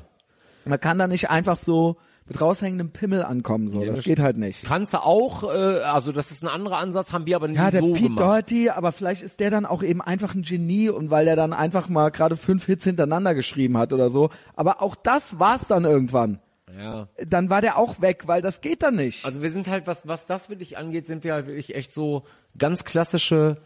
Man 0.65 0.79
kann 0.79 0.99
da 0.99 1.07
nicht 1.07 1.29
einfach 1.29 1.57
so 1.57 1.97
mit 2.27 2.39
raushängendem 2.39 2.91
Pimmel 2.91 3.23
ankommen, 3.23 3.69
so. 3.69 3.83
das 3.83 4.03
geht 4.03 4.19
halt 4.19 4.37
nicht. 4.37 4.63
Kannst 4.65 4.93
du 4.93 5.03
auch, 5.03 5.43
äh, 5.43 5.81
also 5.81 6.11
das 6.11 6.31
ist 6.31 6.43
ein 6.43 6.49
anderer 6.49 6.77
Ansatz, 6.77 7.11
haben 7.11 7.25
wir 7.25 7.35
aber 7.35 7.47
nie 7.47 7.55
Ja, 7.55 7.69
der 7.69 7.81
so 7.81 7.93
Pete 7.93 8.03
gemacht. 8.03 8.19
Doherty, 8.19 8.69
aber 8.69 8.91
vielleicht 8.91 9.21
ist 9.21 9.39
der 9.39 9.49
dann 9.49 9.65
auch 9.65 9.83
eben 9.83 10.01
einfach 10.01 10.33
ein 10.33 10.43
Genie 10.43 10.89
und 10.89 11.09
weil 11.09 11.25
der 11.25 11.35
dann 11.35 11.53
einfach 11.53 11.89
mal 11.89 12.09
gerade 12.09 12.37
fünf 12.37 12.65
Hits 12.65 12.85
hintereinander 12.85 13.35
geschrieben 13.35 13.77
hat 13.77 13.93
oder 13.93 14.09
so. 14.09 14.29
Aber 14.55 14.81
auch 14.81 14.95
das 14.95 15.39
war's 15.39 15.67
dann 15.67 15.85
irgendwann. 15.85 16.39
Ja. 16.77 17.07
Dann 17.27 17.49
war 17.49 17.61
der 17.61 17.77
auch 17.77 18.01
weg, 18.01 18.23
weil 18.25 18.41
das 18.41 18.61
geht 18.61 18.81
dann 18.81 18.95
nicht. 18.95 19.25
Also 19.25 19.41
wir 19.43 19.51
sind 19.51 19.67
halt, 19.67 19.85
was, 19.85 20.07
was 20.07 20.25
das 20.25 20.49
wirklich 20.49 20.77
angeht, 20.77 21.05
sind 21.05 21.23
wir 21.23 21.33
halt 21.33 21.47
wirklich 21.47 21.75
echt 21.75 21.93
so 21.93 22.23
ganz 22.57 22.83
klassische 22.83 23.57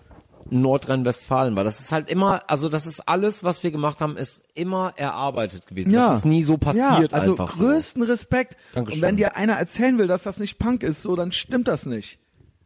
Nordrhein-Westfalen, 0.49 1.55
weil 1.55 1.63
das 1.63 1.79
ist 1.79 1.91
halt 1.91 2.09
immer, 2.09 2.49
also 2.49 2.69
das 2.69 2.85
ist 2.85 3.07
alles, 3.07 3.43
was 3.43 3.63
wir 3.63 3.71
gemacht 3.71 4.01
haben, 4.01 4.17
ist 4.17 4.43
immer 4.53 4.93
erarbeitet 4.95 5.67
gewesen. 5.67 5.91
Das 5.93 6.19
ist 6.19 6.25
nie 6.25 6.43
so 6.43 6.57
passiert 6.57 7.11
ja, 7.11 7.17
also 7.17 7.31
einfach 7.31 7.51
so. 7.53 7.63
größten 7.63 8.03
Respekt. 8.03 8.57
Dankeschön. 8.73 8.97
Und 8.99 9.01
wenn 9.01 9.17
dir 9.17 9.35
einer 9.35 9.53
erzählen 9.53 9.97
will, 9.97 10.07
dass 10.07 10.23
das 10.23 10.37
nicht 10.39 10.57
Punk 10.59 10.83
ist, 10.83 11.01
so, 11.01 11.15
dann 11.15 11.31
stimmt 11.31 11.67
das 11.67 11.85
nicht. 11.85 12.19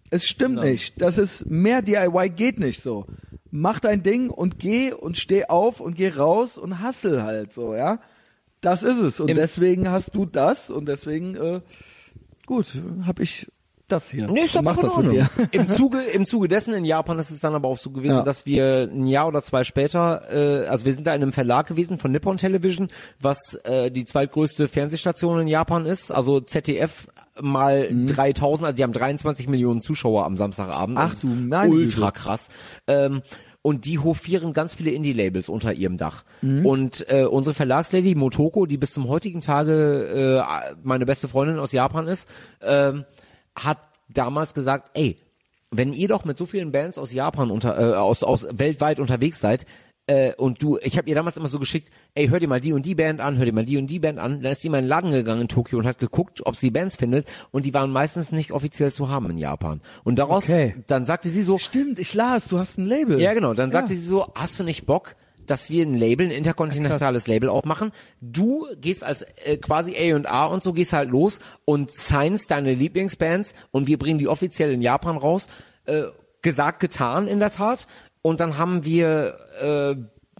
Es 0.10 0.26
stimmt 0.26 0.62
nicht. 0.62 1.02
Das 1.02 1.18
ist 1.18 1.46
mehr 1.46 1.82
DIY 1.82 2.30
geht 2.30 2.60
nicht 2.60 2.82
so. 2.82 3.06
Mach 3.50 3.80
dein 3.80 4.04
Ding 4.04 4.30
und 4.30 4.60
geh 4.60 4.92
und 4.94 5.18
steh 5.18 5.46
auf 5.46 5.80
und 5.80 5.96
geh 5.96 6.10
raus 6.10 6.58
und 6.58 6.80
hassel 6.82 7.24
halt 7.24 7.54
so, 7.54 7.76
ja. 7.76 8.00
Das 8.62 8.84
ist 8.84 8.98
es. 8.98 9.20
Und 9.20 9.30
Im- 9.30 9.38
deswegen 9.38 9.90
hast 9.90 10.14
du 10.16 10.26
das 10.26 10.70
und 10.70 10.86
deswegen, 10.88 11.36
äh, 11.36 11.62
gut, 12.46 12.74
hab 13.06 13.20
ich 13.20 13.48
das 13.92 14.10
hier. 14.10 14.28
Nee, 14.28 14.42
ist 14.42 14.62
mach 14.62 14.78
das 14.78 14.98
mit 14.98 15.12
dir. 15.12 15.30
Im 15.52 15.68
Zuge, 15.68 16.02
im 16.02 16.26
Zuge 16.26 16.48
dessen 16.48 16.74
in 16.74 16.86
Japan 16.86 17.20
ist 17.20 17.30
es 17.32 17.40
dann 17.40 17.54
aber 17.56 17.68
auch 17.68 17.78
so 17.78 17.92
gewesen, 17.92 18.16
Ja. 18.18 18.24
dass 18.24 18.46
wir 18.46 18.90
ein 18.92 19.06
Jahr 19.08 19.28
oder 19.28 19.42
zwei 19.42 19.64
später, 19.64 20.24
äh, 20.32 20.68
also 20.68 20.86
wir 20.86 20.94
sind 20.94 21.06
da 21.08 21.14
in 21.16 21.22
einem 21.22 21.34
Verlag 21.34 21.68
gewesen 21.68 21.98
von 21.98 22.12
Nippon 22.12 22.38
Television, 22.38 22.90
was 23.20 23.56
äh, 23.64 23.92
die 23.92 24.06
zweitgrößte 24.06 24.68
Fernsehstation 24.68 25.42
in 25.42 25.48
Japan 25.48 25.86
ist. 25.86 26.12
Also 26.12 26.40
ZDF 26.40 27.08
mal 27.42 27.90
3000, 28.08 28.66
also 28.68 28.76
die 28.76 28.84
haben 28.84 28.94
23 28.94 29.48
Millionen 29.48 29.82
Zuschauer 29.82 30.26
am 30.26 30.38
Samstagabend. 30.38 30.98
Ach 30.98 31.16
du 31.20 31.28
meine 31.28 31.72
Ultra 31.72 32.12
krass. 32.12 32.48
Ähm, 32.88 33.22
und 33.64 33.86
die 33.86 34.00
hofieren 34.00 34.54
ganz 34.54 34.74
viele 34.74 34.90
Indie-Labels 34.90 35.48
unter 35.48 35.74
ihrem 35.74 35.98
Dach. 35.98 36.24
Mhm. 36.42 36.66
Und 36.66 37.06
äh, 37.10 37.26
unsere 37.26 37.54
Verlagslady 37.54 38.16
Motoko, 38.16 38.66
die 38.66 38.78
bis 38.78 38.92
zum 38.92 39.08
heutigen 39.08 39.42
Tage 39.42 40.42
äh, 40.44 40.74
meine 40.84 41.06
beste 41.06 41.28
Freundin 41.28 41.60
aus 41.60 41.72
Japan 41.72 42.08
ist, 42.08 42.28
ähm, 42.62 43.06
hat 43.56 43.80
damals 44.10 44.54
gesagt, 44.54 44.90
ey, 44.94 45.18
wenn 45.72 45.94
ihr 45.94 46.08
doch 46.08 46.26
mit 46.26 46.38
so 46.38 46.46
vielen 46.46 46.72
Bands 46.72 46.98
aus 46.98 47.14
Japan 47.14 47.50
unter, 47.52 47.78
äh, 47.80 47.94
aus, 47.96 48.24
aus 48.24 48.46
weltweit 48.52 49.00
unterwegs 49.00 49.40
seid, 49.40 49.66
äh, 50.08 50.34
und 50.34 50.62
du, 50.64 50.78
ich 50.82 50.98
habe 50.98 51.08
ihr 51.08 51.16
damals 51.16 51.38
immer 51.38 51.48
so 51.48 51.60
geschickt, 51.60 51.90
ey, 52.16 52.28
hör 52.28 52.40
dir 52.40 52.48
mal 52.48 52.60
die 52.60 52.74
und 52.74 52.86
die 52.86 52.96
Band 52.96 53.22
an, 53.22 53.38
hör 53.38 53.46
dir 53.46 53.54
mal 53.54 53.64
die 53.64 53.78
und 53.78 53.86
die 53.88 54.00
Band 54.00 54.18
an. 54.20 54.42
Dann 54.42 54.52
ist 54.52 54.62
sie 54.62 54.68
in 54.68 54.72
meinen 54.72 54.88
Laden 54.88 55.12
gegangen 55.12 55.42
in 55.42 55.48
Tokio 55.48 55.78
und 55.78 55.86
hat 55.86 56.00
geguckt, 56.00 56.46
ob 56.46 56.56
sie 56.56 56.72
Bands 56.72 56.96
findet 56.96 57.28
und 57.52 57.66
die 57.68 57.74
waren 57.74 57.92
meistens 57.92 58.32
nicht 58.32 58.52
offiziell 58.52 58.92
zu 58.92 59.10
haben 59.10 59.30
in 59.30 59.38
Japan. 59.38 59.80
Und 60.04 60.18
daraus, 60.18 60.44
Okay. 60.50 60.76
dann 60.88 61.06
sagte 61.06 61.30
sie 61.30 61.44
so, 61.44 61.58
Stimmt, 61.60 62.00
ich 62.00 62.14
las, 62.16 62.48
du 62.48 62.58
hast 62.58 62.80
ein 62.80 62.88
Label. 62.88 63.22
ja, 63.22 63.34
genau. 63.34 63.54
Dann 63.54 63.72
sagte 63.72 63.94
sie 63.96 64.02
so, 64.02 64.28
hast 64.34 64.60
du 64.60 64.64
nicht 64.64 64.86
Bock, 64.88 65.16
dass 65.52 65.70
wir 65.70 65.86
ein 65.86 65.94
Label, 65.94 66.28
ein 66.28 66.32
interkontinentales 66.32 67.28
Label 67.28 67.50
aufmachen? 67.50 67.92
Du 68.22 68.68
gehst 68.80 69.04
als 69.04 69.24
äh, 69.44 69.58
quasi 69.58 69.96
A&A 69.96 70.46
und 70.46 70.64
so 70.64 70.74
gehst 70.74 70.94
halt 70.94 71.10
los 71.10 71.40
und 71.66 71.92
signst 71.92 72.50
deine 72.50 72.74
Lieblingsbands 72.74 73.54
und 73.72 73.88
wir 73.88 74.00
bringen 74.00 74.18
die 74.18 74.28
offiziell 74.28 74.72
in 74.72 74.82
Japan 74.82 75.18
raus. 75.18 75.48
Äh, 75.86 76.06
gesagt, 76.42 76.80
getan 76.80 77.28
in 77.28 77.40
der 77.40 77.52
Tat. 77.52 77.88
Und 78.22 78.40
dann 78.40 78.58
haben 78.58 78.86
wir 78.86 79.38
äh, 79.60 79.96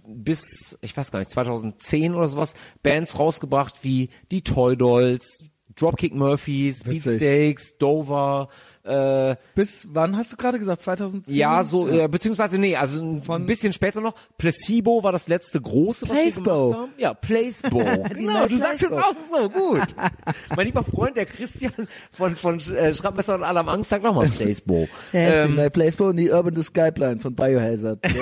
bis, 0.06 0.78
ich 0.80 0.96
weiß 0.96 1.10
gar 1.10 1.18
nicht, 1.18 1.30
2010 1.30 2.14
oder 2.14 2.28
sowas, 2.28 2.54
Bands 2.82 3.18
rausgebracht 3.18 3.74
wie 3.82 4.10
die 4.30 4.42
Toy 4.42 4.76
Dolls, 4.76 5.50
Dropkick 5.76 6.14
Murphys. 6.14 6.84
Beatsteaks, 6.84 7.76
Dover, 7.78 8.48
äh, 8.84 9.36
Bis 9.54 9.86
wann 9.92 10.16
hast 10.16 10.32
du 10.32 10.36
gerade 10.36 10.58
gesagt? 10.58 10.82
2010? 10.82 11.32
ja, 11.34 11.62
so, 11.62 11.86
Äh, 11.88 12.08
beziehungsweise 12.08 12.58
nee, 12.58 12.74
also 12.74 13.00
ein 13.02 13.22
Von- 13.22 13.46
bisschen 13.46 13.72
später 13.72 14.00
noch. 14.00 14.14
Placebo 14.38 15.02
war 15.04 15.12
das 15.12 15.28
letzte 15.28 15.60
große, 15.60 16.08
was 16.08 16.16
Placebo. 16.16 16.44
wir 16.46 16.52
gemacht 16.66 16.78
haben. 16.80 16.92
Ja, 16.98 17.14
Placebo. 17.14 17.78
genau, 18.14 18.46
du 18.48 18.56
sagst 18.56 18.82
es 18.82 18.92
auch 18.92 19.14
so, 19.30 19.48
gut. 19.50 19.86
mein 20.56 20.66
lieber 20.66 20.82
Freund, 20.82 21.16
der 21.16 21.26
Christian 21.26 21.72
von, 22.10 22.34
von 22.36 22.58
äh, 22.58 22.92
Schraubmesser 22.92 23.36
und 23.36 23.44
Alarm 23.44 23.68
Angst, 23.68 23.90
sagt 23.90 24.02
nochmal 24.02 24.28
Placebo. 24.30 24.88
Ja, 25.12 25.44
ähm, 25.44 25.60
Placebo 25.72 26.08
und 26.08 26.16
die 26.16 26.30
Urban 26.30 26.60
Skyline 26.62 27.20
von 27.20 27.34
Biohazard. 27.36 28.00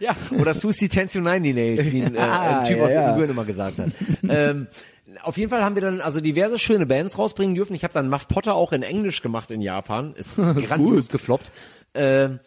ja. 0.00 0.14
ja, 0.30 0.38
oder 0.38 0.54
Susi 0.54 0.88
Tension 0.88 1.24
90 1.24 1.54
Nails, 1.54 1.92
wie 1.92 2.02
ein, 2.02 2.14
äh, 2.14 2.18
Ah, 2.18 2.60
ein 2.60 2.64
Typ 2.66 2.78
ja, 2.78 2.84
aus 2.84 2.92
ja. 2.92 3.12
Ibüren 3.12 3.30
immer 3.30 3.44
gesagt 3.44 3.78
hat. 3.78 3.90
ähm, 4.28 4.66
auf 5.22 5.36
jeden 5.36 5.50
Fall 5.50 5.64
haben 5.64 5.74
wir 5.74 5.82
dann 5.82 6.00
also 6.00 6.20
diverse 6.20 6.58
schöne 6.58 6.86
Bands 6.86 7.18
rausbringen 7.18 7.54
dürfen. 7.54 7.74
Ich 7.74 7.84
habe 7.84 7.94
dann 7.94 8.08
Muff 8.08 8.28
Potter 8.28 8.54
auch 8.54 8.72
in 8.72 8.82
Englisch 8.82 9.22
gemacht 9.22 9.50
in 9.50 9.60
Japan. 9.60 10.14
Ist 10.14 10.36
grandios 10.66 11.08
gefloppt. 11.08 11.52
Ähm, 11.94 12.40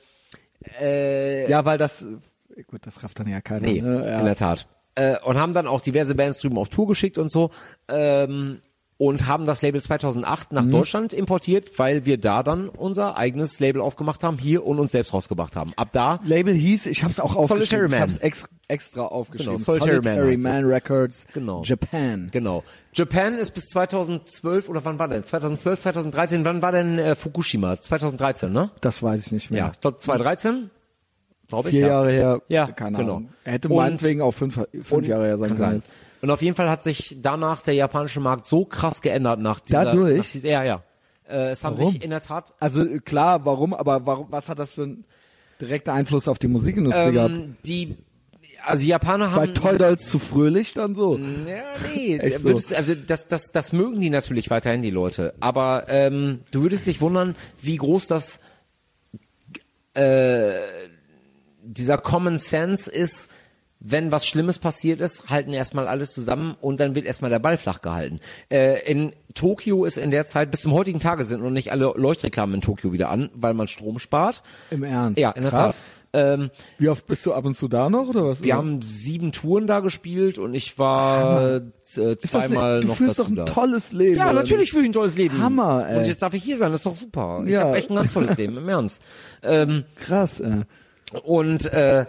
äh, 0.80 1.50
ja, 1.50 1.66
weil 1.66 1.78
das, 1.78 2.02
äh, 2.02 2.64
gut, 2.64 2.86
das 2.86 3.04
rafft 3.04 3.20
dann 3.20 3.28
ja 3.28 3.42
keiner. 3.42 3.68
Nee, 3.68 3.82
ne? 3.82 3.98
in 3.98 4.04
ja. 4.04 4.24
der 4.24 4.36
Tat. 4.36 4.68
Äh, 4.96 5.18
und 5.24 5.38
haben 5.38 5.54
dann 5.54 5.68
auch 5.68 5.82
diverse 5.82 6.16
Bands 6.16 6.40
drüben 6.40 6.58
auf 6.58 6.70
Tour 6.70 6.88
geschickt 6.88 7.18
und 7.18 7.30
so. 7.30 7.52
Ähm, 7.88 8.60
und 8.98 9.28
haben 9.28 9.46
das 9.46 9.62
Label 9.62 9.82
2008 9.82 10.52
Mhm. 10.52 10.56
nach 10.56 10.66
Deutschland 10.66 11.12
importiert, 11.12 11.78
weil 11.78 12.06
wir 12.06 12.18
da 12.18 12.44
dann 12.44 12.70
unser 12.70 13.18
eigenes 13.18 13.60
Label 13.60 13.82
aufgemacht 13.82 14.24
haben, 14.24 14.38
hier 14.38 14.66
und 14.66 14.80
uns 14.80 14.92
selbst 14.94 15.14
rausgebracht 15.14 15.58
haben. 15.58 15.74
Ab 15.76 15.90
da, 15.92 16.20
Label 16.24 16.54
hieß, 16.54 16.86
ich 16.86 17.04
hab's 17.04 17.20
auch 17.20 17.36
aufgeschrieben. 17.36 17.90
Solitary 17.90 17.90
Man. 17.90 17.98
Ich 18.10 18.14
hab's 18.16 18.18
ex, 18.20 18.46
extra 18.70 19.02
aufgeschrieben. 19.08 19.56
Genau, 19.58 19.64
Solitary 19.66 20.38
Man 20.38 20.54
heißt 20.54 20.62
Man 20.62 20.66
Records. 20.72 21.28
Genau. 21.34 21.62
Japan. 21.64 22.30
genau. 22.32 22.64
Japan 22.94 23.38
ist 23.38 23.52
bis 23.54 23.66
2012, 23.68 24.70
oder 24.70 24.86
wann 24.86 24.98
war 24.98 25.10
denn? 25.10 25.24
2012, 25.26 25.82
2013, 25.82 26.46
wann 26.46 26.62
war 26.62 26.72
denn 26.72 26.98
äh, 26.98 27.16
Fukushima? 27.16 27.76
2013, 27.80 28.52
ne? 28.54 28.72
Das 28.80 29.04
weiß 29.04 29.26
ich 29.26 29.32
nicht 29.34 29.52
mehr. 29.52 29.60
Ja, 29.60 29.72
ich 29.74 29.82
glaube 29.82 29.98
2013, 29.98 30.70
glaube 31.50 31.68
ich. 31.70 31.76
Vier 31.76 31.82
ja. 31.82 31.88
Jahre 31.90 32.12
her. 32.14 32.42
Ja, 32.48 32.68
keine 32.72 32.98
genau. 33.00 33.16
Ahnung. 33.18 33.30
Hätte 33.44 33.68
Und- 33.68 33.76
meinetwegen 33.76 34.22
auch 34.22 34.32
fünf, 34.32 34.58
fünf 34.84 35.06
Jahre 35.06 35.26
her 35.26 35.38
sein 35.38 35.50
können. 35.50 35.60
sein. 35.60 35.84
Und 36.26 36.32
auf 36.32 36.42
jeden 36.42 36.56
Fall 36.56 36.72
hat 36.72 36.82
sich 36.82 37.18
danach 37.22 37.62
der 37.62 37.76
japanische 37.76 38.20
Markt 38.20 38.48
so 38.48 38.66
krass 38.66 39.04
geändert 39.04 39.40
nach 39.40 39.60
dieser... 39.60 39.86
Dadurch? 39.86 40.18
Nach 40.18 40.26
dieser, 40.26 40.50
ja, 40.50 40.64
ja. 40.64 40.84
Äh, 41.30 41.52
es 41.52 41.64
haben 41.64 41.78
Warum? 41.78 41.92
sich 41.92 42.04
in 42.04 42.10
der 42.10 42.22
Tat 42.24 42.52
Also 42.60 42.84
äh, 42.84 42.98
klar, 42.98 43.46
warum, 43.46 43.76
aber 43.76 44.08
warum, 44.08 44.26
was 44.32 44.50
hat 44.50 44.58
das 44.58 44.72
für 44.72 44.86
einen 44.86 45.06
direkten 45.62 45.92
Einfluss 45.92 46.28
auf 46.28 46.40
die 46.40 46.48
Musikindustrie 46.48 47.12
gehabt? 47.12 47.32
ähm, 47.32 47.58
die... 47.64 47.96
Also 48.66 48.82
die 48.82 48.88
Japaner 48.88 49.28
Bei 49.28 49.42
haben... 49.44 49.54
Toy 49.54 49.78
Dolls 49.78 50.10
zu 50.10 50.18
fröhlich 50.18 50.74
dann 50.74 50.96
so. 50.96 51.16
Ja, 51.16 51.62
nee, 51.94 52.18
so. 52.38 52.44
würdest, 52.44 52.74
also 52.74 52.96
das, 52.96 53.28
das, 53.28 53.52
das 53.52 53.72
mögen 53.72 54.02
die 54.02 54.10
natürlich 54.10 54.50
weiterhin, 54.50 54.82
die 54.82 54.90
Leute. 54.90 55.36
Aber 55.42 55.86
ähm, 55.90 56.40
du 56.50 56.64
würdest 56.64 56.88
dich 56.88 57.02
wundern, 57.02 57.36
wie 57.62 57.78
groß 57.78 58.08
das 58.08 58.40
äh, 59.94 60.54
dieser 61.62 62.00
Common 62.00 62.40
Sense 62.40 62.90
ist, 62.90 63.30
wenn 63.88 64.12
was 64.12 64.26
Schlimmes 64.26 64.58
passiert 64.58 65.00
ist, 65.00 65.30
halten 65.30 65.54
erstmal 65.54 65.88
alles 65.88 66.12
zusammen 66.14 66.56
und 66.60 66.80
dann 66.80 66.96
wird 66.96 67.06
erstmal 67.06 67.30
der 67.30 67.38
Ball 67.40 67.58
flach 67.58 67.82
gehalten. 67.82 68.20
Äh, 68.50 68.82
in 68.92 69.14
Tokio 69.36 69.86
ist 69.86 69.98
in 69.98 70.10
der 70.10 70.26
Zeit, 70.26 70.50
bis 70.50 70.62
zum 70.62 70.74
heutigen 70.74 71.00
Tage 71.00 71.24
sind 71.24 71.44
noch 71.44 71.52
nicht 71.52 71.72
alle 71.72 71.94
Leuchtreklamen 71.96 72.56
in 72.56 72.62
Tokio 72.62 72.94
wieder 72.94 73.10
an, 73.10 73.30
weil 73.36 73.54
man 73.54 73.68
Strom 73.68 74.00
spart. 74.00 74.42
Im 74.72 74.84
Ernst? 74.84 75.20
Ja, 75.20 75.32
in 75.32 75.44
der 75.44 75.52
Krass. 75.52 75.98
Tat. 76.12 76.24
Ähm, 76.40 76.50
Wie 76.80 76.88
oft 76.90 77.06
bist 77.08 77.26
du 77.26 77.34
ab 77.34 77.44
und 77.46 77.56
zu 77.56 77.68
da 77.68 77.90
noch 77.90 78.08
oder 78.08 78.26
was? 78.26 78.42
wir 78.42 78.56
haben 78.56 78.82
sieben 78.82 79.34
Touren 79.34 79.68
da 79.68 79.82
gespielt 79.82 80.40
und 80.40 80.54
ich 80.56 80.80
war 80.80 81.56
äh, 81.58 81.62
Ist 81.84 81.98
das 81.98 82.18
zweimal 82.22 82.80
du 82.80 82.88
noch 82.88 82.96
führst 82.96 83.20
dazu 83.20 83.24
doch 83.24 83.30
ein 83.30 83.36
da. 83.36 83.44
tolles 83.46 83.92
Leben. 83.92 84.18
Ja, 84.18 84.32
natürlich 84.32 84.72
fühle 84.72 84.84
ich 84.84 84.90
ein 84.90 84.94
tolles 84.94 85.18
Leben. 85.18 85.42
Hammer, 85.44 85.86
ey. 85.90 85.98
Und 85.98 86.08
jetzt 86.08 86.22
darf 86.22 86.34
ich 86.34 86.42
hier 86.44 86.58
sein, 86.58 86.72
das 86.72 86.80
ist 86.82 86.86
doch 86.88 86.96
super. 86.96 87.42
Ich 87.46 87.52
Ja. 87.52 87.66
habe 87.66 87.78
echt 87.78 87.90
ein 87.92 87.96
ganz 87.98 88.14
tolles 88.14 88.36
Leben, 88.38 88.56
im 88.58 88.68
Ernst. 88.70 89.02
Ähm? 89.44 89.84
Krass, 89.98 90.40
ey. 90.40 90.62
und 91.24 91.66
äh, 91.66 92.06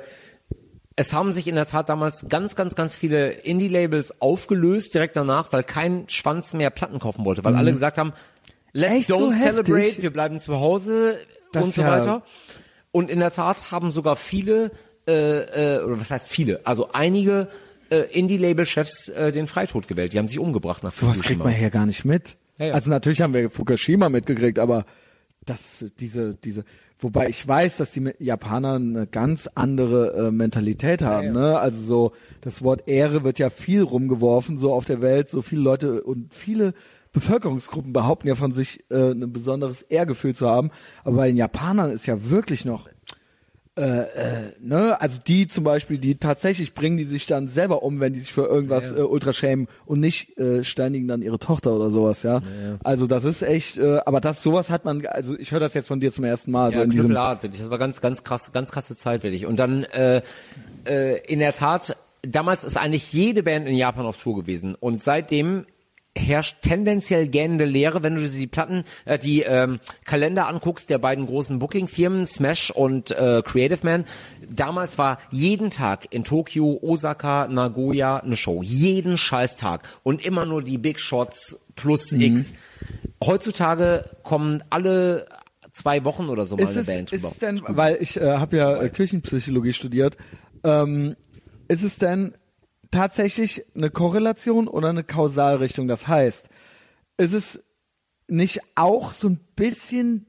es 0.96 1.12
haben 1.12 1.32
sich 1.32 1.46
in 1.46 1.54
der 1.56 1.66
Tat 1.66 1.88
damals 1.88 2.26
ganz, 2.28 2.56
ganz, 2.56 2.74
ganz 2.74 2.96
viele 2.96 3.28
Indie-Labels 3.30 4.20
aufgelöst 4.20 4.94
direkt 4.94 5.14
danach, 5.16 5.52
weil 5.52 5.62
kein 5.62 6.08
Schwanz 6.08 6.54
mehr 6.54 6.70
Platten 6.70 6.98
kaufen 6.98 7.24
wollte, 7.24 7.44
weil 7.44 7.54
alle 7.54 7.72
gesagt 7.72 7.98
haben, 7.98 8.12
let's 8.72 8.90
Mhm. 8.92 8.96
Echt 8.98 9.08
so 9.08 9.16
don't 9.16 9.32
heftig? 9.34 9.66
celebrate, 9.66 10.02
wir 10.02 10.10
bleiben 10.12 10.38
zu 10.38 10.58
Hause 10.58 11.18
Das 11.52 11.64
und 11.64 11.74
so 11.74 11.82
ja- 11.82 11.90
weiter. 11.90 12.22
Und 12.92 13.10
in 13.10 13.18
der 13.18 13.30
Tat 13.30 13.70
haben 13.72 13.90
sogar 13.90 14.16
viele, 14.16 14.70
äh, 15.06 15.76
äh, 15.76 15.82
oder 15.84 16.00
was 16.00 16.10
heißt 16.10 16.28
viele, 16.28 16.60
also 16.66 16.88
einige 16.92 17.48
äh, 17.90 18.00
Indie-Label-Chefs 18.18 19.10
äh, 19.10 19.32
den 19.32 19.46
Freitod 19.46 19.86
gewählt. 19.86 20.12
Die 20.14 20.18
haben 20.18 20.28
sich 20.28 20.38
umgebracht 20.38 20.82
nach 20.82 20.92
Sowas 20.92 21.16
kriegt 21.18 21.26
Fukushima. 21.26 21.44
man 21.44 21.52
hier 21.54 21.70
gar 21.70 21.86
nicht 21.86 22.04
mit. 22.06 22.36
Ja, 22.58 22.66
ja. 22.66 22.74
Also 22.74 22.88
natürlich 22.90 23.20
haben 23.20 23.34
wir 23.34 23.48
Fukushima 23.50 24.08
mitgekriegt, 24.08 24.58
aber 24.58 24.86
das, 25.44 25.84
diese, 26.00 26.34
diese, 26.34 26.64
wobei 26.98 27.28
ich 27.28 27.46
weiß, 27.46 27.76
dass 27.76 27.92
die 27.92 28.12
Japaner 28.18 28.74
eine 28.74 29.06
ganz 29.06 29.48
andere 29.54 30.28
äh, 30.28 30.30
Mentalität 30.30 31.02
haben, 31.02 31.28
ja. 31.28 31.32
ne? 31.32 31.58
Also 31.58 31.78
so, 31.78 32.12
das 32.40 32.62
Wort 32.62 32.88
Ehre 32.88 33.24
wird 33.24 33.38
ja 33.38 33.50
viel 33.50 33.82
rumgeworfen, 33.82 34.58
so 34.58 34.72
auf 34.72 34.84
der 34.84 35.00
Welt, 35.00 35.28
so 35.28 35.42
viele 35.42 35.62
Leute 35.62 36.02
und 36.02 36.34
viele 36.34 36.74
Bevölkerungsgruppen 37.12 37.92
behaupten 37.94 38.28
ja 38.28 38.34
von 38.34 38.52
sich, 38.52 38.84
äh, 38.90 39.12
ein 39.12 39.32
besonderes 39.32 39.82
Ehrgefühl 39.82 40.34
zu 40.34 40.48
haben, 40.50 40.70
aber 41.02 41.16
bei 41.16 41.28
den 41.28 41.36
Japanern 41.36 41.90
ist 41.90 42.06
ja 42.06 42.28
wirklich 42.30 42.64
noch 42.64 42.88
ne, 43.76 44.96
also 45.00 45.18
die 45.26 45.48
zum 45.48 45.64
Beispiel, 45.64 45.98
die 45.98 46.16
tatsächlich 46.16 46.74
bringen 46.74 46.96
die 46.96 47.04
sich 47.04 47.26
dann 47.26 47.46
selber 47.48 47.82
um, 47.82 48.00
wenn 48.00 48.14
die 48.14 48.20
sich 48.20 48.32
für 48.32 48.46
irgendwas 48.46 48.92
Äh, 48.92 49.00
ultra 49.02 49.32
schämen 49.32 49.68
und 49.84 50.00
nicht 50.00 50.38
äh, 50.38 50.64
steinigen 50.64 51.08
dann 51.08 51.20
ihre 51.20 51.38
Tochter 51.38 51.74
oder 51.74 51.90
sowas, 51.90 52.22
ja. 52.22 52.40
Also 52.82 53.06
das 53.06 53.24
ist 53.24 53.42
echt, 53.42 53.76
äh, 53.76 54.00
aber 54.06 54.20
das 54.20 54.42
sowas 54.42 54.70
hat 54.70 54.84
man, 54.84 55.04
also 55.06 55.36
ich 55.38 55.52
höre 55.52 55.60
das 55.60 55.74
jetzt 55.74 55.88
von 55.88 56.00
dir 56.00 56.12
zum 56.12 56.24
ersten 56.24 56.50
Mal, 56.50 56.70
so 56.70 56.78
Ja, 56.78 56.84
in 56.84 56.90
diesem, 56.90 57.10
wirklich. 57.10 57.60
Das 57.60 57.70
war 57.70 57.78
ganz, 57.78 58.00
ganz 58.00 58.24
krass, 58.24 58.52
ganz 58.52 58.70
krasse 58.72 58.96
Zeit, 58.96 59.22
wirklich. 59.22 59.44
Und 59.44 59.58
dann, 59.58 59.84
äh, 59.84 60.22
äh, 60.86 61.20
in 61.26 61.40
der 61.40 61.52
Tat, 61.52 61.96
damals 62.22 62.64
ist 62.64 62.76
eigentlich 62.76 63.12
jede 63.12 63.42
Band 63.42 63.68
in 63.68 63.76
Japan 63.76 64.06
auf 64.06 64.22
Tour 64.22 64.36
gewesen. 64.36 64.74
Und 64.74 65.02
seitdem 65.02 65.66
herrscht 66.16 66.56
tendenziell 66.62 67.28
gähnende 67.28 67.64
Leere, 67.64 68.02
wenn 68.02 68.16
du 68.16 68.22
dir 68.22 68.28
die 68.28 68.46
Platten, 68.46 68.84
äh, 69.04 69.18
die 69.18 69.42
ähm, 69.42 69.80
Kalender 70.04 70.48
anguckst 70.48 70.90
der 70.90 70.98
beiden 70.98 71.26
großen 71.26 71.58
Booking-Firmen, 71.58 72.26
Smash 72.26 72.70
und 72.70 73.10
äh, 73.10 73.42
Creative 73.44 73.80
Man. 73.82 74.04
Damals 74.48 74.98
war 74.98 75.18
jeden 75.30 75.70
Tag 75.70 76.12
in 76.12 76.24
Tokio, 76.24 76.78
Osaka, 76.82 77.48
Nagoya 77.48 78.18
eine 78.18 78.36
Show. 78.36 78.62
Jeden 78.62 79.18
scheiß 79.18 79.56
Tag. 79.56 79.82
Und 80.02 80.24
immer 80.24 80.46
nur 80.46 80.62
die 80.62 80.78
Big 80.78 81.00
Shots 81.00 81.58
plus 81.74 82.12
X. 82.12 82.54
Heutzutage 83.22 84.04
kommen 84.22 84.62
alle 84.70 85.26
zwei 85.72 86.04
Wochen 86.04 86.28
oder 86.28 86.46
so 86.46 86.56
mal 86.56 86.62
ist 86.62 86.70
eine 86.70 86.80
es, 86.80 86.86
Band 86.86 87.12
ist 87.12 87.22
drüber. 87.22 87.32
es 87.32 87.38
denn, 87.38 87.60
weil 87.66 87.98
ich 88.00 88.16
äh, 88.16 88.38
habe 88.38 88.56
ja 88.56 88.82
äh, 88.82 88.88
Kirchenpsychologie 88.88 89.72
studiert, 89.72 90.16
ähm, 90.64 91.16
ist 91.68 91.82
es 91.82 91.98
denn 91.98 92.34
tatsächlich 92.90 93.64
eine 93.74 93.90
Korrelation 93.90 94.68
oder 94.68 94.90
eine 94.90 95.04
Kausalrichtung? 95.04 95.88
Das 95.88 96.06
heißt, 96.08 96.48
ist 97.18 97.32
es 97.32 97.62
nicht 98.28 98.60
auch 98.74 99.12
so 99.12 99.28
ein 99.28 99.40
bisschen 99.56 100.26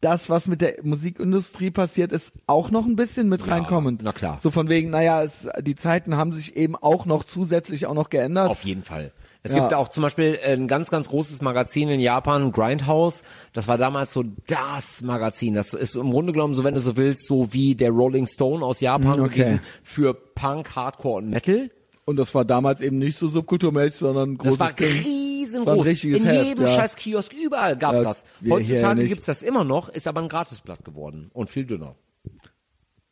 das, 0.00 0.30
was 0.30 0.46
mit 0.46 0.60
der 0.60 0.76
Musikindustrie 0.84 1.70
passiert 1.70 2.12
ist, 2.12 2.32
auch 2.46 2.70
noch 2.70 2.86
ein 2.86 2.94
bisschen 2.94 3.28
mit 3.28 3.44
Ja, 3.44 3.54
reinkommend? 3.54 4.02
na 4.02 4.12
klar. 4.12 4.38
So 4.40 4.50
von 4.50 4.68
wegen, 4.68 4.90
naja, 4.90 5.22
es, 5.24 5.48
die 5.60 5.74
Zeiten 5.74 6.16
haben 6.16 6.32
sich 6.32 6.56
eben 6.56 6.76
auch 6.76 7.04
noch 7.04 7.24
zusätzlich 7.24 7.86
auch 7.86 7.94
noch 7.94 8.08
geändert. 8.08 8.48
Auf 8.48 8.62
jeden 8.64 8.84
Fall. 8.84 9.12
Es 9.42 9.52
Ja. 9.52 9.60
gibt 9.60 9.72
auch 9.74 9.88
zum 9.88 10.02
Beispiel 10.02 10.38
ein 10.44 10.66
ganz, 10.68 10.90
ganz 10.90 11.08
großes 11.08 11.42
Magazin 11.42 11.88
in 11.88 12.00
Japan, 12.00 12.50
Grindhouse. 12.52 13.22
Das 13.52 13.68
war 13.68 13.78
damals 13.78 14.12
so 14.12 14.24
das 14.46 15.00
Magazin. 15.02 15.54
Das 15.54 15.74
ist 15.74 15.94
im 15.96 16.10
Grunde 16.10 16.32
genommen, 16.32 16.54
so 16.54 16.64
wenn 16.64 16.74
du 16.74 16.80
so 16.80 16.96
willst, 16.96 17.26
so 17.26 17.52
wie 17.52 17.74
der 17.74 17.90
Rolling 17.90 18.26
Stone 18.26 18.64
aus 18.64 18.80
Japan 18.80 19.20
Mm, 19.20 19.22
okay. 19.24 19.34
gewesen 19.38 19.60
für 19.82 20.12
Punk, 20.14 20.74
Hardcore 20.74 21.18
und 21.18 21.30
Metal. 21.30 21.70
Und 22.04 22.16
das 22.16 22.34
war 22.34 22.44
damals 22.44 22.80
eben 22.80 22.98
nicht 22.98 23.16
so 23.18 23.28
subkulturmäßig, 23.28 24.00
sondern 24.00 24.32
ein 24.32 24.38
großes 24.38 24.58
Das 24.58 24.68
war 24.68 24.72
Ding. 24.74 24.92
riesengroß. 25.02 25.64
Das 25.86 26.04
war 26.04 26.10
In 26.10 26.24
Heft, 26.26 26.46
jedem 26.46 26.64
ja. 26.66 26.74
scheiß 26.74 26.96
Kiosk, 26.96 27.32
überall 27.32 27.76
gab's 27.76 27.98
Ja, 27.98 28.04
das. 28.04 28.24
Heutzutage 28.48 29.00
nicht. 29.00 29.08
gibt's 29.08 29.26
das 29.26 29.42
immer 29.42 29.62
noch, 29.64 29.88
ist 29.88 30.08
aber 30.08 30.20
ein 30.20 30.28
Gratisblatt 30.28 30.84
geworden 30.84 31.30
und 31.32 31.48
viel 31.48 31.64
dünner. 31.64 31.94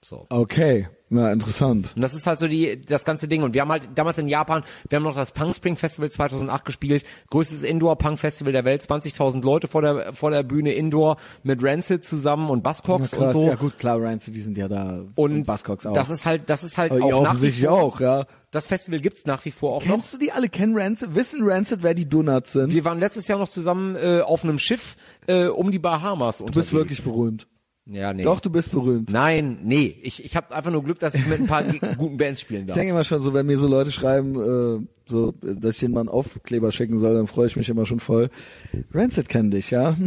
So. 0.03 0.27
Okay, 0.29 0.89
na 1.09 1.31
interessant. 1.33 1.93
Und 1.95 2.03
das 2.03 2.15
ist 2.15 2.27
halt 2.27 2.39
so 2.41 2.49
die, 2.49 2.81
das 2.81 3.05
ganze 3.05 3.29
Ding. 3.29 3.43
Und 3.45 3.55
wir 3.55 3.61
haben 3.61 3.71
halt 3.71 3.89
damals 3.95 4.19
in 4.19 4.27
Japan, 4.27 4.65
wir 4.89 4.97
haben 4.97 5.05
noch 5.05 5.15
das 5.15 5.31
Punk 5.31 5.55
Spring 5.55 5.77
Festival 5.77 6.11
2008 6.11 6.65
gespielt. 6.65 7.05
Größtes 7.31 7.63
Indoor-Punk-Festival 7.63 8.53
der 8.53 8.65
Welt. 8.65 8.83
20.000 8.83 9.43
Leute 9.45 9.69
vor 9.69 9.83
der, 9.83 10.13
vor 10.15 10.31
der 10.33 10.43
Bühne 10.43 10.73
Indoor 10.73 11.17
mit 11.45 11.63
Rancid 11.63 12.05
zusammen 12.05 12.51
und 12.51 12.63
Buzzcocks 12.65 13.15
und 13.15 13.29
so. 13.31 13.47
Ja 13.47 13.55
gut, 13.55 13.79
klar, 13.79 14.03
Rancid, 14.03 14.35
die 14.35 14.41
sind 14.41 14.59
ja 14.59 14.67
da. 14.67 15.05
Und 15.15 15.45
Buzzcocks 15.45 15.87
auch. 15.87 15.93
das 15.95 16.11
ist 16.11 16.27
halt, 16.27 16.51
das 16.51 16.65
ist 16.65 16.77
halt 16.77 16.91
Aber 16.91 17.05
auch 17.05 17.23
nach 17.23 17.41
wie 17.41 17.53
vor. 17.53 17.71
auch, 17.71 18.01
ja. 18.01 18.27
Das 18.51 18.67
Festival 18.67 19.01
gibt's 19.01 19.27
nach 19.27 19.45
wie 19.45 19.51
vor 19.51 19.75
auch 19.75 19.85
noch. 19.85 19.93
Kennst 19.93 20.13
du 20.15 20.19
die 20.19 20.33
alle? 20.33 20.49
Kennen 20.49 20.77
Rancid? 20.77 21.15
Wissen 21.15 21.41
Rancid, 21.43 21.83
wer 21.83 21.95
die 21.95 22.09
Donuts 22.09 22.53
sind? 22.53 22.73
Wir 22.75 22.85
waren 22.85 22.99
letztes 22.99 23.29
Jahr 23.29 23.39
noch 23.39 23.49
zusammen 23.49 23.97
äh, 23.97 24.23
auf 24.23 24.45
einem 24.45 24.59
Schiff 24.59 24.97
äh, 25.27 25.47
um 25.47 25.71
die 25.71 25.79
Bahamas 25.79 26.39
du 26.39 26.45
unterwegs. 26.45 26.71
bist 26.71 26.73
wirklich 26.75 27.05
berühmt. 27.05 27.47
Ja, 27.89 28.13
nee. 28.13 28.23
Doch, 28.23 28.41
du 28.41 28.51
bist 28.51 28.73
berühmt. 28.73 29.13
Nein, 29.13 29.59
nee. 29.63 29.97
Ich, 30.03 30.25
ich 30.25 30.35
habe 30.37 30.53
einfach 30.53 30.73
nur 30.73 30.83
Glück, 30.83 30.99
dass 30.99 31.15
ich 31.15 31.25
mit 31.27 31.39
ein 31.41 31.47
paar 31.47 31.63
guten 31.97 32.17
Bands 32.17 32.41
spielen 32.41 32.63
Ich 32.63 32.67
darf. 32.69 32.75
denke 32.77 32.91
immer 32.91 33.05
schon 33.05 33.23
so, 33.23 33.33
wenn 33.33 33.47
mir 33.47 33.59
so 33.59 33.69
Leute 33.69 33.93
schreiben, 33.93 34.35
äh, 34.83 34.87
so, 35.09 35.33
dass 35.41 35.75
ich 35.75 35.81
denen 35.81 35.95
mal 35.95 36.01
einen 36.01 36.09
Aufkleber 36.09 36.73
schicken 36.73 36.99
soll, 36.99 37.15
dann 37.15 37.29
freue 37.29 37.47
ich 37.47 37.57
mich 37.57 37.69
immer 37.69 37.87
schon 37.87 38.01
voll. 38.01 38.29
Rancid 38.93 39.29
kennt 39.29 39.55
dich, 39.55 39.71
ja? 39.71 39.97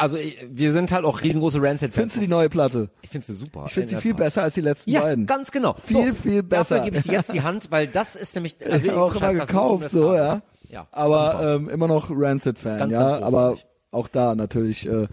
Also 0.00 0.16
ich, 0.16 0.46
wir 0.48 0.70
sind 0.70 0.92
halt 0.92 1.04
auch 1.04 1.22
riesengroße 1.22 1.60
Rancid-Fans. 1.60 1.92
Findest 1.94 2.16
du 2.18 2.20
die 2.20 2.28
neue 2.28 2.48
Platte? 2.48 2.88
Ich 3.02 3.08
finde 3.10 3.26
sie 3.26 3.34
super. 3.34 3.64
Ich 3.66 3.74
finde 3.74 3.90
in 3.90 3.96
sie 3.96 4.00
viel 4.02 4.12
Tat. 4.12 4.18
besser 4.20 4.42
als 4.44 4.54
die 4.54 4.60
letzten 4.60 4.90
Ja, 4.92 5.00
beiden. 5.00 5.26
ganz 5.26 5.50
genau. 5.50 5.74
Viel, 5.84 6.14
so, 6.14 6.14
viel 6.14 6.42
besser. 6.44 6.76
Dafür 6.76 6.84
gebe 6.84 6.96
ich 6.98 7.02
dir 7.02 7.12
jetzt 7.14 7.32
die 7.32 7.42
Hand, 7.42 7.72
weil 7.72 7.88
das 7.88 8.14
ist 8.14 8.32
nämlich. 8.36 8.54
Ich 8.64 8.88
habe 8.90 9.02
auch 9.02 9.16
immer 9.16 9.34
gekauft, 9.34 9.90
so, 9.90 10.14
ja. 10.14 10.40
ja 10.68 10.86
Aber 10.92 11.32
super. 11.32 11.54
ähm, 11.56 11.68
immer 11.68 11.88
noch 11.88 12.10
Rancid-Fan, 12.12 12.78
ja. 12.78 13.08
ganz 13.08 13.24
aber 13.24 13.56
auch 13.90 14.06
da 14.06 14.36
natürlich. 14.36 14.86
Äh, 14.86 15.02
ja. 15.02 15.08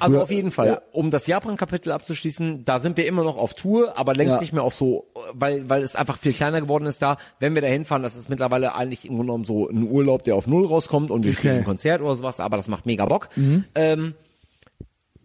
Also 0.00 0.20
auf 0.22 0.30
jeden 0.30 0.50
Fall, 0.50 0.66
Ja. 0.68 0.82
um 0.92 1.10
das 1.10 1.26
Japan-Kapitel 1.26 1.92
abzuschließen, 1.92 2.64
da 2.64 2.80
sind 2.80 2.96
wir 2.96 3.06
immer 3.06 3.24
noch 3.24 3.36
auf 3.36 3.54
Tour, 3.54 3.98
aber 3.98 4.14
längst 4.14 4.34
Ja. 4.36 4.40
nicht 4.40 4.52
mehr 4.52 4.62
auf 4.62 4.74
so, 4.74 5.06
weil 5.34 5.68
weil 5.68 5.82
es 5.82 5.94
einfach 5.96 6.18
viel 6.18 6.32
kleiner 6.32 6.60
geworden 6.60 6.86
ist 6.86 7.02
da. 7.02 7.16
Wenn 7.40 7.54
wir 7.54 7.62
da 7.62 7.68
hinfahren, 7.68 8.02
das 8.02 8.16
ist 8.16 8.28
mittlerweile 8.30 8.74
eigentlich 8.74 9.04
im 9.04 9.16
Grunde 9.16 9.26
genommen 9.32 9.44
so 9.44 9.68
ein 9.68 9.82
Urlaub, 9.82 10.22
der 10.24 10.36
auf 10.36 10.46
Null 10.46 10.66
rauskommt 10.66 11.10
und 11.10 11.24
wir 11.24 11.32
Okay. 11.32 11.40
kriegen 11.40 11.54
ein 11.58 11.64
Konzert 11.64 12.00
oder 12.00 12.16
sowas, 12.16 12.40
aber 12.40 12.56
das 12.56 12.68
macht 12.68 12.86
mega 12.86 13.04
Bock. 13.06 13.28
Ähm, 13.74 14.14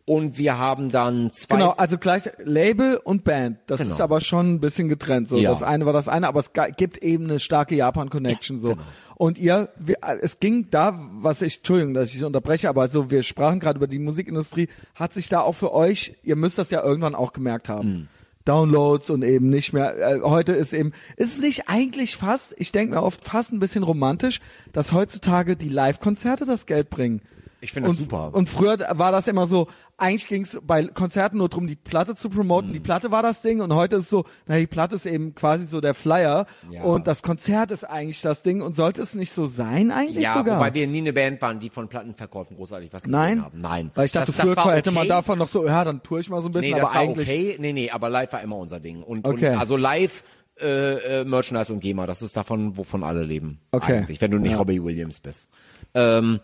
und 0.08 0.38
wir 0.38 0.58
haben 0.58 0.90
dann 0.90 1.32
zwei 1.32 1.58
Genau, 1.58 1.72
also 1.72 1.98
gleich 1.98 2.24
Label 2.44 2.96
und 3.04 3.26
Band. 3.26 3.58
Das 3.68 3.80
Genau. 3.80 3.92
ist 3.94 4.00
aber 4.00 4.22
schon 4.22 4.54
ein 4.54 4.60
bisschen 4.62 4.88
getrennt. 4.88 5.28
So, 5.28 5.38
Ja. 5.38 5.50
das 5.52 5.64
eine 5.64 5.86
war 5.86 5.92
das 5.92 6.08
eine, 6.08 6.30
aber 6.30 6.40
es 6.40 6.52
gibt 6.78 6.98
eben 7.04 7.26
eine 7.26 7.42
starke 7.42 7.76
Japan-Connection. 7.76 8.60
so. 8.62 8.70
genau. 8.70 8.82
Und 9.16 9.38
ihr, 9.38 9.70
wir, 9.78 9.98
es 10.22 10.40
ging 10.40 10.68
da, 10.72 10.98
was 11.20 11.42
ich, 11.42 11.58
Entschuldigung, 11.58 11.94
dass 11.94 12.14
ich 12.16 12.24
unterbreche, 12.24 12.70
aber 12.70 12.88
so, 12.88 13.12
wir 13.12 13.22
sprachen 13.22 13.60
gerade 13.60 13.78
über 13.78 13.88
die 13.88 14.00
Musikindustrie, 14.00 14.70
hat 14.96 15.12
sich 15.14 15.28
da 15.28 15.42
auch 15.42 15.54
für 15.54 15.74
euch, 15.74 16.16
ihr 16.24 16.36
müsst 16.38 16.58
das 16.58 16.70
ja 16.70 16.82
irgendwann 16.84 17.14
auch 17.16 17.34
gemerkt 17.34 17.68
haben. 17.68 17.90
Mhm. 17.90 18.08
Downloads 18.46 19.10
und 19.10 19.24
eben 19.24 19.50
nicht 19.50 19.74
mehr. 19.74 19.98
Äh, 20.00 20.22
heute 20.22 20.54
ist 20.54 20.72
eben, 20.74 20.94
ist 21.18 21.34
es 21.36 21.40
nicht 21.42 21.68
eigentlich 21.68 22.16
fast, 22.16 22.56
ich 22.58 22.72
denke 22.72 22.96
mir 22.96 23.04
oft 23.04 23.26
fast 23.26 23.52
ein 23.52 23.60
bisschen 23.60 23.84
romantisch, 23.84 24.40
dass 24.72 24.94
heutzutage 24.94 25.58
die 25.58 25.68
Live-Konzerte 25.68 26.46
das 26.46 26.66
Geld 26.66 26.90
bringen. 26.90 27.22
Ich 27.60 27.72
finde 27.72 27.90
das 27.90 27.98
und, 27.98 28.04
super. 28.04 28.34
Und 28.34 28.50
früher 28.50 28.78
war 28.92 29.12
das 29.12 29.28
immer 29.28 29.48
so, 29.48 29.68
eigentlich 29.98 30.28
ging 30.28 30.44
es 30.44 30.60
bei 30.62 30.84
Konzerten 30.86 31.38
nur 31.40 31.50
darum, 31.50 31.66
die 31.66 31.76
Platte 31.76 32.14
zu 32.14 32.30
promoten. 32.30 32.70
Mhm. 32.70 32.74
Die 32.74 32.80
Platte 32.80 33.10
war 33.12 33.24
das 33.24 33.42
Ding 33.42 33.62
und 33.62 33.74
heute 33.74 33.96
ist 33.96 34.10
so, 34.12 34.26
na 34.46 34.58
die 34.58 34.68
Platte 34.68 34.96
ist 34.96 35.08
eben 35.08 35.34
quasi 35.34 35.66
so 35.66 35.82
der 35.82 35.96
Flyer 35.96 36.46
Ja. 36.70 36.84
und 36.84 37.08
das 37.08 37.24
Konzert 37.24 37.72
ist 37.72 37.84
eigentlich 37.84 38.22
das 38.22 38.44
Ding 38.44 38.62
und 38.62 38.76
sollte 38.76 39.02
es 39.02 39.16
nicht 39.16 39.32
so 39.32 39.48
sein 39.48 39.90
eigentlich 39.90 40.24
ja, 40.24 40.36
sogar? 40.36 40.58
wobei 40.60 40.74
wir 40.76 40.86
nie 40.88 41.00
eine 41.00 41.14
Band 41.14 41.42
waren, 41.42 41.60
die 41.60 41.72
von 41.72 41.88
Plattenverkäufen 41.88 42.56
großartig 42.58 42.94
was 42.94 43.04
gesehen 43.04 43.12
Nein? 43.20 43.44
haben. 43.44 43.60
Nein. 43.60 43.92
Weil 43.96 44.06
ich 44.06 44.12
dachte, 44.12 44.28
das, 44.28 44.38
das 44.38 44.46
früher 44.46 44.56
war 44.56 44.76
hätte 44.76 44.92
man 44.92 45.08
davon 45.08 45.40
noch 45.40 45.48
so, 45.48 45.66
ja, 45.66 45.84
dann 45.84 46.04
tue 46.04 46.20
ich 46.20 46.30
mal 46.30 46.42
so 46.44 46.50
ein 46.50 46.52
bisschen, 46.52 46.74
Nee, 46.74 46.80
das 46.80 46.90
aber 46.90 46.96
war 46.96 47.02
eigentlich. 47.02 47.28
okay. 47.28 47.58
Nee, 47.60 47.74
nee, 47.74 47.90
aber 47.90 48.10
live 48.10 48.32
war 48.34 48.42
immer 48.44 48.58
unser 48.58 48.80
Ding. 48.80 49.02
Und, 49.02 49.26
Okay. 49.26 49.54
und 49.54 49.60
also 49.60 49.78
live 49.78 50.24
äh, 50.62 51.22
äh, 51.22 51.26
Merchandise 51.26 51.72
und 51.74 51.80
GEMA, 51.80 52.06
das 52.08 52.22
ist 52.22 52.36
davon, 52.38 52.78
wovon 52.78 53.04
alle 53.04 53.24
leben. 53.24 53.60
Okay. 53.72 53.98
Eigentlich, 53.98 54.22
wenn 54.22 54.32
du 54.32 54.38
nicht 54.40 54.52
Ja. 54.52 54.58
Robbie 54.58 54.84
Williams 54.84 55.20
bist. 55.20 55.50
Ähm, 55.94 56.40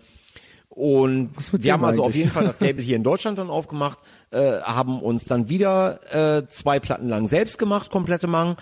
und 0.75 1.29
wir 1.51 1.73
haben 1.73 1.85
also 1.85 2.03
auf 2.03 2.15
jeden 2.15 2.31
Fall 2.31 2.45
das 2.45 2.59
Label 2.59 2.83
hier 2.83 2.95
in 2.95 3.03
Deutschland 3.03 3.37
dann 3.37 3.49
aufgemacht, 3.49 3.99
äh, 4.31 4.59
haben 4.61 5.01
uns 5.01 5.25
dann 5.25 5.49
wieder 5.49 6.37
äh, 6.39 6.47
zwei 6.47 6.79
Platten 6.79 7.07
lang 7.09 7.27
selbst 7.27 7.57
gemacht, 7.57 7.91
komplette 7.91 8.27
Mang, 8.27 8.57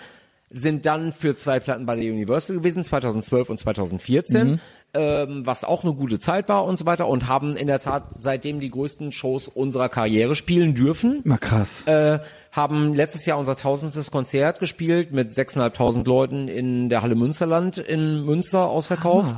sind 0.50 0.84
dann 0.84 1.14
für 1.14 1.34
zwei 1.34 1.60
Platten 1.60 1.86
bei 1.86 1.96
der 1.96 2.12
Universal 2.12 2.56
gewesen, 2.56 2.84
2012 2.84 3.48
und 3.48 3.56
2014, 3.58 4.46
Mhm. 4.50 4.60
ähm, 4.92 5.46
was 5.46 5.64
auch 5.64 5.82
eine 5.84 5.94
gute 5.94 6.18
Zeit 6.18 6.50
war 6.50 6.66
und 6.66 6.78
so 6.78 6.84
weiter 6.84 7.08
und 7.08 7.26
haben 7.26 7.56
in 7.56 7.66
der 7.68 7.80
Tat 7.80 8.08
seitdem 8.10 8.60
die 8.60 8.68
größten 8.68 9.10
Shows 9.12 9.48
unserer 9.48 9.88
Karriere 9.88 10.34
spielen 10.34 10.74
dürfen 10.74 11.22
Na 11.24 11.38
krass. 11.38 11.84
äh, 11.86 12.18
haben 12.50 12.92
letztes 12.92 13.24
Jahr 13.24 13.38
unser 13.38 13.56
tausendstes 13.56 14.10
Konzert 14.10 14.60
gespielt 14.60 15.12
mit 15.12 15.30
6.500 15.30 16.04
Leuten 16.06 16.48
in 16.48 16.90
der 16.90 17.00
Halle 17.00 17.14
Münsterland 17.14 17.78
in 17.78 18.26
Münster 18.26 18.68
ausverkauft. 18.68 19.34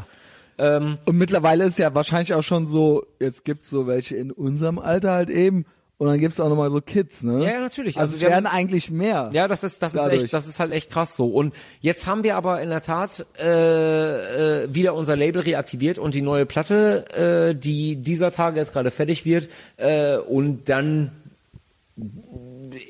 Und 0.57 0.99
mittlerweile 1.19 1.65
ist 1.65 1.79
ja 1.79 1.95
wahrscheinlich 1.95 2.35
auch 2.35 2.43
schon 2.43 2.67
so, 2.69 3.05
jetzt 3.21 3.45
gibt's 3.45 3.69
so 3.71 3.87
welche 3.87 4.17
in 4.17 4.31
unserem 4.31 4.79
Alter 4.79 5.11
halt 5.13 5.31
eben 5.31 5.65
und 5.97 6.09
dann 6.09 6.19
gibt's 6.19 6.41
auch 6.41 6.49
nochmal 6.49 6.71
so 6.71 6.81
Kids, 6.81 7.23
ne? 7.23 7.45
Ja, 7.45 7.61
natürlich. 7.61 7.99
Also, 7.99 8.15
Also 8.15 8.27
werden 8.27 8.47
haben- 8.49 8.57
eigentlich 8.57 8.91
mehr. 8.91 9.31
Ja, 9.33 9.47
das 9.49 9.63
ist 9.65 9.81
das 9.83 9.95
ist 9.95 10.01
Dadurch. 10.01 10.25
echt 10.25 10.35
das 10.35 10.47
ist 10.49 10.59
halt 10.61 10.73
echt 10.73 10.91
krass 10.91 11.15
so. 11.17 11.29
Und 11.29 11.55
jetzt 11.81 12.07
haben 12.07 12.25
wir 12.25 12.37
aber 12.37 12.61
in 12.63 12.69
der 12.71 12.83
Tat 12.83 13.25
äh, 13.39 14.65
äh, 14.65 14.75
wieder 14.75 14.95
unser 14.95 15.17
Label 15.17 15.43
reaktiviert 15.43 15.99
und 15.99 16.15
die 16.15 16.23
neue 16.23 16.47
Platte, 16.47 17.53
äh, 17.53 17.55
die 17.55 17.97
dieser 17.97 18.33
Tage 18.33 18.59
jetzt 18.59 18.73
gerade 18.73 18.91
fertig 18.91 19.25
wird 19.25 19.49
äh, 19.77 20.17
und 20.19 20.69
dann 20.69 21.13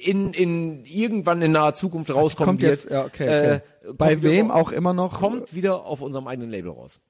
in 0.05 0.32
in 0.32 0.85
irgendwann 0.86 1.43
in 1.43 1.53
naher 1.53 1.74
Zukunft 1.74 2.11
rauskommen 2.15 2.53
Kommt 2.57 2.62
wird. 2.62 2.85
jetzt, 2.85 2.91
ja, 2.91 3.05
okay, 3.05 3.24
okay. 3.24 3.55
Äh, 3.89 3.93
Bei 3.93 4.12
kommt 4.15 4.23
wieder- 4.23 4.32
wem 4.32 4.51
auch 4.51 4.73
immer 4.73 4.95
noch 4.95 5.20
kommt 5.20 5.55
wieder 5.55 5.85
auf 5.85 6.01
unserem 6.01 6.27
eigenen 6.27 6.51
Label 6.51 6.70
raus. 6.70 7.01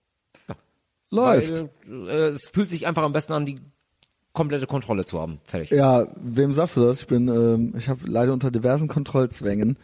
Läuft. 1.15 1.65
Weil, 1.87 2.09
äh, 2.09 2.29
es 2.31 2.49
fühlt 2.49 2.69
sich 2.69 2.87
einfach 2.87 3.03
am 3.03 3.13
besten 3.13 3.33
an, 3.33 3.47
die 3.47 3.57
komplette 4.33 4.67
Kontrolle 4.67 5.05
zu 5.07 5.21
haben. 5.21 5.39
Fertig. 5.45 5.71
Ja, 5.71 6.07
wem 6.17 6.53
sagst 6.55 6.77
du 6.77 6.85
das? 6.85 7.01
Ich 7.03 7.07
bin, 7.07 7.29
ähm, 7.29 7.75
ich 7.79 7.89
habe 7.89 8.01
leider 8.07 8.33
unter 8.33 8.51
diversen 8.51 8.89
Kontrollzwängen. 8.89 9.77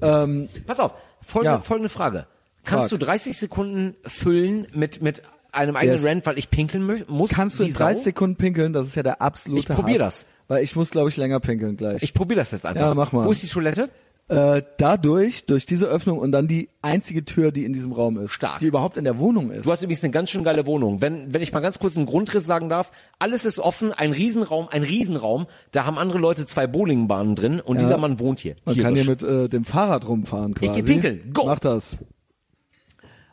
Ähm, 0.00 0.48
Pass 0.66 0.78
auf, 0.80 0.92
folgende, 1.20 1.56
Ja. 1.56 1.60
folgende 1.62 1.88
Frage. 1.88 2.26
Kannst 2.64 2.90
Frag. 2.90 2.98
du 3.00 3.06
30 3.06 3.36
Sekunden 3.36 3.96
füllen 4.06 4.66
mit, 4.72 5.02
mit 5.02 5.22
einem 5.52 5.74
eigenen 5.76 5.96
Yes. 5.98 6.06
Rant, 6.06 6.26
weil 6.26 6.38
ich 6.38 6.50
pinkeln 6.50 7.04
muss? 7.08 7.30
kannst 7.30 7.58
du 7.58 7.64
in 7.64 7.72
30 7.72 7.98
Sau? 7.98 8.04
Sekunden 8.04 8.36
pinkeln? 8.36 8.72
Das 8.72 8.86
ist 8.86 8.94
ja 8.94 9.02
der 9.02 9.22
absolute 9.22 9.60
Ich 9.72 9.76
probier 9.76 10.04
Hass. 10.04 10.20
das. 10.20 10.26
Weil 10.48 10.62
ich 10.64 10.76
muss, 10.76 10.90
glaube 10.90 11.08
ich, 11.10 11.16
länger 11.16 11.40
pinkeln 11.40 11.76
gleich. 11.76 12.02
Ich 12.02 12.14
probiere 12.14 12.40
das 12.40 12.52
jetzt 12.52 12.64
einfach. 12.64 12.80
Ja, 12.80 12.94
mach 12.94 13.12
mal. 13.12 13.24
Wo 13.26 13.30
ist 13.30 13.42
die 13.42 13.48
Toilette? 13.48 13.90
Äh, 14.28 14.62
dadurch, 14.76 15.46
durch 15.46 15.64
diese 15.64 15.86
Öffnung 15.86 16.18
und 16.18 16.32
dann 16.32 16.48
die 16.48 16.68
einzige 16.82 17.24
Tür, 17.24 17.50
die 17.50 17.64
in 17.64 17.72
diesem 17.72 17.92
Raum 17.92 18.18
ist. 18.18 18.32
Stark. 18.32 18.58
Die 18.60 18.66
überhaupt 18.66 18.96
in 18.96 19.04
der 19.04 19.18
Wohnung 19.18 19.50
ist. 19.50 19.64
Du 19.64 19.72
hast 19.72 19.82
übrigens 19.82 20.04
eine 20.04 20.10
ganz 20.10 20.30
schön 20.30 20.44
geile 20.44 20.66
Wohnung. 20.66 21.00
Wenn, 21.00 21.32
wenn 21.32 21.40
ich 21.40 21.52
mal 21.52 21.60
ganz 21.60 21.78
kurz 21.78 21.96
einen 21.96 22.06
Grundriss 22.06 22.44
sagen 22.44 22.68
darf, 22.68 22.92
alles 23.18 23.44
ist 23.44 23.58
offen, 23.58 23.92
ein 23.92 24.12
Riesenraum, 24.12 24.68
ein 24.70 24.82
Riesenraum. 24.82 25.46
Da 25.72 25.86
haben 25.86 25.98
andere 25.98 26.18
Leute 26.18 26.46
zwei 26.46 26.66
Bowlingbahnen 26.66 27.34
drin 27.34 27.60
und 27.60 27.80
dieser 27.80 27.96
Mann 27.96 28.18
wohnt 28.18 28.40
hier. 28.40 28.56
Man 28.66 28.76
kann 28.76 28.94
hier 28.94 29.06
mit 29.06 29.22
äh, 29.22 29.48
dem 29.48 29.64
Fahrrad 29.64 30.06
rumfahren 30.06 30.54
quasi. 30.54 30.82
geh 30.82 30.82
pinkeln. 30.82 31.30
Go! 31.32 31.46
Mach 31.46 31.58
das. 31.58 31.96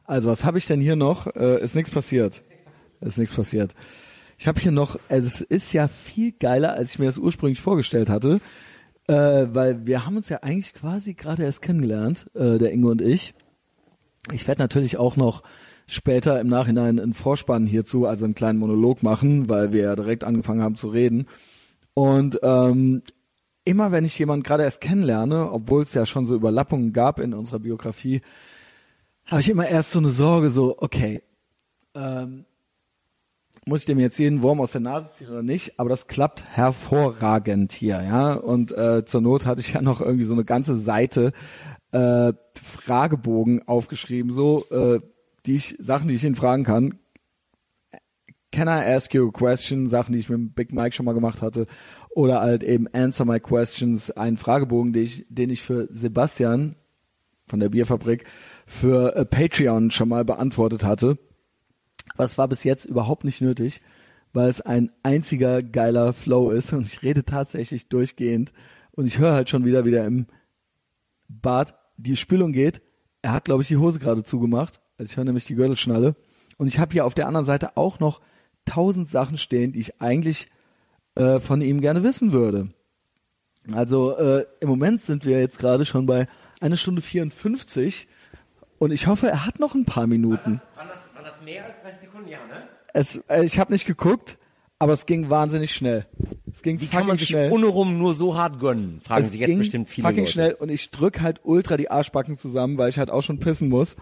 Also, 0.05 0.29
was 0.29 0.45
habe 0.45 0.59
ich 0.59 0.65
denn 0.65 0.79
hier 0.79 0.95
noch? 0.95 1.27
Äh, 1.35 1.61
ist 1.61 1.75
nichts 1.75 1.91
passiert. 1.91 2.43
Ist 3.01 3.17
nichts 3.17 3.35
passiert. 3.35 3.73
Ich 4.37 4.47
habe 4.47 4.59
hier 4.59 4.71
noch, 4.71 4.99
also 5.09 5.27
es 5.27 5.41
ist 5.41 5.73
ja 5.73 5.87
viel 5.87 6.33
geiler, 6.33 6.73
als 6.73 6.91
ich 6.91 6.99
mir 6.99 7.05
das 7.05 7.17
ursprünglich 7.17 7.61
vorgestellt 7.61 8.09
hatte, 8.09 8.39
äh, 9.07 9.47
weil 9.51 9.85
wir 9.85 10.05
haben 10.05 10.17
uns 10.17 10.29
ja 10.29 10.37
eigentlich 10.37 10.73
quasi 10.73 11.13
gerade 11.13 11.43
erst 11.43 11.61
kennengelernt, 11.61 12.29
äh, 12.33 12.57
der 12.57 12.71
Inge 12.71 12.87
und 12.87 13.01
ich. 13.01 13.33
Ich 14.31 14.47
werde 14.47 14.61
natürlich 14.61 14.97
auch 14.97 15.15
noch 15.15 15.43
später 15.87 16.39
im 16.39 16.47
Nachhinein 16.47 16.99
einen 16.99 17.13
Vorspann 17.13 17.67
hierzu, 17.67 18.05
also 18.05 18.25
einen 18.25 18.35
kleinen 18.35 18.59
Monolog 18.59 19.03
machen, 19.03 19.49
weil 19.49 19.71
wir 19.71 19.83
ja 19.83 19.95
direkt 19.95 20.23
angefangen 20.23 20.63
haben 20.63 20.75
zu 20.75 20.87
reden. 20.87 21.27
Und 21.93 22.39
ähm, 22.41 23.03
immer 23.63 23.91
wenn 23.91 24.05
ich 24.05 24.17
jemanden 24.17 24.43
gerade 24.43 24.63
erst 24.63 24.81
kennenlerne, 24.81 25.51
obwohl 25.51 25.83
es 25.83 25.93
ja 25.93 26.05
schon 26.05 26.25
so 26.25 26.35
Überlappungen 26.35 26.93
gab 26.93 27.19
in 27.19 27.33
unserer 27.33 27.59
Biografie, 27.59 28.21
habe 29.25 29.41
ich 29.41 29.49
immer 29.49 29.67
erst 29.67 29.91
so 29.91 29.99
eine 29.99 30.09
Sorge, 30.09 30.49
so, 30.49 30.75
okay, 30.79 31.23
ähm, 31.95 32.45
muss 33.65 33.79
ich 33.81 33.85
dem 33.85 33.99
jetzt 33.99 34.19
jeden 34.19 34.41
Wurm 34.41 34.61
aus 34.61 34.71
der 34.71 34.81
Nase 34.81 35.09
ziehen 35.15 35.29
oder 35.29 35.41
nicht? 35.41 35.79
Aber 35.79 35.89
das 35.89 36.07
klappt 36.07 36.43
hervorragend 36.55 37.71
hier, 37.71 38.01
ja. 38.03 38.33
Und 38.33 38.71
äh, 38.71 39.03
zur 39.05 39.21
Not 39.21 39.45
hatte 39.45 39.61
ich 39.61 39.73
ja 39.73 39.81
noch 39.81 40.01
irgendwie 40.01 40.25
so 40.25 40.33
eine 40.33 40.45
ganze 40.45 40.77
Seite 40.77 41.33
äh, 41.91 42.33
Fragebogen 42.53 43.67
aufgeschrieben, 43.67 44.33
so 44.33 44.65
äh, 44.69 44.99
die 45.45 45.55
ich 45.55 45.75
Sachen, 45.79 46.07
die 46.07 46.15
ich 46.15 46.23
ihn 46.23 46.35
fragen 46.35 46.63
kann. 46.63 46.99
Can 48.51 48.67
I 48.67 48.93
ask 48.93 49.13
you 49.13 49.27
a 49.27 49.31
question? 49.31 49.87
Sachen, 49.87 50.13
die 50.13 50.19
ich 50.19 50.29
mit 50.29 50.55
Big 50.55 50.71
Mike 50.71 50.95
schon 50.95 51.05
mal 51.05 51.13
gemacht 51.13 51.41
hatte. 51.41 51.65
Oder 52.11 52.41
halt 52.41 52.63
eben 52.63 52.87
Answer 52.93 53.25
My 53.25 53.39
Questions, 53.39 54.11
einen 54.11 54.37
Fragebogen, 54.37 54.93
den 54.93 55.03
ich, 55.03 55.25
den 55.27 55.49
ich 55.49 55.61
für 55.61 55.87
Sebastian 55.91 56.75
von 57.47 57.59
der 57.59 57.69
Bierfabrik 57.69 58.25
für 58.65 59.15
äh, 59.15 59.25
Patreon 59.25 59.91
schon 59.91 60.09
mal 60.09 60.23
beantwortet 60.23 60.83
hatte. 60.83 61.17
Aber 62.15 62.25
es 62.25 62.37
war 62.37 62.47
bis 62.47 62.63
jetzt 62.63 62.85
überhaupt 62.85 63.23
nicht 63.23 63.41
nötig, 63.41 63.81
weil 64.33 64.49
es 64.49 64.61
ein 64.61 64.91
einziger 65.03 65.63
geiler 65.63 66.13
Flow 66.13 66.49
ist 66.49 66.73
und 66.73 66.85
ich 66.85 67.03
rede 67.03 67.23
tatsächlich 67.23 67.87
durchgehend 67.87 68.53
und 68.91 69.05
ich 69.05 69.19
höre 69.19 69.33
halt 69.33 69.49
schon 69.49 69.65
wieder, 69.65 69.85
wie 69.85 69.91
der 69.91 70.05
im 70.05 70.27
Bad 71.27 71.75
die 71.97 72.15
Spülung 72.15 72.51
geht. 72.51 72.81
Er 73.21 73.33
hat, 73.33 73.45
glaube 73.45 73.61
ich, 73.61 73.67
die 73.67 73.77
Hose 73.77 73.99
gerade 73.99 74.23
zugemacht. 74.23 74.81
Also 74.97 75.11
ich 75.11 75.17
höre 75.17 75.25
nämlich 75.25 75.45
die 75.45 75.55
Gürtelschnalle. 75.55 76.15
Und 76.57 76.67
ich 76.67 76.79
habe 76.79 76.93
hier 76.93 77.05
auf 77.05 77.13
der 77.13 77.27
anderen 77.27 77.45
Seite 77.45 77.75
auch 77.75 77.99
noch 77.99 78.21
tausend 78.65 79.09
Sachen 79.09 79.37
stehen, 79.37 79.73
die 79.73 79.79
ich 79.79 80.01
eigentlich 80.01 80.47
äh, 81.15 81.39
von 81.39 81.61
ihm 81.61 81.81
gerne 81.81 82.03
wissen 82.03 82.33
würde. 82.33 82.69
Also 83.71 84.15
äh, 84.17 84.45
im 84.59 84.69
Moment 84.69 85.01
sind 85.01 85.25
wir 85.25 85.39
jetzt 85.39 85.59
gerade 85.59 85.85
schon 85.85 86.05
bei 86.05 86.27
eine 86.61 86.77
Stunde 86.77 87.01
54 87.01 88.07
und 88.77 88.91
ich 88.91 89.07
hoffe, 89.07 89.27
er 89.27 89.45
hat 89.45 89.59
noch 89.59 89.75
ein 89.75 89.85
paar 89.85 90.07
Minuten. 90.07 90.61
Waren 91.25 91.31
das, 91.31 91.41
mehr 91.41 91.65
als 91.65 91.81
30 91.81 92.01
Sekunden? 92.01 92.29
Ja, 92.29 92.37
ne? 92.45 92.67
Es, 92.93 93.15
äh, 93.29 93.43
ich 93.43 93.57
habe 93.57 93.73
nicht 93.73 93.87
geguckt, 93.87 94.37
aber 94.77 94.93
es 94.93 95.07
ging 95.07 95.31
wahnsinnig 95.31 95.73
schnell. 95.73 96.05
Es 96.53 96.61
ging 96.61 96.79
Wie 96.79 96.85
fucking 96.85 96.99
kann 96.99 97.07
man 97.07 97.17
sich 97.17 97.29
schnell. 97.29 97.51
ohne 97.51 97.65
rum 97.65 97.97
nur 97.97 98.13
so 98.13 98.37
hart 98.37 98.59
gönnen? 98.59 99.01
Fragen 99.01 99.25
es 99.25 99.31
sich 99.31 99.41
jetzt 99.41 99.49
ging 99.49 99.57
bestimmt 99.57 99.89
viele 99.89 100.07
fucking 100.07 100.19
Leute. 100.25 100.31
schnell 100.31 100.53
und 100.53 100.69
ich 100.69 100.91
drück 100.91 101.21
halt 101.21 101.39
ultra 101.43 101.77
die 101.77 101.89
Arschbacken 101.89 102.37
zusammen, 102.37 102.77
weil 102.77 102.89
ich 102.89 102.99
halt 102.99 103.09
auch 103.09 103.23
schon 103.23 103.39
pissen 103.39 103.69
muss. 103.69 103.95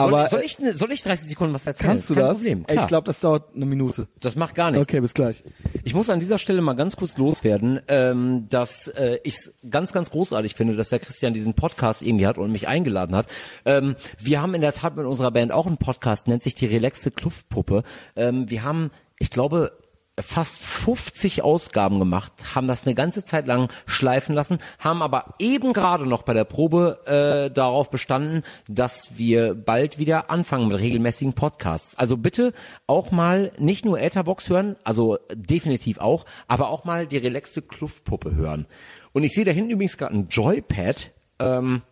Soll, 0.00 0.14
Aber 0.14 0.28
soll, 0.28 0.40
äh, 0.40 0.44
ich, 0.44 0.58
ne- 0.58 0.72
soll 0.72 0.92
ich 0.92 1.02
30 1.02 1.28
Sekunden 1.28 1.54
was 1.54 1.66
erzählen? 1.66 1.90
kannst 1.90 2.10
du 2.10 2.14
Kein 2.14 2.24
das? 2.24 2.36
Problem, 2.36 2.66
klar. 2.66 2.82
Ich 2.82 2.88
glaube, 2.88 3.06
das 3.06 3.20
dauert 3.20 3.54
eine 3.54 3.66
Minute. 3.66 4.08
das 4.20 4.36
macht 4.36 4.54
gar 4.54 4.70
nichts. 4.70 4.88
Okay, 4.88 5.00
bis 5.00 5.14
gleich. 5.14 5.42
Ich 5.84 5.94
muss 5.94 6.10
an 6.10 6.20
dieser 6.20 6.38
Stelle 6.38 6.60
mal 6.62 6.74
ganz 6.74 6.96
kurz 6.96 7.16
loswerden, 7.16 7.80
ähm, 7.88 8.46
dass 8.48 8.88
äh, 8.88 9.18
ich 9.24 9.34
es 9.36 9.54
ganz, 9.70 9.92
ganz 9.92 10.10
großartig 10.10 10.54
finde, 10.54 10.76
dass 10.76 10.88
der 10.90 10.98
Christian 10.98 11.32
diesen 11.34 11.54
Podcast 11.54 12.02
irgendwie 12.02 12.26
hat 12.26 12.38
und 12.38 12.52
mich 12.52 12.68
eingeladen 12.68 13.14
hat. 13.16 13.26
Ähm, 13.64 13.96
wir 14.18 14.40
haben 14.42 14.54
in 14.54 14.60
der 14.60 14.72
Tat 14.72 14.96
mit 14.96 15.06
unserer 15.06 15.30
Band 15.30 15.52
auch 15.52 15.66
einen 15.66 15.78
Podcast, 15.78 16.28
nennt 16.28 16.42
sich 16.42 16.54
die 16.54 16.66
Relaxte 16.66 17.10
Kluftpuppe. 17.10 17.82
Ähm, 18.16 18.50
wir 18.50 18.62
haben, 18.62 18.90
ich 19.18 19.30
glaube, 19.30 19.72
fast 20.18 20.58
50 20.58 21.42
Ausgaben 21.42 21.98
gemacht, 21.98 22.32
haben 22.54 22.68
das 22.68 22.86
eine 22.86 22.94
ganze 22.94 23.24
Zeit 23.24 23.46
lang 23.46 23.70
schleifen 23.86 24.34
lassen, 24.34 24.58
haben 24.78 25.02
aber 25.02 25.34
eben 25.38 25.72
gerade 25.72 26.06
noch 26.06 26.22
bei 26.22 26.34
der 26.34 26.44
Probe 26.44 27.00
äh, 27.06 27.52
darauf 27.52 27.90
bestanden, 27.90 28.42
dass 28.68 29.16
wir 29.16 29.54
bald 29.54 29.98
wieder 29.98 30.30
anfangen 30.30 30.68
mit 30.68 30.78
regelmäßigen 30.78 31.32
Podcasts. 31.32 31.96
Also 31.96 32.16
bitte 32.16 32.52
auch 32.86 33.10
mal 33.10 33.52
nicht 33.58 33.84
nur 33.84 34.00
Etherbox 34.00 34.50
hören, 34.50 34.76
also 34.84 35.18
definitiv 35.32 35.98
auch, 35.98 36.26
aber 36.48 36.68
auch 36.68 36.84
mal 36.84 37.06
die 37.06 37.18
relaxte 37.18 37.62
Kluftpuppe 37.62 38.34
hören. 38.34 38.66
Und 39.12 39.24
ich 39.24 39.34
sehe 39.34 39.44
da 39.44 39.50
hinten 39.50 39.70
übrigens 39.70 39.96
gerade 39.96 40.14
ein 40.14 40.28
Joypad. 40.28 41.12
Ähm, 41.38 41.82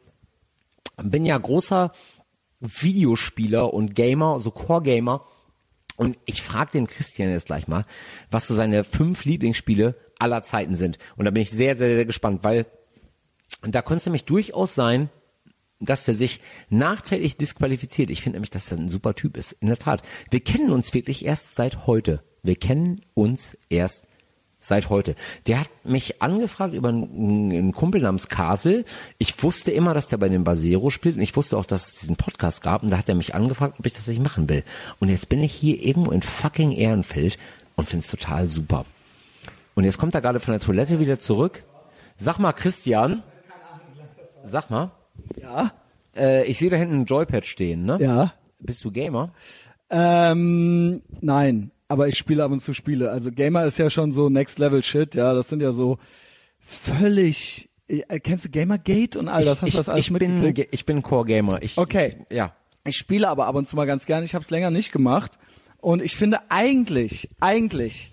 bin 0.97 1.24
ja 1.24 1.39
großer 1.39 1.93
Videospieler 2.61 3.73
und 3.73 3.95
Gamer, 3.95 4.40
so 4.40 4.51
Core-Gamer. 4.51 5.24
Und 5.99 6.16
ich 6.27 6.43
frage 6.43 6.70
den 6.70 6.87
Christian 6.87 7.29
jetzt 7.29 7.47
gleich 7.47 7.66
mal, 7.69 7.85
was 8.31 8.47
so 8.47 8.55
seine 8.55 8.85
fünf 8.85 9.25
Lieblingsspiele 9.25 9.97
aller 10.19 10.43
Zeiten 10.45 10.77
sind. 10.77 10.99
Und 11.16 11.25
da 11.25 11.33
bin 11.33 11.43
ich 11.43 11.51
sehr, 11.51 11.75
sehr, 11.75 11.97
sehr 11.97 12.07
gespannt, 12.07 12.45
weil 12.45 12.66
da 13.62 13.83
könnte 13.83 13.99
es 13.99 14.07
nämlich 14.07 14.25
durchaus 14.25 14.75
sein, 14.75 15.11
dass 15.81 16.07
er 16.09 16.15
sich 16.15 16.41
nachträglich 16.70 17.37
disqualifiziert. 17.37 18.11
Ich 18.11 18.23
finde 18.23 18.37
nämlich, 18.37 18.51
dass 18.51 18.70
er 18.70 18.79
ein 18.79 18.89
super 18.89 19.15
Typ 19.15 19.37
ist. 19.37 19.53
In 19.53 19.69
der 19.69 19.77
Tat. 19.77 20.03
Wir 20.31 20.41
kennen 20.41 20.70
uns 20.70 20.95
wirklich 20.95 21.25
erst 21.25 21.55
seit 21.55 21.87
heute. 21.87 22.23
Wir 22.43 22.57
kennen 22.57 23.01
uns 23.15 23.59
erst 23.69 24.07
seit 24.60 24.90
heute. 24.90 25.14
Der 25.47 25.60
hat 25.60 25.68
mich 25.85 26.20
angefragt 26.20 26.74
über 26.74 26.89
einen, 26.89 27.52
einen 27.52 27.72
Kumpel 27.72 28.01
namens 28.01 28.28
Kasel. 28.28 28.85
Ich 29.18 29.43
wusste 29.43 29.70
immer, 29.70 29.94
dass 29.94 30.09
der 30.09 30.16
bei 30.16 30.28
dem 30.28 30.44
Basero 30.44 30.90
spielt 30.90 31.16
und 31.16 31.22
ich 31.22 31.36
wusste 31.36 31.56
auch, 31.56 31.66
dass 31.66 31.89
es 31.89 32.01
diesen 32.01 32.16
Podcast 32.16 32.62
gab 32.62 32.82
und 32.82 32.90
da 32.90 32.98
hat 32.98 33.09
er 33.09 33.14
mich 33.14 33.35
angefragt, 33.35 33.76
ob 33.78 33.86
ich 33.86 33.93
das 33.93 34.06
nicht 34.06 34.22
machen 34.22 34.48
will. 34.48 34.64
Und 34.98 35.09
jetzt 35.09 35.28
bin 35.28 35.43
ich 35.43 35.52
hier 35.52 35.80
irgendwo 35.80 36.10
in 36.10 36.22
fucking 36.22 36.72
Ehrenfeld 36.72 37.39
und 37.76 37.89
finde 37.89 38.05
es 38.05 38.10
total 38.10 38.48
super. 38.48 38.85
Und 39.74 39.85
jetzt 39.85 39.98
kommt 39.98 40.14
er 40.14 40.20
gerade 40.20 40.40
von 40.40 40.52
der 40.52 40.60
Toilette 40.60 40.98
wieder 40.98 41.18
zurück. 41.18 41.62
Sag 42.16 42.39
mal, 42.39 42.52
Christian. 42.52 43.22
Sag 44.43 44.70
mal. 44.70 44.90
Ja? 45.40 45.72
Äh, 46.16 46.47
ich 46.47 46.59
sehe 46.59 46.70
da 46.70 46.76
hinten 46.76 47.02
ein 47.02 47.05
Joypad 47.05 47.47
stehen, 47.47 47.85
ne? 47.85 47.98
Ja. 48.01 48.32
Bist 48.59 48.85
du 48.85 48.90
Gamer? 48.90 49.30
Ähm, 49.90 51.02
nein, 51.20 51.70
aber 51.89 52.09
ich 52.09 52.16
spiele 52.19 52.44
ab 52.44 52.51
und 52.52 52.62
zu 52.62 52.74
Spiele. 52.74 53.10
Also 53.10 53.31
Gamer 53.32 53.65
ist 53.65 53.78
ja 53.78 53.89
schon 53.90 54.12
so 54.12 54.28
Next 54.28 54.59
Level 54.59 54.82
Shit, 54.82 55.15
ja. 55.15 55.32
Das 55.35 55.48
sind 55.48 55.60
ja 55.62 55.73
so 55.73 55.98
völlig. 56.60 57.69
Äh, 57.89 58.20
kennst 58.20 58.44
du 58.44 58.51
Gamergate 58.51 59.19
und 59.19 59.28
all 59.28 59.44
das? 59.44 59.62
Hast 59.62 59.73
du 59.73 59.77
das 59.78 59.89
alles 59.89 60.06
ich 60.06 60.12
bin, 60.12 60.35
mitgekriegt? 60.40 60.70
Ga- 60.70 60.74
ich 60.74 60.85
bin 60.86 61.02
Core 61.02 61.24
Gamer. 61.24 61.62
Ich, 61.62 61.78
Okay. 61.78 62.16
Ich, 62.28 62.36
ja. 62.36 62.52
Ich 62.85 62.97
spiele 62.97 63.28
aber 63.28 63.47
ab 63.47 63.55
und 63.55 63.69
zu 63.69 63.77
mal 63.77 63.86
ganz 63.86 64.06
gern. 64.06 64.24
Ich 64.24 64.35
habe 64.35 64.44
es 64.44 64.51
länger 64.51 64.70
nicht 64.70 64.93
gemacht. 64.93 65.39
Und 65.81 66.02
ich 66.02 66.16
finde 66.16 66.39
eigentlich, 66.51 67.28
eigentlich 67.40 68.12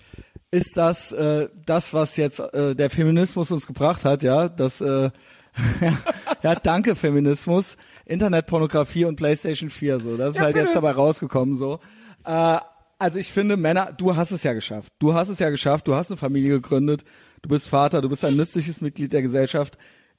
ist 0.52 0.78
das 0.78 1.12
äh, 1.12 1.50
das, 1.66 1.94
was 1.94 2.16
jetzt 2.18 2.40
äh, 2.40 2.76
der 2.76 2.90
Feminismus 2.90 3.52
uns 3.52 3.68
gebracht 3.68 4.06
hat, 4.06 4.24
ja, 4.24 4.48
das 4.50 4.80
äh, 4.82 5.10
ja, 6.44 6.56
danke 6.56 6.96
Feminismus, 6.96 7.78
Internetpornografie 8.06 9.06
und 9.06 9.16
PlayStation 9.16 9.70
4 9.70 10.00
so. 10.00 10.18
Das 10.18 10.36
ist 10.36 10.42
halt 10.42 10.56
jetzt 10.56 10.76
dabei 10.76 10.92
rausgekommen 10.92 11.56
so. 11.58 11.80
Äh, 12.26 12.58
also 13.00 13.20
ich 13.20 13.32
finde 13.32 13.58
Männer, 13.58 13.94
du 13.98 14.16
hast 14.16 14.32
es 14.32 14.44
ja 14.44 14.54
geschafft. 14.54 14.94
Du 15.00 15.14
hast 15.14 15.30
es 15.30 15.40
ja 15.40 15.50
geschafft, 15.50 15.88
du 15.88 15.96
hast 15.96 16.12
eine 16.12 16.18
Familie 16.18 16.50
gegründet, 16.50 17.04
du 17.42 17.50
bist 17.50 17.68
Vater, 17.68 18.02
du 18.02 18.10
bist 18.10 18.24
ein 18.26 18.36
nützliches 18.36 18.82
Mitglied 18.82 19.14
der 19.14 19.22
Gesellschaft. 19.22 19.78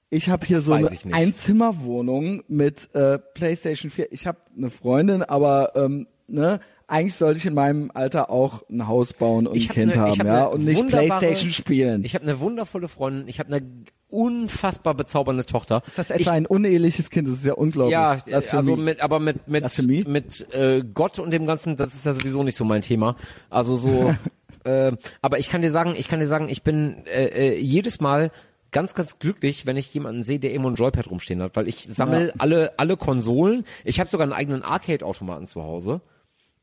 Ich 0.08 0.28
habe 0.28 0.46
hier 0.46 0.60
so 0.60 0.72
weiß 0.72 1.04
eine. 1.04 1.14
Einzimmerwohnung 1.14 2.42
mit 2.48 2.94
äh, 2.94 3.18
PlayStation 3.18 3.90
4. 3.90 4.12
Ich 4.12 4.26
habe 4.26 4.38
eine 4.56 4.70
Freundin, 4.70 5.22
aber 5.22 5.72
ähm, 5.74 6.06
ne, 6.28 6.60
eigentlich 6.86 7.14
sollte 7.14 7.38
ich 7.38 7.46
in 7.46 7.54
meinem 7.54 7.90
Alter 7.92 8.30
auch 8.30 8.62
ein 8.70 8.86
Haus 8.86 9.12
bauen 9.12 9.46
und 9.48 9.56
Ich 9.56 9.64
ein 9.64 9.68
hab 9.70 9.74
Kind 9.74 9.94
ne- 9.96 10.00
haben, 10.00 10.18
hab 10.20 10.26
ja, 10.26 10.44
und 10.44 10.64
nicht 10.64 10.86
PlayStation 10.86 11.50
spielen. 11.50 12.04
Ich 12.04 12.14
habe 12.14 12.24
eine 12.24 12.38
wundervolle 12.38 12.88
Freundin. 12.88 13.26
Ich 13.26 13.40
habe 13.40 13.52
eine 13.52 13.66
unfassbar 14.08 14.94
bezaubernde 14.94 15.44
Tochter. 15.44 15.82
ist 15.86 15.98
das 15.98 16.10
etwa 16.10 16.32
ein 16.32 16.46
uneheliches 16.46 17.10
Kind? 17.10 17.28
Das 17.28 17.34
ist 17.34 17.44
ja 17.44 17.54
unglaublich. 17.54 17.92
Ja, 17.92 18.14
Blasphemie. 18.14 18.58
also 18.58 18.76
mit, 18.76 19.00
aber 19.00 19.18
mit 19.18 19.48
mit 19.48 19.62
Blasphemie? 19.62 20.04
mit 20.06 20.52
äh, 20.52 20.82
Gott 20.94 21.18
und 21.18 21.32
dem 21.32 21.46
ganzen, 21.46 21.76
das 21.76 21.94
ist 21.94 22.06
ja 22.06 22.12
sowieso 22.12 22.42
nicht 22.42 22.56
so 22.56 22.64
mein 22.64 22.82
Thema. 22.82 23.16
Also 23.50 23.76
so, 23.76 24.14
äh, 24.64 24.92
aber 25.22 25.38
ich 25.38 25.48
kann 25.48 25.62
dir 25.62 25.70
sagen, 25.70 25.94
ich 25.96 26.08
kann 26.08 26.20
dir 26.20 26.28
sagen, 26.28 26.48
ich 26.48 26.62
bin 26.62 27.04
äh, 27.06 27.26
äh, 27.26 27.58
jedes 27.58 28.00
Mal 28.00 28.30
ganz, 28.70 28.94
ganz 28.94 29.18
glücklich, 29.18 29.66
wenn 29.66 29.76
ich 29.76 29.92
jemanden 29.92 30.22
sehe, 30.22 30.38
der 30.38 30.50
irgendwo 30.50 30.70
ein 30.70 30.76
Joypad 30.76 31.10
rumstehen 31.10 31.42
hat, 31.42 31.56
weil 31.56 31.66
ich 31.66 31.84
sammle 31.84 32.32
alle 32.38 32.78
alle 32.78 32.96
Konsolen. 32.96 33.64
Ich 33.84 33.98
habe 33.98 34.08
sogar 34.08 34.24
einen 34.24 34.32
eigenen 34.32 34.62
Arcade-Automaten 34.62 35.46
zu 35.46 35.62
Hause. 35.62 36.00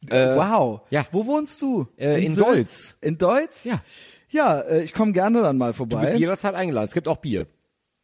wow. 0.09 0.81
ja. 0.91 1.05
Wo 1.11 1.25
wohnst 1.25 1.61
du? 1.61 1.87
Äh, 1.97 2.23
in 2.25 2.35
Sülz? 2.35 2.45
Deutz. 2.45 2.97
In 3.01 3.17
Deutz? 3.17 3.63
Ja. 3.63 3.81
Ja, 4.33 4.59
äh, 4.59 4.83
ich 4.83 4.93
komme 4.93 5.13
gerne 5.13 5.41
dann 5.41 5.57
mal 5.57 5.71
Du 5.71 5.77
vorbei. 5.77 6.01
bist 6.01 6.17
jederzeit 6.17 6.55
eingeladen. 6.55 6.85
Es 6.85 6.93
gibt 6.93 7.07
auch 7.07 7.17
Bier. 7.17 7.45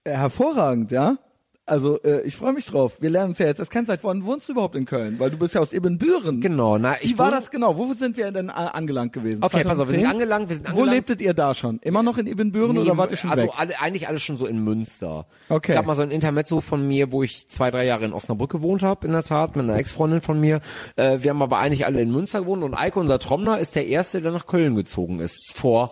Äh, 0.03 0.11
hervorragend, 0.11 0.91
ja. 0.91 1.17
Also 1.65 2.01
äh, 2.01 2.21
ich 2.21 2.35
freue 2.35 2.53
mich 2.53 2.65
drauf. 2.65 2.99
Wir 2.99 3.11
lernen 3.11 3.29
uns 3.29 3.37
ja 3.37 3.45
jetzt. 3.45 3.59
Das 3.59 3.69
kennst 3.69 3.89
seit 3.89 4.03
wann 4.03 4.25
wohnst 4.25 4.47
du 4.49 4.53
überhaupt 4.53 4.75
in 4.75 4.85
Köln? 4.85 5.19
Weil 5.19 5.29
du 5.29 5.37
bist 5.37 5.53
ja 5.53 5.61
aus 5.61 5.71
Ibbenbüren. 5.71 6.41
Genau. 6.41 6.79
Na, 6.79 6.95
ich 6.99 7.13
Wie 7.13 7.17
war 7.19 7.29
das 7.29 7.51
genau? 7.51 7.77
Wo 7.77 7.93
sind 7.93 8.17
wir 8.17 8.31
denn 8.31 8.49
a- 8.49 8.69
angelangt 8.69 9.13
gewesen? 9.13 9.43
Okay, 9.43 9.61
pass 9.63 9.79
auf, 9.79 9.87
wir 9.87 9.93
sind 9.93 10.01
2010? 10.03 10.05
angelangt, 10.07 10.49
wir 10.49 10.55
sind 10.55 10.65
Wo 10.65 10.69
angelangt. 10.71 10.91
lebtet 10.95 11.21
ihr 11.21 11.35
da 11.35 11.53
schon? 11.53 11.77
Immer 11.83 12.01
noch 12.01 12.17
in 12.17 12.25
Ibbenbüren 12.25 12.71
Nee, 12.73 12.79
oder 12.79 12.97
wart 12.97 13.11
ihr 13.11 13.17
schon 13.17 13.29
also 13.29 13.43
weg? 13.43 13.51
alle, 13.55 13.79
eigentlich 13.79 14.07
alles 14.07 14.23
schon 14.23 14.35
so 14.37 14.47
in 14.47 14.63
Münster. 14.63 15.27
Okay. 15.49 15.71
Es 15.73 15.75
gab 15.75 15.85
mal 15.85 15.93
so 15.93 16.01
ein 16.01 16.09
Intermezzo 16.09 16.59
von 16.59 16.87
mir, 16.87 17.11
wo 17.11 17.21
ich 17.21 17.47
zwei, 17.49 17.69
drei 17.69 17.85
Jahre 17.85 18.05
in 18.05 18.13
Osnabrück 18.13 18.51
gewohnt 18.51 18.81
habe, 18.81 19.05
in 19.05 19.13
der 19.13 19.23
Tat, 19.23 19.55
mit 19.55 19.63
einer 19.65 19.75
Ex-Freundin 19.77 20.21
von 20.21 20.39
mir. 20.39 20.61
Äh, 20.95 21.19
wir 21.21 21.29
haben 21.29 21.41
aber 21.43 21.59
eigentlich 21.59 21.85
alle 21.85 22.01
in 22.01 22.11
Münster 22.11 22.39
gewohnt 22.41 22.63
und 22.63 22.73
Eike, 22.73 22.99
unser 22.99 23.19
Trommler, 23.19 23.59
ist 23.59 23.75
der 23.75 23.85
Erste, 23.85 24.21
der 24.21 24.31
nach 24.31 24.47
Köln 24.47 24.75
gezogen 24.75 25.19
ist. 25.19 25.53
Vor 25.55 25.91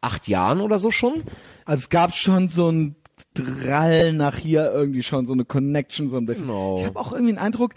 acht 0.00 0.28
Jahren 0.28 0.60
oder 0.60 0.78
so 0.78 0.90
schon. 0.90 1.22
Also 1.64 1.80
es 1.80 1.88
gab 1.88 2.14
schon 2.14 2.48
so 2.48 2.70
ein 2.70 2.96
Drall 3.34 4.12
nach 4.12 4.36
hier 4.36 4.70
irgendwie 4.72 5.02
schon, 5.02 5.26
so 5.26 5.32
eine 5.32 5.44
Connection 5.44 6.10
so 6.10 6.16
ein 6.16 6.26
bisschen. 6.26 6.46
Genau. 6.46 6.78
Ich 6.78 6.84
habe 6.84 6.98
auch 6.98 7.12
irgendwie 7.12 7.32
den 7.32 7.38
Eindruck, 7.38 7.74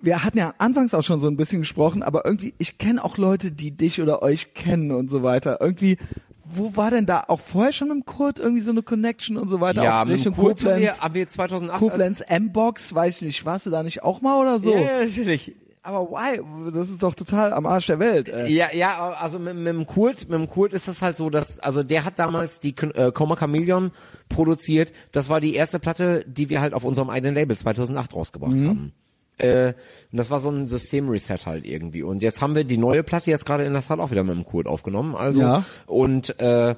wir 0.00 0.24
hatten 0.24 0.38
ja 0.38 0.54
anfangs 0.58 0.94
auch 0.94 1.02
schon 1.02 1.20
so 1.20 1.28
ein 1.28 1.36
bisschen 1.36 1.60
gesprochen, 1.60 2.02
aber 2.02 2.24
irgendwie, 2.24 2.54
ich 2.58 2.78
kenne 2.78 3.02
auch 3.02 3.16
Leute, 3.16 3.50
die 3.50 3.70
dich 3.72 4.00
oder 4.00 4.22
euch 4.22 4.54
kennen 4.54 4.90
und 4.90 5.10
so 5.10 5.22
weiter. 5.22 5.60
Irgendwie, 5.60 5.98
wo 6.44 6.76
war 6.76 6.90
denn 6.90 7.06
da 7.06 7.24
auch 7.28 7.40
vorher 7.40 7.72
schon 7.72 7.88
mit 7.88 7.96
dem 7.96 8.04
Kurt 8.04 8.38
irgendwie 8.38 8.62
so 8.62 8.70
eine 8.70 8.82
Connection 8.82 9.36
und 9.36 9.48
so 9.48 9.60
weiter? 9.60 9.82
ja, 9.82 10.04
mit 10.04 10.24
dem 10.24 10.34
Kurt 10.34 10.64
haben 10.64 10.80
wir, 10.80 10.88
Koblenz, 10.88 11.00
haben 11.00 11.14
wir 11.14 11.28
2008 11.28 11.78
Koblenz 11.78 12.22
M-Box, 12.26 12.94
weiß 12.94 13.16
ich 13.16 13.22
nicht, 13.22 13.44
warst 13.44 13.66
du 13.66 13.70
da 13.70 13.82
nicht 13.82 14.02
auch 14.02 14.20
mal 14.20 14.40
oder 14.40 14.58
so? 14.58 14.72
Ja, 14.72 14.80
ja, 14.80 15.04
natürlich. 15.04 15.54
Aber 15.86 16.10
why? 16.10 16.40
Das 16.72 16.88
ist 16.90 17.02
doch 17.02 17.14
total 17.14 17.52
am 17.52 17.64
Arsch 17.66 17.86
der 17.86 17.98
Welt. 17.98 18.28
Ey. 18.28 18.52
Ja, 18.52 18.68
ja, 18.74 19.12
also 19.12 19.38
mit, 19.38 19.54
mit 19.56 19.68
dem 19.68 19.86
Kurt, 19.86 20.28
mit 20.28 20.38
dem 20.38 20.48
Kurt 20.48 20.72
ist 20.72 20.88
das 20.88 21.00
halt 21.02 21.16
so, 21.16 21.30
dass, 21.30 21.58
also 21.60 21.82
der 21.82 22.04
hat 22.04 22.18
damals 22.18 22.58
die 22.60 22.74
äh, 22.76 23.12
Coma 23.12 23.36
Chameleon 23.36 23.92
produziert. 24.28 24.92
Das 25.12 25.28
war 25.28 25.40
die 25.40 25.54
erste 25.54 25.78
Platte, 25.78 26.24
die 26.26 26.50
wir 26.50 26.60
halt 26.60 26.74
auf 26.74 26.84
unserem 26.84 27.08
eigenen 27.10 27.34
Label 27.34 27.56
2008 27.56 28.14
rausgebracht 28.14 28.52
Mhm. 28.52 28.68
haben. 28.68 28.92
Äh, 29.38 29.74
und 30.12 30.16
das 30.18 30.30
war 30.30 30.40
so 30.40 30.50
ein 30.50 30.66
Systemreset 30.66 31.46
halt 31.46 31.66
irgendwie. 31.66 32.02
Und 32.02 32.22
jetzt 32.22 32.40
haben 32.42 32.54
wir 32.54 32.64
die 32.64 32.78
neue 32.78 33.02
Platte 33.02 33.30
jetzt 33.30 33.44
gerade 33.46 33.64
in 33.64 33.72
der 33.74 33.82
Tat 33.82 34.00
auch 34.00 34.10
wieder 34.10 34.24
mit 34.24 34.34
dem 34.34 34.44
Kurt 34.44 34.66
aufgenommen. 34.66 35.14
Also 35.14 35.40
Ja. 35.40 35.64
und 35.86 36.40
äh, 36.40 36.74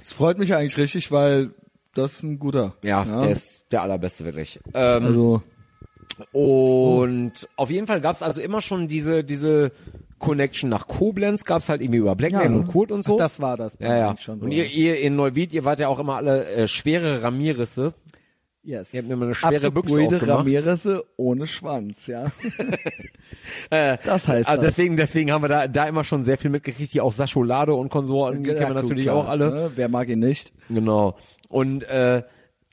Es 0.00 0.12
freut 0.12 0.38
mich 0.38 0.54
eigentlich 0.54 0.78
richtig, 0.78 1.12
weil 1.12 1.50
das 1.94 2.14
ist 2.14 2.22
ein 2.22 2.38
guter. 2.38 2.74
ja, 2.82 3.04
der 3.04 3.30
ist 3.30 3.64
der 3.70 3.82
allerbeste 3.82 4.24
wirklich. 4.24 4.58
Ähm, 4.74 5.04
also 5.04 5.42
Und 6.32 7.48
auf 7.56 7.70
jeden 7.70 7.86
Fall 7.86 8.00
gab's 8.00 8.22
also 8.22 8.40
immer 8.40 8.60
schon 8.60 8.88
diese, 8.88 9.24
diese 9.24 9.72
Connection 10.18 10.68
nach 10.68 10.86
Koblenz, 10.86 11.44
gab's 11.44 11.68
halt 11.68 11.80
irgendwie 11.80 11.98
über 12.00 12.14
Blackman 12.14 12.54
und 12.54 12.66
Kurt 12.68 12.92
und 12.92 13.02
so. 13.04 13.16
Das 13.16 13.40
war 13.40 13.56
das. 13.56 13.78
ja, 13.80 13.96
ja. 13.96 14.16
Schon 14.18 14.38
so. 14.40 14.44
Und 14.46 14.52
ihr, 14.52 14.66
ihr 14.66 15.00
in 15.00 15.16
Neuwied, 15.16 15.52
ihr 15.52 15.64
wart 15.64 15.78
ja 15.80 15.88
auch 15.88 15.98
immer 15.98 16.16
alle 16.16 16.44
äh, 16.46 16.68
schwere 16.68 17.22
Ramirisse. 17.22 17.94
yes. 18.62 18.92
ihr 18.92 19.00
habt 19.02 19.10
mal 19.10 19.24
eine 19.24 19.34
schwere 19.34 19.70
Büchse. 19.70 20.28
Ramirez 20.28 20.86
ohne 21.16 21.46
Schwanz, 21.46 22.06
ja. 22.06 22.26
das 23.70 24.28
heißt 24.28 24.48
Also 24.48 24.62
das. 24.62 24.74
deswegen, 24.74 24.96
deswegen 24.96 25.32
haben 25.32 25.42
wir 25.42 25.48
da, 25.48 25.68
da 25.68 25.86
immer 25.88 26.04
schon 26.04 26.22
sehr 26.24 26.38
viel 26.38 26.50
mitgekriegt, 26.50 26.92
die 26.92 27.00
auch 27.00 27.12
Sascholade 27.12 27.74
und 27.74 27.88
Konsorten, 27.88 28.44
die 28.44 28.50
Ja, 28.50 28.56
kennen 28.56 28.74
wir 28.74 28.82
natürlich 28.82 29.04
klar, 29.04 29.16
auch 29.16 29.28
alle. 29.28 29.50
Ne? 29.50 29.70
Wer 29.76 29.88
mag 29.88 30.08
ihn 30.08 30.18
nicht? 30.18 30.52
Genau. 30.68 31.16
Und 31.48 31.82
äh, 31.84 32.22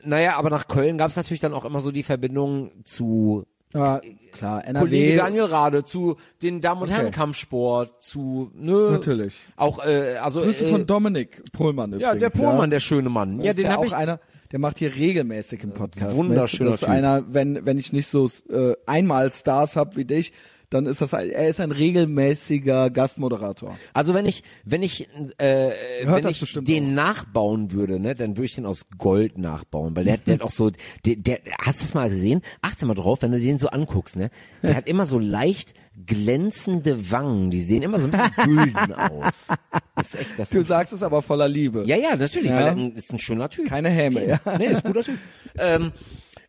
naja, 0.03 0.37
aber 0.37 0.49
nach 0.49 0.67
Köln 0.67 0.97
gab's 0.97 1.15
natürlich 1.15 1.41
dann 1.41 1.53
auch 1.53 1.65
immer 1.65 1.81
so 1.81 1.91
die 1.91 2.03
Verbindung 2.03 2.71
zu 2.83 3.45
Ja, 3.73 3.99
klar, 4.31 4.63
NRW. 4.65 4.79
Kollege 4.85 5.17
Daniel 5.17 5.43
Rade, 5.43 5.83
zu 5.83 6.15
den 6.41 6.61
Damen 6.61 6.81
und 6.83 6.87
Okay. 6.89 6.97
Herren 6.99 7.11
Kampfsport, 7.11 8.01
zu 8.01 8.51
nö, 8.55 8.91
Natürlich. 8.91 9.35
auch 9.57 9.83
äh, 9.85 10.15
also 10.21 10.41
Grüße 10.41 10.65
äh, 10.65 10.71
von 10.71 10.85
Dominik 10.87 11.41
Pohlmann 11.51 11.91
übrigens. 11.93 12.03
ja 12.13 12.15
der 12.15 12.29
Pohlmann, 12.29 12.69
der 12.69 12.79
schöne 12.79 13.09
Mann. 13.09 13.37
Das 13.37 13.45
Ja, 13.47 13.53
den 13.53 13.65
ja 13.65 13.71
hab 13.73 13.85
ich 13.85 13.95
einer, 13.95 14.19
der 14.51 14.59
macht 14.59 14.79
hier 14.79 14.95
regelmäßig 14.95 15.63
im 15.63 15.73
Podcast. 15.73 16.15
Wunderschöner 16.15 16.71
mit. 16.71 16.73
Das 16.75 16.81
ist 16.81 16.87
Typ. 16.87 16.95
einer, 16.95 17.23
wenn 17.33 17.65
wenn 17.65 17.77
ich 17.77 17.91
nicht 17.91 18.07
so 18.07 18.29
äh, 18.49 18.75
einmal 18.85 19.31
Stars 19.33 19.75
hab 19.75 19.97
wie 19.97 20.05
dich, 20.05 20.31
dann 20.69 20.85
ist 20.85 21.01
das 21.01 21.13
ein- 21.13 21.29
er 21.29 21.47
ist 21.47 21.59
ein 21.61 21.71
regelmäßiger 21.71 22.89
Gastmoderator. 22.89 23.77
Also 23.93 24.13
wenn 24.13 24.25
ich, 24.25 24.43
wenn 24.65 24.83
ich, 24.83 25.07
äh, 25.37 25.71
Hört 26.05 26.23
wenn 26.25 26.31
ich 26.31 26.57
den 26.61 26.89
auch. 26.89 26.93
nachbauen 26.93 27.71
würde, 27.71 27.99
ne, 27.99 28.15
dann 28.15 28.35
würde 28.37 28.45
ich 28.45 28.55
den 28.55 28.65
aus 28.65 28.87
Gold 28.97 29.37
nachbauen, 29.37 29.95
weil 29.95 30.03
der, 30.03 30.13
hat- 30.13 30.27
der 30.27 30.35
hat 30.35 30.41
auch 30.41 30.51
so, 30.51 30.71
der, 31.05 31.15
der, 31.15 31.39
hast 31.61 31.79
du 31.79 31.83
das 31.83 31.93
mal 31.93 32.09
gesehen? 32.09 32.41
Achte 32.61 32.85
mal 32.85 32.95
drauf, 32.95 33.21
wenn 33.21 33.31
du 33.31 33.39
den 33.39 33.57
so 33.59 33.67
anguckst, 33.69 34.15
ne, 34.17 34.29
der 34.61 34.75
hat 34.75 34.87
immer 34.87 35.05
so 35.05 35.19
leicht 35.19 35.73
glänzende 36.05 37.11
Wangen, 37.11 37.49
die 37.49 37.59
sehen 37.61 37.81
immer 37.83 37.99
so 37.99 38.07
ein 38.07 38.11
bisschen 38.11 38.55
gülden 38.57 38.93
aus. 38.93 39.47
Das 39.95 40.13
ist 40.13 40.19
echt, 40.19 40.37
das 40.39 40.49
Du 40.49 40.63
sagst 40.63 40.93
es 40.93 41.01
aber 41.03 41.21
voller 41.21 41.47
Liebe. 41.47 41.83
ja, 41.87 41.95
ja, 41.95 42.15
natürlich, 42.15 42.49
Ja. 42.49 42.57
weil 42.57 42.65
er 42.65 42.71
ein- 42.73 42.91
ist 42.93 43.11
ein 43.13 43.19
schöner 43.19 43.49
Typ. 43.49 43.67
Keine 43.69 43.89
Häme, 43.89 44.25
ja. 44.27 44.39
Nee, 44.57 44.65
ist 44.67 44.85
ein 44.85 44.93
guter 44.93 45.05
Typ. 45.05 45.17
ähm, 45.57 45.91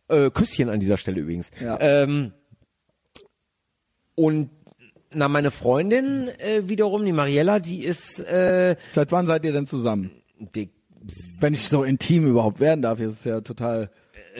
äh, 0.07 0.29
Küsschen 0.31 0.69
an 0.69 0.79
dieser 0.79 0.97
Stelle 0.97 1.21
übrigens. 1.21 1.51
Ja. 1.61 1.77
Ähm, 1.79 2.33
und 4.19 4.49
na, 5.13 5.27
meine 5.27 5.49
Freundin 5.49 6.27
äh, 6.37 6.67
wiederum, 6.67 7.03
die 7.03 7.13
Mariella, 7.13 7.59
die 7.59 7.83
ist 7.83 8.19
äh, 8.19 8.75
Seit 8.91 9.11
wann 9.11 9.25
seid 9.25 9.43
ihr 9.45 9.53
denn 9.53 9.65
zusammen? 9.65 10.11
die, 10.55 10.69
Wenn 11.39 11.53
ich 11.53 11.67
so 11.67 11.83
intim 11.83 12.27
überhaupt 12.27 12.59
werden 12.59 12.81
darf, 12.81 12.99
ist 12.99 13.13
es 13.19 13.23
ja 13.23 13.41
total. 13.41 13.89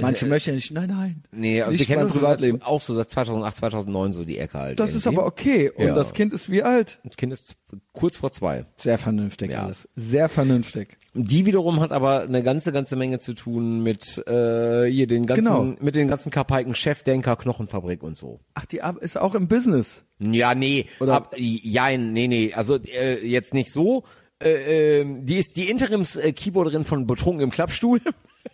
Manche 0.01 0.25
möchten 0.25 0.55
nicht. 0.55 0.71
Nein, 0.71 0.89
nein. 0.89 1.23
nee, 1.31 1.61
also 1.61 1.71
wir 1.71 1.77
nicht 1.79 1.87
kennen 1.87 1.99
mein 2.03 2.05
uns 2.07 2.15
Privatleben. 2.15 2.61
auch 2.61 2.81
so 2.81 2.93
seit 2.93 3.09
2008, 3.09 3.57
2009 3.57 4.13
so 4.13 4.23
die 4.23 4.37
Ecke 4.37 4.57
halt. 4.57 4.79
Das 4.79 4.93
ist 4.93 5.05
irgendwie. 5.05 5.17
aber 5.19 5.27
okay. 5.27 5.69
Und 5.71 5.85
Ja. 5.87 5.93
das 5.95 6.13
Kind 6.13 6.33
ist 6.33 6.49
wie 6.51 6.63
alt? 6.63 6.99
Das 7.03 7.17
Kind 7.17 7.33
ist 7.33 7.55
kurz 7.93 8.17
vor 8.17 8.31
zwei. 8.31 8.65
Sehr 8.77 8.97
vernünftig 8.97 9.51
Ja. 9.51 9.63
alles. 9.65 9.87
Sehr 9.95 10.29
vernünftig. 10.29 10.97
Die 11.13 11.45
wiederum 11.45 11.79
hat 11.79 11.91
aber 11.91 12.21
eine 12.21 12.43
ganze, 12.43 12.71
ganze 12.71 12.95
Menge 12.95 13.19
zu 13.19 13.33
tun 13.33 13.81
mit 13.81 14.17
äh, 14.27 14.85
hier 14.85 15.07
den 15.07 15.25
ganzen, 15.25 15.43
Genau. 15.45 15.63
mit 15.79 15.95
den 15.95 16.07
ganzen 16.07 16.31
Kapaiken 16.31 16.75
Chefdenker, 16.75 17.35
Knochenfabrik 17.35 18.03
und 18.03 18.15
so. 18.17 18.39
Ach, 18.53 18.65
die 18.65 18.81
ist 19.01 19.17
auch 19.17 19.35
im 19.35 19.47
Business. 19.47 20.03
Ja, 20.19 20.53
nee, 20.55 20.85
Oder- 20.99 21.13
ab, 21.15 21.35
ja, 21.37 21.95
nee, 21.97 22.27
nee, 22.27 22.53
also 22.53 22.75
äh, 22.75 23.25
jetzt 23.25 23.53
nicht 23.53 23.71
so. 23.71 24.03
Äh, 24.41 24.99
ähm, 25.01 25.25
die 25.25 25.35
ist 25.37 25.57
die 25.57 25.69
Interims-Keyboarderin 25.69 26.85
von 26.85 27.05
Betrunken 27.05 27.43
im 27.43 27.49
Klappstuhl. 27.51 27.99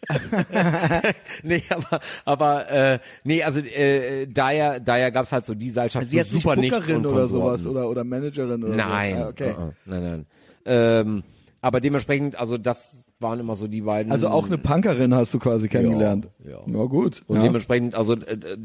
nee, 1.43 1.63
aber, 1.69 1.99
aber 2.26 2.72
äh, 2.72 2.99
nee, 3.23 3.43
also 3.43 3.59
äh, 3.59 4.27
daher, 4.27 4.80
daher 4.80 5.11
gab's 5.11 5.31
halt 5.31 5.45
so 5.45 5.55
die 5.55 5.69
Seilschaft 5.69 6.07
Sie 6.07 6.17
so 6.17 6.22
ist 6.22 6.34
nicht 6.34 6.43
super 6.43 6.55
nichts 6.55 6.80
Bookerin 6.80 7.05
oder 7.05 7.27
sowas 7.27 7.65
oder, 7.65 7.89
oder 7.89 8.03
Managerin 8.03 8.63
oder 8.63 8.76
Nein, 8.76 9.15
so. 9.15 9.23
Ah, 9.23 9.27
okay. 9.30 9.51
uh 9.51 9.61
-uh, 9.61 9.73
nein, 9.85 10.03
nein. 10.03 10.26
Ähm, 10.65 11.23
aber 11.61 11.81
dementsprechend, 11.81 12.39
also 12.39 12.59
das 12.59 13.03
waren 13.19 13.39
immer 13.39 13.55
so 13.55 13.67
die 13.67 13.81
beiden. 13.81 14.11
Also 14.11 14.27
auch 14.27 14.45
eine 14.45 14.59
Punkerin 14.59 15.15
hast 15.15 15.34
du 15.34 15.39
quasi 15.39 15.67
kennengelernt. 15.67 16.27
ja. 16.47 16.59
Na 16.67 16.84
gut. 16.85 17.23
und 17.26 17.38
ja. 17.38 17.43
dementsprechend, 17.43 17.95
also 17.95 18.13
äh, 18.13 18.34
äh, 18.34 18.57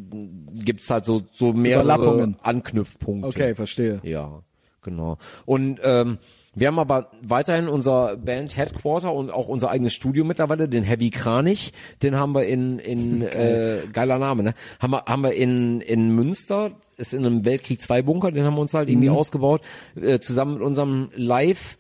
gibt's 0.52 0.90
halt 0.90 1.06
so 1.06 1.22
so 1.32 1.54
mehrere. 1.54 2.34
Anknüpfpunkte. 2.42 3.28
Okay, 3.28 3.54
verstehe. 3.54 4.00
Ja, 4.02 4.42
genau. 4.82 5.16
Und 5.46 5.80
ähm, 5.82 6.18
wir 6.54 6.66
haben 6.66 6.78
aber 6.80 7.10
weiterhin 7.22 7.68
unser 7.68 8.16
Band 8.16 8.56
Headquarter 8.56 9.12
und 9.12 9.30
auch 9.30 9.48
unser 9.48 9.70
eigenes 9.70 9.92
Studio 9.92 10.24
mittlerweile, 10.24 10.68
den 10.68 10.82
Heavy 10.82 11.10
Kranich, 11.10 11.72
den 12.02 12.16
haben 12.16 12.34
wir 12.34 12.44
in 12.46 12.78
in 12.78 13.22
äh, 13.22 13.82
geiler 13.92 14.18
Name, 14.18 14.42
ne? 14.42 14.54
Haben 14.80 14.92
wir 14.92 15.04
haben 15.06 15.22
wir 15.22 15.32
in 15.32 15.80
in 15.80 16.10
Münster, 16.10 16.72
ist 16.96 17.14
in 17.14 17.24
einem 17.24 17.44
Weltkrieg 17.44 17.80
2 17.80 18.02
Bunker, 18.02 18.32
den 18.32 18.44
haben 18.44 18.54
wir 18.54 18.62
uns 18.62 18.74
halt 18.74 18.88
irgendwie 18.88 19.10
ausgebaut, 19.10 19.62
äh, 19.94 20.18
zusammen 20.18 20.54
mit 20.54 20.62
unserem 20.62 21.10
Live 21.14 21.78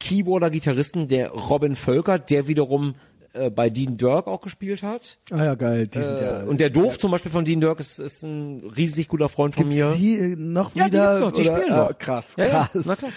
Keyboarder 0.00 0.50
Gitarristen, 0.50 1.08
der 1.08 1.30
Robin 1.30 1.74
Völker, 1.74 2.18
der 2.18 2.48
wiederum 2.48 2.96
äh, 3.38 3.50
bei 3.50 3.70
Dean 3.70 3.96
Dirk 3.96 4.26
auch 4.26 4.40
gespielt 4.40 4.82
hat. 4.82 5.18
Ah 5.30 5.44
ja, 5.44 5.54
geil. 5.54 5.86
Die 5.88 5.98
sind 6.00 6.20
ja, 6.20 6.42
Äh, 6.42 6.44
und 6.44 6.58
der 6.60 6.70
Doof 6.70 6.98
zum 6.98 7.10
Beispiel 7.10 7.30
von 7.32 7.44
Dean 7.44 7.60
Dirk 7.60 7.80
ist, 7.80 7.98
ist 7.98 8.22
ein 8.22 8.62
riesig 8.76 9.08
guter 9.08 9.28
Freund 9.28 9.54
von 9.54 9.68
mir. 9.68 9.92
die 9.96 10.16
äh, 10.18 10.36
noch 10.36 10.74
Ja, 10.74 10.84
die 10.84 10.92
wieder 10.92 11.06
gibt's 11.08 11.20
noch, 11.20 11.32
die 11.32 11.44
spielen 11.44 11.72
ah, 11.72 11.88
noch. 11.88 11.98
krass, 11.98 12.34
Ja, 12.36 12.44
ja, 12.46 12.68
krass. 12.72 12.84
na 12.86 12.96
klar. 12.96 13.12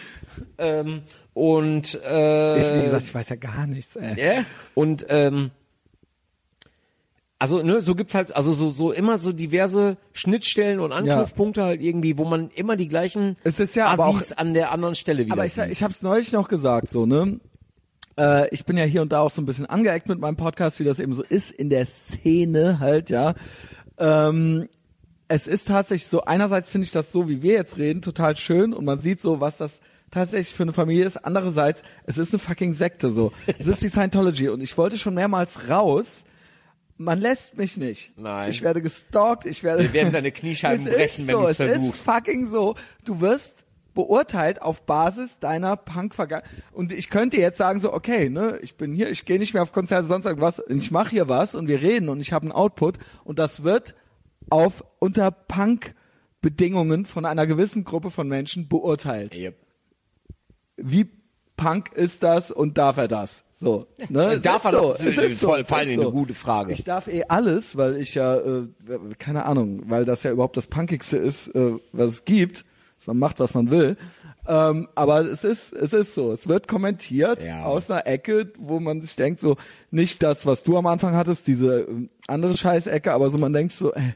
Ähm, 0.57 1.01
und 1.33 1.99
äh, 2.05 2.57
Ich, 2.59 2.79
wie 2.79 2.83
gesagt, 2.85 3.03
ich 3.03 3.13
weiß 3.15 3.29
ja 3.29 3.35
gar 3.37 3.65
nichts. 3.67 3.95
Ey. 3.95 4.35
ja, 4.37 4.45
und 4.75 5.05
ähm, 5.09 5.51
also 7.41 7.63
ne, 7.63 7.79
so 7.79 7.95
gibt's 7.95 8.15
halt 8.15 8.35
also 8.35 8.51
so 8.53 8.69
so 8.69 8.91
immer 8.91 9.17
so 9.17 9.31
diverse 9.31 9.95
Schnittstellen 10.11 10.81
und 10.81 10.91
Anknüpfpunkte 10.91 11.63
halt 11.63 11.81
irgendwie, 11.81 12.17
wo 12.17 12.25
man 12.25 12.49
immer 12.53 12.75
die 12.75 12.89
gleichen 12.89 13.37
Es 13.45 13.61
ist 13.61 13.75
ja 13.77 13.85
aber 13.87 14.07
auch- 14.07 14.15
Assis 14.17 14.33
an 14.33 14.53
der 14.53 14.71
anderen 14.73 14.95
Stelle 14.95 15.23
wieder 15.23 15.33
Aber 15.33 15.45
ich, 15.45 15.57
ich 15.57 15.81
habe 15.81 15.93
es 15.93 16.01
neulich 16.01 16.33
noch 16.33 16.49
gesagt, 16.49 16.89
so 16.89 17.05
ne. 17.05 17.39
Äh, 18.19 18.49
ich 18.53 18.65
bin 18.65 18.77
ja 18.77 18.83
hier 18.83 19.01
und 19.01 19.11
da 19.11 19.21
auch 19.21 19.31
so 19.31 19.41
ein 19.41 19.45
bisschen 19.45 19.65
angeeckt 19.65 20.09
mit 20.09 20.19
meinem 20.19 20.35
Podcast, 20.35 20.79
wie 20.79 20.83
das 20.83 20.99
eben 20.99 21.13
so 21.13 21.23
ist 21.23 21.51
in 21.51 21.69
der 21.69 21.85
Szene 21.85 22.79
halt, 22.79 23.09
ja. 23.09 23.33
Ähm, 23.97 24.67
es 25.29 25.47
ist 25.47 25.67
tatsächlich 25.67 26.07
so, 26.07 26.21
einerseits 26.21 26.69
finde 26.69 26.85
ich 26.85 26.91
das 26.91 27.11
so, 27.11 27.29
wie 27.29 27.41
wir 27.41 27.53
jetzt 27.53 27.77
reden, 27.77 28.01
total 28.01 28.35
schön 28.35 28.73
und 28.73 28.83
man 28.83 28.99
sieht 28.99 29.21
so, 29.21 29.39
was 29.39 29.57
das 29.57 29.79
tatsächlich 30.11 30.55
für 30.55 30.63
eine 30.63 30.73
Familie 30.73 31.05
ist. 31.05 31.17
Andererseits, 31.17 31.83
es 32.05 32.17
ist 32.17 32.33
eine 32.33 32.39
fucking 32.39 32.73
Sekte 32.73 33.11
so. 33.11 33.31
Es 33.59 33.67
ist 33.67 33.83
wie 33.83 33.89
Scientology 33.89 34.49
und 34.49 34.61
ich 34.61 34.77
wollte 34.77 34.97
schon 34.97 35.13
mehrmals 35.13 35.69
raus. 35.69 36.23
Man 36.97 37.21
lässt 37.21 37.57
mich 37.57 37.77
nicht. 37.77 38.11
Nein. 38.17 38.49
Ich 38.49 38.61
werde 38.61 38.81
gestalkt, 38.81 39.45
ich 39.45 39.63
werde. 39.63 39.83
Wir 39.83 39.93
werden 39.93 40.11
deine 40.11 40.31
Kniescheiben 40.31 40.85
es 40.87 40.93
brechen, 40.93 41.27
wenn 41.27 41.35
so, 41.35 41.41
du's 41.41 41.49
es 41.51 41.57
versuchst. 41.57 41.93
ist 41.93 42.03
fucking 42.03 42.45
so. 42.47 42.75
Du 43.05 43.21
wirst 43.21 43.65
beurteilt 43.93 44.61
auf 44.61 44.85
Basis 44.85 45.39
deiner 45.39 45.75
punk 45.75 46.15
vergangenheit 46.15 46.49
Und 46.71 46.91
ich 46.93 47.09
könnte 47.09 47.37
jetzt 47.37 47.57
sagen 47.57 47.79
so, 47.79 47.93
okay, 47.93 48.29
ne, 48.29 48.59
ich 48.61 48.75
bin 48.75 48.93
hier, 48.93 49.09
ich 49.09 49.25
gehe 49.25 49.39
nicht 49.39 49.53
mehr 49.53 49.63
auf 49.63 49.71
Konzerte, 49.71 50.07
sonst 50.07 50.25
irgendwas, 50.25 50.61
ich 50.67 50.91
mache 50.91 51.09
hier 51.11 51.27
was 51.29 51.55
und 51.55 51.67
wir 51.67 51.81
reden 51.81 52.09
und 52.09 52.19
ich 52.21 52.31
habe 52.33 52.43
einen 52.43 52.51
Output 52.51 52.97
und 53.23 53.39
das 53.39 53.63
wird 53.63 53.95
auf 54.49 54.83
unter 54.99 55.31
Punk-Bedingungen 55.31 57.05
von 57.05 57.25
einer 57.25 57.47
gewissen 57.47 57.83
Gruppe 57.83 58.11
von 58.11 58.27
Menschen 58.27 58.67
beurteilt. 58.67 59.35
Yep. 59.35 59.55
Wie 60.77 61.09
Punk 61.57 61.91
ist 61.93 62.23
das 62.23 62.51
und 62.51 62.77
darf 62.77 62.97
er 62.97 63.07
das? 63.07 63.43
So, 63.55 63.87
ne? 64.07 64.35
Es 64.35 64.41
Darf 64.41 64.63
ist 64.63 64.71
er 64.73 64.79
so, 64.79 64.91
das? 64.93 65.03
Ist 65.03 65.17
ist 65.17 65.39
so, 65.41 65.47
voll- 65.49 65.65
so. 65.65 65.75
eine 65.75 66.11
gute 66.11 66.33
Frage. 66.33 66.71
Ich 66.71 66.85
darf 66.85 67.09
eh 67.09 67.25
alles, 67.27 67.75
weil 67.75 67.97
ich 67.97 68.15
ja, 68.15 68.37
äh, 68.37 68.67
keine 69.17 69.43
Ahnung, 69.45 69.81
weil 69.89 70.05
das 70.05 70.23
ja 70.23 70.31
überhaupt 70.31 70.55
das 70.55 70.67
Punkigste 70.67 71.17
ist, 71.17 71.49
äh, 71.49 71.73
was 71.91 72.09
es 72.11 72.25
gibt. 72.25 72.63
Man 73.07 73.17
macht, 73.17 73.39
was 73.39 73.53
man 73.53 73.71
will. 73.71 73.97
Ähm, 74.47 74.87
aber 74.95 75.21
es 75.21 75.43
ist, 75.43 75.73
es 75.73 75.93
ist 75.93 76.15
so. 76.15 76.31
Es 76.31 76.47
wird 76.47 76.67
kommentiert 76.67 77.43
Ja. 77.43 77.63
aus 77.65 77.89
einer 77.89 78.05
Ecke, 78.07 78.51
wo 78.57 78.79
man 78.79 79.01
sich 79.01 79.15
denkt, 79.15 79.39
so, 79.39 79.57
nicht 79.91 80.21
das, 80.23 80.45
was 80.45 80.63
du 80.63 80.77
am 80.77 80.87
Anfang 80.87 81.15
hattest, 81.15 81.47
diese 81.47 81.81
äh, 81.81 82.09
andere 82.27 82.57
Scheißecke, 82.57 83.11
aber 83.13 83.29
so 83.29 83.37
man 83.37 83.53
denkt 83.53 83.73
so, 83.73 83.93
ey, 83.93 84.15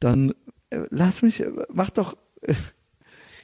dann 0.00 0.34
äh, 0.70 0.80
lass 0.90 1.22
mich, 1.22 1.40
äh, 1.40 1.50
mach 1.72 1.90
doch, 1.90 2.16
äh, 2.42 2.54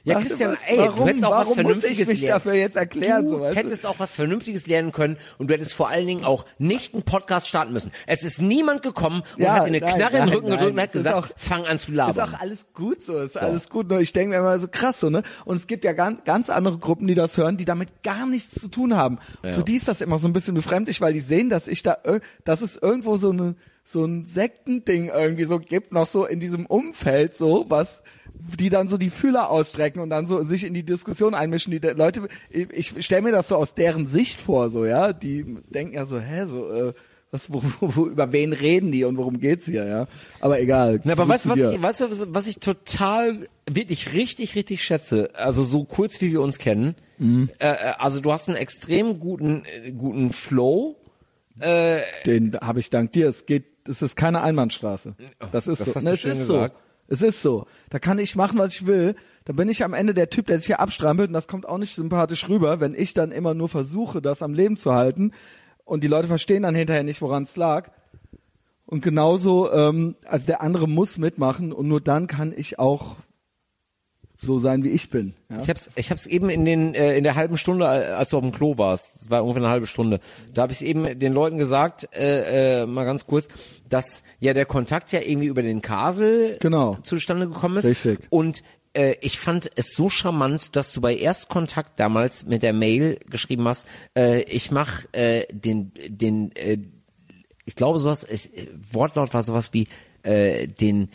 Ja, 0.03 0.15
Warte, 0.15 0.27
Christian, 0.29 0.57
ey, 0.67 0.77
warum, 0.79 0.95
du 0.97 1.05
hättest 1.07 1.25
auch 1.25 1.31
was 1.31 1.37
warum 1.37 1.47
muss 1.47 1.55
Vernünftiges 1.55 1.99
ich 1.99 2.07
mich 2.07 2.21
lernen. 2.21 2.33
dafür 2.37 2.53
jetzt 2.53 2.75
erklären? 2.75 3.23
Du 3.25 3.29
so, 3.31 3.39
weißt 3.41 3.55
du? 3.55 3.59
hättest 3.59 3.85
auch 3.85 3.99
was 3.99 4.15
Vernünftiges 4.15 4.65
lernen 4.65 4.91
können 4.91 5.17
und 5.37 5.47
du 5.49 5.53
hättest 5.53 5.73
vor 5.75 5.89
allen 5.89 6.07
Dingen 6.07 6.23
auch 6.25 6.45
nicht 6.57 6.95
einen 6.95 7.03
Podcast 7.03 7.47
starten 7.47 7.71
müssen. 7.71 7.91
Es 8.07 8.23
ist 8.23 8.41
niemand 8.41 8.81
gekommen 8.81 9.21
und 9.37 9.43
Ja, 9.43 9.53
hat 9.53 9.61
dir 9.63 9.67
eine 9.67 9.79
nein, 9.79 9.93
Knarre 9.93 10.17
nein, 10.17 10.29
Rücken 10.29 10.49
gedrückt 10.49 10.71
und 10.73 10.79
hat 10.81 10.89
das 10.89 10.95
ist 10.95 11.03
gesagt, 11.05 11.17
auch- 11.17 11.27
fang 11.37 11.65
an 11.65 11.77
zu 11.77 11.91
Ist 11.91 11.95
labern. 11.95 12.33
auch 12.33 12.39
alles 12.41 12.65
gut 12.73 13.03
so, 13.03 13.19
ist 13.19 13.37
alles 13.37 13.69
gut. 13.69 13.89
Nur 13.89 13.99
ich 14.01 14.11
denke 14.11 14.31
mir 14.35 14.39
immer 14.39 14.59
so 14.59 14.67
krass 14.67 14.99
so, 14.99 15.11
ne? 15.11 15.21
Und 15.45 15.57
es 15.57 15.67
gibt 15.67 15.83
ja 15.85 15.93
ganz, 15.93 16.23
ganz 16.23 16.49
andere 16.49 16.79
Gruppen, 16.79 17.05
die 17.07 17.13
das 17.15 17.37
hören, 17.37 17.57
die 17.57 17.65
damit 17.65 18.01
gar 18.01 18.25
nichts 18.25 18.59
zu 18.59 18.69
tun 18.69 18.95
haben. 18.97 19.19
Für 19.43 19.63
die 19.63 19.75
ist 19.75 19.87
das 19.87 20.01
immer 20.01 20.17
so 20.17 20.27
ein 20.27 20.33
bisschen 20.33 20.55
befremdlich, 20.55 20.99
weil 21.01 21.13
die 21.13 21.19
sehen, 21.19 21.49
dass 21.51 21.67
ich 21.67 21.83
da, 21.83 21.97
dass 22.43 22.61
es 22.61 22.75
irgendwo 22.75 23.17
so 23.17 23.29
eine, 23.29 23.55
so 23.83 24.03
ein 24.05 24.25
Sektending 24.25 25.09
irgendwie 25.09 25.43
so 25.43 25.59
gibt, 25.59 25.91
noch 25.93 26.07
so 26.07 26.25
in 26.25 26.39
diesem 26.39 26.65
Umfeld 26.65 27.35
so, 27.35 27.65
was, 27.67 28.01
die 28.59 28.69
dann 28.69 28.87
so 28.87 28.97
die 28.97 29.09
Fühler 29.09 29.49
ausstrecken 29.49 30.01
und 30.01 30.09
dann 30.09 30.27
so 30.27 30.43
sich 30.43 30.63
in 30.63 30.73
die 30.73 30.83
Diskussion 30.83 31.33
einmischen. 31.33 31.71
Die 31.71 31.79
Leute, 31.79 32.27
ich, 32.49 32.95
ich 32.95 33.05
stelle 33.05 33.21
mir 33.23 33.31
das 33.31 33.47
so 33.49 33.55
aus 33.55 33.73
deren 33.73 34.07
Sicht 34.07 34.39
vor, 34.39 34.69
so, 34.69 34.85
ja? 34.85 35.13
Die 35.13 35.57
denken 35.69 35.93
ja 35.95 36.05
so, 36.05 36.19
hä, 36.19 36.45
so, 36.47 36.71
äh, 36.71 36.93
was, 37.31 37.51
wo, 37.51 37.61
wo, 37.79 38.07
über 38.07 38.31
wen 38.31 38.53
reden 38.53 38.91
die 38.91 39.03
und 39.05 39.17
worum 39.17 39.39
geht's 39.39 39.65
hier, 39.65 39.85
ja? 39.85 40.07
Aber 40.39 40.59
egal. 40.59 40.99
Na, 41.03 41.13
aber 41.13 41.27
weißt 41.27 41.45
du, 41.45 41.49
was 41.49 41.57
dir. 41.57 41.71
ich, 41.71 41.81
weißt 41.81 42.01
du, 42.01 42.33
was, 42.33 42.47
ich 42.47 42.59
total, 42.59 43.47
wirklich 43.69 44.13
richtig, 44.13 44.55
richtig 44.55 44.83
schätze? 44.83 45.29
Also 45.35 45.63
so 45.63 45.83
kurz 45.83 46.19
wie 46.21 46.31
wir 46.31 46.41
uns 46.41 46.57
kennen. 46.57 46.95
Mhm. 47.17 47.49
Äh, 47.59 47.71
äh, 47.71 47.75
also 47.99 48.19
du 48.19 48.31
hast 48.31 48.47
einen 48.49 48.57
extrem 48.57 49.19
guten, 49.19 49.63
äh, 49.65 49.91
guten 49.91 50.31
Flow. 50.31 50.97
Den 52.25 52.57
habe 52.59 52.79
ich 52.79 52.89
dank 52.89 53.11
dir. 53.11 53.29
Es 53.29 53.45
geht, 53.45 53.65
es 53.87 54.01
ist 54.01 54.15
keine 54.15 54.41
Einbahnstraße. 54.41 55.15
Das 55.51 55.67
ist 55.67 55.81
das 55.81 55.89
so. 55.89 55.95
hast 55.95 56.03
Ne, 56.03 56.11
du 56.11 56.17
schön 56.17 56.31
ist 56.31 56.47
gesagt. 56.47 56.77
so. 56.77 56.83
Es 57.11 57.21
ist 57.21 57.41
so. 57.41 57.65
Da 57.89 57.99
kann 57.99 58.19
ich 58.19 58.37
machen, 58.37 58.57
was 58.57 58.71
ich 58.71 58.87
will. 58.87 59.15
Da 59.43 59.51
bin 59.51 59.67
ich 59.67 59.83
am 59.83 59.93
Ende 59.93 60.13
der 60.13 60.29
Typ, 60.29 60.47
der 60.47 60.59
sich 60.59 60.67
hier 60.67 60.79
abstrampelt 60.79 61.27
und 61.27 61.33
das 61.33 61.45
kommt 61.45 61.67
auch 61.67 61.77
nicht 61.77 61.93
sympathisch 61.93 62.47
rüber, 62.47 62.79
wenn 62.79 62.93
ich 62.93 63.13
dann 63.13 63.33
immer 63.33 63.53
nur 63.53 63.67
versuche, 63.67 64.21
das 64.21 64.41
am 64.41 64.53
Leben 64.53 64.77
zu 64.77 64.93
halten 64.93 65.33
und 65.83 66.05
die 66.05 66.07
Leute 66.07 66.29
verstehen 66.29 66.63
dann 66.63 66.73
hinterher 66.73 67.03
nicht, 67.03 67.21
woran 67.21 67.43
es 67.43 67.57
lag. 67.57 67.91
Und 68.85 69.01
genauso, 69.01 69.69
ähm, 69.73 70.15
also 70.25 70.45
der 70.45 70.61
andere 70.61 70.87
muss 70.87 71.17
mitmachen 71.17 71.73
und 71.73 71.89
nur 71.89 71.99
dann 71.99 72.27
kann 72.27 72.53
ich 72.55 72.79
auch 72.79 73.17
so 74.41 74.59
sein, 74.59 74.83
wie 74.83 74.89
ich 74.89 75.09
bin. 75.09 75.33
Ja? 75.49 75.59
Ich 75.61 75.69
hab's, 75.69 75.89
ich 75.95 76.09
hab's 76.11 76.25
eben 76.25 76.49
in 76.49 76.65
den 76.65 76.95
äh, 76.95 77.15
in 77.15 77.23
der 77.23 77.35
halben 77.35 77.57
Stunde, 77.57 77.85
äh, 77.85 78.11
als 78.13 78.29
du 78.31 78.37
auf 78.37 78.43
dem 78.43 78.51
Klo 78.51 78.77
warst, 78.77 79.21
das 79.21 79.29
war 79.29 79.43
ungefähr 79.43 79.63
eine 79.63 79.71
halbe 79.71 79.87
Stunde, 79.87 80.19
da 80.53 80.63
habe 80.63 80.73
ich 80.73 80.83
eben 80.83 81.19
den 81.19 81.33
Leuten 81.33 81.57
gesagt, 81.57 82.09
äh, 82.13 82.81
äh, 82.81 82.85
mal 82.85 83.05
ganz 83.05 83.27
kurz, 83.27 83.47
dass 83.87 84.23
ja 84.39 84.53
der 84.53 84.65
Kontakt 84.65 85.11
ja 85.11 85.21
irgendwie 85.21 85.47
über 85.47 85.61
den 85.61 85.81
Kasel 85.81 86.57
Genau. 86.59 86.97
zustande 87.03 87.47
gekommen 87.47 87.77
ist. 87.77 87.85
Richtig. 87.85 88.19
Und 88.29 88.63
äh, 88.93 89.15
ich 89.21 89.39
fand 89.39 89.69
es 89.75 89.93
so 89.95 90.09
charmant, 90.09 90.75
dass 90.75 90.91
du 90.91 91.01
bei 91.01 91.15
Erstkontakt 91.15 91.99
damals 91.99 92.45
mit 92.45 92.63
der 92.63 92.73
Mail 92.73 93.19
geschrieben 93.29 93.67
hast, 93.67 93.87
äh, 94.17 94.41
ich 94.43 94.71
mach 94.71 95.05
äh, 95.11 95.45
den 95.51 95.91
den 96.07 96.55
äh, 96.55 96.77
ich 97.65 97.75
glaube 97.75 97.99
sowas, 97.99 98.25
ich, 98.29 98.57
äh, 98.57 98.67
Wortlaut 98.91 99.33
war 99.33 99.43
sowas 99.43 99.71
wie 99.73 99.87
äh, 100.23 100.67
den 100.67 101.09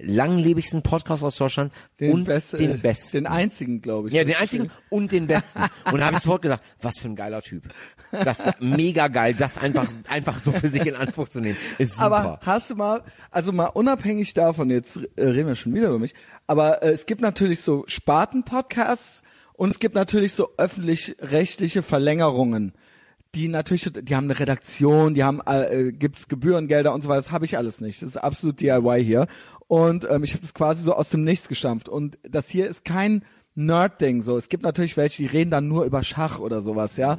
langlebigsten 0.00 0.82
Podcast 0.82 1.24
aus 1.24 1.36
Deutschland 1.36 1.72
und 2.00 2.24
beste- 2.24 2.56
den 2.56 2.80
besten. 2.80 3.16
Den 3.18 3.26
einzigen, 3.26 3.80
glaube 3.82 4.08
ich. 4.08 4.14
Ja, 4.14 4.24
den 4.24 4.36
einzigen 4.36 4.70
und 4.90 5.12
den 5.12 5.26
besten. 5.26 5.60
Und 5.90 5.98
da 6.00 6.06
habe 6.06 6.16
ich 6.16 6.22
sofort 6.22 6.42
gesagt, 6.42 6.62
was 6.80 6.98
für 6.98 7.08
ein 7.08 7.16
geiler 7.16 7.42
Typ. 7.42 7.64
Das 8.12 8.40
ist 8.46 8.60
mega 8.60 9.08
geil, 9.08 9.34
das 9.34 9.58
einfach 9.58 9.86
einfach 10.08 10.38
so 10.38 10.52
für 10.52 10.68
sich 10.68 10.86
in 10.86 10.94
Anspruch 10.94 11.28
zu 11.28 11.40
nehmen. 11.40 11.56
Ist 11.78 11.94
super. 11.94 12.04
Aber 12.06 12.40
hast 12.42 12.70
du 12.70 12.74
mal, 12.76 13.02
also 13.30 13.52
mal 13.52 13.66
unabhängig 13.66 14.32
davon, 14.34 14.70
jetzt 14.70 14.96
äh, 15.16 15.24
reden 15.24 15.48
wir 15.48 15.54
schon 15.56 15.74
wieder 15.74 15.88
über 15.88 15.98
mich, 15.98 16.14
aber 16.46 16.82
äh, 16.82 16.90
es 16.90 17.04
gibt 17.06 17.20
natürlich 17.20 17.60
so 17.60 17.84
Sparten-Podcasts 17.86 19.22
und 19.54 19.70
es 19.70 19.78
gibt 19.78 19.94
natürlich 19.94 20.32
so 20.32 20.50
öffentlich-rechtliche 20.56 21.82
Verlängerungen, 21.82 22.72
die 23.34 23.48
natürlich, 23.48 23.90
die 23.92 24.16
haben 24.16 24.24
eine 24.30 24.38
Redaktion, 24.38 25.12
die 25.14 25.22
haben, 25.24 25.40
äh, 25.46 25.92
gibt's 25.92 26.28
Gebührengelder 26.28 26.94
und 26.94 27.02
so 27.02 27.08
weiter, 27.10 27.20
das 27.20 27.30
habe 27.30 27.44
ich 27.44 27.58
alles 27.58 27.80
nicht. 27.80 28.00
Das 28.00 28.10
ist 28.10 28.16
absolut 28.16 28.60
DIY 28.60 29.04
hier. 29.04 29.26
Und 29.68 30.08
ähm, 30.10 30.24
ich 30.24 30.32
habe 30.32 30.40
das 30.40 30.54
quasi 30.54 30.82
so 30.82 30.94
aus 30.94 31.10
dem 31.10 31.22
Nichts 31.22 31.46
gestampft. 31.46 31.88
Und 31.88 32.18
das 32.22 32.48
hier 32.48 32.68
ist 32.68 32.84
kein 32.84 33.22
Nerd-Ding 33.54 34.22
so. 34.22 34.36
Es 34.36 34.48
gibt 34.48 34.62
natürlich 34.62 34.96
welche, 34.96 35.22
die 35.22 35.28
reden 35.28 35.50
dann 35.50 35.68
nur 35.68 35.84
über 35.84 36.02
Schach 36.02 36.38
oder 36.38 36.62
sowas, 36.62 36.96
ja. 36.96 37.18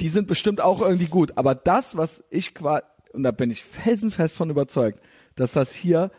Die 0.00 0.08
sind 0.08 0.26
bestimmt 0.26 0.60
auch 0.60 0.80
irgendwie 0.80 1.06
gut. 1.06 1.36
Aber 1.36 1.54
das, 1.54 1.96
was 1.96 2.24
ich 2.30 2.54
quasi, 2.54 2.84
und 3.12 3.22
da 3.22 3.30
bin 3.30 3.50
ich 3.50 3.62
felsenfest 3.62 4.36
von 4.36 4.50
überzeugt, 4.50 5.00
dass 5.34 5.52
das 5.52 5.72
hier 5.72 6.10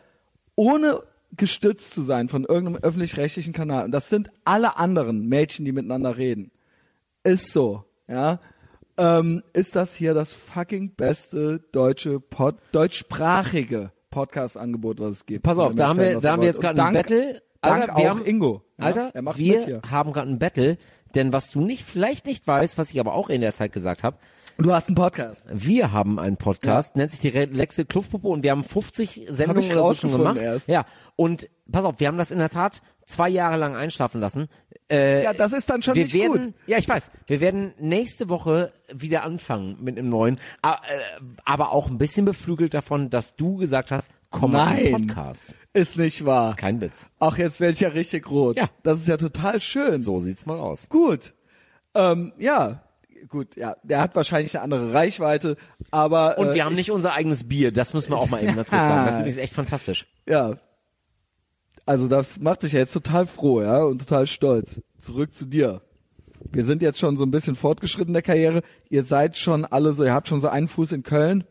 ohne 0.56 1.02
gestützt 1.32 1.94
zu 1.94 2.04
sein 2.04 2.28
von 2.28 2.46
irgendeinem 2.46 2.84
öffentlich-rechtlichen 2.84 3.54
Kanal, 3.54 3.86
und 3.86 3.92
das 3.92 4.10
sind 4.10 4.30
alle 4.46 4.78
anderen 4.78 5.28
Mädchen, 5.28 5.66
die 5.66 5.72
miteinander 5.72 6.18
reden, 6.18 6.52
ist 7.24 7.52
so, 7.52 7.86
ja, 8.08 8.40
ähm, 8.98 9.42
ist 9.54 9.76
das 9.76 9.96
hier 9.96 10.14
das 10.14 10.34
fucking 10.34 10.92
beste 10.92 11.60
deutsche 11.72 12.20
Pod 12.20 12.58
deutschsprachige 12.72 13.92
Podcast-Angebot, 14.14 15.00
was 15.00 15.16
es 15.16 15.26
gibt. 15.26 15.44
Pass 15.44 15.58
auf, 15.58 15.76
da 15.76 15.90
haben 15.90 16.00
wir, 16.00 16.20
da 16.20 16.34
haben 16.34 16.42
wir 16.42 16.50
jetzt 16.50 16.62
gerade 16.62 16.82
ein 16.82 16.94
Dank- 16.94 17.08
Battle. 17.08 17.42
Dank 17.62 17.82
Alter, 17.82 17.94
auch 17.96 17.98
wir 17.98 18.10
haben, 18.10 18.26
Ingo. 18.26 18.62
Ja, 18.78 18.86
Alter, 18.86 19.12
er 19.14 19.38
wir 19.38 19.82
haben 19.90 20.12
gerade 20.12 20.30
ein 20.30 20.38
Battle, 20.40 20.78
denn 21.16 21.32
was 21.34 21.50
du 21.50 21.62
nicht, 21.62 21.84
vielleicht 21.84 22.26
nicht 22.26 22.46
weißt, 22.46 22.78
was 22.78 22.92
ich 22.92 23.00
aber 23.00 23.14
auch 23.14 23.30
in 23.30 23.42
der 23.42 23.54
Zeit 23.54 23.72
gesagt 23.72 24.04
habe, 24.04 24.18
Du 24.58 24.72
hast 24.74 24.88
einen 24.88 24.96
Podcast. 24.96 25.46
wir 25.52 25.92
haben 25.92 26.20
einen 26.20 26.38
Podcast, 26.38 26.96
nennt 26.96 27.12
sich 27.12 27.20
die 27.20 27.30
Lexe 27.30 27.86
Kluftpuppe 27.86 28.28
und 28.28 28.44
wir 28.44 28.52
haben 28.52 28.64
50 28.64 29.26
Sendungen 29.30 29.64
ich 29.64 29.72
oder 29.72 29.82
so 29.84 29.94
schon 29.96 30.12
gemacht. 30.12 30.38
erst. 30.38 30.68
Ja, 30.68 30.86
und 31.16 31.50
pass 31.72 31.84
auf, 31.86 32.00
wir 32.00 32.08
haben 32.08 32.18
das 32.18 32.32
in 32.32 32.38
der 32.40 32.50
Tat 32.50 32.82
zwei 33.06 33.30
Jahre 33.30 33.58
lang 33.58 33.76
einschlafen 33.76 34.22
lassen. 34.22 34.48
Äh, 34.92 35.24
Ja, 35.24 35.34
das 35.34 35.54
ist 35.54 35.70
dann 35.70 35.82
schon 35.82 35.96
wir 35.96 36.04
nicht 36.04 36.14
werden, 36.14 36.44
gut. 36.44 36.54
Ja, 36.68 36.78
ich 36.78 36.88
weiß. 36.88 37.10
Wir 37.26 37.42
werden 37.42 37.74
nächste 37.80 38.30
Woche 38.30 38.72
wieder 38.94 39.24
anfangen 39.24 39.78
mit 39.82 39.98
einem 39.98 40.10
neuen, 40.10 40.36
äh, 40.62 40.70
aber 41.46 41.72
auch 41.72 41.90
ein 41.90 41.98
bisschen 41.98 42.26
beflügelt 42.26 42.74
davon, 42.74 43.10
dass 43.10 43.36
du 43.36 43.58
gesagt 43.58 43.92
hast, 43.92 44.10
komm 44.30 44.52
den 44.52 44.60
Nein. 44.62 44.92
Podcast. 45.08 45.56
Ist 45.74 45.98
nicht 45.98 46.26
wahr. 46.26 46.56
Kein 46.56 46.80
Witz. 46.80 47.10
Ach, 47.20 47.38
jetzt 47.40 47.60
werde 47.60 47.74
ich 47.74 47.80
ja 47.80 47.90
richtig 47.90 48.30
rot. 48.30 48.58
Ja. 48.58 48.70
Das 48.84 49.00
ist 49.00 49.08
ja 49.08 49.18
total 49.18 49.60
schön. 49.60 49.98
So 49.98 50.20
sieht's 50.20 50.46
mal 50.46 50.60
aus. 50.60 50.88
Gut. 50.90 51.34
Ähm, 51.96 52.34
ja, 52.38 52.83
gut, 53.28 53.56
ja. 53.56 53.76
Der 53.84 54.02
hat 54.02 54.16
wahrscheinlich 54.16 54.56
eine 54.56 54.64
andere 54.64 54.94
Reichweite, 54.94 55.58
aber 55.92 56.38
Und 56.38 56.50
äh, 56.50 56.54
wir 56.56 56.66
haben 56.66 56.74
ich, 56.74 56.80
nicht 56.80 56.92
unser 56.92 57.14
eigenes 57.14 57.48
Bier, 57.48 57.72
das 57.72 57.94
müssen 57.94 58.12
wir 58.12 58.18
auch 58.18 58.30
mal 58.30 58.44
eben 58.44 58.56
ganz 58.56 58.70
kurz 58.70 58.82
sagen. 58.82 59.06
Das 59.06 59.16
ist 59.16 59.22
übrigens 59.22 59.38
echt 59.38 59.54
fantastisch. 59.54 60.08
Ja. 60.28 60.58
Also 61.86 62.08
das 62.08 62.40
macht 62.40 62.64
mich 62.64 62.74
ja 62.74 62.80
jetzt 62.80 62.94
total 62.94 63.26
froh, 63.26 63.62
ja, 63.62 63.84
und 63.84 64.00
total 64.00 64.28
stolz. 64.28 64.82
Zurück 65.00 65.34
zu 65.34 65.46
dir. 65.46 65.82
Wir 66.52 66.64
sind 66.64 66.82
jetzt 66.82 67.00
schon 67.00 67.18
so 67.18 67.26
ein 67.26 67.32
bisschen 67.32 67.56
fortgeschritten 67.56 68.10
in 68.10 68.14
der 68.14 68.22
Karriere. 68.22 68.62
Ihr 68.90 69.04
seid 69.04 69.38
schon 69.38 69.66
alle 69.66 69.94
so, 69.94 70.04
ihr 70.04 70.14
habt 70.14 70.28
schon 70.28 70.42
so 70.42 70.50
einen 70.50 70.68
Fuß 70.68 70.92
in 70.92 71.04
Köln. 71.04 71.46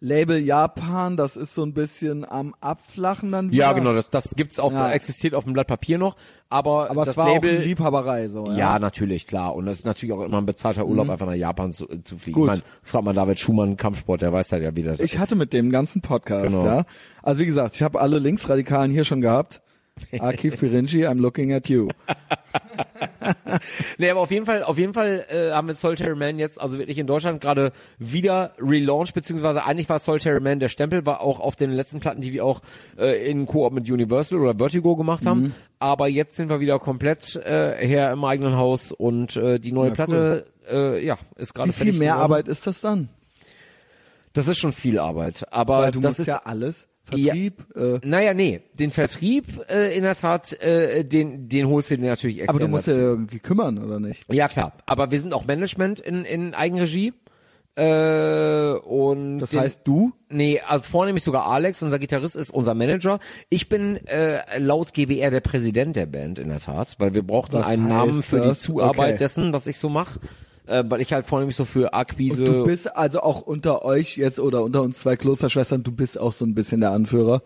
Label 0.00 0.38
Japan, 0.38 1.16
das 1.16 1.36
ist 1.36 1.54
so 1.54 1.62
ein 1.64 1.72
bisschen 1.72 2.30
am 2.30 2.54
Abflachen 2.60 3.32
dann 3.32 3.50
wieder. 3.50 3.64
Ja, 3.64 3.72
genau, 3.72 3.94
das, 3.94 4.10
das 4.10 4.34
gibt's 4.36 4.58
auch, 4.58 4.70
Ja. 4.72 4.90
existiert 4.92 5.34
auf 5.34 5.44
dem 5.44 5.54
Blatt 5.54 5.68
Papier 5.68 5.96
noch, 5.96 6.16
aber, 6.50 6.90
Aber 6.90 7.00
das 7.06 7.10
es 7.12 7.16
war 7.16 7.28
Label, 7.32 7.50
auch 7.50 7.54
eine 7.56 7.64
Liebhaberei 7.64 8.28
so. 8.28 8.46
Ja. 8.48 8.56
Ja, 8.56 8.78
natürlich, 8.78 9.26
klar. 9.26 9.54
Und 9.54 9.64
das 9.66 9.78
ist 9.78 9.84
natürlich 9.86 10.12
auch 10.14 10.22
immer 10.22 10.36
ein 10.38 10.44
bezahlter 10.46 10.84
Urlaub, 10.86 11.08
einfach 11.08 11.26
nach 11.26 11.32
Japan 11.34 11.72
zu, 11.72 11.88
äh, 11.88 12.02
zu 12.02 12.18
fliegen. 12.18 12.34
Gut. 12.40 12.50
Ich 12.52 12.58
mein, 12.58 12.62
fragt 12.82 13.04
mal 13.06 13.14
David 13.14 13.38
Schumann, 13.40 13.76
Kampfsport, 13.78 14.20
der 14.20 14.32
weiß 14.34 14.52
halt 14.52 14.62
ja, 14.64 14.76
wie 14.76 14.82
das 14.82 15.00
Ich 15.00 15.14
ist. 15.14 15.20
hatte 15.20 15.34
mit 15.34 15.54
dem 15.54 15.70
ganzen 15.70 16.02
Podcast, 16.02 16.46
Genau. 16.46 16.64
ja. 16.66 16.84
Also 17.22 17.40
wie 17.40 17.46
gesagt, 17.46 17.74
ich 17.74 17.82
habe 17.82 17.98
alle 18.00 18.18
Linksradikalen 18.18 18.90
hier 18.92 19.04
schon 19.04 19.22
gehabt. 19.22 19.62
Akif 20.18 20.58
Pirinci, 20.58 21.06
I'm 21.06 21.20
looking 21.20 21.52
at 21.52 21.68
you. 21.68 21.88
Nee, 23.98 24.10
aber 24.10 24.20
auf 24.20 24.30
jeden 24.30 24.46
Fall, 24.46 24.62
auf 24.62 24.78
jeden 24.78 24.94
Fall 24.94 25.24
äh, 25.28 25.50
haben 25.52 25.68
wir 25.68 25.74
Solitary 25.74 26.14
Man 26.14 26.38
jetzt, 26.38 26.60
also 26.60 26.78
wirklich 26.78 26.98
in 26.98 27.06
Deutschland 27.06 27.40
gerade 27.40 27.72
wieder 27.98 28.52
relaunched, 28.58 29.14
beziehungsweise 29.14 29.64
eigentlich 29.64 29.88
war 29.88 29.98
Solitary 29.98 30.40
Man, 30.40 30.60
der 30.60 30.68
Stempel 30.68 31.04
war 31.06 31.20
auch 31.20 31.40
auf 31.40 31.56
den 31.56 31.70
letzten 31.72 32.00
Platten, 32.00 32.20
die 32.20 32.32
wir 32.32 32.44
auch 32.44 32.60
äh, 32.98 33.28
in 33.28 33.46
Koop 33.46 33.72
mit 33.72 33.90
Universal 33.90 34.38
oder 34.40 34.54
Vertigo 34.58 34.96
gemacht 34.96 35.26
haben. 35.26 35.40
Mhm. 35.42 35.54
Aber 35.78 36.08
jetzt 36.08 36.36
sind 36.36 36.50
wir 36.50 36.60
wieder 36.60 36.78
komplett 36.78 37.36
äh, 37.36 37.86
her 37.86 38.12
im 38.12 38.24
eigenen 38.24 38.56
Haus 38.56 38.92
und 38.92 39.36
äh, 39.36 39.58
die 39.58 39.72
neue 39.72 39.88
Ja, 39.88 39.94
Platte, 39.94 40.46
äh, 40.70 41.04
ja, 41.04 41.18
ist 41.36 41.54
gerade 41.54 41.70
Wie 41.70 41.72
viel 41.72 41.84
fertig 41.86 41.98
mehr 41.98 42.12
geworden. 42.12 42.32
Arbeit 42.32 42.48
ist 42.48 42.66
das 42.66 42.80
dann? 42.80 43.08
Das 44.32 44.48
ist 44.48 44.58
schon 44.58 44.72
viel 44.72 44.98
Arbeit, 44.98 45.46
aber 45.50 45.78
Weil 45.78 45.92
du 45.92 46.00
das 46.00 46.10
musst 46.10 46.20
ist 46.20 46.26
ja 46.26 46.42
alles, 46.44 46.86
Vertrieb, 47.06 47.64
äh, 47.76 47.98
Naja, 48.04 48.34
nee, 48.34 48.60
den 48.74 48.90
Vertrieb 48.90 49.46
äh, 49.70 49.96
in 49.96 50.02
der 50.02 50.16
Tat, 50.16 50.52
äh, 50.60 51.04
den, 51.04 51.48
den 51.48 51.68
holst 51.68 51.90
du 51.90 51.96
dir 51.98 52.08
natürlich 52.08 52.38
extern 52.40 52.56
aber 52.56 52.64
du 52.64 52.68
musst 52.70 52.86
ja 52.88 52.94
dazu. 52.94 53.04
irgendwie 53.06 53.38
kümmern, 53.38 53.78
oder 53.78 54.00
nicht? 54.00 54.24
Ja 54.32 54.48
klar, 54.48 54.72
aber 54.86 55.10
wir 55.10 55.20
sind 55.20 55.32
auch 55.32 55.46
Management 55.46 56.00
in, 56.00 56.24
in 56.24 56.54
Eigenregie. 56.54 57.12
Äh, 57.78 58.72
und 58.84 59.38
Das 59.38 59.50
den, 59.50 59.60
heißt, 59.60 59.80
du? 59.84 60.12
nee, 60.30 60.60
also 60.66 60.82
vornehmlich 60.82 61.22
sogar 61.24 61.46
Alex, 61.46 61.82
unser 61.82 61.98
Gitarrist, 61.98 62.34
ist 62.34 62.50
unser 62.50 62.74
Manager. 62.74 63.18
Ich 63.50 63.68
bin 63.68 63.96
äh, 64.06 64.58
laut 64.58 64.94
GBR 64.94 65.30
der 65.30 65.40
Präsident 65.40 65.94
der 65.94 66.06
Band 66.06 66.38
in 66.38 66.48
der 66.48 66.60
Tat, 66.60 66.94
weil 66.98 67.12
wir 67.14 67.22
brauchten 67.22 67.56
Was 67.56 67.66
einen 67.66 67.86
Namen 67.88 68.22
für 68.22 68.40
die 68.40 68.48
das? 68.48 68.60
Zuarbeit 68.62 69.08
Okay. 69.10 69.16
dessen, 69.18 69.52
was 69.52 69.66
ich 69.66 69.76
so 69.78 69.90
mache. 69.90 70.20
Äh, 70.66 70.84
weil 70.88 71.00
ich 71.00 71.12
halt 71.12 71.26
vornehmlich 71.26 71.56
so 71.56 71.64
für 71.64 71.94
Akquise. 71.94 72.44
Du 72.44 72.64
bist 72.64 72.96
also 72.96 73.20
auch 73.20 73.42
unter 73.42 73.84
euch 73.84 74.16
jetzt 74.16 74.40
oder 74.40 74.64
unter 74.64 74.82
uns 74.82 74.98
zwei 74.98 75.16
Klosterschwestern, 75.16 75.82
du 75.82 75.92
bist 75.92 76.18
auch 76.18 76.32
so 76.32 76.44
ein 76.44 76.54
bisschen 76.54 76.80
der 76.80 76.90
Anführer. 76.90 77.42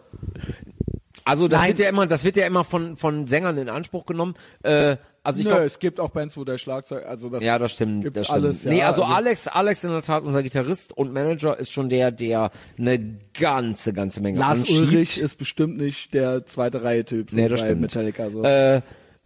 Also 1.24 1.48
das 1.48 1.60
Nein. 1.60 1.68
wird 1.68 1.78
ja 1.80 1.88
immer, 1.88 2.06
das 2.06 2.24
wird 2.24 2.36
ja 2.36 2.46
immer 2.46 2.64
von 2.64 2.96
von 2.96 3.26
Sängern 3.26 3.58
in 3.58 3.68
Anspruch 3.68 4.06
genommen. 4.06 4.34
Äh, 4.62 4.96
also 5.22 5.40
ich 5.40 5.44
Nö, 5.44 5.52
glaube, 5.52 5.66
es 5.66 5.78
gibt 5.78 6.00
auch 6.00 6.10
Bands, 6.10 6.36
wo 6.38 6.44
der 6.44 6.56
Schlagzeug, 6.56 7.06
also 7.06 7.28
das 7.28 7.42
ja, 7.42 7.58
das 7.58 7.72
stimmt. 7.72 8.04
gibt's 8.04 8.20
das 8.20 8.26
stimmt. 8.28 8.44
alles. 8.44 8.64
Ja, 8.64 8.70
nee, 8.70 8.82
also, 8.82 9.04
Alex, 9.04 9.48
Alex 9.48 9.84
in 9.84 9.90
der 9.90 10.00
Tat, 10.00 10.22
unser 10.22 10.42
Gitarrist 10.42 10.96
und 10.96 11.12
Manager 11.12 11.58
ist 11.58 11.70
schon 11.72 11.90
der, 11.90 12.10
der 12.10 12.50
eine 12.78 13.18
ganze, 13.38 13.92
ganze 13.92 14.22
Menge 14.22 14.38
Lars 14.38 14.60
anschiebt. 14.60 14.80
Ulrich 14.80 15.20
ist 15.20 15.36
bestimmt 15.36 15.76
nicht 15.76 16.14
der 16.14 16.46
zweite 16.46 16.82
Reihe 16.82 17.04
Typ 17.04 17.32
Nee, 17.32 17.48
das 17.48 17.60
bei 17.60 17.66
stimmt. 17.66 17.82
Metallica 17.82 18.30
so. 18.30 18.42
Äh, 18.42 18.80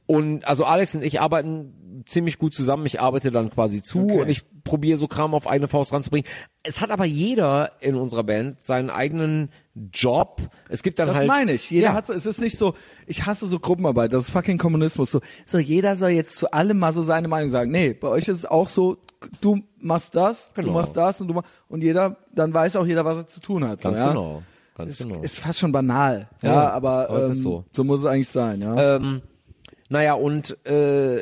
und 0.06 0.44
also 0.46 0.64
Alex 0.64 0.96
und 0.96 1.02
ich 1.02 1.20
arbeiten 1.20 1.74
ziemlich 2.06 2.38
gut 2.38 2.54
zusammen. 2.54 2.86
Ich 2.86 3.00
arbeite 3.00 3.30
dann 3.30 3.50
quasi 3.50 3.82
zu 3.82 4.04
Okay. 4.04 4.20
und 4.22 4.28
ich 4.28 4.42
probiere 4.64 4.98
so 4.98 5.06
Kram 5.08 5.34
auf 5.34 5.46
eigene 5.46 5.68
Faust 5.68 5.92
ranzubringen. 5.92 6.28
Es 6.62 6.80
hat 6.80 6.90
aber 6.90 7.04
jeder 7.04 7.72
in 7.80 7.94
unserer 7.94 8.24
Band 8.24 8.62
seinen 8.62 8.90
eigenen 8.90 9.50
Job. 9.92 10.40
Es 10.68 10.82
gibt 10.82 10.98
dann 10.98 11.08
Das 11.08 11.16
halt. 11.16 11.26
meine 11.28 11.52
ich. 11.52 11.70
Jeder 11.70 11.88
ja. 11.88 11.92
hat 11.94 12.06
so, 12.06 12.12
es 12.12 12.26
ist 12.26 12.40
nicht 12.40 12.56
so, 12.58 12.74
ich 13.06 13.26
hasse 13.26 13.46
so 13.46 13.58
Gruppenarbeit, 13.58 14.12
das 14.12 14.24
ist 14.28 14.30
fucking 14.30 14.58
Kommunismus. 14.58 15.10
So, 15.10 15.20
so 15.46 15.58
jeder 15.58 15.96
soll 15.96 16.10
jetzt 16.10 16.36
zu 16.36 16.50
allem 16.52 16.78
mal 16.78 16.92
so 16.92 17.02
seine 17.02 17.28
Meinung 17.28 17.50
sagen. 17.50 17.70
Nee, 17.70 17.92
bei 17.92 18.08
euch 18.08 18.28
ist 18.28 18.38
es 18.38 18.46
auch 18.46 18.68
so, 18.68 18.96
du 19.40 19.60
machst 19.80 20.14
das, 20.14 20.52
du 20.54 20.62
Genau. 20.62 20.74
machst 20.74 20.96
das 20.96 21.20
und 21.20 21.28
du 21.28 21.34
machst, 21.34 21.48
und 21.68 21.82
jeder, 21.82 22.16
dann 22.34 22.52
weiß 22.54 22.76
auch 22.76 22.86
jeder, 22.86 23.04
was 23.04 23.16
er 23.18 23.26
zu 23.26 23.40
tun 23.40 23.66
hat. 23.66 23.80
Ganz 23.82 23.98
so, 23.98 24.02
ja? 24.02 24.08
genau. 24.10 24.42
Ganz 24.76 24.92
Ist, 24.92 25.06
genau. 25.08 25.20
ist 25.22 25.38
fast 25.38 25.60
schon 25.60 25.70
banal. 25.70 26.28
Ja, 26.42 26.52
Ja, 26.52 26.70
aber, 26.70 27.08
aber 27.08 27.26
ähm, 27.26 27.34
so. 27.34 27.64
so 27.72 27.84
muss 27.84 28.00
es 28.00 28.06
eigentlich 28.06 28.28
sein, 28.28 28.60
ja. 28.60 28.96
Ähm, 28.96 29.22
naja, 29.88 30.14
und 30.14 30.56
äh, 30.66 31.18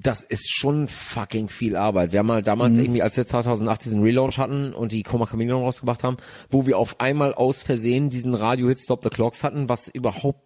das 0.00 0.22
ist 0.22 0.50
schon 0.52 0.86
fucking 0.86 1.48
viel 1.48 1.74
Arbeit. 1.74 2.12
Wir 2.12 2.20
haben 2.20 2.30
halt 2.30 2.46
damals 2.46 2.76
Mhm. 2.76 2.84
irgendwie, 2.84 3.02
als 3.02 3.16
wir 3.16 3.26
2008 3.26 3.84
diesen 3.84 4.02
Relaunch 4.02 4.38
hatten 4.38 4.72
und 4.72 4.92
die 4.92 5.02
Coma 5.02 5.26
Chameleon 5.26 5.62
rausgebracht 5.62 6.04
haben, 6.04 6.18
wo 6.50 6.66
wir 6.66 6.78
auf 6.78 7.00
einmal 7.00 7.34
aus 7.34 7.62
Versehen 7.64 8.08
diesen 8.10 8.34
Radio-Hit 8.34 8.78
Stop 8.78 9.02
the 9.02 9.10
Clocks 9.10 9.42
hatten, 9.42 9.68
was 9.68 9.88
überhaupt 9.88 10.40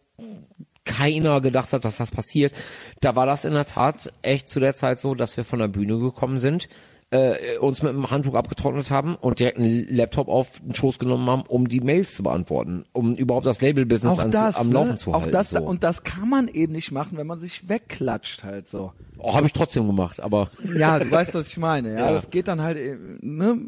keiner 0.85 1.41
gedacht 1.41 1.73
hat, 1.73 1.85
dass 1.85 1.99
das 1.99 2.11
passiert. 2.11 2.53
Da 3.01 3.15
war 3.15 3.27
das 3.27 3.45
in 3.45 3.53
der 3.53 3.67
Tat 3.67 4.13
echt 4.23 4.49
zu 4.49 4.59
der 4.59 4.75
Zeit 4.75 4.99
so, 4.99 5.15
dass 5.15 5.37
wir 5.37 5.45
von 5.45 5.59
der 5.61 5.69
Bühne 5.69 5.99
gekommen 5.99 6.39
sind, 6.39 6.69
äh, 7.11 7.59
uns 7.59 7.83
mit 7.83 7.93
dem 7.93 8.11
Handtuch 8.11 8.35
abgetrocknet 8.35 8.91
haben 8.91 9.15
und 9.17 9.39
direkt 9.39 9.59
einen 9.59 9.87
Laptop 9.89 10.29
auf 10.29 10.61
den 10.61 10.75
Schoß 10.75 10.99
genommen 10.99 11.29
haben, 11.29 11.43
um 11.43 11.69
die 11.69 11.81
Mails 11.81 12.15
zu 12.15 12.23
beantworten, 12.23 12.85
um 12.93 13.15
überhaupt 13.15 13.47
das 13.47 13.61
Label-Business 13.61 14.19
auch 14.19 14.25
am 14.25 14.31
ne? 14.69 14.75
Laufen 14.75 14.97
zu 14.97 15.11
auch 15.13 15.21
halten. 15.21 15.33
das, 15.33 15.51
so. 15.51 15.63
und 15.63 15.85
das 15.85 16.05
kann 16.05 16.29
man 16.29 16.49
eben 16.49 16.73
nicht 16.73 16.91
machen, 16.91 17.19
wenn 17.19 17.27
man 17.27 17.39
sich 17.39 17.69
wegklatscht 17.69 18.43
halt 18.45 18.69
so. 18.69 18.93
Oh, 19.25 19.35
habe 19.35 19.47
ich 19.47 19.53
trotzdem 19.53 19.87
gemacht, 19.87 20.21
aber 20.21 20.51
Ja, 20.77 20.99
du 20.99 21.11
weißt, 21.11 21.35
was 21.35 21.47
ich 21.49 21.57
meine. 21.57 21.93
Ja, 21.95 21.99
Ja. 22.07 22.13
das 22.13 22.31
geht 22.31 22.49
dann 22.49 22.61
halt, 22.61 22.77
eben, 22.77 23.19
ne? 23.23 23.59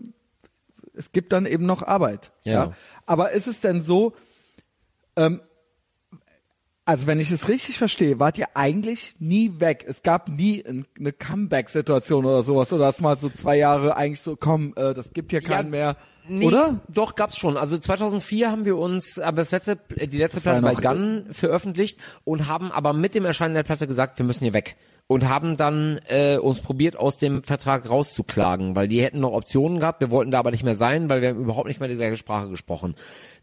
Es 0.95 1.13
gibt 1.13 1.33
dann 1.33 1.47
eben 1.47 1.65
noch 1.67 1.83
Arbeit. 1.83 2.33
Ja. 2.45 2.73
Aber 3.07 3.33
ist 3.33 3.47
es 3.47 3.61
denn 3.61 3.81
so, 3.83 4.15
ähm, 5.17 5.41
also 6.85 7.07
wenn 7.07 7.19
ich 7.19 7.31
es 7.31 7.49
richtig 7.49 7.79
verstehe, 7.79 8.21
wart 8.21 8.37
ihr 8.37 8.49
eigentlich 8.55 9.15
nie 9.19 9.53
weg. 9.59 9.85
Es 9.89 10.03
gab 10.03 10.29
nie 10.29 10.65
ein, 10.67 10.87
eine 10.99 11.13
Comeback-Situation 11.13 12.25
oder 12.27 12.43
sowas 12.43 12.73
oder 12.73 12.85
dass 12.87 13.01
mal 13.01 13.19
so 13.19 13.31
zwei 13.31 13.57
Jahre 13.57 13.97
eigentlich 13.97 14.21
so, 14.21 14.37
komm, 14.37 14.75
äh, 14.77 14.93
das 14.93 15.13
gibt 15.13 15.31
hier 15.31 15.41
keinen 15.41 15.71
mehr. 15.71 15.97
Nee, 16.27 16.47
Oder? 16.47 16.81
Doch, 16.89 17.17
gab's 17.17 17.37
schon. 17.37 17.57
Also 17.59 17.77
2004 17.77 18.51
haben 18.51 18.65
wir 18.65 18.79
uns 18.79 19.19
aber 19.19 19.37
das 19.39 19.51
letzte, 19.51 19.79
äh, 19.97 20.09
die 20.09 20.19
letzte 20.19 20.37
Das 20.41 20.43
Platte 20.45 20.63
bei 20.63 20.75
Gun 20.75 21.27
veröffentlicht 21.33 22.01
und 22.25 22.49
haben 22.49 22.71
aber 22.73 22.93
mit 22.93 23.15
dem 23.15 23.25
Erscheinen 23.25 23.55
der 23.55 23.63
Platte 23.63 23.87
gesagt, 23.87 24.19
wir 24.19 24.25
müssen 24.25 24.45
hier 24.45 24.55
weg. 24.55 24.77
Und 25.07 25.29
haben 25.29 25.59
dann 25.59 26.01
äh, 26.09 26.39
uns 26.39 26.61
probiert, 26.61 26.97
aus 26.97 27.19
dem 27.19 27.43
Vertrag 27.43 27.89
rauszuklagen, 27.91 28.75
weil 28.75 28.89
die 28.89 29.03
hätten 29.03 29.21
noch 29.21 29.33
Optionen 29.33 29.79
gehabt, 29.79 30.01
wir 30.01 30.11
wollten 30.11 30.31
da 30.31 30.39
aber 30.39 30.51
nicht 30.51 30.65
mehr 30.65 30.75
sein, 30.75 31.11
weil 31.11 31.21
wir 31.21 31.29
haben 31.29 31.41
überhaupt 31.41 31.69
nicht 31.69 31.79
mehr 31.79 31.91
die 31.91 31.97
gleiche 31.97 32.17
Sprache 32.17 32.49
gesprochen. 32.49 32.95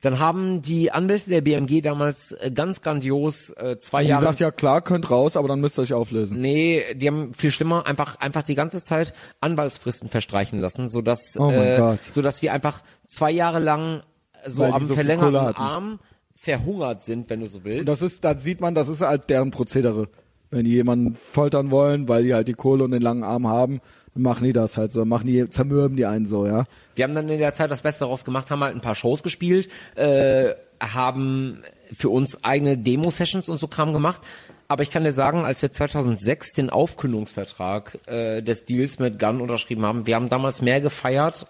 Dann 0.02 0.18
haben 0.18 0.64
die 0.64 0.92
Anwälte 0.92 1.30
der 1.30 1.42
BMG 1.42 1.82
damals 1.84 2.32
äh, 2.32 2.50
ganz 2.52 2.82
grandios 2.82 3.52
äh, 3.52 3.78
zwei 3.78 4.02
Die 4.02 4.10
Jahre 4.10 4.24
sagt 4.26 4.40
ja 4.40 4.50
klar, 4.50 4.82
könnt 4.82 5.12
raus, 5.12 5.38
aber 5.38 5.48
dann 5.50 5.60
müsst 5.62 5.78
ihr 5.78 5.84
euch 5.84 5.94
auflösen. 5.94 6.42
Nee, 6.42 6.84
die 6.96 7.06
haben 7.08 7.32
viel 7.36 7.52
schlimmer 7.52 7.86
einfach 7.86 8.16
einfach 8.20 8.42
die 8.42 8.56
ganze 8.56 8.82
Zeit 8.82 9.14
Anwaltsfristen 9.42 10.10
verstreichen 10.10 10.60
lassen, 10.60 10.88
so 10.90 11.04
dass 11.04 11.36
Oh 11.38 11.52
äh, 11.52 11.78
Gott. 11.78 12.02
so 12.02 12.24
dass 12.24 12.42
wir 12.42 12.54
einfach 12.54 12.82
zwei 13.08 13.30
Jahre 13.30 13.60
lang 13.60 14.02
so 14.48 14.64
Weil 14.64 14.70
die 14.70 14.76
am 14.78 14.88
so 14.88 14.96
verlängerten. 14.96 15.56
Arm 15.56 16.00
verhungert 16.36 17.04
sind, 17.04 17.30
wenn 17.30 17.42
du 17.42 17.48
so 17.50 17.64
willst. 17.64 17.88
Das 17.88 18.02
ist, 18.02 18.24
da 18.24 18.36
sieht 18.40 18.62
man, 18.62 18.74
das 18.74 18.88
ist 18.88 19.02
halt 19.02 19.30
deren 19.30 19.52
Prozedere. 19.52 20.10
Wenn 20.52 20.66
die 20.66 20.72
jemanden 20.72 21.16
foltern 21.16 21.72
wollen, 21.72 22.08
weil 22.08 22.24
die 22.24 22.34
halt 22.34 22.48
die 22.48 22.54
Kohle 22.54 22.84
und 22.84 22.92
den 22.92 23.02
langen 23.02 23.24
Arm 23.24 23.48
haben, 23.48 23.82
dann 24.14 24.24
machen 24.24 24.44
die 24.44 24.54
das 24.54 24.78
halt 24.78 24.92
so, 24.92 25.06
machen 25.06 25.28
die, 25.28 25.48
zermürben 25.48 25.98
die 25.98 26.06
einen 26.06 26.26
so, 26.26 26.46
ja. 26.46 26.66
wir 26.96 27.04
haben 27.04 27.16
dann 27.16 27.30
in 27.30 27.40
der 27.40 27.54
Zeit 27.54 27.72
das 27.72 27.82
Beste 27.82 28.02
daraus 28.02 28.26
gemacht, 28.26 28.52
haben 28.52 28.64
halt 28.64 28.76
ein 28.76 28.82
paar 28.82 28.96
Shows 28.96 29.24
gespielt, 29.24 29.70
äh, 29.96 30.50
haben 30.82 31.62
für 31.94 32.10
uns 32.10 32.44
eigene 32.44 32.78
Demo-Sessions 32.78 33.48
und 33.50 33.60
so 33.60 33.68
Kram 33.68 33.94
gemacht. 33.94 34.22
Aber 34.68 34.84
ich 34.84 34.90
kann 34.90 35.04
dir 35.04 35.12
sagen, 35.12 35.44
als 35.44 35.62
wir 35.62 35.72
2006 35.72 36.54
den 36.54 36.70
Aufkündigungsvertrag 36.70 38.00
äh, 38.08 38.42
des 38.42 38.64
Deals 38.64 39.00
mit 39.00 39.20
Gunn 39.20 39.42
unterschrieben 39.42 39.86
haben, 39.86 40.08
wir 40.08 40.16
haben 40.16 40.30
damals 40.30 40.62
mehr 40.62 40.80
gefeiert, 40.80 41.48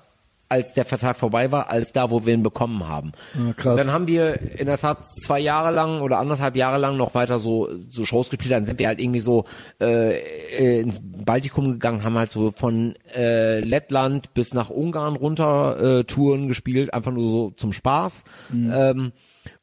als 0.52 0.74
der 0.74 0.86
Vertrag 0.86 1.18
vorbei 1.18 1.52
war, 1.52 1.70
als 1.70 1.94
da, 1.94 2.12
wo 2.12 2.26
wir 2.26 2.34
ihn 2.34 2.44
bekommen 2.44 2.88
haben. 2.88 3.14
Ja, 3.34 3.54
krass. 3.54 3.78
Dann 3.78 3.92
haben 3.92 4.08
wir 4.08 4.60
in 4.60 4.66
der 4.66 4.78
Tat 4.78 5.06
zwei 5.06 5.40
Jahre 5.40 5.72
lang 5.72 6.02
oder 6.02 6.20
anderthalb 6.20 6.58
Jahre 6.58 6.78
lang 6.78 6.98
noch 6.98 7.16
weiter 7.16 7.40
so 7.40 7.70
so 7.90 8.04
Shows 8.04 8.30
gespielt. 8.30 8.52
Dann 8.52 8.66
sind 8.66 8.78
wir 8.78 8.88
halt 8.88 9.00
irgendwie 9.00 9.22
so 9.22 9.46
äh, 9.80 10.18
äh, 10.20 10.82
ins 10.82 11.00
Baltikum 11.02 11.72
gegangen, 11.72 12.04
haben 12.04 12.18
halt 12.18 12.32
so 12.32 12.52
von 12.52 12.96
äh, 13.16 13.62
Lettland 13.62 14.34
bis 14.34 14.54
nach 14.54 14.70
Ungarn 14.70 15.16
runter 15.16 16.00
äh, 16.00 16.04
Touren 16.04 16.50
gespielt, 16.50 16.94
einfach 16.94 17.12
nur 17.12 17.32
so 17.32 17.52
zum 17.52 17.72
Spaß. 17.72 18.26
Mhm. 18.50 18.72
Ähm, 18.76 19.12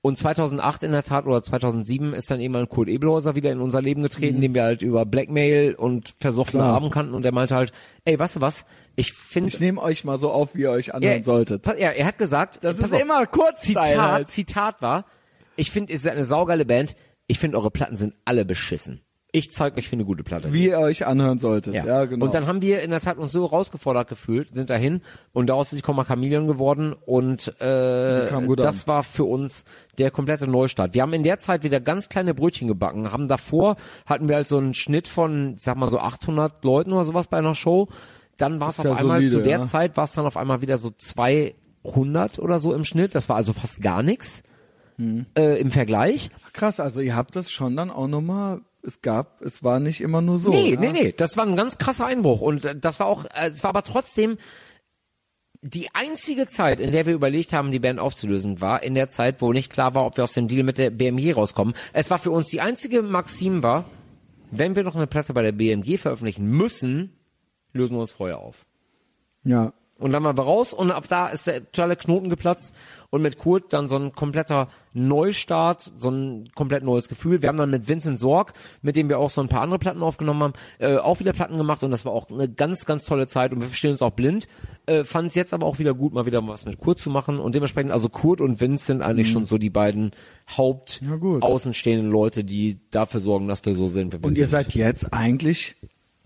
und 0.01 0.17
2008 0.17 0.85
in 0.85 0.93
der 0.93 1.03
Tat 1.03 1.27
oder 1.27 1.43
2007 1.43 2.15
ist 2.15 2.31
dann 2.31 2.41
irgendwann 2.41 2.69
Kurt 2.69 2.89
Eblhäuser 2.89 3.35
wieder 3.35 3.51
in 3.51 3.61
unser 3.61 3.83
Leben 3.83 4.03
getreten, 4.03 4.41
den 4.41 4.55
wir 4.55 4.63
halt 4.63 4.83
über 4.83 5.05
Blackmail 5.05 5.75
und 5.75 6.15
versoffene 6.19 6.63
Mhm. 6.63 6.69
Abend 6.69 6.93
kannten 6.93 7.15
und 7.15 7.23
der 7.23 7.33
meinte 7.33 7.57
halt, 7.57 7.73
ey, 8.05 8.19
weißt 8.19 8.37
du 8.37 8.41
was? 8.41 8.65
Ich 8.97 9.13
finde 9.13 9.49
Ich 9.49 9.61
nehme 9.61 9.81
euch 9.83 10.05
mal 10.05 10.19
so 10.19 10.31
auf, 10.31 10.55
wie 10.55 10.63
ihr 10.63 10.71
euch 10.71 10.95
anhören 10.95 11.19
er, 11.19 11.25
solltet. 11.25 11.67
Ja, 11.67 11.91
er 11.91 12.07
hat 12.07 12.19
gesagt, 12.19 12.61
Das 12.63 12.79
ist 12.79 12.93
auf, 12.93 13.01
immer 13.01 13.27
Kurzstyle 13.27 13.85
Zitat, 13.85 14.13
halt. 14.13 14.29
Zitat 14.29 14.83
war, 14.83 15.05
ich 15.57 15.71
finde, 15.71 15.93
ihr 15.93 15.99
seid 15.99 16.13
eine 16.13 16.25
saugeile 16.25 16.65
Band, 16.65 16.95
ich 17.27 17.39
finde, 17.39 17.57
eure 17.59 17.71
Platten 17.71 17.97
sind 17.97 18.15
alle 18.25 18.45
beschissen. 18.45 19.01
Ich 19.31 19.53
zeig 19.53 19.77
euch 19.77 19.89
für 19.89 19.93
eine 19.97 20.07
gute 20.07 20.25
Platte. 20.25 20.55
Wie 20.55 20.69
ihr 20.69 20.79
euch 20.79 21.07
anhören 21.07 21.39
solltet. 21.39 21.75
Ja, 21.75 22.07
genau. 22.07 22.25
Und 22.25 22.35
dann 22.35 22.47
haben 22.47 22.63
wir 22.63 22.81
in 22.81 22.91
der 22.91 23.01
Tat 23.01 23.19
uns 23.19 23.31
so 23.31 23.45
rausgefordert 23.45 24.09
gefühlt, 24.09 24.55
sind 24.55 24.71
dahin 24.71 25.03
und 25.35 25.51
daraus 25.51 25.71
ist 25.71 25.79
die 25.79 25.83
Komma 25.83 26.05
Chameleon 26.05 26.47
geworden 26.47 26.95
und 26.95 27.49
äh, 27.61 28.31
das 28.57 28.89
war 28.89 29.03
für 29.03 29.25
uns 29.25 29.67
der 29.99 30.11
komplette 30.11 30.47
Neustart. 30.47 30.95
Wir 30.95 31.03
haben 31.03 31.13
in 31.13 31.25
der 31.25 31.39
Zeit 31.39 31.63
wieder 31.63 31.79
ganz 31.79 32.09
kleine 32.09 32.33
Brötchen 32.33 32.69
gebacken, 32.69 33.13
haben 33.13 33.29
davor 33.29 33.77
hatten 34.07 34.29
wir 34.29 34.37
halt 34.37 34.49
so 34.49 34.57
einen 34.57 34.73
Schnitt 34.73 35.09
von, 35.09 35.57
sag 35.59 35.77
mal 35.77 35.91
so 35.91 35.99
800 35.99 36.65
Leuten 36.65 36.95
oder 36.95 37.05
sowas 37.05 37.27
bei 37.27 37.37
einer 37.37 37.55
Show. 37.55 37.89
Dann 38.39 38.63
war 38.63 38.71
es 38.71 38.79
auf 38.79 38.87
ja 38.87 38.95
einmal 38.95 39.19
solide, 39.19 39.37
zu 39.37 39.43
der 39.43 39.59
ja. 39.59 39.63
Zeit 39.65 39.99
war 39.99 40.05
es 40.05 40.13
dann 40.13 40.25
auf 40.25 40.39
einmal 40.39 40.63
wieder 40.63 40.79
so 40.79 40.91
200 40.91 42.39
oder 42.39 42.61
so 42.61 42.73
im 42.73 42.85
Schnitt. 42.85 43.15
Das 43.15 43.29
war 43.29 43.37
also 43.37 43.53
fast 43.53 43.83
gar 43.83 44.03
nichts 44.03 44.43
Hm. 44.99 45.27
äh, 45.37 45.61
im 45.61 45.71
Vergleich. 45.71 46.31
Krass, 46.53 46.81
also 46.81 47.01
ihr 47.01 47.15
habt 47.15 47.37
das 47.37 47.53
schon 47.53 47.77
dann 47.77 47.91
auch 47.91 48.09
nochmal, 48.09 48.63
es 48.83 49.03
gab, 49.03 49.43
es 49.43 49.63
war 49.65 49.81
nicht 49.81 50.01
immer 50.01 50.21
nur 50.21 50.39
so. 50.39 50.51
Nee, 50.51 50.75
ja? 50.75 50.81
nee, 50.81 50.93
nee, 50.93 51.13
das 51.17 51.37
war 51.37 51.47
ein 51.47 51.57
ganz 51.57 51.79
krasser 51.79 52.07
Einbruch 52.07 52.41
und 52.41 52.65
äh, 52.65 52.79
das 52.79 53.01
war 53.01 53.07
auch, 53.07 53.25
äh, 53.25 53.49
es 53.49 53.63
war 53.63 53.71
aber 53.71 53.83
trotzdem 53.83 54.39
die 55.61 55.93
einzige 55.93 56.47
Zeit, 56.47 56.79
in 56.79 56.93
der 56.93 57.07
wir 57.07 57.15
überlegt 57.15 57.53
haben, 57.53 57.73
die 57.73 57.81
Band 57.81 57.99
aufzulösen, 57.99 58.61
war 58.61 58.83
in 58.83 58.95
der 58.95 59.09
Zeit, 59.09 59.43
wo 59.43 59.53
nicht 59.53 59.73
klar 59.73 59.95
war, 59.95 60.07
ob 60.07 60.17
wir 60.17 60.25
aus 60.25 60.33
dem 60.33 60.47
Deal 60.47 60.63
mit 60.63 60.79
der 60.79 60.91
BMG 60.91 61.35
rauskommen. 61.35 61.75
Es 61.93 62.11
war 62.11 62.19
für 62.19 62.31
uns 62.31 62.49
die 62.49 62.61
einzige 62.61 63.03
Maxim 63.03 63.63
war, 63.63 63.85
wenn 64.51 64.77
wir 64.77 64.85
noch 64.85 64.95
eine 64.95 65.09
Platte 65.09 65.35
bei 65.35 65.43
der 65.43 65.53
BMG 65.53 65.99
veröffentlichen 65.99 66.47
müssen, 66.47 67.13
lösen 67.73 67.97
wir 67.97 68.01
uns 68.01 68.13
vorher 68.13 68.39
auf. 68.39 68.67
Ja. 69.45 69.73
Und 69.99 70.13
dann 70.13 70.23
waren 70.23 70.39
wir 70.39 70.45
raus 70.45 70.73
und 70.73 70.93
ab 70.93 71.09
da 71.09 71.27
ist 71.29 71.49
der 71.49 71.65
totale 71.73 71.97
Knoten 71.97 72.31
geplatzt 72.31 72.73
und 73.11 73.23
mit 73.23 73.39
Kurt 73.39 73.73
dann 73.73 73.89
so 73.89 73.97
ein 73.97 74.13
kompletter 74.13 74.69
Neustart, 74.93 75.93
so 75.97 76.11
ein 76.11 76.51
komplett 76.55 76.85
neues 76.85 77.09
Gefühl. 77.09 77.41
Wir 77.41 77.49
haben 77.49 77.57
dann 77.57 77.71
mit 77.71 77.89
Vincent 77.89 78.19
Sorg, 78.19 78.53
mit 78.83 78.97
dem 78.97 79.09
wir 79.09 79.19
auch 79.19 79.31
so 79.31 79.41
ein 79.41 79.49
paar 79.49 79.63
andere 79.63 79.79
Platten 79.79 80.03
aufgenommen 80.03 80.43
haben, 80.43 80.53
äh, 80.79 80.97
auch 80.97 81.19
wieder 81.21 81.33
Platten 81.33 81.57
gemacht 81.57 81.83
und 81.83 81.91
das 81.91 82.05
war 82.05 82.13
auch 82.13 82.29
eine 82.31 82.49
ganz, 82.49 82.85
ganz 82.85 83.05
tolle 83.05 83.27
Zeit 83.27 83.53
und 83.53 83.61
wir 83.61 83.69
verstehen 83.69 83.93
uns 83.93 84.03
auch 84.03 84.11
blind. 84.11 84.47
Äh, 84.87 85.05
Fanden 85.05 85.29
es 85.29 85.35
jetzt 85.35 85.55
aber 85.55 85.67
auch 85.67 85.79
wieder 85.79 85.95
gut, 85.95 86.13
mal 86.13 86.27
wieder 86.27 86.47
was 86.47 86.67
mit 86.67 86.79
Kurt 86.79 86.99
zu 86.99 87.09
machen 87.11 87.39
und 87.39 87.55
dementsprechend, 87.55 87.93
also 87.93 88.09
Kurt 88.09 88.41
und 88.41 88.61
Vince 88.61 88.85
sind 88.87 89.03
eigentlich 89.03 89.31
schon 89.31 89.47
so 89.47 89.57
die 89.59 89.71
beiden 89.71 90.11
Haupt 90.57 91.01
Ja, 91.03 91.17
gut. 91.17 91.43
außenstehenden 91.43 92.11
Leute, 92.11 92.45
die 92.45 92.79
dafür 92.91 93.21
sorgen, 93.21 93.49
dass 93.49 93.65
wir 93.65 93.75
so 93.75 93.89
sind. 93.89 94.13
wir 94.13 94.23
Und 94.23 94.37
ihr 94.37 94.47
sind. 94.47 94.51
seid 94.51 94.75
jetzt 94.75 95.13
eigentlich 95.13 95.77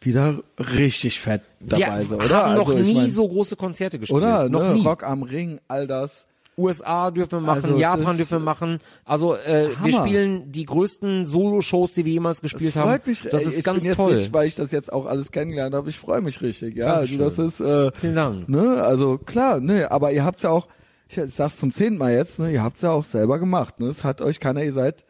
wieder 0.00 0.42
richtig 0.58 1.20
fett 1.20 1.42
dabei, 1.60 2.00
wir 2.00 2.06
so, 2.06 2.16
oder? 2.16 2.46
haben 2.46 2.54
noch 2.56 2.68
Also, 2.68 2.80
ich 2.80 2.86
nie 2.88 2.94
mein, 2.94 3.10
so 3.10 3.28
große 3.28 3.54
Konzerte 3.54 4.00
gespielt. 4.00 4.16
Oder? 4.20 4.48
Noch 4.48 4.62
ne? 4.62 4.74
nie. 4.74 4.82
Rock 4.84 5.04
am 5.04 5.22
Ring, 5.22 5.60
all 5.68 5.86
das. 5.86 6.26
USA 6.62 7.10
dürfen 7.10 7.40
wir 7.40 7.46
machen, 7.46 7.64
Also 7.64 7.78
Japan 7.78 8.16
dürfen 8.16 8.32
wir 8.38 8.44
machen. 8.44 8.78
Also 9.04 9.34
äh, 9.36 9.68
wir 9.82 9.92
spielen 9.92 10.50
die 10.52 10.64
größten 10.64 11.26
Solo-Shows, 11.26 11.92
die 11.92 12.04
wir 12.04 12.12
jemals 12.12 12.40
gespielt 12.40 12.74
freut 12.74 12.84
haben. 12.84 13.02
mich. 13.06 13.22
das 13.30 13.44
ist 13.44 13.58
ich 13.58 13.64
ganz 13.64 13.80
bin 13.80 13.86
jetzt 13.88 13.96
toll. 13.96 14.14
Nicht, 14.16 14.32
weil 14.32 14.46
ich 14.46 14.54
das 14.54 14.70
jetzt 14.70 14.92
auch 14.92 15.06
alles 15.06 15.30
kennengelernt 15.32 15.74
habe. 15.74 15.90
Ich 15.90 15.98
freue 15.98 16.20
mich 16.20 16.40
richtig. 16.42 16.76
Ja, 16.76 16.94
also 16.94 17.18
das 17.18 17.38
ist. 17.38 17.60
Äh, 17.60 17.90
Vielen 17.94 18.14
Dank. 18.14 18.48
Ne, 18.48 18.82
also 18.82 19.18
klar, 19.18 19.60
ne, 19.60 19.90
aber 19.90 20.12
ihr 20.12 20.24
habt's 20.24 20.42
ja 20.42 20.50
auch. 20.50 20.68
ich 21.08 21.18
sag's 21.34 21.58
zum 21.58 21.72
zehnten 21.72 21.98
Mal 21.98 22.12
jetzt, 22.14 22.38
ne, 22.38 22.52
ihr 22.52 22.62
habt's 22.62 22.82
ja 22.82 22.90
auch 22.90 23.04
selber 23.04 23.38
gemacht, 23.38 23.80
ne? 23.80 23.86
Es 23.88 24.04
hat 24.04 24.20
euch 24.20 24.40
keiner, 24.40 24.62
ihr 24.64 24.72
seid, 24.72 25.04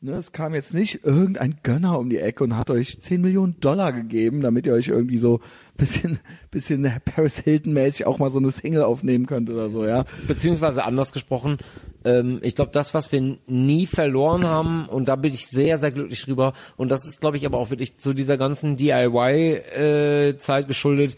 ne, 0.00 0.12
es 0.12 0.32
kam 0.32 0.54
jetzt 0.54 0.74
nicht 0.74 1.04
irgendein 1.04 1.56
Gönner 1.62 1.98
um 1.98 2.10
die 2.10 2.18
Ecke 2.18 2.44
und 2.44 2.56
hat 2.56 2.70
euch 2.70 2.98
10 3.00 3.20
Millionen 3.20 3.60
Dollar 3.60 3.92
gegeben, 3.92 4.40
damit 4.42 4.66
ihr 4.66 4.72
euch 4.74 4.88
irgendwie 4.88 5.18
so 5.18 5.40
bisschen, 5.76 6.20
bisschen 6.50 6.90
Paris 7.04 7.38
Hilton 7.38 7.72
mäßig 7.72 8.06
auch 8.06 8.18
mal 8.18 8.30
so 8.30 8.38
eine 8.38 8.50
Single 8.50 8.82
aufnehmen 8.82 9.26
könnt 9.26 9.50
oder 9.50 9.70
so, 9.70 9.86
ja. 9.86 10.04
Beziehungsweise 10.26 10.84
anders 10.84 11.12
gesprochen, 11.12 11.58
ähm, 12.04 12.40
ich 12.42 12.54
glaube, 12.54 12.70
das, 12.72 12.94
was 12.94 13.12
wir 13.12 13.38
nie 13.46 13.86
verloren 13.86 14.46
haben, 14.46 14.86
und 14.86 15.08
da 15.08 15.16
bin 15.16 15.34
ich 15.34 15.46
sehr, 15.46 15.78
sehr 15.78 15.90
glücklich 15.90 16.22
drüber, 16.22 16.52
und 16.76 16.90
das 16.90 17.06
ist, 17.06 17.20
glaube 17.20 17.36
ich, 17.36 17.46
aber 17.46 17.58
auch 17.58 17.70
wirklich 17.70 17.98
zu 17.98 18.14
dieser 18.14 18.38
ganzen 18.38 18.76
DIY-Zeit 18.76 20.64
äh, 20.64 20.68
geschuldet, 20.68 21.16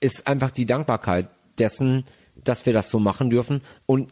ist 0.00 0.26
einfach 0.26 0.50
die 0.50 0.66
Dankbarkeit 0.66 1.28
dessen, 1.58 2.04
dass 2.44 2.66
wir 2.66 2.72
das 2.72 2.90
so 2.90 2.98
machen 2.98 3.30
dürfen 3.30 3.62
und 3.86 4.10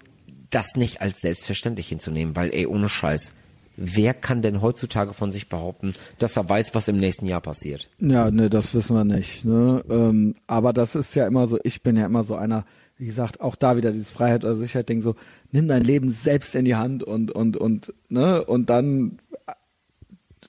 das 0.51 0.77
nicht 0.77 1.01
als 1.01 1.21
selbstverständlich 1.21 1.89
hinzunehmen, 1.89 2.37
weil 2.37 2.53
ey, 2.53 2.67
ohne 2.67 2.89
Scheiß, 2.89 3.35
wer 3.81 4.13
kann 4.13 4.43
denn 4.43 4.61
heutzutage 4.61 5.15
von 5.15 5.33
sich 5.33 5.49
behaupten, 5.49 5.95
dass 6.19 6.37
er 6.37 6.49
weiß, 6.49 6.75
was 6.75 6.87
im 6.87 6.99
nächsten 6.99 7.27
Jahr 7.27 7.41
passiert? 7.41 7.89
Ja, 7.99 8.31
ne, 8.31 8.51
das 8.51 8.75
wissen 8.75 8.95
wir 8.95 9.05
nicht. 9.05 9.45
Ne? 9.45 9.83
Ähm, 9.89 10.35
aber 10.47 10.73
das 10.73 10.95
ist 10.95 11.15
ja 11.15 11.27
immer 11.27 11.47
so, 11.47 11.59
ich 11.65 11.83
bin 11.83 11.97
ja 11.97 12.05
immer 12.05 12.23
so 12.23 12.37
einer, 12.37 12.67
wie 12.99 13.07
gesagt, 13.07 13.41
auch 13.41 13.57
da 13.57 13.79
wieder 13.79 13.91
dieses 13.91 14.11
Freiheit 14.11 14.45
oder 14.45 14.55
Sicherheit 14.55 14.91
Ding 14.91 15.01
so, 15.01 15.17
nimm 15.51 15.67
dein 15.67 15.83
Leben 15.83 16.13
selbst 16.13 16.55
in 16.55 16.67
die 16.67 16.77
Hand 16.77 17.03
und 17.03 17.33
und 17.33 17.57
und 17.57 17.95
ne 18.11 18.45
und 18.45 18.69
dann 18.69 19.19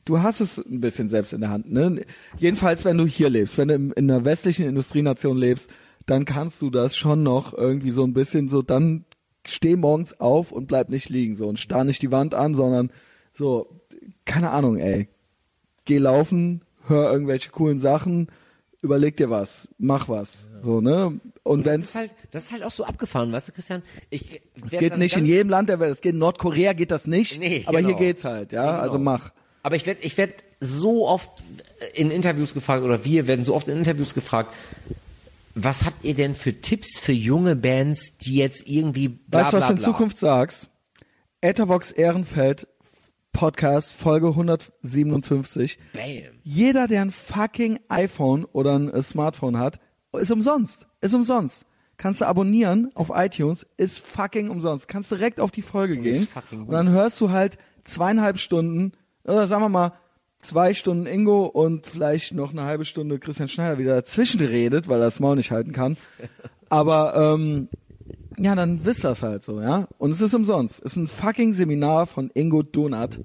du 0.04 0.20
hast 0.20 0.42
es 0.42 0.58
ein 0.58 0.82
bisschen 0.82 1.08
selbst 1.08 1.32
in 1.32 1.42
der 1.42 1.52
Hand, 1.52 1.72
ne? 1.72 2.04
Jedenfalls, 2.38 2.84
wenn 2.84 2.98
du 2.98 3.06
hier 3.06 3.30
lebst, 3.30 3.58
wenn 3.58 3.68
du 3.70 3.76
in 3.76 3.94
einer 4.12 4.26
westlichen 4.26 4.66
Industrienation 4.68 5.38
lebst, 5.38 5.70
dann 6.06 6.26
kannst 6.26 6.62
du 6.62 6.70
das 6.70 6.98
schon 6.98 7.24
noch 7.24 7.54
irgendwie 7.54 7.92
so 7.92 8.04
ein 8.04 8.14
bisschen 8.14 8.50
so, 8.50 8.62
dann 8.62 9.06
steh 9.48 9.76
morgens 9.76 10.20
auf 10.20 10.52
und 10.52 10.68
bleib 10.68 10.90
nicht 10.90 11.10
liegen 11.10 11.36
so 11.36 11.48
und 11.48 11.60
starr 11.60 11.84
nicht 11.84 12.02
die 12.02 12.12
Wand 12.12 12.34
an, 12.36 12.56
sondern 12.56 12.92
so, 13.42 13.82
keine 14.26 14.52
Ahnung, 14.52 14.78
ey. 14.78 15.08
Geh 15.86 15.98
laufen, 15.98 16.62
hör 16.88 17.12
irgendwelche 17.12 17.50
coolen 17.50 17.80
Sachen, 17.80 18.28
überleg 18.82 19.18
dir 19.18 19.30
was, 19.30 19.68
mach 19.78 20.08
was. 20.10 20.46
So, 20.64 20.80
ne? 20.80 21.20
Und 21.44 21.66
Das 21.66 21.74
wenn 21.74 21.82
ist 21.82 21.96
halt, 21.96 22.16
das 22.32 22.46
ist 22.46 22.52
halt 22.52 22.64
auch 22.64 22.72
so 22.72 22.84
abgefahren, 22.86 23.32
weißt 23.32 23.48
du, 23.48 23.52
Christian? 23.52 23.82
Ich 24.12 24.42
es 24.64 24.72
geht 24.72 24.98
nicht 24.98 25.18
in 25.18 25.26
jedem 25.26 25.50
Land 25.50 25.70
der 25.70 25.80
Welt, 25.80 25.94
es 25.96 26.02
geht 26.02 26.14
in 26.14 26.20
Nordkorea 26.20 26.74
geht 26.74 26.92
das 26.92 27.08
nicht, 27.08 27.40
Nee, 27.40 27.64
aber 27.66 27.80
hier 27.80 27.88
genau. 27.90 28.00
geht's 28.00 28.24
halt, 28.24 28.52
ja, 28.54 28.66
Genau. 28.72 28.84
also 28.84 29.00
mach. 29.00 29.32
Aber 29.64 29.76
ich 29.76 29.86
werde 29.86 30.02
ich 30.04 30.18
werd 30.18 30.44
so 30.60 31.08
oft 31.08 31.32
in 31.96 32.12
Interviews 32.12 32.54
gefragt, 32.54 32.84
oder 32.84 33.04
wir 33.06 33.26
werden 33.28 33.44
so 33.46 33.56
oft 33.56 33.68
in 33.68 33.78
Interviews 33.78 34.14
gefragt, 34.14 34.54
was 35.56 35.84
habt 35.86 36.04
ihr 36.04 36.14
denn 36.16 36.36
für 36.36 36.62
Tipps 36.62 36.98
für 37.00 37.12
junge 37.12 37.56
Bands, 37.56 38.18
die 38.18 38.36
jetzt 38.36 38.68
irgendwie 38.68 39.08
bla, 39.10 39.42
Weißt 39.42 39.54
du, 39.54 39.58
was 39.58 39.66
bla, 39.66 39.74
du 39.76 39.80
in. 39.80 39.84
Zukunft 39.84 40.18
sagst? 40.20 40.70
Ethervox 41.42 41.92
Ehrenfeld 41.92 42.68
Podcast 43.34 43.94
Folge 43.94 44.28
157. 44.28 45.78
Bam. 45.94 46.04
Jeder, 46.44 46.88
der 46.88 47.02
ein 47.02 47.12
fucking 47.12 47.80
iPhone 47.90 48.46
oder 48.46 48.78
ein 48.78 48.90
äh, 48.90 49.02
Smartphone 49.02 49.58
hat, 49.58 49.80
ist 50.14 50.32
umsonst. 50.32 50.88
Ist 51.02 51.14
umsonst. 51.14 51.66
Kannst 51.98 52.22
du 52.22 52.26
abonnieren 52.26 52.92
auf 52.96 53.12
iTunes, 53.14 53.66
ist 53.78 54.00
fucking 54.00 54.50
umsonst. 54.50 54.88
Kannst 54.88 55.12
direkt 55.12 55.40
auf 55.40 55.52
die 55.52 55.62
Folge 55.62 55.98
gehen 55.98 56.28
fucking 56.28 56.62
und 56.66 56.72
dann 56.72 56.90
hörst 56.90 57.22
du 57.22 57.30
halt 57.30 57.58
zweieinhalb 57.84 58.40
Stunden, 58.40 58.94
oder 59.24 59.48
sagen 59.48 59.64
wir 59.64 59.70
mal 59.70 59.94
zwei 60.40 60.74
Stunden 60.74 61.06
Ingo 61.06 61.46
und 61.46 61.86
vielleicht 61.86 62.34
noch 62.34 62.52
eine 62.52 62.64
halbe 62.64 62.86
Stunde 62.86 63.20
Christian 63.20 63.50
Schneider 63.50 63.78
wieder 63.78 63.96
dazwischen 63.96 64.42
redet, 64.42 64.88
weil 64.88 65.00
er 65.00 65.06
das 65.06 65.20
Maul 65.20 65.36
nicht 65.36 65.52
halten 65.52 65.74
kann. 65.74 65.98
Aber 66.70 67.36
ähm, 67.36 67.70
ja, 68.38 68.56
dann 68.56 68.86
wisst 68.86 69.04
das 69.04 69.24
halt 69.24 69.44
so, 69.44 69.62
ja. 69.62 69.88
Und 69.98 70.12
es 70.12 70.22
ist 70.22 70.34
umsonst. 70.34 70.80
Es 70.80 70.94
ist 70.94 70.96
ein 70.98 71.08
fucking 71.08 71.54
Seminar 71.54 72.08
von 72.08 72.32
Ingo 72.34 72.64
Donat. 72.64 73.20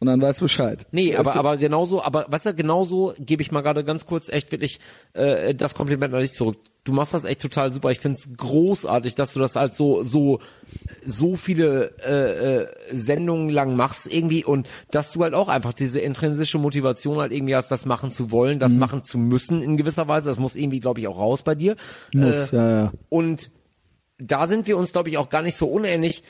Und 0.00 0.08
dann 0.08 0.20
weißt 0.20 0.40
du 0.40 0.44
Bescheid. 0.46 0.84
Nee, 0.90 1.16
aber, 1.16 1.36
aber 1.36 1.56
genauso, 1.56 2.02
aber 2.02 2.26
weißt 2.28 2.46
du, 2.46 2.54
genauso 2.54 3.14
gebe 3.18 3.40
ich 3.40 3.52
mal 3.52 3.62
gerade 3.62 3.84
ganz 3.84 4.04
kurz 4.04 4.28
echt 4.28 4.50
wirklich 4.52 4.80
äh, 5.14 5.54
das 5.54 5.74
Kompliment 5.74 6.12
an 6.12 6.20
dich 6.20 6.32
zurück. 6.32 6.58
Du 6.82 6.92
machst 6.92 7.14
das 7.14 7.24
echt 7.24 7.40
total 7.40 7.72
super. 7.72 7.90
Ich 7.90 8.00
find's 8.00 8.28
großartig, 8.36 9.14
dass 9.14 9.32
du 9.32 9.40
das 9.40 9.56
halt 9.56 9.74
so, 9.74 10.02
so, 10.02 10.40
so 11.06 11.36
viele 11.36 11.92
äh, 12.04 12.62
äh, 12.64 12.66
Sendungen 12.92 13.48
lang 13.48 13.76
machst 13.76 14.12
irgendwie 14.12 14.44
und 14.44 14.68
dass 14.90 15.12
du 15.12 15.22
halt 15.22 15.32
auch 15.32 15.48
einfach 15.48 15.72
diese 15.72 16.00
intrinsische 16.00 16.58
Motivation 16.58 17.18
halt 17.18 17.32
irgendwie 17.32 17.54
hast, 17.56 17.70
das 17.70 17.86
machen 17.86 18.10
zu 18.10 18.30
wollen, 18.30 18.56
Mhm. 18.56 18.60
das 18.60 18.74
machen 18.74 19.02
zu 19.04 19.16
müssen 19.16 19.62
in 19.62 19.76
gewisser 19.78 20.08
Weise. 20.08 20.28
Das 20.28 20.38
muss 20.38 20.56
irgendwie, 20.56 20.80
glaube 20.80 21.00
ich, 21.00 21.06
auch 21.08 21.16
raus 21.18 21.42
bei 21.44 21.54
dir. 21.54 21.76
Muss, 22.12 22.52
äh, 22.52 22.56
ja, 22.56 22.70
ja. 22.70 22.92
Und 23.08 23.50
da 24.18 24.46
sind 24.46 24.66
wir 24.66 24.76
uns, 24.76 24.92
glaube 24.92 25.08
ich, 25.08 25.18
auch 25.18 25.28
gar 25.28 25.42
nicht 25.42 25.56
so 25.56 25.66
unähnlich, 25.66 26.22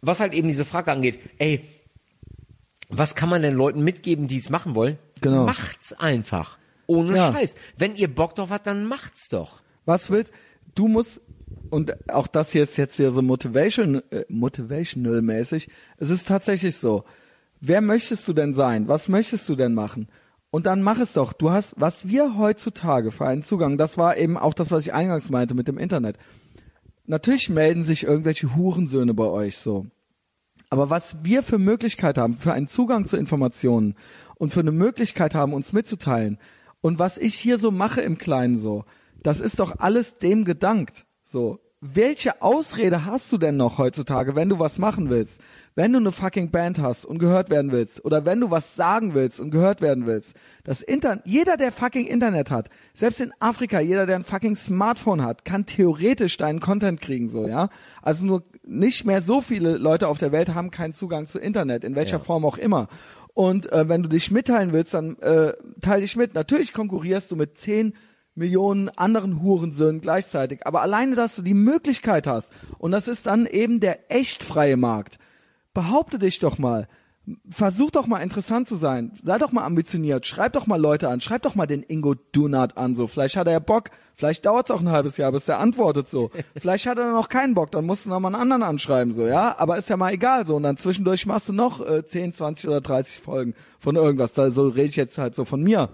was 0.00 0.20
halt 0.20 0.32
eben 0.34 0.48
diese 0.48 0.64
Frage 0.64 0.92
angeht. 0.92 1.18
Ey, 1.38 1.64
was 2.88 3.14
kann 3.14 3.28
man 3.28 3.42
denn 3.42 3.54
Leuten 3.54 3.82
mitgeben, 3.84 4.28
die 4.28 4.38
es 4.38 4.50
machen 4.50 4.74
wollen? 4.74 4.98
Genau. 5.20 5.44
Macht's 5.44 5.92
einfach. 5.92 6.58
Ohne 6.86 7.16
Ja. 7.16 7.32
Scheiß. 7.32 7.54
Wenn 7.76 7.96
ihr 7.96 8.12
Bock 8.12 8.34
drauf 8.34 8.50
habt, 8.50 8.66
dann 8.66 8.86
macht's 8.86 9.28
doch. 9.28 9.60
Was 9.84 10.10
willst 10.10 10.32
du 10.74 10.88
musst 10.88 11.20
und 11.70 12.08
auch 12.10 12.26
das 12.26 12.52
hier 12.52 12.62
ist 12.62 12.78
jetzt 12.78 12.98
wieder 12.98 13.10
so 13.10 13.20
motivation 13.20 14.02
äh, 14.10 14.24
motivational 14.28 15.20
mäßig. 15.22 15.68
Es 15.98 16.08
ist 16.10 16.28
tatsächlich 16.28 16.76
so. 16.76 17.04
Wer 17.60 17.80
möchtest 17.80 18.26
du 18.28 18.32
denn 18.32 18.54
sein? 18.54 18.88
Was 18.88 19.08
möchtest 19.08 19.48
du 19.48 19.56
denn 19.56 19.74
machen? 19.74 20.08
Und 20.50 20.66
dann 20.66 20.82
mach 20.82 20.98
es 20.98 21.12
doch. 21.12 21.32
Du 21.32 21.50
hast, 21.50 21.74
was 21.78 22.08
wir 22.08 22.38
heutzutage 22.38 23.10
für 23.10 23.26
einen 23.26 23.42
Zugang, 23.42 23.76
das 23.76 23.98
war 23.98 24.16
eben 24.16 24.38
auch 24.38 24.54
das, 24.54 24.70
was 24.70 24.84
ich 24.84 24.94
eingangs 24.94 25.30
meinte 25.30 25.54
mit 25.54 25.68
dem 25.68 25.78
Internet. 25.78 26.18
Natürlich 27.06 27.50
melden 27.50 27.84
sich 27.84 28.04
irgendwelche 28.04 28.54
Hurensöhne 28.54 29.14
bei 29.14 29.26
euch 29.26 29.58
so. 29.58 29.86
Aber 30.70 30.90
was 30.90 31.24
wir 31.24 31.42
für 31.42 31.58
Möglichkeit 31.58 32.18
haben, 32.18 32.34
für 32.34 32.52
einen 32.52 32.68
Zugang 32.68 33.06
zu 33.06 33.16
Informationen 33.16 33.94
und 34.36 34.52
für 34.52 34.60
eine 34.60 34.72
Möglichkeit 34.72 35.34
haben, 35.34 35.54
uns 35.54 35.72
mitzuteilen 35.72 36.38
und 36.80 36.98
was 36.98 37.18
ich 37.18 37.34
hier 37.34 37.58
so 37.58 37.70
mache 37.70 38.00
im 38.00 38.18
Kleinen 38.18 38.58
so, 38.58 38.84
das 39.22 39.40
ist 39.40 39.58
doch 39.58 39.78
alles 39.78 40.14
dem 40.14 40.44
gedankt. 40.44 41.06
So. 41.24 41.60
Welche 41.80 42.42
Ausrede 42.42 43.04
hast 43.04 43.30
du 43.30 43.38
denn 43.38 43.56
noch 43.56 43.78
heutzutage, 43.78 44.34
wenn 44.34 44.48
du 44.48 44.58
was 44.58 44.78
machen 44.78 45.10
willst? 45.10 45.40
Wenn 45.76 45.92
du 45.92 46.00
eine 46.00 46.10
fucking 46.10 46.50
Band 46.50 46.80
hast 46.80 47.04
und 47.04 47.20
gehört 47.20 47.50
werden 47.50 47.70
willst 47.70 48.04
oder 48.04 48.24
wenn 48.24 48.40
du 48.40 48.50
was 48.50 48.74
sagen 48.74 49.14
willst 49.14 49.38
und 49.38 49.52
gehört 49.52 49.80
werden 49.80 50.04
willst. 50.04 50.34
Das 50.64 50.82
Internet, 50.82 51.22
jeder, 51.24 51.56
der 51.56 51.70
fucking 51.70 52.08
Internet 52.08 52.50
hat, 52.50 52.68
selbst 52.94 53.20
in 53.20 53.32
Afrika, 53.38 53.78
jeder, 53.78 54.06
der 54.06 54.16
ein 54.16 54.24
fucking 54.24 54.56
Smartphone 54.56 55.22
hat, 55.22 55.44
kann 55.44 55.66
theoretisch 55.66 56.36
deinen 56.36 56.58
Content 56.58 57.00
kriegen, 57.00 57.28
so, 57.28 57.46
ja? 57.46 57.68
Also 58.02 58.26
nur 58.26 58.42
nicht 58.64 59.04
mehr 59.04 59.22
so 59.22 59.40
viele 59.40 59.76
Leute 59.76 60.08
auf 60.08 60.18
der 60.18 60.32
Welt 60.32 60.54
haben 60.54 60.72
keinen 60.72 60.94
Zugang 60.94 61.28
zu 61.28 61.38
Internet, 61.38 61.84
in 61.84 61.94
welcher 61.94 62.18
Ja. 62.18 62.24
Form 62.24 62.44
auch 62.44 62.58
immer. 62.58 62.88
Und 63.34 63.70
äh, 63.70 63.88
wenn 63.88 64.02
du 64.02 64.08
dich 64.08 64.32
mitteilen 64.32 64.72
willst, 64.72 64.94
dann 64.94 65.16
äh, 65.20 65.52
teil 65.80 66.00
dich 66.00 66.16
mit. 66.16 66.34
Natürlich 66.34 66.72
konkurrierst 66.72 67.30
du 67.30 67.36
mit 67.36 67.56
10 67.56 67.94
Millionen 68.38 68.88
anderen 68.90 69.42
Hurensöhnen 69.42 70.00
gleichzeitig. 70.00 70.66
Aber 70.66 70.80
alleine, 70.80 71.16
dass 71.16 71.36
du 71.36 71.42
die 71.42 71.54
Möglichkeit 71.54 72.26
hast, 72.26 72.52
und 72.78 72.92
das 72.92 73.08
ist 73.08 73.26
dann 73.26 73.46
eben 73.46 73.80
der 73.80 74.10
echt 74.10 74.44
freie 74.44 74.76
Markt, 74.76 75.18
behaupte 75.74 76.18
dich 76.18 76.38
doch 76.38 76.58
mal. 76.58 76.88
Versuch 77.50 77.90
doch 77.90 78.06
mal 78.06 78.20
interessant 78.20 78.68
zu 78.68 78.76
sein. 78.76 79.12
Sei 79.22 79.36
doch 79.36 79.52
mal 79.52 79.64
ambitioniert. 79.64 80.26
Schreib 80.26 80.54
doch 80.54 80.66
mal 80.66 80.80
Leute 80.80 81.10
an. 81.10 81.20
Schreib 81.20 81.42
doch 81.42 81.54
mal 81.54 81.66
den 81.66 81.82
Ingo 81.82 82.14
Dunat 82.14 82.78
an. 82.78 82.96
So, 82.96 83.06
vielleicht 83.06 83.36
hat 83.36 83.46
er 83.46 83.52
ja 83.52 83.58
Bock. 83.58 83.90
Vielleicht 84.14 84.46
dauert 84.46 84.70
es 84.70 84.74
auch 84.74 84.80
ein 84.80 84.90
halbes 84.90 85.18
Jahr, 85.18 85.30
bis 85.30 85.46
er 85.46 85.58
antwortet. 85.58 86.08
So, 86.08 86.30
vielleicht 86.56 86.86
hat 86.86 86.98
er 86.98 87.12
noch 87.12 87.28
keinen 87.28 87.52
Bock. 87.52 87.70
Dann 87.70 87.84
musst 87.84 88.06
du 88.06 88.10
noch 88.10 88.18
mal 88.18 88.28
einen 88.28 88.40
anderen 88.40 88.62
anschreiben. 88.62 89.12
So, 89.12 89.26
ja. 89.26 89.56
Aber 89.58 89.76
ist 89.76 89.90
ja 89.90 89.98
mal 89.98 90.12
egal. 90.12 90.46
So, 90.46 90.56
und 90.56 90.62
dann 90.62 90.78
zwischendurch 90.78 91.26
machst 91.26 91.50
du 91.50 91.52
noch 91.52 91.86
äh, 91.86 92.06
10, 92.06 92.32
20 92.32 92.66
oder 92.68 92.80
30 92.80 93.18
Folgen 93.18 93.54
von 93.78 93.96
irgendwas. 93.96 94.32
Da, 94.32 94.50
so 94.50 94.68
rede 94.68 94.88
ich 94.88 94.96
jetzt 94.96 95.18
halt 95.18 95.34
so 95.34 95.44
von 95.44 95.62
mir. 95.62 95.90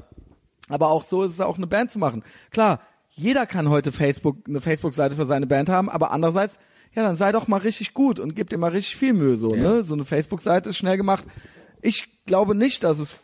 Aber 0.68 0.91
auch 0.91 1.05
so 1.05 1.23
ist 1.25 1.33
es 1.33 1.41
auch 1.41 1.57
eine 1.57 1.67
Band 1.67 1.91
zu 1.91 1.99
machen. 1.99 2.23
Klar, 2.51 2.81
jeder 3.10 3.47
kann 3.47 3.68
heute 3.68 3.93
Facebook, 3.93 4.39
eine 4.49 4.60
Facebook-Seite 4.60 5.17
für 5.17 5.26
seine 5.26 5.47
Band 5.47 5.68
haben, 5.68 5.89
aber 5.89 6.10
andererseits, 6.10 6.59
ja, 6.94 7.02
dann 7.02 7.17
sei 7.17 7.33
doch 7.33 7.49
mal 7.49 7.59
richtig 7.59 7.94
gut 7.94 8.18
und 8.18 8.34
gib 8.34 8.51
dir 8.51 8.59
mal 8.59 8.70
richtig 8.70 8.97
viel 8.97 9.12
Mühe, 9.12 9.36
so, 9.36 9.55
ne? 9.55 9.83
So 9.84 9.94
eine 9.94 10.05
Facebook-Seite 10.05 10.70
ist 10.70 10.76
schnell 10.76 10.97
gemacht. 10.97 11.25
Ich 11.83 12.25
glaube 12.26 12.55
nicht, 12.55 12.83
dass 12.83 12.99
es, 12.99 13.23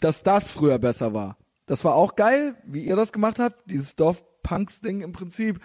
dass 0.00 0.22
das 0.22 0.50
früher 0.50 0.78
besser 0.78 1.12
war. 1.14 1.36
Das 1.66 1.84
war 1.84 1.94
auch 1.94 2.14
geil, 2.14 2.54
wie 2.64 2.84
ihr 2.84 2.94
das 2.94 3.12
gemacht 3.12 3.38
habt, 3.38 3.70
dieses 3.70 3.96
Dorf-Punks-Ding 3.96 5.00
im 5.00 5.12
Prinzip. 5.12 5.60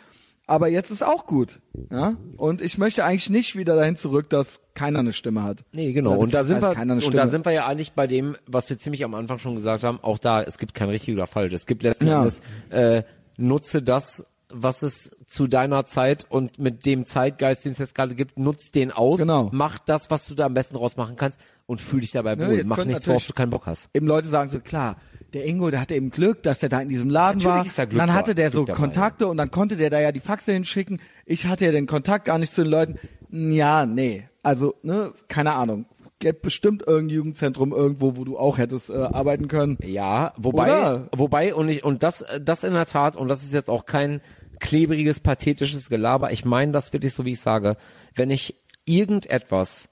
Aber 0.52 0.68
jetzt 0.68 0.92
ist 0.92 1.02
auch 1.02 1.28
gut, 1.28 1.62
ja? 1.90 2.18
Und 2.36 2.62
ich 2.62 2.78
möchte 2.78 3.06
eigentlich 3.06 3.30
nicht 3.30 3.56
wieder 3.56 3.78
dahin 3.78 3.96
zurück, 3.96 4.30
dass 4.30 4.60
keiner 4.74 5.00
eine 5.00 5.14
Stimme 5.14 5.44
hat. 5.44 5.64
Nee, 5.72 5.94
genau. 5.94 6.12
Oder 6.12 6.20
Und 6.20 6.34
da 6.34 6.44
sind 6.44 6.62
wir, 6.62 6.78
und 6.78 7.14
da 7.16 7.30
sind 7.30 7.46
wir 7.46 7.54
ja 7.54 7.68
eigentlich 7.68 7.94
bei 7.94 8.06
dem, 8.06 8.36
was 8.48 8.70
wir 8.70 8.78
ziemlich 8.78 9.06
am 9.06 9.14
Anfang 9.14 9.40
schon 9.40 9.56
gesagt 9.56 9.86
haben. 9.86 10.00
Auch 10.02 10.18
da, 10.20 10.42
es 10.44 10.58
gibt 10.58 10.74
kein 10.74 10.90
richtig 10.90 11.16
oder 11.16 11.26
falsch. 11.26 11.54
Es 11.54 11.66
gibt 11.66 11.84
letzten 11.84 12.08
Ja. 12.08 12.18
Endes, 12.20 12.42
äh, 12.70 13.04
nutze 13.38 13.82
das, 13.82 14.26
was 14.50 14.82
es 14.82 15.12
zu 15.26 15.48
deiner 15.48 15.86
Zeit 15.86 16.26
und 16.28 16.60
mit 16.60 16.86
dem 16.86 17.06
Zeitgeist, 17.06 17.64
den 17.64 17.72
es 17.72 17.78
jetzt 17.78 17.96
gerade 17.96 18.14
gibt, 18.14 18.38
nutz 18.38 18.72
den 18.72 18.92
aus. 18.92 19.20
Genau. 19.20 19.48
Mach 19.54 19.80
das, 19.80 20.12
was 20.12 20.26
du 20.26 20.36
da 20.36 20.48
am 20.48 20.54
besten 20.54 20.76
rausmachen 20.76 21.16
kannst 21.16 21.40
und 21.66 21.80
fühl 21.80 22.02
dich 22.02 22.12
dabei 22.12 22.36
Ne, 22.36 22.48
wohl. 22.50 22.56
jetzt 22.56 22.68
Mach 22.68 22.84
nichts, 22.84 23.08
worauf 23.08 23.26
du 23.26 23.32
keinen 23.32 23.52
Bock 23.52 23.66
hast. 23.68 23.90
eben 23.94 24.06
Leute 24.06 24.28
sagen 24.28 24.50
so, 24.50 24.60
klar, 24.60 24.98
der 25.34 25.46
Ingo, 25.46 25.70
der 25.70 25.82
hatte 25.82 25.96
eben 25.96 26.10
Glück, 26.10 26.44
dass 26.44 26.60
der 26.60 26.70
da 26.70 26.82
in 26.82 26.90
diesem 26.90 27.10
Laden 27.10 27.38
Natürlich 27.38 27.56
war. 27.56 27.66
ist 27.66 27.78
da 27.78 27.86
Glück 27.86 28.00
dann 28.00 28.14
hatte 28.14 28.36
der 28.36 28.50
so 28.50 28.60
Glück 28.60 28.68
dabei, 28.68 28.80
Kontakte 28.80 29.28
und 29.28 29.38
dann 29.38 29.52
konnte 29.52 29.78
der 29.78 29.90
da 29.90 30.00
ja 30.00 30.12
die 30.12 30.20
Faxe 30.20 30.52
hinschicken. 30.52 31.00
Ich 31.26 31.46
hatte 31.46 31.66
ja 31.66 31.72
den 31.72 31.88
Kontakt 31.88 32.26
gar 32.26 32.38
nicht 32.38 32.54
zu 32.54 32.64
den 32.64 32.72
Leuten. 32.72 33.00
Ja, 33.32 33.86
nee. 33.86 34.28
Also, 34.44 34.76
ne, 34.84 35.14
keine 35.28 35.54
Ahnung. 35.54 35.86
Gäbe 36.20 36.40
bestimmt 36.42 36.84
irgendein 36.86 37.16
Jugendzentrum 37.16 37.72
irgendwo, 37.72 38.16
wo 38.18 38.26
du 38.26 38.38
auch 38.38 38.58
hättest 38.58 38.90
äh, 38.90 38.94
arbeiten 38.94 39.48
können. 39.48 39.78
Ja, 39.84 40.34
wobei, 40.38 40.66
Oder? 40.66 41.10
wobei 41.16 41.56
und 41.56 41.70
ich 41.70 41.84
und 41.84 42.04
das, 42.04 42.26
das 42.40 42.64
in 42.64 42.74
der 42.74 42.86
Tat 42.86 43.16
und 43.16 43.28
das 43.28 43.44
ist 43.44 43.54
jetzt 43.54 43.70
auch 43.70 43.86
kein 43.86 44.22
klebriges, 44.60 45.20
pathetisches 45.20 45.90
Gelaber. 45.90 46.32
Ich 46.32 46.46
meine 46.46 46.72
das 46.72 46.94
wirklich 46.94 47.14
so, 47.14 47.26
wie 47.26 47.32
ich 47.32 47.40
sage. 47.40 47.78
Wenn 48.14 48.30
ich 48.30 48.56
irgendetwas 48.86 49.90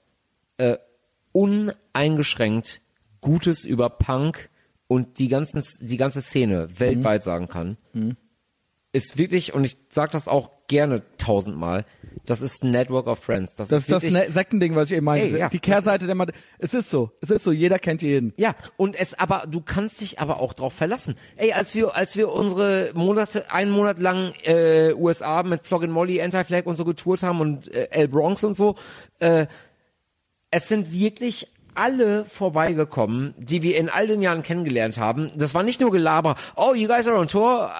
äh, 0.58 0.76
uneingeschränkt 1.32 2.80
Gutes 3.20 3.64
über 3.64 3.90
Punk 3.90 4.49
und 4.90 5.20
die 5.20 5.28
ganzen, 5.28 5.62
die 5.80 5.96
ganze 5.96 6.20
Szene 6.20 6.66
Mhm. 6.66 6.80
weltweit 6.80 7.22
sagen 7.22 7.46
kann, 7.46 7.76
ist 8.92 9.18
wirklich 9.18 9.54
und 9.54 9.62
ich 9.64 9.76
sage 9.88 10.10
das 10.10 10.26
auch 10.26 10.50
gerne 10.66 11.02
tausendmal. 11.16 11.84
Das 12.26 12.42
ist 12.42 12.64
ein 12.64 12.72
Network 12.72 13.06
of 13.06 13.20
Friends. 13.20 13.54
Das, 13.54 13.68
Das 13.68 13.82
ist 13.82 13.92
das 13.92 14.02
ne 14.02 14.26
Sektending, 14.32 14.74
was 14.74 14.90
ich 14.90 14.96
eben 14.96 15.06
meinte. 15.06 15.28
Ey, 15.28 15.38
ja, 15.38 15.48
die 15.48 15.60
Kehrseite 15.60 16.06
der 16.06 16.16
Mad 16.16 16.32
Es 16.58 16.74
ist 16.74 16.90
so. 16.90 17.12
Es 17.20 17.30
ist 17.30 17.44
so. 17.44 17.52
Jeder 17.52 17.78
kennt 17.78 18.02
jeden. 18.02 18.32
Ja, 18.36 18.56
und 18.76 18.98
es 18.98 19.14
aber, 19.14 19.44
du 19.48 19.60
kannst 19.60 20.00
dich 20.00 20.18
aber 20.18 20.40
auch 20.40 20.54
drauf 20.54 20.72
verlassen. 20.72 21.14
Ey, 21.36 21.52
als 21.52 21.72
wir, 21.76 21.94
als 21.94 22.16
wir 22.16 22.32
unsere 22.32 22.90
Monate, 22.94 23.48
einen 23.52 23.70
Monat 23.70 24.00
lang 24.00 24.32
äh, 24.42 24.92
USA 24.94 25.44
mit 25.44 25.68
Floggin 25.68 25.90
Molly, 25.92 26.20
Anti-Flag 26.20 26.66
und 26.66 26.74
so 26.74 26.84
getourt 26.84 27.22
haben 27.22 27.40
und 27.40 27.72
äh, 27.72 27.88
El 27.92 28.08
Bronx 28.08 28.42
und 28.42 28.54
so, 28.54 28.74
äh, 29.20 29.46
es 30.50 30.66
sind 30.66 30.92
wirklich 30.92 31.46
alle 31.80 32.24
vorbeigekommen, 32.26 33.34
die 33.38 33.62
wir 33.62 33.76
in 33.78 33.88
all 33.88 34.06
den 34.06 34.20
Jahren 34.20 34.42
kennengelernt 34.42 34.98
haben. 34.98 35.30
Das 35.36 35.54
war 35.54 35.62
nicht 35.62 35.80
nur 35.80 35.90
Gelaber, 35.90 36.36
oh, 36.56 36.74
you 36.74 36.86
guys 36.86 37.08
are 37.08 37.16
on 37.16 37.26
tour, 37.26 37.70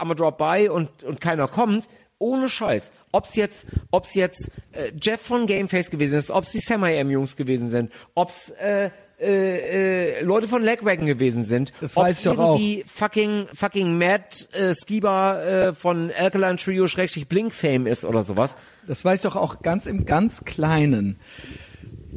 I'm 0.00 0.10
a 0.10 0.14
drop 0.14 0.38
by 0.38 0.68
und, 0.68 1.02
und 1.04 1.20
keiner 1.20 1.46
kommt. 1.46 1.88
Ohne 2.18 2.48
Scheiß. 2.48 2.92
Ob's 3.12 3.34
jetzt, 3.36 3.66
ob's 3.90 4.14
jetzt 4.14 4.50
äh, 4.72 4.92
Jeff 5.00 5.20
von 5.22 5.46
Gameface 5.46 5.90
gewesen 5.90 6.18
ist, 6.18 6.30
ob's 6.30 6.52
die 6.52 6.60
Sam-I-Am-Jungs 6.60 7.36
gewesen 7.36 7.70
sind, 7.70 7.90
ob's 8.14 8.50
äh, 8.62 8.90
äh, 9.18 10.18
äh, 10.18 10.22
Leute 10.22 10.46
von 10.48 10.62
Legwagon 10.62 11.06
gewesen 11.06 11.44
sind, 11.44 11.72
Das 11.80 11.96
ob's 11.96 12.06
weiß 12.06 12.18
ich 12.18 12.24
doch 12.24 12.38
auch. 12.38 12.58
irgendwie 12.58 12.84
fucking 12.86 13.46
fucking 13.54 13.96
Matt 13.98 14.48
äh, 14.52 14.74
Skiba 14.74 15.42
äh, 15.42 15.72
von 15.74 16.10
Alkaline 16.18 16.56
Trio 16.56 16.88
Schrägstrich 16.88 17.26
Blink 17.28 17.52
Fame 17.54 17.86
ist 17.86 18.04
oder 18.04 18.22
sowas. 18.22 18.54
Das 18.86 19.04
weiß 19.04 19.16
ich 19.20 19.22
doch 19.22 19.36
auch 19.36 19.60
ganz 19.62 19.86
im 19.86 20.04
ganz 20.06 20.44
Kleinen. 20.44 21.18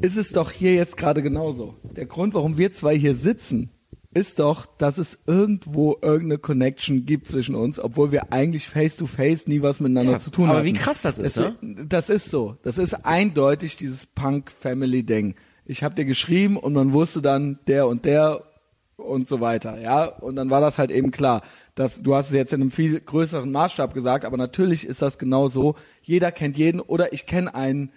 Ist 0.01 0.17
es 0.17 0.29
doch 0.31 0.51
hier 0.51 0.73
jetzt 0.73 0.97
gerade 0.97 1.21
genauso. 1.21 1.75
Der 1.95 2.05
Grund, 2.05 2.33
warum 2.33 2.57
wir 2.57 2.71
zwei 2.73 2.97
hier 2.97 3.15
sitzen, 3.15 3.69
ist 4.13 4.39
doch, 4.39 4.65
dass 4.65 4.97
es 4.99 5.17
irgendwo 5.25 5.97
irgendeine 6.01 6.37
Connection 6.37 7.05
gibt 7.05 7.27
zwischen 7.27 7.55
uns, 7.55 7.79
obwohl 7.79 8.11
wir 8.11 8.31
eigentlich 8.31 8.67
face 8.67 8.95
to 8.95 9.05
face 9.07 9.47
nie 9.47 9.61
was 9.61 9.79
miteinander 9.79 10.13
Ja, 10.13 10.19
zu 10.19 10.29
tun 10.29 10.45
aber 10.49 10.57
hatten. 10.59 10.67
wie 10.67 10.73
krass 10.73 11.01
das 11.01 11.17
ist, 11.19 11.37
ne? 11.37 11.55
Deswegen- 11.61 11.89
Das 11.89 12.09
ist 12.09 12.29
so. 12.29 12.55
Das 12.63 12.77
ist 12.77 12.93
eindeutig 13.05 13.75
dieses 13.77 14.05
Punk-Family-Ding. 14.05 15.35
Ich 15.65 15.83
habe 15.83 15.95
dir 15.95 16.05
geschrieben 16.05 16.57
und 16.57 16.73
man 16.73 16.93
wusste 16.93 17.21
dann 17.21 17.59
der 17.67 17.87
und 17.87 18.05
der 18.05 18.43
und 18.97 19.27
so 19.27 19.41
weiter, 19.41 19.79
ja. 19.81 20.05
Und 20.05 20.35
dann 20.35 20.49
war 20.49 20.61
das 20.61 20.77
halt 20.77 20.91
eben 20.91 21.11
klar. 21.11 21.41
dass 21.75 22.03
du 22.03 22.13
hast 22.13 22.27
es 22.27 22.33
jetzt 22.35 22.53
in 22.53 22.61
einem 22.61 22.69
viel 22.69 22.99
größeren 22.99 23.51
Maßstab 23.51 23.95
gesagt, 23.95 24.25
aber 24.25 24.37
natürlich 24.37 24.85
ist 24.85 25.01
das 25.01 25.17
genau 25.17 25.47
so. 25.47 25.73
Jeder 26.03 26.31
kennt 26.31 26.55
jeden 26.55 26.79
oder 26.79 27.13
ich 27.13 27.25
kenne 27.25 27.55
einen, 27.55 27.89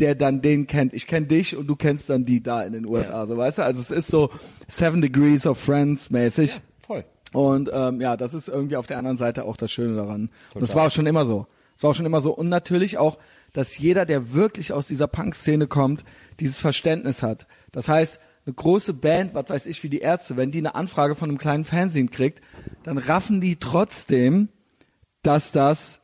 der 0.00 0.14
dann 0.14 0.40
den 0.40 0.66
kennt. 0.66 0.94
Ich 0.94 1.06
kenne 1.06 1.26
dich 1.26 1.56
und 1.56 1.66
du 1.66 1.76
kennst 1.76 2.08
dann 2.08 2.24
die 2.24 2.42
da 2.42 2.62
in 2.62 2.72
den 2.72 2.86
USA, 2.86 3.26
so 3.26 3.36
weißt 3.36 3.58
du? 3.58 3.62
Also 3.62 3.80
es 3.80 3.90
ist 3.90 4.08
so 4.08 4.30
Seven 4.68 5.02
Degrees 5.02 5.46
of 5.46 5.58
Friends 5.58 6.10
mäßig. 6.10 6.60
Voll. 6.78 7.04
Und 7.32 7.70
ähm, 7.72 8.00
ja, 8.00 8.16
das 8.16 8.34
ist 8.34 8.48
irgendwie 8.48 8.76
auf 8.76 8.86
der 8.86 8.98
anderen 8.98 9.16
Seite 9.16 9.44
auch 9.44 9.56
das 9.56 9.70
Schöne 9.70 9.96
daran. 9.96 10.30
Und 10.54 10.60
das 10.62 10.74
war 10.74 10.86
auch 10.86 10.90
schon 10.90 11.06
immer 11.06 11.26
so. 11.26 11.46
Das 11.74 11.84
war 11.84 11.90
auch 11.90 11.94
schon 11.94 12.06
immer 12.06 12.20
so. 12.20 12.32
Und 12.32 12.48
natürlich 12.48 12.98
auch, 12.98 13.18
dass 13.52 13.78
jeder, 13.78 14.04
der 14.04 14.32
wirklich 14.32 14.72
aus 14.72 14.86
dieser 14.86 15.06
Punk-Szene 15.06 15.66
kommt, 15.66 16.04
dieses 16.38 16.58
Verständnis 16.58 17.22
hat. 17.22 17.46
Das 17.72 17.88
heißt, 17.88 18.20
eine 18.46 18.54
große 18.54 18.94
Band, 18.94 19.34
was 19.34 19.48
weiß 19.48 19.66
ich, 19.66 19.82
wie 19.82 19.88
die 19.88 19.98
Ärzte, 19.98 20.36
wenn 20.36 20.50
die 20.50 20.58
eine 20.58 20.74
Anfrage 20.74 21.14
von 21.14 21.28
einem 21.28 21.38
kleinen 21.38 21.64
Fernsehen 21.64 22.10
kriegt, 22.10 22.42
dann 22.82 22.98
raffen 22.98 23.40
die 23.40 23.56
trotzdem, 23.56 24.48
dass 25.22 25.52
das 25.52 26.00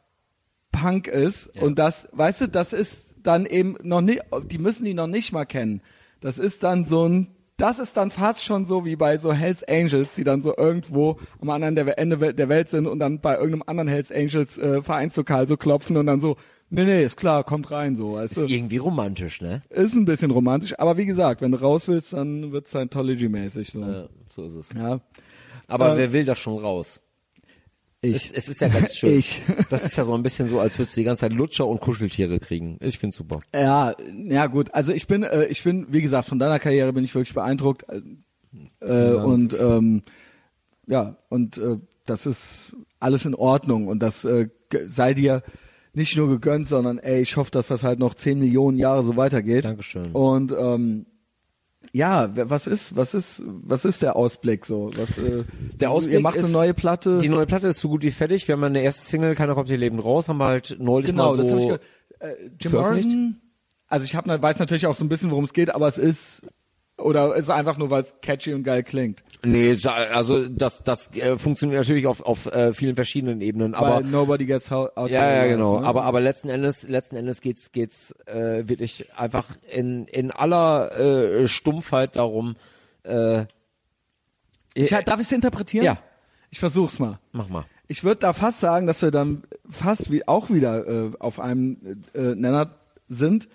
Punk 0.70 1.08
ist. 1.08 1.48
Und 1.60 1.78
das, 1.78 2.08
weißt 2.12 2.42
du, 2.42 2.48
das 2.48 2.72
ist 2.72 3.14
dann 3.26 3.46
eben 3.46 3.76
noch 3.82 4.00
nicht, 4.00 4.22
die 4.50 4.58
müssen 4.58 4.84
die 4.84 4.94
noch 4.94 5.06
nicht 5.06 5.32
mal 5.32 5.44
kennen. 5.44 5.80
Das 6.20 6.38
ist 6.38 6.62
dann 6.62 6.84
so 6.84 7.08
ein, 7.08 7.28
das 7.56 7.78
ist 7.78 7.96
dann 7.96 8.10
fast 8.10 8.42
schon 8.44 8.66
so 8.66 8.84
wie 8.84 8.96
bei 8.96 9.16
so 9.18 9.32
Hells 9.32 9.62
Angels, 9.64 10.14
die 10.14 10.24
dann 10.24 10.42
so 10.42 10.54
irgendwo 10.56 11.18
am 11.40 11.50
anderen 11.50 11.74
der 11.74 11.98
Ende 11.98 12.34
der 12.34 12.48
Welt 12.48 12.68
sind 12.68 12.86
und 12.86 12.98
dann 12.98 13.20
bei 13.20 13.34
irgendeinem 13.34 13.62
anderen 13.66 13.88
Hells 13.88 14.12
Angels 14.12 14.58
äh, 14.58 14.82
Vereinslokal 14.82 15.48
so 15.48 15.56
klopfen 15.56 15.96
und 15.96 16.06
dann 16.06 16.20
so, 16.20 16.36
nee, 16.70 16.84
nee, 16.84 17.02
ist 17.02 17.16
klar, 17.16 17.44
kommt 17.44 17.70
rein 17.70 17.96
so. 17.96 18.14
Weißt 18.14 18.36
Ist 18.36 18.42
du? 18.48 18.52
irgendwie 18.52 18.76
romantisch, 18.78 19.40
ne? 19.40 19.62
Ist 19.70 19.94
ein 19.94 20.04
bisschen 20.04 20.30
romantisch, 20.30 20.78
aber 20.78 20.96
wie 20.98 21.06
gesagt, 21.06 21.40
wenn 21.40 21.52
du 21.52 21.60
raus 21.60 21.88
willst, 21.88 22.12
dann 22.12 22.52
wird's 22.52 22.74
Scientology-mäßig 22.74 23.72
so. 23.72 23.80
Ja, 23.80 24.08
so 24.28 24.44
ist 24.44 24.54
es. 24.54 24.72
Ja. 24.74 25.00
Aber 25.68 25.94
Äh, 25.94 25.98
wer 25.98 26.12
will 26.12 26.24
das 26.24 26.38
schon 26.38 26.58
raus? 26.58 27.00
Ich. 28.02 28.16
Es, 28.16 28.30
es 28.30 28.48
ist 28.48 28.60
ja 28.60 28.68
ganz 28.68 28.96
schön. 28.96 29.18
Ich. 29.18 29.42
Das 29.70 29.84
ist 29.84 29.96
ja 29.96 30.04
so 30.04 30.14
ein 30.14 30.22
bisschen 30.22 30.48
so, 30.48 30.60
als 30.60 30.78
würdest 30.78 30.96
du 30.96 31.00
die 31.00 31.04
ganze 31.04 31.20
Zeit 31.20 31.32
Lutscher 31.32 31.66
und 31.66 31.80
Kuscheltiere 31.80 32.38
kriegen. 32.38 32.78
Ich 32.80 32.98
find's 32.98 33.16
super. 33.16 33.40
Ja, 33.54 33.94
ja 34.28 34.46
gut. 34.46 34.72
Also 34.74 34.92
ich 34.92 35.06
bin, 35.06 35.22
äh, 35.22 35.46
ich 35.46 35.62
bin, 35.62 35.86
wie 35.90 36.02
gesagt, 36.02 36.28
von 36.28 36.38
deiner 36.38 36.58
Karriere 36.58 36.92
bin 36.92 37.04
ich 37.04 37.14
wirklich 37.14 37.34
beeindruckt. 37.34 37.84
Äh, 38.80 39.12
und 39.12 39.54
ähm, 39.58 40.02
ja, 40.86 41.16
und 41.28 41.58
äh, 41.58 41.78
das 42.04 42.26
ist 42.26 42.76
alles 43.00 43.24
in 43.24 43.34
Ordnung 43.34 43.88
und 43.88 44.00
das 44.00 44.24
äh, 44.24 44.48
sei 44.86 45.14
dir 45.14 45.42
nicht 45.92 46.16
nur 46.16 46.28
gegönnt, 46.28 46.68
sondern 46.68 46.98
ey, 46.98 47.22
ich 47.22 47.36
hoffe, 47.36 47.50
dass 47.50 47.68
das 47.68 47.82
halt 47.82 47.98
noch 47.98 48.14
10 48.14 48.38
Millionen 48.38 48.78
Jahre 48.78 49.02
so 49.02 49.16
weitergeht. 49.16 49.64
Dankeschön. 49.64 50.12
Und 50.12 50.52
ähm, 50.52 51.06
ja, 51.96 52.30
was 52.50 52.66
ist, 52.66 52.94
was 52.94 53.14
ist, 53.14 53.42
was 53.46 53.86
ist 53.86 54.02
der 54.02 54.16
Ausblick 54.16 54.66
so? 54.66 54.90
Was, 54.96 55.16
äh, 55.16 55.44
Der 55.80 55.90
Ausblick 55.90 56.12
ihr 56.14 56.20
macht 56.20 56.36
ist, 56.36 56.44
eine 56.44 56.52
neue 56.52 56.74
Platte. 56.74 57.16
Die 57.18 57.30
neue 57.30 57.46
Platte 57.46 57.68
ist 57.68 57.80
so 57.80 57.88
gut 57.88 58.02
wie 58.02 58.10
fertig. 58.10 58.46
Wir 58.46 58.52
haben 58.54 58.64
eine 58.64 58.82
erste 58.82 59.06
Single, 59.06 59.34
keiner 59.34 59.54
kommt 59.54 59.68
hier 59.70 59.78
lebend 59.78 60.04
raus, 60.04 60.28
haben 60.28 60.36
wir 60.36 60.44
halt 60.44 60.76
neulich 60.78 61.10
Genau, 61.10 61.30
mal 61.30 61.36
das 61.38 61.46
so. 61.46 61.52
habe 61.52 61.60
ich 61.60 61.66
gehört. 61.66 61.82
Äh, 62.18 62.50
Jim? 62.60 62.72
Morrison, 62.72 63.40
also 63.88 64.04
ich 64.04 64.14
hab, 64.14 64.26
weiß 64.28 64.58
natürlich 64.58 64.86
auch 64.86 64.94
so 64.94 65.04
ein 65.04 65.08
bisschen, 65.08 65.30
worum 65.30 65.44
es 65.44 65.54
geht, 65.54 65.74
aber 65.74 65.88
es 65.88 65.96
ist 65.96 66.42
oder 66.98 67.34
ist 67.34 67.44
es 67.44 67.50
einfach 67.50 67.76
nur, 67.76 67.90
weil 67.90 68.02
es 68.02 68.14
catchy 68.22 68.54
und 68.54 68.62
geil 68.62 68.82
klingt. 68.82 69.22
nee, 69.44 69.76
also 69.84 70.48
das 70.48 70.82
das 70.82 71.14
äh, 71.16 71.36
funktioniert 71.36 71.80
natürlich 71.80 72.06
auf 72.06 72.22
auf 72.22 72.46
äh, 72.46 72.72
vielen 72.72 72.96
verschiedenen 72.96 73.40
Ebenen, 73.40 73.74
aber 73.74 73.96
weil 73.96 74.04
nobody 74.04 74.46
gets 74.46 74.72
out 74.72 74.92
ja, 75.10 75.30
ja, 75.30 75.46
genau. 75.46 75.80
ne? 75.80 75.86
Aber 75.86 76.04
aber 76.04 76.20
letzten 76.20 76.48
Endes 76.48 76.88
letzten 76.88 77.16
Endes 77.16 77.40
geht's 77.42 77.72
geht's 77.72 78.12
äh, 78.26 78.66
wirklich 78.66 79.06
einfach 79.16 79.46
in 79.70 80.06
in 80.06 80.30
aller 80.30 80.98
äh, 80.98 81.48
Stumpfheit 81.48 82.16
darum. 82.16 82.56
Äh, 83.02 83.44
ich, 84.74 84.90
darf 84.90 85.20
ich 85.20 85.26
es 85.26 85.32
interpretieren? 85.32 85.84
Ja. 85.84 85.98
Ich 86.50 86.58
versuch's 86.58 86.98
mal. 86.98 87.18
mach 87.32 87.48
mal. 87.48 87.64
Ich 87.88 88.02
würde 88.04 88.20
da 88.20 88.32
fast 88.32 88.60
sagen, 88.60 88.86
dass 88.86 89.02
wir 89.02 89.10
dann 89.10 89.42
fast 89.68 90.10
wie 90.10 90.26
auch 90.26 90.50
wieder 90.50 90.86
äh, 90.86 91.10
auf 91.18 91.38
einem 91.38 92.02
äh, 92.14 92.34
Nenner 92.34 92.74
sind, 93.08 93.48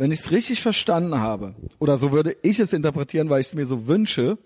wenn 0.00 0.12
ich 0.12 0.20
es 0.20 0.30
richtig 0.30 0.62
verstanden 0.62 1.20
habe. 1.20 1.54
Oder 1.78 1.98
so 1.98 2.10
würde 2.10 2.34
ich 2.40 2.58
es 2.58 2.72
interpretieren, 2.72 3.28
weil 3.28 3.42
ich 3.42 3.48
es 3.48 3.54
mir 3.54 3.66
so 3.66 3.86
wünsche. 3.86 4.38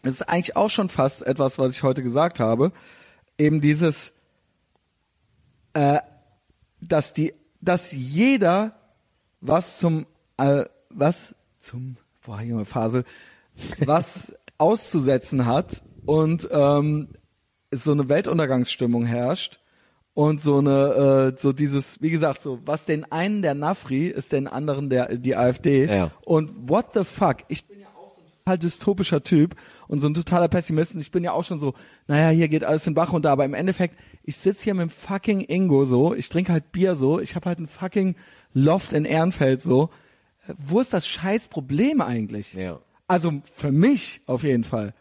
Es 0.00 0.14
ist 0.14 0.22
eigentlich 0.22 0.56
auch 0.56 0.70
schon 0.70 0.88
fast 0.88 1.20
etwas, 1.20 1.58
was 1.58 1.72
ich 1.72 1.82
heute 1.82 2.02
gesagt 2.02 2.40
habe. 2.40 2.72
Eben 3.36 3.60
dieses, 3.60 4.14
äh, 5.74 5.98
dass 6.80 7.12
die, 7.12 7.34
dass 7.60 7.92
jeder 7.92 8.74
was 9.42 9.80
zum, 9.80 10.06
äh, 10.38 10.64
was 10.88 11.34
zum, 11.58 11.98
boah, 12.24 12.40
junge 12.40 12.64
Phase, 12.64 13.04
was 13.80 14.34
auszusetzen 14.56 15.44
hat 15.44 15.82
und 16.06 16.48
ähm, 16.50 17.08
so 17.70 17.92
eine 17.92 18.08
Weltuntergangsstimmung 18.08 19.04
herrscht 19.04 19.60
und 20.14 20.40
so 20.42 20.58
eine, 20.58 21.32
äh, 21.36 21.40
so 21.40 21.52
dieses, 21.52 22.00
wie 22.02 22.10
gesagt, 22.10 22.42
so 22.42 22.58
was 22.64 22.84
den 22.84 23.10
einen 23.12 23.42
der 23.42 23.54
Nafri 23.54 24.08
ist 24.08 24.32
den 24.32 24.46
anderen 24.48 24.90
der 24.90 25.16
die 25.16 25.36
AfD 25.36 25.84
Ja. 25.86 26.10
und 26.24 26.68
what 26.68 26.86
the 26.94 27.04
fuck, 27.04 27.38
ich 27.48 27.64
bin 27.66 27.80
ja 27.80 27.86
auch 27.88 28.14
so 28.16 28.20
ein 28.20 28.32
total 28.44 28.58
dystopischer 28.58 29.22
Typ 29.22 29.54
und 29.88 30.00
so 30.00 30.08
ein 30.08 30.14
totaler 30.14 30.48
Pessimist 30.48 30.94
und 30.94 31.00
ich 31.00 31.10
bin 31.12 31.22
ja 31.24 31.32
auch 31.32 31.44
schon 31.44 31.60
so, 31.60 31.74
naja, 32.08 32.30
hier 32.30 32.48
geht 32.48 32.64
alles 32.64 32.84
den 32.84 32.94
Bach 32.94 33.12
runter, 33.12 33.30
aber 33.30 33.44
im 33.44 33.54
Endeffekt, 33.54 33.96
ich 34.24 34.36
sitz 34.36 34.62
hier 34.62 34.74
mit 34.74 34.82
dem 34.82 34.90
fucking 34.90 35.40
Ingo 35.42 35.84
so, 35.84 36.14
ich 36.14 36.28
trinke 36.28 36.52
halt 36.52 36.72
Bier 36.72 36.96
so, 36.96 37.20
ich 37.20 37.34
habe 37.36 37.46
halt 37.46 37.60
ein 37.60 37.68
fucking 37.68 38.16
Loft 38.52 38.92
in 38.92 39.04
Ehrenfeld 39.04 39.62
so. 39.62 39.90
Wo 40.58 40.80
ist 40.80 40.92
das 40.92 41.06
scheiß 41.06 41.48
Problem 41.48 42.00
eigentlich? 42.00 42.54
Ja. 42.54 42.80
Also 43.06 43.34
für 43.54 43.70
mich 43.70 44.20
auf 44.26 44.42
jeden 44.42 44.64
Fall. 44.64 44.94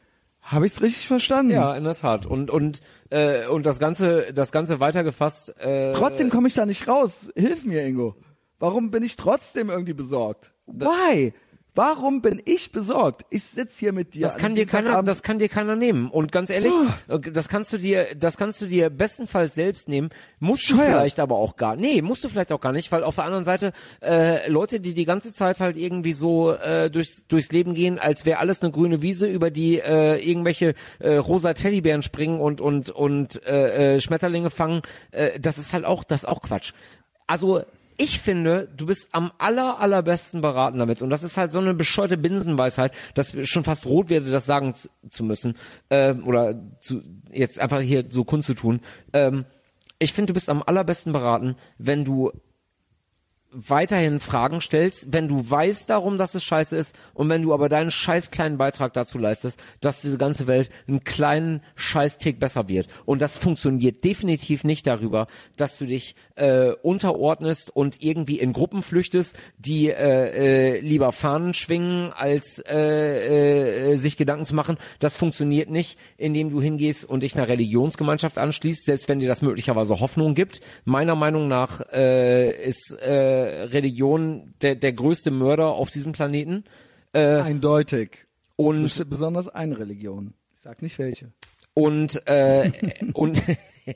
Habe 0.52 0.66
ich 0.66 0.74
es 0.74 0.82
richtig 0.82 1.08
verstanden? 1.08 1.52
Ja, 1.52 1.76
in 1.76 1.84
der 1.84 1.94
Tat. 1.94 2.26
Und 2.26 2.50
und 2.50 2.82
äh, 3.12 3.46
und 3.46 3.68
das 3.68 3.78
ganze 3.78 4.34
das 4.34 4.52
ganze 4.52 4.80
weitergefasst. 4.80 5.56
Äh, 5.60 5.92
Trotzdem 5.92 6.32
komme 6.32 6.48
ich 6.48 6.56
da 6.56 6.66
nicht 6.66 6.88
raus. 6.88 7.30
Hilf 7.36 7.66
mir, 7.66 7.86
Ingo. 7.86 8.16
Warum 8.58 8.90
bin 8.90 9.04
ich 9.04 9.16
trotzdem 9.16 9.70
irgendwie 9.70 9.94
besorgt? 9.94 10.52
Why? 10.66 11.34
Warum 11.76 12.22
bin 12.22 12.42
ich 12.46 12.72
besorgt? 12.72 13.26
Ich 13.30 13.44
sitz 13.44 13.78
hier 13.78 13.94
mit 13.94 14.14
dir. 14.14 14.22
Das 14.22 14.36
an 14.36 14.42
kann 14.42 14.56
dir 14.56 14.66
keiner, 14.66 14.82
Dienstagabend. 14.82 15.08
das 15.08 15.24
kann 15.24 15.40
dir 15.40 15.50
keiner 15.50 15.76
nehmen. 15.76 16.10
Und 16.10 16.32
ganz 16.32 16.50
ehrlich, 16.50 16.74
äh, 17.08 17.20
das 17.20 17.48
kannst 17.48 17.72
du 17.72 17.78
dir, 17.78 18.08
das 18.16 18.38
kannst 18.38 18.62
du 18.62 18.66
dir 18.66 18.90
bestenfalls 18.90 19.56
selbst 19.56 19.88
nehmen. 19.88 20.10
Musst 20.40 20.70
du 20.70 20.76
Scheuer. 20.76 20.86
vielleicht 20.86 21.20
aber 21.20 21.36
auch 21.36 21.56
gar, 21.56 21.76
nee, 21.76 22.02
musst 22.02 22.24
du 22.24 22.30
vielleicht 22.30 22.52
auch 22.52 22.60
gar 22.60 22.72
nicht, 22.72 22.92
weil 22.92 23.04
auf 23.04 23.16
der 23.16 23.26
anderen 23.26 23.44
Seite 23.44 23.72
äh, 24.02 24.50
Leute, 24.50 24.80
die 24.80 24.94
die 24.94 25.06
ganze 25.06 25.34
Zeit 25.34 25.60
halt 25.60 25.78
irgendwie 25.78 26.14
so 26.14 26.52
äh, 26.54 26.90
durchs 26.90 27.28
durchs 27.28 27.52
Leben 27.52 27.76
gehen, 27.76 28.00
als 28.00 28.26
wäre 28.26 28.40
alles 28.40 28.62
eine 28.62 28.72
grüne 28.72 29.02
Wiese, 29.02 29.28
über 29.28 29.52
die 29.52 29.80
äh, 29.80 30.18
irgendwelche 30.18 30.74
äh, 31.00 31.16
rosa 31.16 31.54
Teddybären 31.54 32.02
springen 32.02 32.40
und 32.40 32.62
und 32.62 32.90
und 32.90 33.46
äh, 33.46 33.96
äh, 33.96 34.02
Schmetterlinge 34.02 34.50
fangen, 34.50 34.82
äh, 35.12 35.40
das 35.40 35.58
ist 35.58 35.74
halt 35.74 35.86
auch, 35.86 36.04
das 36.04 36.24
ist 36.24 36.30
auch 36.30 36.42
Quatsch. 36.42 36.74
Also 37.28 37.62
ich 38.00 38.20
finde, 38.20 38.70
du 38.76 38.86
bist 38.86 39.10
am 39.12 39.32
aller, 39.38 39.80
allerbesten 39.80 40.40
beraten 40.40 40.80
damit. 40.80 41.02
Und 41.02 41.10
das 41.10 41.22
ist 41.22 41.38
halt 41.38 41.52
so 41.52 41.60
eine 41.60 41.74
bescheuerte 41.74 42.18
Binsenweisheit, 42.18 42.94
dass 43.14 43.34
mir 43.34 43.46
schon 43.46 43.66
fast 43.66 43.86
rot 43.86 44.10
werde, 44.10 44.32
das 44.32 44.46
sagen 44.46 44.74
zu, 44.74 44.88
zu 45.10 45.24
müssen. 45.26 45.56
Ähm, 45.90 46.26
oder 46.26 46.56
zu, 46.80 47.04
jetzt 47.30 47.60
einfach 47.60 47.82
hier 47.82 48.06
so 48.10 48.24
kundzutun. 48.24 48.80
Ähm, 49.12 49.46
ich 50.00 50.14
finde, 50.14 50.28
du 50.28 50.34
bist 50.34 50.50
am 50.50 50.64
allerbesten 50.66 51.12
beraten, 51.12 51.58
wenn 51.78 52.06
du 52.06 52.32
weiterhin 53.52 54.20
Fragen 54.20 54.62
stellst, 54.62 55.12
wenn 55.12 55.28
du 55.28 55.50
weißt 55.50 55.90
darum, 55.90 56.18
dass 56.18 56.36
es 56.36 56.44
scheiße 56.44 56.76
ist 56.78 56.96
und 57.14 57.30
wenn 57.30 57.42
du 57.42 57.54
aber 57.54 57.68
deinen 57.68 57.90
scheiß 57.90 58.32
kleinen 58.32 58.58
Beitrag 58.58 58.94
dazu 58.94 59.18
leistest, 59.18 59.60
dass 59.82 60.02
diese 60.02 60.18
ganze 60.18 60.46
Welt 60.48 60.70
einen 60.88 61.04
kleinen 61.04 61.62
Scheiß-Tick 61.76 62.40
besser 62.40 62.70
wird. 62.70 62.88
Und 63.06 63.22
das 63.22 63.38
funktioniert 63.38 64.04
definitiv 64.04 64.64
nicht 64.64 64.86
darüber, 64.86 65.28
dass 65.56 65.78
du 65.78 65.86
dich 65.86 66.16
äh, 66.36 66.72
unterordnest 66.84 67.76
und 67.76 68.04
irgendwie 68.04 68.40
in 68.40 68.54
Gruppen 68.54 68.84
flüchtest, 68.84 69.36
die 69.58 69.90
äh, 69.90 70.76
äh, 70.76 70.80
lieber 70.80 71.12
Fahnen 71.12 71.54
schwingen, 71.54 72.14
als 72.14 72.60
äh, 72.68 73.94
äh, 73.94 73.96
sich 73.96 74.16
Gedanken 74.16 74.46
zu 74.46 74.56
machen. 74.56 74.78
Das 75.00 75.18
funktioniert 75.18 75.70
nicht, 75.70 75.98
indem 76.18 76.52
du 76.52 76.62
hingehst 76.62 77.06
und 77.06 77.24
dich 77.24 77.36
einer 77.36 77.48
Religionsgemeinschaft 77.48 78.38
anschließt, 78.38 78.86
selbst 78.86 79.10
wenn 79.10 79.20
dir 79.20 79.28
das 79.28 79.42
möglicherweise 79.42 80.00
Hoffnung 80.00 80.36
gibt. 80.36 80.62
Meiner 80.86 81.16
Meinung 81.16 81.48
nach 81.48 81.82
äh, 81.92 82.52
ist 82.52 82.96
äh, 83.02 83.39
Religion 83.40 84.54
der, 84.62 84.76
der 84.76 84.94
größte 84.94 85.32
Mörder 85.32 85.68
auf 85.74 85.90
diesem 85.90 86.12
Planeten. 86.12 86.64
Eindeutig. 87.14 88.26
Und 88.56 88.86
Bes- 88.86 89.04
Besonders 89.06 89.48
eine 89.50 89.80
Religion. 89.80 90.34
Ich 90.56 90.62
sag 90.62 90.82
nicht 90.82 91.00
welche. 91.00 91.32
und 91.74 92.22
äh, 92.28 92.72
und 93.14 93.42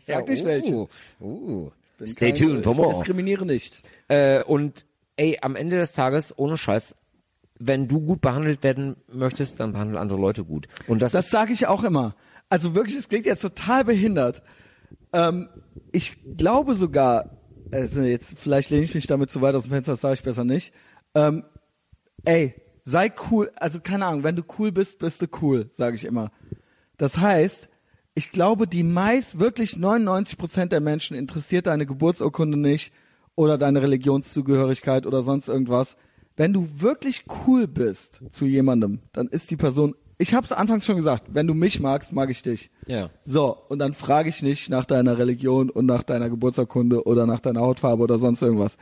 Sag 0.07 0.27
nicht 0.29 0.45
welche. 0.45 0.73
Uh, 0.73 0.87
uh. 1.19 1.71
Bin 1.97 2.07
Stay 2.07 2.31
kein- 2.31 2.35
tuned 2.47 2.63
for 2.63 2.71
Ich 2.73 2.77
more. 2.79 2.93
diskriminiere 2.93 3.45
nicht. 3.45 3.81
Äh, 4.07 4.41
und 4.43 4.85
ey, 5.17 5.37
am 5.41 5.55
Ende 5.55 5.77
des 5.77 5.91
Tages, 5.91 6.33
ohne 6.37 6.57
Scheiß, 6.57 6.95
wenn 7.59 7.87
du 7.87 8.01
gut 8.01 8.21
behandelt 8.21 8.63
werden 8.63 8.95
möchtest, 9.11 9.59
dann 9.59 9.73
behandle 9.73 9.99
andere 9.99 10.19
Leute 10.19 10.43
gut. 10.43 10.67
Und 10.87 11.01
das, 11.01 11.11
Das 11.11 11.29
sage 11.29 11.53
ich 11.53 11.67
auch 11.67 11.83
immer. 11.83 12.15
Also 12.49 12.73
wirklich, 12.75 12.97
es 12.97 13.09
klingt 13.09 13.25
jetzt 13.25 13.41
total 13.41 13.83
behindert. 13.85 14.41
Ähm, 15.13 15.49
ich 15.91 16.15
glaube 16.37 16.75
sogar, 16.75 17.37
also 17.73 18.01
jetzt 18.01 18.39
vielleicht 18.39 18.69
lehne 18.69 18.83
ich 18.83 18.95
mich 18.95 19.07
damit 19.07 19.31
zu 19.31 19.41
weit 19.41 19.55
aus 19.55 19.63
dem 19.63 19.71
Fenster, 19.71 19.93
das 19.93 20.01
sage 20.01 20.13
ich 20.15 20.23
besser 20.23 20.45
nicht. 20.45 20.73
Ähm, 21.15 21.43
ey, 22.23 22.53
sei 22.83 23.11
cool. 23.31 23.51
Also 23.55 23.79
keine 23.79 24.05
Ahnung, 24.05 24.23
wenn 24.23 24.35
du 24.35 24.43
cool 24.59 24.71
bist, 24.71 24.99
bist 24.99 25.21
du 25.21 25.27
cool, 25.41 25.69
sage 25.75 25.95
ich 25.95 26.05
immer. 26.05 26.31
Das 26.97 27.17
heißt, 27.17 27.69
ich 28.15 28.31
glaube, 28.31 28.67
die 28.67 28.83
meist, 28.83 29.39
wirklich 29.39 29.75
99 29.75 30.37
Prozent 30.37 30.71
der 30.71 30.81
Menschen 30.81 31.17
interessiert 31.17 31.67
deine 31.67 31.85
Geburtsurkunde 31.85 32.57
nicht 32.57 32.93
oder 33.35 33.57
deine 33.57 33.81
Religionszugehörigkeit 33.81 35.07
oder 35.07 35.23
sonst 35.23 35.47
irgendwas. 35.47 35.97
Wenn 36.35 36.53
du 36.53 36.67
wirklich 36.77 37.25
cool 37.47 37.67
bist 37.67 38.21
zu 38.29 38.45
jemandem, 38.45 38.99
dann 39.13 39.27
ist 39.27 39.49
die 39.49 39.57
Person, 39.57 39.95
ich 40.17 40.33
habe 40.33 40.45
es 40.45 40.51
anfangs 40.51 40.85
schon 40.85 40.95
gesagt, 40.95 41.25
wenn 41.33 41.47
du 41.47 41.53
mich 41.53 41.79
magst, 41.79 42.13
mag 42.13 42.29
ich 42.29 42.41
dich. 42.41 42.71
Ja. 42.87 43.09
So, 43.23 43.57
und 43.69 43.79
dann 43.79 43.93
frage 43.93 44.29
ich 44.29 44.41
nicht 44.41 44.69
nach 44.69 44.85
deiner 44.85 45.17
Religion 45.17 45.69
und 45.69 45.85
nach 45.85 46.03
deiner 46.03 46.29
Geburtsurkunde 46.29 47.05
oder 47.05 47.25
nach 47.25 47.39
deiner 47.39 47.61
Hautfarbe 47.61 48.03
oder 48.03 48.19
sonst 48.19 48.41
irgendwas. 48.41 48.77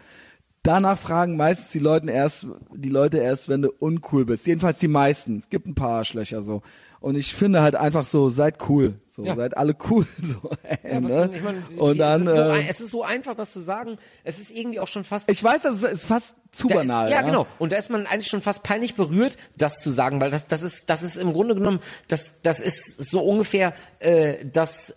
Danach 0.63 0.99
fragen 0.99 1.37
meistens 1.37 1.71
die 1.71 1.79
Leute 1.79 2.11
erst, 2.11 2.47
die 2.75 2.89
Leute 2.89 3.17
erst, 3.17 3.49
wenn 3.49 3.63
du 3.63 3.71
uncool 3.71 4.25
bist. 4.25 4.45
Jedenfalls 4.45 4.79
die 4.79 4.87
meisten. 4.87 5.39
Es 5.39 5.49
gibt 5.49 5.65
ein 5.65 5.73
paar 5.73 5.97
Arschlöcher 5.97 6.43
so. 6.43 6.61
Und 7.01 7.15
ich 7.15 7.33
finde 7.33 7.61
halt 7.63 7.75
einfach 7.75 8.05
so, 8.05 8.29
seid 8.29 8.57
cool. 8.69 8.93
So, 9.09 9.23
Ja. 9.23 9.35
seid 9.35 9.57
alle 9.57 9.75
cool. 9.89 10.05
So, 10.21 10.51
ja, 10.87 10.99
ne? 10.99 11.09
was, 11.09 11.35
ich 11.35 11.41
meine, 11.43 11.63
und 11.77 11.97
dann, 11.97 12.21
es, 12.21 12.27
ist 12.27 12.35
so, 12.35 12.41
äh, 12.41 12.63
es 12.69 12.79
ist 12.81 12.89
so 12.91 13.03
einfach, 13.03 13.33
das 13.35 13.51
zu 13.51 13.59
sagen. 13.59 13.97
Es 14.23 14.37
ist 14.39 14.51
irgendwie 14.51 14.79
auch 14.79 14.87
schon 14.87 15.03
fast 15.03 15.29
ich 15.29 15.43
weiß, 15.43 15.63
das 15.63 15.81
ist 15.83 16.05
fast 16.05 16.35
zu 16.51 16.67
banal. 16.67 17.07
Ist, 17.07 17.11
ja, 17.11 17.21
genau. 17.23 17.47
Und 17.59 17.71
da 17.71 17.77
ist 17.77 17.89
man 17.89 18.05
eigentlich 18.05 18.27
schon 18.27 18.41
fast 18.41 18.61
peinlich 18.63 18.93
berührt, 18.95 19.37
das 19.57 19.79
zu 19.79 19.89
sagen, 19.89 20.21
weil 20.21 20.29
das, 20.31 20.45
das 20.47 20.61
ist, 20.61 20.89
das 20.91 21.01
ist 21.01 21.17
im 21.17 21.33
Grunde 21.33 21.55
genommen, 21.55 21.79
das, 22.07 22.31
das 22.43 22.59
ist 22.59 22.97
so 23.09 23.21
ungefähr 23.21 23.73
äh, 23.99 24.45
das 24.45 24.93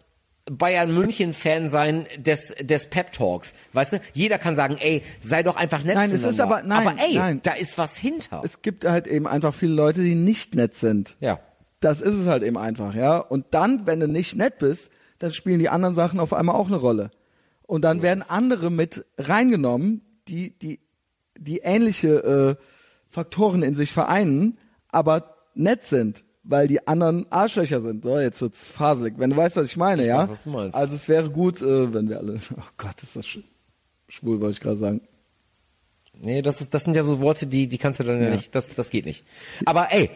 Bayern 0.51 0.93
München 0.93 1.33
Fan 1.33 1.69
sein 1.69 2.07
des 2.19 2.55
des 2.61 2.91
Pep 2.91 3.13
Talks, 3.13 3.55
weißt 3.73 3.95
du? 3.95 4.01
Jeder 4.13 4.37
kann 4.37 4.57
sagen, 4.57 4.77
ey, 4.79 5.03
sei 5.23 5.43
doch 5.43 5.57
einfach 5.57 5.83
nett 5.85 5.95
Nein, 5.95 6.11
es 6.13 6.21
zueinander. 6.21 6.31
ist 6.31 6.41
aber- 6.41 6.63
nein, 6.69 6.87
aber 6.87 7.03
ey, 7.03 7.15
nein. 7.15 7.41
da 7.43 7.53
ist 7.55 7.79
was 7.79 7.97
hinter. 7.97 8.43
Es 8.45 8.61
gibt 8.61 8.85
halt 8.85 9.07
eben 9.07 9.27
einfach 9.27 9.55
viele 9.55 9.73
Leute, 9.73 10.03
die 10.03 10.15
nicht 10.15 10.55
nett 10.55 10.77
sind. 10.77 11.17
ja. 11.21 11.41
Das 11.85 12.01
ist 12.01 12.15
es 12.15 12.27
halt 12.27 12.43
eben 12.43 12.57
einfach, 12.57 12.95
ja. 12.95 13.19
Und 13.19 13.47
dann, 13.51 13.87
wenn 13.87 14.01
du 14.01 14.09
nicht 14.09 14.37
nett 14.37 14.59
bist, 14.59 14.91
dann 15.19 15.33
spielen 15.33 15.59
die 15.59 15.69
anderen 15.69 15.95
Sachen 15.95 16.19
auf 16.19 16.33
einmal 16.33 16.57
auch 16.57 16.69
eine 16.69 16.77
Rolle. 16.77 17.11
Und 17.67 17.83
dann 17.83 18.01
werden 18.03 18.23
andere 18.27 18.71
mit 18.71 19.05
reingenommen, 19.19 20.03
die, 20.29 20.59
die, 20.59 20.81
die 21.39 21.59
ähnliche 21.59 22.57
äh, 22.59 22.65
Faktoren 23.09 23.63
in 23.63 23.75
sich 23.75 23.93
vereinen, 23.93 24.59
aber 24.89 25.35
nett 25.55 25.85
sind, 25.85 26.25
weil 26.43 26.69
die 26.69 26.87
anderen 26.89 27.31
Arschlöcher 27.31 27.81
sind. 27.81 28.05
So, 28.05 28.19
jetzt 28.19 28.41
wird's 28.41 28.69
faselig. 28.69 29.15
Wenn 29.19 29.31
du 29.31 29.37
weißt, 29.37 29.57
was 29.57 29.67
ich 29.67 29.77
meine, 29.77 30.03
Ich 30.03 30.09
ja. 30.09 30.19
weiß, 30.23 30.31
was 30.31 30.45
du 30.45 30.51
meinst. 30.51 30.75
Also 30.77 30.95
es 30.95 31.09
wäre 31.09 31.31
gut, 31.31 31.61
äh, 31.63 31.93
wenn 31.93 32.09
wir 32.09 32.19
alle. 32.19 32.35
Oh 32.57 32.63
Gott, 32.77 33.03
ist 33.03 33.17
das 33.17 33.27
sch 33.27 33.39
schwul, 34.09 34.41
wollte 34.41 34.53
ich 34.55 34.61
gerade 34.61 34.77
sagen. 34.77 35.01
Nee, 36.19 36.43
das 36.43 36.61
ist, 36.61 36.73
das 36.75 36.85
sind 36.85 36.97
ja 36.97 37.03
so 37.03 37.21
Worte, 37.21 37.47
die, 37.47 37.67
die 37.67 37.79
kannst 37.79 37.99
du 38.01 38.05
dann 38.05 38.21
ja, 38.21 38.29
Ja. 38.29 38.31
nicht, 38.37 38.55
das, 38.55 38.75
das 38.75 38.91
geht 38.91 39.05
nicht. 39.05 39.25
Aber 39.67 39.93
ey, 39.93 40.11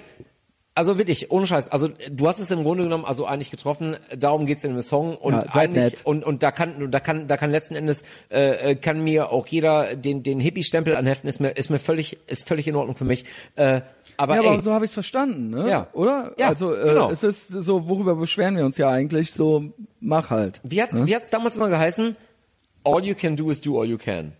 also 0.78 0.96
wirklich, 0.96 1.30
ohne 1.30 1.46
Scheiß, 1.46 1.70
also 1.70 1.88
du 2.10 2.28
hast 2.28 2.38
es 2.38 2.50
im 2.52 2.62
Grunde 2.62 2.84
genommen 2.84 3.04
also 3.04 3.26
eigentlich 3.26 3.50
getroffen, 3.50 3.96
darum 4.16 4.46
geht's 4.46 4.62
in 4.62 4.72
dem 4.72 4.80
Song 4.82 5.16
und 5.16 5.34
Ja, 5.34 5.44
eigentlich 5.52 5.84
nett. 5.84 6.06
und 6.06 6.24
und 6.24 6.42
da 6.42 6.50
kann 6.52 6.90
da 6.90 7.00
kann 7.00 7.26
da 7.26 7.36
kann 7.36 7.50
letzten 7.50 7.74
Endes 7.74 8.04
äh, 8.30 8.70
äh, 8.70 8.74
kann 8.76 9.00
mir 9.02 9.32
auch 9.32 9.46
jeder 9.48 9.96
den 9.96 10.22
den 10.22 10.38
Hippie 10.40 10.62
Stempel 10.62 10.94
anheften, 10.96 11.28
ist 11.28 11.40
mir 11.40 11.50
ist 11.50 11.68
mir 11.70 11.80
völlig 11.80 12.18
ist 12.28 12.46
völlig 12.46 12.68
in 12.68 12.76
Ordnung 12.76 12.94
für 12.96 13.04
mich. 13.04 13.24
Äh, 13.56 13.80
aber 14.16 14.36
ja, 14.36 14.42
ey, 14.42 14.48
aber 14.48 14.62
so 14.62 14.72
habe 14.72 14.84
ich 14.84 14.90
es 14.90 14.94
verstanden, 14.94 15.50
ne? 15.50 15.68
Ja. 15.68 15.86
Oder? 15.92 16.32
Ja, 16.38 16.48
also 16.48 16.74
äh, 16.74 16.84
genau. 16.84 17.10
es 17.10 17.22
ist 17.22 17.48
so, 17.48 17.88
worüber 17.88 18.14
beschweren 18.16 18.56
wir 18.56 18.64
uns 18.64 18.78
ja 18.78 18.88
eigentlich? 18.88 19.32
So, 19.32 19.64
mach 20.00 20.30
halt. 20.30 20.60
wie 20.64 20.80
hat's 20.82 21.06
wie 21.06 21.14
hat's 21.14 21.30
damals 21.30 21.56
immer 21.56 21.68
geheißen? 21.68 22.16
All 22.84 23.04
you 23.04 23.14
can 23.14 23.36
do 23.36 23.50
is 23.50 23.60
do 23.60 23.80
all 23.80 23.86
you 23.86 23.98
can. 23.98 24.32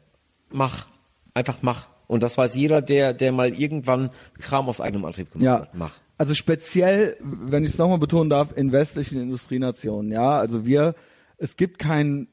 Mach, 0.50 0.86
einfach 1.34 1.58
mach. 1.62 1.86
Und 2.07 2.23
das 2.23 2.39
weiß 2.39 2.55
jeder, 2.55 2.81
der 2.81 3.12
der 3.12 3.33
mal 3.33 3.52
irgendwann 3.52 4.10
Kram 4.41 4.68
aus 4.68 4.81
eigenem 4.81 5.05
Antrieb 5.05 5.31
gemacht 5.33 5.44
Ja. 5.44 5.60
hat. 5.62 5.75
Mach. 5.75 5.92
Also 6.18 6.34
speziell, 6.34 7.16
wenn 7.20 7.64
ich 7.64 7.70
es 7.72 7.78
nochmal 7.78 7.98
betonen 7.98 8.28
darf, 8.28 8.55
in 8.56 8.72
westlichen 8.72 9.20
Industrienationen, 9.20 10.10
ja. 10.10 10.32
Also 10.32 10.66
wir, 10.66 10.94
es 11.36 11.56
gibt 11.56 11.78
kein 11.78 12.28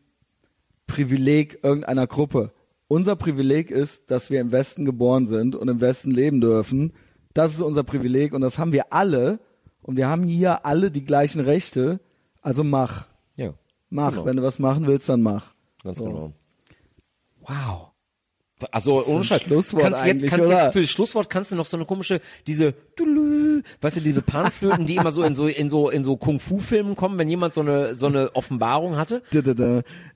Privileg 0.87 1.59
irgendeiner 1.63 2.07
Gruppe. 2.07 2.51
Unser 2.87 3.15
Privileg 3.15 3.71
ist, 3.71 4.11
dass 4.11 4.29
wir 4.29 4.41
im 4.41 4.51
Westen 4.51 4.85
geboren 4.85 5.27
sind 5.27 5.55
und 5.55 5.67
im 5.67 5.81
Westen 5.81 6.11
leben 6.11 6.41
dürfen. 6.41 6.93
Das 7.33 7.53
ist 7.53 7.61
unser 7.61 7.83
Privileg 7.83 8.33
und 8.33 8.41
das 8.41 8.57
haben 8.57 8.71
wir 8.71 8.91
alle. 8.91 9.39
Und 9.81 9.97
wir 9.97 10.07
haben 10.07 10.23
hier 10.23 10.65
alle 10.65 10.89
die 10.89 11.05
gleichen 11.05 11.41
Rechte. 11.41 11.99
Also 12.41 12.63
mach. 12.63 13.07
Ja. 13.37 13.53
Mach. 13.89 14.11
Genau. 14.13 14.25
Wenn 14.25 14.37
du 14.37 14.43
was 14.43 14.57
machen 14.57 14.87
willst, 14.87 15.09
dann 15.09 15.21
mach. 15.21 15.53
Ganz 15.83 15.99
So. 15.99 16.05
genau. 16.05 16.33
Wow. 17.41 17.91
Also 18.71 19.05
ohne 19.05 19.23
Scheiß. 19.23 19.41
Schlusswort 19.41 19.83
kannst 19.83 20.05
jetzt, 20.05 20.25
kannst 20.27 20.47
oder? 20.47 20.63
jetzt 20.63 20.73
für 20.73 20.81
das 20.81 20.89
Schlusswort 20.89 21.29
kannst 21.29 21.51
du 21.51 21.57
noch 21.57 21.65
so 21.65 21.75
eine 21.75 21.85
komische 21.85 22.21
diese 22.47 22.73
Dulü, 22.95 23.63
weißt 23.81 23.97
du 23.97 24.01
diese 24.01 24.21
Panflöten, 24.21 24.85
die 24.85 24.95
immer 24.95 25.11
so 25.11 25.23
in 25.23 25.35
so 25.35 25.47
in 25.47 25.69
so 25.69 25.89
in 25.89 26.05
so 26.05 26.15
Kung 26.15 26.39
Fu 26.39 26.59
Filmen 26.59 26.95
kommen, 26.95 27.17
wenn 27.17 27.27
jemand 27.27 27.53
so 27.53 27.59
eine 27.61 27.95
so 27.95 28.05
eine 28.05 28.33
Offenbarung 28.33 28.95
hatte. 28.95 29.23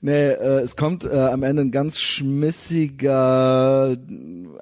Nee, 0.02 0.30
äh, 0.30 0.62
es 0.62 0.78
kommt 0.78 1.04
äh, 1.04 1.10
am 1.10 1.44
Ende 1.44 1.64
ein 1.64 1.72
ganz 1.72 2.00
schmissiger, 2.00 3.98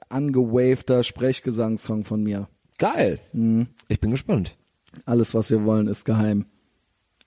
angewavter 0.09 1.03
Sprechgesangssong 1.03 2.03
von 2.03 2.23
mir. 2.23 2.47
Geil. 2.79 3.19
Mhm. 3.33 3.67
Ich 3.89 3.99
bin 3.99 4.09
gespannt. 4.09 4.57
Alles, 5.05 5.35
was 5.35 5.51
wir 5.51 5.63
wollen, 5.65 5.87
ist 5.87 6.03
geheim. 6.03 6.45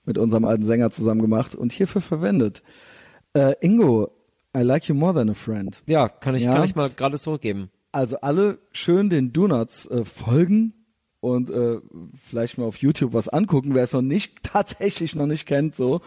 Mit 0.05 0.17
unserem 0.17 0.43
alten 0.45 0.65
Sänger 0.65 0.89
zusammen 0.89 1.21
gemacht 1.21 1.55
und 1.55 1.71
hierfür 1.71 2.01
verwendet. 2.01 2.61
Äh, 3.33 3.53
Ingo, 3.61 4.11
I 4.55 4.61
like 4.61 4.87
you 4.87 4.95
more 4.95 5.13
than 5.13 5.29
a 5.29 5.33
friend. 5.33 5.81
Ja, 5.85 6.09
kann 6.09 6.35
ich 6.35 6.43
Ja. 6.43 6.53
kann 6.53 6.63
ich 6.63 6.75
mal 6.75 6.89
gerade 6.89 7.17
zurückgeben. 7.17 7.69
Also 7.91 8.17
alle 8.21 8.59
schön 8.71 9.09
den 9.09 9.33
Donuts 9.33 9.85
äh, 9.87 10.03
folgen 10.03 10.73
und 11.19 11.49
äh, 11.49 11.77
vielleicht 12.27 12.57
mal 12.57 12.65
auf 12.65 12.77
YouTube 12.77 13.13
was 13.13 13.29
angucken, 13.29 13.75
wer 13.75 13.83
es 13.83 13.93
noch 13.93 14.01
nicht 14.01 14.43
tatsächlich 14.43 15.15
noch 15.15 15.27
nicht 15.27 15.45
kennt, 15.45 15.75
so. 15.75 16.01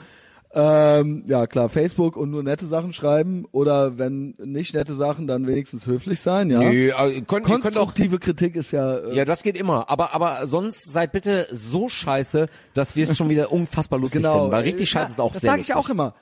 Ähm, 0.56 1.24
ja, 1.26 1.48
klar, 1.48 1.68
Facebook 1.68 2.16
und 2.16 2.30
nur 2.30 2.44
nette 2.44 2.66
Sachen 2.66 2.92
schreiben 2.92 3.44
oder 3.50 3.98
wenn 3.98 4.36
nicht 4.38 4.72
nette 4.72 4.94
Sachen, 4.94 5.26
dann 5.26 5.48
wenigstens 5.48 5.88
höflich 5.88 6.20
sein, 6.20 6.48
ja. 6.48 6.60
Nö, 6.60 6.90
äh, 6.90 7.10
ihr 7.10 7.22
könnt 7.22 7.46
auch, 7.46 7.60
Konstruktive 7.60 8.20
Kritik 8.20 8.54
ist 8.54 8.70
ja, 8.70 8.98
äh, 8.98 9.16
ja, 9.16 9.24
das 9.24 9.42
geht 9.42 9.56
immer. 9.56 9.90
Aber, 9.90 10.14
aber 10.14 10.46
sonst 10.46 10.92
seid 10.92 11.10
bitte 11.10 11.48
so 11.50 11.88
scheiße, 11.88 12.48
dass 12.72 12.94
wir 12.94 13.02
es 13.02 13.16
schon 13.16 13.30
wieder 13.30 13.50
unfassbar 13.52 13.98
lustig 13.98 14.22
genau. 14.22 14.34
finden. 14.34 14.52
Weil 14.52 14.62
richtig 14.62 14.90
scheiße 14.90 15.12
ist 15.12 15.20
auch 15.20 15.32
das 15.32 15.42
sehr 15.42 15.50
sage 15.50 15.62
ich 15.62 15.74
auch 15.74 15.88
immer. 15.88 16.14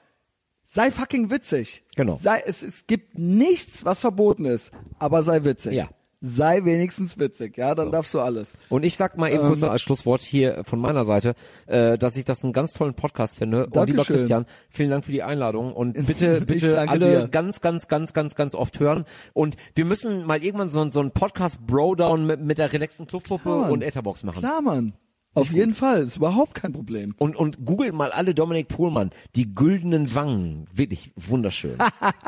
Sei 0.74 0.90
fucking 0.90 1.30
witzig. 1.30 1.84
Genau. 1.96 2.16
Sei, 2.16 2.42
es, 2.46 2.62
es 2.62 2.86
gibt 2.86 3.18
nichts, 3.18 3.84
was 3.84 4.00
verboten 4.00 4.46
ist, 4.46 4.72
aber 4.98 5.20
sei 5.22 5.44
witzig. 5.44 5.74
Ja. 5.74 5.90
Sei 6.22 6.64
wenigstens 6.64 7.18
witzig, 7.18 7.58
ja, 7.58 7.74
dann 7.74 7.90
darfst 7.92 8.14
du 8.14 8.20
alles. 8.20 8.56
Und 8.70 8.82
ich 8.82 8.96
sag 8.96 9.18
mal 9.18 9.28
Ähm. 9.28 9.34
eben 9.40 9.48
kurz 9.48 9.60
noch 9.60 9.68
als 9.70 9.82
Schlusswort 9.82 10.22
hier 10.22 10.62
von 10.64 10.78
meiner 10.78 11.04
Seite, 11.04 11.34
äh, 11.66 11.98
dass 11.98 12.16
ich 12.16 12.24
das 12.24 12.42
einen 12.42 12.54
ganz 12.54 12.72
tollen 12.72 12.94
Podcast 12.94 13.36
finde. 13.36 13.66
Und 13.66 13.74
lieber 13.74 13.84
Dankeschön. 13.86 14.16
Christian, 14.16 14.46
vielen 14.70 14.88
Dank 14.88 15.04
für 15.04 15.12
die 15.12 15.22
Einladung 15.22 15.74
und 15.74 15.92
bitte, 16.06 16.40
bitte 16.40 16.80
alle 16.88 17.20
dir. 17.22 17.28
ganz, 17.28 17.60
ganz, 17.60 17.86
ganz, 17.88 18.14
ganz, 18.14 18.34
ganz 18.34 18.54
oft 18.54 18.80
hören. 18.80 19.04
Und 19.34 19.56
wir 19.74 19.84
müssen 19.84 20.24
mal 20.24 20.42
irgendwann 20.42 20.70
so, 20.70 20.90
so 20.90 21.00
einen 21.00 21.10
Podcast 21.10 21.66
Bro-Down 21.66 22.24
mit, 22.24 22.40
mit 22.40 22.56
der 22.56 22.72
relaxten 22.72 23.06
Kluftpuppe 23.06 23.50
und 23.64 23.82
Etherbox 23.82 24.22
machen. 24.22 24.38
Klar, 24.38 24.62
Mann. 24.62 24.94
Auf 25.34 25.50
jeden 25.50 25.74
Fall, 25.74 26.02
ist 26.02 26.18
überhaupt 26.18 26.54
kein 26.54 26.72
Problem. 26.72 27.14
Und, 27.18 27.36
und 27.36 27.64
googelt 27.64 27.94
mal 27.94 28.12
alle 28.12 28.34
Dominik 28.34 28.68
Pohlmann, 28.68 29.10
die 29.34 29.54
güldenen 29.54 30.14
Wangen. 30.14 30.66
Wirklich 30.72 31.12
wunderschön. 31.16 31.78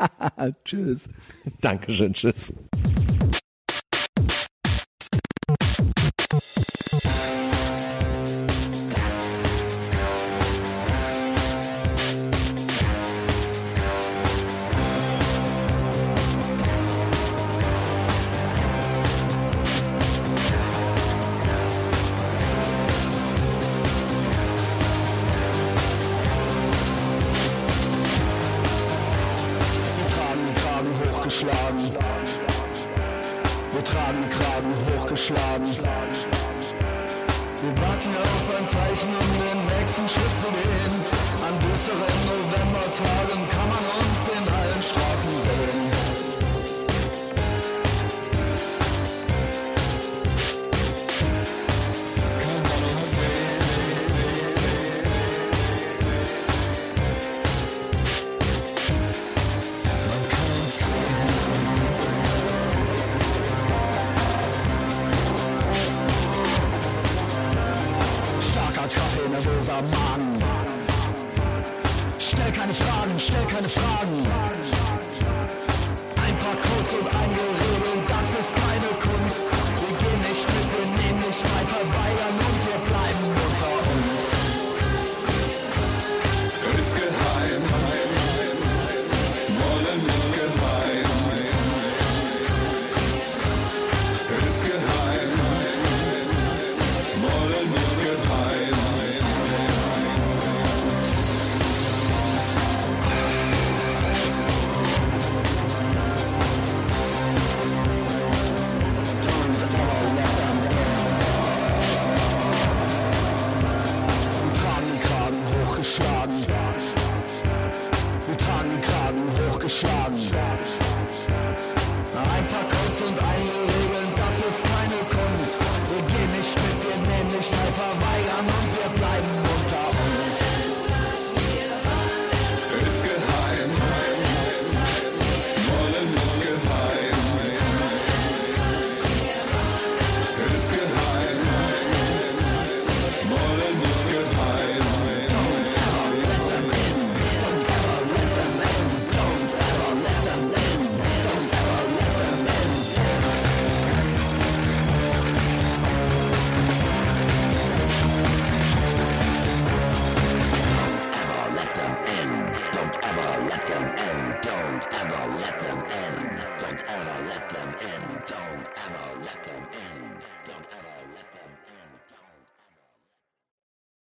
Tschüss. 0.65 1.09
Dankeschön, 1.61 2.13
tschüss. 2.13 2.53
Kragen 35.15 36.24
stell 73.19 73.45
keine 73.47 73.69
Fragen. 73.69 74.54